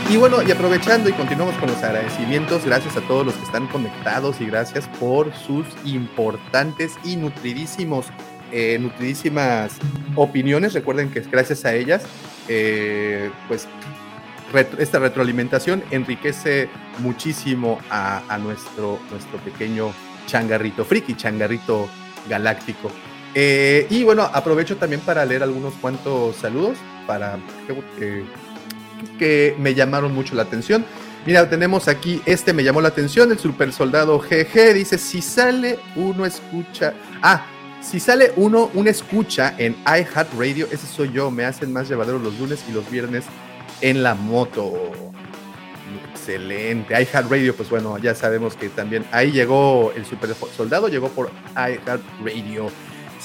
Y 0.07 0.17
bueno, 0.17 0.43
y 0.43 0.51
aprovechando 0.51 1.09
y 1.09 1.13
continuamos 1.13 1.55
con 1.55 1.67
los 1.67 1.81
agradecimientos, 1.81 2.63
gracias 2.63 2.95
a 2.95 3.01
todos 3.01 3.25
los 3.25 3.33
que 3.35 3.43
están 3.43 3.65
conectados 3.67 4.39
y 4.39 4.45
gracias 4.45 4.87
por 4.99 5.33
sus 5.33 5.65
importantes 5.83 6.93
y 7.03 7.15
nutridísimos, 7.15 8.05
eh, 8.51 8.77
nutridísimas 8.79 9.73
opiniones. 10.15 10.73
Recuerden 10.73 11.09
que 11.09 11.21
gracias 11.21 11.65
a 11.65 11.73
ellas, 11.73 12.03
eh, 12.47 13.31
pues 13.47 13.67
esta 14.77 14.99
retroalimentación 14.99 15.83
enriquece 15.89 16.69
muchísimo 16.99 17.79
a, 17.89 18.37
nuestro, 18.39 18.99
nuestro 19.09 19.39
pequeño 19.39 19.91
changarrito 20.27 20.85
friki, 20.85 21.15
changarrito 21.15 21.89
galáctico. 22.29 22.91
Eh, 23.33 23.87
y 23.89 24.03
bueno, 24.03 24.29
aprovecho 24.31 24.77
también 24.77 25.01
para 25.01 25.25
leer 25.25 25.41
algunos 25.41 25.73
cuantos 25.73 26.35
saludos 26.37 26.77
para 27.07 27.37
que 29.17 29.55
me 29.59 29.73
llamaron 29.73 30.13
mucho 30.13 30.35
la 30.35 30.43
atención. 30.43 30.85
Mira, 31.25 31.49
tenemos 31.49 31.87
aquí, 31.87 32.21
este 32.25 32.53
me 32.53 32.63
llamó 32.63 32.81
la 32.81 32.89
atención, 32.89 33.31
el 33.31 33.39
super 33.39 33.73
soldado 33.73 34.19
GG, 34.19 34.73
dice, 34.75 34.99
si 34.99 35.23
sale 35.23 35.79
uno 35.95 36.23
escucha, 36.23 36.93
ah, 37.23 37.43
si 37.81 37.99
sale 37.99 38.31
uno, 38.35 38.69
una 38.75 38.91
escucha 38.91 39.55
en 39.57 39.75
iHeartRadio, 39.85 40.67
ese 40.71 40.85
soy 40.85 41.11
yo, 41.11 41.31
me 41.31 41.45
hacen 41.45 41.73
más 41.73 41.89
llevadero 41.89 42.19
los 42.19 42.37
lunes 42.37 42.63
y 42.69 42.71
los 42.71 42.89
viernes 42.91 43.25
en 43.81 44.03
la 44.03 44.13
moto. 44.13 44.91
Excelente, 46.11 46.93
iHeartRadio, 46.93 47.55
pues 47.55 47.71
bueno, 47.71 47.97
ya 47.97 48.13
sabemos 48.13 48.55
que 48.55 48.69
también 48.69 49.03
ahí 49.11 49.31
llegó 49.31 49.93
el 49.95 50.05
super 50.05 50.35
soldado, 50.55 50.89
llegó 50.89 51.09
por 51.09 51.31
iHeartRadio. 51.55 52.69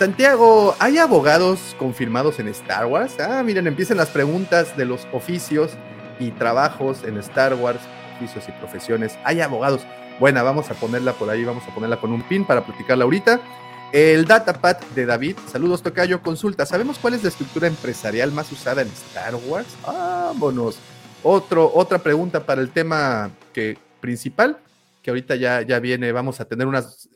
Santiago, 0.00 0.74
¿hay 0.78 0.96
abogados 0.96 1.76
confirmados 1.78 2.38
en 2.38 2.48
Star 2.48 2.86
Wars? 2.86 3.20
Ah, 3.20 3.42
miren, 3.42 3.66
empiezan 3.66 3.98
las 3.98 4.08
preguntas 4.08 4.74
de 4.74 4.86
los 4.86 5.06
oficios 5.12 5.72
y 6.18 6.30
trabajos 6.30 7.04
en 7.04 7.18
Star 7.18 7.52
Wars, 7.52 7.80
oficios 8.16 8.48
y 8.48 8.52
profesiones. 8.52 9.18
¿Hay 9.24 9.42
abogados? 9.42 9.82
Bueno, 10.18 10.42
vamos 10.42 10.70
a 10.70 10.74
ponerla 10.74 11.12
por 11.12 11.28
ahí, 11.28 11.44
vamos 11.44 11.64
a 11.68 11.74
ponerla 11.74 12.00
con 12.00 12.14
un 12.14 12.22
pin 12.22 12.46
para 12.46 12.64
platicarla 12.64 13.04
ahorita. 13.04 13.42
El 13.92 14.24
datapad 14.24 14.78
de 14.94 15.04
David, 15.04 15.36
saludos 15.52 15.82
Tocayo, 15.82 16.22
consulta, 16.22 16.64
¿sabemos 16.64 16.98
cuál 16.98 17.12
es 17.12 17.22
la 17.22 17.28
estructura 17.28 17.66
empresarial 17.66 18.32
más 18.32 18.50
usada 18.50 18.80
en 18.80 18.88
Star 18.88 19.34
Wars? 19.34 19.68
Vámonos. 19.86 20.78
Otro, 21.22 21.70
otra 21.74 21.98
pregunta 21.98 22.46
para 22.46 22.62
el 22.62 22.70
tema 22.70 23.32
que, 23.52 23.76
principal, 24.00 24.56
que 25.02 25.10
ahorita 25.10 25.36
ya, 25.36 25.60
ya 25.60 25.78
viene, 25.78 26.10
vamos 26.10 26.40
a 26.40 26.46
tener 26.46 26.66
unas 26.66 27.10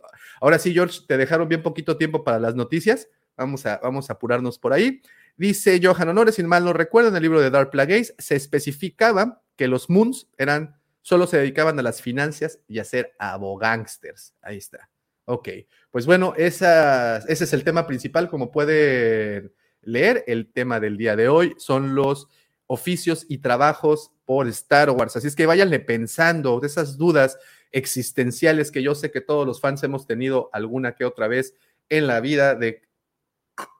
Ahora 0.44 0.58
sí, 0.58 0.74
George, 0.74 1.00
te 1.08 1.16
dejaron 1.16 1.48
bien 1.48 1.62
poquito 1.62 1.96
tiempo 1.96 2.22
para 2.22 2.38
las 2.38 2.54
noticias. 2.54 3.08
Vamos 3.34 3.64
a, 3.64 3.80
vamos 3.82 4.10
a 4.10 4.12
apurarnos 4.12 4.58
por 4.58 4.74
ahí. 4.74 5.00
Dice 5.38 5.80
Johan 5.82 6.10
Honores, 6.10 6.34
sin 6.34 6.46
mal 6.46 6.66
no 6.66 6.74
recuerdo, 6.74 7.08
en 7.08 7.16
el 7.16 7.22
libro 7.22 7.40
de 7.40 7.48
Dark 7.48 7.70
Plagueis 7.70 8.14
se 8.18 8.36
especificaba 8.36 9.42
que 9.56 9.68
los 9.68 9.88
Moons 9.88 10.28
eran, 10.36 10.78
solo 11.00 11.26
se 11.26 11.38
dedicaban 11.38 11.78
a 11.78 11.82
las 11.82 12.02
finanzas 12.02 12.60
y 12.68 12.78
a 12.78 12.84
ser 12.84 13.14
abogánsters. 13.18 14.34
Ahí 14.42 14.58
está. 14.58 14.90
Ok, 15.24 15.48
pues 15.90 16.04
bueno, 16.04 16.34
ese 16.36 17.22
es 17.26 17.52
el 17.54 17.64
tema 17.64 17.86
principal, 17.86 18.28
como 18.28 18.52
pueden 18.52 19.50
leer. 19.80 20.24
El 20.26 20.52
tema 20.52 20.78
del 20.78 20.98
día 20.98 21.16
de 21.16 21.30
hoy 21.30 21.54
son 21.56 21.94
los 21.94 22.28
oficios 22.66 23.24
y 23.30 23.38
trabajos 23.38 24.12
por 24.26 24.46
Star 24.48 24.90
Wars. 24.90 25.16
Así 25.16 25.26
es 25.26 25.36
que 25.36 25.46
váyanle 25.46 25.80
pensando 25.80 26.60
de 26.60 26.66
esas 26.66 26.98
dudas 26.98 27.38
existenciales 27.72 28.70
que 28.70 28.82
yo 28.82 28.94
sé 28.94 29.10
que 29.10 29.20
todos 29.20 29.46
los 29.46 29.60
fans 29.60 29.82
hemos 29.82 30.06
tenido 30.06 30.50
alguna 30.52 30.94
que 30.94 31.04
otra 31.04 31.28
vez 31.28 31.54
en 31.88 32.06
la 32.06 32.20
vida 32.20 32.54
de 32.54 32.82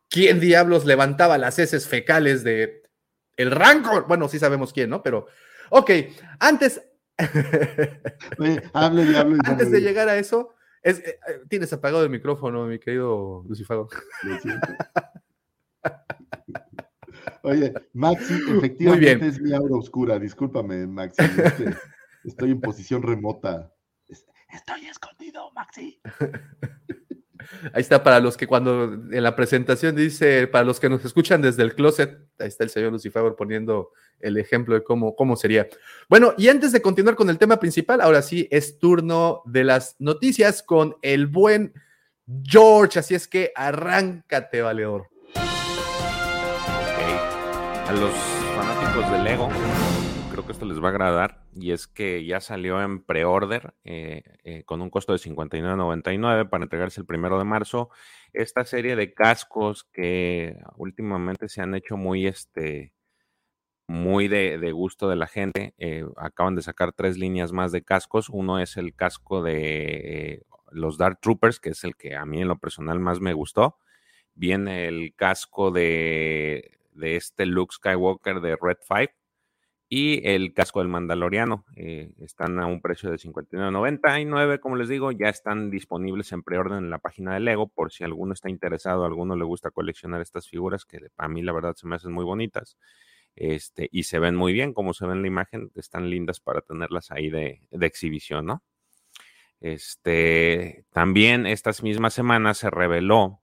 quién 0.08 0.40
diablos 0.40 0.84
levantaba 0.84 1.38
las 1.38 1.58
heces 1.58 1.88
fecales 1.88 2.44
de 2.44 2.82
el 3.36 3.50
Rancor. 3.50 4.06
Bueno, 4.06 4.28
sí 4.28 4.38
sabemos 4.38 4.72
quién, 4.72 4.90
¿no? 4.90 5.02
Pero, 5.02 5.26
ok, 5.70 5.90
antes... 6.38 6.82
Antes 8.72 9.70
de 9.70 9.80
llegar 9.80 10.08
a 10.08 10.18
eso, 10.18 10.54
es, 10.82 10.98
eh, 10.98 11.18
eh, 11.28 11.40
tienes 11.48 11.72
apagado 11.72 12.02
el 12.02 12.10
micrófono, 12.10 12.66
mi 12.66 12.80
querido 12.80 13.44
Lucifago. 13.48 13.88
Oye, 17.42 17.72
Maxi, 17.92 18.34
efectivamente 18.56 19.26
es 19.26 19.40
mi 19.40 19.52
aura 19.52 19.76
oscura. 19.76 20.18
Discúlpame, 20.18 20.86
Maxi. 20.86 21.22
estoy 22.24 22.50
en 22.52 22.60
posición 22.60 23.02
remota. 23.02 23.73
Estoy 24.54 24.86
escondido, 24.86 25.50
Maxi. 25.52 26.00
Ahí 27.74 27.82
está 27.82 28.02
para 28.02 28.20
los 28.20 28.36
que 28.36 28.46
cuando 28.46 28.84
en 28.84 29.22
la 29.22 29.36
presentación 29.36 29.96
dice, 29.96 30.46
para 30.46 30.64
los 30.64 30.80
que 30.80 30.88
nos 30.88 31.04
escuchan 31.04 31.42
desde 31.42 31.62
el 31.62 31.74
closet, 31.74 32.18
ahí 32.38 32.48
está 32.48 32.64
el 32.64 32.70
señor 32.70 32.92
Lucifer 32.92 33.34
poniendo 33.36 33.90
el 34.18 34.38
ejemplo 34.38 34.74
de 34.74 34.82
cómo, 34.82 35.14
cómo 35.14 35.36
sería. 35.36 35.68
Bueno, 36.08 36.32
y 36.38 36.48
antes 36.48 36.72
de 36.72 36.80
continuar 36.80 37.16
con 37.16 37.28
el 37.28 37.36
tema 37.36 37.58
principal, 37.58 38.00
ahora 38.00 38.22
sí 38.22 38.48
es 38.50 38.78
turno 38.78 39.42
de 39.44 39.64
las 39.64 39.96
noticias 39.98 40.62
con 40.62 40.96
el 41.02 41.26
buen 41.26 41.74
George, 42.44 42.98
así 42.98 43.14
es 43.14 43.28
que 43.28 43.52
arráncate, 43.54 44.62
valedor. 44.62 45.10
A 47.86 47.92
los 47.92 48.14
fanáticos 48.56 49.12
de 49.12 49.18
Lego 49.22 49.50
creo 50.34 50.46
que 50.46 50.52
esto 50.52 50.66
les 50.66 50.82
va 50.82 50.88
a 50.88 50.90
agradar 50.90 51.44
y 51.54 51.70
es 51.70 51.86
que 51.86 52.24
ya 52.24 52.40
salió 52.40 52.82
en 52.82 53.04
pre-order 53.04 53.72
eh, 53.84 54.24
eh, 54.42 54.64
con 54.64 54.82
un 54.82 54.90
costo 54.90 55.12
de 55.12 55.20
59.99 55.20 56.48
para 56.48 56.64
entregarse 56.64 57.00
el 57.00 57.06
primero 57.06 57.38
de 57.38 57.44
marzo. 57.44 57.90
Esta 58.32 58.64
serie 58.64 58.96
de 58.96 59.14
cascos 59.14 59.84
que 59.84 60.58
últimamente 60.76 61.48
se 61.48 61.62
han 61.62 61.76
hecho 61.76 61.96
muy, 61.96 62.26
este, 62.26 62.92
muy 63.86 64.26
de, 64.26 64.72
gusto 64.72 65.08
de 65.08 65.14
la 65.14 65.28
gente. 65.28 65.72
Eh, 65.78 66.04
acaban 66.16 66.56
de 66.56 66.62
sacar 66.62 66.92
tres 66.92 67.16
líneas 67.16 67.52
más 67.52 67.70
de 67.70 67.84
cascos. 67.84 68.28
Uno 68.28 68.58
es 68.58 68.76
el 68.76 68.92
casco 68.92 69.40
de 69.40 70.44
los 70.72 70.98
Dark 70.98 71.20
Troopers, 71.20 71.60
que 71.60 71.70
es 71.70 71.84
el 71.84 71.94
que 71.94 72.16
a 72.16 72.26
mí 72.26 72.42
en 72.42 72.48
lo 72.48 72.58
personal 72.58 72.98
más 72.98 73.20
me 73.20 73.34
gustó. 73.34 73.78
Viene 74.34 74.88
el 74.88 75.14
casco 75.14 75.70
de, 75.70 76.72
de 76.90 77.14
este 77.14 77.46
Luke 77.46 77.72
Skywalker 77.72 78.40
de 78.40 78.56
Red 78.60 78.78
5 78.80 79.23
y 79.96 80.20
el 80.24 80.52
casco 80.54 80.80
del 80.80 80.88
Mandaloriano. 80.88 81.64
Eh, 81.76 82.10
están 82.18 82.58
a 82.58 82.66
un 82.66 82.80
precio 82.80 83.12
de 83.12 83.16
59.99, 83.16 84.58
como 84.58 84.74
les 84.74 84.88
digo, 84.88 85.12
ya 85.12 85.28
están 85.28 85.70
disponibles 85.70 86.32
en 86.32 86.42
preorden 86.42 86.78
en 86.78 86.90
la 86.90 86.98
página 86.98 87.34
de 87.34 87.38
Lego 87.38 87.68
por 87.68 87.92
si 87.92 88.02
alguno 88.02 88.32
está 88.32 88.50
interesado, 88.50 89.04
a 89.04 89.06
alguno 89.06 89.36
le 89.36 89.44
gusta 89.44 89.70
coleccionar 89.70 90.20
estas 90.20 90.48
figuras 90.48 90.84
que 90.84 90.98
a 91.16 91.28
mí 91.28 91.42
la 91.42 91.52
verdad 91.52 91.76
se 91.76 91.86
me 91.86 91.94
hacen 91.94 92.10
muy 92.10 92.24
bonitas. 92.24 92.76
Este, 93.36 93.88
y 93.92 94.02
se 94.02 94.18
ven 94.18 94.34
muy 94.34 94.52
bien, 94.52 94.72
como 94.72 94.94
se 94.94 95.06
ve 95.06 95.12
en 95.12 95.22
la 95.22 95.28
imagen, 95.28 95.70
están 95.76 96.10
lindas 96.10 96.40
para 96.40 96.60
tenerlas 96.60 97.12
ahí 97.12 97.30
de, 97.30 97.60
exhibición, 97.70 98.46
¿no? 98.46 98.64
Este, 99.60 100.86
también 100.92 101.46
estas 101.46 101.84
mismas 101.84 102.14
semanas 102.14 102.58
se 102.58 102.68
reveló 102.68 103.42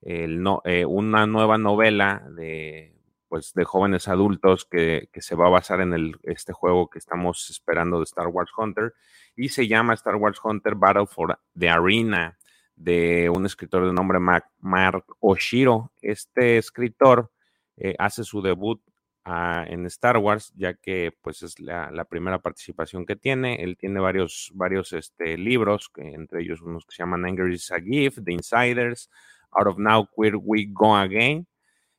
el 0.00 0.42
no, 0.42 0.62
eh, 0.64 0.86
una 0.86 1.26
nueva 1.26 1.58
novela 1.58 2.26
de 2.34 2.99
pues 3.30 3.54
de 3.54 3.64
jóvenes 3.64 4.08
adultos 4.08 4.64
que, 4.64 5.08
se 5.14 5.36
va 5.36 5.46
a 5.46 5.50
basar 5.50 5.80
en 5.80 5.92
el, 5.92 6.16
este 6.24 6.52
juego 6.52 6.90
que 6.90 6.98
estamos 6.98 7.48
esperando 7.48 7.98
de 7.98 8.04
Star 8.04 8.26
Wars 8.26 8.50
Hunter 8.58 8.92
y 9.36 9.50
se 9.50 9.68
llama 9.68 9.94
Star 9.94 10.16
Wars 10.16 10.40
Hunter 10.42 10.74
Battle 10.74 11.06
for 11.06 11.38
the 11.56 11.70
Arena 11.70 12.36
de 12.74 13.30
un 13.30 13.46
escritor 13.46 13.86
de 13.86 13.92
nombre 13.92 14.18
Mark 14.18 15.04
Oshiro. 15.20 15.92
Este 16.02 16.58
escritor 16.58 17.30
eh, 17.76 17.94
hace 18.00 18.24
su 18.24 18.42
debut 18.42 18.82
ah, 19.24 19.64
en 19.68 19.86
Star 19.86 20.16
Wars, 20.16 20.52
ya 20.56 20.74
que 20.74 21.16
pues 21.22 21.44
es 21.44 21.60
la, 21.60 22.04
primera 22.10 22.40
participación 22.40 23.06
que 23.06 23.14
tiene. 23.14 23.62
Él 23.62 23.76
tiene 23.76 24.00
varios, 24.00 24.50
varios 24.54 24.92
este, 24.92 25.38
libros, 25.38 25.88
que, 25.88 26.14
entre 26.14 26.42
ellos 26.42 26.62
unos 26.62 26.84
que 26.84 26.96
se 26.96 27.04
llaman 27.04 27.26
Anger 27.26 27.48
is 27.52 27.70
a 27.70 27.80
Gift, 27.80 28.24
The 28.24 28.32
Insiders, 28.32 29.08
Out 29.52 29.68
of 29.68 29.78
Now, 29.78 30.08
Queer 30.16 30.34
We 30.36 30.66
Go 30.68 30.96
Again, 30.96 31.46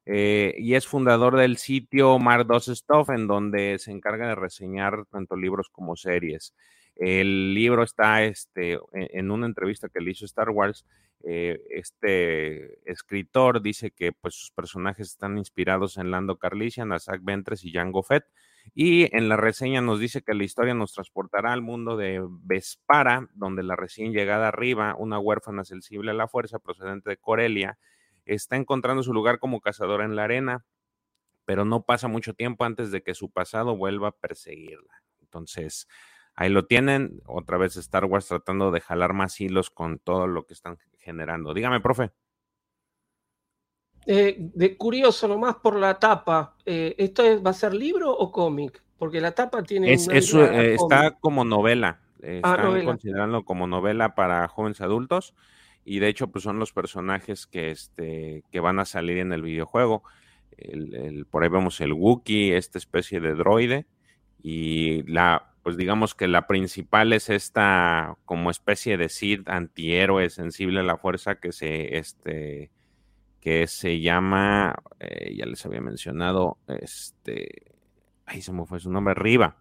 eh, 0.06 0.56
y 0.58 0.76
es 0.76 0.88
fundador 0.88 1.38
del 1.38 1.58
sitio 1.58 2.18
Mar 2.20 2.46
2 2.46 2.66
Stuff, 2.68 3.10
en 3.10 3.28
donde 3.28 3.78
se 3.80 3.92
encarga 3.92 4.28
de 4.28 4.36
reseñar 4.36 5.06
tanto 5.12 5.36
libros 5.36 5.70
como 5.70 5.96
series. 5.96 6.54
El 6.96 7.54
libro 7.54 7.84
está 7.84 8.24
este, 8.24 8.74
e, 8.74 8.80
en 8.94 9.32
una 9.32 9.46
entrevista 9.46 9.90
que 9.90 10.02
le 10.02 10.12
hizo 10.12 10.26
Star 10.26 10.50
Wars, 10.50 10.86
Eh, 11.24 11.62
este 11.70 12.80
escritor 12.92 13.62
dice 13.62 13.92
que 13.92 14.12
pues, 14.12 14.34
sus 14.34 14.52
personajes 14.52 15.08
están 15.10 15.38
inspirados 15.38 15.98
en 15.98 16.10
Lando 16.10 16.38
Carlisian, 16.38 17.00
Zach 17.00 17.22
Ventres 17.24 17.64
y 17.64 17.72
Jango 17.72 18.02
Fett. 18.02 18.26
Y 18.74 19.16
en 19.16 19.30
la 19.30 19.38
reseña 19.38 19.82
nos 19.82 20.00
dice 20.00 20.24
que 20.24 20.34
la 20.34 20.44
historia 20.44 20.74
nos 20.74 20.94
transportará 20.94 21.54
al 21.54 21.62
mundo 21.62 21.96
de 21.98 22.26
Vespara, 22.44 23.28
donde 23.36 23.64
la 23.64 23.76
recién 23.76 24.14
llegada 24.14 24.48
arriba, 24.48 24.96
una 24.98 25.20
huérfana 25.20 25.64
sensible 25.64 26.12
a 26.12 26.16
la 26.16 26.28
fuerza 26.28 26.60
procedente 26.60 27.12
de 27.12 27.18
Corelia, 27.18 27.78
está 28.36 28.56
encontrando 28.56 29.04
su 29.04 29.14
lugar 29.14 29.40
como 29.40 29.62
cazadora 29.62 30.06
en 30.06 30.16
la 30.16 30.24
arena, 30.24 30.66
pero 31.46 31.66
no 31.66 31.84
pasa 31.84 32.08
mucho 32.08 32.34
tiempo 32.34 32.64
antes 32.64 32.92
de 32.92 33.04
que 33.04 33.14
su 33.14 33.30
pasado 33.30 33.76
vuelva 33.76 34.10
a 34.10 34.16
perseguirla. 34.16 35.04
Entonces, 35.22 35.88
ahí 36.36 36.50
lo 36.50 36.66
tienen, 36.66 37.22
otra 37.26 37.58
vez 37.58 37.76
Star 37.78 38.06
Wars 38.06 38.28
tratando 38.28 38.72
de 38.72 38.82
jalar 38.82 39.14
más 39.14 39.40
hilos 39.42 39.70
con 39.70 40.00
todo 40.00 40.28
lo 40.28 40.46
que 40.46 40.54
están 40.54 40.78
generando. 41.00 41.54
Dígame, 41.54 41.82
profe. 41.82 42.12
Eh, 44.06 44.36
de 44.40 44.78
curioso, 44.78 45.28
nomás 45.28 45.56
por 45.56 45.76
la 45.76 46.00
tapa, 46.00 46.56
eh, 46.66 46.96
¿esto 46.98 47.24
va 47.44 47.52
a 47.52 47.54
ser 47.54 47.74
libro 47.74 48.12
o 48.12 48.32
cómic? 48.32 48.82
Porque 48.98 49.22
la 49.22 49.32
tapa 49.32 49.62
tiene... 49.64 49.94
Es, 49.94 50.08
eh, 50.08 50.74
está 50.74 51.20
como 51.20 51.44
novela, 51.44 52.02
ah, 52.24 52.56
están 52.56 52.86
considerando 52.86 53.46
como 53.46 53.68
novela 53.68 54.16
para 54.16 54.48
jóvenes 54.48 54.82
adultos 54.82 55.36
y 55.84 56.00
de 56.00 56.08
hecho 56.08 56.28
pues 56.28 56.44
son 56.44 56.60
los 56.60 56.72
personajes 56.74 57.48
que, 57.48 57.72
este, 57.72 58.44
que 58.52 58.60
van 58.60 58.80
a 58.80 58.86
salir 58.86 59.18
en 59.18 59.34
el 59.34 59.42
videojuego. 59.42 60.04
El, 60.58 61.26
por 61.30 61.44
ahí 61.44 61.50
vemos 61.50 61.82
el 61.82 61.94
Wookiee, 61.94 62.56
esta 62.56 62.78
especie 62.78 63.20
de 63.20 63.34
droide 63.34 63.88
y 64.44 65.04
la, 65.04 65.54
pues 65.64 65.78
digamos 65.78 66.16
que 66.16 66.28
la 66.28 66.48
principal 66.48 67.14
es 67.14 67.30
esta 67.30 68.18
como 68.26 68.52
especie 68.52 68.98
de 68.98 69.10
Sith 69.10 69.48
antihéroe 69.50 70.30
sensible 70.30 70.80
a 70.82 70.84
la 70.84 70.98
fuerza 70.98 71.36
que 71.36 71.52
se, 71.52 71.98
este, 71.98 72.72
que 73.40 73.68
se 73.68 74.00
llama, 74.00 74.76
eh, 75.00 75.36
ya 75.36 75.46
les 75.46 75.66
había 75.66 75.82
mencionado, 75.82 76.60
este, 76.68 77.74
ahí 78.26 78.42
se 78.42 78.54
me 78.54 78.66
fue 78.66 78.80
su 78.80 78.92
nombre, 78.92 79.16
Riva. 79.16 79.58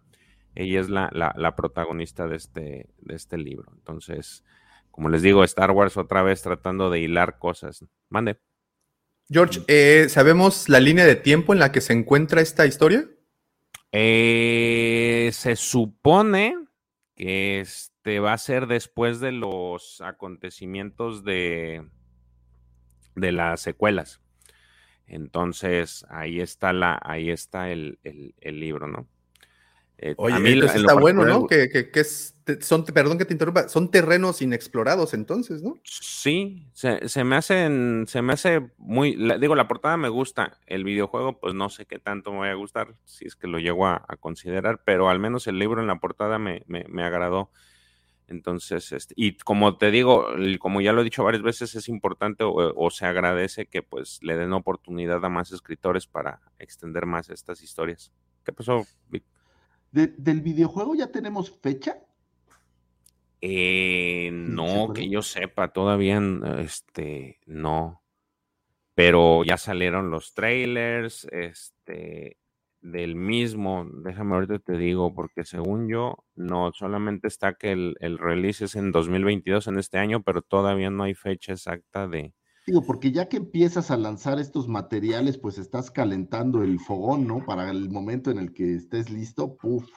Ella 0.53 0.81
es 0.81 0.89
la, 0.89 1.09
la, 1.13 1.55
protagonista 1.55 2.27
de 2.27 2.35
este, 2.35 2.89
de 2.99 3.15
este 3.15 3.37
libro. 3.37 3.71
Entonces, 3.73 4.43
como 4.91 5.09
les 5.09 5.21
digo, 5.21 5.43
Star 5.43 5.71
Wars 5.71 5.97
otra 5.97 6.21
vez 6.21 6.41
tratando 6.41 6.89
de 6.89 6.99
hilar 6.99 7.39
cosas. 7.39 7.85
Mande. 8.09 8.39
George, 9.29 9.61
eh, 9.67 10.07
¿sabemos 10.09 10.67
la 10.67 10.79
línea 10.79 11.05
de 11.05 11.15
tiempo 11.15 11.53
en 11.53 11.59
la 11.59 11.71
que 11.71 11.81
se 11.81 11.93
encuentra 11.93 12.41
esta 12.41 12.65
historia? 12.65 13.07
Eh, 13.93 15.29
se 15.33 15.55
supone 15.55 16.55
que 17.15 17.61
este 17.61 18.19
va 18.19 18.33
a 18.33 18.37
ser 18.37 18.67
después 18.67 19.19
de 19.19 19.31
los 19.31 20.01
acontecimientos 20.01 21.23
de, 21.23 21.87
de 23.15 23.31
las 23.31 23.61
secuelas. 23.61 24.21
Entonces, 25.07 26.05
ahí 26.09 26.39
está 26.39 26.71
la, 26.71 26.97
ahí 27.03 27.29
está 27.29 27.69
el, 27.69 27.99
libro, 28.41 28.87
¿no? 28.87 29.07
Eh, 30.03 30.15
Oye, 30.17 30.65
está 30.65 30.95
bueno, 30.95 31.23
¿no? 31.25 31.45
Que, 31.45 31.91
es, 31.93 32.35
son, 32.61 32.83
perdón 32.85 33.19
que 33.19 33.25
te 33.25 33.33
interrumpa, 33.33 33.69
son 33.69 33.91
terrenos 33.91 34.41
inexplorados 34.41 35.13
entonces, 35.13 35.61
¿no? 35.61 35.75
Sí, 35.83 36.67
se, 36.73 37.23
me 37.23 37.35
hacen, 37.35 38.05
se 38.07 38.23
me 38.23 38.33
hace 38.33 38.71
muy, 38.77 39.15
digo, 39.39 39.53
la 39.53 39.67
portada 39.67 39.97
me 39.97 40.09
gusta, 40.09 40.59
el 40.65 40.83
videojuego, 40.83 41.39
pues 41.39 41.53
no 41.53 41.69
sé 41.69 41.85
qué 41.85 41.99
tanto 41.99 42.31
me 42.31 42.39
va 42.39 42.49
a 42.49 42.55
gustar, 42.55 42.95
si 43.05 43.27
es 43.27 43.35
que 43.35 43.45
lo 43.45 43.59
llego 43.59 43.85
a, 43.85 44.03
considerar, 44.19 44.81
pero 44.83 45.07
al 45.07 45.19
menos 45.19 45.45
el 45.45 45.59
libro 45.59 45.81
en 45.81 45.87
la 45.87 45.99
portada 45.99 46.39
me, 46.39 46.63
me, 46.65 46.83
me 46.89 47.03
agradó. 47.03 47.51
Entonces, 48.31 48.91
este, 48.93 49.13
y 49.17 49.37
como 49.37 49.77
te 49.77 49.91
digo, 49.91 50.25
como 50.59 50.81
ya 50.81 50.93
lo 50.93 51.01
he 51.01 51.03
dicho 51.03 51.23
varias 51.23 51.43
veces, 51.43 51.75
es 51.75 51.89
importante 51.89 52.45
o, 52.47 52.89
se 52.89 53.05
agradece 53.05 53.65
que 53.67 53.83
pues 53.83 54.19
le 54.23 54.37
den 54.37 54.53
oportunidad 54.53 55.23
a 55.25 55.29
más 55.29 55.51
escritores 55.51 56.07
para 56.07 56.39
extender 56.57 57.05
más 57.05 57.29
estas 57.29 57.61
historias. 57.61 58.13
¿Qué 58.45 58.53
pasó, 58.53 58.85
¿Del 59.91 60.41
videojuego 60.41 60.95
ya 60.95 61.11
tenemos 61.11 61.51
fecha? 61.59 61.97
Eh, 63.41 64.29
no, 64.31 64.93
que 64.93 65.09
yo 65.09 65.21
sepa, 65.21 65.73
todavía 65.73 66.21
este, 66.59 67.39
no. 67.45 68.01
Pero 68.93 69.43
ya 69.43 69.57
salieron 69.57 70.11
los 70.11 70.33
trailers, 70.33 71.27
este, 71.31 72.37
del 72.81 73.15
mismo, 73.15 73.87
déjame 74.03 74.35
ahorita 74.35 74.59
te 74.59 74.77
digo, 74.77 75.13
porque 75.13 75.43
según 75.43 75.87
yo, 75.87 76.23
no, 76.35 76.71
solamente 76.73 77.27
está 77.27 77.53
que 77.53 77.71
el, 77.71 77.95
el, 77.99 78.17
release 78.17 78.65
es 78.65 78.75
en 78.75 78.91
2022, 78.91 79.67
en 79.67 79.79
este 79.79 79.97
año, 79.97 80.23
pero 80.23 80.41
todavía 80.41 80.89
no 80.89 81.03
hay 81.03 81.13
fecha 81.13 81.53
exacta 81.53 82.07
de... 82.07 82.33
Digo, 82.67 82.83
porque 82.83 83.11
ya 83.11 83.27
que 83.27 83.37
empiezas 83.37 83.91
a 83.91 83.97
lanzar 83.97 84.39
estos 84.39 84.67
materiales, 84.67 85.37
pues 85.37 85.57
estás 85.57 85.89
calentando 85.89 86.63
el 86.63 86.79
fogón, 86.79 87.27
¿no? 87.27 87.45
Para 87.45 87.69
el 87.69 87.89
momento 87.89 88.31
en 88.31 88.37
el 88.37 88.53
que 88.53 88.75
estés 88.75 89.09
listo, 89.09 89.55
puff. 89.55 89.89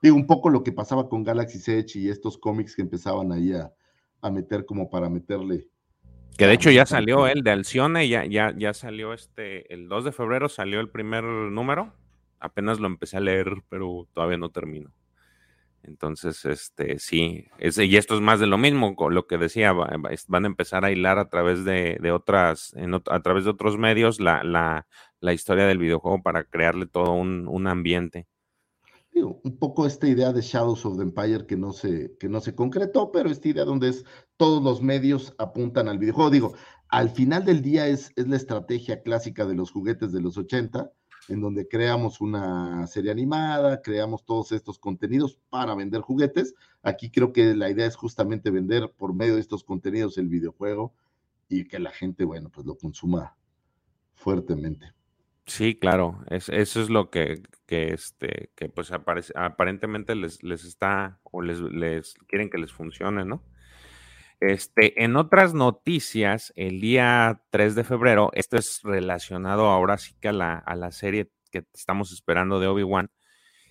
Digo, 0.00 0.16
un 0.16 0.26
poco 0.26 0.50
lo 0.50 0.62
que 0.62 0.72
pasaba 0.72 1.08
con 1.08 1.24
Galaxy 1.24 1.58
Edge 1.70 1.96
y 1.96 2.08
estos 2.08 2.38
cómics 2.38 2.76
que 2.76 2.82
empezaban 2.82 3.32
ahí 3.32 3.52
a, 3.52 3.72
a 4.20 4.30
meter 4.30 4.64
como 4.66 4.90
para 4.90 5.08
meterle 5.08 5.68
que 6.38 6.46
de 6.46 6.54
hecho 6.54 6.70
ya 6.70 6.86
salió 6.86 7.26
el 7.26 7.42
de 7.42 7.50
Alcione, 7.50 8.08
ya, 8.08 8.24
ya, 8.24 8.54
ya 8.56 8.72
salió 8.72 9.12
este, 9.12 9.72
el 9.72 9.86
2 9.86 10.06
de 10.06 10.12
febrero 10.12 10.48
salió 10.48 10.80
el 10.80 10.88
primer 10.88 11.24
número 11.24 11.92
apenas 12.42 12.80
lo 12.80 12.88
empecé 12.88 13.16
a 13.16 13.20
leer, 13.20 13.62
pero 13.68 14.08
todavía 14.12 14.36
no 14.36 14.50
termino. 14.50 14.90
Entonces, 15.84 16.44
este, 16.44 16.98
sí, 17.00 17.46
y 17.58 17.96
esto 17.96 18.14
es 18.14 18.20
más 18.20 18.38
de 18.38 18.46
lo 18.46 18.56
mismo, 18.56 18.94
lo 19.10 19.26
que 19.26 19.36
decía, 19.36 19.72
van 19.72 20.44
a 20.44 20.46
empezar 20.46 20.84
a 20.84 20.92
hilar 20.92 21.18
a 21.18 21.28
través 21.28 21.64
de, 21.64 21.98
otras, 22.12 22.72
a 23.10 23.20
través 23.20 23.44
de 23.44 23.50
otros 23.50 23.78
medios 23.78 24.20
la, 24.20 24.44
la, 24.44 25.32
historia 25.32 25.66
del 25.66 25.78
videojuego 25.78 26.22
para 26.22 26.44
crearle 26.44 26.86
todo 26.86 27.12
un, 27.12 27.66
ambiente. 27.66 28.28
un 29.14 29.58
poco 29.58 29.84
esta 29.84 30.06
idea 30.06 30.32
de 30.32 30.40
Shadows 30.40 30.86
of 30.86 30.98
the 30.98 31.02
Empire 31.02 31.46
que 31.46 31.56
no 31.56 31.72
se, 31.72 32.16
que 32.20 32.28
no 32.28 32.40
se 32.40 32.54
concretó, 32.54 33.10
pero 33.10 33.28
esta 33.28 33.48
idea 33.48 33.64
donde 33.64 33.88
es 33.88 34.04
todos 34.36 34.62
los 34.62 34.82
medios 34.82 35.34
apuntan 35.38 35.88
al 35.88 35.98
videojuego. 35.98 36.30
Digo, 36.30 36.54
al 36.88 37.10
final 37.10 37.44
del 37.44 37.60
día 37.60 37.88
es, 37.88 38.12
es 38.14 38.28
la 38.28 38.36
estrategia 38.36 39.02
clásica 39.02 39.46
de 39.46 39.56
los 39.56 39.72
juguetes 39.72 40.12
de 40.12 40.20
los 40.20 40.38
80 40.38 40.92
en 41.28 41.40
donde 41.40 41.68
creamos 41.68 42.20
una 42.20 42.86
serie 42.86 43.10
animada, 43.10 43.80
creamos 43.82 44.24
todos 44.24 44.52
estos 44.52 44.78
contenidos 44.78 45.38
para 45.50 45.74
vender 45.74 46.00
juguetes. 46.00 46.54
Aquí 46.82 47.10
creo 47.10 47.32
que 47.32 47.54
la 47.54 47.70
idea 47.70 47.86
es 47.86 47.96
justamente 47.96 48.50
vender 48.50 48.92
por 48.96 49.14
medio 49.14 49.34
de 49.34 49.40
estos 49.40 49.64
contenidos 49.64 50.18
el 50.18 50.28
videojuego 50.28 50.94
y 51.48 51.64
que 51.64 51.78
la 51.78 51.90
gente, 51.90 52.24
bueno, 52.24 52.50
pues 52.50 52.66
lo 52.66 52.76
consuma 52.76 53.36
fuertemente. 54.14 54.92
Sí, 55.46 55.74
claro, 55.74 56.20
eso 56.30 56.52
es 56.80 56.88
lo 56.88 57.10
que, 57.10 57.42
que, 57.66 57.92
este, 57.92 58.50
que 58.54 58.68
pues 58.68 58.92
aparentemente 58.92 60.14
les, 60.14 60.42
les 60.42 60.64
está 60.64 61.20
o 61.24 61.42
les, 61.42 61.60
les 61.60 62.14
quieren 62.28 62.48
que 62.48 62.58
les 62.58 62.72
funcione, 62.72 63.24
¿no? 63.24 63.42
Este, 64.42 65.04
en 65.04 65.14
otras 65.14 65.54
noticias, 65.54 66.52
el 66.56 66.80
día 66.80 67.44
3 67.50 67.76
de 67.76 67.84
febrero, 67.84 68.30
esto 68.34 68.56
es 68.56 68.80
relacionado 68.82 69.66
ahora 69.66 69.98
sí 69.98 70.16
que 70.20 70.28
a 70.28 70.32
la, 70.32 70.58
a 70.58 70.74
la 70.74 70.90
serie 70.90 71.30
que 71.52 71.64
estamos 71.72 72.10
esperando 72.10 72.58
de 72.58 72.66
Obi-Wan, 72.66 73.12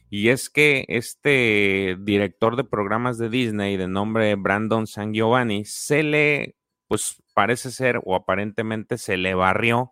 y 0.09 0.29
es 0.29 0.49
que 0.49 0.85
este 0.87 1.97
director 1.99 2.55
de 2.55 2.63
programas 2.63 3.17
de 3.17 3.27
Disney 3.27 3.75
de 3.75 3.89
nombre 3.89 4.35
Brandon 4.35 4.87
San 4.87 5.13
Giovanni 5.13 5.65
se 5.65 6.03
le, 6.03 6.55
pues 6.87 7.21
parece 7.33 7.69
ser 7.71 7.99
o 8.05 8.15
aparentemente 8.15 8.97
se 8.97 9.17
le 9.17 9.33
barrió 9.33 9.91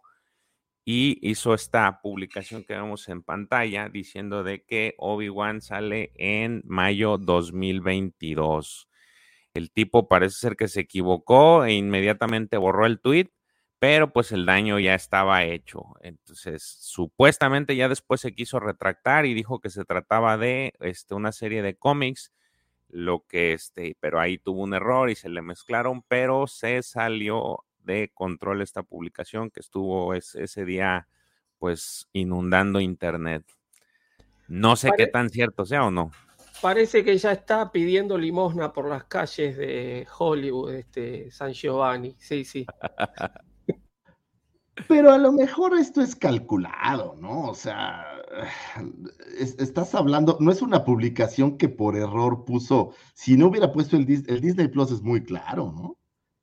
y 0.86 1.20
hizo 1.22 1.54
esta 1.54 2.00
publicación 2.02 2.64
que 2.64 2.76
vemos 2.76 3.10
en 3.10 3.22
pantalla 3.22 3.90
diciendo 3.90 4.44
de 4.46 4.64
que 4.64 4.96
Obi-Wan 4.98 5.60
sale 5.60 6.14
en 6.16 6.62
mayo 6.66 7.18
2022. 7.18 8.89
El 9.54 9.72
tipo 9.72 10.08
parece 10.08 10.38
ser 10.38 10.56
que 10.56 10.68
se 10.68 10.82
equivocó 10.82 11.66
e 11.66 11.74
inmediatamente 11.74 12.58
borró 12.58 12.86
el 12.86 13.00
tweet, 13.00 13.32
pero 13.80 14.12
pues 14.12 14.32
el 14.32 14.46
daño 14.46 14.78
ya 14.80 14.94
estaba 14.94 15.44
hecho. 15.44 15.96
Entonces, 16.02 16.64
supuestamente 16.64 17.76
ya 17.76 17.90
después 17.90 18.22
se 18.22 18.36
quiso 18.36 18.60
retractar 18.60 19.26
y 19.26 19.34
dijo 19.34 19.60
que 19.60 19.70
se 19.70 19.86
trataba 19.86 20.38
de 20.38 20.74
este, 20.82 21.16
una 21.16 21.32
serie 21.32 21.62
de 21.62 21.76
cómics, 21.76 22.32
lo 22.90 23.26
que 23.28 23.54
este, 23.54 23.96
pero 24.00 24.20
ahí 24.20 24.38
tuvo 24.38 24.62
un 24.64 24.74
error 24.74 25.10
y 25.10 25.16
se 25.16 25.30
le 25.30 25.42
mezclaron, 25.42 26.04
pero 26.04 26.48
se 26.48 26.82
salió 26.84 27.64
de 27.80 28.12
control 28.14 28.62
esta 28.62 28.84
publicación 28.84 29.50
que 29.50 29.62
estuvo 29.62 30.14
ese, 30.14 30.66
día 30.66 31.08
pues 31.58 32.08
inundando 32.14 32.80
internet. 32.80 33.44
No 34.48 34.76
sé 34.76 34.92
qué 34.98 35.08
tan 35.08 35.30
cierto 35.30 35.66
sea 35.66 35.86
o 35.86 35.92
no. 35.92 36.12
Parece 36.62 37.04
que 37.04 37.18
ya 37.18 37.32
está 37.32 37.72
pidiendo 37.72 38.18
limosna 38.18 38.74
por 38.74 38.90
las 38.90 39.06
calles 39.06 39.58
de 39.58 40.08
Hollywood, 40.18 40.74
este 40.74 41.32
San 41.32 41.54
Giovanni. 41.54 42.16
Sí, 42.20 42.44
sí. 42.44 42.66
Pero 44.88 45.12
a 45.12 45.18
lo 45.18 45.32
mejor 45.32 45.78
esto 45.78 46.02
es 46.02 46.16
calculado, 46.16 47.16
¿no? 47.20 47.50
O 47.50 47.54
sea, 47.54 48.06
estás 49.38 49.94
hablando, 49.94 50.38
no 50.40 50.52
es 50.52 50.62
una 50.62 50.86
publicación 50.86 51.58
que 51.58 51.70
por 51.70 51.96
error 51.98 52.46
puso, 52.46 52.94
si 53.14 53.36
no 53.38 53.48
hubiera 53.48 53.72
puesto 53.72 53.98
el, 53.98 54.08
el 54.28 54.42
Disney 54.42 54.68
Plus 54.70 54.92
es 54.92 55.02
muy 55.02 55.24
claro, 55.24 55.72
¿no? 55.72 55.99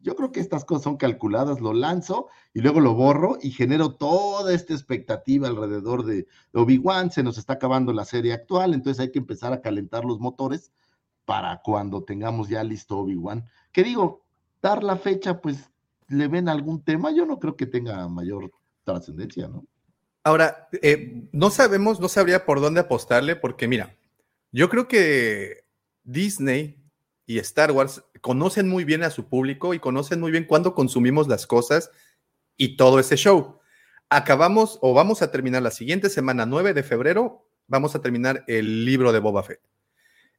Yo 0.06 0.14
creo 0.14 0.30
que 0.30 0.38
estas 0.38 0.64
cosas 0.64 0.84
son 0.84 0.98
calculadas, 0.98 1.60
lo 1.60 1.72
lanzo 1.72 2.28
y 2.54 2.60
luego 2.60 2.78
lo 2.78 2.94
borro 2.94 3.38
y 3.42 3.50
genero 3.50 3.96
toda 3.96 4.54
esta 4.54 4.72
expectativa 4.72 5.48
alrededor 5.48 6.04
de 6.04 6.28
Obi-Wan, 6.52 7.10
se 7.10 7.24
nos 7.24 7.38
está 7.38 7.54
acabando 7.54 7.92
la 7.92 8.04
serie 8.04 8.32
actual, 8.32 8.72
entonces 8.72 9.00
hay 9.00 9.10
que 9.10 9.18
empezar 9.18 9.52
a 9.52 9.60
calentar 9.60 10.04
los 10.04 10.20
motores 10.20 10.70
para 11.24 11.60
cuando 11.60 12.04
tengamos 12.04 12.48
ya 12.48 12.62
listo 12.62 12.98
Obi-Wan. 12.98 13.48
Que 13.72 13.82
digo, 13.82 14.22
dar 14.62 14.84
la 14.84 14.96
fecha, 14.96 15.40
pues 15.40 15.72
le 16.06 16.28
ven 16.28 16.48
algún 16.48 16.84
tema, 16.84 17.10
yo 17.10 17.26
no 17.26 17.40
creo 17.40 17.56
que 17.56 17.66
tenga 17.66 18.06
mayor 18.06 18.52
trascendencia, 18.84 19.48
¿no? 19.48 19.66
Ahora, 20.22 20.68
eh, 20.82 21.28
no 21.32 21.50
sabemos, 21.50 21.98
no 21.98 22.08
sabría 22.08 22.46
por 22.46 22.60
dónde 22.60 22.78
apostarle, 22.78 23.34
porque 23.34 23.66
mira, 23.66 23.96
yo 24.52 24.68
creo 24.68 24.86
que 24.86 25.64
Disney 26.04 26.85
y 27.27 27.39
Star 27.40 27.73
Wars 27.73 28.05
conocen 28.20 28.69
muy 28.69 28.85
bien 28.85 29.03
a 29.03 29.11
su 29.11 29.28
público 29.28 29.74
y 29.74 29.81
conocen 29.81 30.20
muy 30.20 30.31
bien 30.31 30.44
cuándo 30.44 30.74
consumimos 30.74 31.27
las 31.27 31.47
cosas 31.47 31.90
y 32.57 32.77
todo 32.77 33.01
ese 33.01 33.16
show. 33.16 33.59
Acabamos 34.09 34.78
o 34.81 34.94
vamos 34.94 35.20
a 35.23 35.32
terminar 35.32 35.62
la 35.62 35.73
siguiente 35.73 36.09
semana, 36.09 36.47
9 36.47 36.73
de 36.73 36.85
febrero, 36.85 37.48
vamos 37.66 37.97
a 37.97 38.01
terminar 38.01 38.44
el 38.47 38.85
libro 38.85 39.12
de 39.12 39.19
Boba 39.19 39.43
Fett. 39.43 39.61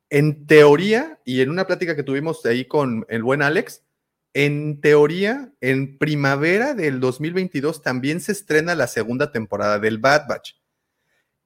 En 0.09 0.47
teoría, 0.47 1.19
y 1.25 1.41
en 1.41 1.49
una 1.49 1.67
plática 1.67 1.95
que 1.95 2.03
tuvimos 2.03 2.45
ahí 2.45 2.63
con 2.63 3.05
el 3.09 3.23
buen 3.23 3.41
Alex, 3.41 3.83
en 4.33 4.79
teoría, 4.79 5.51
en 5.59 5.97
primavera 5.97 6.73
del 6.73 7.01
2022 7.01 7.81
también 7.81 8.21
se 8.21 8.31
estrena 8.31 8.75
la 8.75 8.87
segunda 8.87 9.33
temporada 9.33 9.79
del 9.79 9.97
Bad 9.97 10.27
Batch. 10.29 10.53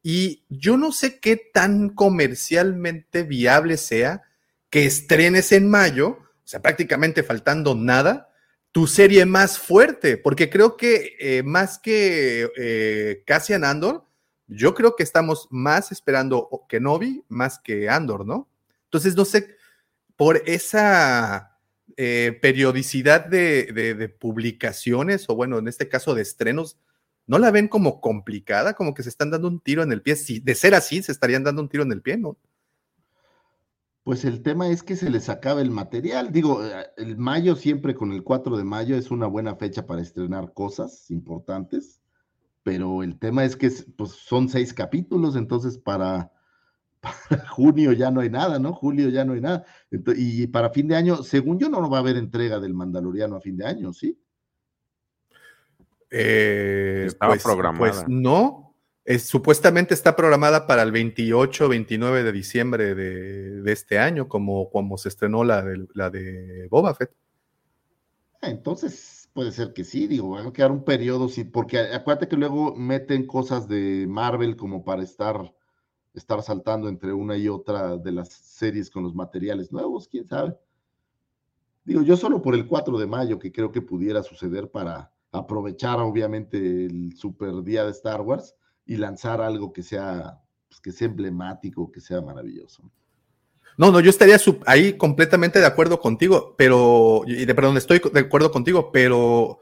Y 0.03 0.43
yo 0.49 0.77
no 0.77 0.91
sé 0.91 1.19
qué 1.19 1.37
tan 1.37 1.89
comercialmente 1.89 3.23
viable 3.23 3.77
sea 3.77 4.23
que 4.71 4.85
estrenes 4.85 5.51
en 5.51 5.69
mayo, 5.69 6.07
o 6.09 6.45
sea, 6.47 6.61
prácticamente 6.61 7.21
faltando 7.21 7.75
nada, 7.75 8.29
tu 8.71 8.87
serie 8.87 9.25
más 9.25 9.59
fuerte, 9.59 10.17
porque 10.17 10.49
creo 10.49 10.77
que 10.77 11.17
eh, 11.19 11.43
más 11.43 11.77
que 11.77 12.49
eh, 12.57 13.23
Cassian 13.27 13.65
Andor, 13.65 14.05
yo 14.47 14.73
creo 14.73 14.95
que 14.95 15.03
estamos 15.03 15.47
más 15.51 15.91
esperando 15.91 16.49
Kenobi 16.69 17.23
más 17.27 17.59
que 17.59 17.89
Andor, 17.89 18.25
¿no? 18.25 18.49
Entonces, 18.85 19.15
no 19.15 19.25
sé, 19.25 19.55
por 20.15 20.41
esa 20.45 21.57
eh, 21.97 22.37
periodicidad 22.41 23.25
de, 23.25 24.15
publicaciones, 24.19 25.29
o 25.29 25.35
bueno, 25.35 25.59
en 25.59 25.67
este 25.67 25.89
caso 25.89 26.15
de 26.15 26.21
estrenos, 26.21 26.77
¿no 27.27 27.39
la 27.39 27.51
ven 27.51 27.67
como 27.67 27.99
complicada? 27.99 28.73
Como 28.73 28.93
que 28.93 29.03
se 29.03 29.09
están 29.09 29.31
dando 29.31 29.49
un 29.49 29.59
tiro 29.59 29.83
en 29.83 29.91
el 29.91 30.01
pie. 30.01 30.15
Si 30.15 30.39
de 30.39 30.55
ser 30.55 30.75
así, 30.75 31.03
se 31.03 31.11
estarían 31.11 31.43
dando 31.43 31.61
un 31.61 31.69
tiro 31.69 31.83
en 31.83 31.91
el 31.91 32.01
pie, 32.01 32.17
¿no? 32.17 32.37
Pues 34.03 34.25
el 34.25 34.41
tema 34.41 34.67
es 34.67 34.81
que 34.81 34.95
se 34.95 35.09
les 35.09 35.29
acaba 35.29 35.61
el 35.61 35.69
material. 35.69 36.31
Digo, 36.31 36.65
eh, 36.65 36.87
el 36.97 37.17
mayo 37.17 37.55
siempre 37.55 37.93
con 37.93 38.11
el 38.11 38.23
4 38.23 38.57
de 38.57 38.63
mayo 38.63 38.95
es 38.95 39.11
una 39.11 39.27
buena 39.27 39.55
fecha 39.55 39.85
para 39.85 40.01
estrenar 40.01 40.53
cosas 40.53 41.11
importantes, 41.11 42.01
pero 42.63 43.03
el 43.03 43.19
tema 43.19 43.45
es 43.45 43.55
que 43.55 43.71
pues, 43.95 44.11
son 44.11 44.49
seis 44.49 44.73
capítulos, 44.73 45.35
entonces 45.35 45.77
para, 45.83 46.31
junio 47.49 47.93
ya 47.93 48.09
no 48.09 48.21
hay 48.21 48.29
nada, 48.29 48.57
¿no? 48.57 48.73
Julio 48.73 49.09
ya 49.09 49.23
no 49.23 49.33
hay 49.33 49.41
nada. 49.41 49.65
y 50.15 50.47
para 50.47 50.71
fin 50.71 50.87
de 50.87 50.95
año, 50.95 51.23
según 51.23 51.59
yo, 51.59 51.69
no 51.69 51.87
va 51.89 51.97
a 51.97 52.01
haber 52.01 52.17
entrega 52.17 52.59
del 52.59 52.73
Mandaloriano 52.73 53.35
a 53.35 53.41
fin 53.41 53.57
de 53.57 53.65
año, 53.65 53.93
¿sí? 53.93 54.19
Eh, 56.09 57.05
Estaba 57.07 57.33
pues, 57.33 57.43
programada. 57.43 57.79
Pues 57.79 58.03
no, 58.07 58.70
supuestamente 59.19 59.93
está 59.93 60.15
programada 60.15 60.67
para 60.67 60.83
el 60.83 60.91
28, 60.91 61.69
29 61.69 62.23
de 62.23 62.31
diciembre 62.31 62.95
de, 62.95 63.71
este 63.71 63.99
año, 63.99 64.27
como, 64.27 64.69
como 64.69 64.97
se 64.97 65.09
estrenó 65.09 65.43
la 65.43 65.61
de, 65.61 66.67
Boba 66.69 66.93
Fett. 66.93 67.11
Ah, 68.41 68.49
entonces 68.49 69.29
puede 69.33 69.51
ser 69.51 69.73
que 69.73 69.83
sí, 69.83 70.07
digo, 70.07 70.31
va 70.31 70.41
a 70.41 70.53
quedar 70.53 70.71
un 70.71 70.83
periodo, 70.83 71.29
sí, 71.29 71.43
porque 71.43 71.79
acuérdate 71.79 72.27
que 72.27 72.37
luego 72.37 72.75
meten 72.75 73.25
cosas 73.25 73.67
de 73.67 74.05
Marvel 74.07 74.55
como 74.55 74.83
para 74.83 75.03
estar, 75.03 75.53
estar 76.13 76.41
saltando 76.41 76.89
entre 76.89 77.13
una 77.13 77.37
y 77.37 77.47
otra 77.47 77.97
de 77.97 78.11
las 78.11 78.29
series 78.29 78.89
con 78.89 79.03
los 79.03 79.15
materiales 79.15 79.71
nuevos, 79.71 80.07
quién 80.07 80.27
sabe. 80.27 80.57
Digo, 81.83 82.01
yo 82.01 82.17
solo 82.17 82.41
por 82.41 82.55
el 82.55 82.67
4 82.67 82.97
de 82.99 83.07
mayo 83.07 83.39
que 83.39 83.51
creo 83.51 83.71
que 83.71 83.81
pudiera 83.81 84.21
suceder 84.21 84.69
para 84.69 85.11
aprovechar 85.31 85.99
obviamente 85.99 86.57
el 86.85 87.15
super 87.15 87.63
día 87.63 87.85
de 87.85 87.91
Star 87.91 88.21
Wars 88.21 88.55
y 88.91 88.97
lanzar 88.97 89.39
algo 89.39 89.71
que 89.71 89.83
sea, 89.83 90.41
pues, 90.67 90.81
que 90.81 90.91
sea 90.91 91.07
emblemático, 91.07 91.89
que 91.89 92.01
sea 92.01 92.19
maravilloso. 92.19 92.91
No, 93.77 93.89
no, 93.89 94.01
yo 94.01 94.09
estaría 94.09 94.37
ahí 94.65 94.97
completamente 94.97 95.59
de 95.59 95.65
acuerdo 95.65 96.01
contigo, 96.01 96.55
pero, 96.57 97.21
y 97.25 97.45
de, 97.45 97.55
perdón, 97.55 97.77
estoy 97.77 98.01
de 98.11 98.19
acuerdo 98.19 98.51
contigo, 98.51 98.91
pero 98.91 99.61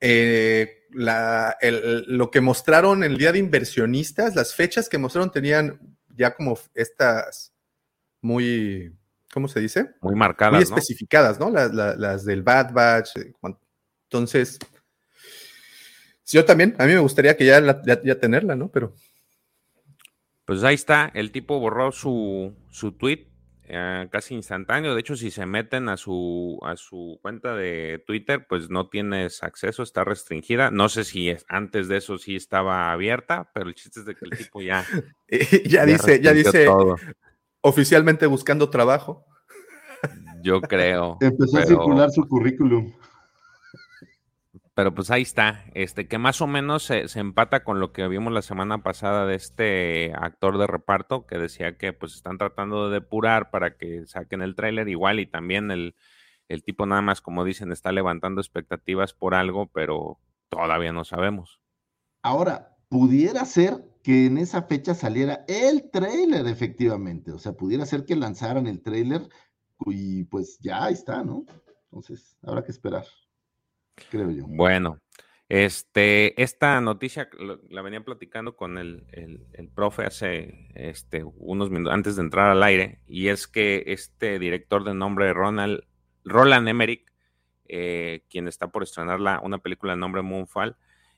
eh, 0.00 0.84
lo 0.92 2.30
que 2.30 2.40
mostraron 2.40 3.02
el 3.02 3.18
día 3.18 3.32
de 3.32 3.40
inversionistas, 3.40 4.36
las 4.36 4.54
fechas 4.54 4.88
que 4.88 4.98
mostraron 4.98 5.32
tenían 5.32 5.80
ya 6.16 6.32
como 6.36 6.56
estas 6.72 7.52
muy, 8.20 8.96
¿cómo 9.32 9.48
se 9.48 9.58
dice? 9.58 9.90
Muy 10.02 10.14
marcadas. 10.14 10.54
Muy 10.54 10.62
especificadas, 10.62 11.40
¿no? 11.40 11.50
Las, 11.50 11.74
las 11.74 12.24
del 12.24 12.44
Bad 12.44 12.72
Batch. 12.72 13.16
Eh, 13.16 13.32
entonces, 14.04 14.60
yo 16.32 16.44
también, 16.44 16.74
a 16.78 16.86
mí 16.86 16.92
me 16.92 17.00
gustaría 17.00 17.36
que 17.36 17.44
ya, 17.44 17.60
ya, 17.84 18.20
tenerla, 18.20 18.56
¿no? 18.56 18.68
Pero. 18.68 18.94
Pues 20.44 20.64
ahí 20.64 20.74
está, 20.74 21.10
el 21.14 21.30
tipo 21.30 21.60
borró 21.60 21.92
su, 21.92 22.52
su 22.68 22.92
tweet 22.92 23.28
eh, 23.64 24.08
casi 24.10 24.34
instantáneo. 24.34 24.94
De 24.94 25.00
hecho, 25.00 25.16
si 25.16 25.30
se 25.30 25.46
meten 25.46 25.88
a 25.88 25.96
su, 25.96 26.58
a 26.62 26.76
su 26.76 27.18
cuenta 27.22 27.54
de 27.54 28.02
Twitter, 28.06 28.46
pues 28.48 28.68
no 28.68 28.88
tienes 28.88 29.42
acceso, 29.42 29.82
está 29.82 30.04
restringida. 30.04 30.70
No 30.70 30.88
sé 30.88 31.04
si 31.04 31.30
es, 31.30 31.44
antes 31.48 31.88
de 31.88 31.98
eso 31.98 32.18
sí 32.18 32.34
estaba 32.34 32.92
abierta, 32.92 33.50
pero 33.54 33.68
el 33.68 33.74
chiste 33.74 34.00
es 34.00 34.06
de 34.06 34.14
que 34.14 34.24
el 34.24 34.36
tipo 34.36 34.60
ya. 34.60 34.84
ya, 35.64 35.86
dice, 35.86 36.20
ya 36.20 36.32
dice 36.32 36.66
oficialmente 37.60 38.26
buscando 38.26 38.68
trabajo. 38.68 39.24
Yo 40.42 40.60
creo. 40.60 41.18
Empezó 41.20 41.58
a 41.58 41.66
circular 41.66 42.10
su 42.10 42.26
currículum 42.26 42.92
pero 44.74 44.94
pues 44.94 45.10
ahí 45.10 45.22
está, 45.22 45.64
este, 45.74 46.08
que 46.08 46.18
más 46.18 46.40
o 46.40 46.46
menos 46.46 46.84
se, 46.84 47.06
empata 47.18 47.62
con 47.62 47.78
lo 47.78 47.92
que 47.92 48.08
vimos 48.08 48.32
la 48.32 48.40
semana 48.40 48.82
pasada 48.82 49.26
de 49.26 49.34
este 49.34 50.12
actor 50.14 50.56
de 50.56 50.66
reparto 50.66 51.26
que 51.26 51.36
decía 51.36 51.76
que 51.76 51.92
pues 51.92 52.14
están 52.14 52.38
tratando 52.38 52.88
de 52.88 52.94
depurar 52.94 53.50
para 53.50 53.76
que 53.76 54.06
saquen 54.06 54.40
el 54.40 54.54
tráiler 54.54 54.88
igual 54.88 55.20
y 55.20 55.26
también 55.26 55.70
el, 55.70 55.94
el 56.48 56.64
tipo 56.64 56.86
nada 56.86 57.02
más, 57.02 57.20
como 57.20 57.44
dicen, 57.44 57.70
está 57.70 57.92
levantando 57.92 58.40
expectativas 58.40 59.12
por 59.12 59.34
algo, 59.34 59.66
pero 59.66 60.18
todavía 60.48 60.92
no 60.92 61.04
sabemos. 61.04 61.60
Ahora, 62.22 62.76
pudiera 62.88 63.44
ser 63.44 63.84
que 64.02 64.26
en 64.26 64.38
esa 64.38 64.62
fecha 64.62 64.94
saliera 64.94 65.44
el 65.48 65.90
tráiler 65.90 66.46
efectivamente, 66.46 67.30
o 67.30 67.38
sea, 67.38 67.52
pudiera 67.52 67.84
ser 67.84 68.06
que 68.06 68.16
lanzaran 68.16 68.66
el 68.66 68.82
tráiler 68.82 69.28
y 69.86 70.24
pues 70.24 70.58
ya 70.60 70.88
está, 70.88 71.22
¿no? 71.24 71.44
Entonces, 71.90 72.38
habrá 72.42 72.64
que 72.64 72.72
esperar 72.72 73.04
creo 74.10 74.30
yo. 74.30 74.44
Bueno, 74.46 74.98
este, 75.52 76.40
esta 76.42 76.80
noticia 76.80 77.28
la 77.68 77.82
venía 77.82 78.02
platicando 78.02 78.56
con 78.56 78.78
el, 78.78 79.04
profe 79.74 80.06
hace 80.06 80.70
este, 80.74 81.24
unos 81.24 81.68
minutos 81.68 81.92
antes 81.92 82.16
de 82.16 82.22
entrar 82.22 82.50
al 82.50 82.62
aire, 82.62 83.00
y 83.06 83.28
es 83.28 83.46
que 83.46 83.84
este 83.88 84.38
director 84.38 84.82
de 84.82 84.94
nombre 84.94 85.30
Ronald, 85.34 85.82
Roland 86.24 86.68
Emmerich, 86.68 87.04
eh, 87.66 88.24
quien 88.30 88.48
está 88.48 88.68
por 88.68 88.82
estrenar 88.82 89.20
la, 89.20 89.40
una 89.40 89.58
película 89.58 89.92
de 89.92 89.98
nombre 89.98 90.22
Moonfall, 90.22 90.74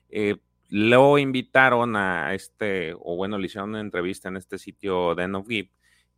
eh, 0.09 0.35
lo 0.67 1.17
invitaron 1.17 1.95
a 1.95 2.33
este, 2.33 2.93
o 2.99 3.15
bueno, 3.15 3.37
le 3.37 3.45
hicieron 3.45 3.69
una 3.69 3.79
entrevista 3.79 4.27
en 4.27 4.35
este 4.35 4.57
sitio 4.57 5.15
Den 5.15 5.35
of 5.35 5.47
Give 5.47 5.69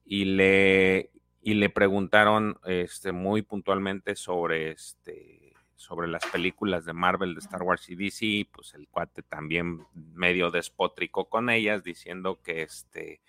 y 0.06 0.26
le, 0.26 1.12
y 1.44 1.54
le 1.54 1.70
preguntaron 1.70 2.58
este, 2.66 3.12
muy 3.12 3.44
puntualmente 3.44 4.16
sobre 4.16 4.72
este 4.72 5.47
sobre 5.78 6.08
las 6.08 6.26
películas 6.26 6.86
de 6.86 6.94
Marvel, 6.94 7.34
de 7.34 7.40
Star 7.40 7.64
Wars 7.64 7.90
y 7.90 7.96
DC, 7.96 8.50
pues 8.52 8.74
el 8.74 8.88
cuate 8.90 9.24
también 9.24 9.86
medio 9.94 10.52
despótrico 10.52 11.30
con 11.30 11.50
ellas, 11.50 11.84
diciendo 11.84 12.42
que 12.42 12.64
este 12.64 13.22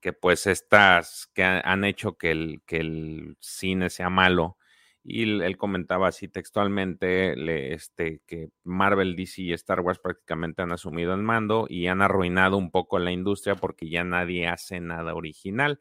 que 0.00 0.12
pues 0.12 0.46
estas 0.46 1.30
que 1.34 1.44
han 1.44 1.84
hecho 1.84 2.16
que 2.16 2.30
el, 2.30 2.62
que 2.66 2.78
el 2.78 3.36
cine 3.40 3.90
sea 3.90 4.10
malo. 4.10 4.56
Y 5.02 5.22
él 5.42 5.56
comentaba 5.56 6.08
así 6.08 6.28
textualmente 6.28 7.34
le, 7.34 7.72
este, 7.72 8.20
que 8.26 8.50
Marvel, 8.64 9.16
DC 9.16 9.42
y 9.42 9.52
Star 9.54 9.80
Wars 9.80 9.98
prácticamente 9.98 10.62
han 10.62 10.72
asumido 10.72 11.14
el 11.14 11.22
mando 11.22 11.66
y 11.68 11.86
han 11.86 12.02
arruinado 12.02 12.58
un 12.58 12.70
poco 12.70 12.98
la 12.98 13.10
industria 13.10 13.54
porque 13.54 13.88
ya 13.88 14.04
nadie 14.04 14.46
hace 14.46 14.80
nada 14.80 15.14
original. 15.14 15.80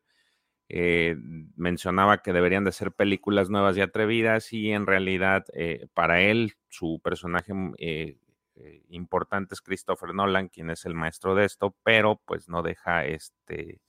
Eh, 0.71 1.15
mencionaba 1.55 2.19
que 2.21 2.31
deberían 2.31 2.63
de 2.63 2.71
ser 2.71 2.91
películas 2.91 3.49
nuevas 3.49 3.75
y 3.75 3.81
atrevidas 3.81 4.53
y 4.53 4.71
en 4.71 4.85
realidad 4.85 5.45
eh, 5.53 5.87
para 5.95 6.21
él 6.21 6.53
su 6.67 7.01
personaje 7.03 7.55
mm, 7.55 7.73
eh, 7.79 8.17
importante 8.89 9.55
es 9.55 9.61
Christopher 9.61 10.13
Nolan, 10.13 10.47
quien 10.47 10.69
es 10.69 10.85
el 10.85 10.93
maestro 10.93 11.33
de 11.33 11.45
esto, 11.45 11.75
pero 11.81 12.21
pues 12.23 12.49
no 12.49 12.61
deja 12.61 13.03
este, 13.05 13.81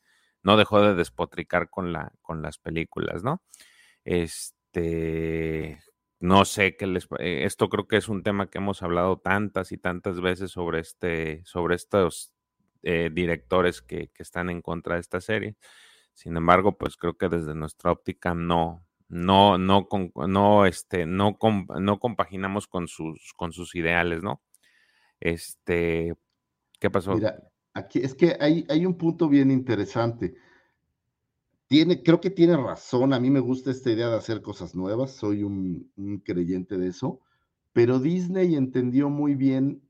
no 0.42 0.56
dejó 0.56 0.80
de 0.80 0.94
despotricar 0.94 1.68
con, 1.68 1.92
la, 1.92 2.12
con 2.22 2.40
las 2.40 2.56
películas, 2.56 3.22
¿no? 3.22 3.42
Este, 4.04 5.82
no 6.18 6.46
sé 6.46 6.76
qué 6.76 6.86
les... 6.86 7.08
esto 7.18 7.68
creo 7.68 7.88
que 7.88 7.98
es 7.98 8.08
un 8.08 8.22
tema 8.22 8.48
que 8.48 8.56
hemos 8.58 8.82
hablado 8.82 9.18
tantas 9.18 9.72
y 9.72 9.76
tantas 9.76 10.20
veces 10.22 10.52
sobre, 10.52 10.80
este, 10.80 11.42
sobre 11.44 11.74
estos 11.74 12.32
directores 12.82 13.82
que, 13.82 14.08
que 14.08 14.22
están 14.22 14.48
en 14.48 14.62
contra 14.62 14.94
de 14.94 15.02
esta 15.02 15.20
serie. 15.20 15.56
Sin 16.20 16.36
embargo, 16.36 16.76
pues 16.76 16.98
creo 16.98 17.16
que 17.16 17.30
desde 17.30 17.54
nuestra 17.54 17.92
óptica 17.92 18.34
no, 18.34 18.84
no, 19.08 19.56
no, 19.56 19.88
no, 20.28 20.66
este, 20.66 21.06
no, 21.06 21.38
no 21.80 21.98
compaginamos 21.98 22.66
con 22.66 22.88
sus, 22.88 23.32
con 23.38 23.52
sus 23.52 23.74
ideales, 23.74 24.22
¿no? 24.22 24.42
Este, 25.18 26.14
¿qué 26.78 26.90
pasó? 26.90 27.14
Mira, 27.14 27.42
aquí 27.72 28.00
es 28.00 28.14
que 28.14 28.36
hay, 28.38 28.66
hay 28.68 28.84
un 28.84 28.98
punto 28.98 29.30
bien 29.30 29.50
interesante. 29.50 30.34
Tiene, 31.66 32.02
creo 32.02 32.20
que 32.20 32.28
tiene 32.28 32.54
razón. 32.54 33.14
A 33.14 33.18
mí 33.18 33.30
me 33.30 33.40
gusta 33.40 33.70
esta 33.70 33.90
idea 33.90 34.10
de 34.10 34.16
hacer 34.16 34.42
cosas 34.42 34.74
nuevas. 34.74 35.12
Soy 35.12 35.42
un, 35.42 35.90
un 35.96 36.18
creyente 36.18 36.76
de 36.76 36.88
eso. 36.88 37.20
Pero 37.72 37.98
Disney 37.98 38.56
entendió 38.56 39.08
muy 39.08 39.36
bien 39.36 39.80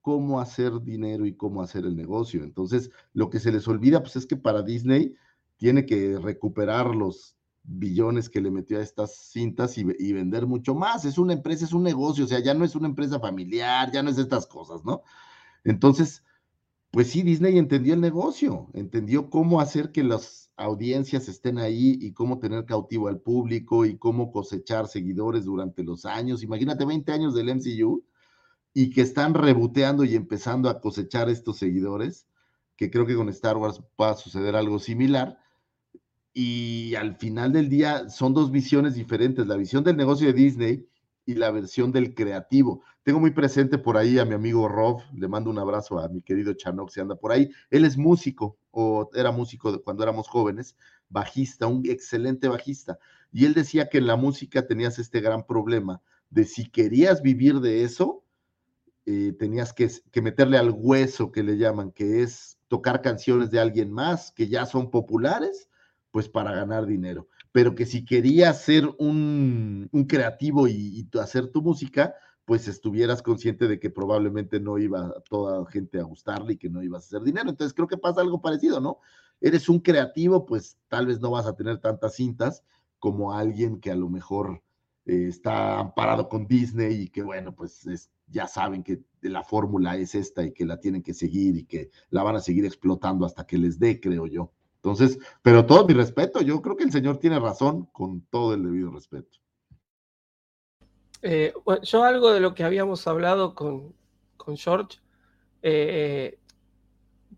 cómo 0.00 0.40
hacer 0.40 0.80
dinero 0.80 1.24
y 1.24 1.36
cómo 1.36 1.62
hacer 1.62 1.84
el 1.84 1.94
negocio. 1.94 2.42
Entonces, 2.42 2.90
lo 3.12 3.30
que 3.30 3.38
se 3.38 3.52
les 3.52 3.68
olvida, 3.68 4.00
pues 4.00 4.16
es 4.16 4.26
que 4.26 4.36
para 4.36 4.62
Disney 4.62 5.14
tiene 5.62 5.86
que 5.86 6.18
recuperar 6.18 6.94
los 6.94 7.36
billones 7.62 8.28
que 8.28 8.40
le 8.40 8.50
metió 8.50 8.78
a 8.78 8.82
estas 8.82 9.14
cintas 9.16 9.78
y, 9.78 9.84
ve- 9.84 9.96
y 9.98 10.12
vender 10.12 10.46
mucho 10.46 10.74
más. 10.74 11.04
Es 11.04 11.18
una 11.18 11.34
empresa, 11.34 11.64
es 11.64 11.72
un 11.72 11.84
negocio, 11.84 12.24
o 12.24 12.28
sea, 12.28 12.40
ya 12.40 12.52
no 12.54 12.64
es 12.64 12.74
una 12.74 12.88
empresa 12.88 13.20
familiar, 13.20 13.92
ya 13.92 14.02
no 14.02 14.10
es 14.10 14.18
estas 14.18 14.46
cosas, 14.48 14.84
¿no? 14.84 15.02
Entonces, 15.64 16.24
pues 16.90 17.10
sí, 17.10 17.22
Disney 17.22 17.58
entendió 17.58 17.94
el 17.94 18.00
negocio, 18.02 18.68
entendió 18.74 19.30
cómo 19.30 19.60
hacer 19.60 19.92
que 19.92 20.04
las 20.04 20.52
audiencias 20.56 21.28
estén 21.28 21.58
ahí 21.58 21.98
y 22.00 22.12
cómo 22.12 22.38
tener 22.38 22.66
cautivo 22.66 23.08
al 23.08 23.20
público 23.20 23.86
y 23.86 23.98
cómo 23.98 24.32
cosechar 24.32 24.88
seguidores 24.88 25.44
durante 25.46 25.84
los 25.84 26.04
años. 26.06 26.42
Imagínate 26.42 26.84
20 26.84 27.12
años 27.12 27.34
del 27.34 27.48
MCU 27.50 28.04
y 28.74 28.90
que 28.90 29.02
están 29.02 29.34
reboteando 29.34 30.04
y 30.04 30.16
empezando 30.16 30.68
a 30.70 30.80
cosechar 30.80 31.30
estos 31.30 31.58
seguidores, 31.58 32.26
que 32.76 32.90
creo 32.90 33.06
que 33.06 33.16
con 33.16 33.28
Star 33.30 33.56
Wars 33.56 33.80
va 34.00 34.10
a 34.10 34.16
suceder 34.16 34.56
algo 34.56 34.78
similar. 34.78 35.38
Y 36.34 36.94
al 36.94 37.16
final 37.16 37.52
del 37.52 37.68
día 37.68 38.08
son 38.08 38.32
dos 38.32 38.50
visiones 38.50 38.94
diferentes, 38.94 39.46
la 39.46 39.56
visión 39.56 39.84
del 39.84 39.96
negocio 39.96 40.26
de 40.28 40.32
Disney 40.32 40.86
y 41.26 41.34
la 41.34 41.50
versión 41.50 41.92
del 41.92 42.14
creativo. 42.14 42.82
Tengo 43.02 43.20
muy 43.20 43.32
presente 43.32 43.78
por 43.78 43.96
ahí 43.96 44.18
a 44.18 44.24
mi 44.24 44.34
amigo 44.34 44.68
Rob, 44.68 45.02
le 45.14 45.28
mando 45.28 45.50
un 45.50 45.58
abrazo 45.58 45.98
a 45.98 46.08
mi 46.08 46.22
querido 46.22 46.52
Chanok, 46.54 46.90
si 46.90 47.00
anda 47.00 47.16
por 47.16 47.32
ahí. 47.32 47.50
Él 47.70 47.84
es 47.84 47.96
músico, 47.96 48.56
o 48.70 49.10
era 49.14 49.30
músico 49.30 49.82
cuando 49.82 50.02
éramos 50.02 50.28
jóvenes, 50.28 50.76
bajista, 51.08 51.66
un 51.66 51.84
excelente 51.88 52.48
bajista. 52.48 52.98
Y 53.30 53.44
él 53.44 53.54
decía 53.54 53.88
que 53.88 53.98
en 53.98 54.06
la 54.06 54.16
música 54.16 54.66
tenías 54.66 54.98
este 54.98 55.20
gran 55.20 55.46
problema 55.46 56.00
de 56.30 56.44
si 56.44 56.70
querías 56.70 57.22
vivir 57.22 57.60
de 57.60 57.84
eso, 57.84 58.24
eh, 59.04 59.34
tenías 59.38 59.72
que, 59.72 59.90
que 60.10 60.22
meterle 60.22 60.56
al 60.56 60.70
hueso 60.70 61.30
que 61.30 61.42
le 61.42 61.58
llaman, 61.58 61.90
que 61.90 62.22
es 62.22 62.58
tocar 62.68 63.02
canciones 63.02 63.50
de 63.50 63.60
alguien 63.60 63.92
más 63.92 64.32
que 64.32 64.48
ya 64.48 64.64
son 64.64 64.90
populares, 64.90 65.68
pues 66.12 66.28
para 66.28 66.52
ganar 66.54 66.86
dinero. 66.86 67.28
Pero 67.50 67.74
que 67.74 67.86
si 67.86 68.04
querías 68.04 68.62
ser 68.62 68.88
un, 68.98 69.88
un 69.92 70.04
creativo 70.04 70.68
y, 70.68 71.08
hacer 71.20 71.48
tu 71.48 71.62
música, 71.62 72.14
pues 72.44 72.68
estuvieras 72.68 73.22
consciente 73.22 73.66
de 73.68 73.80
que 73.80 73.90
probablemente 73.90 74.60
no 74.60 74.78
iba 74.78 75.14
toda 75.28 75.64
gente 75.70 75.98
a 75.98 76.04
gustarle 76.04 76.54
y 76.54 76.56
que 76.58 76.70
no 76.70 76.82
ibas 76.82 77.04
a 77.04 77.06
hacer 77.08 77.22
dinero. 77.22 77.50
Entonces 77.50 77.74
creo 77.74 77.88
que 77.88 77.98
pasa 77.98 78.20
algo 78.20 78.40
parecido, 78.40 78.80
¿no? 78.80 78.98
Eres 79.40 79.68
un 79.68 79.80
creativo, 79.80 80.46
pues 80.46 80.78
tal 80.88 81.06
vez 81.06 81.20
no 81.20 81.30
vas 81.32 81.46
a 81.46 81.56
tener 81.56 81.78
tantas 81.78 82.14
cintas 82.14 82.62
como 82.98 83.32
alguien 83.32 83.80
que 83.80 83.90
a 83.90 83.96
lo 83.96 84.08
mejor 84.08 84.62
eh, 85.06 85.26
está 85.28 85.80
amparado 85.80 86.28
con 86.28 86.46
Disney 86.46 87.02
y 87.02 87.08
que 87.08 87.22
bueno, 87.22 87.54
pues 87.54 87.86
es- 87.86 88.10
ya 88.28 88.46
saben 88.46 88.82
que 88.82 89.02
la 89.20 89.42
fórmula 89.44 89.96
es 89.96 90.14
esta 90.14 90.44
y 90.44 90.52
que 90.52 90.64
la 90.64 90.78
tienen 90.80 91.02
que 91.02 91.12
seguir 91.14 91.56
y 91.56 91.64
que 91.64 91.90
la 92.10 92.22
van 92.22 92.36
a 92.36 92.40
seguir 92.40 92.64
explotando 92.64 93.26
hasta 93.26 93.46
que 93.46 93.58
les 93.58 93.78
dé, 93.78 94.00
creo 94.00 94.26
yo. 94.26 94.52
Entonces, 94.82 95.18
pero 95.42 95.64
todo 95.64 95.86
mi 95.86 95.94
respeto, 95.94 96.40
yo 96.40 96.60
creo 96.60 96.76
que 96.76 96.84
el 96.84 96.90
señor 96.90 97.18
tiene 97.18 97.38
razón 97.38 97.86
con 97.92 98.22
todo 98.22 98.54
el 98.54 98.64
debido 98.64 98.90
respeto. 98.90 99.38
Eh, 101.22 101.52
bueno, 101.64 101.82
yo 101.82 102.02
algo 102.02 102.32
de 102.32 102.40
lo 102.40 102.52
que 102.52 102.64
habíamos 102.64 103.06
hablado 103.06 103.54
con, 103.54 103.94
con 104.36 104.56
George, 104.56 104.98
eh, 105.62 106.40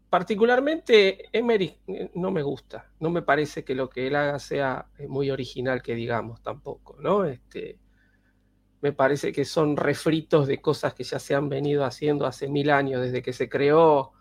particularmente 0.08 1.28
Emery 1.32 1.76
eh, 1.88 2.10
no 2.14 2.30
me 2.30 2.42
gusta, 2.42 2.90
no 3.00 3.10
me 3.10 3.22
parece 3.22 3.64
que 3.64 3.74
lo 3.74 3.90
que 3.90 4.06
él 4.06 4.16
haga 4.16 4.38
sea 4.38 4.86
eh, 4.96 5.08
muy 5.08 5.30
original, 5.30 5.82
que 5.82 5.94
digamos 5.94 6.40
tampoco, 6.40 6.96
¿no? 7.00 7.24
Este, 7.24 7.78
me 8.80 8.92
parece 8.92 9.32
que 9.32 9.44
son 9.44 9.76
refritos 9.76 10.46
de 10.46 10.60
cosas 10.60 10.94
que 10.94 11.04
ya 11.04 11.18
se 11.18 11.34
han 11.34 11.48
venido 11.48 11.84
haciendo 11.84 12.26
hace 12.26 12.48
mil 12.48 12.70
años, 12.70 13.02
desde 13.02 13.22
que 13.22 13.32
se 13.32 13.48
creó 13.48 14.12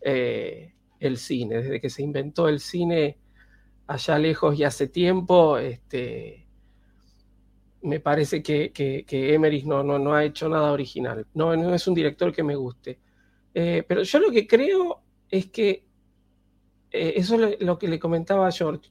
eh, 0.00 0.75
el 1.00 1.18
cine, 1.18 1.56
desde 1.56 1.80
que 1.80 1.90
se 1.90 2.02
inventó 2.02 2.48
el 2.48 2.60
cine 2.60 3.18
allá 3.86 4.18
lejos 4.18 4.58
y 4.58 4.64
hace 4.64 4.88
tiempo, 4.88 5.58
este, 5.58 6.46
me 7.82 8.00
parece 8.00 8.42
que, 8.42 8.72
que, 8.72 9.04
que 9.06 9.62
no, 9.64 9.82
no, 9.82 9.98
no 9.98 10.14
ha 10.14 10.24
hecho 10.24 10.48
nada 10.48 10.72
original. 10.72 11.26
No, 11.34 11.52
es 11.74 11.86
un 11.86 11.94
director 11.94 12.32
que 12.32 12.42
me 12.42 12.56
guste. 12.56 12.98
Eh, 13.54 13.84
pero 13.86 14.02
yo 14.02 14.18
lo 14.18 14.30
que 14.30 14.46
creo 14.46 15.02
es 15.30 15.46
que, 15.46 15.84
eh, 16.90 17.14
eso 17.16 17.34
es 17.34 17.40
lo, 17.40 17.66
lo 17.66 17.78
que 17.78 17.88
le 17.88 17.98
comentaba 17.98 18.48
a 18.48 18.52
George, 18.52 18.90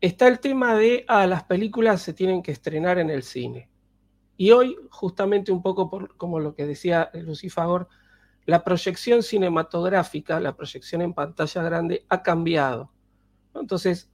está 0.00 0.28
el 0.28 0.40
tema 0.40 0.74
de, 0.74 1.04
ah, 1.08 1.26
las 1.26 1.44
películas 1.44 2.02
se 2.02 2.12
tienen 2.12 2.42
que 2.42 2.52
estrenar 2.52 2.98
en 2.98 3.10
el 3.10 3.22
cine. 3.22 3.70
Y 4.36 4.50
hoy, 4.50 4.76
justamente 4.90 5.52
un 5.52 5.62
poco 5.62 5.88
por, 5.88 6.16
como 6.16 6.40
lo 6.40 6.54
que 6.54 6.66
decía 6.66 7.10
Lucifagor, 7.14 7.88
la 8.46 8.62
proyección 8.64 9.22
cinematográfica, 9.22 10.38
la 10.40 10.54
proyección 10.56 11.02
en 11.02 11.14
pantalla 11.14 11.62
grande 11.62 12.04
ha 12.08 12.22
cambiado. 12.22 12.90
Entonces, 13.54 14.10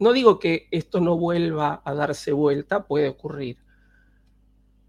no 0.00 0.12
digo 0.12 0.38
que 0.38 0.68
esto 0.70 1.00
no 1.00 1.16
vuelva 1.16 1.82
a 1.84 1.92
darse 1.92 2.30
vuelta, 2.32 2.86
puede 2.86 3.08
ocurrir. 3.08 3.58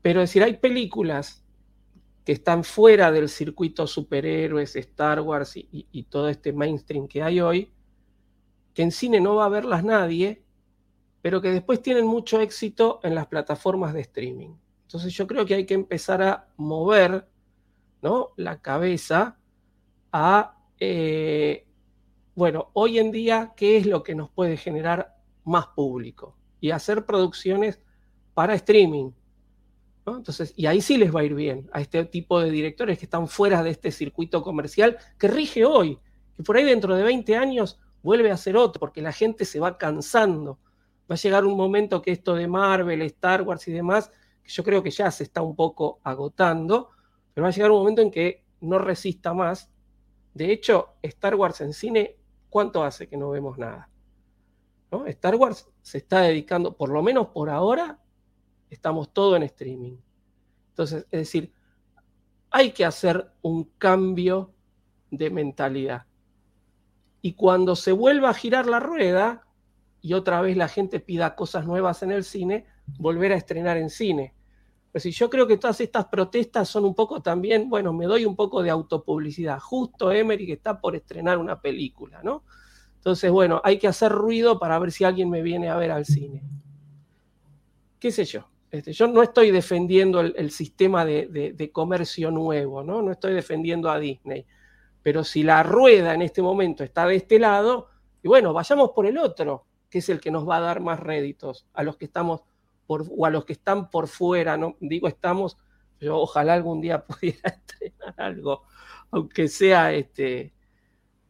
Pero 0.02 0.22
es 0.22 0.30
decir, 0.30 0.44
hay 0.44 0.58
películas 0.58 1.44
que 2.24 2.32
están 2.34 2.64
fuera 2.64 3.12
del 3.12 3.28
circuito 3.28 3.88
superhéroes, 3.88 4.76
Star 4.76 5.22
Wars 5.22 5.58
y, 5.58 5.68
y- 5.72 5.88
y 5.92 6.04
todo 6.04 6.30
este 6.30 6.54
mainstream 6.54 7.08
que 7.08 7.24
hay 7.24 7.42
hoy, 7.42 7.74
que 8.74 8.84
en 8.84 8.92
cine 8.92 9.20
no 9.20 9.36
va 9.36 9.46
a 9.46 9.50
verlas 9.50 9.84
nadie, 9.84 10.44
pero 11.22 11.42
que 11.42 11.52
después 11.52 11.82
tienen 11.82 12.06
mucho 12.06 12.40
éxito 12.40 13.00
en 13.04 13.16
las 13.16 13.28
plataformas 13.28 13.94
de 13.94 14.02
streaming. 14.02 14.52
Entonces 14.84 15.14
yo 15.14 15.28
creo 15.28 15.46
que 15.46 15.56
hay 15.56 15.66
que 15.66 15.74
empezar 15.74 16.22
a 16.22 16.48
mover 16.56 17.28
¿no? 18.02 18.30
la 18.38 18.62
cabeza 18.62 19.38
a, 20.12 20.58
eh, 20.80 21.66
bueno, 22.36 22.70
hoy 22.74 23.00
en 23.00 23.12
día, 23.12 23.54
¿qué 23.56 23.78
es 23.78 23.86
lo 23.86 24.04
que 24.04 24.16
nos 24.16 24.30
puede 24.30 24.58
generar 24.58 25.16
más 25.44 25.68
público? 25.68 26.38
Y 26.62 26.72
hacer 26.72 27.06
producciones 27.06 27.80
para 28.34 28.54
streaming. 28.56 29.12
Entonces, 30.06 30.54
y 30.56 30.66
ahí 30.66 30.82
sí 30.82 30.98
les 30.98 31.14
va 31.14 31.20
a 31.20 31.24
ir 31.24 31.36
bien 31.36 31.70
a 31.72 31.82
este 31.82 32.04
tipo 32.06 32.40
de 32.40 32.50
directores 32.50 32.98
que 32.98 33.06
están 33.06 33.28
fuera 33.28 33.62
de 33.62 33.70
este 33.70 33.92
circuito 33.92 34.42
comercial 34.42 34.98
que 35.20 35.28
rige 35.28 35.66
hoy, 35.66 36.00
que 36.36 36.44
por 36.44 36.58
ahí 36.58 36.64
dentro 36.64 36.96
de 36.96 37.04
20 37.04 37.36
años 37.36 37.80
vuelve 38.02 38.32
a 38.32 38.38
ser 38.38 38.58
otro, 38.58 38.80
porque 38.80 39.02
la 39.02 39.12
gente 39.12 39.46
se 39.46 39.60
va 39.60 39.78
cansando. 39.78 40.60
Va 41.10 41.16
a 41.16 41.18
llegar 41.18 41.46
un 41.46 41.58
momento 41.58 42.02
que 42.02 42.12
esto 42.12 42.36
de 42.36 42.48
Marvel, 42.48 43.02
Star 43.04 43.42
Wars 43.42 43.68
y 43.68 43.72
demás, 43.72 44.10
que 44.42 44.50
yo 44.50 44.64
creo 44.64 44.82
que 44.82 44.92
ya 44.92 45.12
se 45.12 45.24
está 45.24 45.42
un 45.42 45.56
poco 45.56 46.00
agotando, 46.04 46.92
pero 47.40 47.46
va 47.46 47.52
a 47.52 47.54
llegar 47.54 47.72
un 47.72 47.78
momento 47.78 48.02
en 48.02 48.12
que 48.12 48.44
no 48.60 48.80
resista 48.80 49.34
más. 49.34 49.72
De 50.34 50.52
hecho, 50.52 50.96
Star 51.02 51.36
Wars 51.36 51.62
en 51.62 51.72
cine, 51.72 52.18
¿cuánto 52.50 52.84
hace 52.84 53.08
que 53.08 53.16
no 53.16 53.30
vemos 53.30 53.58
nada? 53.58 53.90
Star 55.08 55.36
Wars 55.36 55.70
se 55.82 56.00
está 56.00 56.20
dedicando, 56.20 56.76
por 56.76 56.90
lo 56.90 57.02
menos 57.02 57.28
por 57.28 57.50
ahora, 57.50 57.98
estamos 58.70 59.14
todo 59.14 59.38
en 59.38 59.44
streaming. 59.44 59.96
Entonces, 60.72 61.08
es 61.12 61.20
decir, 61.20 61.54
hay 62.50 62.72
que 62.74 62.84
hacer 62.84 63.32
un 63.42 63.64
cambio 63.78 64.52
de 65.10 65.30
mentalidad. 65.30 66.08
Y 67.22 67.36
cuando 67.36 67.78
se 67.78 67.94
vuelva 67.94 68.32
a 68.32 68.34
girar 68.34 68.68
la 68.68 68.82
rueda 68.82 69.48
y 70.02 70.12
otra 70.12 70.42
vez 70.42 70.58
la 70.58 70.68
gente 70.68 71.00
pida 71.00 71.38
cosas 71.38 71.66
nuevas 71.66 72.04
en 72.04 72.12
el 72.12 72.26
cine, 72.26 72.66
volver 72.98 73.32
a 73.32 73.38
estrenar 73.38 73.78
en 73.78 73.90
cine. 73.90 74.34
Pero 74.92 75.02
si 75.02 75.12
yo 75.12 75.30
creo 75.30 75.46
que 75.46 75.58
todas 75.58 75.80
estas 75.82 76.06
protestas 76.06 76.68
son 76.68 76.86
un 76.86 76.96
poco 76.96 77.22
también, 77.22 77.70
bueno, 77.70 77.94
me 77.94 78.06
doy 78.06 78.26
un 78.26 78.36
poco 78.36 78.64
de 78.64 78.70
autopublicidad. 78.70 79.60
Justo 79.60 80.12
Emery 80.12 80.48
que 80.48 80.54
está 80.54 80.80
por 80.80 80.96
estrenar 80.96 81.38
una 81.38 81.62
película, 81.62 82.22
¿no? 82.24 82.44
Entonces, 82.96 83.32
bueno, 83.32 83.62
hay 83.64 83.78
que 83.78 83.88
hacer 83.88 84.12
ruido 84.12 84.60
para 84.60 84.78
ver 84.80 84.92
si 84.92 85.04
alguien 85.04 85.30
me 85.30 85.42
viene 85.42 85.70
a 85.70 85.78
ver 85.78 85.92
al 85.92 86.06
cine. 86.06 86.44
¿Qué 88.00 88.12
sé 88.12 88.26
yo? 88.26 88.48
Este, 88.72 88.92
yo 88.94 89.08
no 89.08 89.24
estoy 89.24 89.52
defendiendo 89.52 90.20
el, 90.22 90.52
sistema 90.52 91.06
de, 91.06 91.54
de 91.56 91.72
comercio 91.72 92.32
nuevo, 92.32 92.84
¿no? 92.84 93.02
No 93.02 93.12
estoy 93.12 93.34
defendiendo 93.34 93.90
a 93.90 94.00
Disney. 94.00 94.46
Pero 95.02 95.24
si 95.24 95.44
la 95.44 95.64
rueda 95.64 96.14
en 96.14 96.22
este 96.22 96.42
momento 96.42 96.84
está 96.84 97.06
de 97.06 97.16
este 97.16 97.40
lado, 97.40 97.88
y 98.22 98.28
bueno, 98.28 98.54
vayamos 98.54 98.92
por 98.92 99.06
el 99.06 99.18
otro, 99.18 99.66
que 99.90 100.00
es 100.00 100.10
el 100.10 100.20
que 100.20 100.32
nos 100.32 100.48
va 100.48 100.58
a 100.58 100.62
dar 100.62 100.82
más 100.82 101.00
réditos 101.00 101.68
a 101.74 101.84
los 101.84 101.98
que 101.98 102.06
estamos 102.06 102.42
o 102.90 103.26
a 103.26 103.30
los 103.30 103.46
que 103.46 103.54
están 103.54 103.90
por 103.90 104.08
fuera, 104.08 104.58
no 104.58 104.76
digo 104.80 105.08
estamos, 105.08 105.58
yo 106.00 106.18
ojalá 106.18 106.54
algún 106.54 106.82
día 106.82 107.04
pudiera 107.06 107.50
estrenar 107.50 108.16
algo, 108.18 108.64
aunque 109.12 109.48
sea 109.48 109.94
este, 109.94 110.54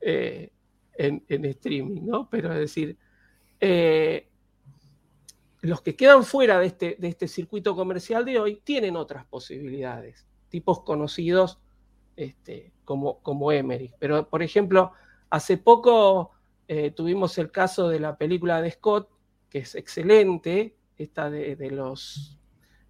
eh, 0.01 0.51
en, 0.93 1.45
streaming, 1.45 2.05
¿no? 2.05 2.29
Pero 2.29 2.53
es 2.53 2.59
decir, 2.59 2.97
eh, 3.59 4.29
los 5.61 5.81
que 5.81 5.95
quedan 5.95 6.23
fuera 6.23 6.59
de 6.59 6.67
este, 6.67 6.95
de 6.99 7.07
este 7.09 7.27
circuito 7.27 7.75
comercial 7.75 8.23
de 8.25 8.39
hoy 8.39 8.61
tienen 8.63 8.95
otras 8.95 9.25
posibilidades, 9.25 10.25
tipos 10.49 10.81
conocidos 10.81 11.59
este, 12.15 12.73
como, 12.85 13.21
como 13.21 13.51
Emery. 13.51 13.93
Pero, 13.99 14.29
por 14.29 14.43
ejemplo, 14.43 14.93
hace 15.29 15.57
poco 15.57 16.31
eh, 16.67 16.91
tuvimos 16.91 17.37
el 17.37 17.51
caso 17.51 17.89
de 17.89 17.99
la 17.99 18.17
película 18.17 18.61
de 18.61 18.71
Scott, 18.71 19.09
que 19.49 19.59
es 19.59 19.75
excelente, 19.75 20.75
esta 20.99 21.29
de, 21.29 21.55
los, 21.71 22.37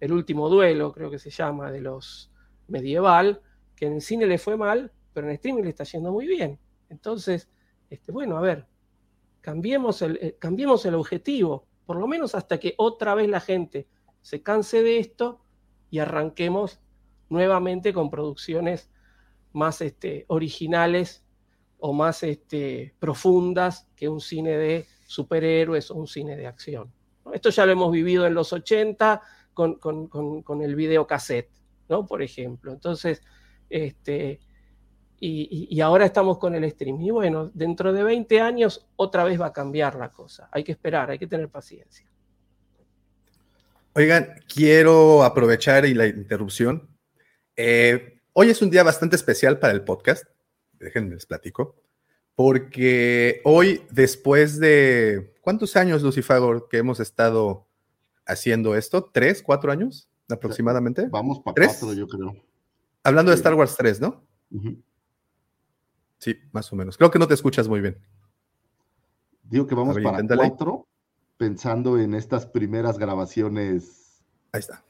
el 0.00 0.12
último 0.12 0.48
duelo, 0.48 0.92
creo 0.92 1.10
que 1.10 1.18
se 1.18 1.30
llama, 1.30 1.70
de 1.70 1.80
los 1.80 2.32
medieval, 2.68 3.40
que 3.74 3.86
en 3.86 3.94
el 3.94 4.00
cine 4.02 4.26
le 4.26 4.38
fue 4.38 4.56
mal, 4.56 4.92
pero 5.12 5.26
en 5.26 5.34
streaming 5.34 5.62
le 5.62 5.70
está 5.70 5.84
yendo 5.84 6.12
muy 6.12 6.26
bien. 6.26 6.58
Entonces, 6.88 7.48
este, 7.88 8.12
bueno, 8.12 8.36
a 8.36 8.40
ver, 8.40 8.66
cambiemos 9.40 10.02
el, 10.02 10.18
eh, 10.20 10.36
cambiemos 10.38 10.84
el 10.86 10.94
objetivo, 10.94 11.66
por 11.86 11.96
lo 11.96 12.06
menos 12.06 12.34
hasta 12.34 12.58
que 12.58 12.74
otra 12.78 13.14
vez 13.14 13.28
la 13.28 13.40
gente 13.40 13.88
se 14.22 14.42
canse 14.42 14.82
de 14.82 14.98
esto 14.98 15.40
y 15.90 15.98
arranquemos 15.98 16.80
nuevamente 17.28 17.92
con 17.92 18.10
producciones 18.10 18.90
más 19.52 19.80
este, 19.80 20.24
originales 20.28 21.24
o 21.78 21.92
más 21.92 22.22
este, 22.22 22.94
profundas 22.98 23.88
que 23.96 24.08
un 24.08 24.20
cine 24.20 24.56
de 24.56 24.86
superhéroes 25.04 25.90
o 25.90 25.94
un 25.94 26.06
cine 26.06 26.36
de 26.36 26.46
acción. 26.46 26.92
Esto 27.32 27.50
ya 27.50 27.66
lo 27.66 27.72
hemos 27.72 27.92
vivido 27.92 28.26
en 28.26 28.34
los 28.34 28.52
80 28.52 29.22
con, 29.54 29.76
con, 29.76 30.62
el 30.62 30.74
videocassette, 30.74 31.50
¿no? 31.88 32.06
Por 32.06 32.22
ejemplo. 32.22 32.72
Entonces, 32.72 33.22
este, 33.68 34.40
y, 35.18 35.80
ahora 35.80 36.06
estamos 36.06 36.38
con 36.38 36.54
el 36.54 36.64
streaming. 36.64 37.06
Y 37.06 37.10
bueno, 37.10 37.50
dentro 37.52 37.92
de 37.92 38.02
20 38.02 38.40
años 38.40 38.86
otra 38.96 39.24
vez 39.24 39.40
va 39.40 39.46
a 39.46 39.52
cambiar 39.52 39.96
la 39.96 40.10
cosa. 40.10 40.48
Hay 40.52 40.64
que 40.64 40.72
esperar, 40.72 41.10
hay 41.10 41.18
que 41.18 41.26
tener 41.26 41.48
paciencia. 41.48 42.06
Oigan, 43.92 44.34
quiero 44.52 45.24
aprovechar 45.24 45.84
y 45.84 45.94
la 45.94 46.06
interrupción. 46.06 46.88
Eh, 47.56 48.20
hoy 48.32 48.50
es 48.50 48.62
un 48.62 48.70
día 48.70 48.82
bastante 48.82 49.16
especial 49.16 49.58
para 49.58 49.72
el 49.72 49.82
podcast. 49.82 50.24
Déjenme 50.78 51.14
les 51.14 51.26
platico. 51.26 51.76
Porque 52.42 53.42
hoy, 53.44 53.82
después 53.90 54.58
de 54.58 55.30
¿Cuántos 55.42 55.76
años, 55.76 56.02
Lucifagor, 56.02 56.68
que 56.68 56.78
hemos 56.78 57.00
estado 57.00 57.66
haciendo 58.26 58.76
esto? 58.76 59.10
¿Tres, 59.12 59.42
cuatro 59.42 59.72
años 59.72 60.08
aproximadamente? 60.28 61.08
Vamos 61.10 61.40
para 61.40 61.66
cuatro, 61.66 61.92
yo 61.92 62.06
creo. 62.06 62.36
Hablando 63.02 63.30
de 63.30 63.36
Star 63.36 63.54
Wars 63.54 63.74
3, 63.76 64.00
¿no? 64.00 64.24
Sí, 66.18 66.36
más 66.52 66.72
o 66.72 66.76
menos. 66.76 66.96
Creo 66.96 67.10
que 67.10 67.18
no 67.18 67.26
te 67.26 67.34
escuchas 67.34 67.68
muy 67.68 67.80
bien. 67.80 67.98
Digo 69.42 69.66
que 69.66 69.74
vamos 69.74 69.98
para 70.02 70.26
cuatro, 70.26 70.86
pensando 71.36 71.98
en 71.98 72.14
estas 72.14 72.46
primeras 72.46 72.96
grabaciones. 72.96 74.22
Ahí 74.52 74.60
está. 74.60 74.84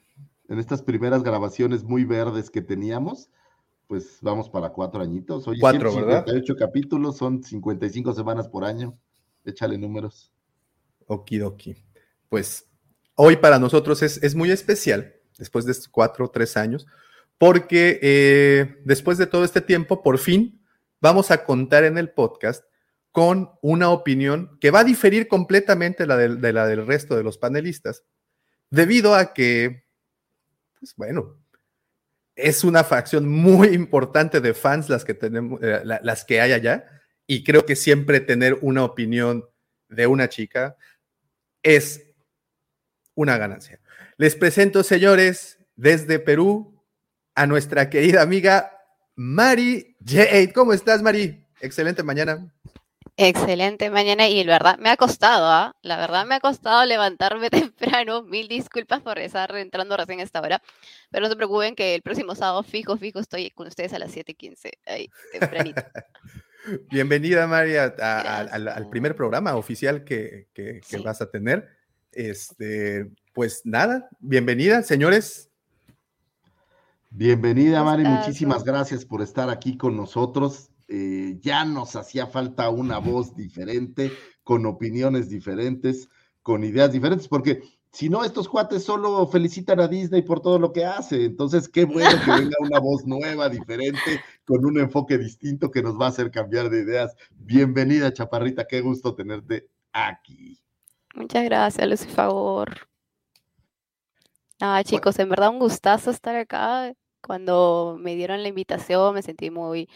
En 0.49 0.61
estas 0.61 0.83
primeras 0.83 1.25
grabaciones 1.25 1.83
muy 1.83 2.05
verdes 2.05 2.51
que 2.51 2.63
teníamos, 2.63 3.31
pues 3.91 4.19
vamos 4.21 4.49
para 4.49 4.69
cuatro 4.69 5.03
añitos. 5.03 5.49
Oye, 5.49 5.59
cuatro, 5.59 5.93
¿verdad? 5.93 6.25
58 6.25 6.55
capítulos, 6.55 7.17
son 7.17 7.43
55 7.43 8.15
semanas 8.15 8.47
por 8.47 8.65
año. 8.65 8.97
Échale 9.45 9.77
números. 9.77 10.31
Okidoki. 11.07 11.75
Pues 12.29 12.69
hoy 13.17 13.35
para 13.35 13.59
nosotros 13.59 14.01
es, 14.05 14.35
muy 14.37 14.53
especial, 14.53 15.17
después 15.37 15.65
de 15.65 15.75
cuatro 15.91 16.27
o 16.27 16.31
tres 16.31 16.57
años, 16.57 16.87
porque 17.37 17.99
eh, 18.01 18.77
después 18.85 19.19
de 19.19 19.27
todo 19.27 19.43
este 19.43 19.61
tiempo, 19.61 20.05
por 20.05 20.19
fin 20.19 20.63
vamos 21.01 21.33
a 21.33 21.45
contar 21.45 21.83
en 21.83 21.99
el 21.99 22.11
podcast 22.13 22.65
con 23.11 23.51
una 23.61 23.91
opinión 23.91 24.57
que 24.61 24.71
va 24.71 24.81
a 24.81 24.85
diferir 24.85 25.27
completamente 25.27 26.07
la 26.07 26.17
de, 26.17 26.53
la 26.53 26.69
del 26.69 26.87
resto 26.87 27.17
de 27.17 27.25
los 27.25 27.39
panelistas, 27.39 28.05
debido 28.71 29.17
a 29.17 29.33
que, 29.33 29.83
pues 30.79 30.95
bueno, 30.95 31.40
es 32.43 32.65
una 32.65 32.85
facción 32.85 33.29
muy 33.29 33.69
importante 33.69 34.41
de 34.41 34.55
fans 34.55 34.89
las 34.89 35.05
que 35.05 35.15
tenemos, 35.15 35.61
eh, 35.63 35.83
las 35.85 36.25
que 36.25 36.41
hay 36.41 36.53
allá, 36.53 36.85
y 37.27 37.45
creo 37.45 37.65
que 37.65 37.77
siempre 37.77 38.21
tener 38.21 38.59
una 38.61 38.85
opinión 38.85 39.45
de 39.89 40.07
una 40.07 40.29
chica 40.29 40.77
es 41.63 42.03
una 43.15 43.39
ganancia. 43.39 43.81
Les 44.17 44.35
presento, 44.35 44.83
señores, 44.83 45.59
desde 45.77 46.19
Perú, 46.19 46.81
a 47.35 47.47
nuestra 47.47 47.89
querida 47.89 48.23
amiga 48.23 48.73
Mari 49.15 49.97
Jade. 50.05 50.53
¿Cómo 50.53 50.73
estás, 50.73 51.03
Mari? 51.03 51.47
Excelente 51.61 52.03
mañana. 52.03 52.53
Excelente 53.23 53.91
mañana 53.91 54.31
y 54.31 54.43
la 54.45 54.55
verdad 54.55 54.79
me 54.79 54.89
ha 54.89 54.97
costado, 54.97 55.45
¿ah? 55.45 55.77
La 55.83 55.99
verdad 55.99 56.25
me 56.25 56.37
ha 56.37 56.41
costado 56.41 56.87
levantarme 56.87 57.51
temprano. 57.51 58.23
Mil 58.23 58.49
disculpas 58.49 59.03
por 59.03 59.19
estar 59.19 59.55
entrando 59.57 59.95
recién 59.95 60.21
a 60.21 60.23
esta 60.23 60.41
hora. 60.41 60.63
Pero 61.11 61.25
no 61.25 61.29
se 61.29 61.37
preocupen 61.37 61.75
que 61.75 61.95
el 61.95 62.01
próximo 62.01 62.35
sábado 62.35 62.63
fijo, 62.63 62.97
fijo 62.97 63.19
estoy 63.19 63.51
con 63.51 63.67
ustedes 63.67 63.93
a 63.93 63.99
las 63.99 64.17
7:15. 64.17 64.71
Ahí, 64.87 65.11
tempranito. 65.39 65.83
Bienvenida, 66.91 67.47
María, 67.47 67.85
al, 67.85 68.89
primer 68.89 69.15
programa 69.15 69.55
oficial 69.55 70.03
que, 70.03 70.47
vas 71.05 71.21
a 71.21 71.31
tener. 71.31 71.69
Este, 72.13 73.11
pues 73.35 73.61
nada, 73.65 74.09
bienvenida, 74.19 74.83
señores. 74.83 75.51
Bienvenida, 77.11 77.85
Mari, 77.85 78.05
muchísimas 78.05 78.65
gracias 78.65 79.05
por 79.05 79.21
estar 79.21 79.51
aquí 79.51 79.77
con 79.77 79.95
nosotros. 79.95 80.71
Eh, 80.93 81.39
ya 81.41 81.65
nos 81.65 81.95
hacía 81.95 82.27
falta 82.27 82.69
una 82.69 82.99
voz 82.99 83.37
diferente, 83.37 84.11
con 84.43 84.67
opiniones 84.67 85.29
diferentes, 85.29 86.09
con 86.43 86.65
ideas 86.65 86.91
diferentes, 86.91 87.29
porque 87.29 87.63
si 87.93 88.09
no, 88.09 88.25
estos 88.25 88.49
cuates 88.49 88.83
solo 88.83 89.25
felicitan 89.29 89.79
a 89.79 89.87
Disney 89.87 90.23
por 90.23 90.41
todo 90.41 90.59
lo 90.59 90.73
que 90.73 90.85
hace. 90.85 91.27
Entonces, 91.27 91.69
qué 91.69 91.85
bueno 91.85 92.11
que 92.25 92.33
venga 92.33 92.57
una 92.59 92.81
voz 92.81 93.07
nueva, 93.07 93.49
diferente, 93.49 94.21
con 94.45 94.65
un 94.65 94.81
enfoque 94.81 95.17
distinto 95.17 95.71
que 95.71 95.81
nos 95.81 95.97
va 95.97 96.07
a 96.07 96.09
hacer 96.09 96.33
cambiar 96.33 96.71
de 96.71 96.83
ideas. 96.83 97.15
Bienvenida, 97.37 98.13
Chaparrita, 98.13 98.67
qué 98.67 98.81
gusto 98.81 99.15
tenerte 99.15 99.69
aquí. 99.93 100.61
Muchas 101.15 101.45
gracias, 101.45 101.89
Lucy 101.89 102.09
Favor. 102.09 102.89
Ah, 104.61 104.83
chicos, 104.85 105.21
en 105.21 105.29
verdad 105.29 105.51
un 105.51 105.61
gustazo 105.61 106.11
estar 106.11 106.35
acá. 106.35 106.93
Cuando 107.21 107.97
me 108.01 108.17
dieron 108.17 108.43
la 108.43 108.49
invitación 108.49 109.15
me 109.15 109.23
sentí 109.23 109.51
muy, 109.51 109.89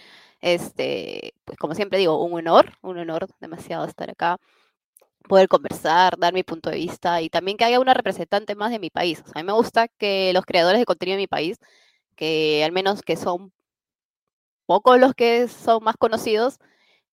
este, 0.45 1.33
pues 1.47 1.59
como 1.59 1.75
siempre 1.75 1.99
digo, 1.99 2.23
un 2.23 2.35
honor, 2.35 2.75
un 2.83 2.99
honor 2.99 3.27
demasiado 3.41 3.87
estar 3.87 4.11
acá 4.11 4.39
poder 5.29 5.49
conversar, 5.49 6.19
dar 6.19 6.35
mi 6.35 6.43
punto 6.43 6.71
de 6.71 6.77
vista 6.77 7.23
y 7.23 7.31
también 7.31 7.57
que 7.57 7.65
haya 7.65 7.81
una 7.81 7.95
representante 7.95 8.55
más 8.55 8.71
de 8.71 8.79
mi 8.79 8.91
país. 8.91 9.23
a 9.35 9.39
mí 9.41 9.45
me 9.47 9.55
gusta 9.55 9.89
que 9.89 10.33
los 10.35 10.45
creadores 10.45 10.81
de 10.81 10.85
contenido 10.87 11.17
de 11.17 11.23
mi 11.23 11.27
país, 11.29 11.59
que 12.17 12.63
al 12.65 12.73
menos 12.73 13.03
que 13.03 13.17
son 13.17 13.53
pocos 14.67 15.01
los 15.01 15.15
que 15.15 15.49
son 15.49 15.83
más 15.85 15.97
conocidos, 15.97 16.59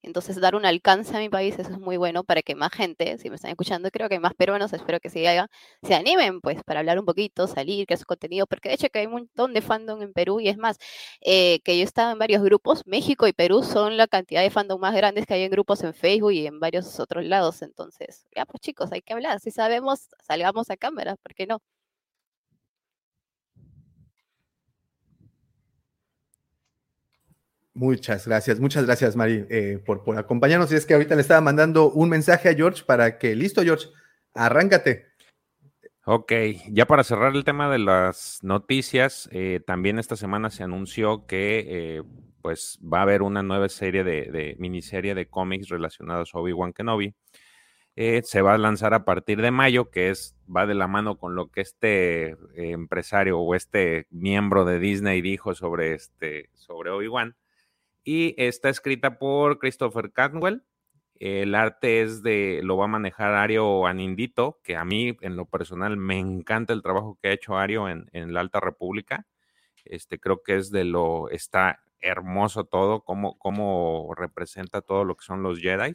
entonces, 0.03 0.39
dar 0.41 0.55
un 0.55 0.65
alcance 0.65 1.15
a 1.15 1.19
mi 1.19 1.29
país, 1.29 1.57
eso 1.59 1.71
es 1.71 1.79
muy 1.79 1.97
bueno 1.97 2.23
para 2.23 2.41
que 2.41 2.55
más 2.55 2.71
gente, 2.73 3.17
si 3.17 3.29
me 3.29 3.35
están 3.35 3.51
escuchando, 3.51 3.89
creo 3.91 4.09
que 4.09 4.19
más 4.19 4.33
peruanos, 4.33 4.73
espero 4.73 4.99
que 4.99 5.09
se, 5.09 5.27
hagan, 5.27 5.47
se 5.83 5.93
animen, 5.95 6.41
pues, 6.41 6.63
para 6.63 6.79
hablar 6.79 6.99
un 6.99 7.05
poquito, 7.05 7.47
salir, 7.47 7.85
crear 7.85 7.99
su 7.99 8.05
contenido, 8.05 8.47
porque 8.47 8.69
de 8.69 8.75
hecho 8.75 8.89
que 8.89 8.99
hay 8.99 9.05
un 9.07 9.13
montón 9.13 9.53
de 9.53 9.61
fandom 9.61 10.01
en 10.01 10.13
Perú 10.13 10.39
y 10.39 10.49
es 10.49 10.57
más, 10.57 10.77
eh, 11.21 11.59
que 11.63 11.75
yo 11.77 11.81
he 11.83 11.85
estado 11.85 12.11
en 12.11 12.19
varios 12.19 12.41
grupos, 12.43 12.83
México 12.85 13.27
y 13.27 13.33
Perú 13.33 13.63
son 13.63 13.97
la 13.97 14.07
cantidad 14.07 14.41
de 14.41 14.49
fandom 14.49 14.79
más 14.79 14.95
grandes 14.95 15.25
que 15.25 15.33
hay 15.35 15.43
en 15.43 15.51
grupos 15.51 15.83
en 15.83 15.93
Facebook 15.93 16.31
y 16.33 16.47
en 16.47 16.59
varios 16.59 16.99
otros 16.99 17.25
lados, 17.25 17.61
entonces, 17.61 18.25
ya 18.35 18.45
pues 18.45 18.61
chicos, 18.61 18.91
hay 18.91 19.01
que 19.01 19.13
hablar, 19.13 19.39
si 19.39 19.51
sabemos, 19.51 20.07
salgamos 20.27 20.69
a 20.69 20.77
cámara, 20.77 21.15
¿por 21.17 21.33
qué 21.35 21.45
no? 21.47 21.59
Muchas 27.73 28.27
gracias, 28.27 28.59
muchas 28.59 28.85
gracias, 28.85 29.15
Mari, 29.15 29.45
eh, 29.49 29.81
por, 29.85 30.03
por 30.03 30.17
acompañarnos. 30.17 30.71
Y 30.71 30.75
es 30.75 30.85
que 30.85 30.93
ahorita 30.93 31.15
le 31.15 31.21
estaba 31.21 31.39
mandando 31.39 31.89
un 31.89 32.09
mensaje 32.09 32.49
a 32.49 32.53
George 32.53 32.83
para 32.85 33.17
que, 33.17 33.33
listo, 33.33 33.63
George, 33.63 33.87
arráncate. 34.33 35.07
Ok, 36.03 36.33
ya 36.69 36.85
para 36.85 37.03
cerrar 37.05 37.33
el 37.33 37.45
tema 37.45 37.71
de 37.71 37.79
las 37.79 38.39
noticias, 38.41 39.29
eh, 39.31 39.61
también 39.65 39.99
esta 39.99 40.17
semana 40.17 40.49
se 40.49 40.63
anunció 40.63 41.25
que 41.27 41.65
eh, 41.67 42.03
pues 42.41 42.77
va 42.81 42.99
a 42.99 43.03
haber 43.03 43.21
una 43.21 43.43
nueva 43.43 43.69
serie 43.69 44.03
de, 44.03 44.55
miniserie 44.59 45.15
de 45.15 45.27
cómics 45.27 45.69
relacionados 45.69 46.31
a 46.33 46.39
Obi-Wan 46.39 46.73
Kenobi. 46.73 47.13
se 47.95 48.41
va 48.41 48.55
a 48.55 48.57
lanzar 48.57 48.93
a 48.93 49.05
partir 49.05 49.41
de 49.41 49.51
mayo, 49.51 49.91
que 49.91 50.09
es 50.09 50.35
va 50.53 50.65
de 50.65 50.73
la 50.73 50.87
mano 50.87 51.17
con 51.17 51.35
lo 51.35 51.47
que 51.49 51.61
este 51.61 52.35
empresario 52.55 53.39
o 53.39 53.55
este 53.55 54.07
miembro 54.09 54.65
de 54.65 54.79
Disney 54.79 55.21
dijo 55.21 55.53
sobre 55.55 55.93
este 55.93 56.49
sobre 56.55 56.89
Obi-Wan 56.89 57.35
y 58.03 58.35
está 58.37 58.69
escrita 58.69 59.19
por 59.19 59.59
Christopher 59.59 60.11
Cantwell 60.11 60.63
El 61.15 61.55
arte 61.55 62.01
es 62.01 62.23
de, 62.23 62.61
lo 62.63 62.77
va 62.77 62.85
a 62.85 62.87
manejar 62.87 63.33
Ario 63.35 63.85
Anindito, 63.85 64.59
que 64.63 64.75
a 64.75 64.85
mí 64.85 65.17
en 65.21 65.35
lo 65.35 65.45
personal 65.45 65.97
me 65.97 66.17
encanta 66.19 66.73
el 66.73 66.81
trabajo 66.81 67.19
que 67.21 67.29
ha 67.29 67.33
hecho 67.33 67.57
Ario 67.57 67.89
en, 67.89 68.09
en 68.13 68.33
la 68.33 68.39
Alta 68.39 68.59
República. 68.59 69.27
Este, 69.85 70.19
creo 70.19 70.41
que 70.43 70.55
es 70.57 70.71
de 70.71 70.83
lo, 70.83 71.29
está 71.29 71.83
hermoso 72.01 72.65
todo, 72.65 73.03
cómo, 73.03 73.37
cómo 73.37 74.13
representa 74.17 74.81
todo 74.81 75.05
lo 75.05 75.15
que 75.15 75.25
son 75.25 75.43
los 75.43 75.59
Jedi. 75.59 75.93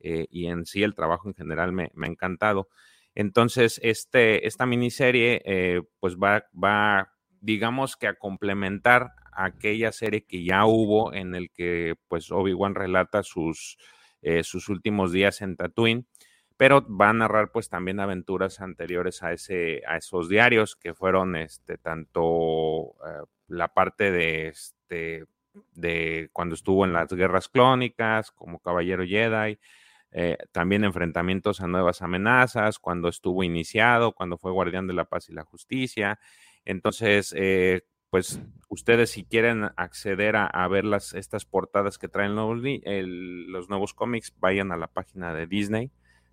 Eh, 0.00 0.26
y 0.30 0.46
en 0.46 0.66
sí 0.66 0.82
el 0.82 0.94
trabajo 0.94 1.28
en 1.28 1.34
general 1.34 1.72
me, 1.72 1.90
me 1.94 2.06
ha 2.06 2.10
encantado. 2.10 2.68
Entonces, 3.14 3.80
este, 3.82 4.46
esta 4.46 4.66
miniserie, 4.66 5.42
eh, 5.44 5.82
pues 6.00 6.16
va, 6.16 6.46
va, 6.52 7.12
digamos 7.40 7.96
que 7.96 8.06
a 8.08 8.14
complementar 8.14 9.12
aquella 9.32 9.92
serie 9.92 10.24
que 10.24 10.44
ya 10.44 10.66
hubo 10.66 11.12
en 11.14 11.34
el 11.34 11.50
que, 11.50 11.94
pues, 12.08 12.30
Obi-Wan 12.30 12.74
relata 12.74 13.22
sus, 13.22 13.78
eh, 14.22 14.42
sus 14.44 14.68
últimos 14.68 15.12
días 15.12 15.42
en 15.42 15.56
Tatooine, 15.56 16.06
pero 16.56 16.84
va 16.88 17.10
a 17.10 17.12
narrar, 17.12 17.52
pues, 17.52 17.68
también 17.68 18.00
aventuras 18.00 18.60
anteriores 18.60 19.22
a, 19.22 19.32
ese, 19.32 19.82
a 19.86 19.96
esos 19.96 20.28
diarios 20.28 20.76
que 20.76 20.94
fueron, 20.94 21.36
este, 21.36 21.78
tanto 21.78 22.96
la 23.48 23.68
parte 23.68 24.10
de, 24.10 24.48
este, 24.48 25.24
de 25.74 26.30
cuando 26.32 26.54
estuvo 26.54 26.84
en 26.84 26.92
las 26.92 27.08
guerras 27.08 27.48
clónicas, 27.48 28.30
como 28.32 28.60
Caballero 28.60 29.04
Jedi, 29.06 29.58
eh, 30.10 30.38
también 30.52 30.84
enfrentamientos 30.84 31.60
a 31.60 31.66
nuevas 31.66 32.02
amenazas, 32.02 32.78
cuando 32.78 33.08
estuvo 33.08 33.42
iniciado, 33.44 34.12
cuando 34.12 34.38
fue 34.38 34.52
guardián 34.52 34.86
de 34.86 34.94
la 34.94 35.04
paz 35.04 35.28
y 35.28 35.34
la 35.34 35.44
justicia. 35.44 36.18
Entonces, 36.68 37.34
eh, 37.34 37.80
pues 38.10 38.40
ustedes 38.68 39.10
si 39.10 39.24
quieren 39.24 39.70
acceder 39.76 40.36
a, 40.36 40.68
ver 40.68 40.84
las, 40.84 41.14
estas 41.14 41.46
portadas 41.46 41.96
que 41.96 42.08
traen 42.08 42.36
los, 42.36 42.60
los 42.60 43.68
nuevos 43.70 43.94
cómics, 43.94 44.34
vayan 44.38 44.70
a 44.70 44.76
la 44.76 44.86
página 44.86 45.32
de 45.32 45.46
Disney, 45.46 45.90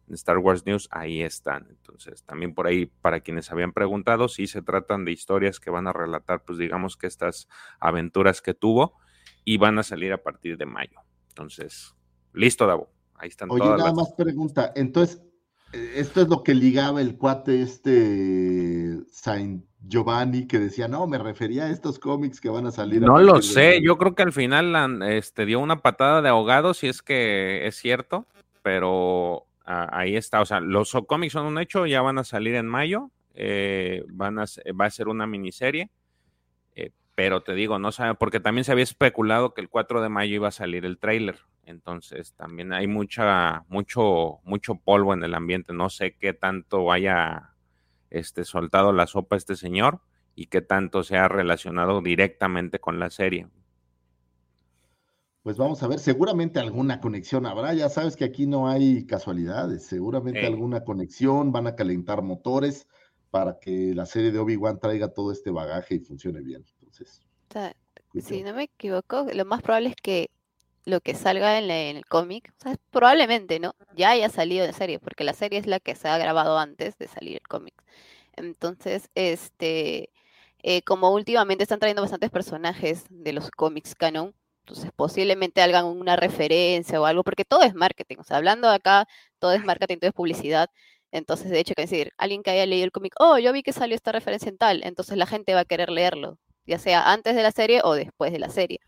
en 0.09 0.13
Star 0.13 0.39
Wars 0.39 0.65
News, 0.65 0.89
ahí 0.91 1.21
están. 1.21 1.67
Entonces, 1.69 2.23
también 2.23 2.53
por 2.53 2.67
ahí, 2.67 2.85
para 2.85 3.21
quienes 3.21 3.49
habían 3.49 3.71
preguntado, 3.71 4.27
sí 4.27 4.45
se 4.47 4.61
tratan 4.61 5.05
de 5.05 5.13
historias 5.13 5.61
que 5.61 5.69
van 5.69 5.87
a 5.87 5.93
relatar, 5.93 6.43
pues 6.43 6.57
digamos 6.57 6.97
que 6.97 7.07
estas 7.07 7.47
aventuras 7.79 8.41
que 8.41 8.53
tuvo 8.53 8.97
y 9.45 9.55
van 9.55 9.79
a 9.79 9.83
salir 9.83 10.11
a 10.11 10.21
partir 10.21 10.57
de 10.57 10.65
mayo. 10.65 10.99
Entonces, 11.29 11.95
listo, 12.33 12.67
Davo. 12.67 12.91
Ahí 13.13 13.29
están 13.29 13.49
Oye, 13.49 13.63
nada 13.63 13.93
más 13.93 14.11
pregunta. 14.11 14.73
Entonces, 14.75 15.23
esto 15.71 16.21
es 16.21 16.27
lo 16.27 16.43
que 16.43 16.53
ligaba 16.53 17.01
el 17.01 17.17
cuate 17.17 17.61
este 17.61 18.99
Saint 19.11 19.65
Giovanni 19.87 20.47
que 20.47 20.59
decía, 20.59 20.87
no, 20.87 21.07
me 21.07 21.17
refería 21.17 21.65
a 21.65 21.69
estos 21.69 21.99
cómics 21.99 22.41
que 22.41 22.49
van 22.49 22.65
a 22.65 22.71
salir. 22.71 23.01
No 23.01 23.19
lo 23.19 23.41
sé, 23.41 23.81
yo 23.81 23.97
creo 23.97 24.15
que 24.15 24.23
al 24.23 24.33
final 24.33 25.01
este, 25.03 25.45
dio 25.45 25.59
una 25.59 25.81
patada 25.81 26.21
de 26.21 26.29
ahogado, 26.29 26.73
si 26.73 26.87
es 26.87 27.01
que 27.01 27.67
es 27.67 27.75
cierto, 27.75 28.25
pero 28.61 29.45
ah, 29.65 29.89
ahí 29.91 30.15
está, 30.15 30.41
o 30.41 30.45
sea, 30.45 30.59
los 30.59 30.91
cómics 31.07 31.33
son 31.33 31.45
un 31.45 31.59
hecho, 31.59 31.85
ya 31.85 32.01
van 32.01 32.17
a 32.17 32.23
salir 32.23 32.55
en 32.55 32.67
mayo, 32.67 33.11
eh, 33.35 34.03
van 34.09 34.39
a, 34.39 34.45
va 34.79 34.85
a 34.85 34.89
ser 34.89 35.07
una 35.07 35.27
miniserie, 35.27 35.89
eh, 36.75 36.91
pero 37.13 37.43
te 37.43 37.53
digo, 37.53 37.77
no 37.79 37.91
sabe, 37.91 38.15
porque 38.15 38.39
también 38.39 38.65
se 38.65 38.71
había 38.71 38.83
especulado 38.83 39.53
que 39.53 39.61
el 39.61 39.69
4 39.69 40.01
de 40.01 40.09
mayo 40.09 40.35
iba 40.35 40.47
a 40.47 40.51
salir 40.51 40.85
el 40.85 40.97
tráiler, 40.97 41.39
entonces 41.65 42.33
también 42.33 42.73
hay 42.73 42.87
mucha, 42.87 43.65
mucho, 43.67 44.39
mucho 44.43 44.75
polvo 44.75 45.13
en 45.13 45.23
el 45.23 45.33
ambiente. 45.33 45.73
No 45.73 45.89
sé 45.89 46.15
qué 46.15 46.33
tanto 46.33 46.91
haya 46.91 47.55
este, 48.09 48.45
soltado 48.45 48.93
la 48.93 49.07
sopa 49.07 49.35
este 49.35 49.55
señor 49.55 50.01
y 50.35 50.47
qué 50.47 50.61
tanto 50.61 51.03
se 51.03 51.17
ha 51.17 51.27
relacionado 51.27 52.01
directamente 52.01 52.79
con 52.79 52.99
la 52.99 53.09
serie. 53.09 53.47
Pues 55.43 55.57
vamos 55.57 55.83
a 55.83 55.87
ver, 55.87 55.99
seguramente 55.99 56.59
alguna 56.59 56.99
conexión 56.99 57.45
habrá, 57.45 57.73
ya 57.75 57.87
sabes 57.89 58.15
que 58.15 58.25
aquí 58.25 58.47
no 58.47 58.67
hay 58.67 59.05
casualidades, 59.05 59.85
seguramente 59.85 60.45
alguna 60.45 60.83
conexión, 60.83 61.51
van 61.51 61.67
a 61.67 61.75
calentar 61.75 62.23
motores 62.23 62.87
para 63.29 63.59
que 63.59 63.93
la 63.93 64.07
serie 64.07 64.31
de 64.31 64.39
Obi-Wan 64.39 64.79
traiga 64.79 65.13
todo 65.13 65.31
este 65.31 65.51
bagaje 65.51 65.95
y 65.95 65.99
funcione 65.99 66.41
bien. 66.41 66.65
Entonces, 66.79 67.21
si 68.21 68.43
no 68.43 68.53
me 68.53 68.63
equivoco, 68.63 69.27
lo 69.33 69.45
más 69.45 69.61
probable 69.61 69.89
es 69.89 69.95
que 69.97 70.29
lo 70.85 71.01
que 71.01 71.15
salga 71.15 71.57
en, 71.57 71.69
el 71.71 72.05
cómic, 72.05 72.53
o 72.59 72.63
sea, 72.63 72.75
probablemente, 72.91 73.59
¿no? 73.59 73.73
Ya 73.95 74.11
haya 74.11 74.29
salido 74.29 74.65
de 74.65 74.73
serie, 74.73 74.99
porque 74.99 75.23
la 75.23 75.33
serie 75.33 75.59
es 75.59 75.67
la 75.67 75.79
que 75.79 75.95
se 75.95 76.07
ha 76.07 76.17
grabado 76.17 76.57
antes 76.59 76.97
de 76.97 77.07
salir 77.07 77.37
el 77.37 77.47
cómic. 77.47 77.73
Entonces, 78.35 79.09
este, 79.15 80.11
eh, 80.63 80.81
como 80.83 81.11
últimamente 81.11 81.63
están 81.63 81.79
trayendo 81.79 82.01
bastantes 82.03 82.29
personajes 82.31 83.05
de 83.09 83.33
los 83.33 83.51
cómics 83.51 83.95
canon, 83.95 84.35
entonces 84.61 84.91
posiblemente 84.95 85.61
hagan 85.61 85.85
una 85.85 86.15
referencia 86.15 87.01
o 87.01 87.05
algo, 87.05 87.23
porque 87.23 87.45
todo 87.45 87.61
es 87.63 87.75
marketing, 87.75 88.17
o 88.19 88.23
sea, 88.23 88.37
hablando 88.37 88.69
de 88.69 88.75
acá, 88.75 89.07
todo 89.39 89.53
es 89.53 89.63
marketing, 89.63 89.97
todo 89.99 90.09
es 90.09 90.13
publicidad. 90.15 90.69
Entonces, 91.11 91.49
de 91.51 91.59
hecho, 91.59 91.75
que 91.75 91.83
decir, 91.83 92.11
alguien 92.17 92.43
que 92.43 92.51
haya 92.51 92.65
leído 92.65 92.85
el 92.85 92.91
cómic, 92.91 93.13
oh, 93.19 93.37
yo 93.39 93.53
vi 93.53 93.63
que 93.63 93.73
salió 93.73 93.95
esta 93.95 94.11
referencia 94.11 94.49
en 94.49 94.57
tal, 94.57 94.83
entonces 94.83 95.17
la 95.17 95.25
gente 95.27 95.53
va 95.53 95.61
a 95.61 95.65
querer 95.65 95.89
leerlo, 95.89 96.39
ya 96.65 96.79
sea 96.79 97.11
antes 97.11 97.35
de 97.35 97.43
la 97.43 97.51
serie 97.51 97.81
o 97.83 97.93
después 97.95 98.31
de 98.31 98.39
la 98.39 98.49
serie. 98.49 98.79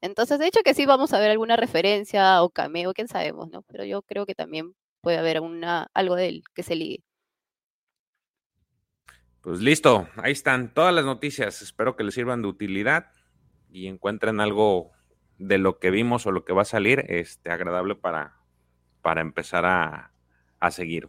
Entonces, 0.00 0.38
de 0.38 0.46
hecho 0.46 0.60
que 0.64 0.74
sí 0.74 0.86
vamos 0.86 1.12
a 1.12 1.18
ver 1.18 1.30
alguna 1.30 1.56
referencia 1.56 2.42
o 2.42 2.50
cameo, 2.50 2.92
quién 2.92 3.08
sabemos, 3.08 3.50
¿no? 3.50 3.62
Pero 3.62 3.84
yo 3.84 4.02
creo 4.02 4.26
que 4.26 4.34
también 4.34 4.74
puede 5.00 5.18
haber 5.18 5.40
una, 5.40 5.88
algo 5.94 6.16
de 6.16 6.28
él 6.28 6.44
que 6.54 6.62
se 6.62 6.74
ligue. 6.74 7.02
Pues 9.40 9.60
listo, 9.60 10.08
ahí 10.16 10.32
están 10.32 10.74
todas 10.74 10.92
las 10.92 11.04
noticias. 11.04 11.62
Espero 11.62 11.94
que 11.94 12.02
les 12.02 12.14
sirvan 12.14 12.42
de 12.42 12.48
utilidad 12.48 13.12
y 13.70 13.86
encuentren 13.86 14.40
algo 14.40 14.90
de 15.38 15.58
lo 15.58 15.78
que 15.78 15.90
vimos 15.90 16.26
o 16.26 16.32
lo 16.32 16.44
que 16.44 16.52
va 16.52 16.62
a 16.62 16.66
salir 16.66 17.04
este, 17.08 17.50
agradable 17.50 17.94
para, 17.94 18.36
para 19.02 19.20
empezar 19.20 19.64
a, 19.64 20.12
a 20.58 20.70
seguir. 20.70 21.08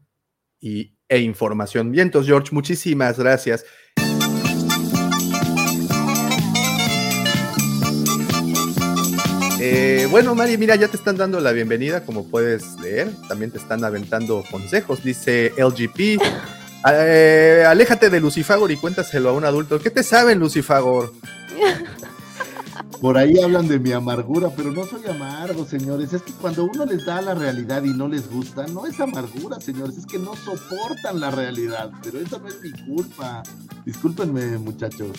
y 0.61 0.95
e 1.15 1.21
información. 1.21 1.93
Bien, 1.93 2.09
entonces, 2.09 2.29
George, 2.29 2.49
muchísimas 2.51 3.19
gracias. 3.19 3.65
Eh, 9.61 10.09
bueno, 10.11 10.35
Mari, 10.35 10.59
mira, 10.59 10.75
ya 10.75 10.89
te 10.89 10.97
están 10.97 11.17
dando 11.17 11.39
la 11.39 11.53
bienvenida, 11.53 12.05
como 12.05 12.29
puedes 12.29 12.79
leer. 12.81 13.11
También 13.29 13.53
te 13.53 13.59
están 13.59 13.85
aventando 13.85 14.45
consejos. 14.51 15.03
Dice 15.03 15.53
LGP. 15.57 16.21
Eh, 16.87 17.65
aléjate 17.67 18.11
de 18.11 18.21
Lucifagor 18.21 18.71
y 18.71 18.77
cuéntaselo 18.77 19.31
a 19.31 19.33
un 19.33 19.47
adulto. 19.47 19.81
¿Qué 19.81 19.89
te 19.89 20.03
saben, 20.03 20.39
Lucifagor? 20.39 21.15
Por 23.01 23.19
ahí 23.19 23.39
hablan 23.39 23.69
de 23.69 23.79
mi 23.79 23.93
amargura, 23.93 24.51
pero 24.57 24.71
no 24.71 24.85
soy 24.85 25.07
amargo, 25.07 25.65
señores. 25.65 26.13
Es 26.13 26.23
que 26.23 26.33
cuando 26.33 26.65
uno 26.65 26.87
les 26.87 27.05
da 27.05 27.21
la 27.21 27.35
realidad 27.35 27.83
y 27.85 27.93
no 27.93 28.09
les 28.09 28.31
gusta, 28.31 28.67
no 28.69 28.87
es 28.87 28.99
amargura, 29.01 29.61
señores. 29.61 29.99
Es 29.99 30.07
que 30.07 30.19
no 30.19 30.35
soportan 30.37 31.21
la 31.21 31.31
realidad. 31.31 31.91
Pero 32.03 32.19
eso 32.19 32.39
no 32.39 32.49
es 32.49 32.61
mi 32.61 32.73
culpa. 32.73 33.43
Discúlpenme, 33.85 34.59
muchachos. 34.59 35.11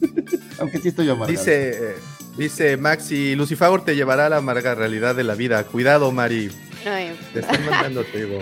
Aunque 0.58 0.78
sí 0.78 0.88
estoy 0.88 1.08
amargado. 1.10 1.30
Dice, 1.30 1.96
dice 2.36 2.76
Maxi, 2.76 3.34
Lucifagor 3.36 3.84
te 3.84 3.94
llevará 3.94 4.26
a 4.26 4.28
la 4.28 4.36
amarga 4.38 4.74
realidad 4.74 5.14
de 5.14 5.24
la 5.24 5.34
vida. 5.34 5.64
Cuidado, 5.64 6.10
Mari. 6.12 6.50
Te 7.32 7.40
están 7.40 7.64
mandando, 7.70 8.04
te 8.04 8.26
digo, 8.26 8.38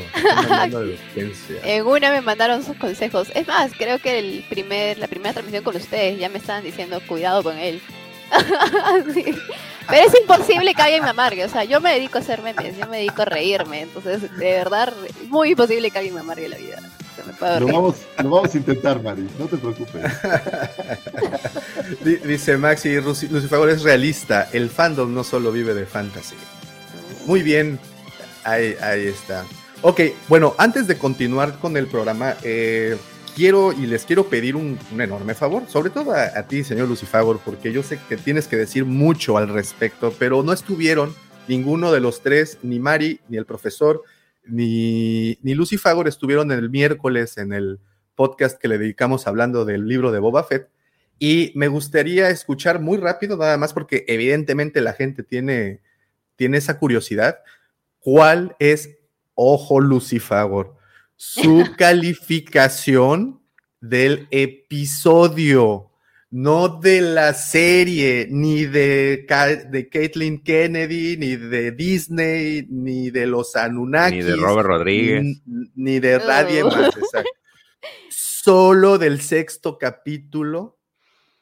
mandando 0.49 0.83
En 1.65 1.87
una 1.87 2.11
me 2.11 2.21
mandaron 2.21 2.65
sus 2.65 2.77
consejos. 2.77 3.29
Es 3.35 3.47
más, 3.47 3.73
creo 3.77 4.01
que 4.01 4.19
el 4.19 4.45
primer, 4.49 4.99
la 4.99 5.07
primera 5.07 5.33
transmisión 5.33 5.63
con 5.63 5.77
ustedes 5.77 6.19
ya 6.19 6.29
me 6.29 6.39
estaban 6.39 6.65
diciendo 6.65 7.01
cuidado 7.07 7.43
con 7.43 7.57
él. 7.57 7.81
Pero 9.89 10.07
es 10.07 10.15
imposible 10.21 10.75
que 10.75 10.83
alguien 10.83 11.03
me 11.03 11.11
amargue. 11.11 11.45
O 11.45 11.49
sea, 11.49 11.65
yo 11.65 11.81
me 11.81 11.93
dedico 11.93 12.19
a 12.19 12.21
hacer 12.21 12.43
memes, 12.43 12.77
yo 12.77 12.87
me 12.87 12.99
dedico 12.99 13.23
a 13.23 13.25
reírme. 13.25 13.83
Entonces, 13.83 14.23
de 14.37 14.53
verdad, 14.53 14.93
es 15.07 15.29
muy 15.29 15.51
imposible 15.51 15.91
que 15.91 15.99
alguien 15.99 16.15
me 16.15 16.21
amargue 16.21 16.49
la 16.49 16.57
vida. 16.57 16.79
lo, 17.61 17.67
vamos, 17.67 17.97
lo 18.23 18.31
vamos 18.31 18.55
a 18.55 18.59
intentar, 18.59 19.03
Mari, 19.03 19.29
no 19.39 19.47
te 19.47 19.57
preocupes. 19.57 20.05
Dice 22.25 22.57
Maxi, 22.57 23.01
Lucifer 23.01 23.69
es 23.69 23.83
realista. 23.83 24.49
El 24.53 24.71
fandom 24.71 25.13
no 25.13 25.25
solo 25.25 25.53
vive 25.53 25.75
de 25.75 25.87
fantasy. 25.87 26.37
Muy 27.27 27.43
bien, 27.43 27.79
ahí, 28.45 28.75
ahí 28.81 29.09
está. 29.09 29.45
Ok, 29.83 30.01
bueno, 30.29 30.55
antes 30.59 30.87
de 30.87 30.97
continuar 30.97 31.59
con 31.59 31.77
el 31.77 31.89
programa, 31.89 32.37
eh, 32.45 32.97
quiero 33.35 33.73
y 33.73 33.87
les 33.87 34.05
quiero 34.05 34.29
pedir 34.29 34.57
un, 34.57 34.79
enorme 34.99 35.35
favor, 35.35 35.65
sobre 35.69 35.91
todo 35.91 36.13
a, 36.13 36.25
a, 36.25 36.47
ti, 36.47 36.65
señor 36.65 36.89
Lucifagor, 36.89 37.41
porque 37.45 37.73
yo 37.73 37.83
sé 37.83 37.99
que 38.09 38.17
tienes 38.17 38.49
que 38.49 38.57
decir 38.57 38.85
mucho 38.85 39.37
al 39.37 39.49
respecto, 39.49 40.15
pero 40.19 40.43
no 40.43 40.53
estuvieron 40.53 41.15
ninguno 41.49 41.93
de 41.93 42.01
los 42.01 42.23
tres, 42.23 42.59
ni 42.63 42.79
Mari, 42.79 43.21
ni 43.29 43.37
el 43.37 43.47
profesor, 43.47 44.03
ni, 44.45 45.39
ni 45.43 45.55
Lucifagor 45.55 46.09
estuvieron 46.09 46.51
el 46.53 46.71
miércoles 46.71 47.39
en 47.39 47.53
el 47.53 47.81
podcast 48.15 48.59
que 48.59 48.69
le 48.69 48.79
dedicamos 48.79 49.27
hablando 49.27 49.65
del 49.65 49.87
libro 49.87 50.13
de 50.13 50.19
Boba 50.19 50.45
Fett. 50.45 50.69
Y 51.19 51.53
me 51.55 51.69
gustaría 51.69 52.31
escuchar 52.31 52.81
muy 52.81 52.99
rápido, 52.99 53.37
nada 53.37 53.57
más 53.57 53.73
porque 53.73 54.05
evidentemente 54.09 54.81
la 54.81 54.93
gente 54.93 55.23
tiene, 55.23 55.81
tiene 56.37 56.59
esa 56.59 56.79
curiosidad, 56.79 57.39
cuál 58.01 58.57
es, 58.59 58.99
ojo 59.35 59.81
Lucifagor, 59.81 60.77
su 61.17 61.65
calificación 61.77 63.43
del 63.81 64.29
episodio, 64.31 65.91
no 66.31 66.69
de 66.81 67.01
la 67.01 67.35
serie, 67.35 68.27
ni 68.31 68.65
de, 68.65 69.27
de 69.71 69.89
Caitlin 69.89 70.43
Kennedy, 70.43 71.17
ni 71.17 71.37
de 71.37 71.73
Disney, 71.73 72.67
ni 72.71 73.11
de 73.11 73.27
los 73.27 73.55
Anunnakis. 73.57 74.25
Ni 74.25 74.31
de 74.31 74.37
Robert 74.37 74.69
Rodríguez. 74.69 75.23
Ni, 75.23 75.71
ni 75.75 76.01
de 76.01 76.19
nadie 76.19 76.65
más, 76.65 76.97
exacto. 76.97 77.31
Solo 78.09 78.99
del 78.99 79.21
sexto 79.21 79.79
capítulo 79.79 80.79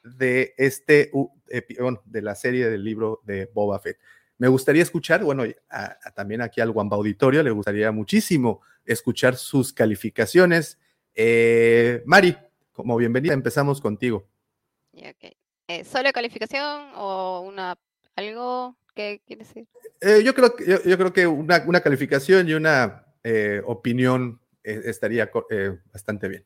de 0.03 0.53
este, 0.57 1.11
bueno, 1.79 2.01
de 2.05 2.21
la 2.21 2.35
serie 2.35 2.69
del 2.69 2.83
libro 2.83 3.21
de 3.23 3.49
Boba 3.53 3.79
Fett. 3.79 3.97
Me 4.37 4.47
gustaría 4.47 4.81
escuchar, 4.81 5.23
bueno, 5.23 5.43
a, 5.69 5.97
a, 6.03 6.11
también 6.11 6.41
aquí 6.41 6.59
al 6.61 6.71
Wamba 6.71 6.97
Auditorio 6.97 7.43
le 7.43 7.51
gustaría 7.51 7.91
muchísimo 7.91 8.61
escuchar 8.85 9.35
sus 9.35 9.73
calificaciones. 9.73 10.79
Eh, 11.13 12.03
Mari, 12.05 12.37
como 12.71 12.97
bienvenida, 12.97 13.33
empezamos 13.33 13.81
contigo. 13.81 14.27
Okay. 14.93 15.37
Eh, 15.67 15.83
¿Solo 15.85 16.11
calificación 16.11 16.91
o 16.95 17.41
una 17.41 17.77
algo 18.15 18.75
que 18.93 19.21
quieres 19.25 19.47
decir? 19.47 19.67
Eh, 20.01 20.21
yo, 20.23 20.33
creo, 20.33 20.53
yo, 20.57 20.83
yo, 20.83 20.97
creo 20.97 21.13
que 21.13 21.27
una, 21.27 21.63
una 21.65 21.81
calificación 21.81 22.49
y 22.49 22.53
una 22.53 23.05
eh, 23.23 23.61
opinión 23.65 24.41
estaría 24.63 25.31
bastante 25.91 26.27
bien. 26.27 26.45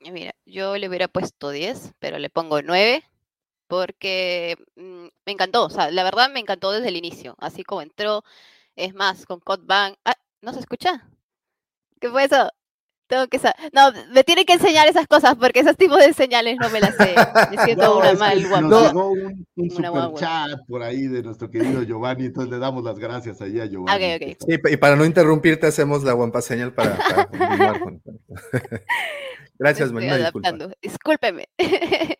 Mira, 0.00 0.32
yo 0.46 0.76
le 0.78 0.88
hubiera 0.88 1.06
puesto 1.06 1.50
10, 1.50 1.92
pero 2.00 2.18
le 2.18 2.28
pongo 2.28 2.60
9 2.60 3.04
porque 3.68 4.56
mmm, 4.76 5.06
me 5.24 5.32
encantó, 5.32 5.64
o 5.64 5.70
sea, 5.70 5.90
la 5.90 6.04
verdad 6.04 6.30
me 6.30 6.40
encantó 6.40 6.72
desde 6.72 6.88
el 6.88 6.96
inicio, 6.96 7.36
así 7.38 7.62
como 7.62 7.82
entró, 7.82 8.24
es 8.76 8.94
más, 8.94 9.26
con 9.26 9.40
Code 9.40 9.62
Bang. 9.64 9.94
Ah, 10.04 10.16
¿no 10.40 10.52
se 10.52 10.60
escucha? 10.60 11.08
¿Qué 12.02 12.10
fue 12.10 12.24
eso? 12.24 12.50
Tengo 13.06 13.28
que 13.28 13.38
No, 13.72 13.92
me 14.12 14.24
tiene 14.24 14.44
que 14.44 14.54
enseñar 14.54 14.88
esas 14.88 15.06
cosas 15.06 15.36
porque 15.36 15.60
esos 15.60 15.76
tipos 15.76 15.98
de 15.98 16.12
señales 16.12 16.56
no 16.60 16.68
me 16.70 16.80
las 16.80 16.96
sé. 16.96 17.14
Me 17.50 17.56
siento 17.64 17.84
no, 17.84 17.98
una 17.98 18.14
mal 18.14 18.48
guapa. 18.48 18.60
Nos 18.62 18.86
llegó 18.88 19.10
un, 19.10 19.46
un 19.54 19.70
super 19.70 20.14
chat 20.14 20.58
por 20.66 20.82
ahí 20.82 21.06
de 21.06 21.22
nuestro 21.22 21.48
querido 21.48 21.84
Giovanni, 21.84 22.26
entonces 22.26 22.50
le 22.50 22.58
damos 22.58 22.82
las 22.82 22.98
gracias 22.98 23.40
ahí 23.40 23.60
a 23.60 23.66
Giovanni. 23.66 24.14
Ok, 24.14 24.22
ok. 24.22 24.36
Sí, 24.48 24.72
y 24.72 24.76
para 24.78 24.96
no 24.96 25.04
interrumpirte, 25.04 25.68
hacemos 25.68 26.02
la 26.02 26.12
guampa 26.14 26.42
señal 26.42 26.74
para, 26.74 26.96
para 26.96 27.26
continuar 27.26 27.80
con. 27.80 28.02
Gracias, 29.58 29.92
Me 29.92 29.94
Marina. 29.94 30.14
estoy 30.14 30.24
Disculpa. 30.24 30.48
adaptando. 30.48 30.76
Discúlpeme. 30.82 31.48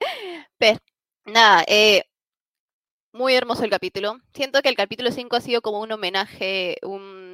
Pero, 0.59 0.78
nada, 1.24 1.64
eh, 1.66 2.04
muy 3.12 3.34
hermoso 3.34 3.64
el 3.64 3.70
capítulo. 3.70 4.18
Siento 4.32 4.62
que 4.62 4.68
el 4.68 4.76
capítulo 4.76 5.10
5 5.10 5.34
ha 5.34 5.40
sido 5.40 5.60
como 5.60 5.80
un 5.80 5.90
homenaje, 5.90 6.76
un, 6.82 7.31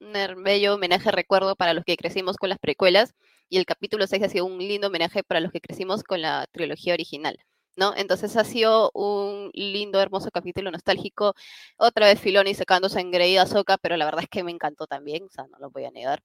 un 0.00 0.42
bello 0.42 0.74
homenaje 0.74 1.10
recuerdo 1.10 1.56
para 1.56 1.74
los 1.74 1.84
que 1.84 1.96
crecimos 1.96 2.36
con 2.36 2.48
las 2.48 2.58
precuelas. 2.58 3.14
Y 3.48 3.58
el 3.58 3.66
capítulo 3.66 4.06
6 4.06 4.22
ha 4.22 4.28
sido 4.28 4.46
un 4.46 4.58
lindo 4.58 4.88
homenaje 4.88 5.22
para 5.22 5.40
los 5.40 5.52
que 5.52 5.60
crecimos 5.60 6.02
con 6.02 6.22
la 6.22 6.46
trilogía 6.52 6.94
original. 6.94 7.38
¿No? 7.76 7.94
Entonces 7.96 8.36
ha 8.36 8.44
sido 8.44 8.90
un 8.94 9.50
lindo, 9.54 10.00
hermoso 10.00 10.30
capítulo 10.30 10.70
nostálgico. 10.70 11.34
Otra 11.78 12.06
vez 12.06 12.20
Filoni 12.20 12.54
sacándose 12.54 13.00
engreída 13.00 13.42
a 13.42 13.46
Soca, 13.46 13.78
pero 13.78 13.96
la 13.96 14.04
verdad 14.04 14.24
es 14.24 14.28
que 14.28 14.42
me 14.42 14.50
encantó 14.50 14.86
también, 14.86 15.24
o 15.24 15.30
sea, 15.30 15.46
no 15.46 15.58
lo 15.58 15.70
voy 15.70 15.84
a 15.84 15.90
negar. 15.90 16.22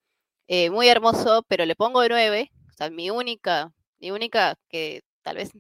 Eh, 0.47 0.69
muy 0.69 0.88
hermoso, 0.89 1.45
pero 1.47 1.65
le 1.65 1.76
pongo 1.76 2.07
9. 2.07 2.52
O 2.69 2.73
sea, 2.73 2.89
mi 2.89 3.10
única, 3.10 3.72
mi 3.99 4.11
única 4.11 4.56
que 4.69 5.03
tal 5.22 5.38
vez 5.38 5.52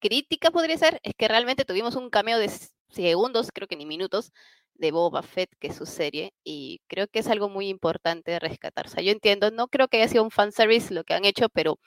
crítica 0.00 0.50
podría 0.50 0.78
ser 0.78 1.00
es 1.02 1.14
que 1.16 1.28
realmente 1.28 1.64
tuvimos 1.64 1.96
un 1.96 2.10
cameo 2.10 2.38
de 2.38 2.50
segundos, 2.90 3.48
creo 3.52 3.68
que 3.68 3.76
ni 3.76 3.86
minutos, 3.86 4.32
de 4.78 4.92
Boba 4.92 5.22
Fett, 5.22 5.50
que 5.58 5.68
es 5.68 5.76
su 5.76 5.86
serie, 5.86 6.32
y 6.44 6.80
creo 6.88 7.08
que 7.08 7.20
es 7.20 7.28
algo 7.28 7.48
muy 7.48 7.68
importante 7.68 8.32
de 8.32 8.38
rescatar. 8.38 8.86
O 8.86 8.90
sea, 8.90 9.02
yo 9.02 9.12
entiendo, 9.12 9.50
no 9.50 9.68
creo 9.68 9.88
que 9.88 9.98
haya 9.98 10.08
sido 10.08 10.24
un 10.24 10.30
fanservice 10.30 10.92
lo 10.94 11.04
que 11.04 11.14
han 11.14 11.24
hecho, 11.24 11.48
pero 11.48 11.78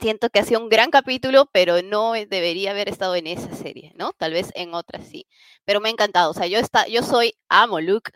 siento 0.00 0.30
que 0.30 0.40
ha 0.40 0.44
sido 0.44 0.60
un 0.60 0.68
gran 0.68 0.90
capítulo, 0.90 1.48
pero 1.52 1.82
no 1.82 2.12
debería 2.12 2.70
haber 2.72 2.88
estado 2.88 3.14
en 3.16 3.26
esa 3.26 3.54
serie, 3.54 3.92
¿no? 3.96 4.12
Tal 4.12 4.32
vez 4.32 4.50
en 4.54 4.74
otra 4.74 5.00
sí. 5.02 5.26
Pero 5.64 5.80
me 5.80 5.88
ha 5.88 5.92
encantado. 5.92 6.30
O 6.30 6.34
sea, 6.34 6.46
yo, 6.46 6.58
está, 6.58 6.86
yo 6.88 7.02
soy, 7.02 7.34
amo 7.48 7.80
Luke. 7.80 8.12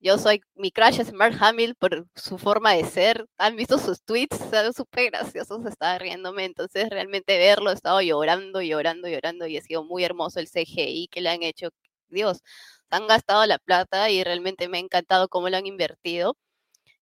Yo 0.00 0.16
soy, 0.18 0.42
mi 0.54 0.72
crush 0.72 1.00
es 1.00 1.12
Mark 1.12 1.36
Hamill 1.40 1.74
por 1.76 2.06
su 2.16 2.38
forma 2.38 2.72
de 2.74 2.84
ser. 2.86 3.26
Han 3.38 3.56
visto 3.56 3.78
sus 3.78 4.02
tweets, 4.02 4.40
o 4.40 4.50
sea, 4.50 4.72
súper 4.72 5.10
graciosos, 5.10 5.64
estaba 5.66 5.98
riéndome. 5.98 6.44
Entonces, 6.46 6.88
realmente 6.90 7.36
verlo, 7.38 7.70
he 7.70 7.74
estado 7.74 8.00
llorando, 8.00 8.62
llorando, 8.62 9.08
llorando 9.08 9.46
y 9.46 9.58
ha 9.58 9.62
sido 9.62 9.84
muy 9.84 10.04
hermoso 10.04 10.40
el 10.40 10.48
CGI 10.48 11.08
que 11.10 11.20
le 11.20 11.28
han 11.30 11.42
hecho. 11.42 11.70
Dios, 12.08 12.42
han 12.90 13.06
gastado 13.06 13.46
la 13.46 13.58
plata 13.58 14.10
y 14.10 14.22
realmente 14.24 14.68
me 14.68 14.78
ha 14.78 14.80
encantado 14.80 15.28
cómo 15.28 15.48
lo 15.48 15.56
han 15.56 15.66
invertido. 15.66 16.36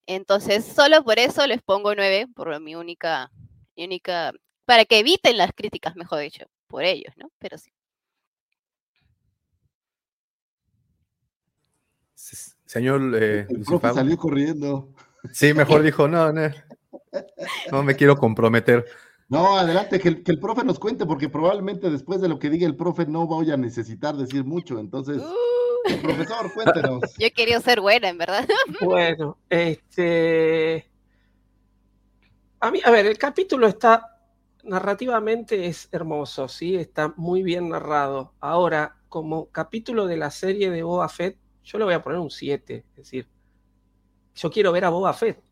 Entonces, 0.07 0.65
solo 0.65 1.03
por 1.05 1.19
eso 1.19 1.47
les 1.47 1.63
pongo 1.63 1.95
9, 1.95 2.29
por 2.35 2.59
mi 2.61 2.75
única, 2.75 3.31
mi 3.77 3.85
única, 3.85 4.33
para 4.65 4.85
que 4.85 5.01
eviten 5.01 5.37
las 5.37 5.51
críticas, 5.55 5.97
mejor 5.97 6.21
dicho, 6.21 6.47
por 6.67 6.85
ellos, 6.85 7.13
¿no? 7.17 7.31
Pero 7.39 7.59
sí. 7.59 7.71
Señor 12.65 13.01
eh, 13.15 13.47
El 13.49 13.63
profe 13.65 13.93
salió 13.95 14.17
corriendo. 14.17 14.93
Sí, 15.33 15.55
mejor 15.55 15.83
dijo, 15.83 16.07
no, 16.07 16.33
no, 16.33 16.51
no 17.73 17.83
me 17.83 17.97
quiero 17.97 18.17
comprometer. 18.17 18.85
No, 19.29 19.59
adelante, 19.59 19.99
que 19.99 20.09
el, 20.09 20.23
que 20.23 20.33
el 20.33 20.39
profe 20.39 20.65
nos 20.65 20.79
cuente, 20.79 21.05
porque 21.05 21.29
probablemente 21.29 21.91
después 21.91 22.21
de 22.21 22.29
lo 22.29 22.39
que 22.39 22.49
diga 22.49 22.67
el 22.67 22.77
profe 22.77 23.07
no 23.07 23.27
voy 23.27 23.51
a 23.51 23.57
necesitar 23.57 24.17
decir 24.17 24.45
mucho. 24.45 24.79
Entonces, 24.79 25.19
Uh, 25.19 25.58
profesor, 26.03 26.53
cuéntenos. 26.53 27.01
yo 27.19 27.27
he 27.27 27.31
querido 27.31 27.61
ser 27.61 27.81
buena, 27.81 28.09
en 28.09 28.19
verdad. 28.19 28.47
Bueno, 28.81 29.39
este. 29.49 30.89
A 32.61 32.71
mí, 32.71 32.81
a 32.85 32.91
ver, 32.91 33.07
el 33.07 33.19
capítulo 33.19 33.67
está. 33.67 34.15
Narrativamente 34.65 35.67
es 35.67 35.89
hermoso, 35.93 36.49
¿sí? 36.49 36.77
Está 36.77 37.15
muy 37.17 37.43
bien 37.43 37.69
narrado. 37.71 38.35
Ahora, 38.41 38.97
como 39.09 39.47
capítulo 39.47 40.07
de 40.07 40.17
la 40.17 40.31
serie 40.31 40.71
de 40.71 40.83
Boba 40.83 41.09
Fett, 41.09 41.39
yo 41.65 41.79
le 41.79 41.85
voy 41.85 41.95
a 41.95 42.03
poner 42.03 42.19
un 42.19 42.31
7. 42.31 42.85
Es 42.91 42.97
decir, 42.97 43.29
yo 44.35 44.51
quiero 44.51 44.73
ver 44.73 44.85
a 44.85 44.91
Boba 44.91 45.13
Fett. 45.15 45.43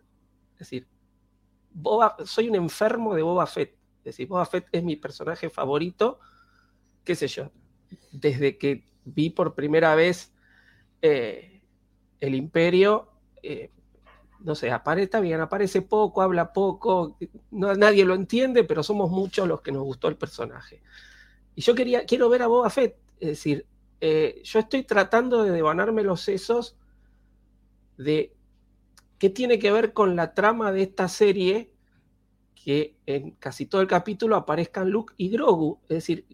Es 0.54 0.58
decir, 0.60 0.86
Boba, 1.70 2.16
soy 2.24 2.48
un 2.48 2.56
enfermo 2.56 3.14
de 3.14 3.22
Boba 3.22 3.46
Fett. 3.46 3.74
Es 3.98 4.04
decir, 4.04 4.28
Boba 4.28 4.46
Fett 4.46 4.66
es 4.72 4.82
mi 4.82 4.96
personaje 4.96 5.50
favorito, 5.50 6.18
qué 7.04 7.14
sé 7.14 7.28
yo, 7.28 7.50
desde 8.12 8.56
que 8.56 8.84
vi 9.06 9.30
por 9.30 9.54
primera 9.54 9.94
vez 9.94 10.32
eh, 11.00 11.62
el 12.20 12.34
Imperio, 12.34 13.08
eh, 13.42 13.70
no 14.40 14.54
sé, 14.54 14.70
aparece, 14.70 15.04
está 15.04 15.20
bien, 15.20 15.40
aparece 15.40 15.80
poco, 15.82 16.20
habla 16.20 16.52
poco, 16.52 17.16
no, 17.50 17.74
nadie 17.74 18.04
lo 18.04 18.14
entiende, 18.14 18.64
pero 18.64 18.82
somos 18.82 19.10
muchos 19.10 19.48
los 19.48 19.62
que 19.62 19.72
nos 19.72 19.84
gustó 19.84 20.08
el 20.08 20.16
personaje. 20.16 20.82
Y 21.54 21.62
yo 21.62 21.74
quería, 21.74 22.04
quiero 22.04 22.28
ver 22.28 22.42
a 22.42 22.48
Boba 22.48 22.68
Fett, 22.68 22.96
es 23.20 23.28
decir, 23.28 23.66
eh, 24.00 24.40
yo 24.44 24.58
estoy 24.58 24.82
tratando 24.82 25.42
de 25.42 25.52
devanarme 25.52 26.02
los 26.02 26.20
sesos 26.20 26.76
de 27.96 28.34
qué 29.18 29.30
tiene 29.30 29.58
que 29.58 29.72
ver 29.72 29.92
con 29.92 30.16
la 30.16 30.34
trama 30.34 30.70
de 30.72 30.82
esta 30.82 31.08
serie 31.08 31.72
que 32.54 32.96
en 33.06 33.30
casi 33.32 33.64
todo 33.64 33.80
el 33.80 33.86
capítulo 33.86 34.36
aparezcan 34.36 34.90
Luke 34.90 35.14
y 35.16 35.30
Grogu, 35.30 35.78
es 35.84 35.96
decir, 35.96 36.26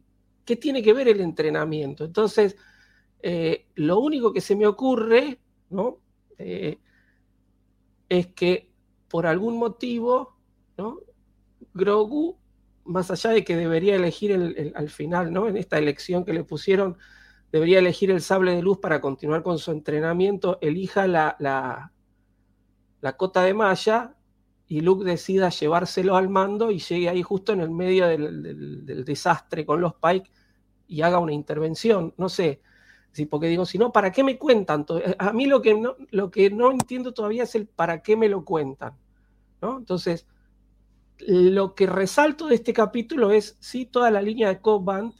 ¿qué 0.44 0.56
tiene 0.56 0.82
que 0.82 0.93
ver 0.93 1.09
el 1.09 1.20
entrenamiento? 1.20 2.05
Entonces, 2.05 2.56
eh, 3.23 3.66
lo 3.74 3.98
único 4.01 4.32
que 4.32 4.40
se 4.40 4.56
me 4.56 4.66
ocurre, 4.66 5.40
¿no? 5.70 5.98
Eh, 6.39 6.78
es 8.09 8.27
que 8.28 8.70
por 9.09 9.27
algún 9.27 9.56
motivo, 9.56 10.36
¿no? 10.77 10.98
Grogu, 11.74 12.39
más 12.85 13.10
allá 13.10 13.31
de 13.31 13.44
que 13.44 13.56
debería 13.56 13.94
elegir 13.94 14.32
el, 14.32 14.73
al 14.74 14.90
final, 14.90 15.32
¿no? 15.32 15.48
En 15.48 15.56
esta 15.56 15.78
elección 15.78 16.24
que 16.24 16.32
le 16.32 16.44
pusieron, 16.44 16.98
debería 17.52 17.78
elegir 17.78 18.10
el 18.10 18.23
sable 18.23 18.55
de 18.55 18.62
luz 18.62 18.78
para 18.78 19.01
continuar 19.01 19.43
con 19.43 19.59
su 19.59 19.70
entrenamiento, 19.70 20.59
elija 20.60 21.06
la, 21.06 21.36
la, 21.39 21.93
la 23.01 23.16
cota 23.16 23.44
de 23.44 23.55
malla 23.55 24.16
y 24.73 24.81
Luke 24.81 25.05
decida 25.05 25.51
llevárselo 25.51 26.16
al 26.16 26.31
mando 26.31 26.70
y 26.70 26.78
llegue 26.78 27.11
ahí 27.11 27.23
justo 27.23 27.53
en 27.53 27.61
el 27.61 27.70
medio 27.70 28.07
del, 28.07 29.05
desastre 29.05 29.66
con 29.66 29.82
los 29.82 29.97
Pike 29.97 30.31
y 30.89 31.03
haga 31.03 31.19
una 31.19 31.35
intervención. 31.35 32.15
No 32.16 32.31
sé, 32.31 32.62
Sí, 33.11 33.27
porque 33.27 33.49
digo, 33.49 33.66
si 33.66 33.77
no, 33.77 33.93
¿para 33.93 34.11
qué 34.11 34.24
me 34.24 34.39
cuentan? 34.39 34.86
A 35.19 35.35
mí 35.35 35.44
lo 35.44 35.61
que, 35.61 35.74
no, 35.74 35.97
lo 36.11 36.31
que 36.31 36.49
no 36.49 36.70
entiendo 36.70 37.12
todavía 37.12 37.43
es 37.43 37.55
el 37.55 37.66
para 37.66 38.03
qué 38.03 38.16
me 38.16 38.31
lo 38.31 38.47
cuentan. 38.47 38.97
¿no? 39.61 39.77
Entonces, 39.77 40.27
lo 41.19 41.74
que 41.74 41.86
resalto 41.86 42.47
de 42.47 42.55
este 42.55 42.73
capítulo 42.73 43.31
es, 43.31 43.59
sí, 43.61 43.85
toda 43.85 44.11
la 44.11 44.23
línea 44.23 44.49
de 44.49 44.62
Cobb 44.62 44.85
Band, 44.85 45.12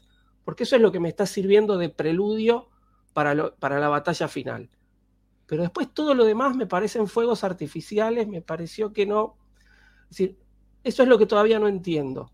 porque 0.43 0.63
eso 0.63 0.75
es 0.75 0.81
lo 0.81 0.91
que 0.91 0.99
me 0.99 1.09
está 1.09 1.27
sirviendo 1.27 1.77
de 1.77 1.89
preludio 1.89 2.69
para, 3.13 3.51
para 3.57 3.79
la 3.79 3.89
batalla 3.89 4.27
final. 4.27 4.71
Pero 5.45 5.61
después 5.61 5.93
todo 5.93 6.15
lo 6.15 6.25
demás 6.25 6.55
me 6.55 6.65
parecen 6.65 7.05
fuegos 7.05 7.43
artificiales, 7.43 8.27
me 8.27 8.41
pareció 8.41 8.91
que 8.91 9.05
no. 9.05 9.37
Decir, 10.13 10.37
eso 10.83 11.01
es 11.01 11.09
lo 11.09 11.17
que 11.17 11.25
todavía 11.25 11.57
no 11.57 11.67
entiendo. 11.67 12.31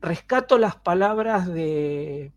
Rescato 0.00 0.58
las 0.58 0.76
palabras 0.76 1.52
de, 1.52 2.32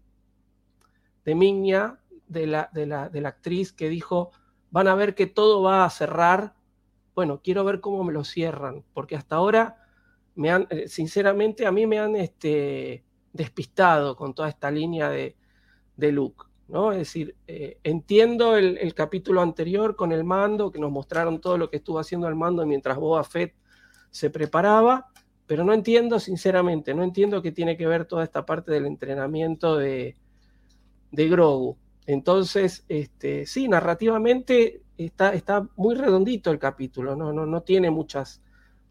de 1.24 1.36
Miña, 1.36 2.00
de 2.28 2.48
la, 2.48 2.72
de, 2.74 2.88
la, 2.88 3.08
de 3.08 3.22
la 3.22 3.30
actriz, 3.30 3.72
que 3.72 3.88
dijo, 3.88 4.32
van 4.72 4.88
a 4.88 4.96
ver 4.96 5.14
que 5.14 5.28
todo 5.28 5.62
va 5.62 5.86
a 5.86 5.90
cerrar. 5.92 6.56
Bueno, 7.14 7.40
quiero 7.44 7.64
ver 7.64 7.82
cómo 7.82 8.04
me 8.04 8.12
lo 8.12 8.24
cierran, 8.24 8.84
porque 8.96 9.16
hasta 9.16 9.36
ahora, 9.36 9.78
me 10.34 10.50
han, 10.50 10.66
eh, 10.72 10.88
sinceramente, 10.88 11.68
a 11.68 11.72
mí 11.72 11.86
me 11.86 12.00
han 12.00 12.16
este, 12.16 13.04
despistado 13.32 14.16
con 14.16 14.34
toda 14.34 14.50
esta 14.50 14.72
línea 14.72 15.12
de, 15.12 15.38
de 15.98 16.12
Luke. 16.12 16.46
¿no? 16.68 16.94
Es 16.94 16.98
decir, 16.98 17.36
eh, 17.46 17.78
entiendo 17.84 18.58
el, 18.58 18.80
el, 18.80 18.96
capítulo 18.96 19.42
anterior 19.42 19.96
con 19.96 20.12
el 20.12 20.24
mando, 20.24 20.72
que 20.72 20.80
nos 20.80 20.90
mostraron 20.90 21.40
todo 21.40 21.60
lo 21.60 21.70
que 21.70 21.78
estuvo 21.78 22.00
haciendo 22.00 22.28
el 22.28 22.36
mando 22.36 22.66
mientras 22.66 22.98
Boba 22.98 23.24
Fett 23.24 23.54
se 24.12 24.30
preparaba, 24.30 25.08
pero 25.46 25.64
no 25.64 25.74
entiendo, 25.74 26.20
sinceramente, 26.20 26.94
no 26.94 27.04
entiendo 27.04 27.42
qué 27.42 27.52
tiene 27.52 27.76
que 27.78 27.88
ver 27.88 28.06
toda 28.06 28.24
esta 28.24 28.46
parte 28.46 28.72
del 28.72 28.86
entrenamiento 28.86 29.78
de, 29.78 30.16
de 31.12 31.28
Grogu. 31.28 31.78
Entonces, 32.06 32.86
este, 32.88 33.46
sí, 33.46 33.68
narrativamente 33.68 34.84
está, 34.98 35.34
está 35.34 35.68
muy 35.76 35.96
redondito 35.96 36.52
el 36.52 36.60
capítulo, 36.60 37.16
no, 37.16 37.34
no, 37.34 37.46
no 37.46 37.62
tiene 37.62 37.90
muchas, 37.92 38.42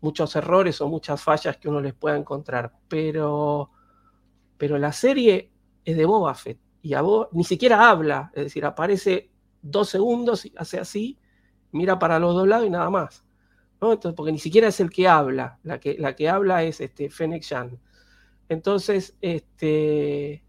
muchos 0.01 0.35
errores 0.37 0.81
o 0.81 0.89
muchas 0.89 1.21
fallas 1.23 1.57
que 1.57 1.69
uno 1.69 1.81
les 1.81 1.95
pueda 1.95 2.17
encontrar, 2.17 2.73
pero, 2.89 3.71
pero 4.57 4.79
la 4.79 4.93
serie 4.93 5.51
es 5.85 5.97
de 5.97 6.05
Boba 6.05 6.35
Fett 6.35 6.59
y 6.83 6.95
a 6.95 7.03
Boba, 7.03 7.29
ni 7.33 7.45
siquiera 7.45 7.91
habla, 7.91 8.31
es 8.35 8.45
decir, 8.45 8.65
aparece 8.65 9.31
dos 9.63 9.89
segundos 9.89 10.45
y 10.45 10.53
hace 10.57 10.79
así, 10.79 11.19
mira 11.73 11.99
para 11.99 12.19
los 12.19 12.35
dos 12.35 12.47
lados 12.47 12.67
y 12.67 12.71
nada 12.71 12.91
más. 12.91 13.25
Entonces, 13.81 14.15
porque 14.15 14.33
ni 14.33 14.39
siquiera 14.39 14.69
es 14.69 14.81
el 14.81 14.91
que 14.91 15.07
habla, 15.07 15.59
la 15.63 15.79
que, 15.79 15.97
la 15.99 16.17
que 16.17 16.29
habla 16.29 16.65
es 16.65 16.81
este, 16.81 17.11
Fennec 17.11 17.43
Shan. 17.43 17.79
Entonces, 18.49 19.17
este, 19.21 20.43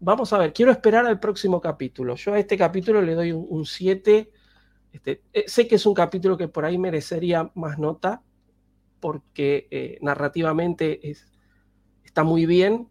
vamos 0.00 0.32
a 0.32 0.38
ver, 0.38 0.52
quiero 0.52 0.72
esperar 0.72 1.06
al 1.06 1.20
próximo 1.20 1.60
capítulo. 1.60 2.16
Yo 2.16 2.34
a 2.34 2.38
este 2.38 2.56
capítulo 2.56 3.00
le 3.00 3.14
doy 3.14 3.32
un 3.32 3.64
7. 3.64 4.30
Este, 4.92 5.22
eh, 5.32 5.44
sé 5.46 5.68
que 5.68 5.76
es 5.76 5.86
un 5.86 5.94
capítulo 5.94 6.36
que 6.36 6.48
por 6.48 6.64
ahí 6.64 6.78
merecería 6.78 7.50
más 7.54 7.78
nota, 7.78 8.22
porque 8.98 9.68
eh, 9.70 9.98
narrativamente 10.00 11.10
es, 11.10 11.26
está 12.04 12.24
muy 12.24 12.44
bien, 12.44 12.88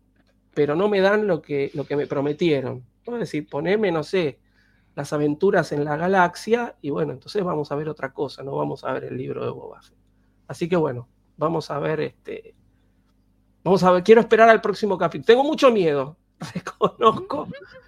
pero 0.54 0.76
no 0.76 0.88
me 0.88 1.02
dan 1.02 1.28
lo 1.28 1.42
que, 1.42 1.72
lo 1.74 1.86
que 1.86 1.98
me 1.98 2.08
prometieron. 2.08 2.86
Es 3.06 3.20
decir, 3.20 3.50
ponerme, 3.50 3.92
no 3.92 4.04
sé, 4.04 4.40
las 5.00 5.14
aventuras 5.14 5.72
en 5.72 5.86
la 5.86 5.96
galaxia 5.96 6.76
y 6.82 6.90
bueno, 6.90 7.14
entonces 7.14 7.42
vamos 7.42 7.72
a 7.72 7.76
ver 7.76 7.88
otra 7.88 8.12
cosa, 8.12 8.44
no 8.44 8.58
vamos 8.58 8.84
a 8.84 8.92
ver 8.92 9.06
el 9.06 9.18
libro 9.18 9.46
de 9.46 9.50
Boba. 9.50 9.80
Así 10.46 10.68
que 10.68 10.76
bueno, 10.76 11.08
vamos 11.38 11.72
a 11.72 11.80
ver 11.80 12.02
este... 12.02 12.54
Vamos 13.64 13.82
a 13.84 13.92
ver, 13.92 14.04
quiero 14.04 14.20
esperar 14.20 14.50
al 14.50 14.60
próximo 14.60 14.98
capítulo. 14.98 15.26
Tengo 15.26 15.44
mucho 15.46 15.72
miedo, 15.72 16.18
reconozco. 16.54 17.48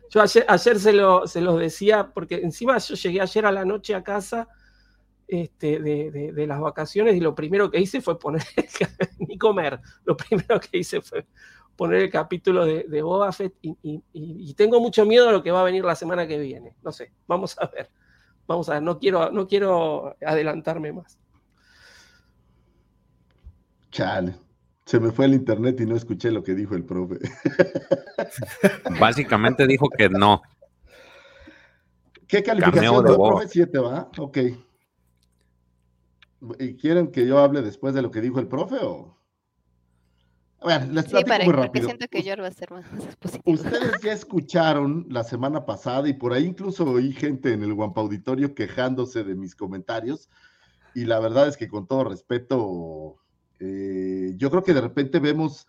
Yo 0.09 0.21
ayer, 0.21 0.45
ayer 0.47 0.79
se, 0.79 0.93
lo, 0.93 1.27
se, 1.27 1.41
los 1.41 1.59
decía, 1.59 2.11
porque 2.13 2.35
encima 2.35 2.77
yo 2.77 2.95
llegué 2.95 3.19
ayer 3.19 3.45
a 3.45 3.51
la 3.51 3.65
noche 3.65 3.93
a 3.93 4.03
casa 4.03 4.47
este, 5.27 5.79
de, 5.79 6.11
de, 6.11 6.31
de, 6.31 6.47
las 6.47 6.61
vacaciones 6.61 7.15
y 7.15 7.19
lo 7.19 7.35
primero 7.35 7.69
que 7.69 7.79
hice 7.81 7.99
fue 7.99 8.17
poner, 8.17 8.43
ni 9.19 9.38
comer, 9.38 9.81
lo 10.05 10.15
primero 10.15 10.61
que 10.61 10.77
hice 10.77 11.01
fue 11.01 11.25
poner 11.76 12.02
el 12.02 12.10
capítulo 12.10 12.65
de, 12.65 12.85
de 12.88 13.02
Boba 13.02 13.31
Fett 13.31 13.53
y, 13.61 13.76
y, 13.81 14.03
y, 14.14 14.53
tengo 14.53 14.80
mucho 14.80 15.06
miedo 15.06 15.30
a 15.30 15.31
lo 15.31 15.41
que 15.41 15.52
va 15.52 15.61
a 15.61 15.65
venir 15.65 15.84
la 15.84 15.95
semana 15.95 16.27
que 16.27 16.38
viene. 16.38 16.76
No 16.84 16.91
sé, 16.91 17.11
vamos 17.27 17.57
a 17.60 17.68
ver. 17.68 17.89
Vamos 18.48 18.69
a 18.69 18.73
ver, 18.73 18.84
no 18.84 18.99
quiero, 18.99 19.31
no 19.31 19.48
quiero 19.48 20.15
adelantarme 20.26 20.91
más. 20.91 21.18
Chale. 23.91 24.35
Se 24.85 24.99
me 24.99 25.11
fue 25.11 25.26
el 25.26 25.35
internet 25.35 25.80
y 25.80 25.85
no 25.85 25.95
escuché 25.95 26.31
lo 26.31 26.43
que 26.43 26.53
dijo 26.53 26.76
el 26.76 26.84
profe. 26.84 27.19
Básicamente 28.99 29.65
dijo 29.68 29.88
que 29.89 30.10
no. 30.10 30.41
¿Qué 32.27 32.43
calificación 32.43 33.06
de 33.06 33.14
profe? 33.14 33.48
¿Siete 33.48 33.77
va? 33.80 34.10
Ok. 34.18 34.38
¿Y 36.60 36.76
quieren 36.76 37.11
que 37.11 37.26
yo 37.26 37.39
hable 37.39 37.61
después 37.61 37.93
de 37.93 38.02
lo 38.02 38.11
que 38.11 38.22
dijo 38.22 38.39
el 38.39 38.48
profe 38.48 38.77
o...? 38.81 39.20
Ver, 40.63 40.88
les 40.89 41.05
platico 41.05 41.17
sí, 41.17 41.25
para, 41.25 41.43
muy 41.43 41.53
rápido. 41.53 41.85
siento 41.88 42.07
que 42.07 42.35
va 42.35 42.47
a 42.47 42.51
ser 42.51 42.71
más. 42.71 42.85
Ustedes 43.45 44.01
ya 44.03 44.13
escucharon 44.13 45.07
la 45.09 45.23
semana 45.23 45.65
pasada 45.65 46.07
y 46.07 46.13
por 46.13 46.33
ahí 46.33 46.45
incluso 46.45 46.85
oí 46.85 47.13
gente 47.13 47.53
en 47.53 47.63
el 47.63 47.73
Guampa 47.73 48.01
Auditorio 48.01 48.53
quejándose 48.53 49.23
de 49.23 49.35
mis 49.35 49.55
comentarios 49.55 50.29
y 50.93 51.05
la 51.05 51.19
verdad 51.19 51.47
es 51.47 51.57
que 51.57 51.67
con 51.67 51.88
todo 51.88 52.03
respeto, 52.03 53.17
eh, 53.59 54.33
yo 54.38 54.49
creo 54.49 54.63
que 54.63 54.73
de 54.73 54.81
repente 54.81 55.19
vemos 55.19 55.67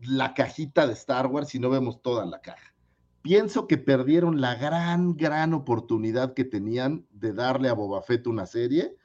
la 0.00 0.34
cajita 0.34 0.86
de 0.86 0.94
Star 0.94 1.26
Wars 1.26 1.54
y 1.54 1.58
no 1.58 1.70
vemos 1.70 2.02
toda 2.02 2.24
la 2.26 2.40
caja. 2.40 2.74
Pienso 3.22 3.66
que 3.66 3.76
perdieron 3.76 4.40
la 4.40 4.54
gran, 4.54 5.16
gran 5.16 5.52
oportunidad 5.52 6.34
que 6.34 6.44
tenían 6.44 7.06
de 7.10 7.32
darle 7.32 7.68
a 7.68 7.74
Boba 7.74 8.02
Fett 8.02 8.26
una 8.26 8.46
serie 8.46 8.96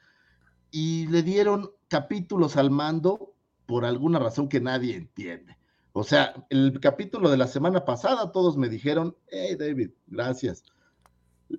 y 0.70 1.06
le 1.08 1.22
dieron 1.22 1.70
capítulos 1.88 2.56
al 2.56 2.70
mando 2.70 3.31
por 3.72 3.86
alguna 3.86 4.18
razón 4.18 4.50
que 4.50 4.60
nadie 4.60 4.94
entiende. 4.94 5.56
O 5.94 6.04
sea, 6.04 6.34
el 6.50 6.78
capítulo 6.78 7.30
de 7.30 7.38
la 7.38 7.46
semana 7.46 7.86
pasada 7.86 8.30
todos 8.30 8.58
me 8.58 8.68
dijeron, 8.68 9.16
hey 9.28 9.56
David, 9.58 9.92
gracias. 10.08 10.62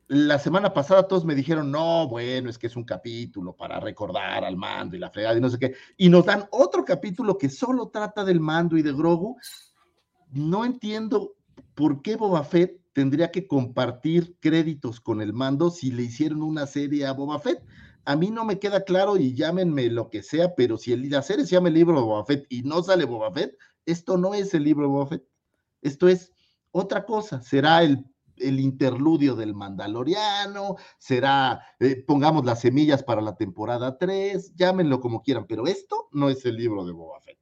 La 0.06 0.38
semana 0.38 0.76
pasada 0.76 1.07
todos 1.07 1.26
me 1.26 1.34
dijeron, 1.34 1.72
no, 1.72 2.07
bueno, 2.07 2.52
es 2.52 2.60
que 2.60 2.68
es 2.68 2.76
un 2.76 2.84
capítulo 2.84 3.56
para 3.56 3.80
recordar 3.80 4.45
al 4.45 4.56
mando 4.56 4.95
y 4.95 4.99
la 4.99 5.10
fregada 5.10 5.40
y 5.40 5.41
no 5.41 5.49
sé 5.49 5.57
qué. 5.57 5.73
Y 5.98 6.10
nos 6.10 6.27
dan 6.27 6.45
otro 6.52 6.85
capítulo 6.85 7.35
que 7.35 7.49
solo 7.49 7.88
trata 7.88 8.23
del 8.23 8.40
mando 8.40 8.77
y 8.77 8.84
de 8.84 8.94
Grogu. 8.94 9.35
No 10.30 10.65
entiendo 10.65 11.34
por 11.73 12.03
qué 12.03 12.15
Boba 12.15 12.44
Fett 12.44 12.80
tendría 12.94 13.31
que 13.31 13.48
compartir 13.48 14.38
créditos 14.40 15.02
con 15.02 15.19
el 15.19 15.34
mando 15.34 15.72
si 15.72 15.91
le 15.91 16.03
hicieron 16.03 16.44
una 16.44 16.68
serie 16.68 17.07
a 17.07 17.14
Boba 17.14 17.40
Fett 17.40 17.64
a 18.06 18.16
mí 18.16 18.32
no 18.32 18.46
me 18.46 18.60
queda 18.60 18.84
claro 18.84 19.18
y 19.18 19.34
llámenme 19.34 19.90
lo 19.90 20.10
que 20.10 20.24
sea, 20.24 20.56
pero 20.56 20.78
si 20.78 20.94
el, 20.94 21.10
la 21.10 21.22
serie 21.22 21.46
se 21.46 21.56
llama 21.56 21.70
el 21.70 21.76
libro 21.76 21.96
de 21.96 22.02
Boba 22.02 22.26
Fett 22.26 22.46
y 22.50 22.64
no 22.64 22.84
sale 22.84 23.06
Boba 23.06 23.32
Fett, 23.32 23.58
esto 23.86 24.18
no 24.18 24.34
es 24.34 24.54
el 24.54 24.64
libro 24.64 24.84
de 24.84 24.94
Boba 24.94 25.08
Fett. 25.08 25.24
Esto 25.82 26.08
es 26.08 26.32
otra 26.72 27.06
cosa. 27.06 27.42
Será 27.42 27.84
el, 27.84 28.06
interludio 28.38 29.36
del 29.36 29.54
Mandaloriano, 29.54 30.76
será, 30.98 31.62
eh, 31.80 32.04
pongamos 32.06 32.44
las 32.46 32.62
semillas 32.62 33.04
para 33.04 33.22
la 33.22 33.36
temporada 33.36 33.98
3, 33.98 34.56
llámenlo 34.56 35.00
como 35.00 35.22
quieran, 35.22 35.46
pero 35.48 35.66
esto 35.68 36.10
no 36.12 36.30
es 36.30 36.44
el 36.46 36.56
libro 36.58 36.84
de 36.84 36.92
Boba 36.92 37.22
Fett. 37.22 37.40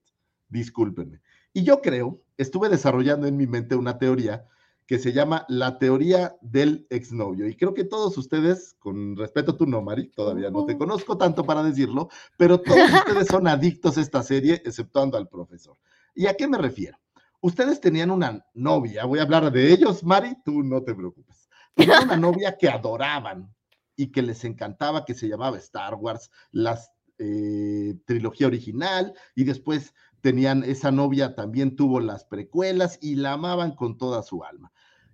Discúlpenme. 0.50 1.22
Y 1.54 1.64
yo 1.64 1.82
creo, 1.82 2.22
estuve 2.38 2.70
desarrollando 2.70 3.26
en 3.26 3.38
mi 3.38 3.48
mente 3.48 3.76
una 3.76 3.98
teoría 3.98 4.46
que 4.92 5.00
se 5.00 5.14
llama 5.14 5.46
La 5.48 5.80
teoría 5.80 6.36
del 6.42 6.86
exnovio. 6.90 7.48
Y 7.48 7.56
creo 7.56 7.74
que 7.74 7.86
todos 7.86 8.18
ustedes, 8.18 8.76
con 8.78 9.16
respeto 9.16 9.54
a 9.54 9.58
tu 9.58 9.66
no, 9.66 9.82
Mari, 9.82 10.10
todavía 10.10 10.52
no 10.52 10.66
te 10.66 10.78
conozco 10.78 11.18
tanto 11.18 11.46
para 11.46 11.64
decirlo, 11.64 12.10
pero 12.36 12.60
todos 12.60 12.78
ustedes 13.08 13.28
son 13.30 13.48
adictos 13.48 13.98
a 13.98 14.02
esta 14.02 14.22
serie, 14.22 14.62
exceptuando 14.66 15.18
al 15.18 15.30
profesor. 15.30 15.78
¿Y 16.14 16.26
a 16.26 16.34
qué 16.34 16.46
me 16.46 16.58
refiero? 16.58 17.00
Ustedes 17.40 17.80
tenían 17.80 18.12
una 18.12 18.46
novia, 18.54 19.06
voy 19.06 19.20
a 19.20 19.22
hablar 19.22 19.50
de 19.50 19.72
ellos, 19.72 20.04
Mari, 20.04 20.36
tú 20.44 20.62
no 20.62 20.84
te 20.84 20.94
preocupes. 20.94 21.48
Tenían 21.74 22.04
una 22.04 22.18
novia 22.28 22.58
que 22.58 22.68
adoraban 22.68 23.50
y 23.96 24.12
que 24.12 24.22
les 24.22 24.44
encantaba, 24.44 25.06
que 25.06 25.14
se 25.14 25.30
llamaba 25.30 25.58
Star 25.60 25.96
Wars, 25.96 26.30
la 26.52 26.78
eh, 27.18 27.96
trilogía 28.04 28.48
original, 28.48 29.14
y 29.36 29.46
después 29.46 29.94
tenían, 30.20 30.66
esa 30.66 30.92
novia 30.92 31.34
también 31.34 31.78
tuvo 31.78 32.02
las 32.02 32.26
precuelas 32.26 33.00
y 33.02 33.16
la 33.16 33.32
amaban 33.32 33.72
con 33.74 33.98
toda 33.98 34.22
su 34.22 34.44
alma 34.44 34.70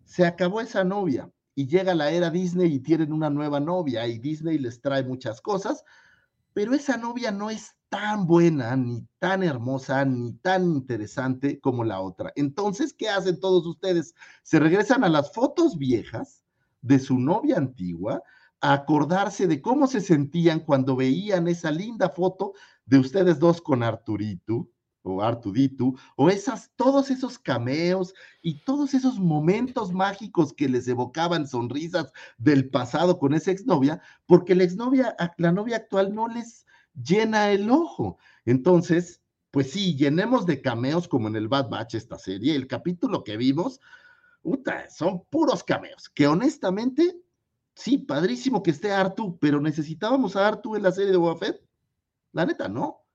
se 0.07 0.25
acabó 0.25 0.61
esa 0.61 0.84
novia 0.84 1.29
y 1.53 1.67
llega 1.67 1.93
la 1.93 2.11
era 2.11 2.29
Disney 2.29 2.73
y 2.73 2.79
tienen 2.79 3.11
una 3.11 3.29
nueva 3.29 3.59
novia 3.59 4.07
y 4.07 4.17
Disney 4.17 4.57
les 4.57 4.79
trae 4.79 5.03
muchas 5.03 5.41
cosas, 5.41 5.84
pero 6.53 6.73
esa 6.73 6.97
novia 6.97 7.29
no 7.29 7.49
es 7.49 7.75
tan 7.89 8.25
buena, 8.25 8.75
ni 8.75 9.05
tan 9.19 9.43
hermosa, 9.43 10.05
ni 10.05 10.34
tan 10.34 10.63
interesante 10.63 11.59
como 11.59 11.84
la 11.84 11.99
otra. 11.99 12.31
Entonces, 12.35 12.93
¿qué 12.93 13.09
hacen 13.09 13.39
todos 13.39 13.65
ustedes? 13.65 14.15
Se 14.43 14.59
regresan 14.59 15.03
a 15.03 15.09
las 15.09 15.34
fotos 15.34 15.77
viejas 15.77 16.41
de 16.81 16.99
su 16.99 17.19
novia 17.19 17.57
antigua, 17.57 18.23
a 18.61 18.73
acordarse 18.73 19.45
de 19.45 19.61
cómo 19.61 19.88
se 19.88 19.99
sentían 19.99 20.61
cuando 20.61 20.95
veían 20.95 21.47
esa 21.47 21.69
linda 21.69 22.09
foto 22.09 22.53
de 22.85 22.99
ustedes 22.99 23.39
dos 23.39 23.61
con 23.61 23.84
Arturito, 23.84 24.69
o 25.09 25.21
Artuditu, 25.21 25.97
o 26.15 26.29
esas, 26.29 26.71
todos 26.75 27.09
esos 27.09 27.39
cameos 27.39 28.13
y 28.41 28.63
todos 28.63 28.93
esos 28.93 29.19
momentos 29.19 29.91
mágicos 29.91 30.53
que 30.53 30.69
les 30.69 30.88
evocaban 30.88 31.47
sonrisas 31.47 32.11
del 32.38 32.69
pasado 32.69 33.19
con 33.19 33.34
esa 33.34 33.51
exnovia, 33.51 34.01
porque 34.25 34.55
la 34.55 34.63
exnovia, 34.63 35.15
la 35.38 35.51
novia 35.51 35.77
actual 35.77 36.13
no 36.13 36.27
les 36.27 36.65
llena 36.93 37.51
el 37.51 37.69
ojo. 37.69 38.17
Entonces, 38.45 39.21
pues 39.51 39.71
sí, 39.71 39.95
llenemos 39.95 40.45
de 40.45 40.61
cameos 40.61 41.07
como 41.07 41.27
en 41.27 41.35
el 41.35 41.47
Bad 41.47 41.69
Batch 41.69 41.95
esta 41.95 42.17
serie. 42.17 42.55
El 42.55 42.67
capítulo 42.67 43.23
que 43.23 43.38
vimos, 43.38 43.79
son 44.89 45.23
puros 45.29 45.63
cameos, 45.63 46.09
que 46.09 46.27
honestamente, 46.27 47.19
sí, 47.75 47.97
padrísimo 47.97 48.63
que 48.63 48.71
esté 48.71 48.91
Artu, 48.91 49.38
pero 49.39 49.59
necesitábamos 49.61 50.35
a 50.35 50.47
Artu 50.47 50.75
en 50.75 50.84
la 50.84 50.91
serie 50.91 51.11
de 51.11 51.17
Boba 51.17 51.38
Fett. 51.38 51.61
La 52.34 52.45
neta, 52.45 52.67
no. 52.67 53.06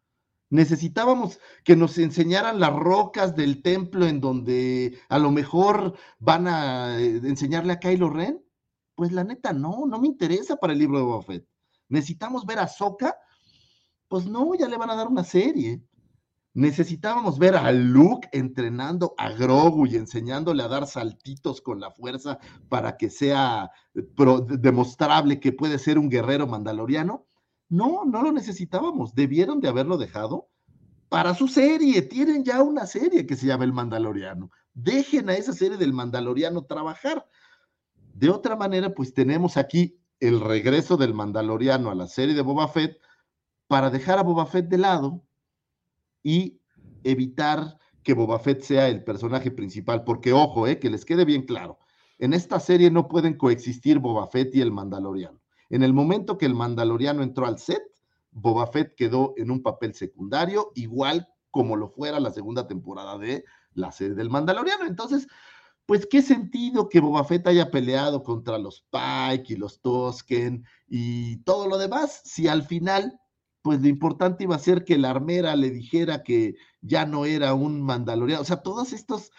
Necesitábamos 0.53 1.41
que 1.65 1.77
nos 1.77 1.97
enseñaran 1.97 2.61
las 2.61 2.75
rocas 2.75 3.35
del 3.35 3.63
templo 3.63 4.07
en 4.07 4.21
donde 4.21 4.99
a 5.09 5.19
lo 5.19 5.31
mejor 5.31 5.95
van 6.19 6.47
a 6.47 7.01
eh, 7.01 7.23
enseñarle 7.25 7.73
a 7.73 7.81
Kylo 7.81 8.11
Ren. 8.11 8.45
Pues 8.95 9.13
la 9.13 9.25
neta, 9.25 9.55
no, 9.55 9.87
no 9.87 9.99
me 9.99 10.09
interesa 10.09 10.57
para 10.57 10.75
el 10.75 10.79
libro 10.81 10.99
de 10.99 11.05
Boba 11.05 11.23
Fett. 11.23 11.49
Necesitamos 11.89 12.45
ver 12.45 12.59
a 12.59 12.69
Soka. 12.69 13.17
Pues 14.09 14.27
no, 14.27 14.55
ya 14.55 14.69
le 14.69 14.77
van 14.77 14.91
a 14.91 14.95
dar 14.95 15.09
una 15.09 15.25
serie. 15.25 15.83
Necesitábamos 16.53 17.39
ver 17.39 17.57
a 17.57 17.73
Luke 17.73 18.29
entrenando 18.31 19.15
a 19.17 19.31
Grogu 19.31 19.87
y 19.87 19.97
enseñándole 19.97 20.63
a 20.63 20.69
dar 20.69 20.87
saltitos 20.87 21.63
con 21.63 21.81
la 21.81 21.91
fuerza 21.93 22.39
para 22.69 22.99
que 22.99 23.09
sea 23.09 23.71
eh, 23.95 24.03
demostrable 24.59 25.41
que 25.41 25.53
puede 25.53 25.79
ser 25.79 25.99
un 25.99 26.11
guerrero 26.11 26.47
mandaloriano. 26.47 27.27
No, 27.73 28.05
no 28.05 28.23
lo 28.23 28.33
necesitábamos. 28.33 29.15
Debieron 29.15 29.63
de 29.63 29.69
haberlo 29.69 29.97
dejado 29.97 30.51
para 31.09 31.35
su 31.35 31.49
serie. 31.49 32.03
Tienen 32.03 32.45
ya 32.45 32.63
una 32.63 32.87
serie 32.87 33.25
que 33.25 33.35
se 33.35 33.47
llama 33.47 33.65
El 33.65 33.73
Mandaloriano. 33.73 34.51
Dejen 34.75 35.31
a 35.31 35.37
esa 35.37 35.55
serie 35.55 35.79
del 35.79 35.95
Mandaloriano 35.95 36.67
trabajar. 36.67 37.27
De 38.13 38.29
otra 38.29 38.57
manera, 38.57 38.93
pues 38.95 39.15
tenemos 39.15 39.57
aquí 39.57 39.99
el 40.21 40.43
regreso 40.43 40.99
del 40.99 41.15
Mandaloriano 41.15 41.91
a 41.91 41.95
la 41.95 42.09
serie 42.09 42.35
de 42.35 42.43
Boba 42.43 42.69
Fett 42.69 43.01
para 43.69 43.89
dejar 43.89 44.19
a 44.19 44.23
Boba 44.23 44.45
Fett 44.45 44.69
de 44.69 44.77
lado 44.77 45.25
y 46.23 46.61
evitar 47.05 47.79
que 48.03 48.13
Boba 48.13 48.39
Fett 48.39 48.61
sea 48.61 48.89
el 48.89 49.03
personaje 49.03 49.51
principal, 49.51 50.05
porque 50.05 50.35
ojo, 50.35 50.67
eh, 50.67 50.79
que 50.79 50.91
les 50.91 51.07
quede 51.07 51.25
bien 51.25 51.47
claro, 51.47 51.79
en 52.19 52.35
esta 52.35 52.61
serie 52.61 52.91
no 52.91 53.09
pueden 53.09 53.39
coexistir 53.39 53.99
Boba 53.99 54.27
Fett 54.27 54.55
y 54.55 54.61
el 54.61 54.73
Mandaloriano. 54.73 55.42
En 55.73 55.83
el 55.83 55.95
momento 55.95 56.37
que 56.37 56.45
el 56.45 56.55
Mandaloriano 56.55 57.23
entró 57.23 57.47
al 57.47 57.59
set, 57.59 57.83
Boba 58.31 58.67
Fett 58.67 58.95
quedó 58.95 59.33
en 59.39 59.51
un 59.51 59.63
papel 59.63 59.95
secundario, 59.95 60.71
igual 60.75 61.29
como 61.51 61.77
lo 61.77 61.89
fuera 61.89 62.21
la 62.21 62.31
segunda 62.31 62.69
temporada 62.69 63.17
de 63.17 63.43
la 63.73 63.91
serie 63.91 64.15
del 64.15 64.29
Mandaloriano. 64.29 64.85
Entonces, 64.85 65.27
pues 65.87 66.07
qué 66.07 66.21
sentido 66.21 66.91
que 66.91 67.01
Boba 67.01 67.25
Fett 67.25 67.47
haya 67.47 67.71
peleado 67.71 68.23
contra 68.23 68.59
los 68.59 68.87
Pike 68.91 69.55
y 69.55 69.57
los 69.57 69.81
Tosken 69.81 70.67
y 70.89 71.39
todo 71.45 71.67
lo 71.67 71.79
demás, 71.79 72.21
si 72.23 72.49
al 72.49 72.65
final, 72.65 73.19
pues 73.63 73.81
lo 73.81 73.89
importante 73.89 74.45
iba 74.45 74.57
a 74.57 74.59
ser 74.59 74.85
que 74.85 74.99
la 74.99 75.09
armera 75.09 75.57
le 75.57 75.71
dijera 75.71 76.23
que 76.23 76.55
ya 76.83 77.07
no 77.07 77.25
era 77.25 77.55
un 77.55 77.81
mandaloriano. 77.81 78.43
O 78.43 78.45
sea, 78.45 78.61
todas 78.61 78.93
estas 78.93 79.31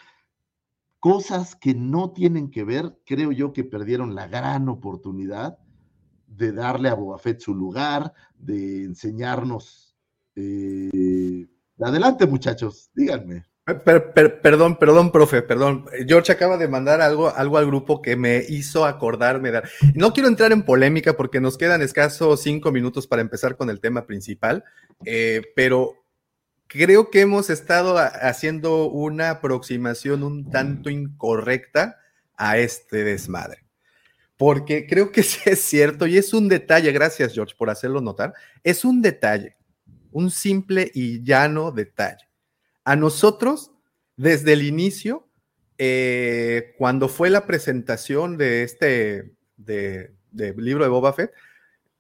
cosas 1.00 1.56
que 1.56 1.76
no 1.76 2.12
tienen 2.12 2.50
que 2.50 2.64
ver, 2.64 3.00
creo 3.06 3.32
yo 3.32 3.54
que 3.54 3.64
perdieron 3.64 4.16
la 4.16 4.26
gran 4.26 4.68
oportunidad 4.68 5.60
de 6.36 6.52
darle 6.52 6.90
a 6.90 6.96
Boba 6.96 7.18
Fett 7.18 7.40
su 7.40 7.54
lugar, 7.54 8.14
de 8.38 8.84
enseñarnos. 8.84 9.96
Eh, 10.36 11.46
adelante, 11.80 12.26
muchachos, 12.26 12.90
díganme. 12.94 13.46
perdón, 13.86 14.78
perdón, 14.78 15.12
profe, 15.12 15.42
perdón. 15.42 15.86
George 16.08 16.32
acaba 16.32 16.58
de 16.58 16.68
mandar 16.68 17.02
algo, 17.02 17.30
algo 17.30 17.58
al 17.58 17.68
grupo 17.68 18.02
que 18.02 18.16
me 18.16 18.44
hizo 18.50 18.86
acordarme. 18.86 19.52
De... 19.52 19.62
No 19.96 20.14
quiero 20.14 20.28
entrar 20.28 20.52
en 20.52 20.64
polémica 20.64 21.14
porque 21.14 21.40
nos 21.40 21.58
quedan 21.58 21.82
escasos 21.82 22.42
cinco 22.42 22.72
minutos 22.72 23.08
para 23.08 23.22
empezar 23.22 23.56
con 23.56 23.70
el 23.70 23.80
tema 23.80 24.06
principal, 24.06 24.64
eh, 25.06 25.42
pero 25.56 26.04
creo 26.68 27.10
que 27.10 27.22
hemos 27.22 27.50
estado 27.50 27.98
haciendo 27.98 28.90
una 28.90 29.30
aproximación 29.30 30.24
un 30.24 30.50
tanto 30.50 30.90
incorrecta 30.90 31.98
a 32.36 32.58
este 32.58 33.04
desmadre 33.04 33.63
porque 34.38 34.88
creo 34.88 35.12
que 35.12 35.24
sí 35.24 35.40
es 35.46 35.62
cierto 35.62 36.08
y 36.08 36.18
es 36.18 36.34
un 36.34 36.50
detalle, 36.50 36.92
gracias 36.92 37.34
George 37.34 37.56
por 37.58 37.70
hacerlo 37.70 38.02
notar, 38.02 38.34
es 38.64 38.86
un 38.86 39.02
detalle, 39.02 39.58
un 40.12 40.32
simple 40.32 40.92
y 40.94 41.24
llano 41.24 41.72
detalle. 41.72 42.30
A 42.84 42.96
nosotros, 42.96 43.72
desde 44.18 44.54
el 44.54 44.64
inicio, 44.64 45.28
eh, 45.78 46.76
cuando 46.78 47.08
fue 47.08 47.30
la 47.30 47.46
presentación 47.46 48.38
de 48.38 48.64
este 48.64 49.34
de, 49.58 50.14
libro 50.32 50.84
de 50.84 50.90
Boba 50.90 51.14
Fett, 51.14 51.32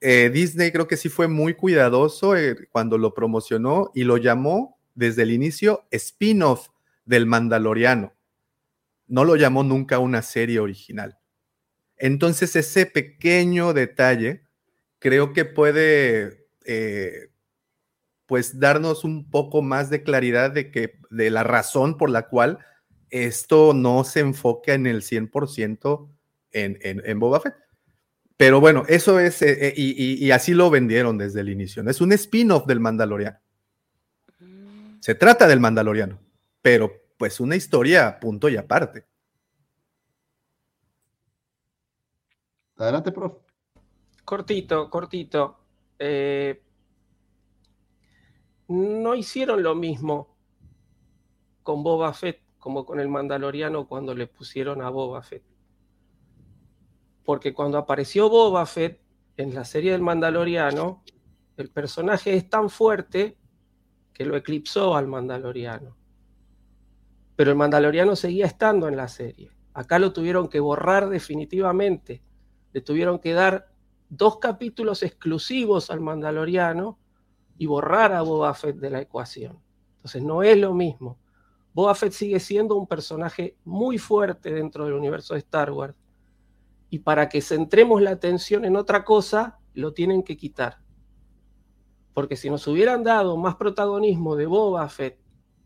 eh, 0.01 0.29
Disney 0.33 0.71
creo 0.71 0.87
que 0.87 0.97
sí 0.97 1.07
fue 1.07 1.29
muy 1.29 1.53
cuidadoso 1.53 2.35
eh, 2.35 2.67
cuando 2.71 2.97
lo 2.97 3.13
promocionó 3.13 3.91
y 3.95 4.03
lo 4.03 4.17
llamó 4.17 4.77
desde 4.95 5.23
el 5.23 5.31
inicio 5.31 5.87
spin-off 5.91 6.67
del 7.05 7.25
Mandaloriano. 7.25 8.13
No 9.07 9.23
lo 9.23 9.37
llamó 9.37 9.63
nunca 9.63 9.99
una 9.99 10.21
serie 10.21 10.59
original. 10.59 11.17
Entonces, 11.97 12.55
ese 12.55 12.85
pequeño 12.85 13.73
detalle 13.73 14.43
creo 14.99 15.33
que 15.33 15.45
puede, 15.45 16.47
eh, 16.65 17.29
pues, 18.25 18.59
darnos 18.59 19.03
un 19.03 19.29
poco 19.29 19.61
más 19.61 19.89
de 19.89 20.03
claridad 20.03 20.51
de, 20.51 20.71
que, 20.71 20.99
de 21.09 21.29
la 21.29 21.43
razón 21.43 21.97
por 21.97 22.09
la 22.09 22.27
cual 22.27 22.59
esto 23.09 23.73
no 23.73 24.03
se 24.03 24.21
enfoca 24.21 24.73
en 24.73 24.87
el 24.87 25.01
100% 25.01 26.09
en, 26.51 26.79
en, 26.81 27.01
en 27.05 27.19
Boba 27.19 27.41
Fett. 27.41 27.55
Pero 28.37 28.59
bueno, 28.59 28.83
eso 28.87 29.19
es, 29.19 29.41
eh, 29.41 29.67
eh, 29.67 29.73
y, 29.77 30.25
y, 30.25 30.31
así 30.31 30.53
lo 30.53 30.69
vendieron 30.69 31.17
desde 31.17 31.41
el 31.41 31.49
inicio. 31.49 31.87
Es 31.87 32.01
un 32.01 32.11
spin-off 32.13 32.65
del 32.65 32.79
Mandaloriano. 32.79 33.37
Se 34.99 35.15
trata 35.15 35.47
del 35.47 35.59
Mandaloriano, 35.59 36.19
pero 36.61 36.91
pues 37.17 37.39
una 37.39 37.55
historia 37.55 38.19
punto 38.19 38.49
y 38.49 38.57
aparte. 38.57 39.05
Adelante, 42.83 43.13
profe. 43.13 43.37
Cortito, 44.25 44.89
cortito. 44.89 45.57
Eh, 45.97 46.61
no 48.67 49.15
hicieron 49.15 49.63
lo 49.63 49.73
mismo 49.73 50.35
con 51.63 51.81
Boba 51.81 52.13
Fett 52.13 52.41
como 52.59 52.85
con 52.85 52.99
el 52.99 53.07
Mandaloriano 53.07 53.87
cuando 53.87 54.13
le 54.13 54.27
pusieron 54.27 54.81
a 54.81 54.89
Boba 54.89 55.21
Fett. 55.21 55.43
Porque 57.23 57.53
cuando 57.53 57.77
apareció 57.77 58.29
Boba 58.29 58.65
Fett 58.65 59.01
en 59.37 59.55
la 59.55 59.63
serie 59.63 59.93
del 59.93 60.01
Mandaloriano, 60.01 61.03
el 61.55 61.69
personaje 61.69 62.35
es 62.35 62.49
tan 62.49 62.69
fuerte 62.69 63.37
que 64.13 64.25
lo 64.25 64.35
eclipsó 64.35 64.97
al 64.97 65.07
Mandaloriano. 65.07 65.95
Pero 67.37 67.51
el 67.51 67.55
Mandaloriano 67.55 68.17
seguía 68.17 68.45
estando 68.45 68.89
en 68.89 68.97
la 68.97 69.07
serie. 69.07 69.51
Acá 69.73 69.99
lo 69.99 70.11
tuvieron 70.11 70.49
que 70.49 70.59
borrar 70.59 71.07
definitivamente 71.07 72.21
le 72.73 72.81
tuvieron 72.81 73.19
que 73.19 73.33
dar 73.33 73.69
dos 74.09 74.39
capítulos 74.39 75.03
exclusivos 75.03 75.89
al 75.89 76.01
Mandaloriano 76.01 76.99
y 77.57 77.65
borrar 77.65 78.11
a 78.13 78.21
Boba 78.21 78.53
Fett 78.53 78.77
de 78.77 78.89
la 78.89 79.01
ecuación. 79.01 79.59
Entonces 79.97 80.23
no 80.23 80.43
es 80.43 80.57
lo 80.57 80.73
mismo. 80.73 81.17
Boba 81.73 81.95
Fett 81.95 82.11
sigue 82.11 82.39
siendo 82.39 82.75
un 82.75 82.87
personaje 82.87 83.57
muy 83.63 83.97
fuerte 83.97 84.51
dentro 84.51 84.85
del 84.85 84.93
universo 84.93 85.33
de 85.33 85.39
Star 85.39 85.71
Wars. 85.71 85.95
Y 86.89 86.99
para 86.99 87.29
que 87.29 87.41
centremos 87.41 88.01
la 88.01 88.11
atención 88.11 88.65
en 88.65 88.75
otra 88.75 89.03
cosa, 89.03 89.59
lo 89.73 89.93
tienen 89.93 90.23
que 90.23 90.37
quitar. 90.37 90.79
Porque 92.13 92.35
si 92.35 92.49
nos 92.49 92.67
hubieran 92.67 93.03
dado 93.03 93.37
más 93.37 93.55
protagonismo 93.55 94.35
de 94.35 94.45
Boba 94.45 94.87
Fett 94.89 95.19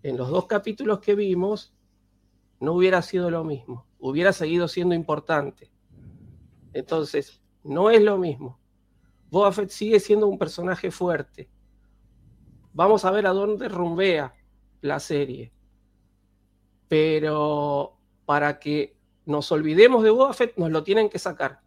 en 0.04 0.16
los 0.16 0.30
dos 0.30 0.46
capítulos 0.46 1.00
que 1.00 1.16
vimos, 1.16 1.74
no 2.60 2.74
hubiera 2.74 3.02
sido 3.02 3.30
lo 3.30 3.44
mismo. 3.44 3.86
Hubiera 4.00 4.32
seguido 4.32 4.68
siendo 4.68 4.96
importante. 4.96 5.72
Entonces, 6.74 7.42
no 7.64 7.90
es 7.90 8.02
lo 8.02 8.18
mismo. 8.18 8.60
Boba 9.30 9.52
Fett 9.52 9.70
sigue 9.70 10.00
siendo 10.00 10.28
un 10.28 10.38
personaje 10.38 10.92
fuerte. 10.92 11.50
Vamos 12.74 13.06
a 13.06 13.12
ver 13.12 13.28
a 13.28 13.32
dónde 13.32 13.68
rumbea 13.68 14.34
la 14.82 15.00
serie. 15.00 15.52
Pero 16.88 17.98
para 18.26 18.60
que 18.60 18.96
nos 19.26 19.52
olvidemos 19.52 20.04
de 20.04 20.12
Boba 20.12 20.34
Fett, 20.34 20.56
nos 20.58 20.72
lo 20.72 20.84
tienen 20.84 21.10
que 21.10 21.20
sacar. 21.20 21.60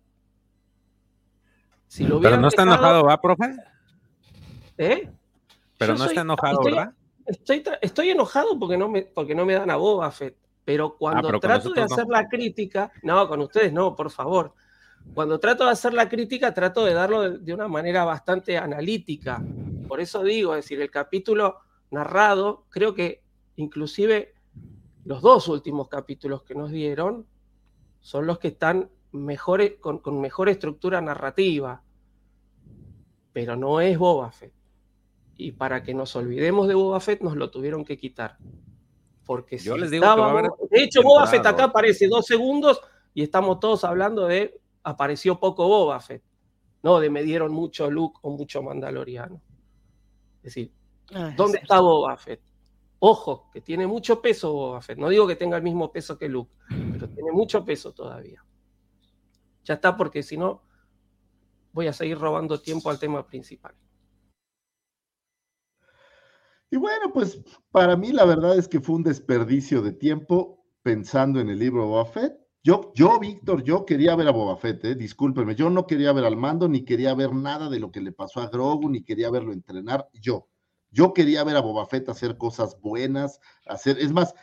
Si 1.87 2.07
lo 2.07 2.21
Pero 2.21 2.37
no 2.39 2.49
está 2.49 2.63
enojado, 2.63 3.05
¿va, 3.05 3.21
profe? 3.21 3.57
¿Eh? 4.79 5.11
Pero 5.77 5.97
no 5.97 6.05
está 6.05 6.21
enojado, 6.23 6.63
¿verdad? 6.63 6.95
Estoy, 7.27 8.11
enojado 8.11 8.59
porque 8.59 8.79
no, 8.79 8.89
me, 8.89 9.03
porque 9.03 9.35
no 9.35 9.45
me 9.45 9.55
dan 9.55 9.71
a 9.71 9.77
Boba 9.77 10.11
Fett. 10.11 10.37
Pero 10.65 10.97
cuando 10.97 11.29
ah, 11.29 11.41
trato 11.41 11.71
de 11.73 11.83
hacer 11.83 12.07
la 12.07 12.29
crítica, 12.29 12.93
no, 13.03 13.29
con 13.29 13.41
ustedes 13.41 13.73
no, 13.73 13.95
por 13.95 14.11
favor 14.11 14.55
cuando 15.15 15.41
trato 15.41 15.65
de 15.65 15.71
hacer 15.71 15.93
la 15.93 16.09
crítica, 16.09 16.55
trato 16.55 16.85
de 16.85 16.95
darlo 16.95 17.39
de, 17.39 17.53
una 17.55 17.69
manera 17.69 18.05
bastante 18.05 18.57
analítica. 18.57 19.43
Por 19.89 20.01
eso 20.01 20.23
digo, 20.23 20.55
es 20.55 20.65
decir, 20.65 20.81
el 20.81 20.91
capítulo 20.91 21.59
narrado, 21.91 22.65
creo 22.71 22.95
que 22.95 23.23
inclusive 23.57 24.35
los 25.05 25.21
dos 25.21 25.49
últimos 25.49 25.89
capítulos 25.89 26.43
que 26.45 26.55
nos 26.55 26.71
dieron 26.71 27.27
son 28.01 28.27
los 28.27 28.39
que 28.39 28.49
están 28.49 28.89
mejores, 29.13 29.75
con, 29.81 29.99
con 29.99 30.21
mejor 30.21 30.49
estructura 30.49 31.01
narrativa. 31.01 31.83
Pero 33.33 33.57
no 33.57 33.81
es 33.81 33.99
Boba 33.99 34.31
Fett. 34.33 34.53
y 35.37 35.53
para 35.53 35.83
que 35.83 35.95
nos 35.95 36.15
olvidemos 36.17 36.69
de 36.69 36.75
Boba 36.75 37.01
Fett 37.01 37.23
nos 37.23 37.35
lo 37.37 37.51
tuvieron 37.51 37.85
que 37.85 37.97
quitar. 37.97 38.37
Porque 39.25 39.59
Yo 39.59 39.75
si 39.75 39.81
les 39.81 39.91
digo 39.91 40.03
que 40.03 40.07
va 40.07 40.13
a 40.13 40.17
estábamos- 40.17 40.53
haber 40.61 40.71
de 40.71 40.83
hecho, 40.85 41.03
Boba 41.03 41.27
Fett 41.27 41.47
acá 41.47 41.65
aparece 41.65 42.09
dos 42.09 42.27
segundos 42.27 42.81
y 43.15 43.23
estamos 43.23 43.59
todos 43.59 43.83
hablando 43.85 44.27
de 44.27 44.61
apareció 44.83 45.39
poco 45.39 45.67
Boba 45.69 46.01
Fett, 46.01 46.23
no 46.83 47.01
de 47.01 47.11
me 47.11 47.23
dieron 47.23 47.53
mucho 47.53 47.91
Luke 47.91 48.19
o 48.23 48.31
mucho 48.31 48.63
Mandaloriano. 48.63 49.41
Es 50.39 50.55
decir, 50.55 50.73
Ah, 51.13 51.33
¿dónde 51.37 51.59
es 51.59 51.63
está 51.63 51.81
Boba 51.81 52.17
Fett? 52.17 52.41
Ojo, 53.01 53.51
que 53.53 53.61
tiene 53.61 53.87
mucho 53.87 54.21
peso 54.21 54.53
Boba 54.53 54.83
Fett. 54.83 54.99
No 54.99 55.09
digo 55.09 55.27
que 55.27 55.37
tenga 55.37 55.57
el 55.57 55.63
mismo 55.63 55.91
peso 55.91 56.19
que 56.19 56.29
Luke, 56.29 56.53
pero 56.93 57.09
tiene 57.09 57.33
mucho 57.33 57.65
peso 57.65 57.93
todavía. 57.93 58.45
Ya 59.65 59.75
está, 59.75 59.97
porque 59.97 60.23
si 60.23 60.37
no, 60.37 60.63
voy 61.73 61.87
a 61.87 61.93
seguir 61.93 62.19
robando 62.19 62.61
tiempo 62.61 62.91
al 62.91 62.99
tema 62.99 63.27
principal. 63.27 63.75
Y 66.71 66.77
bueno, 66.77 67.13
pues 67.13 67.41
para 67.73 67.97
mí 67.97 68.13
la 68.13 68.25
verdad 68.25 68.57
es 68.57 68.69
que 68.69 68.81
fue 68.81 68.97
un 68.97 69.03
desperdicio 69.03 69.83
de 69.83 69.93
tiempo 69.93 70.65
pensando 70.83 71.41
en 71.41 71.49
el 71.49 71.59
libro 71.59 71.87
Boba 71.87 72.05
Fett. 72.05 72.40
Yo, 72.63 72.93
yo, 72.95 73.19
Víctor, 73.19 73.65
yo 73.65 73.87
quería 73.87 74.15
ver 74.17 74.29
a 74.29 74.33
Boba 74.33 74.55
Fett, 74.57 74.85
eh, 74.85 74.95
discúlpenme, 74.95 75.55
yo 75.55 75.71
no 75.71 75.87
quería 75.87 76.13
ver 76.13 76.25
al 76.25 76.37
mando, 76.37 76.69
ni 76.69 76.85
quería 76.85 77.15
ver 77.15 77.33
nada 77.33 77.71
de 77.71 77.81
lo 77.81 77.91
que 77.91 78.03
le 78.03 78.13
pasó 78.13 78.41
a 78.41 78.49
Grogu, 78.49 78.91
ni 78.91 79.03
quería 79.03 79.31
verlo 79.31 79.53
entrenar, 79.53 80.11
yo. 80.13 80.47
Yo 80.91 81.15
quería 81.15 81.43
ver 81.45 81.57
a 81.57 81.61
Boba 81.61 81.87
Fett 81.87 82.09
hacer 82.11 82.37
cosas 82.37 82.79
buenas, 82.81 83.41
hacer, 83.67 83.99
es 83.99 84.13
más, 84.13 84.35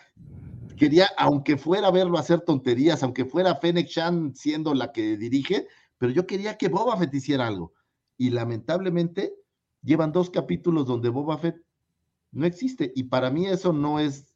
quería, 0.77 1.07
aunque 1.17 1.57
fuera 1.57 1.91
verlo 1.91 2.17
hacer 2.17 2.41
tonterías, 2.41 3.03
aunque 3.03 3.25
fuera 3.25 3.55
Fennec 3.55 3.87
Shan 3.87 4.33
siendo 4.33 4.73
la 4.73 4.91
que 4.91 5.15
dirige, 5.17 5.67
pero 5.99 6.11
yo 6.11 6.25
quería 6.25 6.57
que 6.57 6.69
Boba 6.69 6.97
Fett 6.97 7.13
hiciera 7.13 7.45
algo. 7.45 7.73
Y 8.17 8.31
lamentablemente 8.31 9.35
llevan 9.83 10.11
dos 10.11 10.31
capítulos 10.31 10.87
donde 10.87 11.09
Boba 11.09 11.37
Fett 11.37 11.57
no 12.31 12.45
existe. 12.45 12.91
Y 12.95 13.03
para 13.03 13.29
mí 13.29 13.45
eso 13.45 13.73
no 13.73 13.99
es 13.99 14.26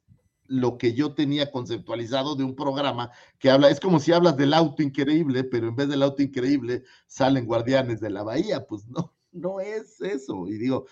lo 0.52 0.76
que 0.76 0.92
yo 0.92 1.14
tenía 1.14 1.50
conceptualizado 1.50 2.36
de 2.36 2.44
un 2.44 2.54
programa 2.54 3.10
que 3.38 3.50
habla, 3.50 3.70
es 3.70 3.80
como 3.80 3.98
si 3.98 4.12
hablas 4.12 4.36
del 4.36 4.52
auto 4.52 4.82
increíble, 4.82 5.44
pero 5.44 5.66
en 5.66 5.74
vez 5.74 5.88
del 5.88 6.02
auto 6.02 6.22
increíble 6.22 6.82
salen 7.06 7.46
guardianes 7.46 8.00
de 8.00 8.10
la 8.10 8.22
bahía, 8.22 8.66
pues 8.66 8.86
no, 8.86 9.14
no 9.32 9.60
es 9.60 9.98
eso. 10.02 10.46
Y 10.46 10.58
digo, 10.58 10.84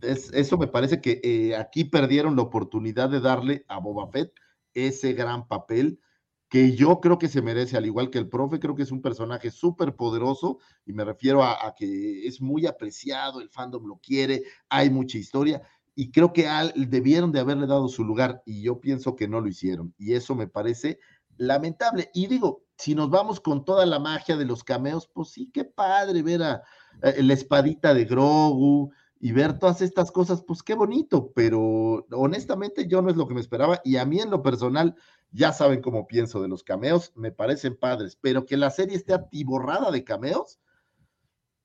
es, 0.00 0.32
eso 0.32 0.58
me 0.58 0.66
parece 0.66 1.00
que 1.00 1.20
eh, 1.22 1.54
aquí 1.54 1.84
perdieron 1.84 2.34
la 2.34 2.42
oportunidad 2.42 3.08
de 3.08 3.20
darle 3.20 3.64
a 3.68 3.78
Boba 3.78 4.10
Fett 4.10 4.32
ese 4.74 5.12
gran 5.12 5.46
papel 5.46 6.00
que 6.48 6.74
yo 6.74 7.00
creo 7.00 7.16
que 7.18 7.28
se 7.28 7.40
merece, 7.40 7.76
al 7.76 7.86
igual 7.86 8.10
que 8.10 8.18
el 8.18 8.28
profe, 8.28 8.58
creo 8.58 8.74
que 8.74 8.82
es 8.82 8.90
un 8.90 9.00
personaje 9.00 9.52
súper 9.52 9.94
poderoso 9.94 10.58
y 10.84 10.92
me 10.92 11.04
refiero 11.04 11.42
a, 11.44 11.66
a 11.66 11.74
que 11.74 12.26
es 12.26 12.40
muy 12.40 12.66
apreciado, 12.66 13.40
el 13.40 13.48
fandom 13.48 13.86
lo 13.86 13.98
quiere, 13.98 14.42
hay 14.68 14.90
mucha 14.90 15.18
historia 15.18 15.62
y 15.94 16.10
creo 16.10 16.32
que 16.32 16.48
al, 16.48 16.72
debieron 16.76 17.32
de 17.32 17.40
haberle 17.40 17.66
dado 17.66 17.88
su 17.88 18.04
lugar 18.04 18.42
y 18.44 18.62
yo 18.62 18.80
pienso 18.80 19.16
que 19.16 19.28
no 19.28 19.40
lo 19.40 19.48
hicieron 19.48 19.94
y 19.98 20.14
eso 20.14 20.34
me 20.34 20.48
parece 20.48 20.98
lamentable. 21.36 22.10
Y 22.14 22.26
digo, 22.26 22.64
si 22.76 22.94
nos 22.94 23.10
vamos 23.10 23.40
con 23.40 23.64
toda 23.64 23.86
la 23.86 23.98
magia 23.98 24.36
de 24.36 24.44
los 24.44 24.64
cameos, 24.64 25.08
pues 25.12 25.30
sí, 25.30 25.50
qué 25.52 25.64
padre 25.64 26.22
ver 26.22 26.42
a, 26.42 26.62
a 27.02 27.10
la 27.18 27.34
espadita 27.34 27.94
de 27.94 28.04
Grogu 28.04 28.92
y 29.20 29.32
ver 29.32 29.58
todas 29.58 29.80
estas 29.80 30.10
cosas, 30.10 30.42
pues 30.42 30.62
qué 30.62 30.74
bonito, 30.74 31.32
pero 31.34 32.06
honestamente 32.12 32.86
yo 32.86 33.00
no 33.00 33.10
es 33.10 33.16
lo 33.16 33.26
que 33.26 33.34
me 33.34 33.40
esperaba 33.40 33.80
y 33.84 33.96
a 33.96 34.04
mí 34.04 34.20
en 34.20 34.30
lo 34.30 34.42
personal, 34.42 34.96
ya 35.30 35.52
saben 35.52 35.80
cómo 35.80 36.06
pienso 36.06 36.42
de 36.42 36.48
los 36.48 36.62
cameos, 36.62 37.12
me 37.16 37.32
parecen 37.32 37.76
padres, 37.76 38.18
pero 38.20 38.44
que 38.46 38.56
la 38.56 38.70
serie 38.70 38.96
esté 38.96 39.14
atiborrada 39.14 39.90
de 39.90 40.04
cameos, 40.04 40.60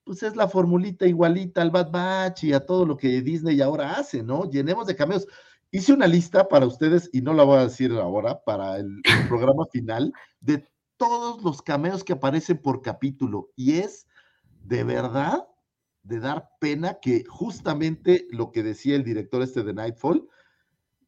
pues 0.10 0.24
es 0.24 0.36
la 0.36 0.48
formulita 0.48 1.06
igualita 1.06 1.62
al 1.62 1.70
Bad 1.70 1.92
Batch 1.92 2.46
y 2.46 2.54
a 2.54 2.66
todo 2.66 2.84
lo 2.84 2.98
que 2.98 3.22
Disney 3.22 3.62
ahora 3.62 3.92
hace, 3.92 4.24
¿no? 4.24 4.50
Llenemos 4.50 4.88
de 4.88 4.96
cameos. 4.96 5.28
Hice 5.70 5.94
una 5.94 6.08
lista 6.08 6.48
para 6.48 6.66
ustedes, 6.66 7.12
y 7.14 7.22
no 7.22 7.32
la 7.32 7.44
voy 7.44 7.60
a 7.60 7.66
decir 7.66 7.92
ahora, 7.92 8.44
para 8.44 8.78
el, 8.78 9.04
programa 9.28 9.68
final, 9.72 10.12
de 10.42 10.68
todos 10.98 11.44
los 11.44 11.62
cameos 11.62 12.04
que 12.04 12.14
aparecen 12.14 12.58
por 12.58 12.82
capítulo. 12.82 13.52
Y 13.56 13.74
es 13.74 14.08
de 14.64 14.84
verdad 14.84 15.48
de 16.02 16.20
dar 16.20 16.50
pena 16.60 16.96
que 17.00 17.24
justamente 17.26 18.26
lo 18.32 18.52
que 18.52 18.64
decía 18.64 18.96
el 18.96 19.04
director 19.04 19.44
este 19.44 19.62
de 19.62 19.76
Nightfall, 19.76 20.28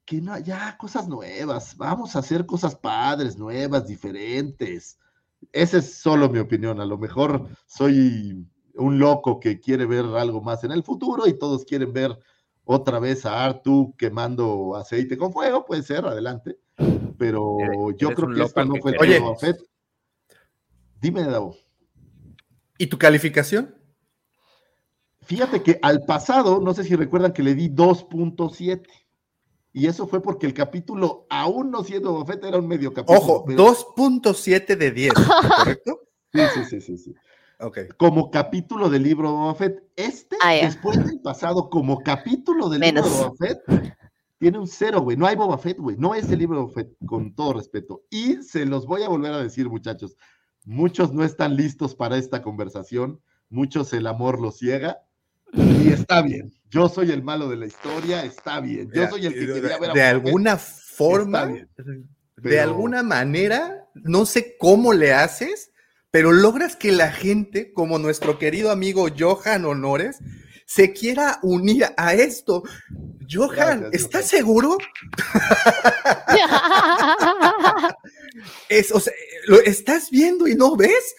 que 0.06 0.22
no, 0.22 0.38
ya 0.38 0.78
cosas 0.78 1.08
nuevas, 1.08 1.76
vamos 1.76 2.16
a 2.16 2.20
hacer 2.20 2.46
cosas 2.46 2.76
padres, 2.76 3.36
nuevas, 3.36 3.88
diferentes. 3.88 5.00
Esa 5.52 5.80
es 5.80 5.92
solo 5.92 6.30
mi 6.30 6.38
opinión, 6.38 6.80
a 6.80 6.86
lo 6.86 7.00
mejor 7.00 7.50
soy 7.66 8.46
un 8.82 9.00
loco 9.00 9.40
que 9.40 9.60
quiere 9.60 9.86
ver 9.86 10.06
algo 10.06 10.42
más 10.42 10.64
en 10.64 10.72
el 10.72 10.84
futuro 10.84 11.28
y 11.28 11.38
todos 11.38 11.66
quieren 11.66 11.94
ver 11.94 12.18
otra 12.64 13.00
vez 13.00 13.26
a 13.26 13.44
Artu 13.44 13.96
quemando 13.98 14.76
aceite 14.76 15.18
con 15.18 15.32
fuego, 15.32 15.66
puede 15.66 15.84
ser, 15.84 16.06
adelante. 16.06 16.58
Pero 17.18 17.92
yo 17.92 18.14
creo 18.14 18.30
que 18.34 18.60
al 18.60 18.68
no 18.68 18.74
que 18.76 18.82
fue 18.82 18.94
todo, 18.94 19.36
Fett. 19.36 19.62
Dime, 21.00 21.24
Davo. 21.24 21.56
¿Y 22.78 22.88
tu 22.88 22.98
calificación? 22.98 23.76
Fíjate 25.24 25.62
que 25.62 25.80
al 25.82 26.04
pasado, 26.06 26.60
no 26.60 26.74
sé 26.74 26.84
si 26.84 26.96
recuerdan 26.96 27.34
que 27.34 27.44
le 27.44 27.56
di 27.56 27.70
2.7. 27.70 28.88
Y 29.74 29.88
eso 29.88 30.08
fue 30.08 30.22
porque 30.22 30.46
el 30.46 30.54
capítulo, 30.54 31.26
aún 31.30 31.72
no 31.72 31.84
siendo 31.84 32.12
Boba 32.12 32.26
Fett, 32.26 32.44
era 32.44 32.58
un 32.58 32.68
medio 32.68 32.94
capítulo. 32.94 33.20
Ojo, 33.20 33.46
pero- 33.46 33.64
2.7 33.64 34.76
de 34.76 34.92
10, 34.92 35.14
¿correcto? 35.14 36.02
Sí, 36.34 36.40
sí, 36.54 36.64
sí, 36.64 36.80
sí, 36.82 36.98
sí. 36.98 37.14
Ok. 37.62 37.80
Como 37.98 38.32
capítulo 38.32 38.90
del 38.90 39.04
libro 39.04 39.30
de 39.30 39.34
Boba 39.36 39.56
Fett. 39.56 39.84
Este, 39.96 40.36
Ah, 40.42 40.54
después 40.54 41.04
del 41.06 41.20
pasado, 41.22 41.70
como 41.70 42.00
capítulo 42.00 42.70
del 42.70 42.80
Menos. 42.80 43.06
libro 43.06 43.18
de 43.20 43.24
Boba 43.26 43.36
Fett, 43.38 43.98
tiene 44.40 44.58
un 44.60 44.68
cero, 44.68 45.02
güey. 45.02 45.16
No 45.18 45.28
hay 45.28 45.36
Boba 45.36 45.58
Fett, 45.58 45.78
güey. 45.78 45.96
No 45.98 46.16
es 46.16 46.30
el 46.32 46.40
libro 46.40 46.58
de 46.58 46.62
Boba 46.64 46.74
Fett, 46.74 46.90
con 47.06 47.34
todo 47.36 47.54
respeto. 47.54 48.02
Y 48.10 48.42
se 48.44 48.66
los 48.66 48.86
voy 48.88 49.04
a 49.04 49.10
volver 49.10 49.34
a 49.34 49.44
decir, 49.44 49.70
muchachos. 49.70 50.16
Muchos 50.66 51.14
no 51.14 51.24
están 51.24 51.56
listos 51.56 51.96
para 51.96 52.18
esta 52.18 52.42
conversación. 52.42 53.22
Muchos 53.50 53.94
el 53.94 54.08
amor 54.08 54.40
los 54.42 54.58
ciega. 54.60 55.00
Y 55.54 55.90
está 55.90 56.22
bien. 56.22 56.52
Yo 56.70 56.88
soy 56.88 57.12
el 57.12 57.22
malo 57.24 57.50
de 57.50 57.58
la 57.58 57.66
historia, 57.66 58.24
está 58.24 58.60
bien. 58.62 58.90
Yo 58.94 59.08
soy 59.10 59.26
el 59.26 59.34
que 59.34 59.40
de- 59.42 59.62
quería 59.62 59.78
ver 59.78 59.90
a 59.92 59.94
de 59.94 60.00
Boba 60.00 60.10
alguna 60.10 60.58
Fett, 60.58 60.96
forma, 60.96 61.42
está 61.52 61.84
bien. 61.84 62.10
de 62.38 62.60
alguna 62.60 63.04
manera, 63.04 63.88
no 63.96 64.26
sé 64.26 64.56
cómo 64.58 64.94
le 64.94 65.14
haces, 65.14 65.71
pero 66.12 66.32
logras 66.32 66.76
que 66.76 66.92
la 66.92 67.12
gente, 67.12 67.74
como 67.74 67.98
nuestro 67.98 68.38
querido 68.38 68.72
amigo 68.72 69.08
Johan 69.18 69.66
Honores, 69.66 70.20
se 70.66 70.94
quiera 70.94 71.40
unir 71.42 71.88
a 71.98 72.14
esto. 72.14 72.64
Johan, 73.30 73.82
Gracias, 73.82 73.90
¿estás 73.94 74.22
Johan. 74.22 74.30
seguro? 74.30 74.78
Es, 78.70 78.92
o 78.92 79.00
sea, 79.00 79.14
¿lo 79.48 79.60
estás 79.62 80.10
viendo 80.10 80.48
y 80.48 80.56
no 80.56 80.76
ves? 80.76 81.16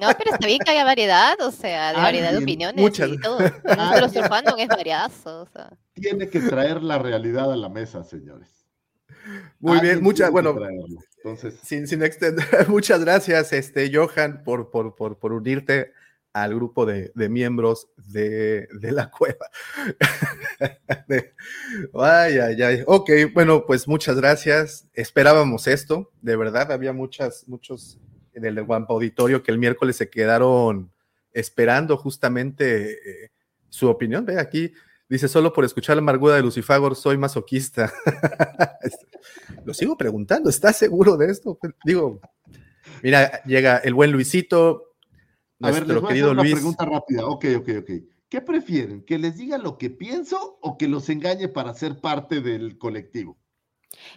No, 0.00 0.08
pero 0.16 0.32
está 0.32 0.46
bien 0.46 0.60
que 0.64 0.70
haya 0.70 0.84
variedad, 0.84 1.40
o 1.40 1.50
sea, 1.50 1.92
de 1.92 1.98
variedad 1.98 2.30
de 2.32 2.38
opiniones 2.38 2.80
muchas- 2.80 3.08
y 3.10 3.18
todo. 3.18 3.40
No 3.40 3.92
solo 3.94 4.08
su 4.08 4.22
fandom 4.22 4.58
es 4.60 4.68
variazo, 4.68 5.42
o 5.42 5.46
sea. 5.46 5.70
Tiene 5.94 6.28
que 6.28 6.40
traer 6.40 6.82
la 6.82 6.98
realidad 6.98 7.52
a 7.52 7.56
la 7.56 7.68
mesa, 7.68 8.04
señores. 8.04 8.48
Muy 9.58 9.80
bien, 9.80 10.02
muchas, 10.02 10.30
bueno, 10.30 10.54
traerlo. 10.54 10.86
Entonces, 11.30 11.60
sin, 11.62 11.86
sin 11.86 12.02
extender, 12.02 12.46
muchas 12.68 13.00
gracias, 13.04 13.52
este, 13.52 13.90
Johan, 13.94 14.42
por, 14.44 14.70
por, 14.70 14.94
por, 14.94 15.18
por 15.18 15.32
unirte 15.32 15.92
al 16.32 16.54
grupo 16.54 16.86
de, 16.86 17.10
de 17.14 17.28
miembros 17.28 17.88
de, 17.96 18.68
de 18.72 18.92
la 18.92 19.10
cueva. 19.18 19.46
Ay, 21.94 22.38
ay, 22.38 22.62
ay. 22.62 22.82
Ok, 22.86 23.10
bueno, 23.32 23.64
pues 23.66 23.88
muchas 23.88 24.16
gracias. 24.16 24.86
Esperábamos 24.94 25.66
esto, 25.66 26.10
de 26.22 26.36
verdad, 26.36 26.72
había 26.72 26.92
muchas, 26.92 27.46
muchos 27.48 27.98
en 28.34 28.44
el 28.44 28.62
Guampa 28.62 28.94
Auditorio 28.94 29.42
que 29.42 29.50
el 29.50 29.58
miércoles 29.58 29.96
se 29.96 30.08
quedaron 30.08 30.92
esperando 31.32 31.96
justamente 31.96 32.92
eh, 32.92 33.30
su 33.68 33.88
opinión. 33.88 34.24
Ve 34.24 34.38
aquí, 34.38 34.72
dice, 35.08 35.28
solo 35.28 35.52
por 35.52 35.64
escuchar 35.64 35.96
la 35.96 36.02
amargura 36.02 36.34
de 36.34 36.42
Lucifagor 36.42 36.96
soy 36.96 37.16
masoquista. 37.18 37.92
Lo 39.64 39.74
sigo 39.74 39.96
preguntando, 39.96 40.50
¿estás 40.50 40.76
seguro 40.76 41.16
de 41.16 41.30
esto? 41.30 41.58
Digo, 41.84 42.20
mira, 43.02 43.42
llega 43.44 43.78
el 43.78 43.94
buen 43.94 44.12
Luisito, 44.12 44.94
a 45.60 45.70
ver, 45.70 45.86
les 45.86 45.88
nuestro 45.88 46.00
voy 46.00 46.02
a 46.02 46.06
hacer 46.06 46.08
querido 46.08 46.30
una 46.32 46.42
Luis. 46.42 46.54
pregunta 46.54 46.84
rápida. 46.84 47.26
Ok, 47.26 47.44
ok, 47.58 47.68
ok. 47.80 47.90
¿Qué 48.28 48.40
prefieren? 48.42 49.02
¿Que 49.04 49.18
les 49.18 49.36
diga 49.36 49.58
lo 49.58 49.78
que 49.78 49.90
pienso 49.90 50.58
o 50.60 50.76
que 50.76 50.86
los 50.86 51.08
engañe 51.08 51.48
para 51.48 51.74
ser 51.74 52.00
parte 52.00 52.40
del 52.40 52.78
colectivo? 52.78 53.38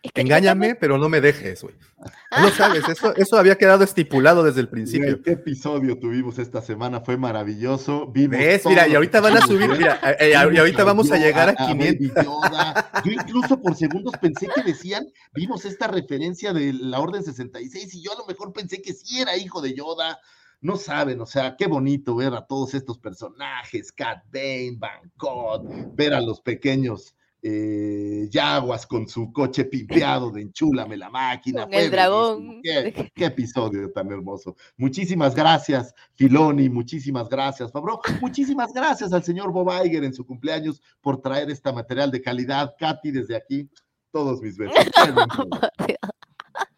Es 0.04 0.12
que 0.12 0.22
yo 0.22 0.26
Engáñame, 0.26 0.68
también- 0.68 0.78
pero 0.80 0.98
no 0.98 1.10
me 1.10 1.22
dejes, 1.22 1.64
güey. 1.64 1.76
No 2.42 2.50
sabes, 2.52 2.88
eso, 2.88 3.16
eso 3.16 3.38
había 3.38 3.58
quedado 3.58 3.84
estipulado 3.84 4.44
desde 4.44 4.62
el 4.62 4.70
principio. 4.70 5.22
¿Qué 5.22 5.32
episodio 5.32 6.00
tuvimos 6.00 6.40
esta 6.40 6.62
semana? 6.62 7.02
Fue 7.02 7.18
maravilloso. 7.18 8.08
Vimos 8.08 8.40
Mira, 8.66 8.88
y 8.88 8.96
ahorita 8.96 9.22
van 9.22 9.38
a 9.38 9.42
subir, 9.42 9.70
mira, 9.70 10.00
eh, 10.04 10.16
eh, 10.20 10.30
y 10.32 10.58
ahorita 10.58 10.84
vamos 10.84 11.12
a 11.12 11.18
llegar 11.18 11.50
a 11.50 11.66
Baby 11.68 11.98
500. 11.98 12.26
Yoda. 12.26 12.92
Yo 13.06 13.12
incluso 13.12 13.62
por 13.62 13.76
segundos 13.76 14.14
pensé 14.22 14.48
que 14.48 14.64
decían, 14.64 15.06
vimos 15.34 15.66
esta 15.66 15.88
referencia 15.88 16.54
de 16.54 16.74
la 16.74 17.00
Orden 17.00 17.24
66 17.24 17.94
y 17.96 18.02
yo 18.04 18.14
a 18.14 18.18
lo 18.18 18.26
mejor 18.26 18.54
pensé 18.54 18.82
que 18.82 18.94
sí 18.94 19.22
era 19.22 19.36
hijo 19.38 19.62
de 19.62 19.74
Yoda. 19.76 20.20
no 20.62 20.76
saben, 20.78 21.20
o 21.22 21.26
sea, 21.26 21.56
qué 21.58 21.66
bonito 21.68 22.16
ver 22.16 22.34
a 22.36 22.46
todos 22.46 22.74
estos 22.76 23.00
personajes, 23.00 23.92
Cat 23.92 24.24
Bane, 24.32 24.78
Bangkok, 24.78 25.66
ver 25.96 26.14
a 26.14 26.22
los 26.22 26.40
pequeños 26.42 27.16
eh, 27.44 28.28
Yaguas 28.30 28.86
con 28.86 29.08
su 29.08 29.34
coche 29.34 29.66
pimpeado 29.66 30.30
de 30.30 30.42
enchúlame 30.42 30.96
la 30.96 31.10
máquina. 31.10 31.64
Con 31.64 31.74
el 31.74 31.90
dragón. 31.90 32.62
Qué, 32.62 33.12
qué, 33.16 33.26
episodio 33.26 33.92
tan 33.92 34.12
hermoso. 34.12 34.56
Muchísimas 34.78 35.34
gracias, 35.34 35.94
Filoni, 36.16 36.70
muchísimas 36.70 37.28
gracias, 37.30 37.72
Fabro. 37.72 38.00
Muchísimas 38.22 38.72
gracias 38.74 39.12
al 39.14 39.24
señor 39.24 39.52
Bob 39.52 39.72
Iger 39.84 40.04
en 40.04 40.14
su 40.14 40.26
cumpleaños 40.26 40.82
por 41.02 41.22
traer 41.22 41.50
este 41.50 41.72
material 41.72 42.12
de 42.12 42.22
calidad. 42.22 42.76
Katy, 42.78 43.12
desde 43.12 43.36
aquí, 43.36 43.70
todos 44.12 44.42
mis 44.42 44.58
besos. 44.58 44.76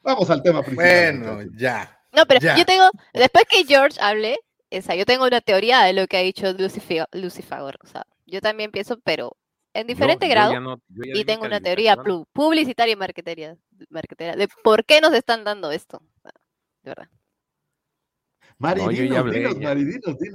Vamos 0.03 0.29
al 0.29 0.41
tema 0.43 0.61
principal. 0.61 1.19
Bueno, 1.19 1.51
ya. 1.57 1.99
No, 2.13 2.25
pero 2.25 2.39
yo 2.55 2.65
tengo, 2.65 2.89
después 3.13 3.45
que 3.49 3.65
George 3.65 3.99
hable, 3.99 4.37
esa, 4.69 4.95
yo 4.95 5.05
tengo 5.05 5.25
una 5.25 5.41
teoría 5.41 5.81
de 5.83 5.93
lo 5.93 6.07
que 6.07 6.17
ha 6.17 6.21
dicho 6.21 6.53
Lucifer, 6.53 7.07
Lucifer, 7.11 7.77
o 7.83 7.87
sea, 7.87 8.05
yo 8.25 8.39
también 8.39 8.71
pienso, 8.71 8.99
pero 9.03 9.35
en 9.73 9.87
diferente 9.87 10.27
grado 10.27 10.79
y 10.89 11.25
tengo 11.25 11.45
una 11.45 11.59
teoría 11.59 11.97
publicitaria 12.31 12.93
y 12.93 12.95
marquetera, 12.95 14.35
de 14.35 14.47
por 14.63 14.85
qué 14.85 15.01
nos 15.01 15.13
están 15.13 15.43
dando 15.43 15.71
esto. 15.71 16.01
De 16.83 16.91
verdad. 16.91 17.09
Mari, 18.57 18.81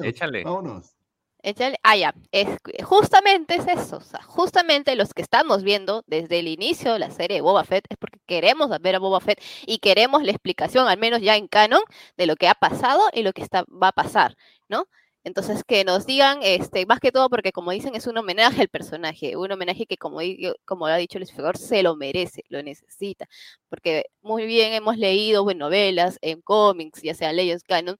Échale. 0.02 0.44
Vámonos. 0.44 0.94
Échale. 1.42 1.78
Ah, 1.82 1.96
ya. 1.96 2.14
Es, 2.32 2.48
justamente 2.82 3.54
es 3.54 3.66
eso. 3.68 3.98
O 3.98 4.00
sea, 4.00 4.20
justamente 4.22 4.96
los 4.96 5.14
que 5.14 5.22
estamos 5.22 5.62
viendo 5.62 6.02
desde 6.06 6.40
el 6.40 6.48
inicio 6.48 6.92
de 6.92 6.98
la 6.98 7.10
serie 7.10 7.36
de 7.36 7.40
Boba 7.42 7.64
Fett 7.64 7.86
es 7.88 7.96
porque 7.96 8.18
queremos 8.26 8.68
ver 8.80 8.96
a 8.96 8.98
Boba 8.98 9.20
Fett 9.20 9.40
y 9.66 9.78
queremos 9.78 10.24
la 10.24 10.32
explicación, 10.32 10.88
al 10.88 10.98
menos 10.98 11.20
ya 11.20 11.36
en 11.36 11.46
canon, 11.46 11.82
de 12.16 12.26
lo 12.26 12.36
que 12.36 12.48
ha 12.48 12.54
pasado 12.54 13.02
y 13.12 13.22
lo 13.22 13.32
que 13.32 13.42
está, 13.42 13.64
va 13.70 13.88
a 13.88 13.92
pasar, 13.92 14.36
¿no? 14.68 14.88
Entonces, 15.28 15.62
que 15.64 15.84
nos 15.84 16.06
digan, 16.06 16.40
este, 16.42 16.86
más 16.86 17.00
que 17.00 17.12
todo, 17.12 17.28
porque 17.28 17.52
como 17.52 17.70
dicen, 17.72 17.94
es 17.94 18.06
un 18.06 18.16
homenaje 18.16 18.62
al 18.62 18.68
personaje, 18.68 19.36
un 19.36 19.52
homenaje 19.52 19.86
que, 19.86 19.98
como, 19.98 20.20
como 20.64 20.86
ha 20.86 20.96
dicho 20.96 21.18
Luis 21.18 21.32
Figor, 21.32 21.58
se 21.58 21.82
lo 21.82 21.96
merece, 21.96 22.44
lo 22.48 22.62
necesita, 22.62 23.26
porque 23.68 24.06
muy 24.22 24.46
bien 24.46 24.72
hemos 24.72 24.96
leído 24.96 25.48
en 25.50 25.58
novelas, 25.58 26.18
en 26.22 26.40
cómics, 26.40 27.02
ya 27.02 27.14
sea 27.14 27.32
Legends 27.34 27.64
Canon, 27.64 27.98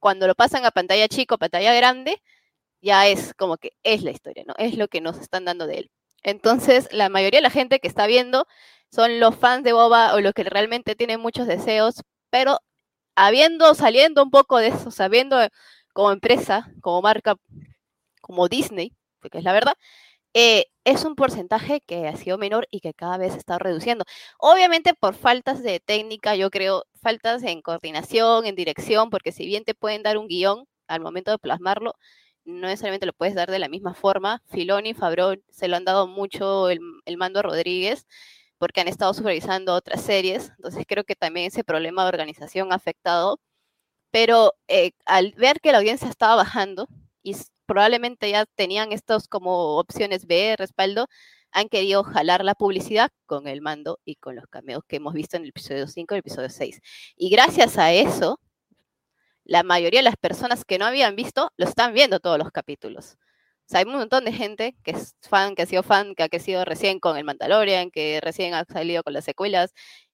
cuando 0.00 0.26
lo 0.26 0.34
pasan 0.34 0.64
a 0.66 0.72
pantalla 0.72 1.08
chico, 1.08 1.38
pantalla 1.38 1.74
grande, 1.74 2.20
ya 2.82 3.08
es 3.08 3.34
como 3.34 3.56
que 3.58 3.72
es 3.84 4.02
la 4.02 4.10
historia, 4.12 4.44
¿no? 4.46 4.54
Es 4.58 4.76
lo 4.76 4.88
que 4.88 5.00
nos 5.00 5.18
están 5.20 5.44
dando 5.44 5.66
de 5.68 5.78
él. 5.78 5.90
Entonces, 6.24 6.88
la 6.92 7.08
mayoría 7.08 7.38
de 7.38 7.42
la 7.42 7.50
gente 7.50 7.80
que 7.80 7.88
está 7.88 8.06
viendo 8.08 8.46
son 8.90 9.20
los 9.20 9.36
fans 9.36 9.64
de 9.64 9.72
Boba 9.74 10.14
o 10.14 10.20
los 10.20 10.34
que 10.34 10.44
realmente 10.44 10.96
tienen 10.96 11.20
muchos 11.20 11.46
deseos, 11.46 12.02
pero 12.30 12.58
habiendo, 13.16 13.74
saliendo 13.74 14.22
un 14.22 14.30
poco 14.30 14.58
de 14.58 14.68
eso, 14.68 14.90
sabiendo 14.90 15.38
como 15.92 16.12
empresa, 16.12 16.70
como 16.80 17.02
marca, 17.02 17.36
como 18.20 18.48
Disney, 18.48 18.94
porque 19.20 19.38
es 19.38 19.44
la 19.44 19.52
verdad, 19.52 19.74
eh, 20.34 20.66
es 20.84 21.04
un 21.04 21.14
porcentaje 21.16 21.80
que 21.82 22.08
ha 22.08 22.16
sido 22.16 22.38
menor 22.38 22.66
y 22.70 22.80
que 22.80 22.94
cada 22.94 23.18
vez 23.18 23.36
está 23.36 23.58
reduciendo. 23.58 24.04
Obviamente 24.38 24.94
por 24.94 25.14
faltas 25.14 25.62
de 25.62 25.80
técnica, 25.80 26.36
yo 26.36 26.50
creo, 26.50 26.84
faltas 27.02 27.42
en 27.44 27.62
coordinación, 27.62 28.46
en 28.46 28.56
dirección, 28.56 29.10
porque 29.10 29.32
si 29.32 29.46
bien 29.46 29.64
te 29.64 29.74
pueden 29.74 30.02
dar 30.02 30.18
un 30.18 30.28
guion 30.28 30.66
al 30.88 31.00
momento 31.00 31.30
de 31.30 31.38
plasmarlo, 31.38 31.94
no 32.44 32.66
necesariamente 32.68 33.06
lo 33.06 33.12
puedes 33.12 33.34
dar 33.34 33.50
de 33.50 33.58
la 33.58 33.68
misma 33.68 33.94
forma. 33.94 34.42
Filoni 34.50 34.90
y 34.90 34.94
Fabrón 34.94 35.42
se 35.50 35.68
lo 35.68 35.76
han 35.76 35.84
dado 35.84 36.06
mucho 36.08 36.70
el, 36.70 36.80
el 37.06 37.16
mando 37.16 37.40
a 37.40 37.42
Rodríguez 37.42 38.06
porque 38.58 38.80
han 38.80 38.88
estado 38.88 39.12
supervisando 39.14 39.74
otras 39.74 40.02
series, 40.02 40.50
entonces 40.56 40.84
creo 40.86 41.02
que 41.04 41.16
también 41.16 41.48
ese 41.48 41.64
problema 41.64 42.04
de 42.04 42.10
organización 42.10 42.72
ha 42.72 42.76
afectado 42.76 43.40
pero 44.12 44.54
eh, 44.68 44.92
al 45.06 45.32
ver 45.32 45.60
que 45.60 45.72
la 45.72 45.78
audiencia 45.78 46.08
estaba 46.08 46.36
bajando 46.36 46.88
y 47.24 47.34
probablemente 47.66 48.30
ya 48.30 48.46
tenían 48.46 48.92
estos 48.92 49.26
como 49.26 49.78
opciones 49.78 50.26
B, 50.26 50.54
respaldo, 50.56 51.08
han 51.50 51.68
querido 51.68 52.04
jalar 52.04 52.44
la 52.44 52.54
publicidad 52.54 53.10
con 53.26 53.48
el 53.48 53.62
mando 53.62 53.98
y 54.04 54.16
con 54.16 54.36
los 54.36 54.46
cameos 54.46 54.84
que 54.86 54.96
hemos 54.96 55.14
visto 55.14 55.36
en 55.36 55.44
el 55.44 55.50
episodio 55.50 55.86
5 55.86 56.14
y 56.14 56.16
el 56.16 56.20
episodio 56.20 56.50
6. 56.50 56.80
Y 57.16 57.30
gracias 57.30 57.78
a 57.78 57.92
eso, 57.92 58.38
la 59.44 59.62
mayoría 59.62 60.00
de 60.00 60.04
las 60.04 60.16
personas 60.16 60.64
que 60.64 60.78
no 60.78 60.86
habían 60.86 61.16
visto 61.16 61.50
lo 61.56 61.66
están 61.66 61.94
viendo 61.94 62.20
todos 62.20 62.38
los 62.38 62.50
capítulos. 62.52 63.16
O 63.66 63.68
sea, 63.72 63.80
hay 63.80 63.86
un 63.86 63.94
montón 63.94 64.24
de 64.24 64.32
gente 64.32 64.76
que 64.82 64.92
es 64.92 65.14
fan, 65.22 65.54
que 65.54 65.62
ha 65.62 65.66
sido 65.66 65.82
fan, 65.82 66.14
que 66.14 66.22
ha 66.22 66.28
crecido 66.28 66.64
recién 66.64 67.00
con 67.00 67.16
el 67.16 67.24
Mandalorian, 67.24 67.90
que 67.90 68.20
recién 68.22 68.54
ha 68.54 68.64
salido 68.64 69.02
con 69.02 69.14
las 69.14 69.24
secuelas 69.24 69.72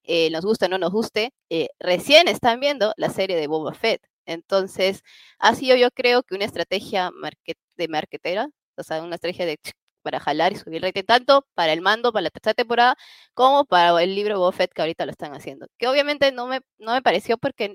eh, 0.08 0.30
nos 0.30 0.44
guste 0.44 0.66
o 0.66 0.68
no 0.68 0.78
nos 0.78 0.90
guste, 0.92 1.32
eh, 1.50 1.68
recién 1.78 2.28
están 2.28 2.60
viendo 2.60 2.94
la 2.96 3.10
serie 3.10 3.36
de 3.36 3.46
Boba 3.46 3.74
Fett. 3.74 4.02
Entonces, 4.26 5.02
ha 5.38 5.54
sido 5.54 5.76
yo 5.76 5.90
creo 5.90 6.22
que 6.22 6.34
una 6.34 6.46
estrategia 6.46 7.10
de 7.76 7.88
marketera, 7.88 8.48
o 8.76 8.82
sea, 8.82 9.02
una 9.02 9.16
estrategia 9.16 9.46
de 9.46 9.58
para 10.02 10.20
jalar 10.20 10.52
y 10.52 10.56
subir 10.56 10.80
rating, 10.82 11.02
tanto 11.04 11.46
para 11.54 11.72
el 11.74 11.82
mando, 11.82 12.12
para 12.12 12.22
la 12.22 12.30
tercera 12.30 12.54
temporada, 12.54 12.96
como 13.34 13.66
para 13.66 14.02
el 14.02 14.14
libro 14.14 14.38
Boba 14.38 14.52
Fett 14.52 14.72
que 14.72 14.80
ahorita 14.82 15.04
lo 15.06 15.12
están 15.12 15.34
haciendo. 15.34 15.66
Que 15.78 15.88
obviamente 15.88 16.32
no 16.32 16.46
me, 16.46 16.60
no 16.78 16.92
me 16.94 17.02
pareció 17.02 17.36
porque 17.38 17.74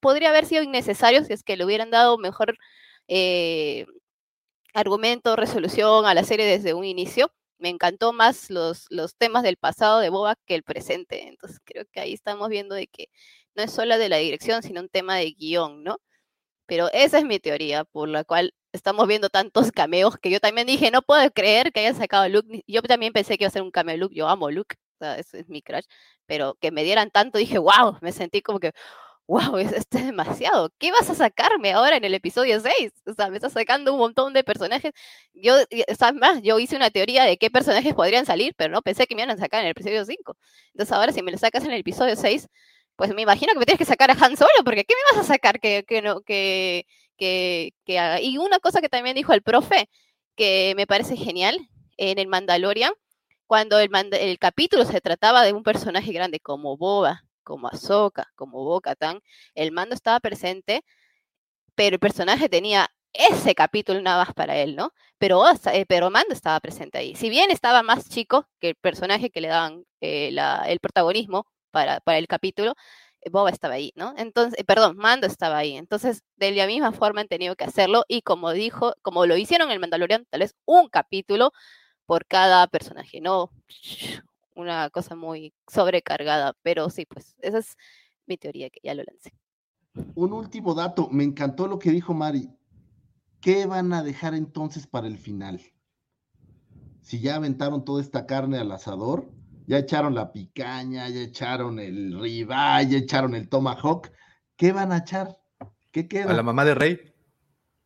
podría 0.00 0.30
haber 0.30 0.46
sido 0.46 0.62
innecesario 0.64 1.24
si 1.24 1.32
es 1.32 1.44
que 1.44 1.56
le 1.56 1.64
hubieran 1.64 1.90
dado 1.90 2.18
mejor 2.18 2.56
eh, 3.08 3.86
argumento, 4.74 5.36
resolución 5.36 6.06
a 6.06 6.14
la 6.14 6.24
serie 6.24 6.46
desde 6.46 6.74
un 6.74 6.84
inicio 6.84 7.32
me 7.58 7.68
encantó 7.70 8.12
más 8.12 8.50
los, 8.50 8.86
los 8.90 9.16
temas 9.16 9.42
del 9.42 9.56
pasado 9.56 10.00
de 10.00 10.10
Boba 10.10 10.36
que 10.46 10.54
el 10.54 10.62
presente. 10.62 11.28
Entonces 11.28 11.60
creo 11.64 11.84
que 11.92 12.00
ahí 12.00 12.12
estamos 12.14 12.48
viendo 12.48 12.74
de 12.74 12.86
que 12.88 13.08
no 13.54 13.62
es 13.64 13.72
solo 13.72 13.98
de 13.98 14.08
la 14.08 14.18
dirección, 14.18 14.62
sino 14.62 14.80
un 14.80 14.88
tema 14.88 15.16
de 15.16 15.32
guion, 15.32 15.82
¿no? 15.84 15.98
Pero 16.66 16.88
esa 16.92 17.18
es 17.18 17.24
mi 17.24 17.38
teoría, 17.40 17.84
por 17.84 18.08
la 18.08 18.24
cual 18.24 18.54
estamos 18.72 19.06
viendo 19.08 19.30
tantos 19.30 19.72
cameos 19.72 20.18
que 20.18 20.30
yo 20.30 20.40
también 20.40 20.66
dije, 20.66 20.90
no 20.90 21.02
puedo 21.02 21.30
creer 21.32 21.72
que 21.72 21.80
hayan 21.80 21.96
sacado 21.96 22.28
Luke. 22.28 22.62
Yo 22.66 22.82
también 22.82 23.12
pensé 23.12 23.38
que 23.38 23.44
iba 23.44 23.48
a 23.48 23.52
ser 23.52 23.62
un 23.62 23.70
cameo 23.70 23.96
Luke, 23.96 24.14
yo 24.14 24.28
amo 24.28 24.50
Luke, 24.50 24.76
o 25.00 25.04
sea, 25.04 25.18
ese 25.18 25.40
es 25.40 25.48
mi 25.48 25.62
crush, 25.62 25.84
pero 26.26 26.56
que 26.60 26.70
me 26.70 26.84
dieran 26.84 27.10
tanto, 27.10 27.38
dije, 27.38 27.58
wow, 27.58 27.98
me 28.02 28.12
sentí 28.12 28.42
como 28.42 28.60
que, 28.60 28.72
wow, 29.28 29.58
esto 29.58 29.98
es 29.98 30.06
demasiado. 30.06 30.70
¿Qué 30.78 30.90
vas 30.90 31.08
a 31.10 31.14
sacarme 31.14 31.72
ahora 31.72 31.96
en 31.96 32.04
el 32.04 32.14
episodio 32.14 32.60
6? 32.60 32.92
O 33.06 33.12
sea, 33.12 33.28
me 33.28 33.36
estás 33.36 33.52
sacando 33.52 33.92
un 33.92 33.98
montón 33.98 34.32
de 34.32 34.42
personajes. 34.42 34.92
Yo, 35.34 35.54
¿sabes 35.98 36.20
más? 36.20 36.42
Yo 36.42 36.58
hice 36.58 36.76
una 36.76 36.90
teoría 36.90 37.24
de 37.24 37.36
qué 37.36 37.50
personajes 37.50 37.94
podrían 37.94 38.26
salir, 38.26 38.54
pero 38.56 38.72
no 38.72 38.82
pensé 38.82 39.06
que 39.06 39.14
me 39.14 39.22
iban 39.22 39.36
a 39.36 39.40
sacar 39.40 39.60
en 39.60 39.66
el 39.66 39.72
episodio 39.72 40.04
5. 40.04 40.36
Entonces 40.72 40.92
ahora 40.92 41.12
si 41.12 41.22
me 41.22 41.30
lo 41.30 41.38
sacas 41.38 41.64
en 41.64 41.72
el 41.72 41.80
episodio 41.80 42.16
6, 42.16 42.48
pues 42.96 43.14
me 43.14 43.22
imagino 43.22 43.52
que 43.52 43.58
me 43.60 43.66
tienes 43.66 43.78
que 43.78 43.84
sacar 43.84 44.10
a 44.10 44.14
Han 44.14 44.36
Solo, 44.36 44.50
porque 44.64 44.84
¿qué 44.84 44.94
me 44.94 45.18
vas 45.18 45.26
a 45.26 45.32
sacar 45.32 45.60
que, 45.60 45.84
que 45.86 46.02
no, 46.02 46.22
que, 46.22 46.86
que, 47.18 47.74
que 47.84 47.98
haga? 47.98 48.20
Y 48.22 48.38
una 48.38 48.58
cosa 48.60 48.80
que 48.80 48.88
también 48.88 49.14
dijo 49.14 49.32
el 49.34 49.42
profe, 49.42 49.88
que 50.36 50.72
me 50.76 50.86
parece 50.86 51.16
genial, 51.16 51.68
en 51.98 52.18
el 52.18 52.28
Mandalorian, 52.28 52.92
cuando 53.46 53.78
el, 53.78 53.90
el 54.12 54.38
capítulo 54.38 54.84
se 54.84 55.00
trataba 55.00 55.44
de 55.44 55.52
un 55.52 55.62
personaje 55.64 56.12
grande 56.12 56.40
como 56.40 56.76
Boba, 56.76 57.24
como 57.48 57.68
Ahsoka, 57.68 58.30
como 58.36 58.62
Bo-Katan, 58.64 59.20
el 59.54 59.72
mando 59.72 59.94
estaba 59.94 60.20
presente, 60.20 60.84
pero 61.74 61.94
el 61.94 62.00
personaje 62.00 62.48
tenía 62.50 62.90
ese 63.14 63.54
capítulo 63.54 64.00
nada 64.02 64.24
más 64.24 64.34
para 64.34 64.56
él, 64.58 64.76
¿no? 64.76 64.92
Pero, 65.18 65.42
eh, 65.72 65.86
pero 65.88 66.10
Mando 66.10 66.34
estaba 66.34 66.60
presente 66.60 66.98
ahí. 66.98 67.14
Si 67.16 67.30
bien 67.30 67.50
estaba 67.50 67.82
más 67.82 68.08
chico 68.08 68.46
que 68.60 68.70
el 68.70 68.74
personaje 68.76 69.30
que 69.30 69.40
le 69.40 69.48
daban 69.48 69.84
eh, 70.00 70.30
el 70.66 70.80
protagonismo 70.80 71.46
para, 71.70 72.00
para 72.00 72.18
el 72.18 72.28
capítulo, 72.28 72.74
eh, 73.22 73.30
Boba 73.30 73.50
estaba 73.50 73.74
ahí, 73.74 73.92
¿no? 73.96 74.14
Entonces, 74.18 74.62
perdón, 74.66 74.96
Mando 74.98 75.26
estaba 75.26 75.58
ahí. 75.58 75.76
Entonces, 75.76 76.22
de 76.36 76.52
la 76.52 76.66
misma 76.66 76.92
forma 76.92 77.22
han 77.22 77.28
tenido 77.28 77.56
que 77.56 77.64
hacerlo 77.64 78.04
y 78.08 78.22
como 78.22 78.52
dijo, 78.52 78.94
como 79.02 79.26
lo 79.26 79.36
hicieron 79.36 79.68
en 79.68 79.74
el 79.74 79.80
Mandalorian, 79.80 80.26
tal 80.30 80.40
vez 80.40 80.54
un 80.66 80.88
capítulo 80.88 81.52
por 82.06 82.26
cada 82.26 82.66
personaje, 82.68 83.20
no 83.20 83.50
una 84.58 84.90
cosa 84.90 85.14
muy 85.14 85.54
sobrecargada, 85.66 86.54
pero 86.62 86.90
sí, 86.90 87.06
pues 87.06 87.36
esa 87.40 87.58
es 87.58 87.76
mi 88.26 88.36
teoría 88.36 88.68
que 88.70 88.80
ya 88.82 88.94
lo 88.94 89.04
lancé. 89.04 89.32
Un 90.14 90.32
último 90.32 90.74
dato, 90.74 91.08
me 91.10 91.24
encantó 91.24 91.66
lo 91.66 91.78
que 91.78 91.90
dijo 91.90 92.12
Mari. 92.12 92.50
¿Qué 93.40 93.66
van 93.66 93.92
a 93.92 94.02
dejar 94.02 94.34
entonces 94.34 94.86
para 94.86 95.06
el 95.06 95.18
final? 95.18 95.60
Si 97.02 97.20
ya 97.20 97.36
aventaron 97.36 97.84
toda 97.84 98.02
esta 98.02 98.26
carne 98.26 98.58
al 98.58 98.72
asador, 98.72 99.30
ya 99.66 99.78
echaron 99.78 100.14
la 100.14 100.32
picaña, 100.32 101.08
ya 101.08 101.20
echaron 101.20 101.78
el 101.78 102.18
ribeye, 102.20 102.88
ya 102.88 102.98
echaron 102.98 103.34
el 103.34 103.48
tomahawk, 103.48 104.10
¿qué 104.56 104.72
van 104.72 104.92
a 104.92 104.98
echar? 104.98 105.38
¿Qué 105.92 106.08
queda? 106.08 106.30
A 106.30 106.34
la 106.34 106.42
mamá 106.42 106.64
de 106.64 106.74
Rey. 106.74 107.14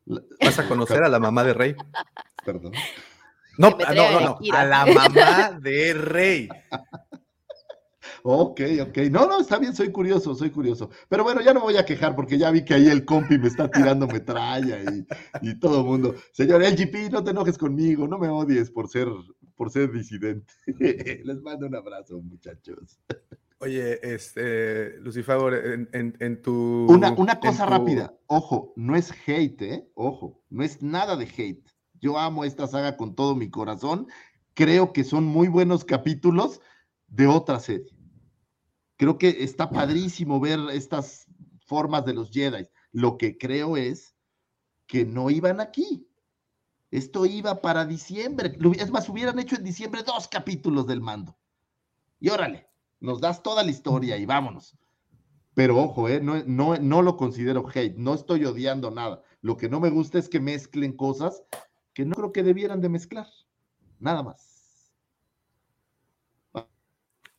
¿Vas 0.06 0.58
a 0.58 0.66
conocer 0.66 1.04
a 1.04 1.08
la 1.08 1.18
mamá 1.18 1.44
de 1.44 1.54
Rey? 1.54 1.76
Perdón. 2.44 2.72
No, 3.58 3.70
no, 3.70 4.10
no, 4.12 4.20
no, 4.20 4.38
a 4.52 4.64
la 4.64 4.86
mamá 4.86 5.58
de 5.60 5.94
Rey. 5.94 6.48
Ok, 8.24 8.60
ok. 8.80 8.98
No, 9.10 9.26
no, 9.26 9.40
está 9.40 9.58
bien, 9.58 9.74
soy 9.74 9.90
curioso, 9.90 10.34
soy 10.34 10.50
curioso. 10.50 10.90
Pero 11.08 11.24
bueno, 11.24 11.40
ya 11.40 11.52
no 11.52 11.60
me 11.60 11.66
voy 11.66 11.76
a 11.76 11.84
quejar 11.84 12.14
porque 12.14 12.38
ya 12.38 12.50
vi 12.52 12.64
que 12.64 12.74
ahí 12.74 12.88
el 12.88 13.04
compi 13.04 13.36
me 13.38 13.48
está 13.48 13.68
tirando 13.68 14.06
metralla 14.06 14.78
y, 14.80 15.04
y 15.40 15.58
todo 15.58 15.80
el 15.80 15.86
mundo. 15.86 16.14
Señor 16.32 16.62
LGP, 16.62 17.10
no 17.10 17.24
te 17.24 17.30
enojes 17.32 17.58
conmigo, 17.58 18.06
no 18.06 18.18
me 18.18 18.28
odies 18.28 18.70
por 18.70 18.88
ser, 18.88 19.08
por 19.56 19.70
ser 19.70 19.90
disidente. 19.90 20.52
Les 21.24 21.42
mando 21.42 21.66
un 21.66 21.74
abrazo, 21.74 22.20
muchachos. 22.20 22.98
Oye, 23.58 23.98
este, 24.14 24.98
Lucifer, 24.98 25.54
en, 25.54 25.88
en, 25.92 26.16
en 26.20 26.42
tu. 26.42 26.86
Una, 26.88 27.12
una 27.12 27.40
cosa 27.40 27.64
tu- 27.64 27.70
rápida, 27.70 28.14
ojo, 28.26 28.72
no 28.76 28.94
es 28.96 29.12
hate, 29.26 29.62
¿eh? 29.62 29.88
Ojo, 29.94 30.42
no 30.50 30.62
es 30.62 30.80
nada 30.82 31.16
de 31.16 31.24
hate. 31.24 31.71
Yo 32.02 32.18
amo 32.18 32.44
esta 32.44 32.66
saga 32.66 32.96
con 32.96 33.14
todo 33.14 33.36
mi 33.36 33.48
corazón. 33.48 34.08
Creo 34.54 34.92
que 34.92 35.04
son 35.04 35.24
muy 35.24 35.46
buenos 35.46 35.84
capítulos 35.84 36.60
de 37.06 37.28
otra 37.28 37.60
serie. 37.60 37.96
Creo 38.96 39.18
que 39.18 39.44
está 39.44 39.70
padrísimo 39.70 40.40
ver 40.40 40.58
estas 40.72 41.26
formas 41.64 42.04
de 42.04 42.14
los 42.14 42.30
Jedi. 42.30 42.68
Lo 42.90 43.16
que 43.16 43.38
creo 43.38 43.76
es 43.76 44.16
que 44.86 45.06
no 45.06 45.30
iban 45.30 45.60
aquí. 45.60 46.08
Esto 46.90 47.24
iba 47.24 47.62
para 47.62 47.86
diciembre. 47.86 48.58
Es 48.78 48.90
más, 48.90 49.08
hubieran 49.08 49.38
hecho 49.38 49.54
en 49.54 49.64
diciembre 49.64 50.02
dos 50.02 50.26
capítulos 50.26 50.88
del 50.88 51.00
mando. 51.00 51.38
Y 52.18 52.30
órale, 52.30 52.66
nos 52.98 53.20
das 53.20 53.44
toda 53.44 53.62
la 53.62 53.70
historia 53.70 54.16
y 54.16 54.26
vámonos. 54.26 54.76
Pero 55.54 55.78
ojo, 55.78 56.08
eh, 56.08 56.20
no, 56.20 56.42
no, 56.46 56.76
no 56.76 57.02
lo 57.02 57.16
considero 57.16 57.64
hate, 57.72 57.96
no 57.96 58.14
estoy 58.14 58.44
odiando 58.44 58.90
nada. 58.90 59.22
Lo 59.40 59.56
que 59.56 59.68
no 59.68 59.78
me 59.78 59.90
gusta 59.90 60.18
es 60.18 60.28
que 60.28 60.40
mezclen 60.40 60.96
cosas 60.96 61.44
que 61.94 62.04
no 62.04 62.14
creo 62.14 62.32
que 62.32 62.42
debieran 62.42 62.80
de 62.80 62.88
mezclar. 62.88 63.26
Nada 64.00 64.22
más. 64.22 64.90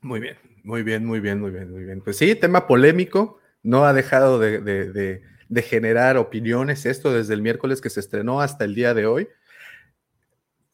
Muy 0.02 0.20
bien, 0.20 0.38
muy 0.64 0.84
bien, 0.84 1.06
muy 1.06 1.20
bien, 1.20 1.40
muy 1.40 1.52
bien, 1.52 1.72
muy 1.72 1.84
bien. 1.86 2.02
Pues 2.02 2.18
sí, 2.18 2.36
tema 2.36 2.68
polémico, 2.68 3.40
no 3.64 3.86
ha 3.86 3.94
dejado 3.94 4.38
de, 4.40 4.60
de- 4.60 4.92
de- 4.92 5.22
de 5.50 5.62
generar 5.62 6.18
opiniones 6.18 6.86
esto 6.86 7.14
desde 7.14 7.34
el 7.36 7.42
miércoles 7.42 7.80
que 7.80 7.90
se 7.90 8.00
estrenó 8.00 8.42
hasta 8.42 8.66
el 8.66 8.76
día 8.76 8.94
de 8.94 9.06
hoy. 9.06 9.28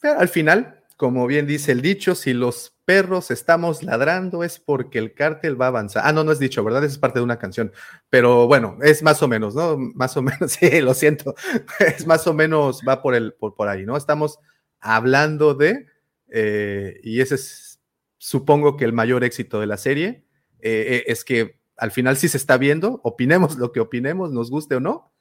Pero 0.01 0.19
al 0.19 0.29
final, 0.29 0.83
como 0.95 1.27
bien 1.27 1.45
dice 1.47 1.71
el 1.73 1.81
dicho, 1.81 2.15
si 2.15 2.33
los 2.33 2.73
perros 2.89 3.29
estamos 3.29 3.83
ladrando 3.83 4.43
es 4.43 4.57
porque 4.57 4.97
el 4.97 5.13
cártel 5.13 5.61
va 5.61 5.65
a 5.65 5.67
avanzar. 5.67 6.01
Ah, 6.07 6.11
no, 6.11 6.23
no 6.23 6.31
es 6.31 6.39
dicho, 6.39 6.63
¿verdad? 6.63 6.83
Es 6.83 6.97
parte 6.97 7.19
de 7.19 7.23
una 7.23 7.37
canción. 7.37 7.71
Pero 8.09 8.47
bueno, 8.47 8.79
es 8.81 9.03
más 9.03 9.21
o 9.21 9.27
menos, 9.27 9.53
¿no? 9.53 9.77
Más 9.77 10.17
o 10.17 10.23
menos, 10.23 10.51
sí, 10.59 10.81
lo 10.81 10.95
siento. 10.95 11.35
Es 11.79 12.07
más 12.07 12.25
o 12.25 12.33
menos, 12.33 12.81
va 12.81 13.03
por, 13.03 13.13
el, 13.13 13.33
por, 13.33 13.53
por 13.53 13.67
ahí, 13.67 13.85
¿no? 13.85 13.95
Estamos 13.95 14.39
hablando 14.79 15.53
de, 15.53 15.85
eh, 16.29 16.99
y 17.03 17.21
ese 17.21 17.35
es, 17.35 17.79
supongo 18.17 18.75
que 18.75 18.85
el 18.85 18.93
mayor 18.93 19.23
éxito 19.23 19.59
de 19.59 19.67
la 19.67 19.77
serie, 19.77 20.25
eh, 20.59 20.85
eh, 20.87 21.03
es 21.05 21.23
que 21.23 21.59
al 21.77 21.91
final 21.91 22.17
sí 22.17 22.27
se 22.27 22.37
está 22.37 22.57
viendo, 22.57 23.01
opinemos 23.03 23.55
lo 23.59 23.71
que 23.71 23.81
opinemos, 23.81 24.31
nos 24.31 24.49
guste 24.49 24.73
o 24.73 24.79
no, 24.79 25.13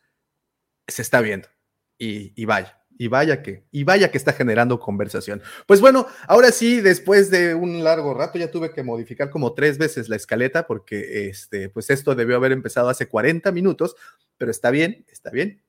se 0.86 1.02
está 1.02 1.20
viendo. 1.20 1.48
Y, 1.98 2.32
y 2.34 2.46
vaya, 2.46 2.80
y 2.98 3.08
vaya 3.08 3.42
que, 3.42 3.64
y 3.70 3.84
vaya 3.84 4.10
que 4.10 4.18
está 4.18 4.32
generando 4.32 4.78
conversación. 4.80 5.40
Pues 5.66 5.80
bueno, 5.80 6.06
ahora 6.26 6.50
sí, 6.50 6.80
después 6.80 7.30
de 7.30 7.54
un 7.54 7.82
largo 7.84 8.12
rato, 8.12 8.38
ya 8.38 8.50
tuve 8.50 8.72
que 8.72 8.82
modificar 8.82 9.30
como 9.30 9.54
tres 9.54 9.78
veces 9.78 10.08
la 10.08 10.16
escaleta, 10.16 10.66
porque 10.66 11.28
este, 11.28 11.68
pues 11.70 11.88
esto 11.90 12.14
debió 12.14 12.36
haber 12.36 12.52
empezado 12.52 12.88
hace 12.88 13.06
40 13.08 13.52
minutos, 13.52 13.94
pero 14.36 14.50
está 14.50 14.70
bien, 14.70 15.06
está 15.10 15.30
bien. 15.30 15.62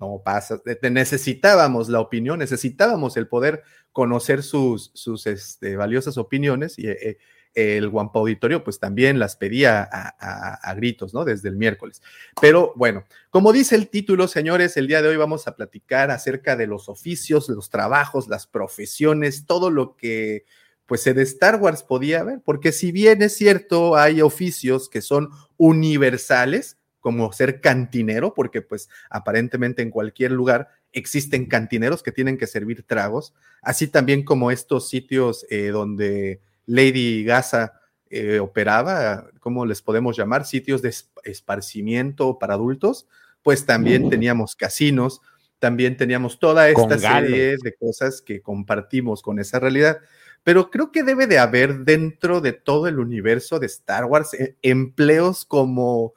No 0.00 0.20
pasa, 0.24 0.58
te- 0.58 0.90
necesitábamos 0.90 1.88
la 1.88 2.00
opinión, 2.00 2.40
necesitábamos 2.40 3.16
el 3.16 3.28
poder 3.28 3.62
conocer 3.92 4.42
sus, 4.42 4.90
sus 4.94 5.28
este, 5.28 5.76
valiosas 5.76 6.18
opiniones 6.18 6.76
y 6.78 6.88
eh, 6.88 7.18
el 7.56 7.88
Guampa 7.88 8.18
Auditorio 8.18 8.62
pues 8.62 8.78
también 8.78 9.18
las 9.18 9.34
pedía 9.34 9.88
a, 9.90 10.74
gritos, 10.74 11.14
¿no? 11.14 11.24
Desde 11.24 11.48
el 11.48 11.56
miércoles. 11.56 12.02
Pero 12.38 12.74
bueno, 12.76 13.04
como 13.30 13.50
dice 13.50 13.74
el 13.76 13.88
título, 13.88 14.28
señores, 14.28 14.76
el 14.76 14.86
día 14.86 15.00
de 15.00 15.08
hoy 15.08 15.16
vamos 15.16 15.48
a 15.48 15.56
platicar 15.56 16.10
acerca 16.10 16.54
de 16.54 16.66
los 16.66 16.90
oficios, 16.90 17.48
los 17.48 17.70
trabajos, 17.70 18.28
las 18.28 18.46
profesiones, 18.46 19.46
todo 19.46 19.70
lo 19.70 19.96
que 19.96 20.44
pues 20.84 21.02
de 21.02 21.20
Star 21.22 21.56
Wars 21.60 21.82
podía 21.82 22.20
haber, 22.20 22.42
porque 22.44 22.70
si 22.70 22.92
bien 22.92 23.20
es 23.22 23.36
cierto, 23.36 23.96
hay 23.96 24.20
oficios 24.20 24.88
que 24.88 25.00
son 25.00 25.30
universales, 25.56 26.76
como 27.00 27.32
ser 27.32 27.60
cantinero, 27.60 28.34
porque 28.34 28.62
pues 28.62 28.88
aparentemente 29.10 29.82
en 29.82 29.90
cualquier 29.90 30.30
lugar 30.30 30.68
existen 30.92 31.46
cantineros 31.46 32.02
que 32.02 32.12
tienen 32.12 32.38
que 32.38 32.46
servir 32.46 32.84
tragos, 32.84 33.34
así 33.62 33.88
también 33.88 34.24
como 34.24 34.50
estos 34.50 34.88
sitios 34.88 35.46
eh, 35.50 35.68
donde 35.68 36.40
Lady 36.66 37.24
Gaza 37.24 37.72
eh, 38.10 38.38
operaba, 38.40 39.28
¿cómo 39.40 39.64
les 39.66 39.82
podemos 39.82 40.16
llamar? 40.16 40.44
Sitios 40.44 40.82
de 40.82 40.90
es- 40.90 41.10
esparcimiento 41.24 42.38
para 42.38 42.54
adultos, 42.54 43.06
pues 43.42 43.64
también 43.66 44.08
teníamos 44.08 44.54
casinos, 44.56 45.20
también 45.58 45.96
teníamos 45.96 46.38
toda 46.38 46.68
esta 46.68 46.82
Con 46.88 46.98
serie 47.00 47.56
de 47.62 47.74
cosas 47.74 48.20
que 48.20 48.42
compartimos 48.42 49.22
con 49.22 49.38
esa 49.38 49.58
realidad. 49.58 49.98
Pero 50.44 50.70
creo 50.70 50.92
que 50.92 51.02
debe 51.02 51.26
de 51.26 51.38
haber 51.38 51.78
dentro 51.84 52.40
de 52.40 52.52
todo 52.52 52.86
el 52.86 52.98
universo 53.00 53.58
de 53.58 53.66
Star 53.66 54.04
Wars 54.04 54.34
eh, 54.34 54.56
empleos 54.62 55.44
como 55.44 56.14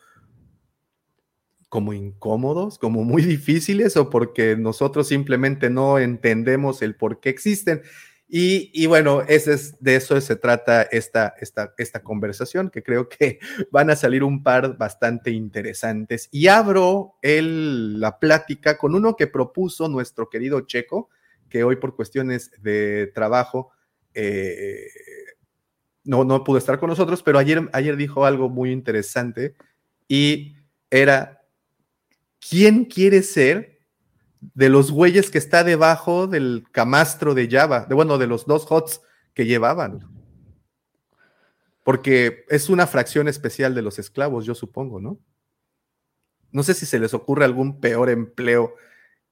como 1.70 1.94
incómodos, 1.94 2.80
como 2.80 3.04
muy 3.04 3.22
difíciles 3.38 3.96
o 3.98 4.10
porque 4.10 4.56
nosotros 4.56 5.08
simplemente 5.08 5.70
no 5.70 6.00
entendemos 6.00 6.82
el 6.82 6.96
por 6.96 7.20
qué 7.20 7.30
existen. 7.30 7.82
Y, 8.32 8.70
y 8.76 8.86
bueno, 8.86 9.24
ese 9.28 9.54
es, 9.54 9.76
de 9.80 9.96
eso 9.96 10.22
se 10.22 10.36
trata 10.36 10.84
esta, 10.84 11.34
esta, 11.40 11.74
esta 11.80 12.04
conversación, 12.04 12.70
que 12.70 12.84
creo 12.84 13.10
que 13.10 13.40
van 13.72 13.90
a 13.90 13.96
salir 13.96 14.24
un 14.24 14.44
par 14.44 14.78
bastante 14.78 15.32
interesantes. 15.32 16.30
Y 16.32 16.48
abro 16.48 17.16
el, 17.24 18.00
la 18.00 18.20
plática 18.20 18.78
con 18.78 18.94
uno 18.94 19.16
que 19.16 19.26
propuso 19.26 19.90
nuestro 19.90 20.30
querido 20.30 20.62
Checo, 20.62 21.10
que 21.50 21.64
hoy 21.64 21.78
por 21.78 21.96
cuestiones 21.96 22.52
de 22.62 23.12
trabajo 23.16 23.72
eh, 24.14 24.86
no, 26.04 26.24
no 26.24 26.44
pudo 26.44 26.60
estar 26.60 26.80
con 26.80 26.90
nosotros, 26.90 27.24
pero 27.24 27.40
ayer, 27.40 27.68
ayer 27.74 27.98
dijo 27.98 28.26
algo 28.26 28.48
muy 28.48 28.72
interesante 28.72 29.56
y 30.08 30.56
era, 30.92 31.42
¿quién 32.48 32.86
quiere 32.86 33.24
ser 33.24 33.69
de 34.42 34.70
los 34.70 34.92
güeyes 34.92 35.32
que 35.32 35.38
está 35.38 35.64
debajo 35.64 36.28
del 36.28 36.66
camastro 36.72 37.34
de 37.34 37.50
Java? 37.50 37.86
De, 37.86 37.96
bueno, 37.96 38.18
de 38.18 38.28
los 38.28 38.46
dos 38.46 38.66
HOTS 38.70 39.02
que 39.34 39.46
llevaban. 39.46 40.08
Porque 41.84 42.46
es 42.50 42.70
una 42.70 42.88
fracción 42.88 43.28
especial 43.28 43.74
de 43.74 43.82
los 43.82 44.00
esclavos, 44.00 44.46
yo 44.46 44.54
supongo, 44.56 45.00
¿no? 45.00 45.20
No 46.52 46.64
sé 46.64 46.74
si 46.74 46.86
se 46.86 47.00
les 47.00 47.14
ocurre 47.14 47.46
algún 47.46 47.80
peor 47.80 48.10
empleo 48.10 48.76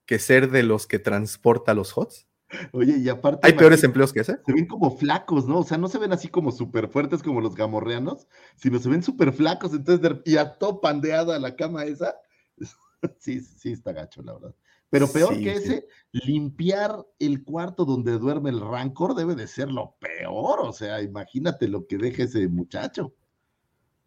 que 0.05 0.19
ser 0.19 0.51
de 0.51 0.63
los 0.63 0.87
que 0.87 0.99
transporta 0.99 1.73
los 1.73 1.95
HOTS. 1.97 2.27
Oye, 2.71 2.97
y 2.97 3.09
aparte. 3.09 3.45
¿Hay 3.45 3.53
peores 3.53 3.83
empleos 3.83 4.13
que 4.13 4.21
ese? 4.21 4.37
Se 4.45 4.53
ven 4.53 4.67
como 4.67 4.95
flacos, 4.97 5.47
¿no? 5.47 5.59
O 5.59 5.63
sea, 5.63 5.77
no 5.77 5.89
se 5.89 5.97
ven 5.97 6.13
así 6.13 6.29
como 6.29 6.51
súper 6.53 6.87
fuertes 6.87 7.21
como 7.21 7.41
los 7.41 7.55
gamorreanos, 7.55 8.25
sino 8.55 8.79
se 8.79 8.87
ven 8.87 9.03
súper 9.03 9.33
flacos. 9.33 9.73
Entonces, 9.73 10.01
de- 10.01 10.21
y 10.23 10.37
a 10.37 10.57
todo 10.57 10.79
pandeado 10.79 11.33
a 11.33 11.39
la 11.39 11.55
cama 11.55 11.85
esa. 11.85 12.15
Sí, 13.19 13.41
sí, 13.41 13.73
está 13.73 13.91
gacho, 13.91 14.23
la 14.23 14.33
verdad. 14.33 14.55
Pero 14.89 15.07
peor 15.07 15.35
Sí, 15.35 15.43
que 15.43 15.59
sí. 15.59 15.63
ese, 15.63 15.87
limpiar 16.11 17.05
el 17.19 17.43
cuarto 17.43 17.85
donde 17.85 18.17
duerme 18.17 18.49
el 18.49 18.61
rancor 18.61 19.15
debe 19.15 19.35
de 19.35 19.47
ser 19.47 19.69
lo 19.69 19.95
peor. 19.99 20.59
O 20.61 20.71
sea, 20.71 21.01
imagínate 21.01 21.67
lo 21.67 21.85
que 21.87 21.97
deja 21.97 22.23
ese 22.23 22.47
muchacho. 22.47 23.13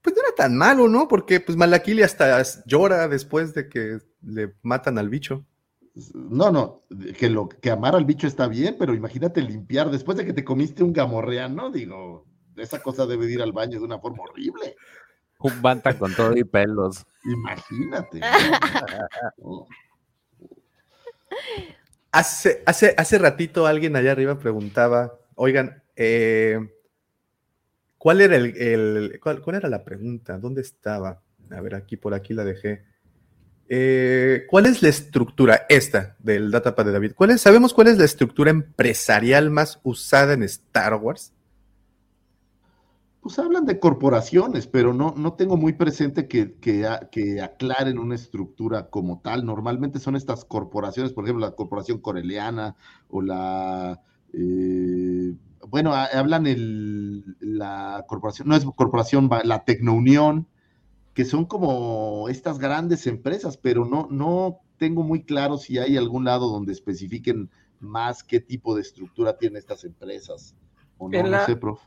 Pues 0.03 0.17
no 0.17 0.23
era 0.23 0.35
tan 0.35 0.57
malo, 0.57 0.89
¿no? 0.89 1.09
Porque 1.09 1.41
pues 1.41 1.59
Malakili 1.59 2.03
hasta 2.03 2.43
llora 2.65 3.09
después 3.09 3.53
de 3.53 3.69
que 3.69 3.99
le 4.23 4.55
matan 4.63 4.97
al 4.97 5.11
bicho. 5.11 5.45
No, 6.15 6.51
no, 6.51 6.83
que 7.19 7.29
lo 7.29 7.49
que 7.49 7.71
amar 7.71 7.95
al 7.95 8.05
bicho 8.05 8.27
está 8.27 8.47
bien, 8.47 8.77
pero 8.79 8.95
imagínate 8.95 9.43
limpiar 9.43 9.91
después 9.91 10.17
de 10.17 10.25
que 10.25 10.33
te 10.33 10.45
comiste 10.45 10.85
un 10.85 10.93
gamorreano, 10.93 11.71
digo, 11.71 12.27
esa 12.57 12.81
cosa 12.81 13.07
debe 13.07 13.27
de 13.27 13.33
ir 13.33 13.43
al 13.43 13.53
baño 13.53 13.79
de 13.79 13.85
una 13.85 13.99
forma 13.99 14.23
horrible. 14.23 14.77
Un 15.41 15.61
banta 15.61 15.99
con 15.99 16.15
todo 16.15 16.37
y 16.37 16.45
pelos. 16.45 17.05
Imagínate. 17.25 18.21
¿no? 19.39 19.67
Hace, 22.13 22.63
hace, 22.67 22.95
hace 22.97 23.19
ratito 23.19 23.67
alguien 23.67 23.95
allá 23.95 24.13
arriba 24.13 24.39
preguntaba, 24.39 25.19
oigan, 25.37 25.83
eh, 25.95 26.59
¿cuál 27.99 28.21
era 28.21 28.37
el, 28.37 28.57
el- 28.57 29.21
cuál, 29.23 29.41
cuál 29.41 29.57
era 29.57 29.69
la 29.69 29.85
pregunta? 29.85 30.39
¿Dónde 30.39 30.61
estaba? 30.63 31.23
A 31.51 31.61
ver, 31.61 31.75
aquí 31.75 31.97
por 31.97 32.15
aquí 32.15 32.35
la 32.35 32.45
dejé. 32.45 32.85
Eh, 33.69 34.47
¿Cuál 34.49 34.67
es 34.67 34.83
la 34.83 34.89
estructura 34.89 35.67
esta 35.69 36.17
del 36.19 36.51
datapad 36.51 36.85
de 36.87 36.93
David? 36.93 37.13
¿Cuál 37.15 37.31
es, 37.31 37.41
¿Sabemos 37.41 37.73
cuál 37.73 37.89
es 37.89 37.99
la 37.99 38.05
estructura 38.05 38.51
empresarial 38.51 39.51
más 39.51 39.81
usada 39.85 40.33
en 40.33 40.43
Star 40.43 40.95
Wars? 40.95 41.33
Pues 43.21 43.39
hablan 43.39 43.67
de 43.67 43.79
corporaciones, 43.79 44.67
pero 44.67 44.95
no, 44.95 45.13
no 45.15 45.35
tengo 45.35 45.59
muy 45.59 45.75
presente 45.75 46.27
que, 46.27 46.55
que, 46.59 46.87
aclaren 47.43 47.99
una 47.99 48.15
estructura 48.15 48.89
como 48.89 49.21
tal. 49.21 49.45
Normalmente 49.45 49.99
son 49.99 50.17
estas 50.17 50.45
corporaciones, 50.47 51.13
por 51.13 51.25
ejemplo, 51.25 51.45
la 51.47 51.55
corporación 51.55 51.99
coreliana 52.01 52.77
o 53.09 53.21
la... 53.21 54.01
eh, 54.33 55.35
bueno, 55.69 55.93
a- 55.93 56.07
hablan 56.07 56.47
el, 56.47 57.37
la 57.41 58.05
corporación, 58.09 58.49
no 58.49 58.57
es 58.57 58.65
corporación, 58.75 59.29
la 59.45 59.65
Tecnounión, 59.65 60.49
que 61.15 61.25
son 61.27 61.47
como 61.47 62.29
estas 62.31 62.59
grandes 62.59 63.07
empresas, 63.07 63.57
pero 63.59 63.85
no, 63.85 64.09
no 64.11 64.61
tengo 64.79 65.03
muy 65.05 65.25
claro 65.25 65.59
si 65.59 65.79
hay 65.79 65.97
algún 65.99 66.25
lado 66.25 66.49
donde 66.51 66.73
especifiquen 66.73 67.51
más 67.81 68.25
qué 68.25 68.41
tipo 68.41 68.75
de 68.77 68.83
estructura 68.83 69.39
tienen 69.39 69.59
estas 69.59 69.85
empresas. 69.85 70.57
O 70.99 71.09
no, 71.09 71.21
En 71.21 71.27
no 71.27 71.33
la- 71.33 71.47
sé, 71.47 71.57
prof. 71.57 71.81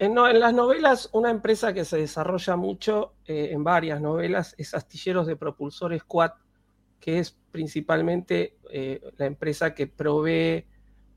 En, 0.00 0.14
las 0.14 0.54
novelas, 0.54 1.10
una 1.12 1.30
empresa 1.30 1.74
que 1.74 1.84
se 1.84 1.98
desarrolla 1.98 2.54
mucho 2.54 3.14
eh, 3.24 3.48
en 3.50 3.64
varias 3.64 4.00
novelas 4.00 4.54
es 4.56 4.72
Astilleros 4.72 5.26
de 5.26 5.34
Propulsores 5.34 6.04
Quad, 6.04 6.32
que 7.00 7.18
es 7.18 7.36
principalmente 7.50 8.58
eh, 8.70 9.00
la 9.16 9.26
empresa 9.26 9.74
que 9.74 9.88
provee 9.88 10.64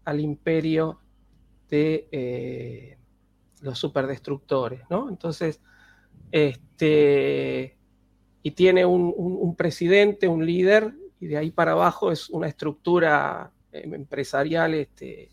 al 0.05 0.19
imperio 0.19 0.99
de 1.69 2.07
eh, 2.11 2.97
los 3.61 3.77
superdestructores, 3.77 4.81
¿no? 4.89 5.09
Entonces, 5.09 5.61
este, 6.31 7.77
y 8.41 8.51
tiene 8.51 8.83
un, 8.83 9.13
un, 9.15 9.55
presidente, 9.55 10.27
un 10.27 10.43
líder, 10.43 10.95
y 11.19 11.27
de 11.27 11.37
ahí 11.37 11.51
para 11.51 11.73
abajo 11.73 12.11
es 12.11 12.31
una 12.31 12.47
estructura 12.47 13.51
empresarial, 13.71 14.73
este, 14.73 15.29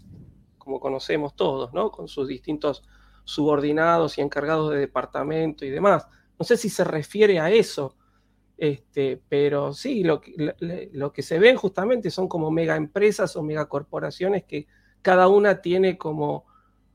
como 0.59 0.81
conocemos 0.81 1.35
todos, 1.35 1.73
¿no? 1.73 1.91
Con 1.91 2.09
sus 2.09 2.29
distintos 2.29 2.83
subordinados 3.29 4.17
y 4.17 4.23
encargados 4.23 4.71
de 4.71 4.79
departamento 4.79 5.67
y 5.67 5.69
demás. 5.69 6.07
No 6.39 6.47
sé 6.47 6.57
si 6.57 6.71
se 6.71 6.83
refiere 6.83 7.39
a 7.39 7.51
eso, 7.51 7.95
este, 8.57 9.21
pero 9.29 9.75
sí, 9.75 10.03
lo 10.03 10.19
que, 10.19 10.55
lo 10.93 11.13
que 11.13 11.23
se 11.23 11.39
ven 11.39 11.57
justamente 11.57 12.11
son 12.11 12.27
como 12.27 12.51
mega 12.51 12.75
empresas 12.75 13.37
o 13.37 13.43
megacorporaciones 13.43 14.45
que 14.45 14.67
cada 15.03 15.29
una 15.29 15.61
tiene 15.61 15.99
como, 15.99 16.47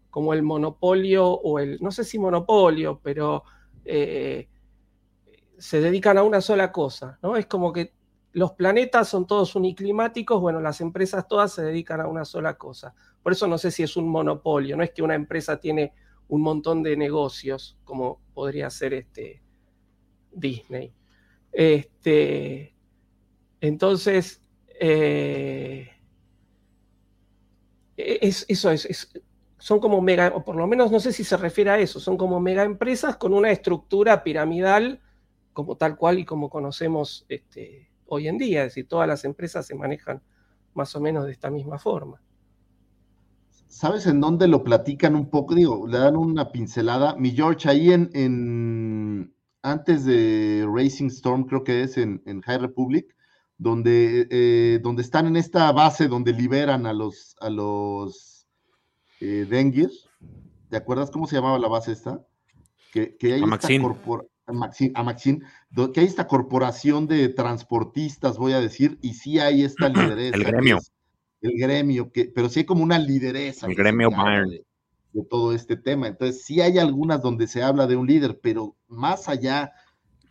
como 0.10 0.34
el 0.34 0.41
monopolio 0.41 1.27
o 1.27 1.60
el, 1.60 1.77
no 1.81 1.91
sé 1.91 2.03
si 2.03 2.18
monopolio, 2.18 2.99
pero 3.03 3.43
eh, 3.85 4.49
se 5.60 5.81
dedican 5.81 6.18
a 6.18 6.23
una 6.23 6.41
sola 6.41 6.72
cosa, 6.72 7.19
¿no? 7.22 7.38
Es 7.38 7.45
como 7.45 7.72
que 7.72 7.93
los 8.31 8.53
planetas 8.53 9.07
son 9.07 9.27
todos 9.27 9.55
uniclimáticos, 9.55 10.41
bueno, 10.41 10.60
las 10.61 10.81
empresas 10.81 11.27
todas 11.27 11.51
se 11.51 11.61
dedican 11.61 12.01
a 12.01 12.07
una 12.07 12.26
sola 12.26 12.55
cosa. 12.55 12.95
Por 13.22 13.34
eso 13.34 13.47
no 13.47 13.60
sé 13.60 13.69
si 13.69 13.84
es 13.84 13.95
un 13.97 14.10
monopolio, 14.10 14.76
no 14.76 14.81
es 14.81 14.89
que 14.89 15.03
una 15.03 15.14
empresa 15.14 15.60
tiene 15.60 15.93
un 16.34 16.41
montón 16.41 16.81
de 16.81 16.97
negocios, 16.97 17.77
como 17.84 18.19
podría 18.34 18.68
ser 18.72 18.95
este 18.95 19.43
Disney. 20.31 20.91
Este, 21.51 22.73
entonces, 23.61 24.41
eh, 24.80 25.91
e-, 27.95 28.19
es, 28.23 28.45
eso 28.47 28.72
es, 28.72 29.11
son 29.60 29.80
como 29.80 30.01
mega, 30.01 30.34
o 30.35 30.43
por 30.43 30.55
lo 30.55 30.65
menos 30.65 30.91
no 30.91 30.99
sé 30.99 31.14
si 31.14 31.23
se 31.23 31.38
refiere 31.38 31.69
a 31.69 31.77
eso, 31.77 31.99
son 31.99 32.18
como 32.18 32.39
mega 32.39 32.64
empresas 32.64 33.15
con 33.18 33.31
una 33.35 33.51
estructura 33.51 34.23
piramidal 34.23 35.01
como 35.53 35.77
tal 35.77 35.95
cual 35.97 36.18
y 36.18 36.26
como 36.26 36.49
conocemos 36.49 37.27
este, 37.30 37.91
hoy 38.07 38.27
en 38.27 38.39
día, 38.39 38.61
es 38.61 38.69
decir, 38.69 38.88
todas 38.88 39.07
las 39.07 39.23
empresas 39.23 39.68
se 39.68 39.76
manejan 39.76 40.23
más 40.73 40.95
o 40.95 40.99
menos 40.99 41.27
de 41.27 41.31
esta 41.31 41.51
misma 41.51 41.77
forma. 41.77 42.23
¿Sabes 43.73 44.05
en 44.05 44.21
dónde 44.21 44.47
lo 44.47 44.63
platican 44.63 45.15
un 45.15 45.31
poco? 45.31 45.55
Digo, 45.55 45.87
le 45.87 45.97
dan 45.97 46.15
una 46.15 46.51
pincelada. 46.51 47.15
Mi 47.15 47.31
George, 47.31 47.67
ahí 47.67 47.91
en, 47.91 49.33
antes 49.63 50.05
de 50.05 50.63
Racing 50.71 51.07
Storm, 51.07 51.45
creo 51.45 51.63
que 51.63 51.81
es 51.81 51.97
en, 51.97 52.21
High 52.45 52.59
Republic, 52.59 53.15
donde, 53.57 54.27
eh, 54.29 54.79
donde 54.83 55.01
están 55.01 55.25
en 55.25 55.37
esta 55.37 55.71
base 55.71 56.07
donde 56.07 56.33
liberan 56.33 56.85
a 56.85 56.93
los, 56.93 57.35
a 57.41 57.49
los 57.49 58.45
eh, 59.19 59.47
Dengir. 59.49 59.89
¿Te 60.69 60.77
acuerdas 60.77 61.09
cómo 61.09 61.25
se 61.25 61.35
llamaba 61.35 61.57
la 61.57 61.67
base 61.67 61.93
esta? 61.93 62.23
Que, 62.91 63.17
que 63.17 63.33
hay 63.33 63.41
a 63.41 63.47
Maxine. 63.47 63.83
a 64.93 65.03
Maxine, 65.03 65.41
que 65.91 65.99
hay 65.99 66.05
esta 66.05 66.27
corporación 66.27 67.07
de 67.07 67.27
transportistas, 67.29 68.37
voy 68.37 68.53
a 68.53 68.59
decir, 68.59 68.99
y 69.01 69.15
sí 69.15 69.39
hay 69.39 69.63
esta 69.63 69.89
lideresa. 69.89 70.37
El 70.37 70.43
gremio 70.43 70.79
el 71.43 71.59
gremio, 71.59 72.11
que, 72.11 72.25
pero 72.25 72.49
sí 72.49 72.61
hay 72.61 72.65
como 72.65 72.83
una 72.83 72.97
lideresa. 72.97 73.67
El 73.67 73.75
gremio 73.75 74.09
Bayern. 74.09 74.49
De, 74.49 74.63
todo 75.29 75.53
este 75.53 75.77
tema. 75.77 76.07
Entonces, 76.07 76.43
sí 76.43 76.59
hay 76.61 76.79
algunas 76.79 77.21
donde 77.21 77.47
se 77.47 77.61
habla 77.61 77.85
de 77.85 77.95
un 77.95 78.07
líder, 78.07 78.39
pero 78.41 78.75
más 78.87 79.29
allá, 79.29 79.71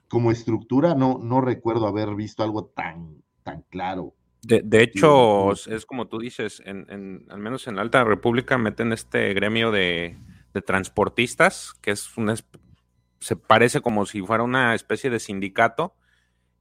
como 0.09 0.32
estructura, 0.32 0.97
no, 0.97 1.18
no 1.22 1.40
recuerdo 1.40 1.86
haber 1.86 2.16
visto 2.16 2.43
algo 2.43 2.64
tan, 2.64 3.22
tan 3.44 3.62
claro. 3.70 4.14
De, 4.43 4.82
hecho, 4.82 5.52
es 5.52 5.86
como 5.86 6.09
tú 6.09 6.18
dices, 6.18 6.60
en, 6.66 7.26
al 7.30 7.39
menos 7.39 7.68
en 7.68 7.76
la 7.76 7.82
Alta 7.82 8.02
República 8.02 8.59
meten 8.59 8.93
este 8.93 9.32
gremio 9.34 9.70
de, 9.70 10.18
de 10.52 10.62
transportistas, 10.62 11.74
que 11.80 11.93
es 11.93 12.16
una, 12.16 12.34
se 13.20 13.36
parece 13.36 13.80
como 13.80 14.05
si 14.05 14.20
fuera 14.20 14.43
una 14.43 14.74
especie 14.74 15.10
de 15.10 15.20
sindicato, 15.20 15.94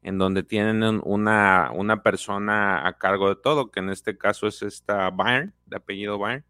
en 0.03 0.17
donde 0.17 0.43
tienen 0.43 1.01
una, 1.03 1.71
una 1.73 2.01
persona 2.01 2.87
a 2.87 2.97
cargo 2.97 3.29
de 3.29 3.35
todo, 3.35 3.71
que 3.71 3.81
en 3.81 3.89
este 3.89 4.17
caso 4.17 4.47
es 4.47 4.61
esta 4.61 5.09
Byrne, 5.11 5.53
de 5.67 5.77
apellido 5.77 6.17
Byrne, 6.17 6.43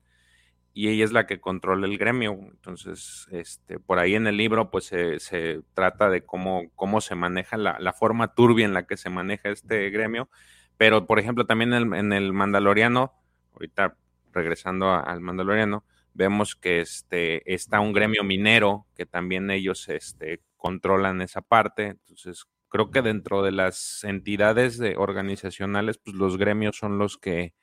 y 0.74 0.88
ella 0.88 1.04
es 1.04 1.12
la 1.12 1.28
que 1.28 1.42
controla 1.42 1.86
el 1.86 1.98
gremio. 1.98 2.32
Entonces, 2.32 3.28
este, 3.32 3.80
por 3.80 4.00
ahí 4.00 4.16
en 4.16 4.28
el 4.28 4.38
libro, 4.38 4.72
pues 4.72 4.86
se, 4.86 5.62
trata 5.74 6.10
de 6.10 6.24
cómo, 6.26 6.72
cómo 6.76 7.02
se 7.02 7.16
maneja 7.16 7.58
la, 7.58 7.94
forma 7.94 8.34
turbia 8.34 8.66
en 8.66 8.74
la 8.74 8.88
que 8.88 8.96
se 8.96 9.10
maneja 9.10 9.50
este 9.50 9.90
gremio. 9.90 10.30
Pero, 10.78 11.06
por 11.06 11.20
ejemplo, 11.20 11.46
también 11.46 11.74
en 11.74 12.14
el, 12.14 12.34
Mandaloriano, 12.34 13.14
ahorita 13.54 13.98
regresando 14.32 14.92
al 14.94 15.20
Mandaloriano, 15.20 15.84
vemos 16.14 16.56
que 16.56 16.80
este, 16.80 17.54
está 17.54 17.82
un 17.82 17.92
gremio 17.92 18.24
minero, 18.24 18.88
que 18.96 19.06
también 19.06 19.52
ellos 19.52 19.90
este, 19.90 20.42
controlan 20.56 21.22
esa 21.22 21.42
parte. 21.42 21.88
Entonces, 21.88 22.46
creo 22.72 22.90
que 22.90 23.04
dentro 23.04 23.44
de 23.44 23.52
las 23.52 24.04
entidades 24.04 24.80
de 24.80 24.96
organizacionales, 24.98 26.00
pues 26.00 26.16
los 26.16 26.38
gremios 26.38 26.78
son 26.78 26.98
los 26.98 27.18
que, 27.18 27.54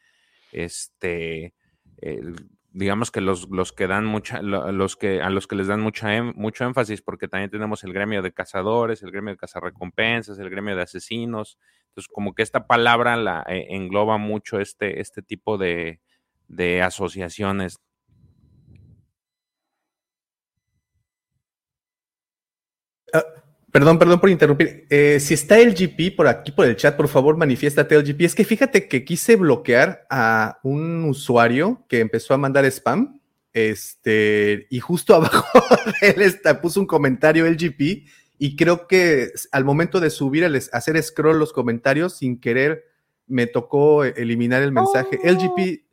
este, 0.53 1.55
digamos 2.73 3.11
que 3.11 3.21
los, 3.21 3.49
los 3.51 3.73
que 3.73 3.87
dan 3.89 4.05
mucha, 4.07 4.43
los 4.43 4.97
que, 4.97 5.23
a 5.23 5.31
los 5.31 5.47
que 5.49 5.57
les 5.57 5.67
dan 5.67 5.81
mucha, 5.81 6.15
em, 6.15 6.33
mucho 6.37 6.65
énfasis, 6.65 7.03
porque 7.03 7.27
también 7.27 7.51
tenemos 7.51 7.83
el 7.85 7.93
gremio 7.93 8.23
de 8.23 8.33
cazadores, 8.33 9.03
el 9.03 9.11
gremio 9.11 9.33
de 9.33 9.39
cazarrecompensas, 9.39 10.39
el 10.39 10.51
gremio 10.51 10.77
de 10.77 10.83
asesinos. 10.83 11.59
Entonces, 11.89 12.09
como 12.13 12.35
que 12.35 12.43
esta 12.43 12.67
palabra 12.67 13.17
la 13.17 13.45
eh, 13.49 13.67
engloba 13.71 14.19
mucho 14.19 14.61
este, 14.61 15.01
este 15.01 15.23
tipo 15.23 15.59
de, 15.59 16.01
de 16.49 16.83
asociaciones. 16.83 17.81
Ah, 23.13 23.25
Perdón, 23.79 23.97
perdón 23.97 24.19
por 24.19 24.29
interrumpir. 24.29 24.87
Eh, 24.91 25.21
si 25.21 25.35
está 25.35 25.61
el 25.61 25.73
GP 25.73 26.17
por 26.17 26.27
aquí, 26.27 26.51
por 26.51 26.67
el 26.67 26.75
chat, 26.75 26.97
por 26.97 27.07
favor, 27.07 27.37
manifiéstate 27.37 27.95
el 27.95 28.03
GP. 28.03 28.23
Es 28.23 28.35
que 28.35 28.43
fíjate 28.43 28.89
que 28.89 29.05
quise 29.05 29.37
bloquear 29.37 30.05
a 30.11 30.59
un 30.65 31.05
usuario 31.05 31.87
que 31.89 32.01
empezó 32.01 32.35
a 32.35 32.39
mandar 32.39 32.65
spam. 32.65 33.21
Este, 33.53 34.67
y 34.69 34.81
justo 34.81 35.15
abajo 35.15 35.47
él 36.01 36.23
está, 36.23 36.61
puso 36.61 36.81
un 36.81 36.87
comentario 36.87 37.47
el 37.47 37.57
GP. 37.57 38.05
Y 38.37 38.57
creo 38.57 38.89
que 38.89 39.31
al 39.53 39.65
momento 39.65 40.01
de 40.01 40.11
subir, 40.11 40.43
el, 40.43 40.61
hacer 40.73 41.01
scroll 41.01 41.39
los 41.39 41.53
comentarios, 41.53 42.17
sin 42.17 42.41
querer, 42.41 42.83
me 43.29 43.47
tocó 43.47 44.03
eliminar 44.03 44.61
el 44.61 44.73
mensaje. 44.73 45.21
El 45.23 45.37
GP 45.37 45.85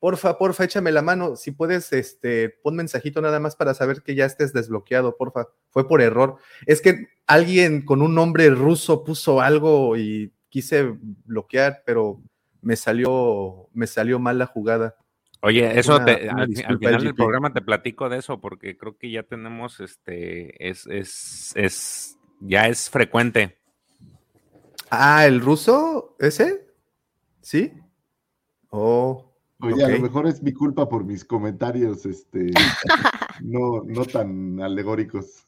porfa, 0.00 0.38
porfa, 0.38 0.64
échame 0.64 0.90
la 0.90 1.02
mano. 1.02 1.36
Si 1.36 1.52
puedes, 1.52 1.92
este, 1.92 2.48
pon 2.48 2.74
mensajito 2.74 3.20
nada 3.20 3.38
más 3.38 3.54
para 3.54 3.74
saber 3.74 4.02
que 4.02 4.14
ya 4.14 4.24
estés 4.24 4.52
desbloqueado, 4.52 5.16
porfa. 5.16 5.48
Fue 5.68 5.86
por 5.86 6.00
error. 6.00 6.38
Es 6.66 6.80
que 6.80 7.08
alguien 7.26 7.84
con 7.84 8.02
un 8.02 8.14
nombre 8.14 8.50
ruso 8.50 9.04
puso 9.04 9.40
algo 9.40 9.96
y 9.96 10.32
quise 10.48 10.96
bloquear, 11.00 11.82
pero 11.86 12.20
me 12.62 12.76
salió, 12.76 13.68
me 13.72 13.86
salió 13.86 14.18
mal 14.18 14.38
la 14.38 14.46
jugada. 14.46 14.96
Oye, 15.42 15.78
eso 15.78 16.04
te, 16.04 16.28
al, 16.28 16.54
final 16.54 17.02
del 17.02 17.14
programa 17.14 17.52
te 17.52 17.62
platico 17.62 18.10
de 18.10 18.18
eso 18.18 18.40
porque 18.40 18.76
creo 18.76 18.98
que 18.98 19.10
ya 19.10 19.22
tenemos, 19.22 19.80
este, 19.80 20.68
es, 20.68 20.86
es, 20.86 21.52
es, 21.54 22.18
ya 22.40 22.68
es 22.68 22.90
frecuente. 22.90 23.58
Ah, 24.90 25.26
¿el 25.26 25.40
ruso 25.40 26.16
ese? 26.18 26.66
¿Sí? 27.40 27.72
Oh, 28.68 29.29
Oye, 29.62 29.84
a 29.84 29.88
lo 29.88 30.00
mejor 30.00 30.26
es 30.26 30.42
mi 30.42 30.52
culpa 30.52 30.88
por 30.88 31.04
mis 31.04 31.24
comentarios, 31.24 32.06
este, 32.06 32.50
no, 33.42 33.82
no 33.84 34.04
tan 34.04 34.60
alegóricos. 34.60 35.44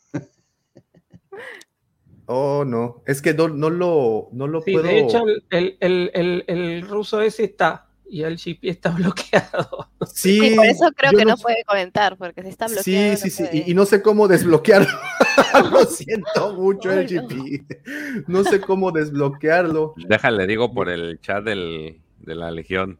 Oh, 2.27 2.65
no, 2.65 3.03
es 3.07 3.21
que 3.21 3.35
no, 3.35 3.49
no 3.49 3.69
lo, 3.69 4.29
no 4.33 4.47
lo 4.47 4.63
sí, 4.63 4.77
De 4.77 5.01
hecho, 5.01 5.25
el, 5.51 5.77
el, 5.81 6.11
el, 6.15 6.45
el, 6.47 6.89
ruso 6.89 7.21
ese 7.21 7.45
está 7.45 7.89
y 8.09 8.23
el 8.23 8.37
GP 8.37 8.65
está 8.65 8.91
bloqueado. 8.97 9.89
Sí, 10.07 10.55
por 10.55 10.67
eso 10.67 10.91
creo 10.95 11.13
que 11.13 11.25
no, 11.25 11.37
puede 11.37 11.65
comentar, 11.65 12.17
porque 12.17 12.43
si 12.43 12.49
está 12.49 12.67
bloqueado. 12.69 13.17
Sí, 13.17 13.31
sí, 13.31 13.45
sí, 13.51 13.65
y, 13.67 13.75
no 13.75 13.87
sé 13.87 14.03
cómo 14.03 14.29
desbloquearlo. 14.29 14.99
lo 15.73 15.85
siento 15.85 16.55
mucho, 16.55 16.93
el 16.93 17.07
GP. 17.09 18.29
No 18.29 18.45
sé 18.45 18.61
cómo 18.61 18.93
desbloquearlo. 18.93 19.95
Déjale, 19.97 20.47
digo 20.47 20.73
por 20.73 20.91
el 20.91 21.21
chat 21.21 21.43
del, 21.43 22.01
de 22.21 22.35
la 22.35 22.51
Legión. 22.51 22.99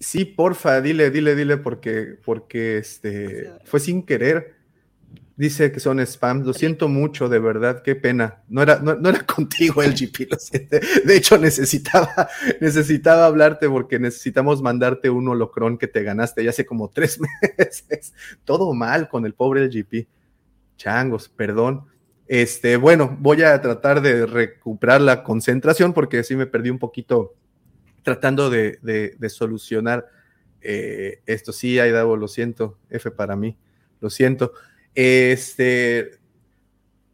Sí, 0.00 0.24
porfa, 0.24 0.80
dile, 0.80 1.10
dile, 1.10 1.34
dile, 1.34 1.56
porque, 1.56 2.16
porque 2.24 2.78
este, 2.78 3.52
fue 3.64 3.80
sin 3.80 4.04
querer. 4.04 4.56
Dice 5.36 5.70
que 5.70 5.78
son 5.78 6.00
spam. 6.00 6.44
Lo 6.44 6.52
siento 6.52 6.88
mucho, 6.88 7.28
de 7.28 7.38
verdad, 7.38 7.82
qué 7.82 7.94
pena. 7.94 8.42
No 8.48 8.62
era, 8.62 8.78
no, 8.80 8.94
no 8.94 9.08
era 9.08 9.20
contigo 9.26 9.82
el 9.82 9.94
GP, 9.94 10.30
lo 10.30 10.38
siento. 10.38 10.78
De 11.04 11.16
hecho, 11.16 11.38
necesitaba, 11.38 12.28
necesitaba 12.60 13.26
hablarte 13.26 13.68
porque 13.68 13.98
necesitamos 13.98 14.62
mandarte 14.62 15.10
un 15.10 15.28
holocrón 15.28 15.78
que 15.78 15.88
te 15.88 16.02
ganaste 16.02 16.44
ya 16.44 16.50
hace 16.50 16.66
como 16.66 16.90
tres 16.90 17.18
meses. 17.58 18.14
Todo 18.44 18.72
mal 18.74 19.08
con 19.08 19.26
el 19.26 19.34
pobre 19.34 19.66
LGP. 19.66 20.08
Changos, 20.76 21.28
perdón. 21.28 21.86
Este, 22.28 22.76
bueno, 22.76 23.16
voy 23.20 23.42
a 23.42 23.60
tratar 23.60 24.00
de 24.00 24.26
recuperar 24.26 25.00
la 25.00 25.24
concentración 25.24 25.92
porque 25.92 26.22
sí 26.22 26.36
me 26.36 26.46
perdí 26.46 26.70
un 26.70 26.78
poquito 26.78 27.34
tratando 28.02 28.50
de, 28.50 28.78
de, 28.82 29.28
solucionar 29.28 30.06
eh, 30.60 31.22
esto. 31.26 31.52
Sí, 31.52 31.78
Aidavo, 31.78 32.16
lo 32.16 32.28
siento. 32.28 32.78
F 32.90 33.10
para 33.10 33.36
mí. 33.36 33.56
Lo 34.00 34.10
siento. 34.10 34.52
Este, 34.94 36.18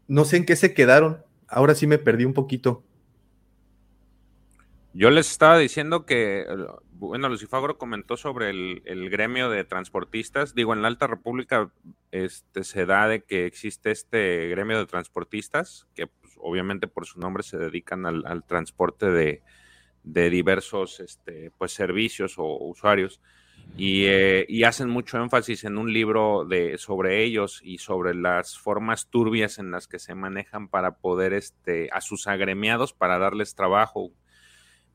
no 0.07 0.25
sé 0.25 0.39
en 0.39 0.47
qué 0.47 0.57
se 0.57 0.75
quedaron. 0.75 1.23
Ahora 1.49 1.75
sí 1.75 1.87
me 1.87 1.99
perdí 1.99 2.25
un 2.25 2.35
poquito. 2.35 2.85
Yo 4.93 5.11
les 5.11 5.29
estaba 5.31 5.59
diciendo 5.59 6.07
que, 6.07 6.47
bueno, 6.93 7.29
Lucifagro 7.29 7.79
comentó 7.79 8.17
sobre 8.17 8.51
el, 8.51 8.83
el, 8.85 9.11
gremio 9.11 9.51
de 9.51 9.65
transportistas. 9.65 10.55
Digo, 10.55 10.73
en 10.73 10.83
la 10.83 10.89
Alta 10.89 11.09
República 11.09 11.73
este, 12.13 12.63
se 12.63 12.87
da 12.87 13.09
de 13.09 13.25
que 13.25 13.47
existe 13.47 13.91
este 13.91 14.49
gremio 14.51 14.79
de 14.79 14.87
transportistas, 14.87 15.89
que 15.95 16.07
pues, 16.07 16.35
obviamente 16.39 16.87
por 16.87 17.07
su 17.07 17.19
nombre 17.19 17.43
se 17.43 17.59
dedican 17.59 18.07
al 18.07 18.45
transporte 18.47 19.11
de, 19.11 19.43
de 20.05 20.31
diversos 20.31 21.01
este, 21.01 21.51
pues, 21.59 21.73
servicios 21.73 22.35
o 22.39 22.45
usuarios 22.45 23.21
y, 23.77 24.05
eh, 24.05 24.47
y, 24.49 24.63
hacen 24.65 24.89
mucho 24.89 25.19
énfasis 25.19 25.65
en 25.65 25.79
un 25.79 25.93
libro 25.93 26.45
de, 26.45 26.79
sobre 26.79 27.25
ellos 27.25 27.61
y 27.65 27.79
sobre 27.79 28.15
las 28.15 28.57
formas 28.59 29.09
turbias 29.09 29.59
en 29.59 29.73
las 29.73 29.89
que 29.89 29.99
se 29.99 30.15
manejan 30.15 30.69
para 30.69 30.97
poder 30.97 31.33
este, 31.33 31.89
a 31.93 32.01
sus 32.01 32.29
agremiados 32.29 32.93
para 32.93 33.19
darles 33.19 33.55
trabajo. 33.57 34.13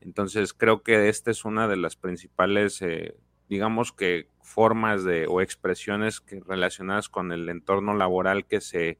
Entonces 0.00 0.54
creo 0.54 0.82
que 0.82 1.08
esta 1.10 1.30
es 1.30 1.44
una 1.44 1.68
de 1.68 1.76
las 1.76 1.96
principales, 1.96 2.80
eh, 2.80 3.14
digamos 3.50 3.92
que 3.92 4.28
formas 4.40 5.04
de 5.04 5.26
o 5.26 5.42
expresiones 5.42 6.20
que 6.20 6.40
relacionadas 6.40 7.10
con 7.10 7.32
el 7.32 7.48
entorno 7.50 7.94
laboral 7.94 8.46
que 8.46 8.62
se, 8.62 8.98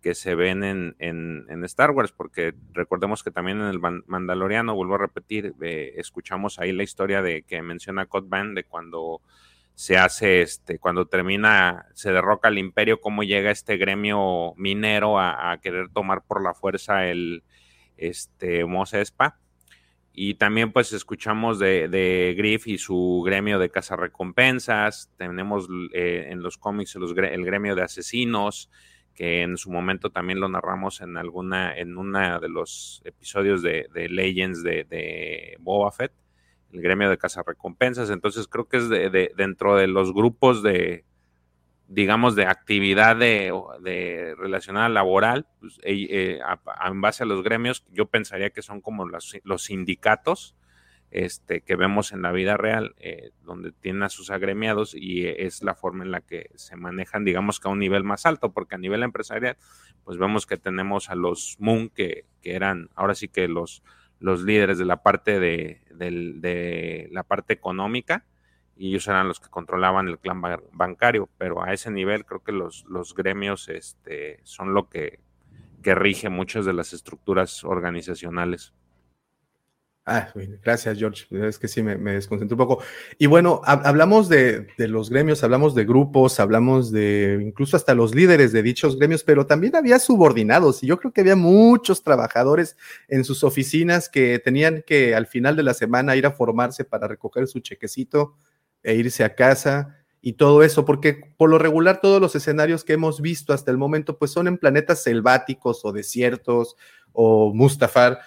que 0.00 0.14
se 0.14 0.34
ven 0.34 0.64
en, 0.64 0.96
en, 0.98 1.46
en, 1.48 1.64
Star 1.64 1.90
Wars, 1.90 2.12
porque 2.12 2.54
recordemos 2.72 3.22
que 3.22 3.30
también 3.30 3.60
en 3.60 3.66
el 3.66 3.78
Mandaloriano, 3.78 4.74
vuelvo 4.74 4.94
a 4.94 4.98
repetir, 4.98 5.54
eh, 5.60 5.94
escuchamos 5.96 6.58
ahí 6.58 6.72
la 6.72 6.82
historia 6.82 7.22
de 7.22 7.42
que 7.42 7.62
menciona 7.62 8.06
Cod 8.06 8.24
Band 8.28 8.56
de 8.56 8.64
cuando 8.64 9.20
se 9.74 9.96
hace, 9.98 10.42
este, 10.42 10.78
cuando 10.78 11.06
termina, 11.06 11.86
se 11.94 12.12
derroca 12.12 12.48
el 12.48 12.58
imperio, 12.58 13.00
cómo 13.00 13.22
llega 13.22 13.50
este 13.50 13.76
gremio 13.76 14.54
minero 14.56 15.18
a, 15.18 15.52
a 15.52 15.60
querer 15.60 15.88
tomar 15.90 16.22
por 16.22 16.42
la 16.42 16.54
fuerza 16.54 17.06
el 17.06 17.42
este, 18.00 18.64
Mos 18.64 18.94
Espa. 18.94 19.38
Y 20.12 20.34
también 20.34 20.72
pues 20.72 20.92
escuchamos 20.92 21.58
de, 21.58 21.88
de, 21.88 22.34
Griff 22.36 22.66
y 22.66 22.78
su 22.78 23.22
gremio 23.24 23.58
de 23.58 23.70
cazarrecompensas, 23.70 25.10
tenemos 25.16 25.68
eh, 25.94 26.26
en 26.30 26.42
los 26.42 26.58
cómics 26.58 26.96
los, 26.96 27.16
el 27.16 27.44
gremio 27.44 27.76
de 27.76 27.82
asesinos, 27.82 28.70
que 29.20 29.42
en 29.42 29.58
su 29.58 29.70
momento 29.70 30.08
también 30.08 30.40
lo 30.40 30.48
narramos 30.48 31.02
en 31.02 31.18
alguna, 31.18 31.76
en 31.76 31.98
una 31.98 32.38
de 32.38 32.48
los 32.48 33.02
episodios 33.04 33.60
de, 33.60 33.86
Legends 34.08 34.62
de, 34.62 34.84
de, 34.84 35.58
Boba 35.60 35.92
Fett, 35.92 36.10
el 36.72 36.80
gremio 36.80 37.10
de 37.10 37.18
cazarrecompensas. 37.18 38.08
Entonces 38.08 38.48
creo 38.48 38.66
que 38.66 38.78
es 38.78 38.88
de, 38.88 39.30
dentro 39.36 39.76
de 39.76 39.88
los 39.88 40.14
grupos 40.14 40.62
de, 40.62 41.04
digamos, 41.86 42.34
de 42.34 42.46
actividad 42.46 43.14
de, 43.14 43.52
de 43.82 44.34
relacionada 44.38 44.88
laboral, 44.88 45.46
pues, 45.60 45.78
eh, 45.82 46.38
en 46.86 47.00
base 47.02 47.22
a 47.22 47.26
los 47.26 47.42
gremios, 47.42 47.84
yo 47.90 48.06
pensaría 48.06 48.48
que 48.48 48.62
son 48.62 48.80
como 48.80 49.06
los 49.06 49.62
sindicatos 49.62 50.56
este, 51.10 51.62
que 51.62 51.76
vemos 51.76 52.12
en 52.12 52.22
la 52.22 52.32
vida 52.32 52.56
real, 52.56 52.94
eh, 52.98 53.30
donde 53.42 53.72
tienen 53.72 54.02
a 54.04 54.08
sus 54.08 54.30
agremiados 54.30 54.94
y 54.94 55.26
es 55.26 55.62
la 55.62 55.74
forma 55.74 56.04
en 56.04 56.12
la 56.12 56.20
que 56.20 56.50
se 56.54 56.76
manejan, 56.76 57.24
digamos 57.24 57.58
que 57.58 57.68
a 57.68 57.72
un 57.72 57.80
nivel 57.80 58.04
más 58.04 58.26
alto, 58.26 58.52
porque 58.52 58.76
a 58.76 58.78
nivel 58.78 59.02
empresarial, 59.02 59.56
pues 60.04 60.18
vemos 60.18 60.46
que 60.46 60.56
tenemos 60.56 61.10
a 61.10 61.16
los 61.16 61.56
Moon, 61.58 61.88
que, 61.88 62.26
que 62.42 62.54
eran 62.54 62.90
ahora 62.94 63.14
sí 63.14 63.28
que 63.28 63.48
los, 63.48 63.82
los 64.20 64.42
líderes 64.42 64.78
de 64.78 64.84
la 64.84 65.02
parte 65.02 65.40
de, 65.40 65.82
de, 65.90 66.34
de, 66.36 67.08
la 67.10 67.24
parte 67.24 67.52
económica, 67.52 68.24
y 68.76 68.88
ellos 68.88 69.08
eran 69.08 69.28
los 69.28 69.40
que 69.40 69.50
controlaban 69.50 70.08
el 70.08 70.18
clan 70.18 70.40
bancario, 70.72 71.28
pero 71.36 71.62
a 71.62 71.72
ese 71.72 71.90
nivel 71.90 72.24
creo 72.24 72.42
que 72.42 72.52
los, 72.52 72.84
los 72.88 73.14
gremios 73.14 73.68
este, 73.68 74.40
son 74.44 74.72
lo 74.72 74.88
que, 74.88 75.20
que 75.82 75.94
rige 75.94 76.28
muchas 76.30 76.64
de 76.64 76.72
las 76.72 76.92
estructuras 76.92 77.64
organizacionales. 77.64 78.72
Ah, 80.06 80.32
gracias, 80.64 80.98
George. 80.98 81.26
Es 81.46 81.58
que 81.58 81.68
sí, 81.68 81.82
me, 81.82 81.96
me 81.96 82.18
un 82.18 82.48
poco. 82.48 82.82
Y 83.18 83.26
bueno, 83.26 83.60
ha, 83.64 83.72
hablamos 83.72 84.28
de, 84.28 84.66
de, 84.78 84.88
los 84.88 85.10
gremios, 85.10 85.44
hablamos 85.44 85.74
de 85.74 85.84
grupos, 85.84 86.40
hablamos 86.40 86.90
de 86.90 87.38
incluso 87.42 87.76
hasta 87.76 87.94
los 87.94 88.14
líderes 88.14 88.50
de 88.52 88.62
dichos 88.62 88.98
gremios, 88.98 89.22
pero 89.22 89.46
también 89.46 89.76
había 89.76 89.98
subordinados 89.98 90.82
y 90.82 90.86
yo 90.86 90.98
creo 90.98 91.12
que 91.12 91.20
había 91.20 91.36
muchos 91.36 92.02
trabajadores 92.02 92.76
en 93.08 93.24
sus 93.24 93.44
oficinas 93.44 94.08
que 94.08 94.38
tenían 94.38 94.82
que 94.86 95.14
al 95.14 95.26
final 95.26 95.54
de 95.54 95.64
la 95.64 95.74
semana 95.74 96.16
ir 96.16 96.26
a 96.26 96.32
formarse 96.32 96.84
para 96.84 97.06
recoger 97.06 97.46
su 97.46 97.60
chequecito 97.60 98.34
e 98.82 98.94
irse 98.94 99.22
a 99.22 99.34
casa 99.34 99.98
y 100.22 100.32
todo 100.32 100.62
eso, 100.62 100.84
porque 100.84 101.20
por 101.36 101.50
lo 101.50 101.58
regular 101.58 102.00
todos 102.00 102.20
los 102.20 102.34
escenarios 102.34 102.84
que 102.84 102.94
hemos 102.94 103.20
visto 103.20 103.52
hasta 103.52 103.70
el 103.70 103.78
momento 103.78 104.18
pues 104.18 104.30
son 104.30 104.48
en 104.48 104.58
planetas 104.58 105.02
selváticos 105.02 105.84
o 105.84 105.92
desiertos 105.92 106.76
o 107.12 107.52
Mustafar 107.54 108.20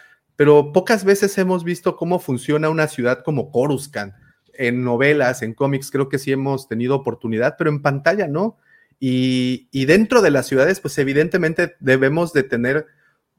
pero 0.43 0.73
pocas 0.73 1.05
veces 1.05 1.37
hemos 1.37 1.63
visto 1.63 1.95
cómo 1.95 2.19
funciona 2.19 2.69
una 2.69 2.89
ciudad 2.89 3.23
como 3.23 3.49
Coruscant. 3.49 4.13
En 4.51 4.83
novelas, 4.83 5.41
en 5.41 5.53
cómics, 5.53 5.89
creo 5.89 6.09
que 6.09 6.19
sí 6.19 6.33
hemos 6.33 6.67
tenido 6.67 6.97
oportunidad, 6.97 7.55
pero 7.57 7.69
en 7.69 7.81
pantalla 7.81 8.27
no. 8.27 8.57
Y, 8.99 9.69
y 9.71 9.85
dentro 9.85 10.21
de 10.21 10.31
las 10.31 10.45
ciudades, 10.45 10.81
pues 10.81 10.97
evidentemente 10.97 11.77
debemos 11.79 12.33
de 12.33 12.43
tener 12.43 12.87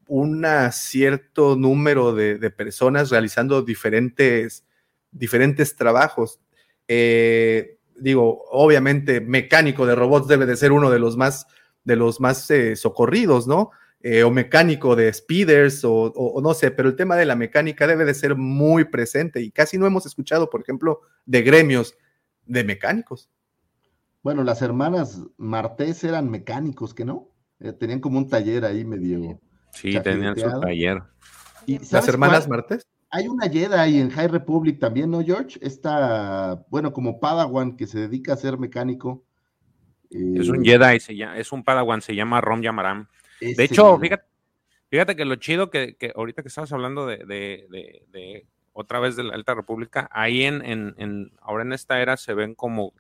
un 0.08 0.47
cierto 0.73 1.57
número 1.57 2.15
de, 2.15 2.39
de, 2.39 2.50
personas 2.50 3.10
realizando 3.10 3.60
diferentes, 3.60 4.65
diferentes 5.10 5.76
trabajos. 5.76 6.41
Eh, 6.89 7.81
digo, 7.99 8.47
obviamente, 8.50 9.20
mecánico 9.20 9.84
de 9.84 9.94
robots 9.94 10.26
debe 10.26 10.47
de 10.47 10.57
ser 10.57 10.73
uno 10.73 10.89
de 10.89 11.00
los 11.00 11.18
más, 11.18 11.49
de 11.84 11.97
los 11.97 12.18
más 12.18 12.50
eh, 12.50 12.76
socorridos, 12.76 13.47
¿no? 13.47 13.73
Eh, 14.07 14.23
o 14.23 14.31
mecánico 14.31 14.94
de 14.94 15.10
speeders 15.10 15.83
o, 15.83 15.94
o, 15.94 16.34
o, 16.34 16.42
no 16.42 16.52
sé, 16.52 16.70
pero 16.70 16.91
el 16.91 16.94
tema 16.94 17.16
de 17.16 17.24
la 17.24 17.36
mecánica 17.36 17.86
debe 17.86 18.05
de 18.05 18.12
ser 18.12 18.36
muy 18.36 18.84
presente 18.84 19.41
y 19.41 19.50
casi 19.50 19.78
no 19.78 19.86
hemos 19.86 20.05
escuchado, 20.05 20.50
por 20.50 20.60
ejemplo, 20.60 21.00
de 21.24 21.41
gremios 21.41 21.97
de 22.44 22.65
mecánicos. 22.65 23.31
Bueno, 24.23 24.44
las 24.44 24.60
hermanas 24.60 25.23
Martés 25.39 26.05
eran 26.05 26.31
mecánicos, 26.31 26.92
¿que 26.92 27.07
no? 27.07 27.31
Eh, 27.60 27.73
tenían 27.73 28.00
como 28.00 28.18
un 28.18 28.28
taller 28.28 28.66
ahí 28.66 28.84
medio. 28.84 29.41
Sí, 29.73 29.99
tenían 30.00 30.36
su 30.36 30.60
taller. 30.60 31.02
¿Y 31.65 31.78
las 31.91 32.07
hermanas 32.07 32.47
cuál? 32.47 32.58
Martés? 32.58 32.86
Hay 33.08 33.26
una 33.26 33.49
Jedi 33.49 34.00
en 34.00 34.10
High 34.10 34.28
Republic 34.28 34.78
también, 34.78 35.10
¿no, 35.10 35.23
George? 35.23 35.58
Esta, 35.62 36.62
bueno, 36.68 36.92
como 36.92 37.20
Padawan 37.20 37.74
que 37.74 37.86
se 37.86 38.00
dedica 38.00 38.34
a 38.34 38.36
ser 38.36 38.58
mecánico. 38.58 39.24
Eh... 40.10 40.34
Es 40.41 40.50
un 40.50 40.62
Jedi, 40.62 41.00
se 41.00 41.16
llama, 41.16 41.39
es 41.39 41.52
un 41.52 41.65
Padawan, 41.65 42.02
se 42.02 42.15
llama 42.15 42.42
Rom 42.42 42.60
Yamaram. 42.60 43.08
Este, 43.50 43.62
de 43.62 43.64
hecho, 43.64 43.98
fíjate, 43.98 44.24
fíjate, 44.90 45.16
que 45.16 45.24
lo 45.24 45.36
chido 45.36 45.70
que, 45.70 45.97
que 45.97 46.12
ahorita 46.14 46.42
que 46.42 46.48
estabas 46.48 46.73
hablando 46.73 47.06
de, 47.06 47.18
de, 47.18 47.66
de, 47.70 48.02
de, 48.08 48.47
otra 48.73 49.00
vez 49.00 49.16
de 49.16 49.24
la 49.24 49.34
Alta 49.34 49.55
República, 49.55 50.08
ahí 50.12 50.44
en, 50.44 50.64
en, 50.64 50.94
en, 50.98 51.32
ahora 51.40 51.62
en 51.62 51.73
esta 51.73 52.00
era 52.00 52.16
se 52.16 52.34
ven 52.34 52.55
como 52.55 52.92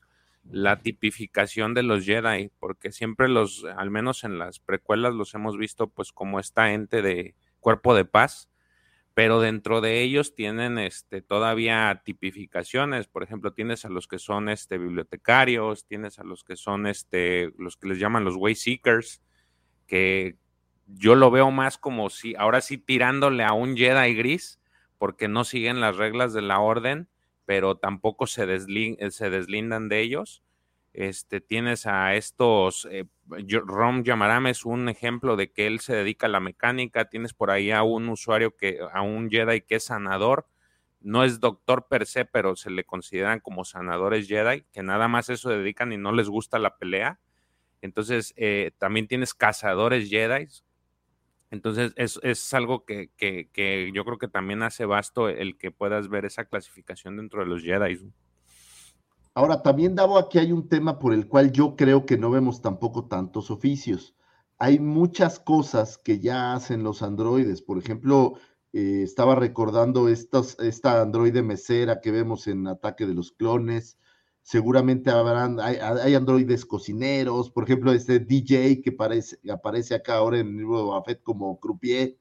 la 0.50 0.80
tipificación 0.80 1.74
de 1.74 1.82
los 1.82 2.04
Jedi, 2.04 2.50
porque 2.58 2.92
siempre 2.92 3.28
los, 3.28 3.64
al 3.76 3.90
menos 3.90 4.24
en 4.24 4.38
las 4.38 4.58
precuelas 4.58 5.14
los 5.14 5.34
hemos 5.34 5.56
visto 5.56 5.88
pues 5.88 6.12
como 6.12 6.38
esta 6.38 6.72
ente 6.72 7.02
de 7.02 7.34
cuerpo 7.60 7.94
de 7.94 8.04
paz, 8.04 8.50
pero 9.14 9.40
dentro 9.40 9.80
de 9.80 10.02
ellos 10.02 10.34
tienen 10.34 10.76
este, 10.78 11.22
todavía 11.22 12.02
tipificaciones, 12.04 13.06
por 13.06 13.22
ejemplo, 13.22 13.52
tienes 13.52 13.84
a 13.84 13.88
los 13.88 14.08
que 14.08 14.18
son 14.18 14.48
este, 14.48 14.76
bibliotecarios, 14.76 15.86
tienes 15.86 16.18
a 16.18 16.24
los 16.24 16.44
que 16.44 16.56
son 16.56 16.86
este, 16.86 17.52
los 17.56 17.76
que 17.76 17.88
les 17.88 17.98
llaman 17.98 18.24
los 18.24 18.36
way 18.36 18.54
seekers, 18.56 19.22
que 19.86 20.36
yo 20.86 21.14
lo 21.14 21.30
veo 21.30 21.50
más 21.50 21.78
como 21.78 22.10
si 22.10 22.34
ahora 22.36 22.60
sí 22.60 22.78
tirándole 22.78 23.44
a 23.44 23.52
un 23.52 23.76
Jedi 23.76 24.14
gris, 24.14 24.60
porque 24.98 25.28
no 25.28 25.44
siguen 25.44 25.80
las 25.80 25.96
reglas 25.96 26.32
de 26.32 26.42
la 26.42 26.60
orden, 26.60 27.08
pero 27.46 27.76
tampoco 27.76 28.26
se, 28.26 28.46
se 29.10 29.30
deslindan 29.30 29.88
de 29.88 30.00
ellos. 30.00 30.42
Este, 30.92 31.40
tienes 31.40 31.86
a 31.86 32.14
estos, 32.14 32.86
eh, 32.90 33.06
Rom 33.28 34.04
Yamaram 34.04 34.46
es 34.46 34.64
un 34.64 34.88
ejemplo 34.88 35.34
de 35.34 35.50
que 35.50 35.66
él 35.66 35.80
se 35.80 35.96
dedica 35.96 36.26
a 36.26 36.30
la 36.30 36.38
mecánica, 36.38 37.06
tienes 37.06 37.34
por 37.34 37.50
ahí 37.50 37.72
a 37.72 37.82
un 37.82 38.08
usuario 38.08 38.56
que, 38.56 38.78
a 38.92 39.02
un 39.02 39.28
Jedi 39.28 39.62
que 39.62 39.76
es 39.76 39.84
sanador, 39.84 40.46
no 41.00 41.24
es 41.24 41.40
doctor 41.40 41.88
per 41.88 42.06
se, 42.06 42.24
pero 42.24 42.54
se 42.54 42.70
le 42.70 42.84
consideran 42.84 43.40
como 43.40 43.64
sanadores 43.64 44.28
Jedi, 44.28 44.62
que 44.72 44.84
nada 44.84 45.08
más 45.08 45.28
eso 45.30 45.50
dedican 45.50 45.92
y 45.92 45.96
no 45.96 46.12
les 46.12 46.28
gusta 46.28 46.60
la 46.60 46.76
pelea 46.76 47.18
Entonces, 47.84 48.32
eh, 48.38 48.70
también 48.78 49.06
tienes 49.06 49.34
cazadores 49.34 50.08
Jedi. 50.08 50.48
Entonces, 51.50 51.92
es, 51.96 52.18
es 52.22 52.54
algo 52.54 52.86
que, 52.86 53.10
que, 53.18 53.50
que, 53.52 53.90
yo 53.92 54.06
creo 54.06 54.16
que 54.16 54.26
también 54.26 54.62
hace 54.62 54.86
vasto 54.86 55.28
el 55.28 55.58
que 55.58 55.70
puedas 55.70 56.08
ver 56.08 56.24
esa 56.24 56.46
clasificación 56.46 57.18
dentro 57.18 57.40
de 57.40 57.46
los 57.46 57.62
Jedi. 57.62 58.10
Ahora, 59.34 59.60
también, 59.60 59.94
Davo, 59.94 60.16
aquí 60.16 60.38
hay 60.38 60.50
un 60.50 60.66
tema 60.66 60.98
por 60.98 61.12
el 61.12 61.28
cual 61.28 61.52
yo 61.52 61.76
creo 61.76 62.06
que 62.06 62.16
no 62.16 62.30
vemos 62.30 62.62
tampoco 62.62 63.04
tantos 63.04 63.50
oficios. 63.50 64.16
Hay 64.58 64.78
muchas 64.78 65.38
cosas 65.38 65.98
que 65.98 66.20
ya 66.20 66.54
hacen 66.54 66.84
los 66.84 67.02
androides. 67.02 67.60
Por 67.60 67.76
ejemplo, 67.76 68.38
eh, 68.72 69.02
estaba 69.02 69.34
recordando 69.34 70.08
estos, 70.08 70.58
esta 70.58 71.02
androide 71.02 71.42
mesera 71.42 72.00
que 72.00 72.12
vemos 72.12 72.46
en 72.46 72.66
Ataque 72.66 73.04
de 73.04 73.12
los 73.12 73.32
Clones. 73.32 73.98
Seguramente 74.44 75.10
habrán, 75.10 75.58
hay, 75.58 76.14
androides 76.14 76.66
cocineros, 76.66 77.50
por 77.50 77.64
ejemplo, 77.64 77.92
este 77.92 78.20
DJ 78.20 78.82
que 78.82 78.90
aparece, 78.90 79.38
aparece 79.50 79.94
acá 79.94 80.16
ahora 80.16 80.38
en 80.38 80.48
el 80.48 80.56
libro 80.58 80.76
de 80.76 80.84
Buffett 80.84 81.22
como 81.22 81.58
croupier. 81.58 82.18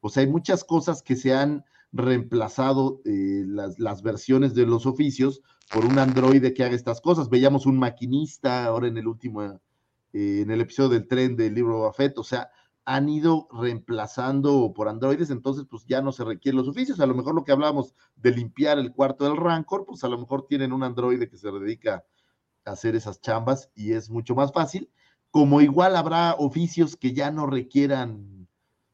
O 0.00 0.08
sea, 0.08 0.22
hay 0.22 0.28
muchas 0.28 0.62
cosas 0.62 1.02
que 1.02 1.16
se 1.16 1.34
han 1.34 1.64
reemplazado 1.90 3.02
eh, 3.04 3.42
las, 3.48 3.80
las, 3.80 4.02
versiones 4.02 4.54
de 4.54 4.66
los 4.66 4.86
oficios 4.86 5.42
por 5.72 5.84
un 5.84 5.98
androide 5.98 6.54
que 6.54 6.62
haga 6.62 6.76
estas 6.76 7.00
cosas. 7.00 7.28
Veíamos 7.28 7.66
un 7.66 7.76
maquinista 7.76 8.66
ahora 8.66 8.86
en 8.86 8.96
el 8.96 9.08
último, 9.08 9.42
eh, 9.42 10.42
en 10.42 10.52
el 10.52 10.60
episodio 10.60 10.90
del 10.90 11.08
tren 11.08 11.34
del 11.34 11.54
libro 11.54 11.80
de 11.80 11.86
Buffett. 11.88 12.16
O 12.18 12.24
sea, 12.24 12.50
han 12.86 13.08
ido 13.08 13.48
reemplazando 13.50 14.72
por 14.74 14.88
androides, 14.88 15.30
entonces 15.30 15.64
pues 15.68 15.84
ya 15.86 16.02
no 16.02 16.12
se 16.12 16.24
requieren 16.24 16.58
los 16.58 16.68
oficios. 16.68 17.00
A 17.00 17.06
lo 17.06 17.14
mejor 17.14 17.34
lo 17.34 17.44
que 17.44 17.52
hablábamos 17.52 17.94
de 18.16 18.30
limpiar 18.32 18.78
el 18.78 18.92
cuarto 18.92 19.24
del 19.24 19.36
Rancor, 19.36 19.86
pues 19.86 20.04
a 20.04 20.08
lo 20.08 20.18
mejor 20.18 20.46
tienen 20.46 20.72
un 20.72 20.82
androide 20.82 21.28
que 21.28 21.38
se 21.38 21.50
dedica 21.50 22.04
a 22.64 22.72
hacer 22.72 22.94
esas 22.94 23.20
chambas 23.20 23.70
y 23.74 23.92
es 23.92 24.10
mucho 24.10 24.34
más 24.34 24.52
fácil. 24.52 24.90
Como 25.30 25.60
igual 25.60 25.96
habrá 25.96 26.34
oficios 26.34 26.96
que 26.96 27.12
ya 27.12 27.30
no 27.30 27.46
requieran 27.46 28.48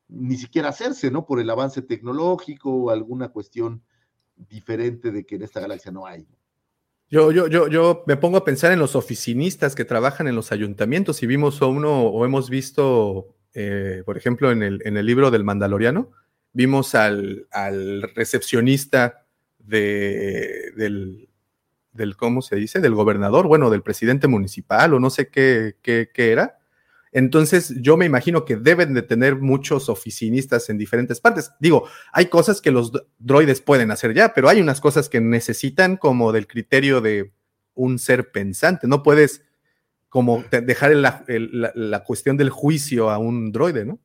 ni 0.09 0.37
siquiera 0.37 0.69
hacerse, 0.69 1.11
¿no? 1.11 1.27
Por 1.27 1.41
el 1.41 1.51
avance 1.51 1.83
tecnológico 1.83 2.73
o 2.73 2.91
alguna 2.91 3.29
cuestión 3.29 3.83
diferente 4.37 5.11
de 5.11 5.27
que 5.27 5.37
en 5.37 5.43
esta 5.43 5.61
galaxia 5.61 5.93
no 5.93 6.07
hay. 6.07 6.27
Yo, 7.09 7.33
yo, 7.33 7.49
yo, 7.49 7.67
yo 7.67 8.05
me 8.07 8.17
pongo 8.17 8.39
a 8.39 8.45
pensar 8.45 8.71
en 8.71 8.79
los 8.79 8.95
oficinistas 8.95 9.75
que 9.75 9.85
trabajan 9.85 10.29
en 10.29 10.37
los 10.37 10.53
ayuntamientos 10.53 11.23
y 11.25 11.27
vimos 11.27 11.61
a 11.61 11.67
uno 11.67 12.03
o 12.05 12.25
hemos 12.25 12.49
visto 12.49 13.35
eh, 13.55 14.03
por 14.05 14.17
ejemplo, 14.17 14.51
en 14.51 14.63
el, 14.63 14.81
en 14.85 14.97
el, 14.97 15.07
libro 15.07 15.31
del 15.31 15.45
Mandaloriano, 15.45 16.11
vimos 16.53 16.95
al, 16.95 17.47
recepcionista 18.15 19.27
de, 19.59 20.73
del, 20.77 21.29
del, 21.93 22.17
¿cómo 22.17 22.43
se 22.43 22.57
dice? 22.57 22.81
Del 22.81 22.95
gobernador, 22.95 23.47
bueno, 23.47 23.71
del 23.71 23.83
presidente 23.83 24.29
municipal 24.29 24.95
o 24.95 25.01
no 25.01 25.11
sé 25.11 25.29
qué, 25.29 25.77
qué, 25.83 26.09
era. 26.15 26.59
Entonces, 27.13 27.75
yo 27.81 27.97
me 27.97 28.07
imagino 28.07 28.45
que 28.45 28.57
deben 28.57 28.95
de 28.95 29.03
tener 29.03 29.37
muchos 29.37 29.89
oficinistas 29.89 30.71
en 30.71 30.79
diferentes 30.79 31.21
partes. 31.21 31.51
Digo, 31.59 31.89
hay 32.13 32.27
cosas 32.27 32.61
que 32.61 32.71
los 32.71 32.93
droides 33.19 33.61
pueden 33.61 33.91
hacer 33.91 34.15
ya, 34.15 34.33
pero 34.33 34.49
hay 34.49 34.61
unas 34.61 34.81
cosas 34.81 35.09
que 35.09 35.21
necesitan 35.21 35.97
como 35.97 36.31
del 36.31 36.47
criterio 36.47 37.01
de 37.01 37.33
un 37.75 37.99
ser 37.99 38.31
pensante. 38.31 38.87
No 38.87 39.03
puedes 39.03 39.43
como 40.11 40.43
dejar 40.51 40.93
la, 40.97 42.05
cuestión 42.05 42.37
del 42.37 42.51
juicio 42.51 43.11
a 43.11 43.19
un 43.19 43.53
droide, 43.53 43.85
¿no? 43.85 44.01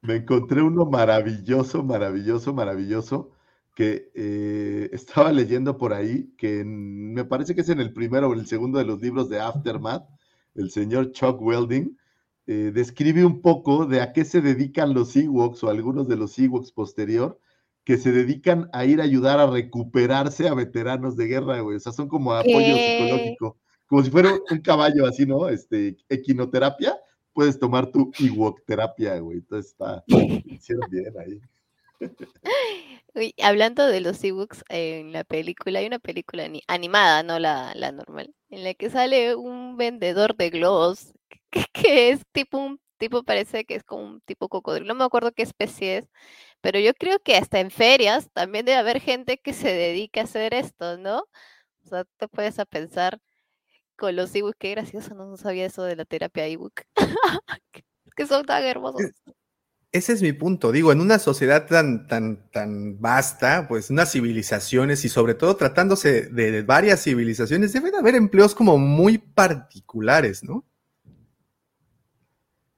Me 0.00 0.16
encontré 0.16 0.62
uno 0.62 0.86
maravilloso, 0.86 1.82
maravilloso, 1.82 2.54
maravilloso, 2.54 3.32
que 3.74 4.10
eh, 4.14 4.88
estaba 4.92 5.32
leyendo 5.32 5.76
por 5.76 5.94
ahí, 5.94 6.32
que 6.38 6.64
me 6.64 7.24
parece 7.24 7.54
que 7.54 7.62
es 7.62 7.68
en 7.68 7.80
el 7.80 7.92
primero 7.92 8.28
o 8.28 8.34
el 8.34 8.46
segundo 8.46 8.78
de 8.78 8.84
los 8.84 9.02
libros 9.02 9.28
de 9.28 9.40
Aftermath, 9.40 10.08
el 10.54 10.70
señor 10.70 11.10
Chuck 11.10 11.40
Welding, 11.42 11.98
eh, 12.46 12.70
describe 12.72 13.24
un 13.24 13.40
poco 13.42 13.86
de 13.86 14.00
a 14.00 14.12
qué 14.12 14.24
se 14.24 14.40
dedican 14.40 14.94
los 14.94 15.16
Ewoks 15.16 15.64
o 15.64 15.70
algunos 15.70 16.06
de 16.06 16.16
los 16.16 16.38
Ewoks 16.38 16.70
posterior, 16.70 17.40
que 17.84 17.98
se 17.98 18.12
dedican 18.12 18.68
a 18.72 18.84
ir 18.84 19.00
a 19.00 19.04
ayudar 19.04 19.40
a 19.40 19.50
recuperarse 19.50 20.48
a 20.48 20.54
veteranos 20.54 21.16
de 21.16 21.26
guerra, 21.26 21.60
güey. 21.60 21.78
O 21.78 21.80
sea, 21.80 21.92
son 21.92 22.06
como 22.06 22.32
apoyo 22.32 22.76
psicológico 22.76 23.61
como 23.92 24.02
si 24.02 24.10
fuera 24.10 24.32
un 24.50 24.60
caballo 24.60 25.04
así, 25.04 25.26
¿no? 25.26 25.50
Este, 25.50 25.98
equinoterapia, 26.08 26.98
puedes 27.34 27.58
tomar 27.58 27.90
tu 27.90 28.10
Ewok 28.18 28.64
terapia, 28.64 29.18
güey. 29.18 29.40
Entonces 29.40 29.72
está, 29.72 30.02
hicieron 30.46 30.88
bien 30.88 31.12
ahí. 31.20 31.38
Hablando 33.42 33.86
de 33.86 34.00
los 34.00 34.24
Ewoks 34.24 34.64
en 34.70 35.12
la 35.12 35.24
película, 35.24 35.80
hay 35.80 35.86
una 35.88 35.98
película 35.98 36.48
animada, 36.68 37.22
no 37.22 37.38
la, 37.38 37.74
normal, 37.92 38.34
en 38.48 38.64
la 38.64 38.72
que 38.72 38.88
sale 38.88 39.36
un 39.36 39.76
vendedor 39.76 40.36
de 40.36 40.48
globos 40.48 41.12
que, 41.74 42.08
es 42.08 42.22
tipo 42.32 42.56
un 42.56 42.80
tipo, 42.96 43.24
parece 43.24 43.66
que 43.66 43.74
es 43.74 43.84
como 43.84 44.04
un 44.04 44.20
tipo 44.22 44.48
cocodrilo, 44.48 44.86
no 44.86 44.94
me 44.94 45.04
acuerdo 45.04 45.32
qué 45.32 45.42
especie 45.42 45.98
es, 45.98 46.08
pero 46.62 46.78
yo 46.78 46.94
creo 46.94 47.18
que 47.18 47.36
hasta 47.36 47.60
en 47.60 47.70
ferias 47.70 48.30
también 48.32 48.64
debe 48.64 48.78
haber 48.78 49.00
gente 49.02 49.36
que 49.36 49.52
se 49.52 49.68
dedica 49.68 50.22
a 50.22 50.24
hacer 50.24 50.54
esto, 50.54 50.96
¿no? 50.96 51.24
O 51.84 51.88
sea, 51.90 52.04
te 52.16 52.26
puedes 52.28 52.58
a 52.58 52.64
pensar 52.64 53.20
con 54.02 54.16
los 54.16 54.34
ebook, 54.34 54.56
qué 54.58 54.72
gracioso, 54.72 55.14
no 55.14 55.36
sabía 55.36 55.64
eso 55.64 55.84
de 55.84 55.94
la 55.94 56.04
terapia 56.04 56.44
ebook. 56.48 56.72
que 58.16 58.26
son 58.26 58.44
tan 58.44 58.64
hermosos. 58.64 59.12
Ese 59.92 60.12
es 60.12 60.22
mi 60.22 60.32
punto. 60.32 60.72
Digo, 60.72 60.90
en 60.90 61.00
una 61.00 61.20
sociedad 61.20 61.68
tan, 61.68 62.08
tan, 62.08 62.50
tan 62.50 63.00
vasta, 63.00 63.68
pues 63.68 63.90
unas 63.90 64.10
civilizaciones 64.10 65.04
y 65.04 65.08
sobre 65.08 65.34
todo 65.34 65.54
tratándose 65.54 66.22
de 66.22 66.62
varias 66.62 67.04
civilizaciones, 67.04 67.72
deben 67.72 67.94
haber 67.94 68.16
empleos 68.16 68.56
como 68.56 68.76
muy 68.76 69.18
particulares, 69.18 70.42
¿no? 70.42 70.64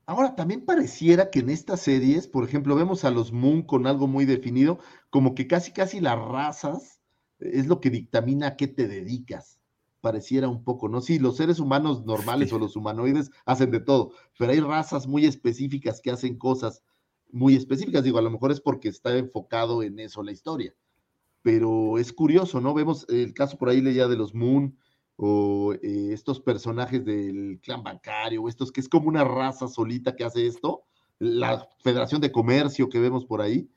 Ahora, 0.05 0.37
también 0.37 0.67
pareciera 0.67 1.31
que 1.31 1.39
en 1.39 1.49
estas 1.49 1.81
series, 1.81 2.29
por 2.29 2.45
ejemplo, 2.45 2.77
vemos 2.77 3.07
a 3.07 3.11
los 3.11 3.33
Moon 3.33 3.63
con 3.63 3.87
algo 3.87 4.09
muy 4.09 4.27
definido, 4.27 4.79
como 5.09 5.35
que 5.35 5.47
casi, 5.47 5.73
casi 5.73 6.01
las 6.03 6.19
razas 6.19 7.01
es 7.39 7.67
lo 7.67 7.81
que 7.81 7.89
dictamina 7.89 8.49
a 8.49 8.57
qué 8.57 8.69
te 8.69 8.87
dedicas 8.89 9.59
pareciera 10.05 10.51
un 10.51 10.63
poco, 10.65 10.91
¿no? 10.91 11.01
Sí, 11.01 11.19
los 11.19 11.39
seres 11.39 11.59
humanos 11.59 12.05
normales 12.05 12.53
o 12.53 12.59
los 12.59 12.77
humanoides 12.77 13.31
hacen 13.47 13.71
de 13.71 13.81
todo, 13.81 14.13
pero 14.39 14.53
hay 14.53 14.61
razas 14.61 15.07
muy 15.07 15.25
específicas 15.25 16.03
que 16.03 16.11
hacen 16.11 16.37
cosas 16.37 16.83
muy 17.33 17.57
específicas. 17.57 18.05
Digo, 18.05 18.19
a 18.19 18.23
lo 18.23 18.31
mejor 18.31 18.53
es 18.53 18.61
porque 18.61 18.91
está 18.91 19.17
enfocado 19.17 19.83
en 19.83 19.99
eso 19.99 20.23
la 20.23 20.33
historia, 20.33 20.75
pero 21.41 21.97
es 21.97 22.13
curioso, 22.13 22.61
¿no? 22.61 22.75
Vemos 22.75 23.07
el 23.09 23.33
caso 23.33 23.57
por 23.57 23.71
ahí 23.71 23.81
leía 23.81 24.07
de 24.07 24.17
los 24.17 24.35
Moon 24.35 24.77
o 25.17 25.73
eh, 25.73 26.11
estos 26.13 26.39
personajes 26.39 27.03
del 27.03 27.59
clan 27.63 27.83
bancario, 27.83 28.43
o 28.43 28.49
estos 28.51 28.73
que 28.73 28.83
es 28.83 28.91
como 28.91 29.09
una 29.09 29.25
raza 29.25 29.69
solita 29.69 30.17
que 30.17 30.25
hace 30.25 30.47
esto, 30.47 30.83
la 31.19 31.67
Federación 31.83 32.21
de 32.21 32.31
Comercio 32.31 32.91
que 32.91 33.01
vemos 33.01 33.25
por 33.25 33.41
ahí, 33.41 33.71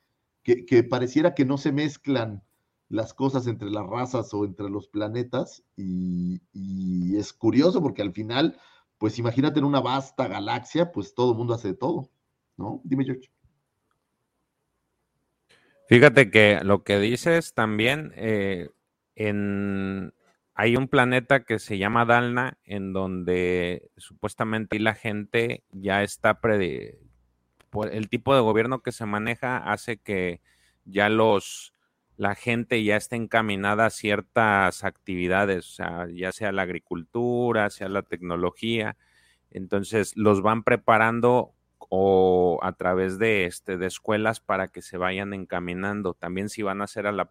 que, 0.43 0.65
que 0.65 0.83
pareciera 0.83 1.33
que 1.33 1.45
no 1.45 1.57
se 1.57 1.71
mezclan 1.71 2.43
las 2.89 3.13
cosas 3.13 3.47
entre 3.47 3.69
las 3.69 3.85
razas 3.85 4.33
o 4.33 4.45
entre 4.45 4.69
los 4.69 4.87
planetas 4.87 5.63
y, 5.75 6.41
es 7.17 7.33
curioso 7.33 7.81
porque 7.81 8.03
al 8.03 8.13
final, 8.13 8.59
pues 8.99 9.17
imagínate 9.17 9.59
en 9.59 9.65
una 9.65 9.81
vasta 9.81 10.27
galaxia, 10.27 10.91
pues 10.91 11.15
todo 11.15 11.31
el 11.31 11.37
mundo 11.37 11.55
hace 11.55 11.69
de 11.69 11.73
todo, 11.73 12.09
¿no? 12.57 12.81
Dime, 12.83 13.05
George. 13.05 13.31
Fíjate 15.87 16.29
que 16.29 16.59
lo 16.63 16.83
que 16.83 16.99
dices 16.99 17.55
también, 17.55 18.13
eh, 18.15 18.69
en, 19.15 20.13
hay 20.53 20.75
un 20.75 20.87
planeta 20.87 21.43
que 21.43 21.57
se 21.57 21.79
llama 21.79 22.05
Dalna, 22.05 22.57
en 22.65 22.93
donde 22.93 23.89
supuestamente 23.97 24.79
la 24.79 24.93
gente 24.93 25.63
ya 25.71 26.03
está 26.03 26.39
pre, 26.39 26.99
el 27.91 28.09
tipo 28.09 28.35
de 28.35 28.41
gobierno 28.41 28.81
que 28.83 28.91
se 28.91 29.05
maneja 29.05 29.57
hace 29.57 29.97
que 29.97 30.41
ya 30.85 31.09
los 31.09 31.73
la 32.17 32.35
gente 32.35 32.83
ya 32.83 32.97
está 32.97 33.15
encaminada 33.15 33.85
a 33.85 33.89
ciertas 33.91 34.83
actividades, 34.83 35.67
o 35.67 35.73
sea, 35.75 36.07
ya 36.11 36.31
sea 36.31 36.51
la 36.51 36.63
agricultura, 36.63 37.69
sea 37.69 37.89
la 37.89 38.01
tecnología. 38.01 38.97
Entonces 39.51 40.17
los 40.17 40.41
van 40.41 40.63
preparando 40.63 41.53
o 41.89 42.59
a 42.63 42.73
través 42.73 43.19
de, 43.19 43.45
este, 43.45 43.77
de 43.77 43.85
escuelas 43.85 44.39
para 44.39 44.67
que 44.69 44.81
se 44.81 44.97
vayan 44.97 45.33
encaminando. 45.33 46.15
También 46.15 46.49
si 46.49 46.63
van 46.63 46.81
a 46.81 46.85
hacer 46.85 47.05
a 47.07 47.11
la, 47.11 47.25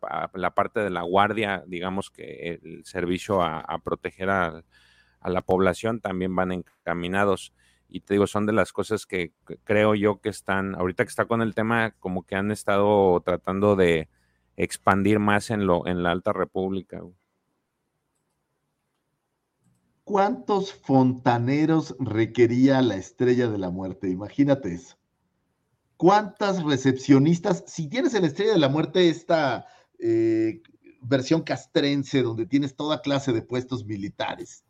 parte 0.55 0.81
de 0.81 0.91
la 0.91 1.03
guardia, 1.03 1.65
digamos 1.67 2.11
que 2.11 2.61
el 2.63 2.85
servicio 2.85 3.43
a, 3.43 3.79
proteger 3.85 4.31
a, 4.31 4.63
la 5.25 5.43
población, 5.43 6.01
también 6.01 6.35
van 6.37 6.53
encaminados. 6.53 7.53
Y 7.89 8.01
te 8.01 8.15
digo, 8.15 8.29
son 8.29 8.47
de 8.47 8.53
las 8.53 8.73
cosas 8.73 9.05
que 9.07 9.33
creo 9.65 9.97
yo 9.97 10.21
que 10.21 10.29
están, 10.29 10.77
ahorita 10.77 11.05
que 11.05 11.09
está 11.11 11.25
con 11.25 11.43
el 11.43 11.55
tema, 11.55 11.93
como 11.99 12.25
que 12.25 12.37
han 12.37 12.53
estado 12.53 13.21
tratando 13.21 13.75
de, 13.75 14.09
expandir 14.57 15.19
más 15.19 15.51
en, 15.51 15.67
lo, 15.67 15.87
en 15.87 16.03
la 16.03 16.13
Alta 16.13 16.33
República. 16.33 17.03
¿Cuántos 20.05 20.73
fontaneros 20.73 21.97
requería 21.99 22.81
la 22.81 22.97
estrella 22.97 23.49
de 23.49 23.59
la 23.59 23.71
muerte? 23.71 24.09
Imagínate 24.09 24.73
eso. 24.73 24.97
¿Cuántas 25.97 26.63
recepcionistas? 26.63 27.65
Si 27.67 27.89
tienes 27.89 28.15
en 28.15 28.23
la 28.23 28.29
estrella 28.29 28.53
de 28.53 28.59
la 28.59 28.69
muerte 28.69 29.09
esta 29.09 29.67
eh, 29.99 30.63
versión 31.01 31.43
castrense 31.43 32.23
donde 32.23 32.47
tienes 32.47 32.77
toda 32.77 33.01
clase 33.01 33.33
de 33.33 33.43
puestos 33.43 33.85
militares, 33.85 34.65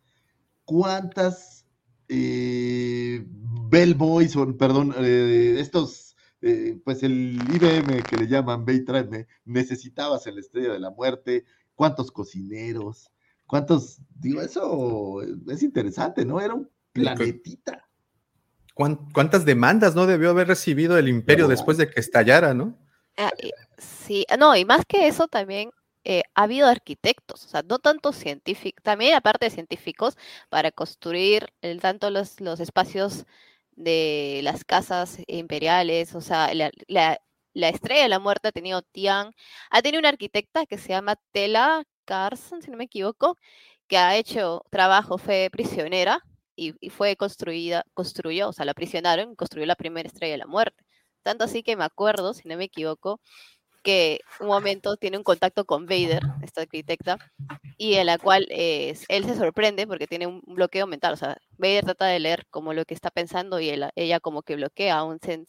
¿cuántas 0.65 1.67
eh, 2.09 3.25
Bellboys, 3.69 4.37
perdón, 4.59 4.95
eh, 4.99 5.57
estos, 5.59 6.06
eh, 6.47 6.78
pues 6.84 7.02
el 7.02 7.39
IBM 7.52 8.02
que 8.02 8.16
le 8.16 8.26
llaman 8.28 8.65
Baytran, 8.65 9.26
necesitabas 9.44 10.26
el 10.26 10.39
Estrella 10.39 10.73
de 10.73 10.78
la 10.81 10.91
Muerte, 10.91 11.44
cuántos 11.75 12.10
cocineros, 12.10 13.10
cuántos, 13.47 13.99
digo, 14.18 14.41
eso 14.41 15.23
es 15.50 15.62
interesante, 15.62 16.25
¿no? 16.25 16.41
Era 16.41 16.55
un 16.55 16.70
planetita. 16.92 17.86
¿Cuán- 18.75 19.10
¿Cuántas 19.12 19.44
demandas 19.44 19.94
no 19.94 20.07
debió 20.07 20.31
haber 20.31 20.49
recibido 20.49 20.99
el 20.99 21.08
imperio 21.08 21.44
No. 21.44 21.50
después 21.50 21.78
de 21.78 21.89
que 21.89 22.00
estallara, 22.00 22.52
no? 22.55 22.76
Ah, 23.16 23.31
y- 23.42 23.50
sí, 23.78 24.26
ah, 24.28 24.36
no, 24.36 24.55
y 24.55 24.65
más 24.65 24.84
que 24.86 25.07
eso 25.08 25.28
también 25.28 25.70
eh, 26.08 26.23
ha 26.36 26.42
habido 26.44 26.68
arquitectos, 26.68 27.44
o 27.47 27.49
sea, 27.49 27.62
no 27.62 27.81
tanto 27.81 28.12
científicos, 28.12 28.81
también 28.84 29.15
aparte 29.15 29.47
de 29.47 29.50
científicos, 29.50 30.16
para 30.49 30.70
construir 30.70 31.49
el, 31.62 31.81
tanto 31.81 32.10
los, 32.10 32.41
los 32.41 32.60
espacios 32.60 33.25
de 33.77 34.41
las 34.43 34.65
casas 34.65 35.19
imperiales, 35.27 36.15
o 36.15 36.21
sea, 36.21 36.53
la, 36.55 36.71
la- 36.89 37.21
la 37.55 37.69
estrella 37.71 38.03
de 38.03 38.09
la 38.11 38.19
muerte 38.19 38.49
ha 38.49 38.53
tenido 38.53 38.83
Tian, 38.83 39.33
ha 39.71 39.83
tenido 39.83 40.01
una 40.01 40.11
arquitecta 40.11 40.67
que 40.67 40.77
se 40.79 40.91
llama 40.91 41.17
Tela 41.33 41.85
Carson, 42.05 42.61
si 42.63 42.71
no 42.71 42.77
me 42.77 42.85
equivoco, 42.85 43.37
que 43.89 43.97
ha 43.99 44.17
hecho 44.17 44.63
trabajo, 44.71 45.19
fue 45.19 45.49
prisionera 45.53 46.21
y, 46.57 46.75
y 46.81 46.91
fue 46.91 47.17
construida, 47.17 47.85
construyó, 47.95 48.49
o 48.51 48.53
sea, 48.53 48.65
la 48.67 48.75
prisionaron 48.75 49.35
construyó 49.37 49.67
la 49.67 49.77
primera 49.77 50.07
estrella 50.09 50.33
de 50.33 50.39
la 50.39 50.47
muerte. 50.47 50.85
Tanto 51.23 51.45
así 51.45 51.63
que 51.63 51.77
me 51.77 51.85
acuerdo, 51.85 52.35
si 52.35 52.49
no 52.49 52.57
me 52.57 52.65
equivoco, 52.65 53.21
que 53.87 54.21
un 54.41 54.49
momento 54.49 54.97
tiene 54.97 55.17
un 55.17 55.23
contacto 55.23 55.65
con 55.65 55.87
Vader, 55.87 56.21
esta 56.43 56.63
arquitecta, 56.63 57.19
y 57.79 57.95
en 57.95 58.07
la 58.07 58.19
cual 58.19 58.47
eh, 58.51 58.99
él 59.09 59.25
se 59.27 59.37
sorprende 59.37 59.87
porque 59.87 60.09
tiene 60.09 60.27
un 60.27 60.43
bloqueo 60.45 60.89
mental. 60.89 61.13
O 61.13 61.17
sea, 61.17 61.37
Vader 61.57 61.85
trata 61.85 62.07
de 62.07 62.19
leer 62.19 62.45
como 62.51 62.73
lo 62.75 62.85
que 62.85 62.95
está 62.95 63.11
pensando 63.11 63.61
y 63.61 63.69
él- 63.69 63.89
ella 63.95 64.19
como 64.19 64.43
que 64.43 64.57
bloquea, 64.57 64.97
aún, 64.99 65.21
sin- 65.21 65.47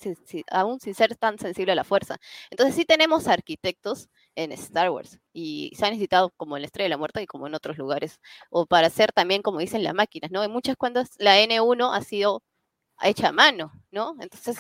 aún 0.52 0.80
sin 0.80 0.94
ser 0.94 1.16
tan 1.16 1.40
sensible 1.40 1.72
a 1.72 1.76
la 1.76 1.84
fuerza. 1.84 2.18
Entonces 2.52 2.76
sí 2.76 2.86
tenemos 2.86 3.28
arquitectos 3.28 4.10
en 4.36 4.52
Star 4.52 4.92
Wars 4.92 5.20
y 5.34 5.72
se 5.76 5.86
ha 5.86 5.90
necesitado 5.90 6.30
como 6.38 6.58
en 6.58 6.62
la 6.62 6.68
Estrella 6.68 6.86
de 6.86 6.90
la 6.90 6.98
Muerte 6.98 7.24
y 7.24 7.28
como 7.28 7.48
en 7.48 7.56
otros 7.56 7.78
lugares, 7.80 8.20
o 8.52 8.66
para 8.68 8.88
hacer 8.88 9.12
también, 9.14 9.42
como 9.42 9.58
dicen, 9.60 9.84
las 9.84 9.96
máquinas, 9.96 10.30
¿no? 10.32 10.44
En 10.44 10.52
muchas 10.52 10.76
cuando 10.78 11.02
la 11.18 11.40
N1 11.40 11.92
ha 11.94 12.02
sido 12.02 12.44
hecha 13.02 13.30
a 13.30 13.32
mano, 13.32 13.72
¿no? 13.92 14.16
Entonces 14.20 14.58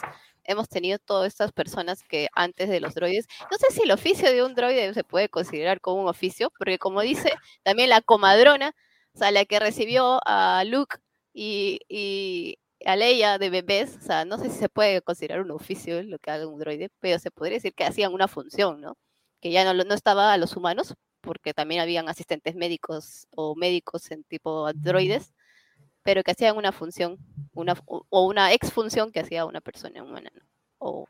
hemos 0.47 0.69
tenido 0.69 0.99
todas 0.99 1.27
estas 1.27 1.51
personas 1.51 2.03
que 2.03 2.27
antes 2.33 2.69
de 2.69 2.79
los 2.79 2.95
droides, 2.95 3.27
no 3.51 3.57
sé 3.57 3.67
si 3.73 3.83
el 3.83 3.91
oficio 3.91 4.31
de 4.31 4.43
un 4.43 4.55
droide 4.55 4.93
se 4.93 5.03
puede 5.03 5.29
considerar 5.29 5.81
como 5.81 6.01
un 6.01 6.09
oficio, 6.09 6.51
porque 6.57 6.79
como 6.79 7.01
dice 7.01 7.31
también 7.63 7.89
la 7.89 8.01
comadrona, 8.01 8.73
o 9.13 9.17
sea, 9.19 9.31
la 9.31 9.45
que 9.45 9.59
recibió 9.59 10.19
a 10.25 10.63
Luke 10.65 10.97
y, 11.33 11.79
y 11.89 12.57
a 12.85 12.95
Leia 12.95 13.37
de 13.37 13.49
bebés, 13.49 13.97
o 13.97 14.01
sea, 14.01 14.25
no 14.25 14.37
sé 14.37 14.49
si 14.49 14.57
se 14.57 14.69
puede 14.69 15.01
considerar 15.01 15.41
un 15.41 15.51
oficio 15.51 16.01
lo 16.03 16.19
que 16.19 16.31
haga 16.31 16.47
un 16.47 16.59
droide, 16.59 16.89
pero 16.99 17.19
se 17.19 17.31
podría 17.31 17.55
decir 17.57 17.73
que 17.73 17.83
hacían 17.85 18.13
una 18.13 18.27
función, 18.27 18.81
¿no? 18.81 18.95
Que 19.41 19.51
ya 19.51 19.63
no, 19.65 19.73
no 19.83 19.93
estaba 19.93 20.33
a 20.33 20.37
los 20.37 20.55
humanos, 20.55 20.93
porque 21.21 21.53
también 21.53 21.81
habían 21.81 22.09
asistentes 22.09 22.55
médicos 22.55 23.27
o 23.35 23.55
médicos 23.55 24.09
en 24.11 24.23
tipo 24.23 24.67
androides, 24.67 25.33
pero 26.07 26.23
que 26.23 26.31
hacían 26.31 26.55
una 26.55 26.71
función, 26.71 27.17
una, 27.53 27.75
o 27.85 28.25
una 28.25 28.53
exfunción 28.53 29.11
que 29.11 29.19
hacía 29.19 29.43
una 29.43 29.59
persona 29.59 30.01
humana, 30.01 30.31
¿no? 30.33 30.41
O 30.77 31.05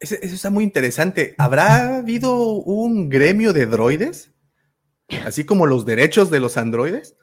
Eso 0.00 0.16
está 0.16 0.50
muy 0.50 0.64
interesante. 0.64 1.34
¿Habrá 1.38 1.96
habido 1.96 2.36
un 2.56 3.08
gremio 3.08 3.54
de 3.54 3.64
droides? 3.64 4.34
Así 5.24 5.46
como 5.46 5.64
los 5.64 5.86
derechos 5.86 6.30
de 6.30 6.40
los 6.40 6.58
androides. 6.58 7.16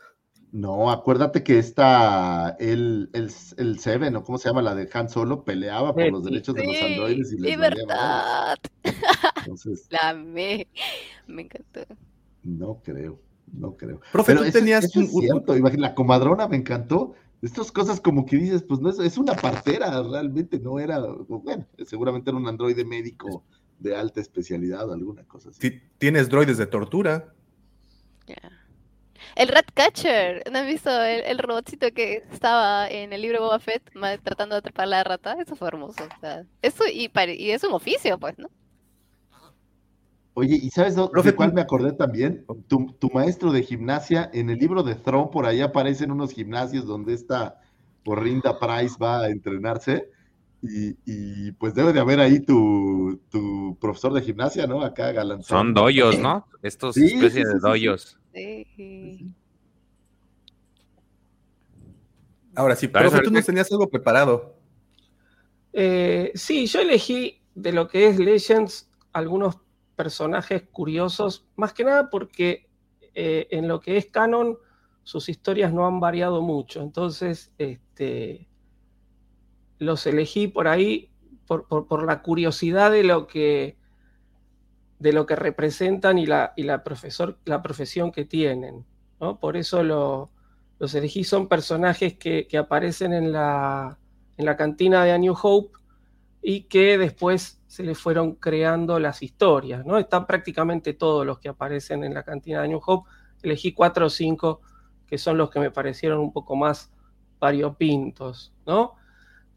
No, 0.51 0.89
acuérdate 0.89 1.43
que 1.43 1.59
esta, 1.59 2.55
el, 2.59 3.11
el, 3.13 3.31
el 3.57 3.79
Seven, 3.79 4.15
¿o 4.15 4.23
cómo 4.23 4.39
se 4.39 4.49
llama? 4.49 4.63
La 4.63 4.73
de 4.73 4.89
Han 4.93 5.09
Solo, 5.09 5.43
peleaba 5.45 5.93
por 5.93 6.09
los 6.09 6.23
Sí. 6.23 6.29
derechos 6.31 6.55
de 6.55 6.63
los 6.65 6.81
androides 6.81 7.31
y 7.33 7.38
les 7.38 7.55
verdad. 7.55 8.57
Entonces, 9.35 9.85
La 9.89 10.09
amé. 10.09 10.67
Me 11.27 11.43
encantó. 11.43 11.85
no 12.43 12.81
creo, 12.83 13.21
no 13.53 13.75
creo. 13.75 13.99
Profe, 14.11 14.31
Pero 14.33 14.41
tú 14.41 14.47
eso, 14.49 14.59
tenías 14.59 14.83
eso 14.85 14.99
un- 14.99 15.05
es 15.05 15.11
un- 15.13 15.21
cierto, 15.21 15.55
la 15.77 15.95
comadrona 15.95 16.47
me 16.47 16.57
encantó. 16.57 17.13
Estas 17.41 17.71
cosas 17.71 18.01
como 18.01 18.25
que 18.25 18.35
dices, 18.35 18.63
pues 18.63 18.81
no 18.81 18.89
es, 18.89 18.99
es 18.99 19.17
una 19.17 19.33
partera, 19.33 20.01
realmente 20.03 20.59
no 20.59 20.77
era, 20.79 20.99
bueno, 20.99 21.65
seguramente 21.85 22.29
era 22.29 22.37
un 22.37 22.47
androide 22.47 22.83
médico 22.83 23.43
de 23.79 23.95
alta 23.95 24.19
especialidad 24.19 24.89
o 24.89 24.93
alguna 24.93 25.23
cosa 25.23 25.49
así. 25.49 25.59
Ti- 25.59 25.81
Tienes 25.97 26.27
droides 26.27 26.57
de 26.57 26.65
tortura. 26.67 27.33
Ya. 28.27 28.35
El 29.35 29.47
Ratcatcher, 29.47 30.43
¿no 30.51 30.59
has 30.59 30.65
visto 30.67 30.89
el, 31.01 31.21
el 31.21 31.37
robotcito 31.37 31.87
que 31.93 32.23
estaba 32.31 32.89
en 32.89 33.13
el 33.13 33.21
libro 33.21 33.39
Boba 33.41 33.59
Fett 33.59 33.89
tratando 34.23 34.55
de 34.55 34.59
atrapar 34.59 34.87
la 34.89 35.03
rata? 35.03 35.37
Eso 35.41 35.55
fue 35.55 35.69
hermoso. 35.69 36.03
o 36.03 36.19
sea, 36.19 36.43
eso 36.61 36.83
y, 36.91 37.09
y 37.37 37.51
es 37.51 37.63
un 37.63 37.73
oficio, 37.73 38.17
pues, 38.19 38.37
¿no? 38.37 38.49
Oye, 40.33 40.56
¿y 40.61 40.69
sabes 40.69 40.95
dó- 40.95 41.09
Profe, 41.11 41.32
de 41.32 41.35
cuál 41.35 41.53
me 41.53 41.61
acordé 41.61 41.91
también? 41.93 42.45
Tu, 42.67 42.93
tu 42.99 43.09
maestro 43.09 43.51
de 43.51 43.64
gimnasia, 43.64 44.30
en 44.33 44.49
el 44.49 44.58
libro 44.59 44.83
de 44.83 44.95
Throne, 44.95 45.30
por 45.32 45.45
ahí 45.45 45.61
aparecen 45.61 46.11
unos 46.11 46.32
gimnasios 46.32 46.85
donde 46.85 47.14
esta 47.14 47.59
Porrinda 48.03 48.58
Price 48.59 48.95
va 49.01 49.22
a 49.22 49.30
entrenarse. 49.30 50.09
Y, 50.61 50.98
y, 51.06 51.51
pues 51.53 51.74
debe 51.74 51.93
de 51.93 52.01
haber 52.01 52.19
ahí 52.19 52.41
tu, 52.41 53.22
tu 53.30 53.77
profesor 53.80 54.14
de 54.14 54.22
gimnasia, 54.22 54.67
¿no? 54.67 54.82
Acá 54.82 55.11
galantón. 55.14 55.43
Son 55.45 55.74
doyos, 55.74 56.19
¿no? 56.19 56.45
Estos 56.61 56.95
Sí, 56.95 57.06
especies 57.06 57.33
sí, 57.33 57.43
sí, 57.45 57.53
de 57.53 57.59
doyos. 57.59 58.19
Sí. 58.33 59.25
Ahora 62.56 62.75
sí, 62.75 62.88
¿Sabes 62.88 63.11
profe, 63.11 63.24
tú 63.24 63.32
nos 63.32 63.45
tenías 63.45 63.72
algo 63.72 63.88
preparado. 63.90 64.56
Eh, 65.72 66.32
sí, 66.35 66.66
yo 66.67 66.80
elegí 66.82 67.41
de 67.56 67.72
lo 67.72 67.88
que 67.88 68.08
es 68.08 68.19
Legends 68.19 68.90
algunos 69.14 69.59
personajes 69.99 70.63
curiosos, 70.71 71.45
más 71.57 71.73
que 71.73 71.83
nada 71.83 72.09
porque 72.09 72.69
eh, 73.13 73.47
en 73.51 73.67
lo 73.67 73.81
que 73.81 73.97
es 73.97 74.05
canon 74.05 74.57
sus 75.03 75.27
historias 75.27 75.73
no 75.73 75.85
han 75.85 75.99
variado 75.99 76.41
mucho, 76.41 76.81
entonces 76.81 77.51
este, 77.57 78.47
los 79.77 80.05
elegí 80.07 80.47
por 80.47 80.69
ahí 80.69 81.11
por, 81.45 81.67
por- 81.67 82.05
la 82.05 82.21
curiosidad 82.21 82.91
de 82.91 83.03
lo 83.03 83.27
que 83.27 83.77
de 84.99 85.11
lo 85.11 85.25
que 85.25 85.35
representan 85.35 86.17
y 86.17 86.25
la, 86.25 86.53
y 86.55 86.63
la, 86.63 86.81
profesor, 86.83 87.37
la 87.45 87.61
profesión 87.61 88.11
que 88.11 88.23
tienen. 88.25 88.85
¿no? 89.19 89.37
Por 89.39 89.57
eso 89.57 89.83
lo- 89.83 90.29
los 90.79 90.95
elegí, 90.95 91.25
son 91.25 91.47
personajes 91.49 92.13
que, 92.17 92.47
que 92.47 92.57
aparecen 92.57 93.11
en 93.13 93.31
la, 93.33 93.97
en 94.37 94.45
la 94.45 94.55
cantina 94.55 95.03
de 95.03 95.11
A 95.11 95.17
New 95.17 95.35
Hope 95.41 95.77
y 96.41 96.61
que 96.63 96.97
después 96.97 97.58
se 97.69 97.83
le 97.83 97.93
fueron 97.93 98.33
creando 98.33 98.98
las 98.99 99.22
historias. 99.22 99.85
¿no? 99.85 99.99
Están 99.99 100.25
prácticamente 100.25 100.93
todos 100.93 101.23
los 101.23 101.38
que 101.38 101.49
aparecen 101.49 102.03
en 102.03 102.15
la 102.15 102.23
cantina 102.23 102.64
de 102.64 102.67
New 102.67 102.81
Hope. 102.83 103.07
Elegí 103.43 103.73
cuatro 103.73 104.07
o 104.07 104.09
cinco 104.09 104.61
que 105.06 105.19
son 105.19 105.38
los 105.38 105.51
que 105.51 105.59
me 105.59 105.69
parecieron 105.69 106.19
un 106.19 106.33
poco 106.33 106.56
más 106.56 106.91
variopintos. 107.39 108.51
¿no? 108.65 108.95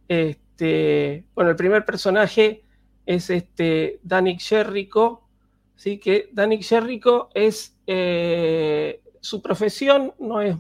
Este, 0.09 1.25
bueno, 1.35 1.51
el 1.51 1.57
primer 1.57 1.87
personaje 1.87 2.67
es 3.07 3.31
este 3.31 3.99
Danik 4.03 4.41
Sherrico, 4.41 5.27
¿sí? 5.75 5.99
que 5.99 6.29
Danik 6.35 6.61
Sherrico 6.61 7.31
es, 7.33 7.79
eh, 7.87 9.03
su 9.23 9.41
profesión 9.41 10.13
no 10.19 10.43
es 10.43 10.55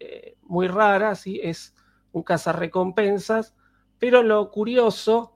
eh, 0.00 0.38
muy 0.42 0.66
rara, 0.66 1.14
¿sí? 1.14 1.40
es 1.42 1.74
un 2.12 2.22
cazarrecompensas, 2.22 3.54
pero 3.98 4.22
lo 4.22 4.50
curioso 4.50 5.33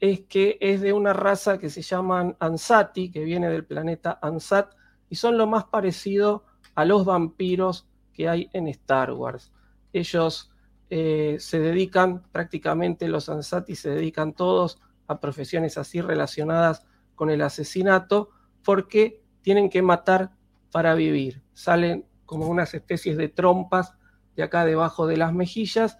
es 0.00 0.20
que 0.20 0.56
es 0.60 0.80
de 0.80 0.92
una 0.92 1.12
raza 1.12 1.58
que 1.58 1.68
se 1.68 1.82
llaman 1.82 2.36
Ansati, 2.40 3.10
que 3.10 3.22
viene 3.22 3.50
del 3.50 3.66
planeta 3.66 4.18
Ansat, 4.22 4.74
y 5.10 5.16
son 5.16 5.36
lo 5.36 5.46
más 5.46 5.64
parecido 5.64 6.44
a 6.74 6.84
los 6.84 7.04
vampiros 7.04 7.86
que 8.12 8.28
hay 8.28 8.48
en 8.52 8.68
Star 8.68 9.12
Wars. 9.12 9.52
Ellos 9.92 10.52
eh, 10.88 11.36
se 11.38 11.60
dedican, 11.60 12.22
prácticamente 12.32 13.08
los 13.08 13.28
Ansati 13.28 13.76
se 13.76 13.90
dedican 13.90 14.32
todos 14.32 14.80
a 15.06 15.20
profesiones 15.20 15.76
así 15.76 16.00
relacionadas 16.00 16.86
con 17.14 17.30
el 17.30 17.42
asesinato, 17.42 18.30
porque 18.64 19.22
tienen 19.42 19.68
que 19.68 19.82
matar 19.82 20.32
para 20.70 20.94
vivir. 20.94 21.42
Salen 21.52 22.06
como 22.24 22.46
unas 22.46 22.72
especies 22.72 23.16
de 23.16 23.28
trompas 23.28 23.94
de 24.36 24.44
acá 24.44 24.64
debajo 24.64 25.06
de 25.06 25.16
las 25.16 25.34
mejillas 25.34 25.98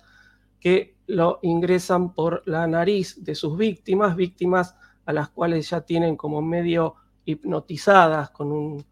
que 0.61 0.97
lo 1.11 1.41
ingresan 1.43 2.15
por 2.15 2.43
la 2.47 2.67
nariz 2.67 3.23
de 3.25 3.35
sus 3.35 3.57
víctimas, 3.57 4.17
víctimas 4.17 4.77
a 5.05 5.13
las 5.13 5.29
cuales 5.29 5.69
ya 5.69 5.81
tienen 5.81 6.17
como 6.17 6.41
medio 6.41 6.95
hipnotizadas 7.25 8.31
con 8.31 8.53
un, 8.53 8.85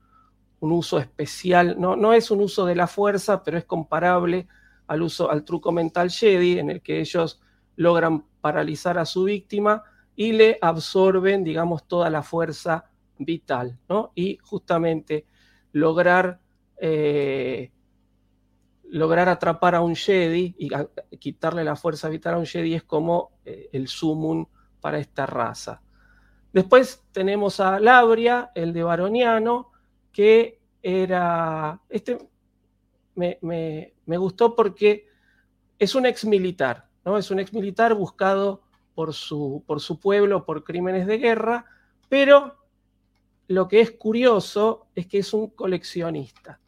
uso 0.60 0.98
especial. 0.98 1.76
No, 1.78 1.94
no 1.94 2.12
es 2.12 2.32
un 2.32 2.40
uso 2.40 2.66
de 2.66 2.74
la 2.74 2.88
fuerza, 2.88 3.44
pero 3.44 3.56
es 3.56 3.64
comparable 3.64 4.48
al 4.88 5.02
uso, 5.02 5.30
al 5.30 5.44
truco 5.44 5.70
mental 5.70 6.10
Jedi, 6.10 6.58
en 6.58 6.70
el 6.70 6.82
que 6.82 7.00
ellos 7.00 7.40
logran 7.76 8.24
paralizar 8.40 8.98
a 8.98 9.06
su 9.06 9.24
víctima 9.24 9.84
y 10.16 10.32
le 10.32 10.58
absorben, 10.60 11.44
digamos, 11.44 11.86
toda 11.86 12.10
la 12.10 12.24
fuerza 12.24 12.90
vital, 13.18 13.78
¿no? 13.88 14.10
Y 14.16 14.38
justamente 14.42 15.26
lograr 15.72 16.40
eh, 16.80 17.70
lograr 18.90 19.28
atrapar 19.28 19.74
a 19.74 19.80
un 19.80 19.94
Jedi 19.94 20.54
y 20.58 20.68
quitarle 21.18 21.64
la 21.64 21.76
fuerza 21.76 22.08
vital 22.08 22.34
a 22.34 22.38
un 22.38 22.46
Jedi 22.46 22.74
es 22.74 22.82
como 22.82 23.32
eh, 23.44 23.68
el 23.72 23.88
sumum 23.88 24.46
para 24.80 24.98
esta 24.98 25.26
raza. 25.26 25.82
Después 26.52 27.04
tenemos 27.12 27.60
a 27.60 27.78
Labria, 27.80 28.50
el 28.54 28.72
de 28.72 28.82
Baroniano, 28.82 29.70
que 30.12 30.58
era. 30.82 31.80
Este 31.88 32.18
me, 33.14 33.38
me- 33.42 33.92
me 34.06 34.16
gustó 34.16 34.54
porque 34.56 35.06
es 35.78 35.94
un 35.94 36.06
ex 36.06 36.24
militar, 36.24 36.88
¿no? 37.04 37.18
Es 37.18 37.30
un 37.30 37.40
ex 37.40 37.52
militar 37.52 37.94
buscado 37.94 38.62
por 38.94 39.12
su, 39.12 39.62
por 39.66 39.80
su 39.80 40.00
pueblo 40.00 40.44
por 40.44 40.64
crímenes 40.64 41.06
de 41.06 41.18
guerra, 41.18 41.66
pero 42.08 42.56
lo 43.48 43.68
que 43.68 43.80
es 43.80 43.90
curioso 43.92 44.86
es 44.94 45.06
que 45.06 45.18
es 45.18 45.32
un 45.34 45.48
coleccionista. 45.50 46.58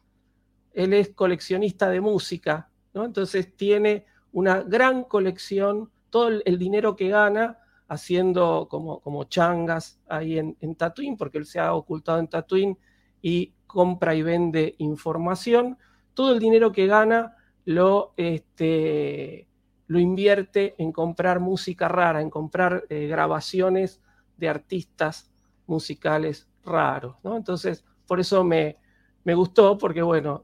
Él 0.73 0.93
es 0.93 1.09
coleccionista 1.09 1.89
de 1.89 2.01
música, 2.01 2.69
¿no? 2.93 3.05
Entonces 3.05 3.55
tiene 3.55 4.05
una 4.31 4.61
gran 4.61 5.03
colección, 5.03 5.91
todo 6.09 6.29
el, 6.29 6.57
dinero 6.57 6.95
que 6.95 7.09
gana 7.09 7.59
haciendo 7.87 8.67
como, 8.69 8.99
como 9.01 9.25
changas 9.25 9.99
ahí 10.07 10.37
en, 10.39 10.57
en 10.61 10.75
Tatooine, 10.75 11.17
porque 11.17 11.37
él 11.37 11.45
se 11.45 11.59
ha 11.59 11.73
ocultado 11.73 12.19
en 12.19 12.27
Tatooine 12.27 12.77
y 13.21 13.53
compra 13.67 14.15
y 14.15 14.21
vende 14.21 14.75
información. 14.77 15.77
Todo 16.13 16.33
el 16.33 16.39
dinero 16.39 16.71
que 16.71 16.87
gana 16.87 17.35
lo, 17.65 18.13
este, 18.17 19.47
lo 19.87 19.99
invierte 19.99 20.75
en 20.77 20.91
comprar 20.91 21.39
música 21.39 21.87
rara, 21.87 22.21
en 22.21 22.29
comprar 22.29 22.85
eh, 22.89 23.07
grabaciones 23.07 24.01
de 24.37 24.49
artistas 24.49 25.31
musicales 25.67 26.47
raros, 26.63 27.15
¿no? 27.23 27.37
Entonces, 27.37 27.85
por 28.07 28.19
eso 28.19 28.43
me, 28.43 28.77
me 29.23 29.35
gustó, 29.35 29.77
porque 29.77 30.01
bueno, 30.01 30.43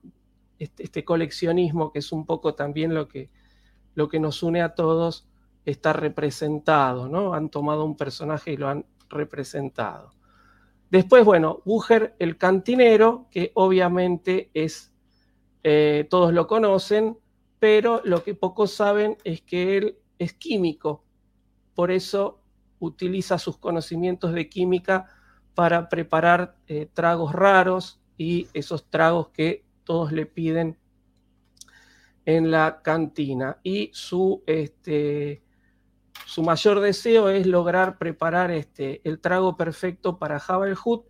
este, 0.59 0.83
este 0.83 1.05
coleccionismo, 1.05 1.91
que 1.91 1.99
es 1.99 2.11
un 2.11 2.25
poco 2.25 2.55
también 2.55 2.93
lo 2.93 3.07
que, 3.07 3.29
lo 3.95 4.09
que 4.09 4.19
nos 4.19 4.43
une 4.43 4.61
a 4.61 4.75
todos, 4.75 5.27
está 5.65 5.93
representado, 5.93 7.09
¿no? 7.09 7.33
Han 7.33 7.49
tomado 7.49 7.83
un 7.83 7.97
personaje 7.97 8.53
y 8.53 8.57
lo 8.57 8.69
han 8.69 8.85
representado. 9.09 10.11
Después, 10.89 11.25
bueno, 11.25 11.61
Bucher 11.65 12.15
el 12.19 12.37
cantinero, 12.37 13.27
que 13.29 13.51
obviamente 13.55 14.49
es, 14.53 14.93
eh, 15.63 16.07
todos 16.09 16.33
lo 16.33 16.47
conocen, 16.47 17.17
pero 17.59 18.01
lo 18.05 18.23
que 18.23 18.33
pocos 18.33 18.71
saben 18.71 19.17
es 19.25 19.41
que 19.41 19.77
él 19.77 19.97
es 20.19 20.33
químico, 20.33 21.03
por 21.75 21.91
eso 21.91 22.39
utiliza 22.79 23.37
sus 23.37 23.57
conocimientos 23.57 24.33
de 24.33 24.47
química 24.47 25.07
para 25.53 25.89
preparar 25.89 26.55
eh, 26.67 26.87
tragos 26.93 27.33
raros 27.33 27.99
y 28.17 28.47
esos 28.53 28.89
tragos 28.89 29.29
que 29.29 29.65
todos 29.87 30.11
le 30.11 30.25
piden 30.25 30.77
en 32.25 32.51
la 32.51 32.81
cantina. 32.83 33.57
Y 33.63 33.89
su, 33.93 34.43
este, 34.45 35.41
su 36.25 36.43
mayor 36.43 36.81
deseo 36.81 37.29
es 37.29 37.47
lograr 37.47 37.97
preparar 37.97 38.51
este, 38.51 38.99
el 39.05 39.21
trago 39.21 39.55
perfecto 39.55 40.19
para 40.19 40.43
Hutt 40.83 41.05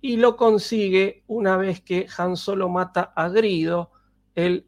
y 0.00 0.16
lo 0.16 0.36
consigue 0.36 1.24
una 1.26 1.58
vez 1.58 1.82
que 1.82 2.06
Han 2.16 2.38
Solo 2.38 2.70
mata 2.70 3.12
a 3.14 3.28
Grido. 3.28 3.90
Él 4.34 4.66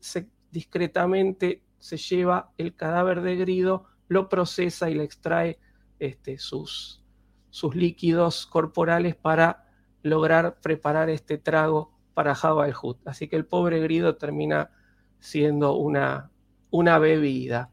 discretamente 0.51 1.63
se 1.79 1.97
lleva 1.97 2.53
el 2.59 2.75
cadáver 2.75 3.23
de 3.23 3.37
Grido, 3.37 3.87
lo 4.09 4.29
procesa 4.29 4.91
y 4.91 4.95
le 4.95 5.05
extrae 5.05 5.59
este, 5.99 6.39
sus, 6.39 7.03
sus 7.49 7.75
líquidos 7.75 8.47
corporales 8.47 9.17
para 9.17 9.71
lograr 10.03 10.61
preparar 10.61 11.09
este 11.09 11.39
trago 11.39 11.98
para 12.19 12.35
Jabba 12.35 12.67
el 12.67 12.75
Hutt. 12.75 12.99
Así 13.07 13.29
que 13.29 13.37
el 13.37 13.47
pobre 13.47 13.79
Grido 13.79 14.17
termina 14.17 14.73
siendo 15.21 15.77
una, 15.77 16.33
una 16.71 16.99
bebida. 16.99 17.71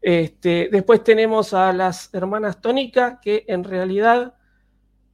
Este, 0.00 0.68
después 0.70 1.02
tenemos 1.02 1.52
a 1.52 1.72
las 1.72 2.14
hermanas 2.14 2.60
Tónica, 2.60 3.18
que 3.20 3.44
en 3.48 3.64
realidad, 3.64 4.36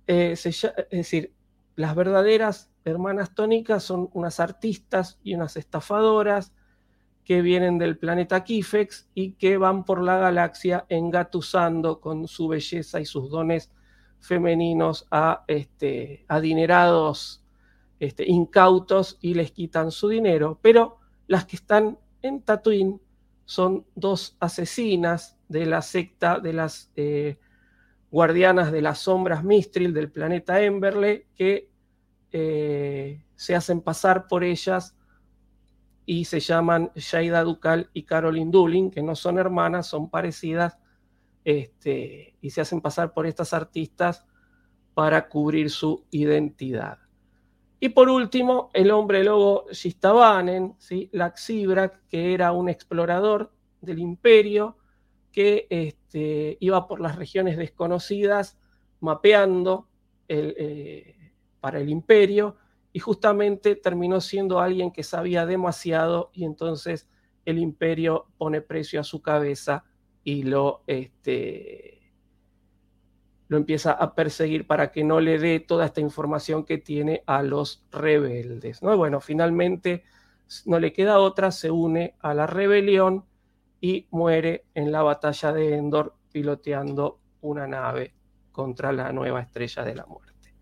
eh, 0.06 0.32
es 0.32 0.62
decir, 0.90 1.32
las 1.74 1.94
verdaderas 1.94 2.70
hermanas 2.84 3.34
Tónicas 3.34 3.82
son 3.82 4.10
unas 4.12 4.40
artistas 4.40 5.18
y 5.22 5.34
unas 5.34 5.56
estafadoras 5.56 6.52
que 7.24 7.40
vienen 7.40 7.78
del 7.78 7.96
planeta 7.96 8.44
Kifex 8.44 9.08
y 9.14 9.32
que 9.36 9.56
van 9.56 9.86
por 9.86 10.02
la 10.02 10.18
galaxia 10.18 10.84
engatusando 10.90 11.98
con 11.98 12.28
su 12.28 12.46
belleza 12.46 13.00
y 13.00 13.06
sus 13.06 13.30
dones 13.30 13.70
femeninos 14.20 15.06
a 15.10 15.44
este, 15.46 16.26
adinerados 16.28 17.42
este, 18.00 18.28
incautos 18.28 19.18
y 19.20 19.34
les 19.34 19.52
quitan 19.52 19.90
su 19.90 20.08
dinero. 20.08 20.58
Pero 20.62 20.98
las 21.26 21.44
que 21.44 21.56
están 21.56 21.98
en 22.22 22.42
Tatooine 22.42 23.00
son 23.44 23.86
dos 23.94 24.36
asesinas 24.40 25.36
de 25.48 25.66
la 25.66 25.82
secta 25.82 26.38
de 26.38 26.52
las 26.52 26.90
eh, 26.96 27.38
guardianas 28.10 28.72
de 28.72 28.82
las 28.82 28.98
sombras 29.00 29.44
Mistril 29.44 29.94
del 29.94 30.10
planeta 30.10 30.62
Emberle 30.62 31.26
que 31.34 31.70
eh, 32.32 33.22
se 33.34 33.54
hacen 33.54 33.80
pasar 33.80 34.26
por 34.26 34.44
ellas 34.44 34.96
y 36.04 36.24
se 36.24 36.40
llaman 36.40 36.90
Shaida 36.94 37.42
Ducal 37.44 37.90
y 37.92 38.04
Caroline 38.04 38.50
Dulin, 38.50 38.90
que 38.90 39.02
no 39.02 39.14
son 39.14 39.38
hermanas, 39.38 39.86
son 39.86 40.08
parecidas, 40.08 40.78
este, 41.44 42.34
y 42.40 42.50
se 42.50 42.62
hacen 42.62 42.80
pasar 42.80 43.12
por 43.12 43.26
estas 43.26 43.52
artistas 43.52 44.24
para 44.94 45.28
cubrir 45.28 45.70
su 45.70 46.06
identidad. 46.10 46.98
Y 47.80 47.90
por 47.90 48.08
último, 48.08 48.70
el 48.72 48.90
hombre 48.90 49.22
lobo 49.22 49.66
Shistabanen, 49.70 50.74
¿sí? 50.78 51.08
Laxibrak, 51.12 52.06
que 52.08 52.34
era 52.34 52.52
un 52.52 52.68
explorador 52.68 53.52
del 53.80 54.00
imperio 54.00 54.76
que 55.30 55.66
este, 55.70 56.56
iba 56.60 56.88
por 56.88 57.00
las 57.00 57.16
regiones 57.16 57.56
desconocidas 57.56 58.58
mapeando 59.00 59.88
eh, 60.28 61.32
para 61.60 61.78
el 61.78 61.88
imperio 61.88 62.56
y 62.92 62.98
justamente 62.98 63.76
terminó 63.76 64.20
siendo 64.20 64.58
alguien 64.58 64.90
que 64.90 65.04
sabía 65.04 65.46
demasiado 65.46 66.30
y 66.32 66.44
entonces 66.44 67.08
el 67.44 67.58
imperio 67.58 68.26
pone 68.36 68.60
precio 68.60 69.00
a 69.00 69.04
su 69.04 69.22
cabeza 69.22 69.84
y 70.24 70.42
lo, 70.42 70.82
este, 70.86 71.97
lo 73.48 73.56
empieza 73.56 73.92
a 73.92 74.14
perseguir 74.14 74.66
para 74.66 74.92
que 74.92 75.04
no 75.04 75.20
le 75.20 75.38
dé 75.38 75.60
toda 75.60 75.86
esta 75.86 76.00
información 76.00 76.64
que 76.64 76.78
tiene 76.78 77.22
a 77.26 77.42
los 77.42 77.84
rebeldes. 77.90 78.82
¿no? 78.82 78.96
Bueno, 78.96 79.20
finalmente 79.20 80.04
no 80.66 80.78
le 80.78 80.92
queda 80.92 81.18
otra, 81.18 81.50
se 81.50 81.70
une 81.70 82.14
a 82.20 82.34
la 82.34 82.46
rebelión 82.46 83.24
y 83.80 84.06
muere 84.10 84.66
en 84.74 84.92
la 84.92 85.02
batalla 85.02 85.52
de 85.52 85.76
Endor 85.76 86.14
piloteando 86.30 87.20
una 87.40 87.66
nave 87.66 88.14
contra 88.52 88.92
la 88.92 89.12
nueva 89.12 89.40
estrella 89.40 89.84
de 89.84 89.94
la 89.94 90.06
muerte. 90.06 90.54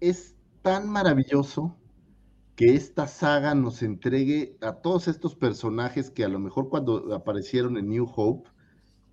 Es 0.00 0.36
tan 0.62 0.88
maravilloso 0.88 1.76
que 2.56 2.74
esta 2.74 3.06
saga 3.06 3.54
nos 3.54 3.82
entregue 3.82 4.56
a 4.60 4.72
todos 4.72 5.08
estos 5.08 5.34
personajes 5.34 6.10
que 6.10 6.24
a 6.24 6.28
lo 6.28 6.38
mejor 6.38 6.68
cuando 6.68 7.14
aparecieron 7.14 7.76
en 7.76 7.88
New 7.88 8.10
Hope, 8.14 8.50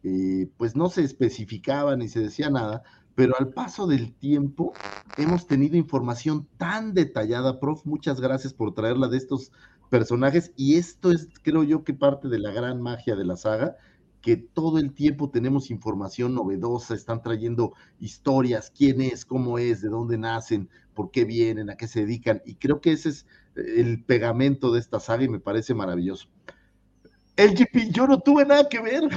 eh, 0.07 0.49
pues 0.55 0.73
no 0.73 0.89
se 0.89 1.03
especificaba 1.03 1.97
ni 1.97 2.07
se 2.07 2.21
decía 2.21 2.49
nada, 2.49 2.81
pero 3.13 3.35
al 3.37 3.49
paso 3.49 3.87
del 3.87 4.13
tiempo 4.13 4.71
hemos 5.17 5.47
tenido 5.47 5.75
información 5.75 6.47
tan 6.57 6.93
detallada, 6.93 7.59
prof, 7.59 7.85
muchas 7.85 8.21
gracias 8.21 8.53
por 8.53 8.73
traerla 8.73 9.09
de 9.09 9.17
estos 9.17 9.51
personajes 9.89 10.53
y 10.55 10.75
esto 10.75 11.11
es, 11.11 11.27
creo 11.41 11.63
yo, 11.63 11.83
que 11.83 11.93
parte 11.93 12.29
de 12.29 12.39
la 12.39 12.51
gran 12.51 12.81
magia 12.81 13.17
de 13.17 13.25
la 13.25 13.35
saga, 13.35 13.75
que 14.21 14.37
todo 14.37 14.79
el 14.79 14.93
tiempo 14.93 15.29
tenemos 15.29 15.71
información 15.71 16.33
novedosa, 16.33 16.93
están 16.93 17.21
trayendo 17.21 17.73
historias, 17.99 18.71
quién 18.73 19.01
es, 19.01 19.25
cómo 19.25 19.59
es, 19.59 19.81
de 19.81 19.89
dónde 19.89 20.17
nacen, 20.17 20.69
por 20.93 21.11
qué 21.11 21.25
vienen, 21.25 21.69
a 21.69 21.75
qué 21.75 21.87
se 21.89 22.01
dedican, 22.01 22.41
y 22.45 22.55
creo 22.55 22.79
que 22.79 22.93
ese 22.93 23.09
es 23.09 23.25
el 23.55 24.05
pegamento 24.05 24.71
de 24.71 24.79
esta 24.79 25.01
saga 25.01 25.25
y 25.25 25.29
me 25.29 25.41
parece 25.41 25.73
maravilloso. 25.73 26.29
El 27.35 27.55
GP, 27.55 27.91
yo 27.91 28.07
no 28.07 28.19
tuve 28.19 28.45
nada 28.45 28.69
que 28.69 28.79
ver. 28.79 29.09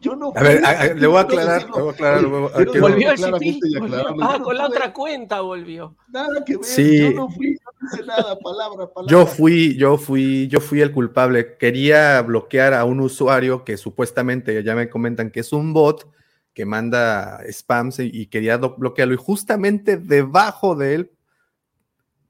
Yo 0.00 0.14
no 0.14 0.32
a 0.34 0.42
ver, 0.42 0.64
a, 0.64 0.70
a, 0.70 0.94
le 0.94 1.06
voy 1.06 1.16
a 1.16 1.20
aclarar, 1.20 1.62
le 1.62 1.80
voy 1.80 1.88
a 1.88 1.92
aclarar. 1.92 2.26
Volvió 2.26 3.10
el 3.10 3.16
GP, 3.16 3.80
volvió. 3.80 4.16
Ah, 4.22 4.38
con 4.42 4.56
la 4.56 4.66
otra 4.66 4.92
cuenta 4.92 5.40
volvió. 5.40 5.96
Nada 6.08 6.44
que 6.44 6.56
ver, 6.56 6.64
sí. 6.64 6.98
yo 6.98 7.12
no 7.12 7.30
fui, 7.30 7.52
no 7.52 7.88
hice 7.88 8.04
nada, 8.04 8.38
palabra, 8.38 8.86
palabra. 8.92 9.10
Yo 9.10 9.26
fui, 9.26 9.76
yo 9.76 9.96
fui, 9.96 10.46
yo 10.48 10.60
fui 10.60 10.80
el 10.82 10.92
culpable. 10.92 11.56
Quería 11.56 12.20
bloquear 12.22 12.74
a 12.74 12.84
un 12.84 13.00
usuario 13.00 13.64
que 13.64 13.76
supuestamente 13.76 14.62
ya 14.62 14.74
me 14.74 14.90
comentan 14.90 15.30
que 15.30 15.40
es 15.40 15.52
un 15.52 15.72
bot 15.72 16.06
que 16.52 16.66
manda 16.66 17.40
spams 17.50 18.00
y 18.00 18.26
quería 18.26 18.58
bloquearlo. 18.58 19.14
Y 19.14 19.18
justamente 19.18 19.96
debajo 19.96 20.76
de 20.76 20.94
él 20.94 21.10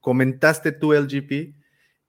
comentaste 0.00 0.70
tú 0.70 0.92
el 0.92 1.08
GP 1.08 1.54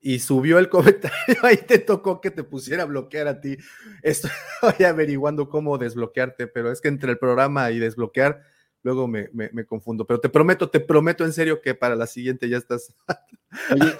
y 0.05 0.19
subió 0.19 0.59
el 0.59 0.69
comentario, 0.69 1.35
ahí 1.41 1.57
te 1.57 1.79
tocó 1.79 2.21
que 2.21 2.29
te 2.29 2.43
pusiera 2.43 2.83
a 2.83 2.85
bloquear 2.85 3.27
a 3.27 3.41
ti. 3.41 3.57
Estoy 4.03 4.29
averiguando 4.87 5.49
cómo 5.49 5.79
desbloquearte, 5.79 6.45
pero 6.45 6.71
es 6.71 6.79
que 6.79 6.89
entre 6.89 7.11
el 7.11 7.17
programa 7.17 7.71
y 7.71 7.79
desbloquear 7.79 8.43
luego 8.83 9.07
me, 9.07 9.29
me, 9.33 9.49
me 9.51 9.65
confundo. 9.65 10.05
Pero 10.05 10.19
te 10.19 10.29
prometo, 10.29 10.69
te 10.69 10.79
prometo 10.79 11.25
en 11.25 11.33
serio 11.33 11.59
que 11.59 11.73
para 11.73 11.95
la 11.95 12.05
siguiente 12.05 12.47
ya 12.47 12.57
estás. 12.57 12.93
Oye, 13.73 13.95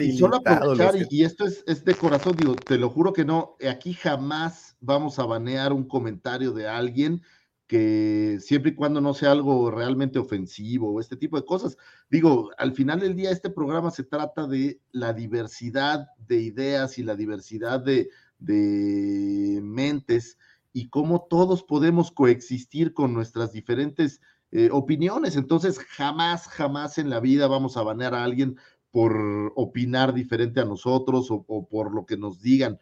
y, 0.00 0.02
y 0.02 0.18
solo 0.18 0.38
aprovechar, 0.44 0.94
que- 0.94 1.06
y 1.10 1.22
esto 1.22 1.46
es, 1.46 1.62
es 1.68 1.84
de 1.84 1.94
corazón, 1.94 2.34
digo, 2.34 2.56
te 2.56 2.76
lo 2.76 2.90
juro 2.90 3.12
que 3.12 3.24
no, 3.24 3.56
aquí 3.70 3.94
jamás 3.94 4.76
vamos 4.80 5.20
a 5.20 5.26
banear 5.26 5.72
un 5.72 5.86
comentario 5.86 6.50
de 6.50 6.66
alguien 6.66 7.22
que 7.66 8.38
siempre 8.40 8.70
y 8.70 8.74
cuando 8.74 9.00
no 9.00 9.12
sea 9.12 9.32
algo 9.32 9.70
realmente 9.70 10.18
ofensivo 10.18 10.92
o 10.92 11.00
este 11.00 11.16
tipo 11.16 11.36
de 11.36 11.44
cosas. 11.44 11.76
Digo, 12.10 12.50
al 12.58 12.72
final 12.72 13.00
del 13.00 13.16
día 13.16 13.30
este 13.30 13.50
programa 13.50 13.90
se 13.90 14.04
trata 14.04 14.46
de 14.46 14.80
la 14.92 15.12
diversidad 15.12 16.06
de 16.28 16.40
ideas 16.40 16.98
y 16.98 17.02
la 17.02 17.16
diversidad 17.16 17.80
de, 17.80 18.08
de 18.38 19.60
mentes 19.62 20.38
y 20.72 20.88
cómo 20.90 21.26
todos 21.28 21.62
podemos 21.62 22.12
coexistir 22.12 22.92
con 22.92 23.14
nuestras 23.14 23.52
diferentes 23.52 24.20
eh, 24.52 24.68
opiniones. 24.70 25.34
Entonces, 25.34 25.78
jamás, 25.78 26.46
jamás 26.46 26.98
en 26.98 27.10
la 27.10 27.18
vida 27.18 27.48
vamos 27.48 27.76
a 27.76 27.82
banear 27.82 28.14
a 28.14 28.22
alguien 28.22 28.56
por 28.92 29.52
opinar 29.56 30.14
diferente 30.14 30.60
a 30.60 30.64
nosotros 30.64 31.30
o, 31.30 31.44
o 31.48 31.66
por 31.68 31.92
lo 31.92 32.06
que 32.06 32.16
nos 32.16 32.40
digan. 32.40 32.78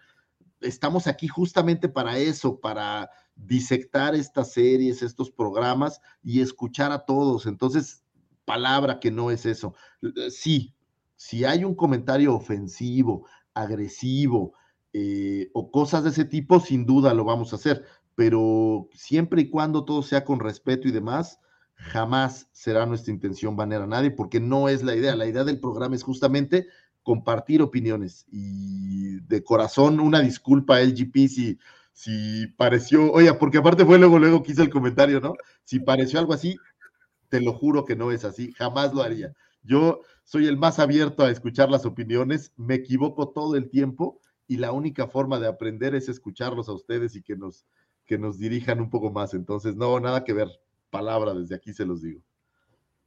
Estamos 0.61 1.07
aquí 1.07 1.27
justamente 1.27 1.89
para 1.89 2.19
eso, 2.19 2.61
para 2.61 3.11
disectar 3.37 4.15
estas 4.15 4.53
series, 4.53 5.03
estos 5.03 5.31
programas 5.31 6.01
y 6.23 6.41
escuchar 6.41 6.93
a 6.93 7.05
todos. 7.05 7.47
Entonces, 7.47 8.05
palabra 8.45 9.01
que 9.01 9.11
no 9.11 9.31
es 9.31 9.47
eso. 9.47 9.75
Eh, 10.03 10.31
Sí, 10.31 10.75
si 11.17 11.45
hay 11.45 11.65
un 11.65 11.75
comentario 11.75 12.35
ofensivo, 12.35 13.27
agresivo 13.55 14.53
eh, 14.93 15.51
o 15.55 15.71
cosas 15.71 16.05
de 16.05 16.11
ese 16.11 16.25
tipo, 16.25 16.61
sin 16.61 16.87
duda 16.87 17.15
lo 17.15 17.25
vamos 17.25 17.53
a 17.53 17.57
hacer, 17.57 17.85
pero 18.15 18.89
siempre 18.93 19.43
y 19.43 19.51
cuando 19.51 19.85
todo 19.85 20.03
sea 20.03 20.25
con 20.25 20.41
respeto 20.41 20.89
y 20.89 20.93
demás, 20.93 21.41
jamás 21.75 22.49
será 22.53 22.87
nuestra 22.87 23.13
intención 23.13 23.57
banear 23.57 23.83
a 23.83 23.87
nadie, 23.87 24.11
porque 24.11 24.41
no 24.41 24.69
es 24.69 24.83
la 24.83 24.95
idea. 24.95 25.17
La 25.17 25.27
idea 25.27 25.45
del 25.45 25.61
programa 25.61 25.97
es 25.97 26.03
justamente 26.03 26.67
compartir 27.03 27.61
opiniones 27.61 28.27
y 28.31 29.21
de 29.21 29.45
corazón 29.45 30.01
una 30.01 30.21
disculpa 30.21 30.81
LGP 30.81 31.29
si, 31.29 31.59
si 31.95 32.49
pareció, 32.59 33.11
oye, 33.13 33.33
porque 33.35 33.59
aparte 33.59 33.87
fue 33.87 33.99
luego, 33.99 34.19
luego 34.19 34.43
que 34.43 34.53
hice 34.53 34.63
el 34.63 34.69
comentario, 34.69 35.21
¿no? 35.21 35.35
Si 35.63 35.79
pareció 35.79 36.19
algo 36.19 36.35
así, 36.35 36.57
te 37.29 37.41
lo 37.41 37.53
juro 37.55 37.85
que 37.85 37.95
no 37.95 38.11
es 38.11 38.25
así, 38.25 38.53
jamás 38.53 38.93
lo 38.93 39.03
haría. 39.03 39.33
Yo 39.63 40.01
soy 40.25 40.49
el 40.49 40.59
más 40.59 40.81
abierto 40.81 41.23
a 41.23 41.31
escuchar 41.31 41.71
las 41.71 41.87
opiniones, 41.87 42.53
me 42.57 42.75
equivoco 42.75 43.31
todo 43.31 43.55
el 43.55 43.71
tiempo 43.71 44.21
y 44.49 44.57
la 44.57 44.73
única 44.73 45.07
forma 45.07 45.39
de 45.39 45.47
aprender 45.47 45.95
es 45.95 46.09
escucharlos 46.09 46.69
a 46.69 46.73
ustedes 46.73 47.15
y 47.15 47.23
que 47.23 47.37
nos, 47.37 47.65
que 48.05 48.19
nos 48.19 48.39
dirijan 48.39 48.81
un 48.81 48.91
poco 48.91 49.13
más. 49.13 49.33
Entonces, 49.33 49.77
no, 49.77 49.99
nada 50.01 50.25
que 50.25 50.33
ver. 50.33 50.49
Palabra, 50.91 51.33
desde 51.33 51.55
aquí 51.55 51.73
se 51.73 51.87
los 51.87 52.03
digo. 52.03 52.23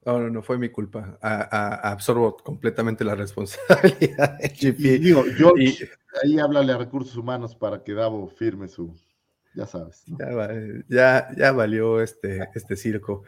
No, 0.08 0.20
no, 0.22 0.30
no 0.30 0.42
fue 0.42 0.58
mi 0.58 0.70
culpa. 0.70 1.18
A- 1.22 1.50
a- 1.52 1.92
absorbo 1.92 2.38
completamente 2.38 3.04
la 3.04 3.14
responsabilidad 3.26 4.38
de 4.40 4.48
GP. 4.50 4.80
Y 4.80 4.98
digo, 5.00 5.26
yo 5.38 5.52
Y- 5.58 5.78
ahí 6.24 6.40
háblale 6.40 6.72
a 6.72 6.78
recursos 6.78 7.18
humanos 7.18 7.54
para 7.56 7.84
que 7.84 7.94
Davo 7.94 8.30
firme 8.30 8.70
su, 8.70 8.96
ya 9.54 9.68
sabes. 9.68 10.04
¿no? 10.08 10.18
Ya, 10.18 10.48
ya, 10.88 11.28
ya 11.38 11.52
valió 11.52 12.02
este, 12.02 12.48
este 12.56 12.78
circo. 12.78 13.24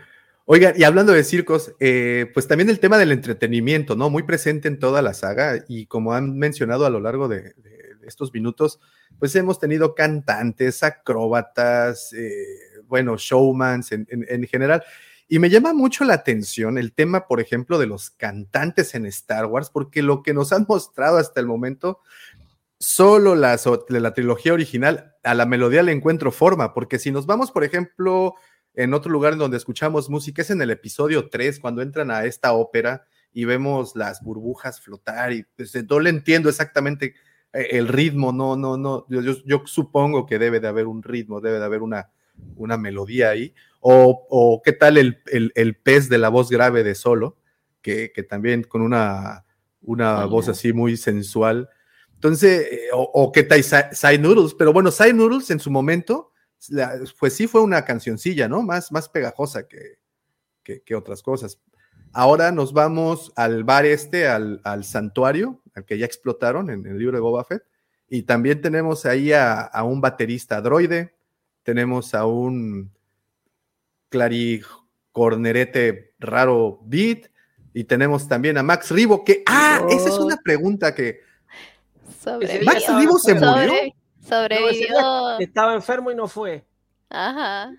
Oigan, 0.45 0.73
y 0.77 0.83
hablando 0.85 1.11
de 1.11 1.23
circos, 1.25 1.75
eh, 1.81 2.31
pues 2.33 2.47
también 2.47 2.69
el 2.69 2.79
tema 2.79 2.97
del 2.97 3.11
entretenimiento, 3.11 3.95
¿no? 3.97 4.09
Muy 4.09 4.23
presente 4.23 4.67
en 4.69 4.79
toda 4.79 5.01
la 5.01 5.13
saga 5.13 5.63
y 5.67 5.85
como 5.85 6.13
han 6.13 6.37
mencionado 6.39 6.85
a 6.85 6.89
lo 6.89 7.01
largo 7.01 7.27
de, 7.27 7.53
de- 7.57 7.95
de 7.99 8.07
estos 8.07 8.33
minutos, 8.33 8.79
pues 9.19 9.35
hemos 9.35 9.59
tenido 9.59 9.93
cantantes, 9.95 10.81
acróbatas, 10.81 12.13
eh, 12.13 12.81
bueno, 12.87 13.17
showmans 13.17 13.91
en, 13.91 14.07
en- 14.09 14.25
en 14.29 14.47
general. 14.47 14.81
Y 15.29 15.39
me 15.39 15.49
llama 15.51 15.73
mucho 15.73 16.03
la 16.03 16.15
atención 16.15 16.77
el 16.79 16.91
tema, 16.91 17.27
por 17.27 17.39
ejemplo, 17.39 17.77
de 17.77 17.85
los 17.85 18.09
cantantes 18.09 18.95
en 18.95 19.05
Star 19.05 19.45
Wars, 19.45 19.69
porque 19.69 20.01
lo 20.01 20.23
que 20.23 20.33
nos 20.33 20.51
han 20.51 20.65
mostrado 20.67 21.17
hasta 21.17 21.39
el 21.39 21.45
momento 21.45 21.99
solo 22.79 23.35
la 23.35 24.13
trilogía 24.13 24.53
original, 24.53 25.15
a 25.23 25.33
la 25.33 25.45
melodía 25.45 25.83
le 25.83 25.91
encuentro 25.91 26.31
forma, 26.31 26.73
porque 26.73 26.97
si 26.99 27.11
nos 27.11 27.25
vamos, 27.25 27.51
por 27.51 27.63
ejemplo, 27.63 28.35
en 28.73 28.93
otro 28.93 29.11
lugar 29.11 29.33
en 29.33 29.39
donde 29.39 29.57
escuchamos 29.57 30.09
música, 30.09 30.41
es 30.41 30.49
en 30.49 30.61
el 30.61 30.69
episodio 30.69 31.29
3, 31.29 31.59
cuando 31.59 31.81
entran 31.81 32.09
a 32.09 32.23
esta 32.25 32.53
ópera 32.53 33.05
y 33.33 33.45
vemos 33.45 33.95
las 33.95 34.21
burbujas 34.23 34.79
flotar 34.81 35.33
y 35.33 35.43
pues, 35.55 35.73
no 35.89 35.99
le 35.99 36.09
entiendo 36.09 36.49
exactamente 36.49 37.15
eh, 37.53 37.67
el 37.71 37.87
ritmo, 37.89 38.31
no, 38.31 38.55
no, 38.55 38.77
no, 38.77 39.05
yo, 39.09 39.21
yo- 39.21 39.43
yo 39.45 39.63
supongo 39.65 40.25
que 40.25 40.39
debe 40.39 40.59
de 40.61 40.67
haber 40.69 40.87
un 40.87 41.03
ritmo, 41.03 41.41
debe 41.41 41.59
de 41.59 41.65
haber 41.65 41.81
una, 41.81 42.09
una 42.55 42.77
melodía 42.77 43.29
ahí, 43.31 43.53
o, 43.79 44.27
o 44.29 44.61
qué 44.63 44.73
tal 44.73 44.97
el, 44.97 45.21
el, 45.27 45.51
el 45.55 45.75
pez 45.75 46.09
de 46.09 46.17
la 46.17 46.29
voz 46.29 46.49
grave 46.49 46.83
de 46.83 46.95
solo, 46.95 47.37
que, 47.81 48.11
que 48.13 48.23
también 48.23 48.63
con 48.63 48.81
una, 48.81 49.45
una 49.81 50.25
voz 50.25 50.49
así 50.49 50.73
muy 50.73 50.97
sensual. 50.97 51.69
Entonces, 52.13 52.67
eh, 52.71 52.79
o, 52.93 53.01
o 53.01 53.31
qué 53.31 53.43
tal 53.43 53.63
Sai 53.63 53.85
Sai 53.93 54.17
Noodles, 54.17 54.53
pero 54.53 54.73
bueno, 54.73 54.91
Sai 54.91 55.13
Noodles 55.13 55.49
en 55.51 55.59
su 55.59 55.71
momento, 55.71 56.31
la- 56.67 56.99
pues 57.17 57.33
sí 57.33 57.47
fue 57.47 57.61
una 57.61 57.85
cancioncilla, 57.85 58.49
¿no? 58.49 58.61
Más, 58.61 58.91
más 58.91 59.07
pegajosa 59.07 59.67
que, 59.67 59.99
que, 60.61 60.81
que 60.81 60.95
otras 60.95 61.23
cosas. 61.23 61.59
Ahora 62.11 62.51
nos 62.51 62.73
vamos 62.73 63.31
al 63.35 63.63
bar 63.63 63.85
este, 63.85 64.27
al, 64.27 64.59
al 64.65 64.83
santuario, 64.83 65.61
al 65.75 65.85
que 65.85 65.97
ya 65.97 66.05
explotaron 66.05 66.69
en 66.69 66.85
el 66.85 66.97
libro 66.97 67.15
de 67.15 67.21
Boba 67.21 67.45
Fett, 67.45 67.63
y 68.09 68.23
también 68.23 68.59
tenemos 68.59 69.05
ahí 69.05 69.31
a, 69.31 69.61
a 69.61 69.83
un 69.83 70.01
baterista 70.01 70.59
droide, 70.59 71.15
tenemos 71.63 72.13
a 72.15 72.25
un 72.25 72.91
claricornerete 74.09 76.13
raro 76.19 76.79
beat, 76.83 77.27
y 77.73 77.83
tenemos 77.83 78.27
también 78.27 78.57
a 78.57 78.63
Max 78.63 78.89
Ribo, 78.91 79.23
que, 79.23 79.43
ah, 79.45 79.81
esa 79.89 80.09
es 80.09 80.17
una 80.17 80.37
pregunta 80.37 80.95
que, 80.95 81.21
Sobrevivió. 82.21 82.65
Max 82.65 82.83
Ribo 82.99 83.17
se 83.19 83.33
murió. 83.35 83.47
No, 83.47 84.27
sobrevivió. 84.27 85.37
día 85.37 85.47
estaba 85.47 85.73
enfermo 85.73 86.11
y 86.11 86.15
no 86.15 86.27
fue. 86.27 86.65
Ajá. 87.09 87.71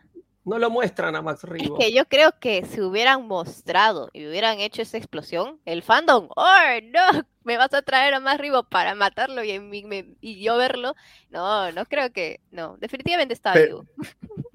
No 0.44 0.58
lo 0.58 0.70
muestran 0.70 1.14
a 1.14 1.20
Max 1.22 1.44
Es 1.44 1.50
Rivo. 1.50 1.78
que 1.78 1.92
yo 1.92 2.06
creo 2.06 2.32
que 2.40 2.64
si 2.64 2.80
hubieran 2.80 3.26
mostrado 3.28 4.08
y 4.14 4.26
hubieran 4.26 4.58
hecho 4.58 4.80
esa 4.80 4.96
explosión, 4.96 5.60
el 5.66 5.82
fandom, 5.82 6.28
oh 6.34 6.56
no, 6.84 7.26
me 7.44 7.58
vas 7.58 7.74
a 7.74 7.82
traer 7.82 8.14
a 8.14 8.20
más 8.20 8.38
Rivo 8.38 8.62
para 8.64 8.94
matarlo 8.94 9.44
y, 9.44 9.50
en 9.50 9.68
mi- 9.68 9.84
me- 9.84 10.14
y 10.22 10.42
yo 10.42 10.56
verlo. 10.56 10.96
No, 11.28 11.70
no 11.72 11.84
creo 11.84 12.10
que, 12.10 12.40
no, 12.50 12.78
definitivamente 12.78 13.34
está 13.34 13.52
vivo. 13.54 13.84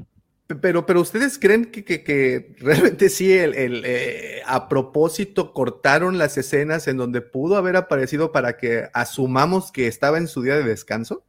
Pero, 0.61 0.85
pero 0.85 1.01
ustedes 1.01 1.39
creen 1.39 1.65
que, 1.71 1.83
que- 1.83 2.55
realmente 2.59 3.09
sí, 3.09 3.33
el, 3.33 3.55
el, 3.55 3.83
eh, 3.83 4.41
a 4.45 4.69
propósito 4.69 5.53
cortaron 5.53 6.19
las 6.19 6.37
escenas 6.37 6.87
en 6.87 6.97
donde 6.97 7.21
pudo 7.21 7.55
haber 7.57 7.75
aparecido 7.75 8.31
para 8.31 8.55
que 8.57 8.87
asumamos 8.93 9.71
que 9.71 9.87
estaba 9.87 10.19
en 10.19 10.27
su 10.27 10.43
día 10.43 10.55
de 10.55 10.63
descanso? 10.63 11.25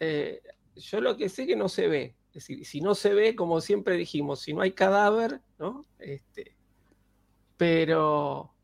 Eh, 0.00 0.40
yo 0.76 1.00
lo 1.00 1.16
que 1.16 1.28
sé 1.28 1.46
que 1.46 1.56
no 1.56 1.68
se 1.68 1.88
ve. 1.88 2.16
Es 2.28 2.34
decir, 2.46 2.64
si 2.66 2.80
no 2.80 2.94
se 2.94 3.14
ve, 3.14 3.34
como 3.34 3.60
siempre 3.60 3.96
dijimos, 3.96 4.40
si 4.40 4.52
no 4.54 4.60
hay 4.62 4.72
cadáver, 4.72 5.40
¿no? 5.58 5.86
Este, 5.98 6.56
pero, 7.56 8.54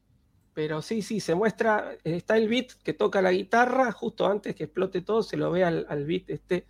pero 0.55 0.83
sí, 0.83 1.03
sí, 1.03 1.21
se 1.21 1.35
muestra, 1.35 1.97
está 2.05 2.37
el 2.37 2.49
beat 2.49 2.73
que 2.85 2.95
toca 2.95 3.23
la 3.23 3.33
guitarra, 3.33 3.93
justo 3.93 4.27
antes 4.27 4.55
que 4.57 4.65
explote 4.65 5.03
todo, 5.03 5.23
se 5.23 5.37
lo 5.37 5.51
ve 5.53 5.65
al, 5.65 5.87
al 5.89 6.05
beat 6.07 6.31
este 6.31 6.67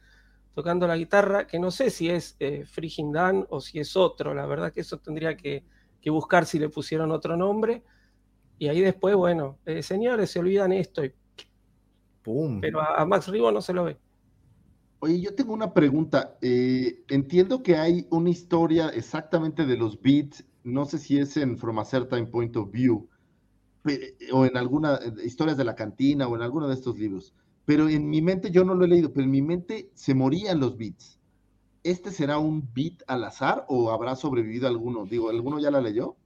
tocando 0.54 0.86
la 0.86 0.96
guitarra, 0.96 1.46
que 1.46 1.58
no 1.58 1.70
sé 1.70 1.90
si 1.90 2.10
es 2.10 2.36
eh, 2.40 2.64
Friggin' 2.66 3.12
Dan 3.12 3.46
o 3.50 3.60
si 3.60 3.80
es 3.80 3.96
otro, 3.96 4.34
la 4.34 4.46
verdad 4.46 4.72
que 4.72 4.80
eso 4.82 4.98
tendría 4.98 5.36
que, 5.36 5.64
que 6.00 6.10
buscar 6.10 6.46
si 6.46 6.58
le 6.58 6.68
pusieron 6.68 7.10
otro 7.12 7.36
nombre. 7.36 7.84
Y 8.58 8.68
ahí 8.68 8.80
después, 8.80 9.16
bueno, 9.16 9.58
eh, 9.66 9.82
señores, 9.82 10.30
se 10.30 10.40
olvidan 10.40 10.72
esto, 10.72 11.04
y- 11.04 11.14
¡Pum! 12.22 12.60
pero 12.60 12.80
a, 12.80 13.00
a 13.00 13.06
Max 13.06 13.28
Rivo 13.28 13.52
no 13.52 13.60
se 13.60 13.72
lo 13.72 13.84
ve. 13.84 13.98
Oye, 15.00 15.20
yo 15.20 15.34
tengo 15.34 15.52
una 15.52 15.74
pregunta. 15.74 16.38
Eh, 16.40 17.04
entiendo 17.08 17.62
que 17.62 17.76
hay 17.76 18.06
una 18.10 18.30
historia 18.30 18.88
exactamente 18.88 19.66
de 19.66 19.76
los 19.76 20.00
beats, 20.00 20.44
no 20.62 20.86
sé 20.86 20.98
si 20.98 21.18
es 21.18 21.36
en 21.36 21.58
From 21.58 21.78
a 21.78 21.84
Certain 21.84 22.30
Point 22.30 22.56
of 22.56 22.70
View, 22.70 23.08
o 24.32 24.44
en 24.46 24.56
alguna, 24.56 24.96
eh, 24.96 25.12
historias 25.24 25.56
de 25.56 25.64
la 25.64 25.74
cantina, 25.74 26.26
o 26.28 26.36
en 26.36 26.42
alguno 26.42 26.68
de 26.68 26.74
estos 26.74 26.98
libros. 26.98 27.34
Pero 27.66 27.88
en 27.88 28.08
mi 28.08 28.20
mente, 28.20 28.50
yo 28.50 28.64
no 28.64 28.74
lo 28.74 28.84
he 28.84 28.88
leído, 28.88 29.12
pero 29.12 29.24
en 29.24 29.30
mi 29.30 29.42
mente 29.42 29.90
se 29.94 30.14
morían 30.14 30.60
los 30.60 30.76
beats. 30.76 31.18
¿Este 31.82 32.10
será 32.10 32.38
un 32.38 32.68
beat 32.74 33.02
al 33.06 33.24
azar 33.24 33.64
o 33.68 33.90
habrá 33.90 34.16
sobrevivido 34.16 34.66
alguno? 34.68 35.06
Digo, 35.06 35.30
¿alguno 35.30 35.58
ya 35.58 35.70
la 35.70 35.80
leyó? 35.80 36.16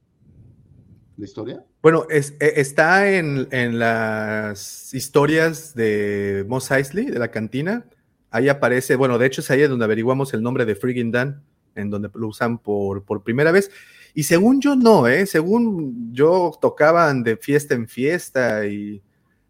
¿La 1.17 1.25
historia? 1.25 1.65
Bueno, 1.83 2.07
es- 2.11 2.35
eh, 2.41 2.55
está 2.57 3.11
en, 3.13 3.49
en 3.51 3.79
las 3.79 4.95
historias 4.95 5.75
de 5.75 6.45
Mos 6.49 6.71
Eisley, 6.71 7.07
de 7.07 7.19
la 7.19 7.31
cantina. 7.31 7.87
Ahí 8.31 8.49
aparece, 8.49 8.95
bueno, 8.95 9.19
de 9.19 9.27
hecho 9.27 9.41
es 9.41 9.51
ahí 9.51 9.63
donde 9.63 9.85
averiguamos 9.85 10.33
el 10.35 10.43
nombre 10.43 10.65
de 10.65 10.77
Friggin' 10.77 11.11
Dan, 11.11 11.43
en 11.75 11.91
donde 11.91 12.11
lo 12.15 12.29
usan 12.29 12.59
por, 12.59 13.05
por 13.05 13.23
primera 13.23 13.51
vez. 13.53 13.71
Y 14.15 14.25
según 14.25 14.61
yo 14.61 14.77
no, 14.77 15.07
¿eh? 15.09 15.27
Según 15.27 16.13
yo 16.13 16.53
tocaban 16.61 17.23
de 17.23 17.37
fiesta 17.37 17.75
en 17.75 17.89
fiesta 17.89 18.67
y 18.67 19.03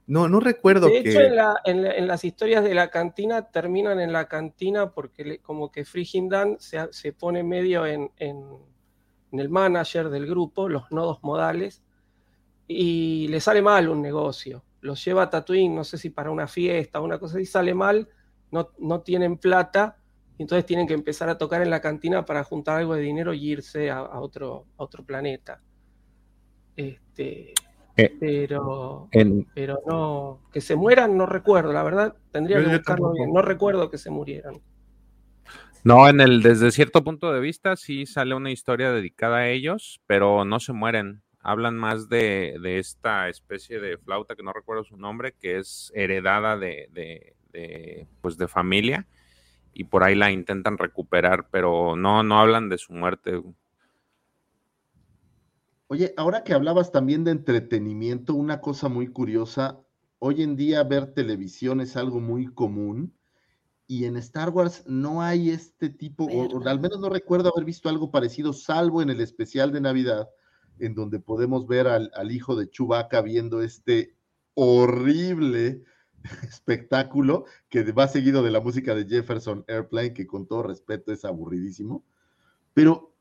no, 0.08 0.28
no 0.28 0.40
recuerdo 0.40 0.88
De 0.88 1.02
que... 1.04 1.10
hecho, 1.10 1.20
en, 1.20 1.36
la- 1.36 1.60
en 1.64 1.82
la- 1.84 1.92
en 1.92 2.08
las 2.08 2.24
historias 2.24 2.64
de 2.64 2.74
la 2.74 2.90
cantina 2.90 3.50
terminan 3.50 4.00
en 4.00 4.12
la 4.12 4.26
cantina 4.26 4.90
porque 4.90 5.24
le- 5.24 5.38
como 5.38 5.70
que 5.70 5.84
Friggin 5.84 6.28
Dan 6.28 6.56
se, 6.58 6.92
se 6.92 7.12
pone 7.12 7.42
medio 7.44 7.86
en, 7.86 8.10
en- 8.16 8.42
en 9.30 9.38
el 9.38 9.48
manager 9.48 10.08
del 10.08 10.26
grupo, 10.26 10.68
los 10.68 10.90
nodos 10.90 11.18
modales, 11.22 11.82
y 12.66 13.28
le 13.28 13.40
sale 13.40 13.62
mal 13.62 13.88
un 13.88 14.02
negocio. 14.02 14.64
Los 14.80 15.04
lleva 15.04 15.22
a 15.24 15.30
Tatooine, 15.30 15.74
no 15.74 15.84
sé 15.84 15.98
si 15.98 16.10
para 16.10 16.30
una 16.30 16.46
fiesta 16.46 17.00
o 17.00 17.04
una 17.04 17.18
cosa 17.18 17.36
así, 17.36 17.46
sale 17.46 17.74
mal, 17.74 18.08
no, 18.50 18.70
no 18.78 19.00
tienen 19.02 19.36
plata, 19.38 19.96
y 20.38 20.42
entonces 20.42 20.64
tienen 20.66 20.86
que 20.86 20.94
empezar 20.94 21.28
a 21.28 21.36
tocar 21.36 21.60
en 21.62 21.70
la 21.70 21.80
cantina 21.80 22.24
para 22.24 22.44
juntar 22.44 22.78
algo 22.78 22.94
de 22.94 23.02
dinero 23.02 23.34
y 23.34 23.50
irse 23.50 23.90
a, 23.90 23.98
a 23.98 24.20
otro, 24.20 24.66
a 24.78 24.84
otro 24.84 25.04
planeta. 25.04 25.60
Este, 26.76 27.54
Eh, 27.98 28.16
pero, 28.20 29.08
en- 29.10 29.44
pero 29.54 29.80
no, 29.86 30.40
que 30.52 30.60
se 30.60 30.76
mueran 30.76 31.16
no 31.16 31.26
recuerdo, 31.26 31.72
la 31.72 31.82
verdad 31.82 32.14
tendría 32.30 32.58
que 32.58 32.62
buscarlo 32.68 32.84
tampoco. 33.06 33.14
bien, 33.14 33.32
no 33.32 33.42
recuerdo 33.42 33.90
que 33.90 33.98
se 33.98 34.10
murieran. 34.10 34.60
No, 35.84 36.08
en 36.08 36.20
el, 36.20 36.42
desde 36.42 36.70
cierto 36.70 37.02
punto 37.02 37.32
de 37.32 37.40
vista 37.40 37.76
sí 37.76 38.06
sale 38.06 38.34
una 38.34 38.50
historia 38.50 38.92
dedicada 38.92 39.38
a 39.38 39.48
ellos, 39.48 40.00
pero 40.06 40.44
no 40.44 40.60
se 40.60 40.72
mueren. 40.72 41.22
Hablan 41.40 41.76
más 41.76 42.08
de, 42.08 42.56
de 42.60 42.78
esta 42.78 43.28
especie 43.28 43.80
de 43.80 43.96
flauta 43.98 44.36
que 44.36 44.42
no 44.42 44.52
recuerdo 44.52 44.84
su 44.84 44.96
nombre, 44.96 45.34
que 45.40 45.58
es 45.58 45.90
heredada 45.94 46.56
de, 46.56 46.88
de, 46.92 47.34
de, 47.52 48.06
pues 48.20 48.36
de 48.36 48.48
familia, 48.48 49.06
y 49.72 49.84
por 49.84 50.04
ahí 50.04 50.14
la 50.14 50.30
intentan 50.30 50.78
recuperar, 50.78 51.48
pero 51.50 51.96
no, 51.96 52.22
no 52.22 52.38
hablan 52.38 52.68
de 52.68 52.78
su 52.78 52.92
muerte. 52.92 53.40
Oye, 55.90 56.12
ahora 56.18 56.44
que 56.44 56.52
hablabas 56.52 56.92
también 56.92 57.24
de 57.24 57.30
entretenimiento, 57.30 58.34
una 58.34 58.60
cosa 58.60 58.90
muy 58.90 59.08
curiosa, 59.08 59.80
hoy 60.18 60.42
en 60.42 60.54
día 60.54 60.84
ver 60.84 61.14
televisión 61.14 61.80
es 61.80 61.96
algo 61.96 62.20
muy 62.20 62.46
común 62.46 63.14
y 63.86 64.04
en 64.04 64.18
Star 64.18 64.50
Wars 64.50 64.84
no 64.86 65.22
hay 65.22 65.48
este 65.48 65.88
tipo, 65.88 66.26
o, 66.26 66.68
al 66.68 66.78
menos 66.78 67.00
no 67.00 67.08
recuerdo 67.08 67.50
haber 67.50 67.64
visto 67.64 67.88
algo 67.88 68.10
parecido, 68.10 68.52
salvo 68.52 69.00
en 69.00 69.08
el 69.08 69.22
especial 69.22 69.72
de 69.72 69.80
Navidad, 69.80 70.28
en 70.78 70.94
donde 70.94 71.20
podemos 71.20 71.66
ver 71.66 71.86
al, 71.86 72.10
al 72.14 72.32
hijo 72.32 72.54
de 72.54 72.68
Chewbacca 72.68 73.22
viendo 73.22 73.62
este 73.62 74.14
horrible 74.52 75.84
espectáculo 76.42 77.46
que 77.70 77.90
va 77.92 78.08
seguido 78.08 78.42
de 78.42 78.50
la 78.50 78.60
música 78.60 78.94
de 78.94 79.06
Jefferson 79.06 79.64
Airplane, 79.68 80.12
que 80.12 80.26
con 80.26 80.46
todo 80.46 80.64
respeto 80.64 81.14
es 81.14 81.24
aburridísimo. 81.24 82.04
Pero 82.74 83.14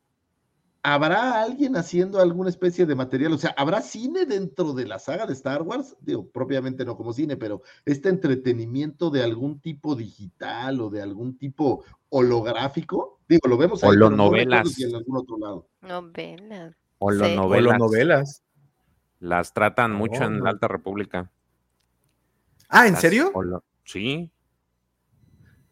¿Habrá 0.90 1.42
alguien 1.42 1.76
haciendo 1.76 2.22
alguna 2.22 2.50
especie 2.50 2.86
de 2.86 2.96
material? 2.96 3.34
O 3.34 3.38
sea, 3.38 3.54
¿habrá 3.58 3.82
cine 3.82 4.26
dentro 4.26 4.72
de 4.72 4.88
la 4.88 5.00
saga 5.00 5.26
de 5.26 5.34
Star 5.34 5.62
Wars? 5.64 5.98
Digo, 6.00 6.30
propiamente 6.30 6.86
no 6.86 6.96
como 6.96 7.12
cine, 7.12 7.36
pero 7.36 7.62
este 7.84 8.08
entretenimiento 8.08 9.10
de 9.10 9.22
algún 9.22 9.60
tipo 9.60 9.98
digital 9.98 10.80
o 10.80 10.90
de 10.90 11.02
algún 11.02 11.38
tipo 11.38 11.84
holográfico. 12.08 13.20
Digo, 13.28 13.50
lo 13.50 13.58
vemos 13.58 13.84
ahí, 13.84 13.90
pero 13.90 14.10
no 14.10 14.32
recuerdo 14.32 14.34
Holonovelas. 14.46 14.72
si 14.72 14.84
en 14.86 14.96
algún 14.96 15.18
otro 15.18 15.38
lado. 15.38 15.68
Novela. 15.82 16.74
O 17.00 17.12
Sí. 17.12 17.18
las 17.18 17.32
O 17.32 17.36
novelas. 17.36 17.70
las 17.72 17.80
novelas. 17.80 18.44
Las 19.20 19.54
tratan 19.54 19.92
mucho 19.94 20.24
en 20.24 20.42
la 20.42 20.52
Alta 20.52 20.70
República. 20.70 21.30
Ah, 22.70 22.88
¿en 22.88 22.94
Las 22.94 23.02
serio? 23.02 23.32
holo- 23.34 23.62
Sí. 23.84 24.32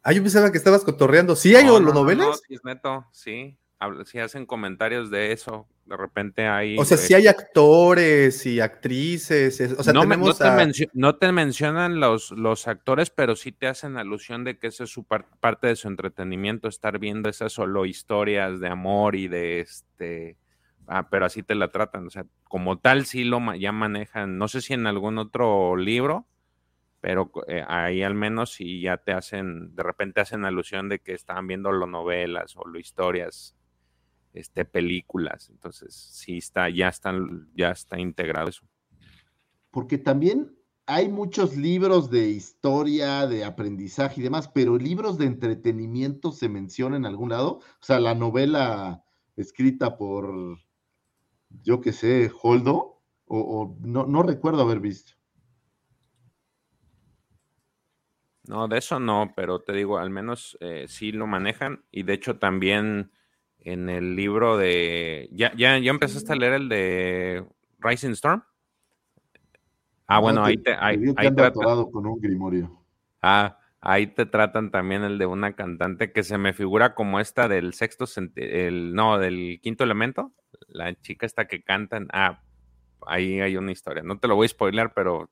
Ah, 0.03 0.11
yo 0.11 0.21
pensaba 0.21 0.51
que 0.51 0.57
estabas 0.57 0.83
cotorreando. 0.83 1.37
¿Sí 1.37 1.55
hay 1.55 1.63
No, 1.65 1.79
no, 1.79 1.87
no, 1.87 1.93
novelas? 1.93 2.27
no, 2.27 2.33
sí 2.33 2.53
es 2.55 2.65
neto, 2.65 3.05
sí. 3.13 3.57
Sí 4.05 4.19
hacen 4.19 4.45
comentarios 4.45 5.09
de 5.11 5.31
eso. 5.31 5.67
De 5.85 5.95
repente 5.97 6.47
hay. 6.47 6.77
O 6.79 6.85
sea, 6.85 6.97
sí 6.97 7.13
hay 7.13 7.27
actores 7.27 8.45
y 8.45 8.59
actrices. 8.59 9.59
es- 9.59 9.73
O 9.73 9.83
sea, 9.83 9.93
no, 9.93 10.01
te 10.01 10.07
no 11.27 11.33
mencionan 11.33 11.99
los, 11.99 12.31
los 12.31 12.67
actores, 12.67 13.09
pero 13.09 13.35
sí 13.35 13.51
te 13.51 13.67
hacen 13.67 13.97
alusión 13.97 14.43
de 14.43 14.57
que 14.57 14.67
esa 14.67 14.85
es 14.85 14.89
su 14.89 15.03
par- 15.03 15.27
parte 15.39 15.67
de 15.67 15.75
su 15.75 15.87
entretenimiento, 15.87 16.67
estar 16.67 16.97
viendo 16.99 17.29
esas 17.29 17.51
solo 17.53 17.85
historias 17.85 18.59
de 18.59 18.69
amor 18.69 19.15
y 19.15 19.27
de 19.27 19.59
este. 19.59 20.37
Ah, 20.87 21.09
pero 21.09 21.25
así 21.25 21.43
te 21.43 21.55
la 21.55 21.69
tratan. 21.71 22.07
O 22.07 22.09
sea, 22.09 22.25
como 22.45 22.79
tal, 22.79 23.05
sí 23.05 23.23
lo 23.23 23.39
ma- 23.39 23.57
ya 23.57 23.71
manejan. 23.71 24.37
No 24.37 24.47
sé 24.47 24.61
si 24.61 24.73
en 24.73 24.87
algún 24.87 25.17
otro 25.17 25.75
libro, 25.75 26.27
pero 27.01 27.31
eh, 27.47 27.63
ahí 27.67 28.01
al 28.01 28.15
menos 28.15 28.53
sí 28.53 28.81
ya 28.81 28.97
te 28.97 29.11
hacen, 29.11 29.75
de 29.75 29.83
repente 29.83 30.21
hacen 30.21 30.45
alusión 30.45 30.89
de 30.89 30.99
que 30.99 31.13
estaban 31.13 31.45
viendo 31.45 31.71
lo 31.71 31.85
novelas 31.85 32.55
o 32.57 32.65
lo 32.67 32.79
historias, 32.79 33.55
este, 34.35 34.65
películas. 34.65 35.49
Entonces, 35.49 35.93
sí 35.93 36.37
está, 36.37 36.69
ya 36.69 36.89
están, 36.89 37.49
ya 37.55 37.71
está 37.71 37.99
integrado 37.99 38.49
eso. 38.49 38.65
Porque 39.71 39.97
también 39.97 40.55
hay 40.85 41.09
muchos 41.09 41.57
libros 41.57 42.09
de 42.09 42.29
historia, 42.29 43.25
de 43.27 43.43
aprendizaje 43.43 44.21
y 44.21 44.23
demás, 44.23 44.47
pero 44.47 44.77
libros 44.77 45.17
de 45.17 45.25
entretenimiento 45.25 46.31
se 46.31 46.49
mencionan 46.49 47.01
en 47.01 47.05
algún 47.07 47.29
lado. 47.29 47.59
O 47.59 47.83
sea, 47.83 47.99
la 47.99 48.13
novela 48.13 49.03
escrita 49.35 49.97
por, 49.97 50.59
yo 51.63 51.81
qué 51.81 51.91
sé, 51.91 52.31
Holdo, 52.41 53.01
o, 53.25 53.39
o 53.39 53.77
no, 53.81 54.05
no 54.05 54.21
recuerdo 54.21 54.61
haber 54.61 54.79
visto. 54.79 55.13
No, 58.47 58.67
de 58.67 58.77
eso 58.77 58.99
no, 58.99 59.33
pero 59.35 59.61
te 59.61 59.73
digo, 59.73 59.97
al 59.97 60.09
menos 60.09 60.57
eh, 60.59 60.85
sí 60.87 61.11
lo 61.11 61.25
manejan. 61.25 61.83
Y 61.91 62.03
de 62.03 62.13
hecho 62.13 62.37
también 62.37 63.11
en 63.65 63.89
el 63.89 64.15
libro 64.15 64.57
de... 64.57 65.27
¿Ya, 65.31 65.51
ya, 65.55 65.77
ya 65.77 65.89
empezaste 65.91 66.31
a 66.31 66.35
leer 66.35 66.53
el 66.53 66.69
de 66.69 67.45
Rising 67.79 68.11
Storm? 68.11 68.43
Ah, 70.07 70.15
No, 70.17 70.21
bueno, 70.21 70.43
te- 70.43 70.49
ahí 70.49 70.57
te... 70.57 70.63
te 70.63 70.75
Ahí, 70.79 71.27
atorado 71.27 71.89
con 71.91 72.05
un 72.05 72.21
grimorio. 72.21 72.79
Ah, 73.21 73.57
ahí 73.81 74.07
te 74.07 74.25
tratan 74.27 74.69
también 74.71 75.03
el 75.03 75.17
de 75.17 75.25
una 75.25 75.55
cantante 75.55 76.11
que 76.11 76.23
se 76.23 76.37
me 76.37 76.53
figura 76.53 76.93
como 76.93 77.19
esta 77.19 77.47
del 77.47 77.73
sexto, 77.73 78.05
el, 78.35 78.93
no, 78.93 79.17
del 79.17 79.59
quinto 79.61 79.83
elemento. 79.83 80.31
La 80.67 80.93
chica 81.01 81.25
esta 81.25 81.45
que 81.47 81.63
cantan. 81.63 82.07
Ah, 82.13 82.43
ahí 83.07 83.41
hay 83.41 83.57
una 83.57 83.71
historia. 83.71 84.03
No 84.03 84.19
te 84.19 84.27
lo 84.27 84.35
voy 84.35 84.45
a 84.45 84.49
spoilear, 84.49 84.93
pero 84.93 85.31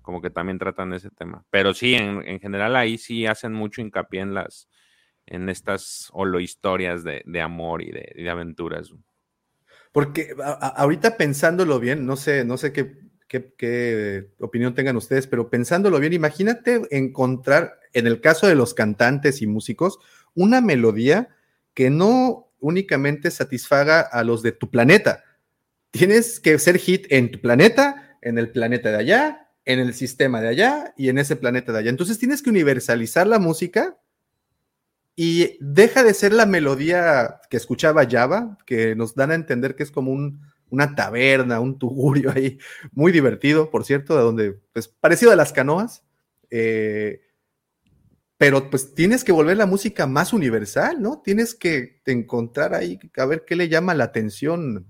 como 0.00 0.22
que 0.22 0.30
también 0.30 0.58
tratan 0.58 0.94
ese 0.94 1.10
tema. 1.10 1.44
Pero 1.50 1.74
sí, 1.74 1.94
en, 1.94 2.26
en 2.26 2.40
general 2.40 2.76
ahí 2.76 2.96
sí 2.96 3.26
hacen 3.26 3.52
mucho 3.52 3.82
hincapié 3.82 4.20
en 4.22 4.32
las, 4.32 4.68
en 5.30 5.48
estas 5.48 6.08
holo 6.12 6.40
historias 6.40 7.04
de, 7.04 7.22
de 7.26 7.40
amor 7.40 7.82
y 7.82 7.90
de, 7.92 8.30
aventuras. 8.30 8.92
Porque 9.92 10.34
ahorita 10.76 11.16
pensándolo 11.16 11.80
bien, 11.80 12.06
no 12.06 12.16
sé, 12.16 12.44
no 12.44 12.56
sé 12.58 12.72
qué, 12.72 12.98
qué- 13.26 13.54
qué 13.56 14.30
opinión 14.40 14.74
tengan 14.74 14.96
ustedes, 14.96 15.26
pero 15.26 15.50
pensándolo 15.50 15.98
bien, 15.98 16.12
imagínate 16.12 16.82
encontrar, 16.90 17.78
en 17.92 18.06
el 18.06 18.20
caso 18.20 18.46
de 18.46 18.54
los 18.54 18.74
cantantes 18.74 19.42
y 19.42 19.46
músicos, 19.46 19.98
una 20.34 20.60
melodía 20.60 21.28
que 21.74 21.90
no 21.90 22.50
únicamente 22.60 23.30
satisfaga 23.30 24.00
a 24.00 24.24
los 24.24 24.42
de 24.42 24.52
tu 24.52 24.70
planeta. 24.70 25.24
Tienes 25.90 26.40
que 26.40 26.58
ser 26.58 26.78
hit 26.78 27.06
en 27.10 27.30
tu 27.30 27.40
planeta, 27.40 28.18
en 28.22 28.38
el 28.38 28.50
planeta 28.50 28.90
de 28.90 28.96
allá, 28.98 29.50
en 29.64 29.78
el 29.80 29.94
sistema 29.94 30.40
de 30.40 30.48
allá 30.48 30.94
y 30.96 31.08
en 31.08 31.18
ese 31.18 31.36
planeta 31.36 31.72
de 31.72 31.78
allá. 31.78 31.90
Entonces 31.90 32.18
tienes 32.18 32.42
que 32.42 32.50
universalizar 32.50 33.26
la 33.26 33.38
música 33.38 33.98
y 35.20 35.56
deja 35.58 36.04
de 36.04 36.14
ser 36.14 36.32
la 36.32 36.46
melodía 36.46 37.40
que 37.50 37.56
escuchaba 37.56 38.06
Java, 38.08 38.56
que 38.64 38.94
nos 38.94 39.16
dan 39.16 39.32
a 39.32 39.34
entender 39.34 39.74
que 39.74 39.82
es 39.82 39.90
como 39.90 40.12
un, 40.12 40.42
una 40.70 40.94
taberna, 40.94 41.58
un 41.58 41.76
tugurio 41.76 42.30
ahí, 42.30 42.56
muy 42.92 43.10
divertido, 43.10 43.68
por 43.68 43.84
cierto, 43.84 44.16
de 44.16 44.22
donde, 44.22 44.52
pues 44.72 44.86
parecido 44.86 45.32
a 45.32 45.36
las 45.36 45.52
canoas, 45.52 46.04
eh, 46.50 47.20
pero 48.36 48.70
pues 48.70 48.94
tienes 48.94 49.24
que 49.24 49.32
volver 49.32 49.56
la 49.56 49.66
música 49.66 50.06
más 50.06 50.32
universal, 50.32 51.02
¿no? 51.02 51.20
Tienes 51.20 51.56
que 51.56 52.00
encontrar 52.06 52.72
ahí, 52.72 53.00
a 53.16 53.26
ver 53.26 53.44
qué 53.44 53.56
le 53.56 53.68
llama 53.68 53.94
la 53.94 54.04
atención. 54.04 54.86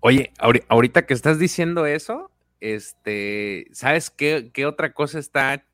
Oye, 0.00 0.32
ahori- 0.38 0.64
ahorita 0.68 1.04
que 1.04 1.12
estás 1.12 1.38
diciendo 1.38 1.84
eso, 1.84 2.30
este, 2.60 3.66
¿sabes 3.72 4.08
qué, 4.08 4.50
qué 4.54 4.64
otra 4.64 4.94
cosa 4.94 5.18
está 5.18 5.66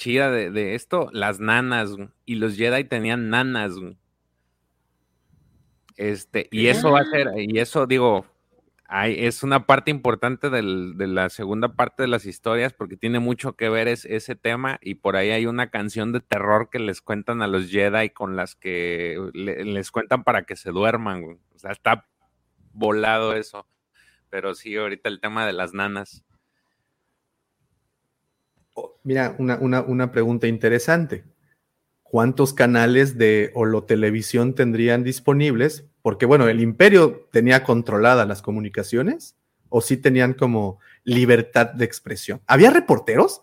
chida 0.00 0.30
de, 0.30 0.50
de 0.50 0.74
esto? 0.74 1.10
Las 1.12 1.40
nanas, 1.40 1.92
güey. 1.94 2.08
y 2.24 2.36
los 2.36 2.56
Jedi 2.56 2.84
tenían 2.84 3.28
nanas, 3.28 3.74
güey. 3.78 3.98
Este, 5.96 6.48
y 6.50 6.68
eso 6.68 6.90
va 6.92 7.00
a 7.00 7.04
ser, 7.04 7.28
y 7.36 7.58
eso 7.58 7.86
digo, 7.86 8.24
hay- 8.86 9.26
es 9.26 9.42
una 9.42 9.66
parte 9.66 9.90
importante 9.90 10.48
del- 10.48 10.96
de 10.96 11.06
la 11.06 11.28
segunda 11.28 11.74
parte 11.74 12.02
de 12.04 12.08
las 12.08 12.24
historias 12.24 12.72
porque 12.72 12.96
tiene 12.96 13.18
mucho 13.20 13.52
que 13.54 13.68
ver 13.68 13.86
es, 13.86 14.06
ese 14.06 14.34
tema 14.34 14.78
y 14.80 14.94
por 14.94 15.16
ahí 15.16 15.30
hay 15.30 15.44
una 15.46 15.68
canción 15.70 16.12
de 16.12 16.20
terror 16.20 16.70
que 16.70 16.78
les 16.78 17.02
cuentan 17.02 17.42
a 17.42 17.46
los 17.48 17.68
Jedi 17.70 18.10
con 18.10 18.34
las 18.36 18.54
que 18.56 19.18
le- 19.34 19.64
les 19.64 19.90
cuentan 19.90 20.24
para 20.24 20.44
que 20.44 20.56
se 20.56 20.70
duerman, 20.70 21.20
güey. 21.22 21.36
O 21.54 21.58
sea, 21.58 21.72
está 21.72 22.06
volado 22.72 23.34
eso. 23.34 23.66
Pero 24.30 24.54
sí, 24.54 24.74
ahorita 24.76 25.08
el 25.10 25.20
tema 25.20 25.44
de 25.44 25.52
las 25.52 25.74
nanas. 25.74 26.24
Mira, 29.02 29.34
una, 29.38 29.58
una, 29.58 29.82
una 29.82 30.12
pregunta 30.12 30.46
interesante. 30.46 31.24
¿Cuántos 32.02 32.52
canales 32.52 33.18
de 33.18 33.52
holotelevisión 33.54 34.54
tendrían 34.54 35.04
disponibles? 35.04 35.86
Porque, 36.02 36.26
bueno, 36.26 36.48
el 36.48 36.60
imperio 36.60 37.28
tenía 37.30 37.62
controladas 37.62 38.26
las 38.26 38.42
comunicaciones 38.42 39.36
o 39.68 39.80
sí 39.80 39.96
tenían 39.96 40.34
como 40.34 40.80
libertad 41.04 41.68
de 41.72 41.84
expresión. 41.84 42.40
¿Había 42.46 42.70
reporteros? 42.70 43.42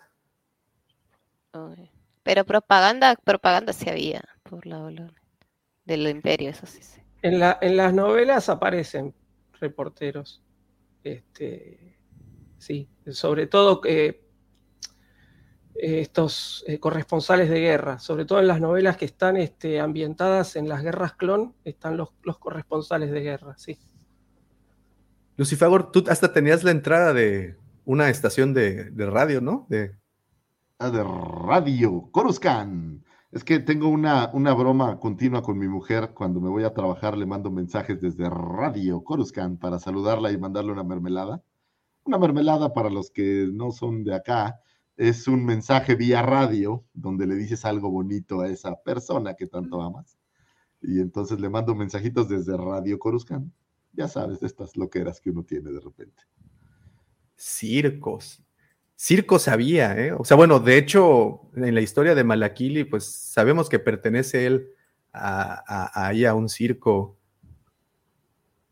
Pero 2.23 2.43
propaganda, 2.43 3.15
propaganda 3.15 3.71
sí 3.71 3.89
había 3.89 4.21
por 4.43 4.65
la 4.65 4.91
del 5.85 6.07
imperio, 6.07 6.49
eso 6.49 6.65
sí. 6.65 6.79
sí. 6.81 6.99
En, 7.21 7.39
la, 7.39 7.57
en 7.61 7.77
las 7.77 7.93
novelas 7.93 8.49
aparecen 8.49 9.15
reporteros. 9.59 10.43
Este, 11.03 11.97
sí, 12.57 12.89
sobre 13.11 13.47
todo 13.47 13.79
eh, 13.85 14.26
estos 15.79 16.63
eh, 16.67 16.79
corresponsales 16.79 17.49
de 17.49 17.59
guerra, 17.59 17.99
sobre 17.99 18.25
todo 18.25 18.39
en 18.39 18.47
las 18.47 18.59
novelas 18.59 18.97
que 18.97 19.05
están 19.05 19.37
este, 19.37 19.79
ambientadas 19.79 20.55
en 20.55 20.67
las 20.67 20.83
guerras 20.83 21.13
clon, 21.13 21.53
están 21.63 21.97
los, 21.97 22.09
los 22.23 22.37
corresponsales 22.39 23.11
de 23.11 23.21
guerra, 23.21 23.55
sí. 23.57 23.77
Lucifagor, 25.35 25.91
tú 25.91 26.03
hasta 26.09 26.33
tenías 26.33 26.63
la 26.63 26.71
entrada 26.71 27.13
de 27.13 27.57
una 27.85 28.09
estación 28.09 28.53
de, 28.53 28.85
de 28.91 29.05
radio, 29.05 29.39
¿no? 29.39 29.67
De... 29.69 29.95
Ah, 30.79 30.91
de 30.91 31.03
radio, 31.03 32.09
Coruscant. 32.11 33.03
Es 33.31 33.43
que 33.43 33.59
tengo 33.59 33.87
una, 33.87 34.29
una 34.33 34.53
broma 34.53 34.99
continua 34.99 35.41
con 35.41 35.57
mi 35.57 35.67
mujer. 35.67 36.11
Cuando 36.13 36.39
me 36.39 36.49
voy 36.49 36.63
a 36.63 36.73
trabajar, 36.73 37.17
le 37.17 37.25
mando 37.25 37.49
mensajes 37.49 37.99
desde 37.99 38.29
Radio 38.29 39.03
Coruscant 39.03 39.59
para 39.59 39.79
saludarla 39.79 40.31
y 40.31 40.37
mandarle 40.37 40.71
una 40.71 40.83
mermelada. 40.83 41.41
Una 42.03 42.17
mermelada 42.17 42.73
para 42.73 42.89
los 42.89 43.09
que 43.09 43.49
no 43.51 43.71
son 43.71 44.03
de 44.03 44.15
acá 44.15 44.59
es 44.97 45.27
un 45.27 45.45
mensaje 45.45 45.95
vía 45.95 46.23
radio 46.23 46.83
donde 46.93 47.27
le 47.27 47.35
dices 47.35 47.63
algo 47.65 47.91
bonito 47.91 48.41
a 48.41 48.49
esa 48.49 48.75
persona 48.81 49.35
que 49.35 49.45
tanto 49.45 49.81
amas. 49.81 50.17
Y 50.81 50.99
entonces 50.99 51.39
le 51.39 51.49
mando 51.49 51.75
mensajitos 51.75 52.27
desde 52.27 52.57
Radio 52.57 52.97
Coruscant. 52.97 53.51
Ya 53.93 54.07
sabes, 54.07 54.39
de 54.39 54.47
estas 54.47 54.75
loqueras 54.75 55.21
que 55.21 55.29
uno 55.29 55.43
tiene 55.43 55.71
de 55.71 55.79
repente. 55.79 56.23
Circos. 57.35 58.43
Circos 58.95 59.47
había, 59.47 59.95
¿eh? 59.97 60.11
O 60.13 60.25
sea, 60.25 60.35
bueno, 60.35 60.59
de 60.59 60.77
hecho, 60.77 61.51
en 61.55 61.75
la 61.75 61.81
historia 61.81 62.15
de 62.15 62.23
Malakili, 62.23 62.83
pues 62.83 63.05
sabemos 63.05 63.69
que 63.69 63.77
pertenece 63.77 64.47
él 64.47 64.69
a, 65.13 65.91
ahí 66.07 66.25
a 66.25 66.33
un 66.33 66.49
circo. 66.49 67.19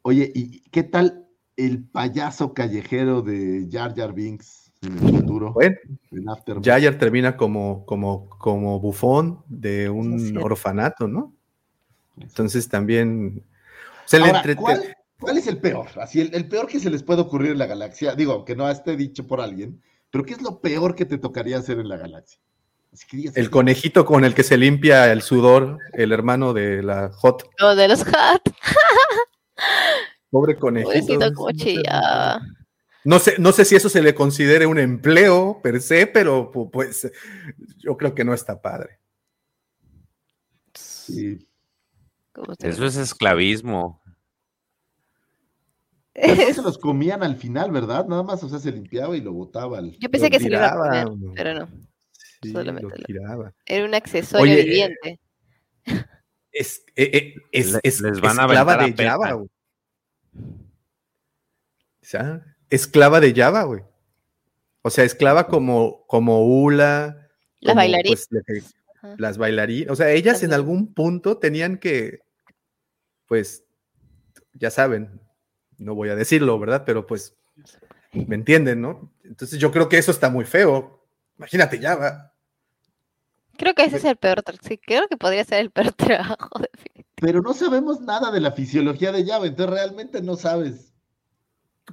Oye, 0.02 0.32
¿y 0.34 0.62
qué 0.72 0.84
tal 0.84 1.28
el 1.56 1.84
payaso 1.84 2.54
callejero 2.54 3.22
de 3.22 3.68
Jar 3.72 3.96
Jar 3.96 4.14
Binks? 4.14 4.65
En 4.86 4.94
el 4.94 5.20
futuro. 5.20 5.54
Bueno, 5.54 5.76
Yayar 6.62 6.98
termina 6.98 7.36
como, 7.36 7.86
como, 7.86 8.30
como 8.30 8.80
bufón 8.80 9.44
de 9.48 9.90
un 9.90 10.38
orfanato, 10.38 11.08
¿no? 11.08 11.34
Entonces 12.20 12.68
también. 12.70 13.44
¿cuál, 15.18 15.38
es 15.38 15.48
el 15.48 15.58
peor? 15.58 15.88
Así, 16.02 16.22
el, 16.22 16.48
peor 16.48 16.68
que 16.68 16.80
se 16.80 16.90
les 16.90 17.04
puede 17.04 17.22
ocurrir 17.22 17.52
en 17.52 17.58
la 17.58 17.66
galaxia. 17.66 18.16
Digo, 18.16 18.46
que 18.46 18.56
no 18.56 18.70
esté 18.70 18.96
dicho 18.96 19.28
por 19.28 19.42
alguien, 19.42 19.82
pero 20.12 20.24
¿qué 20.24 20.34
es 20.34 20.42
lo 20.42 20.62
peor 20.62 20.96
que 20.96 21.06
te 21.06 21.18
tocaría 21.18 21.58
hacer 21.58 21.80
en 21.80 21.90
la 21.90 21.98
galaxia? 21.98 22.40
el 23.36 23.50
conejito 23.50 24.06
con 24.06 24.24
el 24.24 24.34
que 24.34 24.44
se 24.44 24.58
limpia 24.58 25.12
el 25.12 25.22
sudor, 25.22 25.80
el 25.92 26.14
hermano 26.14 26.54
de 26.54 26.82
la 26.82 27.12
Hot. 27.12 27.50
Lo 27.60 27.76
de 27.76 27.90
los 27.90 28.04
Hot. 28.06 28.42
Pobre 30.30 30.56
conejito. 30.56 31.20
No 33.06 33.20
sé, 33.20 33.36
no 33.38 33.52
sé 33.52 33.66
si 33.66 33.76
eso 33.76 33.88
se 33.88 34.02
le 34.02 34.16
considere 34.16 34.66
un 34.66 34.80
empleo 34.80 35.62
per 35.62 35.80
se, 35.80 36.08
pero 36.08 36.52
pues 36.52 37.12
yo 37.78 37.96
creo 37.98 38.16
que 38.16 38.26
no 38.26 38.34
está 38.34 38.60
padre. 38.60 39.00
Sí. 40.74 41.48
Eso 42.60 42.86
es 42.86 42.98
esclavismo. 42.98 44.02
se 46.16 46.62
los 46.64 46.80
comían 46.80 47.22
al 47.22 47.36
final, 47.36 47.72
¿verdad? 47.72 48.08
Nada 48.08 48.24
más, 48.24 48.42
o 48.44 48.50
sea, 48.50 48.58
se 48.58 48.72
limpiaba 48.72 49.16
y 49.16 49.22
lo 49.22 49.34
botaba. 49.34 49.82
Yo 50.00 50.10
pensé 50.10 50.32
que 50.32 50.40
se 50.40 50.50
lo 50.50 50.58
iba 50.58 50.72
a 50.72 51.06
comer, 51.06 51.08
pero 51.36 51.54
no. 51.54 51.70
Solamente 52.52 53.04
lo 53.08 53.54
Era 53.68 53.86
un 53.86 53.94
accesorio 53.94 54.56
viviente. 54.56 55.20
Es, 56.52 56.84
eh, 56.96 57.12
eh, 57.14 57.36
es, 57.52 58.02
les 58.02 58.20
van 58.22 58.40
a 58.40 58.46
esclava 58.46 58.78
de 58.78 58.94
Java. 58.94 59.44
¿Sabes? 62.02 62.55
Esclava 62.70 63.20
de 63.20 63.34
Java, 63.34 63.64
güey. 63.64 63.84
O 64.82 64.90
sea, 64.90 65.04
esclava 65.04 65.48
como, 65.48 66.06
como 66.08 66.46
Ula. 66.46 67.30
Las 67.60 67.76
bailarinas. 67.76 68.28
Pues, 68.46 68.76
las 69.18 69.38
bailarinas. 69.38 69.92
O 69.92 69.96
sea, 69.96 70.12
ellas 70.12 70.44
en 70.44 70.54
algún 70.54 70.94
punto 70.94 71.38
tenían 71.38 71.78
que, 71.78 72.20
pues, 73.28 73.66
ya 74.54 74.70
saben, 74.70 75.22
no 75.78 75.96
voy 75.96 76.10
a 76.10 76.16
decirlo, 76.16 76.58
¿verdad? 76.60 76.84
Pero 76.86 77.06
pues, 77.06 77.36
me 78.14 78.36
entienden, 78.36 78.82
¿no? 78.82 79.12
Entonces 79.24 79.60
yo 79.60 79.72
creo 79.72 79.90
que 79.90 79.98
eso 79.98 80.12
está 80.12 80.30
muy 80.30 80.46
feo. 80.46 81.06
Imagínate 81.38 81.80
Java. 81.80 82.34
Creo 83.58 83.74
que 83.74 83.86
ese 83.86 83.98
es 83.98 84.06
el 84.06 84.18
peor, 84.18 84.44
sí, 84.62 84.78
creo 84.78 85.08
que 85.08 85.18
podría 85.18 85.44
ser 85.46 85.62
el 85.62 85.72
peor 85.72 85.92
trabajo. 85.94 86.50
Pero 87.16 87.42
no 87.42 87.54
sabemos 87.54 88.02
nada 88.02 88.32
de 88.32 88.42
la 88.42 88.52
fisiología 88.52 89.12
de 89.12 89.26
Java, 89.26 89.48
entonces 89.48 89.74
realmente 89.74 90.22
no 90.22 90.36
sabes 90.36 90.95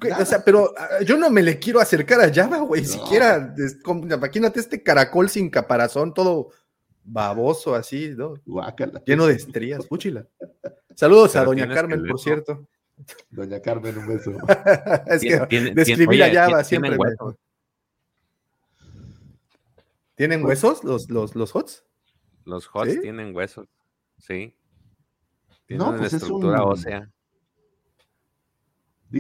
o 0.01 0.25
sea, 0.25 0.43
pero 0.45 0.73
ah, 0.77 1.03
yo 1.05 1.17
no 1.17 1.31
me 1.31 1.43
le 1.43 1.59
quiero 1.59 1.81
acercar 1.81 2.21
a 2.21 2.33
Java, 2.33 2.61
güey. 2.61 2.85
Siquiera, 2.85 3.55
imagínate 3.87 4.61
este 4.61 4.83
caracol 4.83 5.29
sin 5.29 5.51
caparazón, 5.51 6.15
todo 6.15 6.51
baboso 7.05 7.75
así, 7.75 8.15
¿no? 8.17 8.35
Lleno 9.05 9.27
de 9.27 9.35
estrías, 9.35 9.87
púchila. 9.87 10.27
Saludos 10.95 11.37
a 11.37 11.45
Doña 11.45 11.69
Carmen, 11.69 12.05
por 12.07 12.21
cierto. 12.21 12.67
Doña 13.31 13.61
Carmen, 13.61 13.99
un 13.99 14.09
beso. 14.09 14.33
es 15.07 15.23
que 15.49 15.73
describir 15.75 16.25
a 16.25 16.33
Java 16.33 16.65
siempre. 16.65 16.97
¿Tienen 20.15 20.45
huesos 20.45 20.85
los, 20.85 21.11
los, 21.11 21.35
los 21.35 21.55
HOTS? 21.55 21.85
Los 22.45 22.69
HOTS 22.73 23.01
tienen 23.01 23.35
huesos, 23.35 23.69
sí. 24.19 24.55
Tienen 25.67 25.87
no, 25.87 25.97
pues 25.97 26.13
estructura 26.13 26.59
es 26.59 26.65
un... 26.65 26.71
ósea. 26.71 27.13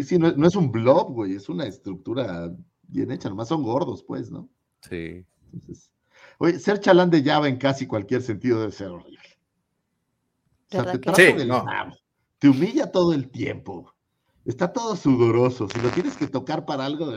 Sí, 0.01 0.19
no, 0.19 0.47
es 0.47 0.57
un 0.57 0.73
blob, 0.73 1.12
güey, 1.12 1.35
es 1.35 1.49
una 1.49 1.67
estructura 1.67 2.51
bien 2.89 3.11
hecha, 3.11 3.29
nomás 3.29 3.49
son 3.49 3.62
gordos, 3.62 4.03
pues, 4.03 4.31
¿no? 4.31 4.49
Sí. 4.81 5.25
oye, 6.39 6.59
ser 6.59 6.81
chalán 6.81 7.11
de 7.11 7.23
Java 7.23 7.49
en 7.49 7.59
casi 7.59 7.87
cualquier 7.87 8.23
sentido 8.23 8.61
debe 8.61 8.73
ser 8.73 8.89
horrible. 8.89 9.19
O 10.69 10.83
sea, 10.83 10.99
te 10.99 11.15
sí, 11.15 11.47
no. 11.47 11.65
te 12.39 12.49
humilla 12.49 12.91
todo 12.91 13.12
el 13.12 13.31
tiempo. 13.31 13.93
Está 14.45 14.73
todo 14.73 14.97
sudoroso. 14.97 15.69
Si 15.69 15.81
lo 15.81 15.91
tienes 15.91 16.17
que 16.17 16.27
tocar 16.27 16.65
para 16.65 16.87
algo, 16.87 17.12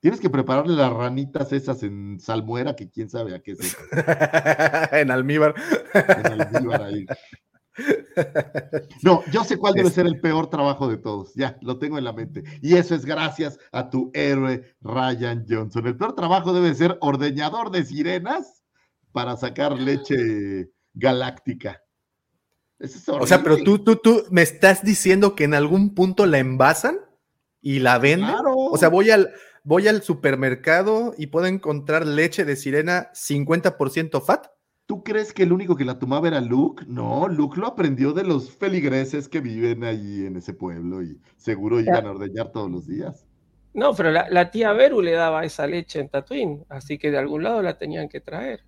tienes 0.00 0.20
que 0.20 0.30
prepararle 0.30 0.74
las 0.74 0.92
ranitas 0.92 1.52
esas 1.52 1.82
en 1.82 2.20
salmuera, 2.20 2.76
que 2.76 2.88
quién 2.88 3.10
sabe 3.10 3.34
a 3.34 3.42
qué 3.42 3.52
es 3.52 3.76
en 4.92 5.10
almíbar. 5.10 5.54
en 5.92 6.40
almíbar 6.40 6.82
ahí. 6.82 7.06
No, 9.02 9.22
yo 9.32 9.44
sé 9.44 9.56
cuál 9.56 9.74
debe 9.74 9.90
ser 9.90 10.06
el 10.06 10.20
peor 10.20 10.48
trabajo 10.48 10.88
de 10.88 10.96
todos. 10.96 11.34
Ya, 11.34 11.58
lo 11.60 11.78
tengo 11.78 11.98
en 11.98 12.04
la 12.04 12.12
mente. 12.12 12.44
Y 12.62 12.76
eso 12.76 12.94
es 12.94 13.04
gracias 13.04 13.58
a 13.72 13.90
tu 13.90 14.10
héroe 14.14 14.76
Ryan 14.80 15.44
Johnson. 15.48 15.86
El 15.86 15.96
peor 15.96 16.14
trabajo 16.14 16.52
debe 16.52 16.74
ser 16.74 16.96
ordeñador 17.00 17.70
de 17.70 17.84
sirenas 17.84 18.62
para 19.12 19.36
sacar 19.36 19.72
leche 19.78 20.70
galáctica. 20.94 21.82
o 23.08 23.26
sea, 23.26 23.42
pero 23.42 23.58
tú, 23.58 23.78
tú, 23.78 23.96
tú 23.96 24.24
me 24.30 24.42
estás 24.42 24.84
diciendo 24.84 25.34
que 25.34 25.44
en 25.44 25.54
algún 25.54 25.94
punto 25.94 26.26
la 26.26 26.38
envasan 26.38 26.98
y 27.60 27.80
la 27.80 27.98
venden. 27.98 28.34
O 28.44 28.76
sea, 28.76 28.88
voy 28.88 29.10
al, 29.10 29.32
voy 29.64 29.88
al 29.88 30.02
supermercado 30.02 31.14
y 31.16 31.28
puedo 31.28 31.46
encontrar 31.46 32.06
leche 32.06 32.44
de 32.44 32.56
sirena 32.56 33.10
50% 33.14 34.22
fat. 34.22 34.48
¿Tú 34.86 35.02
crees 35.02 35.32
que 35.32 35.44
el 35.44 35.52
único 35.52 35.76
que 35.76 35.84
la 35.84 35.98
tomaba 35.98 36.28
era 36.28 36.40
Luke? 36.42 36.84
No, 36.86 37.26
Luke 37.26 37.58
lo 37.58 37.68
aprendió 37.68 38.12
de 38.12 38.22
los 38.22 38.50
feligreses 38.50 39.28
que 39.28 39.40
viven 39.40 39.82
ahí 39.82 40.26
en 40.26 40.36
ese 40.36 40.52
pueblo 40.52 41.02
y 41.02 41.18
seguro 41.36 41.80
iban 41.80 42.06
a 42.06 42.10
ordeñar 42.10 42.52
todos 42.52 42.70
los 42.70 42.86
días. 42.86 43.26
No, 43.72 43.94
pero 43.94 44.12
la, 44.12 44.50
tía 44.50 44.72
Beru 44.72 45.00
le 45.00 45.12
daba 45.12 45.44
esa 45.44 45.66
leche 45.66 46.00
en 46.00 46.08
Tatooine, 46.10 46.64
así 46.68 46.98
que 46.98 47.10
de 47.10 47.18
algún 47.18 47.42
lado 47.42 47.62
la 47.62 47.78
tenían 47.78 48.10
que 48.10 48.20
traer. 48.20 48.62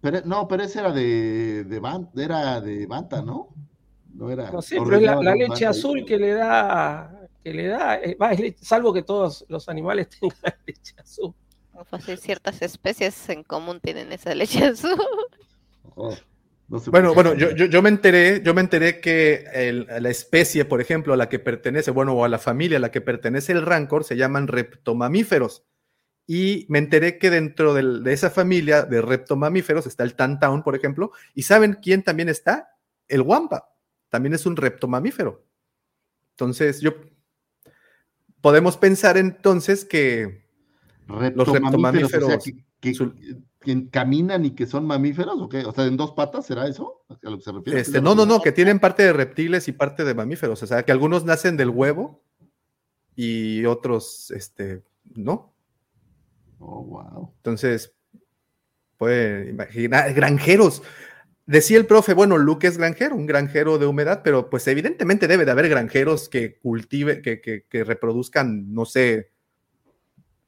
Pero, 0.00 0.20
no, 0.24 0.48
pero 0.48 0.64
ese 0.64 0.80
era 0.80 0.92
de, 0.92 1.64
de, 1.64 2.22
era 2.22 2.60
de 2.60 2.86
Banta, 2.86 3.22
¿no? 3.22 3.48
No 4.12 4.30
era. 4.30 4.50
No 4.50 4.60
sé, 4.60 4.78
pero 4.82 4.96
es 4.96 5.02
la, 5.02 5.34
leche 5.34 5.64
azul 5.64 6.04
que 6.04 6.18
le 6.18 6.34
da, 6.34 7.28
que 7.44 7.54
le 7.54 7.68
da, 7.68 7.96
eh, 7.96 8.16
salvo 8.60 8.92
que 8.92 9.02
todos 9.02 9.46
los 9.48 9.68
animales 9.68 10.08
tengan 10.20 10.54
leche 10.66 10.94
azul. 10.98 11.34
Pues 11.88 12.20
ciertas 12.20 12.60
especies 12.62 13.28
en 13.28 13.42
común 13.44 13.80
tienen 13.80 14.12
esa 14.12 14.34
leche 14.34 14.64
azul. 14.66 15.00
Oh, 15.94 16.14
bueno, 16.68 17.14
bueno, 17.14 17.34
yo, 17.34 17.50
yo, 17.50 17.82
me 17.82 17.88
enteré, 17.88 18.42
yo 18.44 18.54
me 18.54 18.60
enteré 18.60 19.00
que 19.00 19.44
la 20.00 20.08
especie, 20.08 20.64
por 20.64 20.80
ejemplo, 20.80 21.12
a 21.12 21.16
la 21.16 21.28
que 21.28 21.40
pertenece, 21.40 21.90
bueno, 21.90 22.12
o 22.14 22.24
a 22.24 22.28
la 22.28 22.38
familia 22.38 22.76
a 22.76 22.80
la 22.80 22.92
que 22.92 23.00
pertenece 23.00 23.50
el 23.50 23.66
rancor, 23.66 24.04
se 24.04 24.16
llaman 24.16 24.46
reptomamíferos. 24.46 25.64
Y 26.28 26.66
me 26.68 26.78
enteré 26.78 27.18
que 27.18 27.28
dentro 27.28 27.74
de 27.74 28.12
esa 28.12 28.30
familia 28.30 28.84
de 28.84 29.02
reptomamíferos 29.02 29.86
está 29.86 30.04
el 30.04 30.14
tantaun, 30.14 30.62
por 30.62 30.76
ejemplo, 30.76 31.10
y 31.34 31.42
¿saben 31.42 31.78
quién 31.82 32.04
también 32.04 32.28
está? 32.28 32.76
El 33.08 33.22
wampa. 33.22 33.74
También 34.08 34.34
es 34.34 34.46
un 34.46 34.54
reptomamífero. 34.54 35.44
Entonces, 36.34 36.80
yo 36.80 36.94
podemos 38.40 38.76
pensar 38.76 39.16
entonces 39.16 39.84
que 39.84 40.44
Reptomamíferos, 41.18 41.48
o 41.48 41.52
sea, 41.52 42.36
reptomamíferos. 42.36 42.44
que, 42.44 42.64
que- 42.80 42.94
Su- 42.94 43.14
que 43.60 43.90
caminan 43.90 44.44
y 44.46 44.52
que 44.52 44.66
son 44.66 44.86
mamíferos, 44.86 45.38
¿o 45.38 45.48
qué? 45.48 45.64
O 45.66 45.72
sea, 45.72 45.84
en 45.84 45.96
dos 45.98 46.12
patas, 46.12 46.46
¿será 46.46 46.66
eso? 46.66 47.02
¿A 47.10 47.28
lo 47.28 47.36
que 47.36 47.44
se 47.44 47.52
refiere? 47.52 47.80
Este, 47.80 48.00
no, 48.00 48.14
no, 48.14 48.24
no, 48.24 48.40
que 48.40 48.52
tienen 48.52 48.78
parte 48.78 49.02
de 49.02 49.12
reptiles 49.12 49.68
y 49.68 49.72
parte 49.72 50.02
de 50.04 50.14
mamíferos. 50.14 50.62
O 50.62 50.66
sea, 50.66 50.82
que 50.82 50.92
algunos 50.92 51.24
nacen 51.26 51.58
del 51.58 51.68
huevo 51.68 52.22
y 53.16 53.66
otros, 53.66 54.30
este, 54.30 54.82
no. 55.14 55.52
Oh, 56.58 56.82
wow. 56.84 57.34
Entonces, 57.36 57.92
pueden 58.96 59.50
imaginar, 59.50 60.12
granjeros. 60.14 60.82
Decía 61.46 61.78
el 61.78 61.86
profe, 61.86 62.14
bueno, 62.14 62.38
Luke 62.38 62.66
es 62.66 62.78
granjero, 62.78 63.16
un 63.16 63.26
granjero 63.26 63.76
de 63.76 63.86
humedad, 63.86 64.22
pero 64.22 64.48
pues 64.48 64.66
evidentemente 64.68 65.26
debe 65.26 65.44
de 65.44 65.50
haber 65.50 65.68
granjeros 65.68 66.28
que 66.28 66.58
cultive, 66.60 67.22
que, 67.22 67.40
que, 67.40 67.64
que 67.68 67.84
reproduzcan, 67.84 68.72
no 68.72 68.84
sé, 68.84 69.32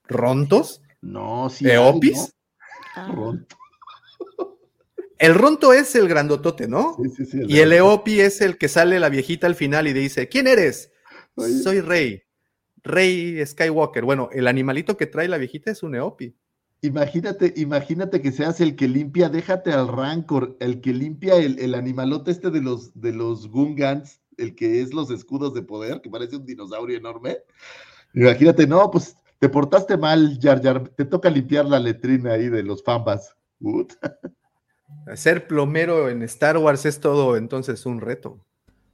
rontos, 0.08 0.82
No, 1.00 1.48
sí. 1.50 1.68
eopis. 1.68 2.34
Ah, 2.94 3.08
¿no? 3.08 3.14
Ron- 3.14 3.46
El 5.18 5.34
ronto 5.34 5.72
es 5.72 5.94
el 5.94 6.08
grandotote, 6.08 6.66
¿no? 6.66 6.96
Sí, 7.02 7.10
sí, 7.16 7.24
sí. 7.26 7.40
Y 7.46 7.58
el 7.60 7.72
eopi 7.72 8.20
es 8.20 8.40
el 8.40 8.58
que 8.58 8.68
sale 8.68 8.98
la 8.98 9.08
viejita 9.08 9.46
al 9.46 9.54
final 9.54 9.86
y 9.86 9.92
dice, 9.92 10.28
¿quién 10.28 10.48
eres? 10.48 10.90
Oye. 11.36 11.58
Soy 11.62 11.80
Rey. 11.80 12.22
Rey 12.82 13.40
Skywalker. 13.46 14.04
Bueno, 14.04 14.28
el 14.32 14.48
animalito 14.48 14.96
que 14.96 15.06
trae 15.06 15.28
la 15.28 15.38
viejita 15.38 15.70
es 15.70 15.84
un 15.84 15.94
eopi. 15.94 16.34
Imagínate, 16.80 17.54
imagínate 17.56 18.20
que 18.20 18.32
seas 18.32 18.60
el 18.60 18.74
que 18.74 18.88
limpia, 18.88 19.28
déjate 19.28 19.72
al 19.72 19.86
Rancor, 19.86 20.56
el 20.58 20.80
que 20.80 20.92
limpia 20.92 21.36
el, 21.36 21.60
el 21.60 21.76
animalote 21.76 22.32
este 22.32 22.50
de 22.50 22.60
los, 22.60 23.00
de 23.00 23.12
los 23.12 23.46
Gungans, 23.48 24.20
el 24.36 24.56
que 24.56 24.80
es 24.82 24.92
los 24.92 25.12
escudos 25.12 25.54
de 25.54 25.62
poder, 25.62 26.00
que 26.00 26.10
parece 26.10 26.34
un 26.34 26.44
dinosaurio 26.44 26.98
enorme. 26.98 27.38
Imagínate, 28.14 28.66
no, 28.66 28.90
pues 28.90 29.14
te 29.42 29.48
portaste 29.48 29.96
mal, 29.96 30.38
Jar 30.40 30.62
Jar, 30.62 30.88
te 30.90 31.04
toca 31.04 31.28
limpiar 31.28 31.64
la 31.64 31.80
letrina 31.80 32.34
ahí 32.34 32.48
de 32.48 32.62
los 32.62 32.84
fambas. 32.84 33.34
Ut. 33.58 33.92
Ser 35.16 35.48
plomero 35.48 36.08
en 36.08 36.22
Star 36.22 36.58
Wars 36.58 36.86
es 36.86 37.00
todo 37.00 37.36
entonces 37.36 37.84
un 37.84 38.00
reto. 38.00 38.46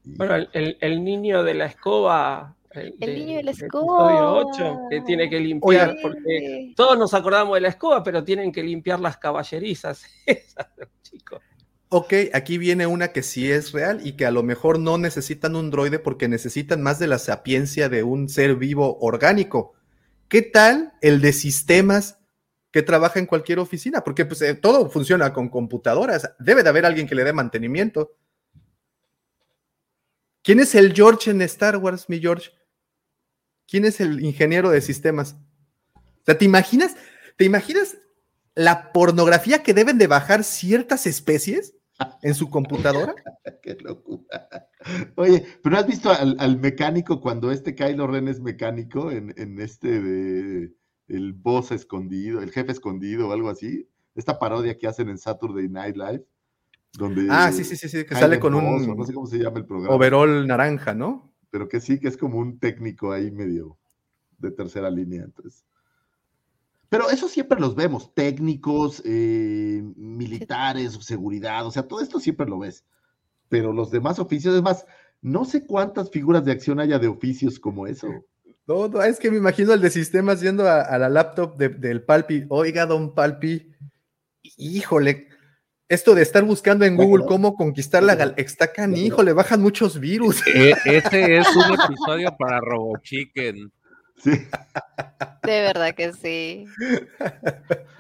Bueno, 0.05 0.37
el, 0.37 0.49
el- 0.55 0.79
el 0.81 1.05
niño 1.05 1.43
de 1.43 1.53
la 1.53 1.67
escoba. 1.67 2.57
El, 2.71 2.95
El 2.99 3.15
niño 3.15 3.37
de 3.37 3.43
la 3.43 3.51
escoba. 3.51 4.11
episodio 4.11 4.49
8, 4.49 4.79
que 4.89 5.01
tiene 5.03 5.29
que 5.29 5.39
limpiar, 5.39 5.91
Oye. 5.91 5.99
porque 6.01 6.73
todos 6.75 6.99
nos 6.99 7.13
acordamos 7.13 7.55
de 7.55 7.61
la 7.61 7.69
escoba, 7.69 8.03
pero 8.03 8.25
tienen 8.25 8.51
que 8.51 8.63
limpiar 8.63 9.01
las 9.01 9.19
caballerizas. 9.19 10.05
Esas, 10.27 10.67
chicos. 11.03 11.43
Ok, 11.91 12.15
aquí 12.33 12.57
viene 12.57 12.87
una 12.87 13.09
que 13.09 13.23
sí 13.23 13.51
es 13.53 13.73
real 13.73 14.01
y 14.03 14.13
que 14.13 14.25
a 14.25 14.31
lo 14.31 14.43
mejor 14.43 14.79
no 14.79 14.97
necesitan 14.97 15.57
un 15.57 15.71
droide 15.71 15.99
porque 15.99 16.27
necesitan 16.27 16.81
más 16.81 16.99
de 16.99 17.07
la 17.07 17.19
sapiencia 17.19 17.91
de 17.91 18.03
un 18.03 18.31
ser 18.31 18.57
vivo 18.57 18.97
orgánico. 19.03 19.75
¿Qué 20.29 20.43
tal 20.43 20.93
el 21.01 21.21
de 21.21 21.33
sistemas 21.33 22.19
que 22.71 22.83
trabaja 22.83 23.19
en 23.19 23.27
cualquier 23.27 23.59
oficina? 23.59 24.03
Porque 24.03 24.27
pues, 24.27 24.43
eh, 24.43 24.55
todo 24.55 24.91
funciona 24.91 25.33
con 25.33 25.49
computadoras. 25.49 26.31
Debe 26.39 26.63
de 26.63 26.69
haber 26.69 26.85
alguien 26.85 27.07
que 27.07 27.15
le 27.15 27.25
dé 27.25 27.33
mantenimiento. 27.33 28.17
¿Quién 30.43 30.61
es 30.61 30.75
el 30.75 30.95
George 30.95 31.31
en 31.31 31.43
Star 31.43 31.79
Wars, 31.79 32.09
mi 32.09 32.21
George? 32.21 32.51
¿Quién 33.67 33.85
es 33.85 34.01
el 34.01 34.21
ingeniero 34.21 34.71
de 34.71 34.81
sistemas? 34.81 35.37
O 35.95 36.25
sea, 36.25 36.39
¿te 36.39 36.45
imaginas? 36.45 36.97
¿Te 37.37 37.45
imaginas 37.45 37.97
la 38.55 38.93
pornografía 38.93 39.63
que 39.63 39.75
deben 39.75 39.99
de 39.99 40.07
bajar 40.07 40.45
ciertas 40.45 41.07
especies 41.07 41.75
en 42.23 42.35
su 42.35 42.51
computadora? 42.51 43.15
Qué 43.63 43.77
locura. 43.81 44.49
Oye, 45.17 45.45
pero 45.63 45.77
¿has 45.77 45.87
visto 45.87 46.11
al, 46.11 46.37
al 46.39 46.59
mecánico 46.59 47.21
cuando 47.21 47.51
este 47.51 47.75
Kylo 47.75 48.07
Ren 48.07 48.29
es 48.29 48.41
mecánico 48.41 49.11
en, 49.11 49.35
en 49.37 49.61
este 49.61 50.01
de 50.01 50.75
el 51.09 51.33
boss 51.33 51.73
escondido, 51.73 52.43
el 52.43 52.51
jefe 52.51 52.73
escondido 52.73 53.29
o 53.29 53.33
algo 53.33 53.51
así? 53.51 53.89
Esta 54.15 54.39
parodia 54.39 54.77
que 54.79 54.87
hacen 54.87 55.09
en 55.09 55.19
Saturday 55.19 55.69
Night 55.69 55.97
Live, 55.97 56.25
donde 56.93 57.27
Ah, 57.31 57.53
sí, 57.53 57.65
sí, 57.65 57.77
sí, 57.77 57.89
sí, 57.89 57.99
que 57.99 58.07
Kylo 58.07 58.21
sale 58.21 58.41
con 58.41 58.53
Boss, 58.55 58.87
un 58.87 58.97
no 58.97 59.05
sé 59.05 59.13
cómo 59.13 59.27
se 59.27 59.39
llama 59.39 59.59
el 59.59 59.67
programa, 59.67 59.95
overall 59.95 60.47
naranja, 60.47 60.95
¿no? 60.95 61.29
pero 61.51 61.69
que 61.69 61.81
sí, 61.81 61.99
que 61.99 62.09
es 62.09 62.17
como 62.17 62.39
un 62.39 62.59
técnico 62.59 63.13
ahí 63.13 63.31
medio 63.31 63.79
de 64.39 64.51
tercera 64.51 64.91
línea, 64.91 65.25
entonces. 65.25 65.65
Pero 66.89 67.11
eso 67.11 67.29
siempre 67.29 67.61
los 67.61 67.75
vemos, 67.75 68.15
técnicos, 68.15 69.03
eh, 69.05 69.83
militares, 69.97 70.93
seguridad, 71.03 71.67
o 71.67 71.71
sea, 71.71 71.83
todo 71.83 72.01
esto 72.01 72.19
siempre 72.21 72.47
lo 72.47 72.59
ves. 72.61 72.85
Pero 73.49 73.73
los 73.73 73.91
demás 73.91 74.19
oficios, 74.19 74.55
es 74.55 74.63
más, 74.63 74.87
no 75.21 75.45
sé 75.45 75.67
cuántas 75.67 76.11
figuras 76.11 76.45
de 76.45 76.53
acción 76.53 76.81
haya 76.81 76.99
de 76.99 77.09
oficios 77.09 77.59
como 77.59 77.87
eso. 77.87 78.09
No, 78.67 78.89
no, 78.89 79.03
es 79.03 79.19
que 79.19 79.31
me 79.31 79.37
imagino 79.39 79.73
el 79.73 79.81
de 79.81 79.91
sistemas 79.91 80.41
yendo 80.41 80.67
a, 80.69 80.81
a 80.83 80.99
la 80.99 81.09
laptop 81.09 81.57
de- 81.57 81.71
del 81.71 82.03
Palpi. 82.03 82.45
Oiga, 82.49 82.85
don 82.87 83.15
Palpi, 83.15 83.71
híjole, 84.57 85.29
esto 85.89 86.15
de 86.15 86.23
estar 86.23 86.45
buscando 86.45 86.85
en 86.85 86.97
Google 86.97 87.25
cómo 87.27 87.55
conquistar 87.55 88.03
la 88.03 88.15
gal 88.15 88.35
está 88.37 88.73
canijo, 88.73 89.23
le 89.23 89.33
bajan 89.33 89.63
muchos 89.63 89.99
virus. 89.99 90.47
E- 90.47 90.75
ese 90.85 91.39
es 91.39 91.47
un 91.57 91.63
episodio 91.93 92.35
para 92.39 92.61
Robo 92.61 92.99
Chicken. 93.03 93.73
Sí, 94.23 94.31
De 95.43 95.63
verdad 95.63 95.95
que 95.97 96.13
sí. 96.13 96.77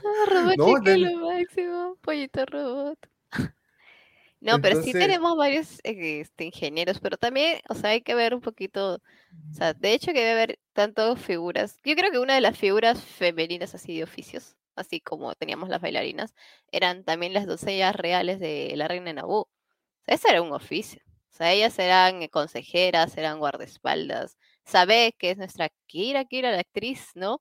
Ah, 0.05 0.25
robot 0.29 0.57
No, 0.57 0.81
de- 0.81 0.99
lo 0.99 1.13
máximo. 1.29 1.97
Pollito 2.03 2.45
robot. 2.47 2.99
No, 4.41 4.61
pero 4.61 4.77
sí 4.77 4.95
tenemos 4.95 5.37
varios 5.37 5.81
este, 5.85 6.45
ingenieros, 6.45 7.01
pero 7.01 7.17
también, 7.17 7.61
o 7.69 7.75
sea, 7.75 7.91
hay 7.91 8.03
que 8.03 8.15
ver 8.15 8.35
un 8.35 8.41
poquito, 8.41 8.97
o 8.97 9.01
sea, 9.51 9.75
de 9.75 9.95
hecho 9.95 10.13
que 10.13 10.21
debe 10.21 10.31
haber 10.33 10.61
tanto 10.75 11.17
figuras. 11.17 11.81
Yo 11.85 11.97
creo 11.97 12.11
que 12.13 12.19
una 12.21 12.35
de 12.37 12.41
las 12.41 12.57
figuras 12.59 13.03
femeninas 13.05 13.75
así 13.75 13.97
de 13.97 14.05
oficios, 14.05 14.57
así 14.77 15.01
como 15.01 15.35
teníamos 15.35 15.69
las 15.69 15.81
bailarinas, 15.81 16.35
eran 16.73 17.05
también 17.05 17.33
las 17.35 17.47
doncellas 17.47 17.97
reales 17.97 18.39
de 18.41 18.73
la 18.77 18.87
reina 18.89 19.13
Naboo. 19.13 19.43
O 19.43 19.51
sea, 20.07 20.15
ese 20.17 20.31
era 20.31 20.43
un 20.43 20.53
oficio. 20.53 21.03
O 21.33 21.37
sea, 21.37 21.53
ellas 21.53 21.79
eran 21.79 22.27
consejeras, 22.29 23.17
eran 23.19 23.39
guardaespaldas. 23.41 24.39
Sabe 24.69 25.15
que 25.19 25.31
es 25.31 25.39
nuestra 25.39 25.71
Kira, 25.87 26.27
Kira, 26.27 26.53
la 26.53 26.61
actriz, 26.61 27.13
¿no? 27.15 27.41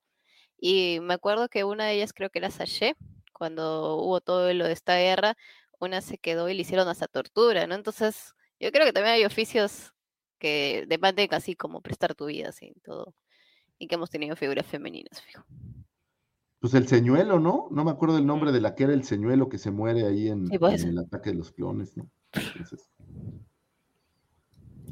Y 0.57 0.99
me 1.01 1.13
acuerdo 1.13 1.49
que 1.49 1.65
una 1.65 1.85
de 1.85 1.95
ellas 1.95 2.13
creo 2.13 2.29
que 2.29 2.39
era 2.39 2.49
Sashay, 2.49 2.95
cuando 3.33 3.97
hubo 3.97 4.21
todo 4.21 4.53
lo 4.53 4.65
de 4.65 4.71
esta 4.71 4.95
guerra, 4.95 5.35
una 5.77 5.99
se 5.99 6.17
quedó 6.17 6.47
y 6.47 6.53
le 6.53 6.61
hicieron 6.61 6.87
hasta 6.87 7.07
tortura, 7.07 7.67
¿no? 7.67 7.75
Entonces, 7.75 8.33
yo 8.61 8.71
creo 8.71 8.85
que 8.85 8.93
también 8.93 9.15
hay 9.15 9.25
oficios 9.25 9.93
que 10.39 10.85
demanden 10.87 11.27
así 11.33 11.53
como 11.53 11.81
prestar 11.81 12.15
tu 12.15 12.27
vida, 12.27 12.47
así, 12.47 12.73
todo. 12.81 13.13
Y 13.77 13.87
que 13.87 13.95
hemos 13.95 14.09
tenido 14.09 14.37
figuras 14.37 14.65
femeninas, 14.65 15.21
fijo. 15.21 15.43
pues 16.61 16.73
el 16.75 16.87
señuelo, 16.87 17.39
¿no? 17.41 17.67
No 17.71 17.83
me 17.83 17.91
acuerdo 17.91 18.19
el 18.19 18.25
nombre 18.25 18.53
de 18.53 18.61
la 18.61 18.73
que 18.73 18.85
era 18.85 18.93
el 18.93 19.03
señuelo 19.03 19.49
que 19.49 19.57
se 19.57 19.69
muere 19.69 20.07
ahí 20.07 20.29
en, 20.29 20.47
Sí, 20.47 20.55
el 20.55 20.97
ataque 20.97 21.31
de 21.31 21.35
los 21.35 21.51
clones, 21.51 21.97
¿no? 21.97 22.09
Entonces, 22.31 22.89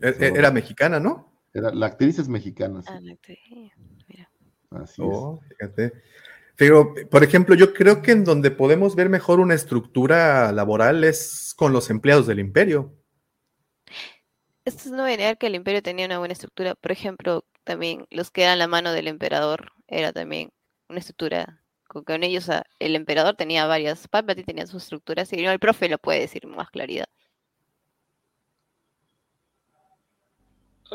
E- 0.02 0.10
e- 0.20 0.34
Era 0.36 0.52
mexicana, 0.52 1.00
¿no? 1.00 1.35
Era, 1.56 1.74
la 1.74 1.86
actriz 1.88 2.20
es 2.20 2.28
mexicana, 2.28 2.82
sí, 2.82 2.90
Ah, 2.92 3.00
la 3.02 3.14
actriz, 3.14 3.40
mira. 4.08 4.30
así 4.72 5.02
Oh, 5.04 5.40
fíjate. 5.48 5.94
Pero, 6.58 6.94
por 7.10 7.24
ejemplo, 7.24 7.56
yo 7.56 7.74
creo 7.74 8.02
que 8.02 8.12
en 8.12 8.24
donde 8.24 8.52
podemos 8.52 8.96
ver 8.96 9.10
mejor 9.10 9.40
una 9.40 9.56
estructura 9.56 10.52
laboral 10.52 11.04
es 11.04 11.54
con 11.56 11.74
los 11.74 11.90
empleados 11.90 12.28
del 12.28 12.40
imperio. 12.40 12.94
Esto 14.66 14.84
es 14.86 14.92
no 14.92 15.06
negar 15.06 15.38
que 15.38 15.48
el 15.48 15.56
imperio 15.56 15.82
tenía 15.82 16.06
una 16.06 16.20
buena 16.20 16.34
estructura. 16.34 16.76
Por 16.76 16.92
ejemplo, 16.92 17.46
también 17.64 18.06
los 18.10 18.32
que 18.32 18.44
eran 18.44 18.60
la 18.60 18.68
mano 18.68 18.92
del 18.94 19.08
emperador 19.08 19.72
era 19.88 20.14
también 20.14 20.52
una 20.90 21.00
estructura. 21.00 21.62
Con, 21.88 22.04
con 22.04 22.24
ellos, 22.24 22.50
el 22.80 22.96
emperador 22.96 23.36
tenía 23.36 23.66
varias, 23.68 24.08
Palpatine 24.08 24.46
tenía 24.46 24.68
su 24.68 24.78
estructura, 24.78 25.26
si 25.26 25.38
no, 25.38 25.52
el 25.52 25.60
profe 25.60 25.88
lo 25.88 26.00
puede 26.00 26.22
decir 26.22 26.42
con 26.42 26.56
más 26.56 26.70
claridad. 26.70 27.06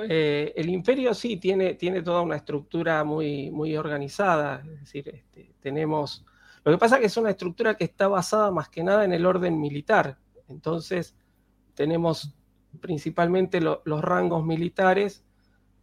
Eh, 0.09 0.52
el 0.57 0.69
imperio 0.69 1.12
sí 1.15 1.36
tiene, 1.36 1.75
tiene 1.75 2.02
toda 2.02 2.23
una 2.23 2.36
estructura 2.36 3.02
muy, 3.05 3.51
muy 3.51 3.77
organizada, 3.77 4.62
es 4.65 4.81
decir, 4.81 5.09
este, 5.09 5.52
tenemos... 5.60 6.25
Lo 6.65 6.73
que 6.73 6.78
pasa 6.78 6.97
es 6.97 7.01
que 7.01 7.07
es 7.07 7.17
una 7.17 7.31
estructura 7.31 7.75
que 7.77 7.85
está 7.85 8.07
basada 8.07 8.51
más 8.51 8.69
que 8.69 8.85
nada 8.85 9.05
en 9.05 9.12
el 9.12 9.27
orden 9.27 9.59
militar, 9.60 10.19
entonces 10.49 11.17
tenemos 11.75 12.35
principalmente 12.81 13.60
lo- 13.60 13.83
los 13.85 14.01
rangos 14.02 14.44
militares, 14.44 15.25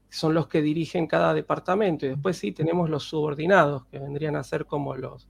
son 0.10 0.34
los 0.34 0.48
que 0.48 0.61
dirigen 0.61 1.06
cada 1.08 1.34
departamento, 1.34 2.06
y 2.06 2.10
después 2.10 2.38
sí 2.38 2.53
tenemos 2.53 2.90
los 2.90 3.03
subordinados, 3.03 3.86
que 3.88 4.00
vendrían 4.00 4.38
a 4.38 4.44
ser 4.44 4.66
como 4.66 4.95
los, 4.95 5.27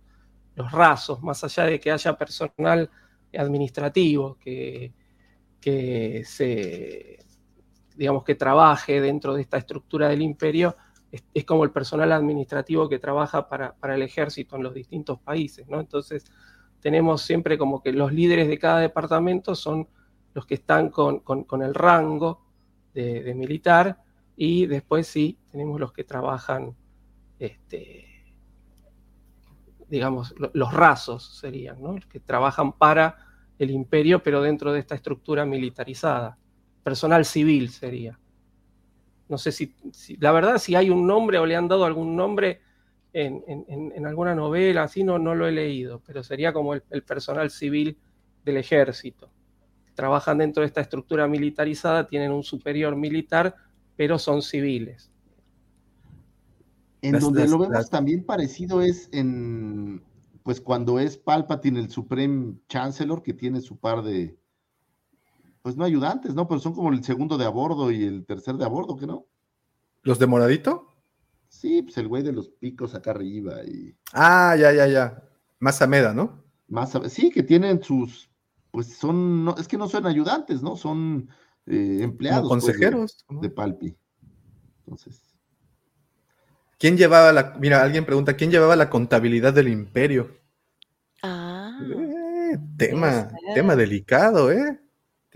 los 0.55 0.71
rasos, 0.71 1.23
más 1.23 1.43
allá 1.43 1.63
de 1.63 1.79
que 1.79 1.91
haya 1.91 2.15
personal 2.15 2.89
administrativo 3.35 4.37
que, 4.39 4.93
que 5.59 6.23
se 6.25 7.19
digamos, 7.97 8.23
que 8.23 8.35
trabaje 8.35 9.01
dentro 9.01 9.33
de 9.33 9.41
esta 9.41 9.57
estructura 9.57 10.07
del 10.09 10.21
imperio, 10.21 10.75
es, 11.11 11.45
como 11.45 11.63
el 11.63 11.71
personal 11.71 12.11
administrativo 12.11 12.89
que 12.89 12.99
trabaja 12.99 13.47
para, 13.47 13.73
para 13.75 13.95
el 13.95 14.01
ejército 14.01 14.55
en 14.55 14.63
los 14.63 14.73
distintos 14.73 15.19
países, 15.19 15.67
¿no? 15.67 15.79
Entonces, 15.79 16.25
tenemos 16.79 17.21
siempre 17.21 17.57
como 17.57 17.81
que 17.81 17.91
los 17.91 18.13
líderes 18.13 18.47
de 18.47 18.59
cada 18.59 18.79
departamento 18.79 19.55
son 19.55 19.87
los 20.33 20.45
que 20.45 20.55
están 20.55 20.89
con, 20.89 21.19
con- 21.21 21.61
el 21.61 21.73
rango 21.73 22.45
de, 22.93 23.33
militar 23.35 24.01
y 24.35 24.67
después 24.67 25.07
sí, 25.07 25.39
tenemos 25.51 25.79
los 25.79 25.91
que 25.91 26.03
trabajan 26.03 26.75
este, 27.39 28.05
digamos, 29.89 30.35
los 30.53 30.73
rasos 30.73 31.37
serían, 31.39 31.81
¿no? 31.81 31.95
que 32.09 32.19
trabajan 32.19 32.73
para 32.73 33.17
el 33.57 33.71
imperio, 33.71 34.21
pero 34.21 34.41
dentro 34.41 34.71
de 34.73 34.79
esta 34.79 34.95
estructura 34.95 35.45
militarizada. 35.45 36.37
Personal 36.87 37.25
civil 37.25 37.69
sería. 37.69 38.17
No 39.27 39.37
sé 39.37 39.51
si, 39.51 39.75
la 40.21 40.31
verdad, 40.31 40.57
si 40.57 40.73
hay 40.73 40.89
un 40.89 41.05
nombre 41.05 41.37
o 41.37 41.45
le 41.45 41.57
han 41.57 41.67
dado 41.67 41.83
algún 41.83 42.15
nombre 42.15 42.61
en, 43.11 44.05
alguna 44.05 44.33
novela, 44.33 44.83
así 44.83 45.03
no, 45.03 45.19
no 45.19 45.35
lo 45.35 45.49
he 45.49 45.51
leído, 45.51 46.01
pero 46.07 46.23
sería 46.23 46.53
como 46.53 46.73
el, 46.75 47.03
personal 47.05 47.51
civil 47.51 47.97
del 48.45 48.55
ejército. 48.55 49.29
Trabajan 49.95 50.37
dentro 50.37 50.61
de 50.61 50.67
esta 50.67 50.79
estructura 50.79 51.27
militarizada, 51.27 52.07
tienen 52.07 52.31
un 52.31 52.43
superior 52.43 52.95
militar, 52.95 53.53
pero 53.97 54.17
son 54.17 54.41
civiles. 54.41 55.11
En 57.01 57.19
donde 57.19 57.49
lo 57.49 57.57
vemos 57.59 57.89
también 57.89 58.23
parecido 58.23 58.81
es 58.81 59.09
en, 59.11 60.01
pues 60.41 60.61
cuando 60.61 60.99
es 60.99 61.17
Palpatine 61.17 61.81
el 61.81 61.89
Supreme 61.89 62.53
Chancellor, 62.69 63.23
que 63.23 63.33
tiene 63.33 63.59
su 63.59 63.75
par 63.75 64.03
de, 64.03 64.37
pues 65.67 65.75
no 65.75 65.83
ayudantes, 65.83 66.33
¿no? 66.33 66.47
Pero 66.47 66.61
son 66.61 66.73
como 66.73 66.93
el 66.93 67.03
segundo 67.03 67.37
de 67.37 67.43
a 67.43 67.49
bordo 67.49 67.91
y 67.91 68.01
el 68.05 68.25
tercer 68.25 68.55
de 68.55 68.63
a 68.63 68.69
bordo, 68.69 68.95
¿que 68.95 69.05
no? 69.05 69.25
¿Los 70.01 70.17
de 70.17 70.25
moradito? 70.25 70.95
Sí, 71.49 71.81
pues 71.81 71.97
el 71.97 72.07
güey 72.07 72.23
de 72.23 72.31
los 72.31 72.47
picos 72.47 72.95
acá 72.95 73.11
arriba 73.11 73.65
y... 73.65 73.93
Ah, 74.13 74.55
ya, 74.57 74.71
ya, 74.71 74.87
ya. 74.87 75.21
Más 75.59 75.81
Ameda, 75.81 76.13
¿no? 76.13 76.41
Más, 76.69 76.97
sí, 77.09 77.29
que 77.31 77.43
tienen 77.43 77.83
sus, 77.83 78.29
pues 78.71 78.95
son, 78.95 79.43
no, 79.43 79.57
es 79.57 79.67
que 79.67 79.77
no 79.77 79.89
son 79.89 80.05
ayudantes, 80.05 80.63
¿no? 80.63 80.77
Son 80.77 81.27
eh, 81.65 81.99
empleados. 82.01 82.47
Pues, 82.47 82.63
consejeros. 82.63 83.25
de, 83.29 83.49
Palpi. 83.49 83.97
Entonces. 84.85 85.21
¿Quién 86.79 86.95
llevaba 86.95 87.33
la, 87.33 87.57
mira, 87.59 87.83
alguien 87.83 88.05
pregunta, 88.05 88.37
¿quién 88.37 88.51
llevaba 88.51 88.77
la 88.77 88.89
contabilidad 88.89 89.51
del 89.51 89.67
imperio? 89.67 90.31
Ah. 91.21 91.77
Eh, 91.83 92.57
tema, 92.77 93.27
tema 93.53 93.75
delicado, 93.75 94.49
¿eh? 94.49 94.79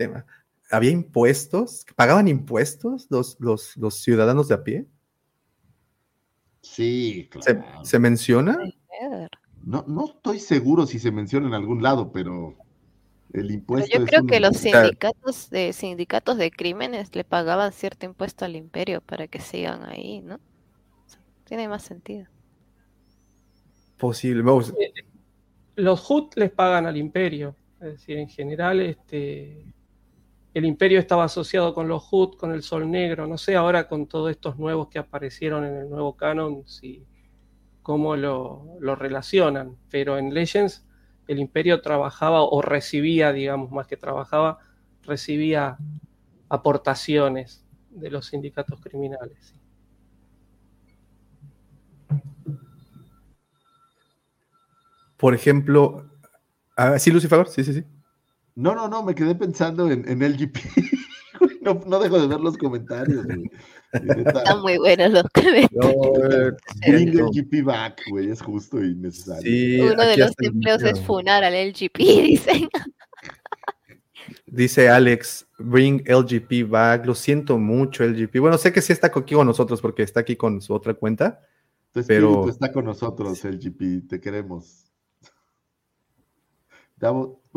Tema. 0.02 0.26
¿Había 0.70 0.90
impuestos? 0.90 1.84
¿Pagaban 1.96 2.28
impuestos 2.28 3.06
los, 3.10 3.36
los, 3.40 3.76
los 3.76 3.96
ciudadanos 3.96 4.48
de 4.48 4.54
a 4.54 4.64
pie? 4.64 4.86
Sí, 6.62 7.28
claro. 7.30 7.84
¿Se, 7.84 7.98
menciona? 7.98 8.58
No, 9.64 9.84
no 9.86 10.06
estoy 10.06 10.38
seguro 10.38 10.86
si 10.86 10.98
se 10.98 11.10
menciona 11.10 11.48
en 11.48 11.54
algún 11.54 11.82
lado, 11.82 12.12
pero 12.12 12.56
el 13.32 13.50
impuesto. 13.50 13.98
yo 13.98 14.04
creo 14.06 14.26
que 14.26 14.40
los 14.40 14.56
sindicatos 14.56 15.50
de 15.50 15.72
sindicatos 15.72 16.36
de 16.38 16.50
crímenes 16.50 17.14
le 17.14 17.24
pagaban 17.24 17.72
cierto 17.72 18.06
impuesto 18.06 18.44
al 18.44 18.56
imperio 18.56 19.00
para 19.00 19.26
que 19.26 19.40
sigan 19.40 19.84
ahí, 19.84 20.20
¿no? 20.20 20.38
Tiene 21.44 21.68
más 21.68 21.82
sentido. 21.82 22.26
Posible. 23.98 24.42
Eh, 24.80 24.92
los 25.76 26.10
HUT 26.10 26.34
les 26.36 26.50
pagan 26.50 26.86
al 26.86 26.96
imperio. 26.96 27.56
Es 27.80 27.92
decir, 27.92 28.18
en 28.18 28.28
general, 28.28 28.80
este, 28.80 29.64
el 30.54 30.66
imperio 30.66 30.98
estaba 30.98 31.24
asociado 31.24 31.74
con 31.74 31.88
los 31.88 32.06
HUT, 32.10 32.36
con 32.36 32.52
el 32.52 32.62
Sol 32.62 32.90
Negro. 32.90 33.26
No 33.26 33.38
sé 33.38 33.56
ahora 33.56 33.88
con 33.88 34.06
todos 34.06 34.30
estos 34.30 34.58
nuevos 34.58 34.88
que 34.88 34.98
aparecieron 34.98 35.64
en 35.64 35.76
el 35.76 35.88
nuevo 35.88 36.16
canon, 36.16 36.66
si, 36.66 37.06
cómo 37.82 38.16
lo, 38.16 38.76
lo 38.80 38.94
relacionan. 38.94 39.76
Pero 39.90 40.18
en 40.18 40.34
Legends 40.34 40.86
el 41.26 41.38
imperio 41.38 41.80
trabajaba 41.80 42.42
o 42.42 42.60
recibía, 42.60 43.32
digamos, 43.32 43.70
más 43.70 43.86
que 43.86 43.96
trabajaba, 43.96 44.58
recibía 45.02 45.78
aportaciones 46.48 47.64
de 47.90 48.10
los 48.10 48.26
sindicatos 48.26 48.80
criminales. 48.80 49.54
Por 55.16 55.34
ejemplo, 55.34 56.10
ah, 56.76 56.98
sí, 56.98 57.10
Lucifer, 57.10 57.46
sí, 57.46 57.64
sí, 57.64 57.72
sí. 57.72 57.84
No, 58.54 58.74
no, 58.74 58.88
no, 58.88 59.02
me 59.02 59.14
quedé 59.14 59.34
pensando 59.34 59.90
en, 59.90 60.06
en 60.08 60.20
LGP. 60.20 60.56
no, 61.62 61.80
no, 61.86 61.98
dejo 61.98 62.20
de 62.20 62.26
ver 62.26 62.40
los 62.40 62.56
comentarios. 62.58 63.24
Están 63.92 64.60
muy 64.62 64.78
buenos 64.78 65.12
los 65.12 65.24
comentarios. 65.34 66.54
bring 66.86 67.14
LGP 67.14 67.64
back, 67.64 68.00
güey, 68.10 68.30
es 68.30 68.42
justo 68.42 68.82
y 68.82 68.94
necesario. 68.94 69.92
Uno 69.92 70.04
de 70.04 70.16
los 70.16 70.32
empleos 70.38 70.82
es 70.82 71.00
funar 71.00 71.44
al 71.44 71.54
LGP, 71.54 71.96
dicen. 71.98 72.68
Dice 74.46 74.90
Alex, 74.90 75.46
bring 75.58 76.02
LGP 76.06 76.68
back. 76.68 77.06
Lo 77.06 77.14
siento 77.14 77.58
mucho, 77.58 78.04
LGP. 78.04 78.38
Bueno, 78.38 78.58
sé 78.58 78.72
que 78.72 78.82
sí 78.82 78.92
está 78.92 79.06
aquí 79.06 79.34
con 79.34 79.46
nosotros 79.46 79.80
porque 79.80 80.02
está 80.02 80.20
aquí 80.20 80.36
con 80.36 80.60
su 80.60 80.74
otra 80.74 80.94
cuenta. 80.94 81.40
Tu 81.92 82.02
pero 82.06 82.48
está 82.48 82.70
con 82.72 82.84
nosotros, 82.84 83.44
LGP. 83.44 84.08
Te 84.08 84.20
queremos. 84.20 84.92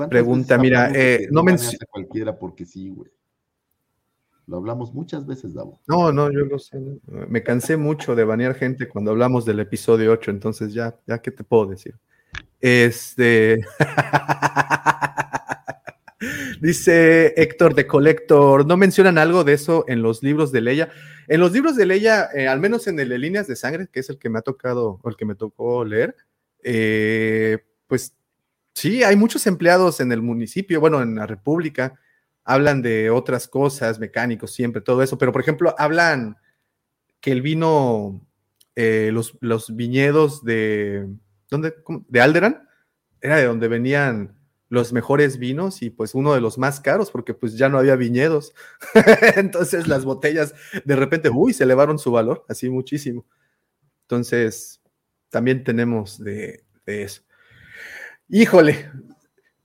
Pregunta, 0.09 0.57
mira, 0.57 0.91
eh, 0.93 1.27
no 1.31 1.43
menciona. 1.43 1.85
cualquiera 1.89 2.37
porque 2.37 2.65
sí, 2.65 2.89
güey. 2.89 3.09
Lo 4.47 4.57
hablamos 4.57 4.93
muchas 4.93 5.25
veces, 5.25 5.53
Davo. 5.53 5.79
No, 5.87 6.11
no, 6.11 6.31
yo 6.31 6.41
lo 6.41 6.59
sé. 6.59 6.77
Me 7.07 7.41
cansé 7.41 7.77
mucho 7.77 8.15
de 8.15 8.25
banear 8.25 8.53
gente 8.53 8.87
cuando 8.87 9.11
hablamos 9.11 9.45
del 9.45 9.59
episodio 9.59 10.11
8, 10.11 10.31
entonces 10.31 10.73
ya, 10.73 10.95
ya, 11.07 11.19
¿qué 11.19 11.31
te 11.31 11.43
puedo 11.43 11.67
decir? 11.67 11.95
Este. 12.59 13.61
Dice 16.61 17.33
Héctor 17.37 17.75
de 17.75 17.87
Collector, 17.87 18.65
¿no 18.65 18.77
mencionan 18.77 19.17
algo 19.17 19.43
de 19.43 19.53
eso 19.53 19.85
en 19.87 20.01
los 20.01 20.23
libros 20.23 20.51
de 20.51 20.61
Leia? 20.61 20.89
En 21.27 21.39
los 21.39 21.51
libros 21.51 21.75
de 21.75 21.85
Leia, 21.85 22.29
eh, 22.33 22.47
al 22.47 22.59
menos 22.59 22.87
en 22.87 22.99
el 22.99 23.09
de 23.09 23.17
Líneas 23.17 23.47
de 23.47 23.55
Sangre, 23.55 23.87
que 23.91 23.99
es 23.99 24.09
el 24.09 24.17
que 24.17 24.29
me 24.29 24.39
ha 24.39 24.41
tocado, 24.41 24.99
o 25.01 25.09
el 25.09 25.15
que 25.15 25.25
me 25.25 25.35
tocó 25.35 25.83
leer, 25.83 26.15
eh, 26.63 27.59
pues 27.87 28.15
Sí, 28.75 29.03
hay 29.03 29.15
muchos 29.15 29.47
empleados 29.47 30.01
en 30.01 30.11
el 30.11 30.21
municipio, 30.21 30.81
bueno, 30.81 31.01
en 31.01 31.15
la 31.15 31.25
República, 31.25 31.97
hablan 32.43 32.81
de 32.81 33.09
otras 33.09 33.47
cosas, 33.47 33.99
mecánicos, 33.99 34.51
siempre, 34.53 34.81
todo 34.81 35.01
eso, 35.01 35.17
pero 35.17 35.31
por 35.31 35.41
ejemplo, 35.41 35.73
hablan 35.77 36.35
que 37.21 37.31
el 37.31 37.41
vino, 37.41 38.21
eh, 38.75 39.11
los, 39.13 39.75
viñedos 39.75 40.43
de, 40.43 41.07
¿dónde? 41.49 41.73
De 42.09 42.21
Alderan, 42.21 42.67
era 43.21 43.37
de 43.37 43.45
donde 43.45 43.69
venían 43.69 44.37
los 44.67 44.91
mejores 44.91 45.37
vinos 45.37 45.81
y 45.81 45.89
pues 45.89 46.13
uno 46.13 46.33
de 46.33 46.41
los 46.41 46.57
más 46.57 46.81
caros 46.81 47.11
porque 47.11 47.33
pues 47.33 47.57
ya 47.57 47.69
no 47.69 47.77
había 47.79 47.95
viñedos. 47.95 48.53
Entonces 49.37 49.87
las 49.87 50.03
botellas 50.05 50.53
de 50.83 50.95
repente, 50.95 51.29
uy, 51.29 51.53
se 51.53 51.63
elevaron 51.63 51.97
su 51.97 52.11
valor, 52.11 52.45
así 52.49 52.69
muchísimo. 52.69 53.25
Entonces, 54.01 54.81
también 55.29 55.63
tenemos 55.63 56.19
de, 56.19 56.63
de 56.85 57.03
eso. 57.03 57.24
Híjole, 58.27 58.89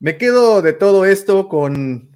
me 0.00 0.18
quedo 0.18 0.60
de 0.60 0.74
todo 0.74 1.06
esto 1.06 1.48
con, 1.48 2.10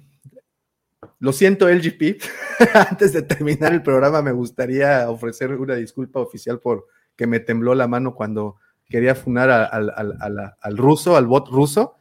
lo 1.17 1.33
siento 1.33 1.67
LGP, 1.67 2.21
antes 2.75 3.13
de 3.13 3.23
terminar 3.23 3.73
el 3.73 3.81
programa 3.81 4.21
me 4.21 4.31
gustaría 4.31 5.09
ofrecer 5.09 5.53
una 5.53 5.73
disculpa 5.73 6.19
oficial 6.19 6.59
por 6.59 6.85
que 7.15 7.25
me 7.25 7.39
tembló 7.39 7.73
la 7.73 7.87
mano 7.87 8.13
cuando 8.13 8.57
quería 8.87 9.15
funar 9.15 9.49
al 9.49 10.77
ruso, 10.77 11.15
al 11.17 11.25
bot 11.25 11.47
ruso. 11.49 11.97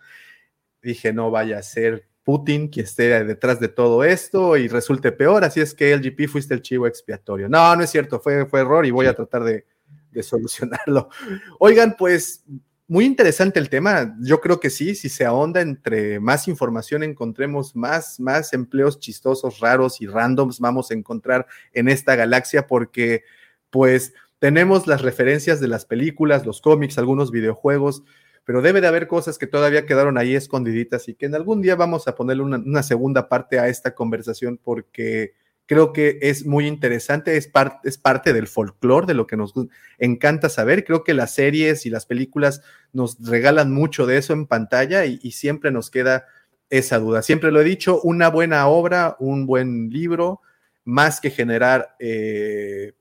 Dije, 0.82 1.14
no 1.14 1.30
vaya 1.30 1.58
a 1.58 1.62
ser 1.62 2.06
Putin 2.22 2.68
quien 2.68 2.84
esté 2.84 3.24
detrás 3.24 3.60
de 3.60 3.68
todo 3.68 4.04
esto 4.04 4.58
y 4.58 4.68
resulte 4.68 5.10
peor, 5.10 5.44
así 5.44 5.60
es 5.62 5.72
que 5.72 5.96
LGP 5.96 6.28
fuiste 6.28 6.52
el 6.52 6.60
chivo 6.60 6.86
expiatorio. 6.86 7.48
No, 7.48 7.74
no 7.76 7.82
es 7.82 7.88
cierto, 7.88 8.20
fue, 8.20 8.44
fue 8.44 8.60
error 8.60 8.84
y 8.84 8.90
voy 8.90 9.06
a 9.06 9.14
tratar 9.14 9.42
de, 9.44 9.64
de 10.10 10.22
solucionarlo. 10.22 11.08
Oigan, 11.58 11.96
pues 11.96 12.44
muy 12.86 13.04
interesante 13.06 13.58
el 13.58 13.70
tema. 13.70 14.14
Yo 14.20 14.40
creo 14.40 14.60
que 14.60 14.70
sí, 14.70 14.94
si 14.94 15.08
se 15.08 15.24
ahonda 15.24 15.60
entre 15.60 16.20
más 16.20 16.48
información 16.48 17.02
encontremos 17.02 17.74
más, 17.74 18.20
más 18.20 18.52
empleos 18.52 19.00
chistosos, 19.00 19.60
raros 19.60 20.00
y 20.00 20.06
randoms 20.06 20.60
vamos 20.60 20.90
a 20.90 20.94
encontrar 20.94 21.46
en 21.72 21.88
esta 21.88 22.14
galaxia 22.14 22.66
porque 22.66 23.24
pues 23.70 24.12
tenemos 24.38 24.86
las 24.86 25.00
referencias 25.00 25.60
de 25.60 25.68
las 25.68 25.86
películas, 25.86 26.44
los 26.44 26.60
cómics, 26.60 26.98
algunos 26.98 27.30
videojuegos, 27.30 28.04
pero 28.44 28.60
debe 28.60 28.82
de 28.82 28.88
haber 28.88 29.08
cosas 29.08 29.38
que 29.38 29.46
todavía 29.46 29.86
quedaron 29.86 30.18
ahí 30.18 30.34
escondiditas 30.34 31.08
y 31.08 31.14
que 31.14 31.26
en 31.26 31.34
algún 31.34 31.62
día 31.62 31.76
vamos 31.76 32.06
a 32.06 32.14
ponerle 32.14 32.42
una, 32.42 32.58
una 32.58 32.82
segunda 32.82 33.28
parte 33.30 33.58
a 33.58 33.68
esta 33.68 33.94
conversación 33.94 34.60
porque 34.62 35.32
creo 35.66 35.92
que 35.92 36.18
es 36.22 36.44
muy 36.44 36.66
interesante, 36.66 37.36
es, 37.36 37.48
parte 37.48 38.32
del 38.32 38.46
folclore, 38.46 39.06
de 39.06 39.14
lo 39.14 39.26
que 39.26 39.36
nos 39.36 39.54
encanta 39.98 40.48
saber. 40.48 40.84
Creo 40.84 41.04
que 41.04 41.14
las 41.14 41.34
series 41.34 41.86
y 41.86 41.90
las 41.90 42.06
películas 42.06 42.62
nos 42.92 43.18
regalan 43.26 43.72
mucho 43.72 44.06
de 44.06 44.18
eso 44.18 44.32
en 44.32 44.46
pantalla 44.46 45.04
y, 45.06 45.30
siempre 45.30 45.70
nos 45.70 45.90
queda 45.90 46.26
esa 46.70 46.98
duda. 46.98 47.22
Siempre 47.22 47.50
lo 47.50 47.60
he 47.60 47.64
dicho, 47.64 48.00
una 48.02 48.28
buena 48.28 48.66
obra, 48.68 49.16
un 49.18 49.46
buen 49.46 49.90
libro, 49.90 50.40
más 50.84 51.20
que 51.20 51.30
generar 51.30 51.96
eh, 51.98 52.92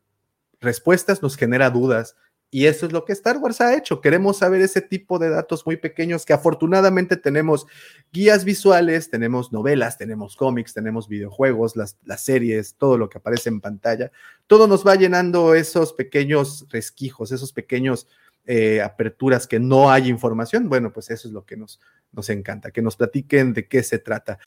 respuestas, 0.61 1.21
nos 1.21 1.35
genera 1.35 1.69
dudas. 1.69 2.15
Y 2.53 2.67
eso 2.67 2.85
es 2.85 2.91
lo 2.91 3.03
que 3.03 3.13
Star 3.13 3.37
Wars 3.37 3.61
ha 3.61 3.75
hecho. 3.75 3.99
Queremos 3.99 4.37
saber 4.37 4.61
ese 4.61 4.79
tipo 4.79 5.17
de 5.17 5.31
datos 5.31 5.65
muy 5.65 5.75
pequeños 5.75 6.23
que 6.23 6.33
afortunadamente 6.33 7.17
tenemos 7.17 7.65
guías 8.11 8.45
visuales, 8.45 9.09
tenemos 9.09 9.51
novelas, 9.51 9.97
tenemos 9.97 10.35
cómics, 10.35 10.71
tenemos 10.71 11.07
videojuegos, 11.07 11.75
las, 11.75 11.97
series, 12.17 12.75
todo 12.75 12.99
lo 12.99 13.09
que 13.09 13.17
aparece 13.17 13.49
en 13.49 13.59
pantalla. 13.59 14.11
Todo 14.45 14.67
nos 14.67 14.85
va 14.85 14.93
llenando 14.93 15.55
esos 15.55 15.93
pequeños 15.93 16.67
resquijos, 16.69 17.31
esos 17.31 17.51
pequeños 17.53 18.05
eh, 18.45 18.83
aperturas 18.83 19.47
que 19.47 19.59
no 19.59 19.89
hay 19.89 20.07
información, 20.07 20.69
bueno, 20.69 20.93
pues 20.93 21.09
eso 21.09 21.27
es 21.27 21.33
lo 21.33 21.45
que 21.45 21.57
nos, 21.57 21.79
nos 22.11 22.29
encanta, 22.29 22.69
que 22.69 22.83
nos 22.83 22.95
platiquen 22.97 23.53
de 23.53 23.67
qué 23.67 23.81
se 23.81 23.97
trata. 23.97 24.37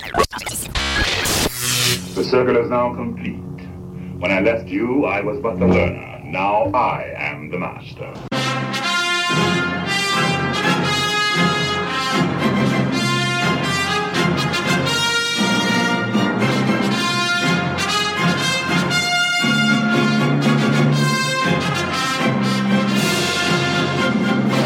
The 2.14 2.22
circle 2.22 2.62
is 2.62 2.70
now 2.70 2.94
complete. 2.94 3.42
When 4.20 4.30
I 4.30 4.40
left 4.40 4.68
you, 4.68 5.06
I 5.06 5.22
was 5.22 5.40
but 5.42 5.58
the 5.58 5.66
learner. 5.66 6.15
Now 6.28 6.72
I 6.74 7.14
am 7.16 7.50
the 7.50 7.58
master. 7.58 8.12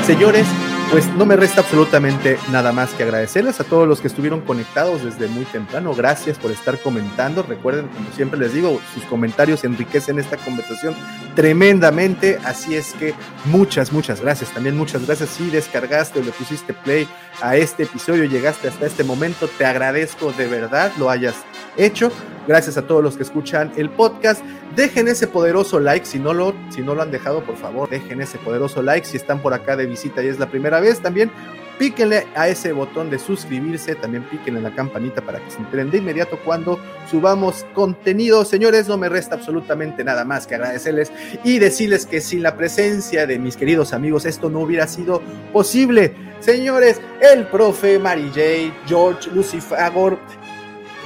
Señores, 0.06 0.46
pues 0.90 1.06
no 1.14 1.24
me 1.24 1.36
resta 1.36 1.60
absolutamente 1.60 2.36
nada 2.50 2.72
más 2.72 2.92
que 2.94 3.04
agradecerles 3.04 3.60
a 3.60 3.64
todos 3.64 3.86
los 3.86 4.00
que 4.00 4.08
estuvieron 4.08 4.40
conectados 4.40 5.04
desde 5.04 5.28
muy 5.28 5.44
temprano. 5.44 5.94
Gracias 5.94 6.36
por 6.36 6.50
estar 6.50 6.80
comentando. 6.80 7.44
Recuerden, 7.44 7.86
como 7.88 8.10
siempre 8.10 8.40
les 8.40 8.52
digo, 8.52 8.80
sus 8.92 9.04
comentarios 9.04 9.62
enriquecen 9.62 10.18
esta 10.18 10.36
conversación 10.36 10.96
tremendamente. 11.36 12.40
Así 12.44 12.74
es 12.74 12.92
que 12.94 13.14
muchas, 13.44 13.92
muchas 13.92 14.20
gracias. 14.20 14.50
También 14.50 14.76
muchas 14.76 15.06
gracias 15.06 15.30
si 15.30 15.48
descargaste 15.48 16.18
o 16.18 16.24
le 16.24 16.32
pusiste 16.32 16.74
play 16.74 17.06
a 17.40 17.56
este 17.56 17.84
episodio, 17.84 18.24
llegaste 18.24 18.66
hasta 18.66 18.86
este 18.86 19.04
momento. 19.04 19.46
Te 19.46 19.64
agradezco 19.64 20.32
de 20.32 20.48
verdad 20.48 20.90
lo 20.98 21.08
hayas 21.08 21.36
hecho. 21.76 22.10
Gracias 22.46 22.76
a 22.76 22.82
todos 22.82 23.02
los 23.02 23.16
que 23.16 23.22
escuchan 23.22 23.70
el 23.76 23.90
podcast. 23.90 24.42
Dejen 24.74 25.08
ese 25.08 25.26
poderoso 25.26 25.78
like. 25.78 26.06
Si 26.06 26.18
no 26.18 26.32
lo, 26.32 26.54
si 26.70 26.80
no 26.80 26.94
lo 26.94 27.02
han 27.02 27.10
dejado, 27.10 27.44
por 27.44 27.56
favor, 27.56 27.88
dejen 27.88 28.20
ese 28.20 28.38
poderoso 28.38 28.82
like. 28.82 29.06
Si 29.06 29.16
están 29.16 29.40
por 29.40 29.54
acá 29.54 29.76
de 29.76 29.86
visita 29.86 30.22
y 30.22 30.28
es 30.28 30.38
la 30.38 30.50
primera 30.50 30.80
vez, 30.80 31.00
también 31.00 31.30
píquenle 31.78 32.26
a 32.34 32.48
ese 32.48 32.72
botón 32.72 33.08
de 33.10 33.18
suscribirse. 33.18 33.94
También 33.94 34.24
píquenle 34.24 34.58
en 34.58 34.64
la 34.64 34.74
campanita 34.74 35.22
para 35.22 35.38
que 35.38 35.50
se 35.50 35.58
enteren 35.58 35.90
de 35.90 35.98
inmediato 35.98 36.38
cuando 36.44 36.80
subamos 37.10 37.66
contenido. 37.74 38.44
Señores, 38.44 38.88
no 38.88 38.96
me 38.96 39.08
resta 39.08 39.36
absolutamente 39.36 40.02
nada 40.02 40.24
más 40.24 40.46
que 40.46 40.54
agradecerles 40.54 41.12
y 41.44 41.58
decirles 41.58 42.06
que 42.06 42.20
sin 42.20 42.42
la 42.42 42.56
presencia 42.56 43.26
de 43.26 43.38
mis 43.38 43.56
queridos 43.56 43.92
amigos, 43.92 44.24
esto 44.24 44.50
no 44.50 44.60
hubiera 44.60 44.86
sido 44.86 45.22
posible. 45.52 46.14
Señores, 46.40 47.00
el 47.20 47.46
profe 47.48 47.98
Mary 47.98 48.30
J, 48.34 48.74
George 48.86 49.30
Lucifagor, 49.30 50.18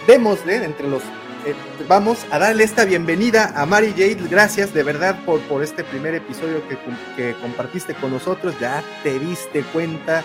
démosle 0.07 0.65
entre 0.65 0.89
los 0.89 1.03
eh, 1.47 1.55
vamos 1.89 2.25
a 2.31 2.39
darle 2.39 2.65
esta 2.65 2.87
bienvenida 2.87 3.53
a 3.55 3.67
Mary 3.67 3.91
Jade. 3.91 4.29
Gracias 4.31 4.73
de 4.73 4.83
verdad 4.83 5.19
por, 5.27 5.41
por 5.43 5.63
este 5.63 5.85
primer 5.85 6.15
episodio 6.15 6.67
que, 6.69 6.79
que, 7.17 7.35
compartiste 7.35 7.95
con 7.95 8.13
nosotros. 8.13 8.55
Ya 8.59 8.83
te 9.03 9.19
diste 9.19 9.63
cuenta 9.65 10.25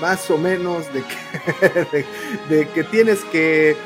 más 0.00 0.28
o 0.28 0.38
menos 0.38 0.92
de 0.92 1.04
que, 1.04 1.84
de, 2.50 2.56
de 2.56 2.68
que 2.68 2.82
tienes 2.82 3.20
que, 3.26 3.76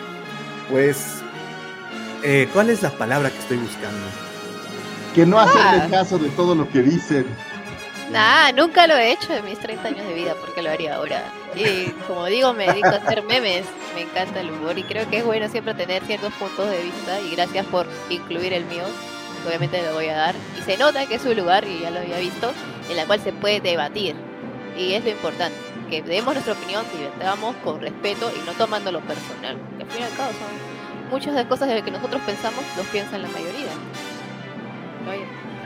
pues, 0.70 1.20
eh, 2.22 2.48
¿cuál 2.52 2.70
es 2.70 2.82
la 2.82 2.90
palabra 2.90 3.30
que 3.30 3.38
estoy 3.38 3.58
buscando? 3.58 4.06
Que 5.14 5.26
no 5.26 5.38
hacerle 5.38 5.90
caso 5.90 6.18
de 6.18 6.30
todo 6.30 6.54
lo 6.54 6.68
que 6.70 6.80
dicen. 6.80 7.26
Nah, 8.10 8.52
nunca 8.52 8.86
lo 8.86 8.96
he 8.96 9.12
hecho 9.12 9.34
en 9.34 9.44
mis 9.44 9.58
30 9.58 9.88
años 9.88 10.06
de 10.06 10.14
vida, 10.14 10.34
porque 10.40 10.62
lo 10.62 10.70
haría 10.70 10.96
ahora. 10.96 11.22
Y 11.54 11.90
como 12.06 12.26
digo, 12.26 12.52
me 12.52 12.66
dedico 12.66 12.88
a 12.88 12.96
hacer 12.96 13.22
memes, 13.24 13.66
me 13.94 14.02
encanta 14.02 14.40
el 14.40 14.50
humor 14.50 14.78
y 14.78 14.84
creo 14.84 15.08
que 15.10 15.18
es 15.18 15.24
bueno 15.24 15.48
siempre 15.48 15.74
tener 15.74 16.04
ciertos 16.04 16.32
puntos 16.34 16.70
de 16.70 16.80
vista 16.82 17.20
y 17.20 17.30
gracias 17.34 17.66
por 17.66 17.86
incluir 18.08 18.52
el 18.52 18.64
mío, 18.66 18.84
obviamente 19.46 19.82
lo 19.82 19.94
voy 19.94 20.06
a 20.06 20.16
dar. 20.16 20.34
Y 20.58 20.62
se 20.62 20.76
nota 20.76 21.06
que 21.06 21.16
es 21.16 21.24
un 21.24 21.36
lugar, 21.36 21.64
y 21.66 21.80
ya 21.80 21.90
lo 21.90 22.00
había 22.00 22.18
visto, 22.18 22.52
en 22.88 22.96
la 22.96 23.06
cual 23.06 23.20
se 23.20 23.32
puede 23.32 23.60
debatir. 23.60 24.14
Y 24.76 24.94
es 24.94 25.04
lo 25.04 25.10
importante, 25.10 25.56
que 25.90 26.02
demos 26.02 26.34
nuestra 26.34 26.54
opinión, 26.54 26.84
que 26.86 26.98
debatamos 26.98 27.56
con 27.64 27.80
respeto 27.80 28.30
y 28.34 28.46
no 28.46 28.52
tomándolo 28.52 29.00
personal. 29.00 29.58
Que 29.76 29.82
al 29.82 29.90
fin 29.90 30.02
y 30.02 30.04
al 30.04 30.16
cabo 30.16 30.30
son 30.30 31.10
muchas 31.10 31.34
de 31.34 31.40
las 31.40 31.48
cosas 31.48 31.68
de 31.68 31.74
las 31.74 31.84
que 31.84 31.90
nosotros 31.90 32.22
pensamos, 32.24 32.64
los 32.76 32.86
piensan 32.86 33.22
la 33.22 33.28
mayoría. 33.28 33.72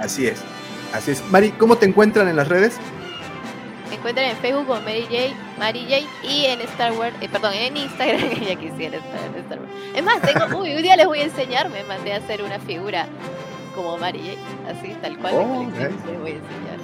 Así 0.01 0.27
es. 0.27 0.41
Así 0.93 1.11
es. 1.11 1.23
Mari, 1.31 1.51
¿cómo 1.53 1.77
te 1.77 1.87
encuentran 1.87 2.29
en 2.29 2.37
las 2.37 2.49
redes? 2.49 2.79
Me 3.95 3.99
encuentran 4.01 4.29
en 4.29 4.37
Facebook 4.39 4.67
como 4.67 4.81
Mary 4.81 5.03
J, 5.09 5.37
Mary 5.57 5.87
J 5.89 6.29
y 6.29 6.47
en 6.47 6.61
Star 6.63 6.93
Wars, 6.95 7.15
eh, 7.21 7.29
perdón, 7.29 7.53
en 7.55 7.77
Instagram, 7.77 8.29
que 8.35 8.45
ya 8.45 8.57
quisiera 8.57 8.97
estar 8.99 9.21
en 9.25 9.37
Star 9.37 9.61
Wars. 9.61 9.71
Es 9.95 10.03
más, 10.03 10.21
tengo, 10.21 10.59
uy, 10.59 10.75
un 10.75 10.83
día 10.83 10.97
les 10.97 11.07
voy 11.07 11.21
a 11.21 11.25
enseñar, 11.25 11.69
me 11.71 11.85
mandé 11.85 12.13
a 12.13 12.17
hacer 12.17 12.43
una 12.43 12.59
figura 12.59 13.07
como 13.73 13.97
Mary 13.97 14.19
J, 14.19 14.71
así, 14.73 14.95
tal 15.01 15.17
cual, 15.19 15.35
Oh, 15.37 15.39
de 15.39 15.47
colección, 15.47 15.95
ok. 15.95 16.07
les 16.11 16.21
voy 16.21 16.31
a 16.33 16.35
enseñar. 16.35 16.79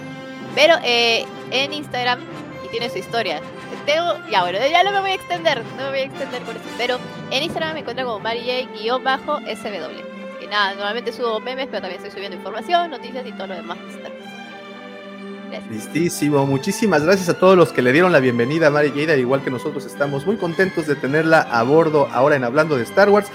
Pero 0.55 0.75
eh, 0.85 1.27
en 1.51 1.73
Instagram, 1.73 2.21
y 2.65 2.69
tiene 2.69 2.89
su 2.91 2.99
historia, 2.99 3.41
tengo, 3.87 4.15
ya 4.31 4.43
bueno, 4.43 4.59
ya 4.71 4.85
no 4.85 4.93
me 4.93 5.01
voy 5.01 5.11
a 5.11 5.15
extender, 5.15 5.65
no 5.77 5.83
me 5.83 5.89
voy 5.91 5.99
a 5.99 6.05
extender 6.05 6.43
por 6.43 6.55
eso, 6.55 6.65
pero 6.79 6.99
en 7.33 7.43
Instagram 7.43 7.75
me 7.75 7.81
encuentran 7.81 8.07
como 8.07 8.21
Mary 8.21 8.41
J-SW. 8.87 10.39
Que 10.39 10.47
nada, 10.47 10.75
normalmente 10.75 11.13
subo 11.13 11.41
memes, 11.41 11.67
pero 11.67 11.81
también 11.83 12.01
estoy 12.01 12.13
subiendo 12.13 12.37
información, 12.37 12.89
noticias 12.89 13.27
y 13.27 13.33
todo 13.33 13.49
lo 13.49 13.55
demás. 13.57 13.79
Listísimo. 15.71 16.47
Muchísimas 16.47 17.03
gracias 17.03 17.29
a 17.29 17.35
todos 17.35 17.57
los 17.57 17.73
que 17.73 17.83
le 17.83 17.93
dieron 17.93 18.13
la 18.13 18.21
bienvenida 18.21 18.69
a 18.69 18.71
Jade, 18.71 19.13
al 19.13 19.21
igual 19.21 19.43
que 19.43 19.51
nosotros 19.51 19.85
estamos 19.87 20.27
muy 20.27 20.37
contentos 20.37 20.87
de 20.87 20.95
tenerla 20.95 21.41
a 21.41 21.63
bordo 21.63 22.09
ahora 22.13 22.37
en 22.37 22.45
Hablando 22.45 22.77
de 22.77 22.85
Star 22.85 23.11
Wars. 23.11 23.29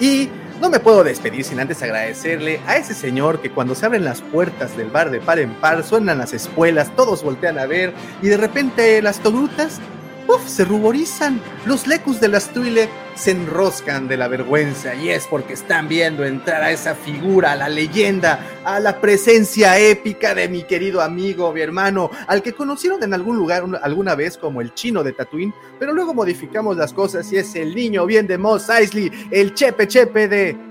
Y 0.00 0.28
no 0.60 0.70
me 0.70 0.80
puedo 0.80 1.04
despedir 1.04 1.44
sin 1.44 1.60
antes 1.60 1.82
agradecerle 1.82 2.60
a 2.66 2.76
ese 2.76 2.94
señor 2.94 3.40
que 3.40 3.50
cuando 3.50 3.74
se 3.74 3.86
abren 3.86 4.04
las 4.04 4.22
puertas 4.22 4.76
del 4.76 4.90
bar 4.90 5.10
de 5.10 5.20
par 5.20 5.38
en 5.38 5.54
par, 5.54 5.84
suenan 5.84 6.18
las 6.18 6.32
espuelas, 6.32 6.94
todos 6.96 7.22
voltean 7.22 7.58
a 7.58 7.66
ver 7.66 7.92
y 8.22 8.28
de 8.28 8.36
repente 8.36 9.00
las 9.02 9.20
togrutas 9.20 9.80
uf, 10.28 10.46
se 10.46 10.64
ruborizan. 10.64 11.40
Los 11.66 11.86
lecus 11.86 12.20
de 12.20 12.28
las 12.28 12.52
Tuile 12.52 12.88
se 13.16 13.32
enroscan 13.32 14.06
de 14.06 14.16
la 14.16 14.28
vergüenza 14.28 14.94
y 14.94 15.08
es 15.10 15.26
porque 15.26 15.54
están 15.54 15.88
viendo 15.88 16.24
entrar 16.24 16.62
a 16.62 16.70
esa 16.70 16.94
figura, 16.94 17.52
a 17.52 17.56
la 17.56 17.68
leyenda, 17.68 18.38
a 18.64 18.78
la 18.78 19.00
presencia 19.00 19.76
épica 19.78 20.34
de 20.36 20.48
mi 20.48 20.62
querido 20.62 21.00
amigo, 21.02 21.52
mi 21.52 21.60
hermano, 21.60 22.10
al 22.28 22.42
que 22.42 22.52
conocieron 22.52 23.02
en 23.02 23.12
algún 23.14 23.36
lugar 23.36 23.64
un- 23.64 23.74
alguna 23.82 24.14
vez 24.14 24.38
como 24.38 24.60
el 24.60 24.72
chino 24.74 25.02
de 25.02 25.12
Tatooine, 25.12 25.52
pero 25.80 25.92
luego 25.92 26.14
modificamos 26.14 26.76
las 26.76 26.92
cosas 26.92 27.32
y 27.32 27.38
es 27.38 27.54
el 27.56 27.74
niño 27.74 28.06
bien 28.06 28.26
de 28.28 28.38
Moss 28.38 28.68
Eisley, 28.68 29.10
el 29.32 29.54
chepe 29.54 29.88
chepe 29.88 30.28
de... 30.28 30.68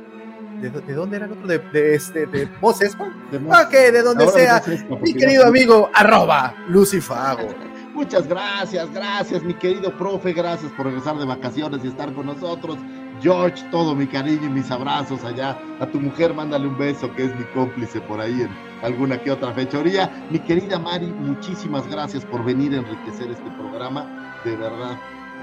¿De, 0.62 0.72
de 0.72 0.94
dónde 0.94 1.18
era 1.18 1.28
el 1.28 1.34
otro? 1.34 1.46
¿De, 1.46 1.60
de 1.60 1.94
este, 1.94 2.26
de 2.26 2.48
Mos 2.62 2.82
Espa? 2.82 3.14
De 3.32 3.38
Ok, 3.38 3.70
de 3.94 4.02
donde 4.02 4.24
Ahora 4.24 4.60
sea. 4.64 4.64
Mi 5.04 5.14
querido 5.14 5.46
amigo, 5.46 5.92
arroba 5.94 6.56
Lucifago. 6.68 7.50
Muchas 7.98 8.28
gracias, 8.28 8.94
gracias, 8.94 9.42
mi 9.42 9.56
querido 9.56 9.92
profe, 9.98 10.32
gracias 10.32 10.72
por 10.74 10.86
regresar 10.86 11.18
de 11.18 11.26
vacaciones 11.26 11.84
y 11.84 11.88
estar 11.88 12.14
con 12.14 12.28
nosotros. 12.28 12.78
George, 13.24 13.66
todo 13.72 13.96
mi 13.96 14.06
cariño 14.06 14.46
y 14.46 14.50
mis 14.50 14.70
abrazos 14.70 15.24
allá. 15.24 15.58
A 15.80 15.88
tu 15.88 16.00
mujer, 16.00 16.32
mándale 16.32 16.68
un 16.68 16.78
beso, 16.78 17.12
que 17.16 17.26
es 17.26 17.36
mi 17.36 17.44
cómplice 17.56 18.00
por 18.02 18.22
ahí 18.22 18.44
en 18.44 18.52
alguna 18.84 19.20
que 19.20 19.32
otra 19.32 19.52
fechoría. 19.52 20.28
Mi 20.30 20.38
querida 20.38 20.78
Mari, 20.78 21.08
muchísimas 21.08 21.88
gracias 21.88 22.24
por 22.24 22.46
venir 22.46 22.76
a 22.76 22.78
enriquecer 22.78 23.32
este 23.32 23.50
programa. 23.58 24.40
De 24.46 24.56
verdad, 24.56 24.96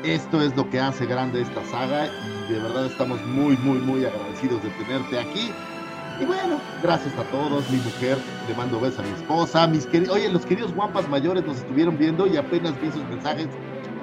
esto 0.04 0.40
es 0.40 0.54
lo 0.54 0.70
que 0.70 0.78
hace 0.78 1.06
grande 1.06 1.42
esta 1.42 1.64
saga 1.64 2.06
y 2.06 2.52
de 2.52 2.60
verdad 2.60 2.86
estamos 2.86 3.20
muy, 3.26 3.56
muy, 3.56 3.78
muy 3.78 4.04
agradecidos 4.04 4.62
de 4.62 4.70
tenerte 4.70 5.18
aquí. 5.18 5.50
Y 6.20 6.24
bueno, 6.24 6.60
gracias 6.82 7.12
a 7.18 7.24
todos, 7.24 7.68
mi 7.70 7.78
mujer, 7.78 8.18
le 8.48 8.54
mando 8.54 8.78
besos 8.80 9.00
a 9.00 9.02
mi 9.02 9.10
esposa, 9.10 9.66
mis 9.66 9.86
queridos, 9.86 10.14
oye, 10.14 10.28
los 10.28 10.46
queridos 10.46 10.72
guampas 10.72 11.08
mayores 11.08 11.44
nos 11.44 11.56
estuvieron 11.56 11.98
viendo 11.98 12.26
y 12.26 12.36
apenas 12.36 12.80
vi 12.80 12.90
sus 12.92 13.02
mensajes, 13.08 13.48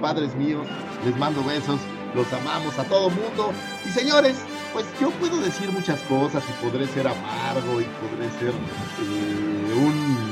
padres 0.01 0.35
míos, 0.35 0.67
les 1.05 1.15
mando 1.17 1.41
besos, 1.43 1.79
los 2.13 2.31
amamos 2.33 2.77
a 2.77 2.83
todo 2.83 3.09
mundo. 3.09 3.51
Y 3.85 3.89
señores, 3.89 4.37
pues 4.73 4.85
yo 4.99 5.09
puedo 5.11 5.39
decir 5.39 5.71
muchas 5.71 6.01
cosas 6.01 6.43
y 6.49 6.65
podré 6.65 6.85
ser 6.87 7.07
amargo 7.07 7.79
y 7.79 7.85
podré 7.85 8.29
ser 8.39 8.49
eh, 8.49 9.73
un 9.77 10.30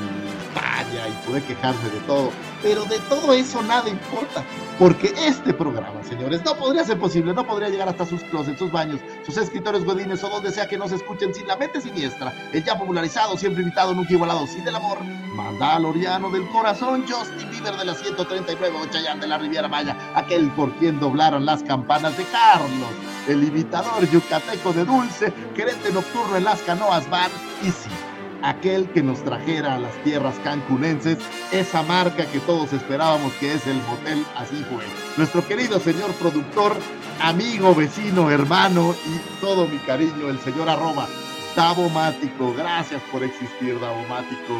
paya 0.54 1.08
y 1.08 1.26
podré 1.26 1.44
quejarme 1.44 1.90
de 1.90 2.00
todo, 2.02 2.32
pero 2.62 2.84
de 2.86 3.00
todo 3.10 3.34
eso 3.34 3.62
nada 3.62 3.90
importa, 3.90 4.44
porque 4.78 5.14
este 5.18 5.54
programa, 5.54 6.04
señores, 6.04 6.44
no 6.44 6.56
podría 6.56 6.84
ser 6.84 7.00
posible, 7.00 7.34
no 7.34 7.46
podría 7.46 7.70
llegar 7.70 7.90
hasta 7.90 8.06
sus 8.06 8.22
closets, 8.24 8.60
sus 8.60 8.72
baños, 8.72 9.00
sus 9.26 9.38
escritores 9.38 9.84
godines 9.86 10.24
o 10.24 10.30
donde 10.30 10.52
sea 10.52 10.68
que 10.68 10.78
nos 10.78 10.92
escuchen 10.92 11.34
sin 11.34 11.48
la 11.48 11.56
mente 11.56 11.82
siniestra, 11.82 12.34
el 12.54 12.64
ya 12.64 12.78
popularizado, 12.78 13.38
siempre 13.38 13.64
invitado, 13.64 13.94
nunca 13.94 14.14
igualado, 14.14 14.46
sin 14.48 14.68
el 14.68 14.76
amor, 14.76 15.00
Mandaloriano 15.36 16.30
del 16.30 16.48
corazón, 16.50 17.06
Justin 17.08 17.50
Bieber 17.52 17.76
de 17.78 17.86
la 17.86 17.94
139, 17.94 18.78
o 18.82 18.86
Chayanne 18.88 19.22
de 19.22 19.28
la 19.28 19.38
Riviera 19.38 19.68
Maya, 19.68 19.96
aquel 20.16 20.50
por 20.52 20.74
quien 20.76 21.00
doblaron 21.00 21.46
las 21.46 21.64
campanas 21.64 22.18
de 22.18 22.26
Carlos, 22.26 22.90
el 23.28 23.44
imitador 23.44 24.10
yucateco 24.10 24.74
de 24.74 24.86
Dulce, 24.86 25.32
gerente 25.56 25.92
nocturno 25.92 26.36
en 26.36 26.44
las 26.44 26.62
canoas 26.62 27.10
van, 27.10 27.32
y 27.62 27.68
sí, 27.68 27.90
aquel 28.44 28.90
que 28.92 29.04
nos 29.04 29.24
trajera 29.24 29.76
a 29.76 29.80
las 29.80 29.94
tierras 30.04 30.36
cancunenses 30.44 31.18
esa 31.52 31.84
marca 31.84 32.26
que 32.26 32.40
todos 32.40 32.74
esperábamos 32.74 33.34
que 33.34 33.54
es 33.54 33.66
el 33.68 33.78
motel, 33.84 34.26
así 34.36 34.64
fue. 34.70 34.84
Nuestro 35.18 35.46
querido 35.48 35.80
señor 35.80 36.12
productor, 36.14 36.76
amigo, 37.22 37.76
vecino, 37.76 38.30
hermano 38.32 38.96
y 39.08 39.40
todo 39.42 39.68
mi 39.68 39.78
cariño, 39.80 40.30
el 40.30 40.40
señor 40.40 40.70
arroba, 40.70 41.08
Davomático. 41.56 42.54
Gracias 42.54 43.02
por 43.12 43.24
existir, 43.24 43.80
Davomático. 43.80 44.56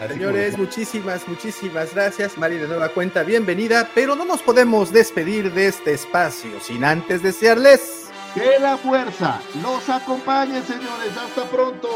Así 0.00 0.14
Señores, 0.14 0.52
como- 0.52 0.64
muchísimas, 0.64 1.28
muchísimas 1.28 1.94
gracias. 1.94 2.36
Mari, 2.38 2.56
de 2.56 2.66
nueva 2.66 2.88
cuenta, 2.88 3.22
bienvenida. 3.22 3.88
Pero 3.94 4.16
no 4.16 4.24
nos 4.24 4.40
podemos 4.42 4.92
despedir 4.92 5.52
de 5.52 5.68
este 5.68 5.92
espacio 5.92 6.58
sin 6.60 6.84
antes 6.84 7.22
desearles. 7.22 8.01
Que 8.34 8.58
la 8.58 8.76
fuerza 8.78 9.40
los 9.62 9.88
acompañe, 9.88 10.62
señores. 10.62 11.16
Hasta 11.16 11.44
pronto. 11.44 11.88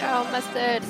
Chao, 0.00 0.24
Masters. 0.32 0.86